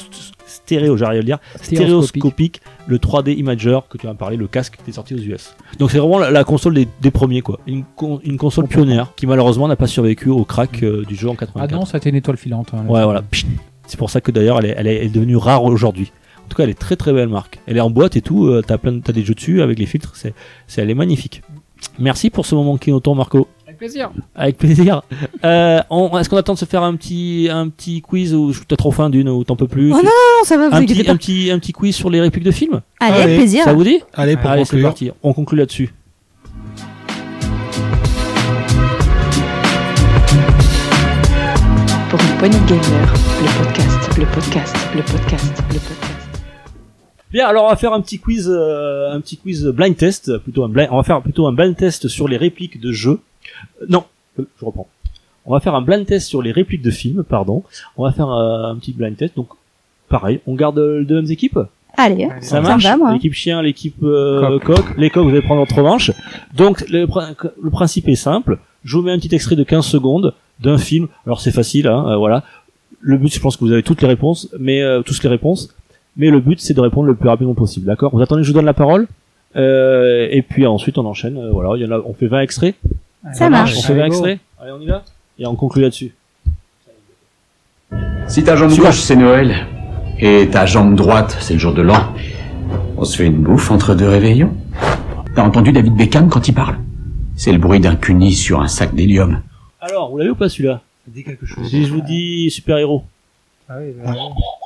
stéréo, 0.47 0.97
j'arrive 0.97 1.18
à 1.18 1.20
le 1.20 1.24
dire, 1.24 1.39
stéréoscopique, 1.60 2.60
le 2.86 2.98
3D 2.98 3.36
Imager 3.36 3.80
que 3.90 3.98
tu 3.98 4.06
as 4.06 4.14
parlé, 4.14 4.36
le 4.36 4.47
casque 4.47 4.78
qui 4.85 4.90
est 4.90 4.94
sorti 4.94 5.14
aux 5.14 5.18
US. 5.18 5.55
Donc 5.78 5.90
c'est 5.90 5.98
vraiment 5.98 6.18
la, 6.18 6.30
la 6.30 6.44
console 6.44 6.74
des, 6.74 6.89
des 7.01 7.10
premiers 7.10 7.40
quoi, 7.40 7.59
une, 7.66 7.85
con- 7.97 8.20
une 8.24 8.36
console 8.39 8.66
pionnière 8.68 9.12
qui 9.16 9.26
malheureusement 9.26 9.66
n'a 9.68 9.76
pas 9.76 9.86
survécu 9.86 10.28
au 10.30 10.44
crack 10.44 10.82
euh, 10.82 11.05
du 11.05 11.16
jeu 11.16 11.28
en 11.28 11.32
Ah 11.35 11.36
84. 11.40 11.72
non, 11.72 11.85
ça 11.85 11.97
a 11.97 11.98
été 11.98 12.09
une 12.10 12.16
étoile 12.16 12.36
filante. 12.36 12.68
hein, 12.74 12.85
Ouais, 12.89 13.01
là. 13.01 13.05
voilà. 13.05 13.22
C'est 13.86 13.98
pour 13.98 14.10
ça 14.10 14.20
que 14.20 14.30
d'ailleurs, 14.30 14.59
elle 14.60 14.66
est, 14.66 14.74
elle, 14.76 14.86
est, 14.86 14.97
elle 14.97 15.06
est 15.06 15.09
devenue 15.14 15.36
rare 15.36 15.64
aujourd'hui. 15.64 16.12
En 16.44 16.48
tout 16.48 16.56
cas, 16.56 16.62
elle 16.64 16.70
est 16.70 16.78
très 16.78 16.97
très 16.97 17.12
belle 17.12 17.28
marque. 17.28 17.59
Elle 17.66 17.76
est 17.76 17.80
en 17.80 17.90
boîte 17.90 18.16
et 18.16 18.22
tout. 18.22 18.47
euh, 18.47 18.62
T'as 18.66 18.78
plein, 18.78 19.01
t'as 19.01 19.12
des 19.12 19.22
jeux 19.24 19.35
dessus 19.35 19.60
avec 19.62 19.78
les 19.78 19.86
filtres. 19.86 20.12
C'est, 20.14 20.32
c'est, 20.66 20.80
elle 20.82 20.90
est 20.90 20.94
magnifique. 20.94 21.43
Merci 21.98 22.30
pour 22.30 22.44
ce 22.47 22.55
moment 22.55 22.76
Kinoton, 22.76 23.14
Marco. 23.14 23.48
Avec 23.78 23.90
plaisir. 23.92 24.10
Avec 24.34 24.59
plaisir. 24.59 25.02
Euh, 25.44 25.80
on- 25.88 26.18
est-ce 26.18 26.28
qu'on 26.28 26.36
attend 26.36 26.55
de 26.55 26.59
se 26.59 26.64
faire 26.64 26.82
un 26.82 26.96
petit, 26.96 27.48
un 27.50 27.68
petit 27.68 28.00
quiz 28.02 28.34
ou 28.34 28.52
t'as 28.66 28.74
trop 28.76 28.90
faim 28.90 29.09
d'une 29.09 29.28
ou 29.28 29.44
t'en 29.44 29.55
peux 29.55 29.68
plus? 29.68 29.92
Oh 29.92 29.98
Tu- 30.00 30.05
non, 30.05 30.10
ça 30.44 30.56
va, 30.56 30.68
vous 30.68 30.74
un 30.74 30.78
inquiétez 30.78 31.02
petit, 31.02 31.10
un 31.10 31.12
pas. 31.12 31.18
petit, 31.18 31.50
un 31.52 31.59
petit 31.60 31.72
quiz 31.72 31.94
sur 31.94 32.10
les 32.10 32.20
répliques 32.20 32.42
de 32.44 32.50
films? 32.50 32.80
Allez, 32.98 33.12
Allez, 33.14 33.22
avec 33.22 33.36
plaisir. 33.38 33.64
Ça 33.64 33.72
vous 33.72 33.84
dit? 33.84 34.00
Allez, 34.14 34.36
pour 34.36 34.50
Allez, 34.50 34.64
c'est 34.64 34.70
conclure. 34.70 34.88
parti. 34.88 35.10
On 35.22 35.32
conclut 35.32 35.59
là-dessus. 35.59 35.92
Pour 42.10 42.20
une 42.20 42.36
poignée 42.38 42.59
de 42.59 42.66
gamer, 42.66 43.14
le 43.42 43.64
podcast, 43.64 44.18
le 44.18 44.26
podcast, 44.26 44.76
le 44.96 45.02
podcast, 45.02 45.62
le 45.72 45.78
podcast. 45.78 46.07
Bien, 47.30 47.46
alors 47.46 47.64
on 47.64 47.68
va 47.68 47.76
faire 47.76 47.92
un 47.92 48.00
petit 48.00 48.18
quiz, 48.18 48.48
euh, 48.50 49.10
un 49.12 49.20
petit 49.20 49.36
quiz 49.36 49.66
blind 49.66 49.96
test, 49.96 50.38
plutôt 50.38 50.64
un 50.64 50.68
blind, 50.68 50.88
on 50.90 50.96
va 50.96 51.02
faire 51.02 51.20
plutôt 51.20 51.46
un 51.46 51.52
blind 51.52 51.76
test 51.76 52.09
sur 52.09 52.26
les 52.28 52.36
répliques 52.36 52.80
de 52.80 52.90
jeux. 52.92 53.20
Euh, 53.82 53.86
non, 53.88 54.05
euh, 54.38 54.44
je 54.59 54.64
reprends. 54.64 54.88
On 55.44 55.52
va 55.52 55.60
faire 55.60 55.74
un 55.74 55.82
blind 55.82 56.06
test 56.06 56.26
sur 56.28 56.40
les 56.42 56.52
répliques 56.52 56.82
de 56.82 56.90
films, 56.90 57.22
pardon. 57.24 57.62
On 57.96 58.05
va 58.05 58.12
faire 58.12 58.30
euh, 58.30 58.70
un 58.70 58.76
petit 58.76 58.92
blind 58.92 59.16
test, 59.16 59.36
donc 59.36 59.48
pareil, 60.09 60.40
on 60.46 60.55
garde 60.55 60.78
euh, 60.78 61.00
les 61.00 61.05
deux 61.05 61.16
mêmes 61.20 61.30
équipes? 61.30 61.59
Allez, 61.96 62.28
Ça 62.40 62.60
marche. 62.60 62.84
va, 62.84 62.96
moi. 62.96 63.12
L'équipe 63.12 63.32
chien, 63.32 63.60
l'équipe 63.60 64.02
euh, 64.05 64.59
coq. 64.60 64.84
Les 64.96 65.10
coqs, 65.10 65.24
vous 65.24 65.30
allez 65.30 65.42
prendre 65.42 65.60
votre 65.62 65.74
revanche. 65.74 66.12
Donc, 66.55 66.84
le, 66.88 67.06
prin- 67.06 67.34
le 67.60 67.70
principe 67.70 68.09
est 68.09 68.14
simple. 68.14 68.59
Je 68.84 68.96
vous 68.96 69.02
mets 69.02 69.10
un 69.10 69.18
petit 69.18 69.34
extrait 69.34 69.56
de 69.56 69.64
15 69.64 69.84
secondes 69.84 70.32
d'un 70.60 70.78
film. 70.78 71.09
Alors, 71.26 71.40
c'est 71.40 71.50
facile, 71.50 71.88
hein, 71.88 72.05
euh, 72.09 72.16
voilà. 72.16 72.44
Le 73.00 73.16
but, 73.18 73.34
je 73.34 73.40
pense 73.40 73.56
que 73.56 73.64
vous 73.64 73.72
avez 73.72 73.82
toutes 73.82 74.00
les 74.02 74.06
réponses, 74.09 74.48
mais 74.60 74.80
euh, 74.82 75.02
tous 75.02 75.20
les 75.22 75.28
réponses. 75.28 75.74
Mais 76.16 76.30
le 76.30 76.40
but, 76.40 76.60
c'est 76.60 76.74
de 76.74 76.80
répondre 76.80 77.06
le 77.06 77.14
plus 77.14 77.28
rapidement 77.28 77.55
possible, 77.55 77.86
d'accord? 77.86 78.10
Vous 78.14 78.20
attendez 78.22 78.40
que 78.43 78.47
je 78.47 78.51
vous 78.52 78.56
donne 78.56 78.64
la 78.66 78.74
parole 78.74 79.06
euh, 79.56 80.26
Et 80.30 80.43
puis 80.43 80.66
ensuite, 80.66 80.98
on 80.98 81.06
enchaîne. 81.06 81.36
euh, 81.36 81.51
voilà, 81.52 81.70
il 81.76 81.82
y 81.86 81.93
en 81.93 81.97
a, 81.97 82.01
on 82.05 82.12
fait 82.14 82.26
20 82.26 82.40
extraits. 82.40 82.74
Ça 83.35 83.48
marche. 83.51 83.76
On 83.78 83.82
fait 83.82 83.94
20 83.94 84.01
Allez, 84.01 84.09
go. 84.10 84.14
extraits. 84.16 84.40
Allez, 84.60 84.72
on 84.72 84.80
y 84.80 84.86
va? 84.86 85.05
Et 85.39 85.47
on 85.47 85.55
conclut 85.55 85.82
là-dessus. 85.82 86.14
Si 88.26 88.44
ta 88.44 88.56
jambe 88.56 88.70
Super. 88.70 88.90
gauche 88.90 89.01
c'est 89.01 89.16
Noël 89.16 89.66
et 90.18 90.48
ta 90.51 90.66
jambe 90.66 90.94
droite 90.94 91.36
c'est 91.40 91.55
le 91.55 91.59
jour 91.59 91.72
de 91.72 91.80
l'an, 91.80 92.12
on 92.98 93.05
se 93.05 93.16
fait 93.16 93.26
une 93.26 93.39
bouffe 93.43 93.70
entre 93.70 93.94
deux 93.94 94.09
réveillons. 94.09 94.52
T'as 95.35 95.43
entendu 95.44 95.72
David 95.72 95.94
Beckham 95.94 96.28
quand 96.28 96.47
il 96.48 96.55
parle? 96.55 96.76
C'est 97.36 97.52
le 97.52 97.59
bruit 97.59 97.80
d'un 97.80 97.94
cuni 97.97 98.32
sur 98.35 98.60
un 98.60 98.68
sac 98.68 98.94
d'hélium. 98.94 99.40
Alors, 99.80 100.10
vous 100.10 100.18
l'avez 100.18 100.30
ou 100.30 100.35
pas 100.35 100.48
celui-là? 100.48 100.82
Ça 101.06 101.12
dit 101.14 101.22
quelque 101.24 101.47
chose. 101.47 101.68
Si 101.70 101.86
je 101.86 101.93
vous 101.93 102.01
dis 102.01 102.51
super-héros. 102.51 103.05
Ah 103.68 103.76
oui, 103.80 103.94
bah, 104.05 104.12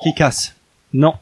Qui 0.02 0.14
casse? 0.14 0.56
Non. 0.94 1.12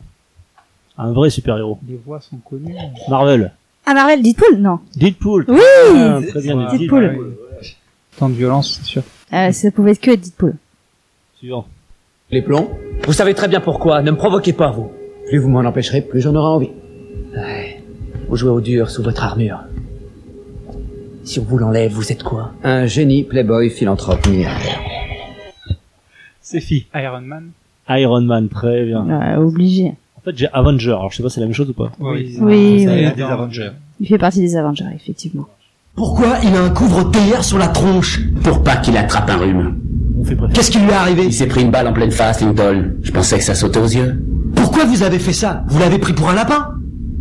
Un 1.03 1.13
vrai 1.13 1.31
super-héros. 1.31 1.79
les 1.89 1.97
voix 2.05 2.21
sont 2.21 2.37
connues. 2.39 2.75
Marvel. 3.09 3.53
Ah, 3.87 3.95
Marvel, 3.95 4.23
Deadpool 4.23 4.57
Non. 4.59 4.81
Deadpool. 4.97 5.47
Oui 5.49 5.59
Ah, 5.97 6.21
Très 6.29 6.43
bien. 6.43 6.69
Deadpool. 6.77 7.11
Ah 7.17 7.19
oui. 7.61 7.77
Tant 8.19 8.29
de 8.29 8.35
violence, 8.35 8.79
c'est 8.79 8.85
sûr. 8.87 9.03
Euh, 9.33 9.51
ça 9.51 9.71
pouvait 9.71 9.93
être 9.93 10.01
que 10.01 10.11
Deadpool. 10.15 10.55
Suivant. 11.39 11.67
Les 12.31 12.43
plombs 12.43 12.69
Vous 13.07 13.13
savez 13.15 13.33
très 13.35 13.49
bien 13.49 13.61
pourquoi, 13.61 14.03
ne 14.03 14.11
me 14.11 14.17
provoquez 14.17 14.53
pas, 14.53 14.71
vous. 14.71 14.91
Plus 15.29 15.39
vous 15.39 15.49
m'en 15.49 15.61
empêcherez, 15.61 16.03
plus 16.03 16.21
j'en 16.21 16.35
aurai 16.35 16.49
envie. 16.55 16.71
Ouais. 17.35 17.83
Vous 18.29 18.37
jouez 18.37 18.51
au 18.51 18.61
dur 18.61 18.91
sous 18.91 19.03
votre 19.03 19.25
armure. 19.25 19.61
Si 21.25 21.41
on 21.41 21.45
vous 21.45 21.59
l'enlève, 21.59 21.93
vous 21.93 22.13
êtes 22.13 22.23
quoi? 22.23 22.53
Un 22.63 22.87
génie, 22.87 23.25
playboy, 23.25 23.71
philanthrope, 23.71 24.27
milliardaire. 24.29 24.79
C'est 26.43 26.61
fi. 26.61 26.87
Iron 26.95 27.21
Man. 27.23 27.51
Iron 27.89 28.21
Man, 28.23 28.49
très 28.49 28.85
bien. 28.85 29.05
Ouais, 29.07 29.37
obligé. 29.37 29.95
En 30.21 30.25
fait, 30.25 30.37
j'ai 30.37 30.49
Avenger. 30.53 30.91
Alors, 30.91 31.11
je 31.11 31.17
sais 31.17 31.23
pas 31.23 31.29
si 31.29 31.35
c'est 31.37 31.41
la 31.41 31.47
même 31.47 31.55
chose 31.55 31.71
ou 31.71 31.73
pas. 31.73 31.93
Oui. 31.99 32.37
Oui, 32.41 32.87
oui. 32.89 33.13
des 33.17 33.23
Avengers. 33.23 33.71
Il 34.01 34.07
fait 34.07 34.19
partie 34.19 34.41
des 34.41 34.57
Avengers, 34.57 34.85
effectivement. 34.95 35.47
Pourquoi 35.95 36.39
il 36.43 36.55
a 36.55 36.63
un 36.63 36.71
couvre-théière 36.71 37.43
sur 37.45 37.59
la 37.59 37.69
tronche? 37.69 38.21
Pour 38.43 38.63
pas 38.63 38.77
qu'il 38.77 38.97
attrape 38.97 39.29
un 39.31 39.37
rhume. 39.39 39.79
On 40.19 40.25
fait 40.25 40.37
préféré. 40.37 40.53
Qu'est-ce 40.55 40.71
qui 40.71 40.79
lui 40.79 40.91
est 40.91 40.93
arrivé? 40.93 41.25
Il 41.25 41.33
s'est 41.33 41.47
pris 41.47 41.63
une 41.63 41.71
balle 41.71 41.89
en 41.89 41.93
pleine 41.93 42.11
face, 42.11 42.41
Lincoln. 42.41 42.93
Je 43.03 43.11
pensais 43.11 43.39
que 43.39 43.45
ça 43.45 43.55
sautait 43.55 43.81
aux 43.81 43.87
yeux. 43.87 44.23
Pourquoi 44.55 44.85
vous 44.85 45.03
avez 45.03 45.19
fait 45.19 45.33
ça? 45.33 45.65
Vous 45.69 45.79
l'avez 45.79 45.99
pris 45.99 46.13
pour 46.13 46.29
un 46.29 46.35
lapin? 46.35 46.75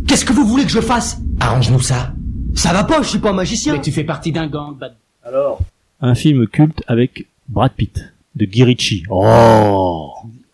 Qu'est-ce 0.06 0.24
que 0.24 0.32
vous 0.32 0.46
voulez 0.46 0.64
que 0.64 0.70
je 0.70 0.80
fasse? 0.80 1.18
Arrange-nous 1.40 1.80
ça. 1.80 2.12
Ça 2.54 2.72
va 2.72 2.84
pas, 2.84 3.02
je 3.02 3.08
suis 3.08 3.18
pas 3.18 3.30
un 3.30 3.34
magicien. 3.34 3.74
Mais 3.74 3.80
tu 3.80 3.92
fais 3.92 4.04
partie 4.04 4.32
d'un 4.32 4.46
gang, 4.46 4.76
bad. 4.78 4.94
Alors. 5.24 5.60
Un 6.00 6.14
film 6.14 6.46
culte 6.46 6.82
avec 6.86 7.26
Brad 7.48 7.72
Pitt. 7.72 8.12
De 8.36 8.44
Guy 8.44 8.62
Ritchie. 8.64 9.02
Oh. 9.10 10.12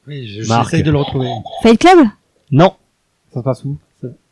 Oui, 0.08 0.26
je- 0.26 0.48
Marc. 0.48 0.64
j'essaye 0.70 0.82
de 0.82 0.90
le 0.90 0.98
retrouver. 0.98 1.28
Fight 1.62 1.78
Club? 1.78 2.06
Non. 2.50 2.74
Ça 3.32 3.40
se 3.40 3.44
passe 3.44 3.64
où? 3.64 3.78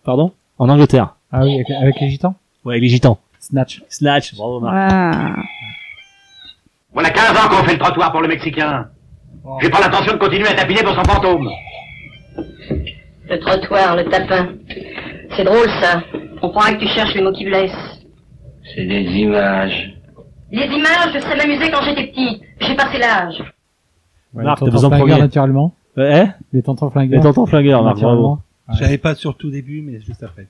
Pardon? 0.05 0.32
En 0.59 0.69
Angleterre. 0.69 1.16
Ah 1.32 1.43
oui, 1.43 1.55
avec, 1.55 1.70
avec 1.70 2.01
les 2.01 2.11
gitans? 2.11 2.35
Ouais, 2.65 2.74
avec 2.74 2.82
les 2.82 2.89
gitans. 2.89 3.19
Snatch. 3.41 3.82
Snatch. 3.89 4.35
Bravo, 4.35 4.61
Marc. 4.61 4.74
Ah. 4.93 5.35
Voilà 6.93 7.11
15 7.11 7.31
ans 7.31 7.49
qu'on 7.49 7.65
fait 7.65 7.73
le 7.73 7.78
trottoir 7.78 8.12
pour 8.12 8.23
le 8.23 8.28
Mexicain. 8.28 8.89
J'ai 9.61 9.69
pas 9.69 9.81
l'intention 9.81 10.12
de 10.12 10.19
continuer 10.19 10.49
à 10.49 10.55
tapiner 10.55 10.82
pour 10.82 10.95
son 10.95 11.05
fantôme. 11.05 11.51
Le 13.28 13.39
trottoir, 13.41 13.97
le 13.97 14.05
tapin. 14.05 14.55
C'est 15.36 15.45
drôle 15.45 15.69
ça. 15.82 16.03
On 16.41 16.51
croirait 16.51 16.74
que 16.74 16.81
tu 16.85 16.89
cherches 16.89 17.15
les 17.15 17.23
mots 17.23 17.32
qui 17.32 17.45
blessent. 17.45 18.01
C'est 18.74 18.86
des 18.86 19.03
images. 19.03 19.93
Les 20.51 20.66
images, 20.66 21.12
je 21.15 21.19
sais 21.19 21.36
m'amuser 21.36 21.70
quand 21.70 21.82
j'étais 21.82 22.07
petit. 22.07 22.41
J'ai 22.61 22.77
passé 22.77 22.99
l'âge. 22.99 23.43
Marc, 24.32 24.61
les 24.61 24.66
t'as 24.66 24.73
besoin 24.73 24.91
de 24.91 24.95
flingueurs, 24.95 25.28
naturellement. 25.97 26.33
Eh? 26.33 26.57
Les 26.57 26.62
tontons 26.62 26.87
Les 26.87 26.93
flingueurs. 26.93 27.23
tontons 27.23 27.47
flingueurs, 27.47 27.83
Marc. 27.83 27.97
Bravo. 28.01 28.11
naturellement. 28.15 28.43
J'avais 28.79 28.99
pas 28.99 29.15
sur 29.15 29.37
tout 29.37 29.51
début, 29.51 29.83
mais 29.83 30.01
juste 30.01 30.23
après. 30.23 30.47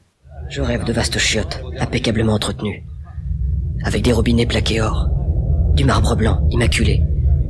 Je 0.48 0.60
rêve 0.60 0.84
de 0.84 0.92
vastes 0.92 1.18
chiottes, 1.18 1.62
impeccablement 1.80 2.34
entretenues. 2.34 2.82
Avec 3.84 4.02
des 4.02 4.12
robinets 4.12 4.46
plaqués 4.46 4.80
or. 4.80 5.08
Du 5.74 5.84
marbre 5.84 6.14
blanc, 6.16 6.46
immaculé. 6.50 7.02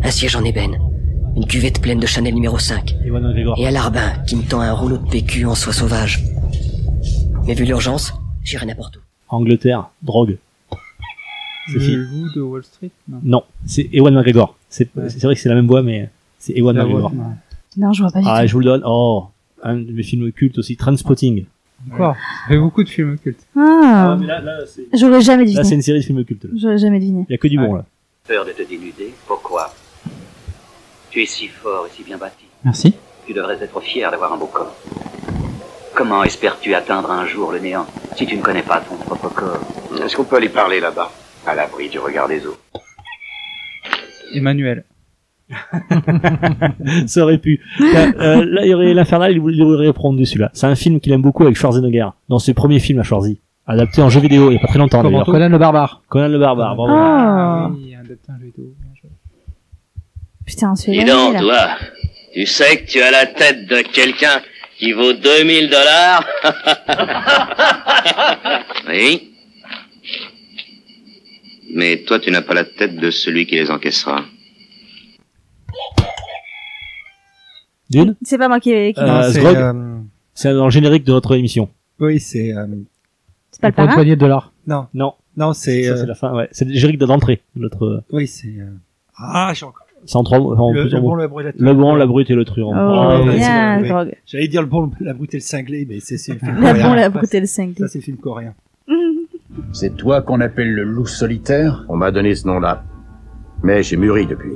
Un 0.03 0.11
siège 0.11 0.37
en 0.37 0.45
ébène. 0.45 0.79
Une 1.37 1.47
cuvette 1.47 1.81
pleine 1.83 1.99
de 2.01 2.07
Chanel 2.07 2.35
numéro 2.35 2.59
5. 2.59 2.97
Ewan 3.05 3.23
McGregor. 3.27 3.59
Et 3.59 3.67
un 3.67 3.71
larbin 3.71 4.11
qui 4.27 4.37
me 4.37 4.43
tend 4.43 4.61
un 4.61 4.73
rouleau 4.73 4.99
de 4.99 5.09
PQ 5.09 5.47
en 5.47 5.55
soie 5.55 5.73
sauvage. 5.73 6.23
Mais 7.47 7.55
vu 7.55 7.65
l'urgence, 7.65 8.15
j'irai 8.45 8.67
n'importe 8.67 8.97
où. 8.97 9.01
Angleterre. 9.29 9.91
Drogue. 10.03 10.39
C'est 11.67 11.79
Le 11.79 12.05
loup 12.05 12.33
de 12.35 12.41
Wall 12.41 12.63
Street. 12.65 12.91
Non? 13.09 13.21
Non. 13.25 13.43
C'est 13.67 13.89
Ewan 13.93 14.15
McGregor. 14.15 14.57
C'est, 14.69 14.89
Ouais. 14.97 15.09
vrai 15.09 15.35
que 15.35 15.41
c'est 15.41 15.49
la 15.49 15.55
même 15.55 15.67
voix, 15.67 15.83
mais 15.83 16.09
c'est 16.39 16.57
Ewan 16.57 16.77
McGregor. 16.77 17.11
voix, 17.11 17.25
non. 17.77 17.93
Je 17.93 18.03
vois 18.03 18.11
pas 18.13 18.21
du 18.21 18.27
Ah, 18.29 18.43
tout. 18.43 18.49
je 18.49 18.53
vous 18.55 18.59
le 18.61 18.65
donne. 18.67 18.83
Oh. 18.85 19.27
Un 19.63 19.77
de 19.77 19.93
mes 19.93 20.03
films 20.03 20.31
cultes 20.33 20.59
aussi. 20.59 20.77
Transpotting. 20.77 21.47
Encore. 21.93 22.15
Ça 22.15 22.49
fait 22.49 22.59
beaucoup 22.59 22.83
de 22.85 22.89
films 22.89 23.19
cultes. 23.19 23.47
Ah. 23.57 24.17
là, 24.21 24.41
là, 24.41 24.59
c'est, 24.67 24.87
J'aurais 24.95 25.21
jamais 25.21 25.45
là, 25.45 25.51
c'est 25.51 25.59
deviné. 25.59 25.75
une 25.77 25.83
série 25.83 25.99
de 26.01 26.05
films 26.05 26.25
cultes. 26.25 26.45
là. 26.45 26.51
J'aurais 26.57 26.79
jamais 26.79 26.99
deviné. 26.99 27.25
Il 27.29 27.33
y 27.33 27.35
a 27.35 27.39
que 27.39 27.49
du 27.49 27.59
bon, 27.59 27.75
là. 27.75 27.85
Peur 28.27 28.45
de 28.47 28.53
te 28.53 28.63
dénuder 28.63 29.13
Pourquoi 29.27 29.75
Tu 31.11 31.23
es 31.23 31.27
si 31.27 31.49
fort 31.49 31.87
et 31.87 31.91
si 31.95 32.03
bien 32.05 32.17
bâti. 32.17 32.45
Merci. 32.65 32.95
Tu 33.27 33.33
devrais 33.35 33.63
être 33.63 33.81
fier 33.81 34.11
d'avoir 34.11 34.33
un 34.33 34.37
beau 34.39 34.47
corps. 34.47 34.75
Comment 35.95 36.25
espères-tu 36.25 36.75
atteindre 36.75 37.11
un 37.11 37.27
jour 37.27 37.53
le 37.53 37.59
néant 37.59 37.87
si 38.17 38.27
tu 38.27 38.37
ne 38.37 38.43
connais 38.43 38.63
pas 38.63 38.81
ton 38.81 38.97
propre 38.97 39.29
corps? 39.29 39.61
Est-ce 40.03 40.17
qu'on 40.17 40.25
peut 40.25 40.37
aller 40.37 40.49
parler 40.49 40.81
là-bas 40.81 41.11
À 41.47 41.55
l'abri 41.55 41.89
du 41.89 41.99
regard 41.99 42.29
des 42.29 42.45
autres? 42.47 42.59
Emmanuel. 44.35 44.85
Ça 47.07 47.23
aurait 47.23 47.39
pu. 47.39 47.61
Là, 47.79 48.07
euh, 48.19 48.45
là, 48.45 48.65
il 48.65 48.71
y 48.71 48.75
aurait 48.75 48.95
l'Infernal, 48.95 49.33
il 49.33 49.43
il 49.55 49.63
aurait 49.63 49.87
répondu 49.87 50.25
celui-là. 50.27 50.51
C'est 50.55 50.67
un 50.67 50.75
film 50.75 51.01
qu'il 51.01 51.13
aime 51.13 51.23
beaucoup 51.23 51.43
avec 51.45 51.57
Schwarzenegger. 51.57 52.09
Dans 52.29 52.39
ses 52.39 52.55
premiers 52.55 52.81
films 52.81 53.01
à 53.01 53.03
Schwarzy. 53.03 53.41
Adapté 53.67 54.03
en 54.03 54.11
jeu 54.11 54.21
vidéo, 54.21 54.51
il 54.51 54.55
y 54.55 54.59
a 54.59 54.61
pas 54.61 54.69
très 54.69 54.79
longtemps 54.79 55.03
d'ailleurs. 55.03 55.25
Conan 55.27 55.49
le 55.49 55.59
barbare. 55.59 56.03
Conan 56.09 56.29
le 56.29 56.39
barbare, 56.39 56.77
bravo. 56.77 56.93
Ah. 56.95 57.71
Oui, 57.75 57.95
un 57.95 58.01
adapté 58.01 58.31
un 58.31 58.39
jeu 58.39 58.47
vidéo. 58.47 58.65
Putain, 60.47 60.73
Dis 60.75 60.83
celui-là. 60.83 61.13
donc, 61.13 61.35
là. 61.35 61.41
toi, 61.41 61.69
tu 62.35 62.47
sais 62.47 62.83
que 62.83 62.87
tu 62.91 63.01
as 63.01 63.11
la 63.11 63.27
tête 63.27 63.67
de 63.67 63.81
quelqu'un 63.81 64.41
qui 64.79 64.93
vaut 64.93 65.13
2000 65.13 65.71
dollars? 65.71 66.27
Oui. 68.87 69.31
Mais 71.75 72.03
toi, 72.07 72.21
tu 72.21 72.31
n'as 72.31 72.43
pas 72.43 72.55
la 72.55 72.65
tête 72.65 72.97
de 72.97 73.11
celui 73.11 73.47
qui 73.47 73.57
les 73.57 73.71
encaissera. 73.71 74.25
D'une 77.91 78.17
C'est 78.23 78.39
pas 78.39 78.49
moi 78.49 78.61
qui, 78.61 78.71
qui 78.93 79.01
Euh, 79.01 79.07
Non, 79.07 79.23
c'est, 79.31 79.45
euh, 79.57 79.73
C'est 80.35 80.53
dans 80.55 80.65
le 80.65 80.71
générique 80.71 81.05
de 81.05 81.13
notre 81.13 81.35
émission. 81.37 81.69
oui, 82.01 82.19
c'est, 82.19 82.53
euh, 82.53 82.67
C'est 83.51 83.61
pas 83.61 83.69
le 83.69 83.73
une 83.73 83.77
parrain 83.77 83.95
poignée 83.95 84.17
de 84.17 84.21
dollars. 84.21 84.53
non, 84.67 84.87
Non, 84.95 85.15
non, 85.37 85.53
c'est, 85.53 85.87
euh, 85.89 85.97
c'est 85.97 86.07
la 86.07 86.15
fin, 86.15 86.33
ouais. 86.35 86.49
C'est 86.53 86.65
le 86.65 86.73
générique 86.75 86.99
d'entrée 86.99 87.43
de 87.57 87.63
notre... 87.63 88.03
oui, 88.11 88.27
c'est, 88.27 88.49
euh, 88.59 88.71
ah, 89.19 89.53
j'ai 89.55 89.67
encore. 89.67 89.83
C'est 90.07 90.17
en 90.17 90.25
trois 90.25 90.39
mots. 90.39 90.53
enfin, 90.53 90.63
en 90.63 90.73
Le, 90.73 90.85
le 90.85 91.01
bon, 91.01 91.17
mots. 91.17 91.17
le 91.17 91.53
Le 91.57 91.73
bon, 91.75 91.95
la 91.95 92.05
brute 92.07 92.29
et 92.31 92.35
le 92.35 92.45
truand. 92.45 92.73
Oh, 92.77 93.27
ouais, 93.27 93.89
drogue. 93.89 94.15
J'allais 94.27 94.49
dire 94.49 94.61
le 94.61 94.67
bon, 94.69 94.91
la 95.01 95.15
brute 95.15 95.33
et 95.33 95.39
le 95.39 95.43
cinglé, 95.43 95.87
mais 95.89 96.01
c'est, 96.01 96.19
c'est 96.19 96.33
le 96.35 96.39
film 96.41 96.55
La 96.61 96.73
coréen. 96.73 96.89
bon, 96.89 96.95
la 96.95 97.09
brute 97.09 97.35
et 97.35 97.41
le 97.41 97.47
5 97.47 97.77
Ça, 97.79 97.89
c'est 97.89 97.99
le 97.99 98.05
film 98.05 98.17
coréen. 98.19 98.55
C'est 99.73 99.97
toi 99.97 100.21
qu'on 100.21 100.41
appelle 100.43 100.71
le 100.75 100.83
loup 100.85 101.07
solitaire? 101.07 101.85
On 101.89 101.97
m'a 101.97 102.11
donné 102.11 102.35
ce 102.35 102.47
nom-là. 102.47 102.83
Mais 103.65 103.83
j'ai 103.83 103.97
mûri 103.97 104.27
depuis. 104.27 104.53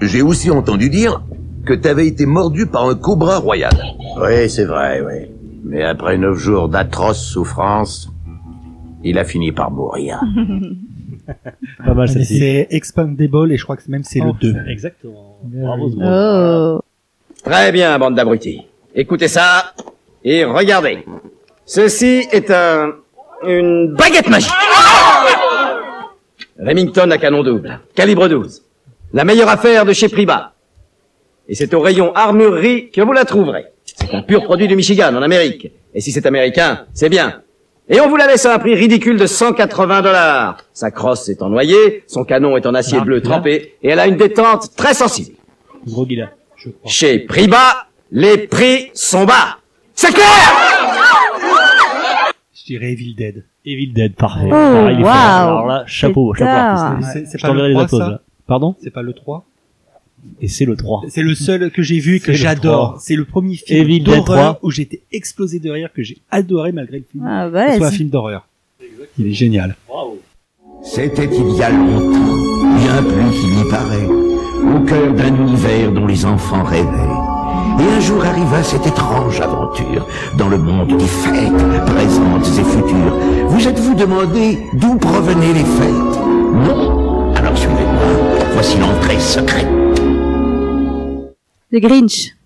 J'ai 0.00 0.22
aussi 0.22 0.50
entendu 0.50 0.90
dire 0.90 1.22
que 1.66 1.74
t'avais 1.74 2.06
été 2.08 2.26
mordu 2.26 2.66
par 2.66 2.88
un 2.88 2.94
cobra 2.94 3.38
royal. 3.38 3.72
Oui, 4.20 4.48
c'est 4.50 4.64
vrai, 4.64 5.00
oui. 5.06 5.28
Mais 5.64 5.82
après 5.84 6.18
neuf 6.18 6.38
jours 6.38 6.68
d'atroces 6.68 7.22
souffrances, 7.24 8.10
il 9.04 9.18
a 9.18 9.24
fini 9.24 9.52
par 9.52 9.70
mourir. 9.70 10.20
Pas 11.86 11.94
mal 11.94 12.08
celle-ci. 12.08 12.38
C'est 12.38 12.66
Expandable 12.70 13.52
et 13.52 13.56
je 13.56 13.62
crois 13.64 13.76
que 13.76 13.82
même 13.88 14.02
c'est 14.02 14.20
Oh. 14.22 14.34
le 14.42 14.52
2. 14.52 14.70
Exactement. 14.70 15.38
Bravo. 15.44 15.90
Oh. 16.02 16.80
Très 17.44 17.70
bien, 17.70 17.96
bande 17.98 18.14
d'abrutis. 18.16 18.62
Écoutez 18.94 19.28
ça 19.28 19.72
et 20.24 20.44
regardez. 20.44 21.04
Ceci 21.64 22.26
est 22.32 22.50
un... 22.50 22.92
une 23.46 23.94
baguette 23.94 24.28
magique. 24.28 24.50
Remington 26.58 27.10
à 27.10 27.18
canon 27.18 27.42
double, 27.42 27.80
calibre 27.94 28.28
12. 28.28 28.62
La 29.12 29.24
meilleure 29.24 29.48
affaire 29.48 29.84
de 29.84 29.92
chez 29.92 30.08
Priba. 30.08 30.52
Et 31.48 31.54
c'est 31.54 31.74
au 31.74 31.80
rayon 31.80 32.14
armurerie 32.14 32.90
que 32.90 33.00
vous 33.00 33.12
la 33.12 33.24
trouverez. 33.24 33.66
C'est 33.84 34.14
un 34.14 34.22
pur 34.22 34.44
produit 34.44 34.68
du 34.68 34.76
Michigan, 34.76 35.14
en 35.14 35.22
Amérique. 35.22 35.72
Et 35.94 36.00
si 36.00 36.12
c'est 36.12 36.24
américain, 36.26 36.86
c'est 36.94 37.08
bien. 37.08 37.42
Et 37.88 38.00
on 38.00 38.08
vous 38.08 38.16
la 38.16 38.26
laisse 38.26 38.46
à 38.46 38.54
un 38.54 38.58
prix 38.58 38.74
ridicule 38.74 39.18
de 39.18 39.26
180 39.26 40.02
dollars. 40.02 40.64
Sa 40.72 40.90
crosse 40.90 41.28
est 41.28 41.42
en 41.42 41.50
noyer, 41.50 42.04
son 42.06 42.24
canon 42.24 42.56
est 42.56 42.64
en 42.66 42.74
acier 42.74 42.98
Marc, 42.98 43.06
bleu 43.06 43.20
trempé, 43.20 43.74
et 43.82 43.88
elle 43.88 43.98
a 43.98 44.06
une 44.06 44.16
détente 44.16 44.74
très 44.76 44.94
sensible. 44.94 45.36
Chez 46.86 47.18
Priba, 47.18 47.86
les 48.10 48.38
prix 48.46 48.90
sont 48.94 49.24
bas. 49.24 49.58
C'est 49.94 50.12
clair 50.12 50.24
Je 52.54 52.64
dirais 52.64 52.92
Evil 52.92 53.14
Dead. 53.14 53.44
Evil 53.64 53.92
Dead, 53.92 54.14
parfait. 54.14 54.46
Oh, 54.46 54.50
Pareil, 54.50 54.96
il 54.96 55.00
est 55.00 55.04
fort. 55.04 55.12
waouh. 55.12 55.48
Alors 55.48 55.66
là, 55.66 55.84
chapeau, 55.86 56.34
chapeau. 56.34 56.50
Artiste. 56.50 57.10
C'est- 57.12 57.26
c'est 57.26 57.38
Je 57.38 57.42
pas 57.42 57.48
t'enverrai 57.48 57.68
le 57.68 57.74
les 57.74 57.74
3, 57.74 57.84
applaudissements, 57.84 58.06
ça 58.06 58.12
là. 58.12 58.20
Pardon? 58.46 58.74
C'est 58.82 58.90
pas 58.90 59.02
le 59.02 59.12
3 59.12 59.44
Et 60.40 60.48
c'est 60.48 60.64
le 60.64 60.76
3. 60.76 61.02
C'est 61.08 61.22
le 61.22 61.34
seul 61.34 61.70
que 61.70 61.82
j'ai 61.82 61.98
vu 62.00 62.18
que 62.18 62.26
C'est 62.26 62.32
le 62.32 62.38
j'adore. 62.38 62.88
3. 62.90 63.00
C'est 63.00 63.16
le 63.16 63.24
premier 63.24 63.54
film 63.56 63.80
Evil 63.82 64.00
Dead 64.00 64.24
3. 64.24 64.36
d'horreur 64.36 64.58
où 64.62 64.70
j'étais 64.70 65.02
explosé 65.12 65.58
de 65.60 65.70
rire 65.70 65.90
que 65.94 66.02
j'ai 66.02 66.18
adoré 66.30 66.72
malgré 66.72 66.98
le 66.98 67.04
film. 67.10 67.24
Ah, 67.26 67.48
Que 67.52 67.56
ce 67.58 67.62
soit 67.66 67.74
un 67.74 67.78
balèze. 67.80 67.96
film 67.96 68.08
d'horreur. 68.08 68.46
Il 69.18 69.26
est 69.28 69.32
génial. 69.32 69.76
C'était 70.84 71.26
il 71.26 71.56
y 71.56 71.62
a 71.62 71.70
longtemps, 71.70 72.36
bien 72.76 73.02
plus 73.02 73.40
qu'il 73.40 73.50
n'y 73.50 73.70
paraît, 73.70 74.06
au 74.06 74.80
cœur 74.84 75.12
d'un 75.14 75.34
univers 75.36 75.92
dont 75.92 76.06
les 76.06 76.24
enfants 76.24 76.64
rêvaient. 76.64 77.31
Et 77.80 77.84
un 77.96 78.00
jour 78.00 78.24
arriva 78.24 78.62
cette 78.62 78.86
étrange 78.86 79.40
aventure 79.40 80.06
dans 80.38 80.48
le 80.48 80.58
monde 80.58 80.96
des 80.96 81.04
fêtes, 81.06 81.52
présentes 81.86 82.46
et 82.58 82.64
futures. 82.64 83.16
Vous 83.48 83.66
êtes-vous 83.68 83.94
demandé 83.94 84.58
d'où 84.74 84.96
provenaient 84.96 85.52
les 85.52 85.64
fêtes? 85.64 86.20
Non? 86.66 87.34
Alors 87.34 87.56
suivez-moi, 87.56 88.46
voici 88.52 88.78
l'entrée 88.78 89.18
secrète. 89.18 89.66
The 91.72 91.76
Grinch. 91.80 92.36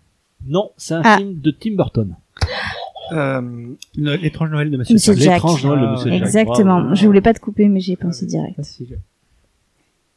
Non, 0.46 0.70
c'est 0.76 0.94
un 0.94 1.02
Ah. 1.04 1.16
film 1.18 1.40
de 1.40 1.50
Tim 1.50 1.74
Burton. 1.76 2.14
Euh, 3.12 3.40
le- 3.96 4.16
L'étrange 4.16 4.50
Noël 4.50 4.70
de 4.70 4.76
Monsieur, 4.76 4.94
Monsieur 4.94 5.14
Jack. 5.14 5.34
L'étrange 5.34 5.64
Noël 5.64 5.80
de 5.80 5.86
Monsieur 5.86 6.10
Jack. 6.10 6.22
Exactement. 6.22 6.80
Bravo. 6.80 6.94
Je 6.94 7.06
voulais 7.06 7.20
pas 7.20 7.34
te 7.34 7.40
couper, 7.40 7.68
mais 7.68 7.80
j'y 7.80 7.92
ai 7.92 7.96
pensé 7.96 8.26
direct. 8.26 8.58
J'ai- 8.80 8.98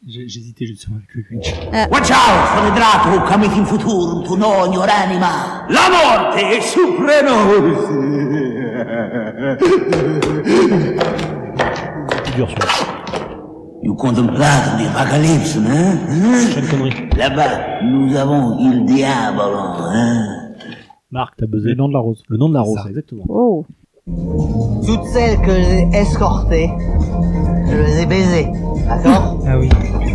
J'hésitais 0.08 0.66
justement 0.66 0.96
avec 0.98 1.14
le 1.14 1.22
Grinch. 1.24 1.54
Watch 1.92 2.10
out 2.10 2.48
for 2.48 2.62
the 2.66 2.72
drato 2.74 3.20
coming 3.28 3.52
in 3.52 3.66
futurum 3.66 4.24
to 4.24 4.36
know 4.38 4.72
your 4.72 4.88
anima. 4.90 5.66
La 5.70 5.90
morte 5.90 6.40
è 6.40 6.62
C'est 12.24 12.36
dur, 12.36 12.48
celui-là. 12.50 12.66
You 13.84 13.96
contemplate 13.96 14.80
l'Apocalypse, 14.80 15.58
hein? 15.58 15.98
hein? 16.10 16.48
Là-bas, 17.18 17.82
nous 17.84 18.16
avons 18.16 18.58
il 18.60 18.86
diavolo, 18.86 19.60
hein? 19.92 20.52
Marc, 21.12 21.36
t'as 21.38 21.48
buzzé. 21.48 21.70
Le 21.70 21.76
nom 21.76 21.88
de 21.88 21.94
la 21.94 22.00
rose. 22.00 22.24
Le 22.28 22.38
nom 22.38 22.50
de 22.50 22.54
la 22.54 22.62
rose, 22.62 22.80
exactement. 22.88 23.24
Oh. 23.28 23.66
Toutes 24.86 25.06
celles 25.14 25.40
que 25.42 25.54
j'ai 25.54 25.88
escortées, 25.94 26.70
je 27.70 27.76
les 27.76 28.00
ai 28.02 28.06
baisées. 28.06 28.48
D'accord 28.88 29.38
Ah 29.48 29.58
oui. 29.58 29.70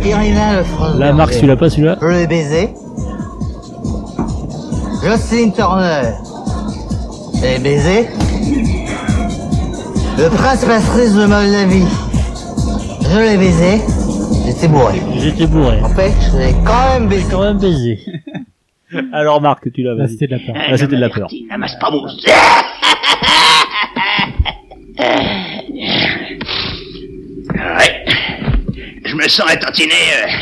Irina 0.05 0.57
le 0.57 0.63
France. 0.63 0.97
Là, 0.97 1.13
Marc, 1.13 1.33
celui-là 1.33 1.55
pas, 1.55 1.69
celui-là 1.69 1.97
Je 2.01 2.07
l'ai 2.07 2.27
baisé. 2.27 2.69
Jocelyn 5.03 5.49
Turner. 5.51 6.11
Je 7.35 7.41
l'ai 7.41 7.59
baisé. 7.59 8.07
Le 10.17 10.29
prince 10.29 10.63
Patrice 10.65 11.13
de 11.13 11.25
Moldavie. 11.25 11.85
Je 13.09 13.19
l'ai 13.19 13.37
baisé. 13.37 13.81
J'étais 14.45 14.67
bourré. 14.67 15.01
J'étais 15.17 15.47
bourré. 15.47 15.81
En 15.83 15.89
fait, 15.89 16.13
je 16.31 16.37
l'ai 16.37 16.53
quand 16.65 16.93
même 16.93 17.07
baisé. 17.07 17.25
Quand 17.29 17.41
même 17.41 17.57
baisé. 17.57 17.99
Alors, 19.13 19.41
Marc, 19.41 19.71
tu 19.73 19.83
l'as, 19.83 19.95
vas-y. 19.95 20.09
c'était 20.09 20.27
de 20.27 20.31
la 20.33 20.39
peur. 20.39 20.55
Là, 20.55 20.77
c'était 20.77 20.95
de 20.95 21.01
la 21.01 21.09
peur. 21.09 21.27
N'amasse 21.49 21.75
pas 21.79 21.91
mon 21.91 22.05
Ouais. 27.53 28.05
Je 29.05 29.15
me 29.15 29.27
sens 29.27 29.51
étantiné, 29.53 29.93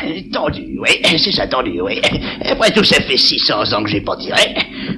euh, 0.06 0.22
tendu, 0.32 0.80
oui, 0.80 0.90
c'est 1.18 1.32
ça, 1.34 1.48
tendu, 1.48 1.82
oui. 1.82 2.02
Après 2.46 2.72
tout, 2.72 2.84
ça 2.84 3.02
fait 3.02 3.18
600 3.18 3.74
ans 3.74 3.84
que 3.84 3.90
j'ai 3.90 4.00
pas 4.02 4.16
tiré. 4.18 4.56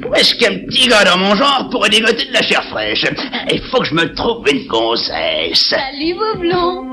Où 0.07 0.13
est-ce 0.13 0.35
qu'un 0.35 0.59
petit 0.67 0.87
gars 0.87 1.03
dans 1.03 1.17
mon 1.17 1.35
genre 1.35 1.67
pourrait 1.71 1.89
dégoter 1.89 2.27
de 2.27 2.33
la 2.33 2.43
chair 2.43 2.63
fraîche 2.65 3.05
Il 3.51 3.59
faut 3.61 3.79
que 3.79 3.85
je 3.85 3.95
me 3.95 4.13
trouve 4.13 4.47
une 4.51 4.67
gonzesse. 4.67 5.59
Salut, 5.69 6.13
Boublon 6.13 6.85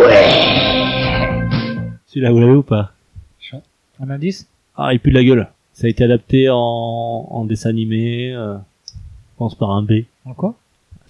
Ouais. 0.00 1.46
Celui-là, 2.06 2.32
vous 2.32 2.40
l'avez 2.40 2.52
ou 2.52 2.62
pas? 2.62 2.90
Un 4.02 4.10
indice? 4.10 4.48
Ah, 4.76 4.92
il 4.92 4.98
pue 4.98 5.10
de 5.10 5.14
la 5.16 5.22
gueule. 5.24 5.46
Ça 5.72 5.86
a 5.86 5.90
été 5.90 6.02
adapté 6.04 6.48
en, 6.50 6.56
en 6.56 7.44
dessin 7.44 7.68
animé. 7.70 8.32
Euh, 8.32 8.56
ça 8.86 8.94
commence 9.38 9.54
par 9.54 9.70
un 9.70 9.82
B. 9.82 10.04
En 10.24 10.32
quoi? 10.34 10.54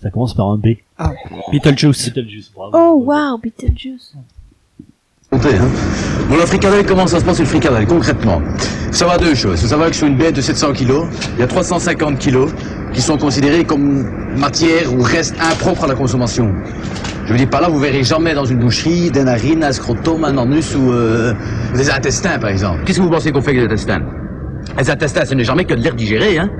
Ça 0.02 0.10
commence 0.10 0.34
par 0.34 0.46
un 0.46 0.56
B. 0.56 0.68
Ah, 0.98 1.12
Beetlejuice. 1.52 2.06
Beetlejuice, 2.06 2.50
bravo. 2.54 2.70
Oh, 2.74 3.04
wow, 3.04 3.38
Beetlejuice. 3.38 4.14
Hein. 4.16 4.20
Bon, 5.32 6.36
la 6.36 6.46
fricadelle, 6.46 6.84
comment 6.86 7.06
ça 7.06 7.20
se 7.20 7.24
passe 7.24 7.38
une 7.38 7.46
fricadelle, 7.46 7.86
concrètement? 7.86 8.40
Ça 8.90 9.06
va 9.06 9.18
deux 9.18 9.34
choses. 9.34 9.58
Il 9.60 9.62
faut 9.62 9.68
savoir 9.68 9.90
que 9.90 9.96
sur 9.96 10.06
une 10.06 10.16
bête 10.16 10.34
de 10.34 10.40
700 10.40 10.72
kilos, 10.72 11.06
il 11.34 11.40
y 11.40 11.42
a 11.42 11.46
350 11.46 12.18
kilos 12.18 12.50
qui 12.92 13.00
sont 13.00 13.16
considérés 13.16 13.64
comme 13.64 14.08
matière 14.36 14.92
ou 14.92 15.02
reste 15.02 15.36
impropre 15.40 15.84
à 15.84 15.86
la 15.86 15.94
consommation. 15.94 16.52
Je 17.26 17.32
veux 17.32 17.38
dire 17.38 17.50
par 17.50 17.60
là, 17.60 17.68
vous 17.68 17.78
verrez 17.78 18.02
jamais 18.02 18.34
dans 18.34 18.44
une 18.44 18.58
boucherie 18.58 19.10
des 19.10 19.22
narines, 19.22 19.62
un 19.62 19.72
scrotum, 19.72 20.24
un 20.24 20.36
anus 20.36 20.74
ou 20.74 20.90
euh, 20.90 21.32
des 21.76 21.90
intestins, 21.90 22.38
par 22.38 22.50
exemple. 22.50 22.82
Qu'est-ce 22.84 22.98
que 22.98 23.04
vous 23.04 23.10
pensez 23.10 23.30
qu'on 23.30 23.42
fait 23.42 23.50
avec 23.50 23.60
les 23.60 23.66
intestins? 23.66 24.00
Les 24.78 24.90
intestins, 24.90 25.24
ce 25.24 25.34
n'est 25.34 25.44
jamais 25.44 25.64
que 25.64 25.74
de 25.74 25.82
l'air 25.82 25.94
digéré, 25.94 26.38
hein 26.38 26.50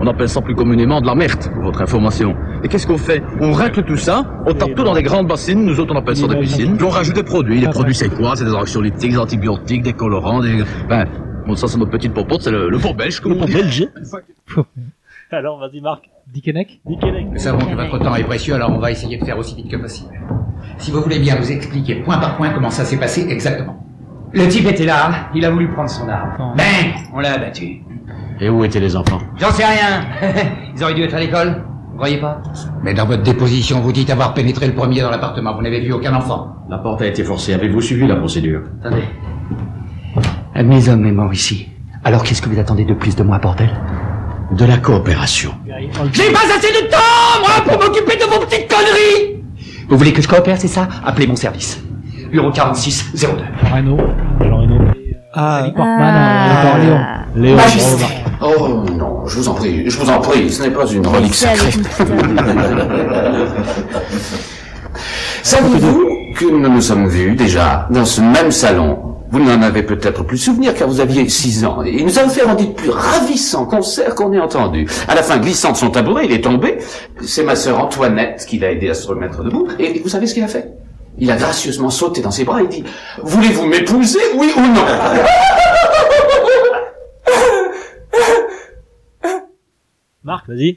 on 0.00 0.06
appelle 0.06 0.28
ça 0.28 0.40
plus 0.40 0.54
communément 0.54 1.00
de 1.00 1.06
la 1.06 1.14
merde, 1.14 1.50
pour 1.54 1.64
votre 1.64 1.82
information. 1.82 2.34
Et 2.62 2.68
qu'est-ce 2.68 2.86
qu'on 2.86 2.98
fait 2.98 3.22
On 3.40 3.52
racle 3.52 3.82
tout 3.82 3.96
ça, 3.96 4.24
on 4.46 4.54
tape 4.54 4.74
tout 4.74 4.84
dans 4.84 4.94
des 4.94 5.02
grandes 5.02 5.26
bassines, 5.26 5.64
nous 5.64 5.78
autres 5.80 5.94
on 5.94 5.98
appelle 5.98 6.16
ça 6.16 6.26
des 6.28 6.36
piscines, 6.36 6.76
puis 6.76 6.86
on 6.86 6.90
rajoute 6.90 7.14
des 7.14 7.22
produits. 7.22 7.60
Les 7.60 7.68
produits 7.68 7.94
c'est 7.94 8.08
quoi? 8.08 8.36
C'est 8.36 8.44
des 8.44 8.54
anxiolytiques, 8.54 9.12
des 9.12 9.18
antibiotiques, 9.18 9.82
des 9.82 9.92
colorants, 9.92 10.40
des... 10.40 10.62
Ben, 10.88 11.06
bon 11.46 11.54
ça 11.56 11.68
c'est 11.68 11.78
notre 11.78 11.90
petite 11.90 12.14
popote, 12.14 12.42
c'est 12.42 12.50
le, 12.50 12.68
le 12.68 12.78
pot 12.78 12.94
belge, 12.94 13.20
comme 13.20 13.32
on 13.40 13.44
dit. 13.44 13.54
belge 13.54 13.88
Alors, 15.30 15.58
vas-y, 15.58 15.80
Marc. 15.82 16.08
Dickeneck 16.32 16.80
Dickeneck. 16.86 17.26
Nous 17.32 17.38
savons 17.38 17.58
que 17.58 17.74
votre 17.74 17.98
temps 17.98 18.14
est 18.14 18.24
précieux, 18.24 18.54
alors 18.54 18.70
on 18.70 18.78
va 18.78 18.90
essayer 18.90 19.18
de 19.18 19.24
faire 19.24 19.38
aussi 19.38 19.56
vite 19.56 19.70
que 19.70 19.76
possible. 19.76 20.10
Si 20.78 20.90
vous 20.90 21.00
voulez 21.02 21.18
bien 21.18 21.36
vous 21.36 21.50
expliquer 21.50 21.96
point 21.96 22.18
par 22.18 22.36
point 22.36 22.50
comment 22.50 22.70
ça 22.70 22.84
s'est 22.84 22.98
passé 22.98 23.26
exactement. 23.28 23.84
Le 24.32 24.46
type 24.48 24.66
était 24.66 24.84
là, 24.84 25.30
il 25.34 25.44
a 25.44 25.50
voulu 25.50 25.68
prendre 25.68 25.88
son 25.88 26.08
arme. 26.08 26.54
Ben, 26.56 26.64
on 27.14 27.20
l'a 27.20 27.32
abattu. 27.34 27.82
Et 28.40 28.48
où 28.48 28.64
étaient 28.64 28.80
les 28.80 28.94
enfants 28.96 29.18
J'en 29.36 29.50
sais 29.50 29.64
rien. 29.64 30.02
Ils 30.76 30.82
auraient 30.82 30.94
dû 30.94 31.02
être 31.02 31.14
à 31.14 31.20
l'école, 31.20 31.64
vous 31.90 31.96
croyez 31.96 32.18
pas 32.18 32.40
Mais 32.82 32.94
dans 32.94 33.06
votre 33.06 33.22
déposition, 33.22 33.80
vous 33.80 33.92
dites 33.92 34.10
avoir 34.10 34.34
pénétré 34.34 34.66
le 34.66 34.74
premier 34.74 35.00
dans 35.00 35.10
l'appartement, 35.10 35.54
vous 35.54 35.62
n'avez 35.62 35.80
vu 35.80 35.92
aucun 35.92 36.14
enfant. 36.14 36.54
La 36.70 36.78
porte 36.78 37.02
a 37.02 37.06
été 37.06 37.24
forcée. 37.24 37.54
Avez-vous 37.54 37.80
suivi 37.80 38.06
la 38.06 38.16
procédure 38.16 38.60
Attendez. 38.80 39.04
Un 40.54 40.62
de 40.62 40.68
mes 40.68 40.88
hommes 40.88 41.06
est 41.06 41.12
mort 41.12 41.32
ici. 41.32 41.68
Alors 42.04 42.22
qu'est-ce 42.22 42.40
que 42.42 42.48
vous 42.48 42.58
attendez 42.58 42.84
de 42.84 42.94
plus 42.94 43.16
de 43.16 43.22
moi, 43.22 43.38
bordel? 43.38 43.70
De 44.52 44.64
la 44.64 44.78
coopération. 44.78 45.52
J'ai 46.12 46.32
pas 46.32 46.38
assez 46.56 46.72
de 46.72 46.88
temps, 46.88 47.40
moi, 47.40 47.64
pour 47.66 47.84
m'occuper 47.84 48.16
de 48.16 48.24
vos 48.24 48.40
petites 48.46 48.68
conneries 48.68 49.42
Vous 49.88 49.98
voulez 49.98 50.12
que 50.12 50.22
je 50.22 50.28
coopère, 50.28 50.58
c'est 50.58 50.68
ça? 50.68 50.88
Appelez 51.04 51.26
mon 51.26 51.36
service. 51.36 51.82
Bureau 52.30 52.50
46 52.50 53.12
02. 53.14 53.28
Renault. 53.74 53.98
Ah, 55.34 55.64
Portman, 55.74 56.14
euh, 57.36 57.40
Léon. 57.40 57.58
Oh 58.40 58.84
non, 58.96 59.26
je 59.26 59.36
vous 59.36 59.48
en 59.48 59.54
prie, 59.54 59.90
je 59.90 59.98
vous 59.98 60.08
en 60.10 60.20
prie, 60.20 60.52
ce 60.52 60.62
n'est 60.62 60.70
pas 60.70 60.86
une 60.86 61.06
relique 61.06 61.34
sacrée. 61.34 61.72
Savez-vous 65.42 66.08
que 66.36 66.44
nous 66.44 66.68
nous 66.68 66.80
sommes 66.80 67.08
vus 67.08 67.34
déjà 67.34 67.88
dans 67.90 68.04
ce 68.04 68.20
même 68.20 68.52
salon? 68.52 69.16
Vous 69.30 69.40
n'en 69.40 69.60
avez 69.60 69.82
peut-être 69.82 70.22
plus 70.24 70.38
souvenir 70.38 70.72
car 70.74 70.88
vous 70.88 71.00
aviez 71.00 71.28
six 71.28 71.64
ans. 71.64 71.82
Et 71.82 72.02
nous 72.02 72.18
avons 72.18 72.30
fait 72.30 72.42
un 72.42 72.54
des 72.54 72.68
plus 72.68 72.90
ravissants 72.90 73.66
concerts 73.66 74.14
qu'on 74.14 74.32
ait 74.32 74.38
entendu. 74.38 74.88
À 75.06 75.14
la 75.14 75.22
fin, 75.22 75.36
glissant 75.38 75.72
de 75.72 75.76
son 75.76 75.90
tabouret, 75.90 76.24
il 76.26 76.32
est 76.32 76.40
tombé. 76.40 76.78
C'est 77.22 77.42
ma 77.42 77.56
sœur 77.56 77.78
Antoinette 77.82 78.46
qui 78.48 78.58
l'a 78.58 78.70
aidé 78.70 78.88
à 78.88 78.94
se 78.94 79.06
remettre 79.08 79.42
debout. 79.42 79.66
Et 79.78 80.00
vous 80.02 80.08
savez 80.08 80.26
ce 80.26 80.34
qu'il 80.34 80.44
a 80.44 80.48
fait? 80.48 80.72
Il 81.18 81.30
a 81.30 81.36
gracieusement 81.36 81.90
sauté 81.90 82.20
dans 82.20 82.30
ses 82.30 82.44
bras 82.44 82.62
et 82.62 82.68
dit 82.68 82.84
«Voulez-vous 83.22 83.66
m'épouser, 83.66 84.20
oui 84.36 84.52
ou 84.56 84.60
non?» 84.60 84.84
Marc, 90.28 90.46
vas-y. 90.46 90.76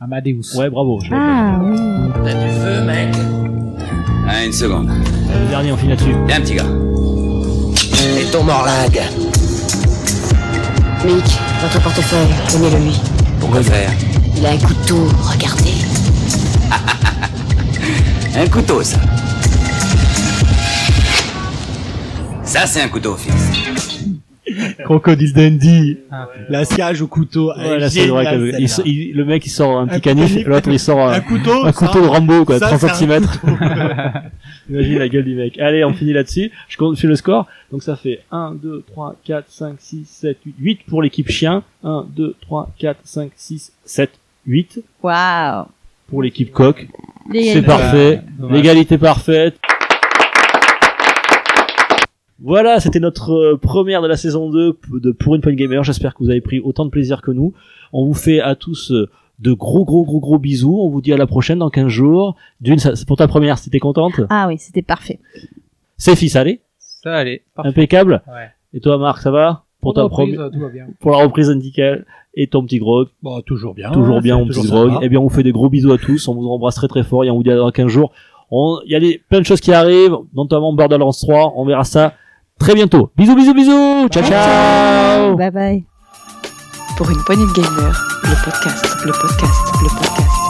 Amadeus. 0.00 0.54
Ouais, 0.56 0.70
bravo. 0.70 1.00
je 1.02 1.10
l'ai 1.10 1.16
Ah, 1.16 1.58
oui. 1.60 1.76
T'as 2.24 2.34
du 2.34 2.50
feu, 2.52 2.84
mec 2.84 3.12
Ah, 4.28 4.44
une 4.44 4.52
seconde. 4.52 4.90
Le 5.42 5.48
dernier, 5.48 5.72
on 5.72 5.76
finit 5.76 5.90
là-dessus. 5.90 6.14
Viens, 6.28 6.40
petit 6.40 6.54
gars. 6.54 6.62
Et 8.20 8.30
ton 8.30 8.44
morlague 8.44 9.00
Mick, 11.04 11.24
votre 11.62 11.82
portefeuille, 11.82 12.28
donnez-le 12.52 12.78
lui. 12.78 13.00
Pourquoi 13.40 13.60
faire? 13.64 13.90
Il 14.36 14.46
a 14.46 14.50
un 14.50 14.58
couteau, 14.58 15.08
regardez. 15.20 15.74
Un 18.36 18.48
couteau, 18.48 18.84
ça. 18.84 18.98
Ça, 22.44 22.66
c'est 22.66 22.82
un 22.82 22.88
couteau, 22.88 23.16
fils. 23.16 23.91
Crocodile 24.84 25.32
Dundee. 25.32 25.98
La 26.48 26.64
sciage 26.64 27.02
au 27.02 27.06
couteau. 27.06 27.52
c'est 27.88 28.06
vrai 28.06 28.24
géniale, 28.24 28.52
que 28.52 28.60
il- 28.86 28.86
il- 29.10 29.16
le 29.16 29.24
mec 29.24 29.44
il 29.46 29.50
sort 29.50 29.78
un 29.78 29.86
petit 29.86 29.96
Un 29.96 30.00
canif, 30.00 30.28
canif, 30.32 30.46
l'autre 30.46 30.68
il 30.70 30.78
sort 30.78 31.00
un, 31.00 31.12
un 31.12 31.20
couteau, 31.20 31.64
un 31.64 31.72
ça, 31.72 31.86
couteau 31.86 32.02
de 32.02 32.06
Rambo 32.08 32.44
quoi, 32.44 32.58
ça, 32.58 32.68
30 32.68 32.80
c'est 32.80 32.90
un 32.90 32.94
cm. 32.94 33.26
Imagine 34.70 34.98
la 34.98 35.08
gueule 35.08 35.24
du 35.24 35.34
mec. 35.34 35.58
Allez, 35.58 35.84
on 35.84 35.92
finit 35.92 36.12
là-dessus. 36.12 36.50
Je 36.68 36.76
compte 36.76 36.96
sur 36.96 37.08
le 37.08 37.16
score. 37.16 37.46
Donc 37.70 37.82
ça 37.82 37.96
fait 37.96 38.20
1, 38.30 38.54
2, 38.62 38.84
3, 38.92 39.16
4, 39.24 39.44
5, 39.48 39.74
6, 39.78 40.04
7, 40.08 40.38
8. 40.46 40.54
8 40.58 40.80
pour 40.86 41.02
l'équipe 41.02 41.28
chien. 41.30 41.62
1, 41.84 42.06
2, 42.14 42.34
3, 42.42 42.70
4, 42.78 42.98
5, 43.04 43.30
6, 43.36 43.72
7, 43.84 44.10
8 44.46 44.80
Waouh. 45.02 45.64
pour 46.08 46.22
l'équipe 46.22 46.52
coq. 46.52 46.86
L'égalité. 47.32 47.52
C'est 47.54 47.62
parfait. 47.62 48.20
Ah. 48.42 48.46
L'égalité 48.50 48.98
parfaite. 48.98 49.56
Voilà, 52.42 52.80
c'était 52.80 53.00
notre 53.00 53.30
euh, 53.32 53.56
première 53.56 54.02
de 54.02 54.08
la 54.08 54.16
saison 54.16 54.50
2 54.50 54.72
p- 54.74 54.78
de 54.94 55.12
Pour 55.12 55.34
une 55.34 55.40
Point 55.40 55.54
Gamer. 55.54 55.82
J'espère 55.84 56.14
que 56.14 56.22
vous 56.24 56.30
avez 56.30 56.40
pris 56.40 56.60
autant 56.60 56.84
de 56.84 56.90
plaisir 56.90 57.22
que 57.22 57.30
nous. 57.30 57.52
On 57.92 58.04
vous 58.04 58.14
fait 58.14 58.40
à 58.40 58.54
tous 58.56 58.90
euh, 58.92 59.08
de 59.38 59.52
gros 59.52 59.84
gros 59.84 60.04
gros 60.04 60.20
gros 60.20 60.38
bisous. 60.38 60.78
On 60.80 60.88
vous 60.88 61.00
dit 61.00 61.12
à 61.12 61.16
la 61.16 61.26
prochaine 61.26 61.58
dans 61.58 61.70
15 61.70 61.88
jours. 61.88 62.36
D'une, 62.60 62.78
ça- 62.78 62.96
c'est 62.96 63.06
pour 63.06 63.16
ta 63.16 63.28
première, 63.28 63.58
si 63.58 63.70
t'es 63.70 63.78
contente. 63.78 64.20
Ah 64.30 64.46
oui, 64.48 64.56
c'était 64.58 64.82
parfait. 64.82 65.20
C'est 65.96 66.16
fils, 66.16 66.36
allez. 66.36 66.60
Ça 66.78 67.14
allait. 67.14 67.42
Parfait. 67.54 67.68
Impeccable. 67.70 68.22
Ouais. 68.28 68.48
Et 68.74 68.80
toi, 68.80 68.98
Marc, 68.98 69.20
ça 69.22 69.30
va? 69.30 69.64
Pour 69.80 69.94
ta 69.94 70.02
reprise, 70.04 70.34
première, 70.36 70.50
tout 70.50 70.60
va 70.60 70.68
bien. 70.68 70.86
pour 71.00 71.10
la 71.10 71.18
reprise 71.18 71.50
indicale 71.50 72.06
et 72.34 72.46
ton 72.46 72.64
petit 72.64 72.78
grog. 72.78 73.08
Bon, 73.22 73.40
toujours 73.42 73.74
bien. 73.74 73.90
Toujours 73.90 74.20
bien, 74.20 74.38
mon 74.38 74.46
petit 74.46 74.66
grog. 74.66 74.92
Eh 75.02 75.08
bien, 75.08 75.18
on 75.18 75.24
vous 75.24 75.28
fait 75.28 75.42
des 75.42 75.50
gros 75.52 75.68
bisous 75.68 75.90
à 75.92 75.98
tous. 75.98 76.28
On 76.28 76.34
vous 76.34 76.46
embrasse 76.48 76.76
très 76.76 76.86
très 76.88 77.02
fort 77.02 77.24
et 77.24 77.30
on 77.30 77.36
vous 77.36 77.42
dit 77.42 77.50
à 77.50 77.56
dans 77.56 77.70
15 77.70 77.88
jours. 77.88 78.12
On- 78.50 78.78
Il 78.86 78.92
y 78.92 78.94
a 78.94 79.00
des, 79.00 79.20
plein 79.28 79.40
de 79.40 79.44
choses 79.44 79.60
qui 79.60 79.72
arrivent, 79.72 80.16
notamment 80.34 80.72
Borderlands 80.72 81.10
3. 81.12 81.54
On 81.56 81.64
verra 81.64 81.82
ça 81.84 82.14
très 82.62 82.74
bientôt. 82.74 83.10
Bisous, 83.16 83.34
bisous, 83.34 83.54
bisous. 83.54 84.08
Ciao, 84.08 84.22
ciao. 84.22 85.36
Bye 85.36 85.50
bye. 85.50 85.84
Pour 86.96 87.10
une 87.10 87.22
poignée 87.24 87.44
de 87.46 87.52
gamer, 87.52 88.04
le 88.22 88.44
podcast, 88.44 88.84
le 89.04 89.12
podcast, 89.12 89.60
le 89.82 89.88
podcast. 89.88 90.41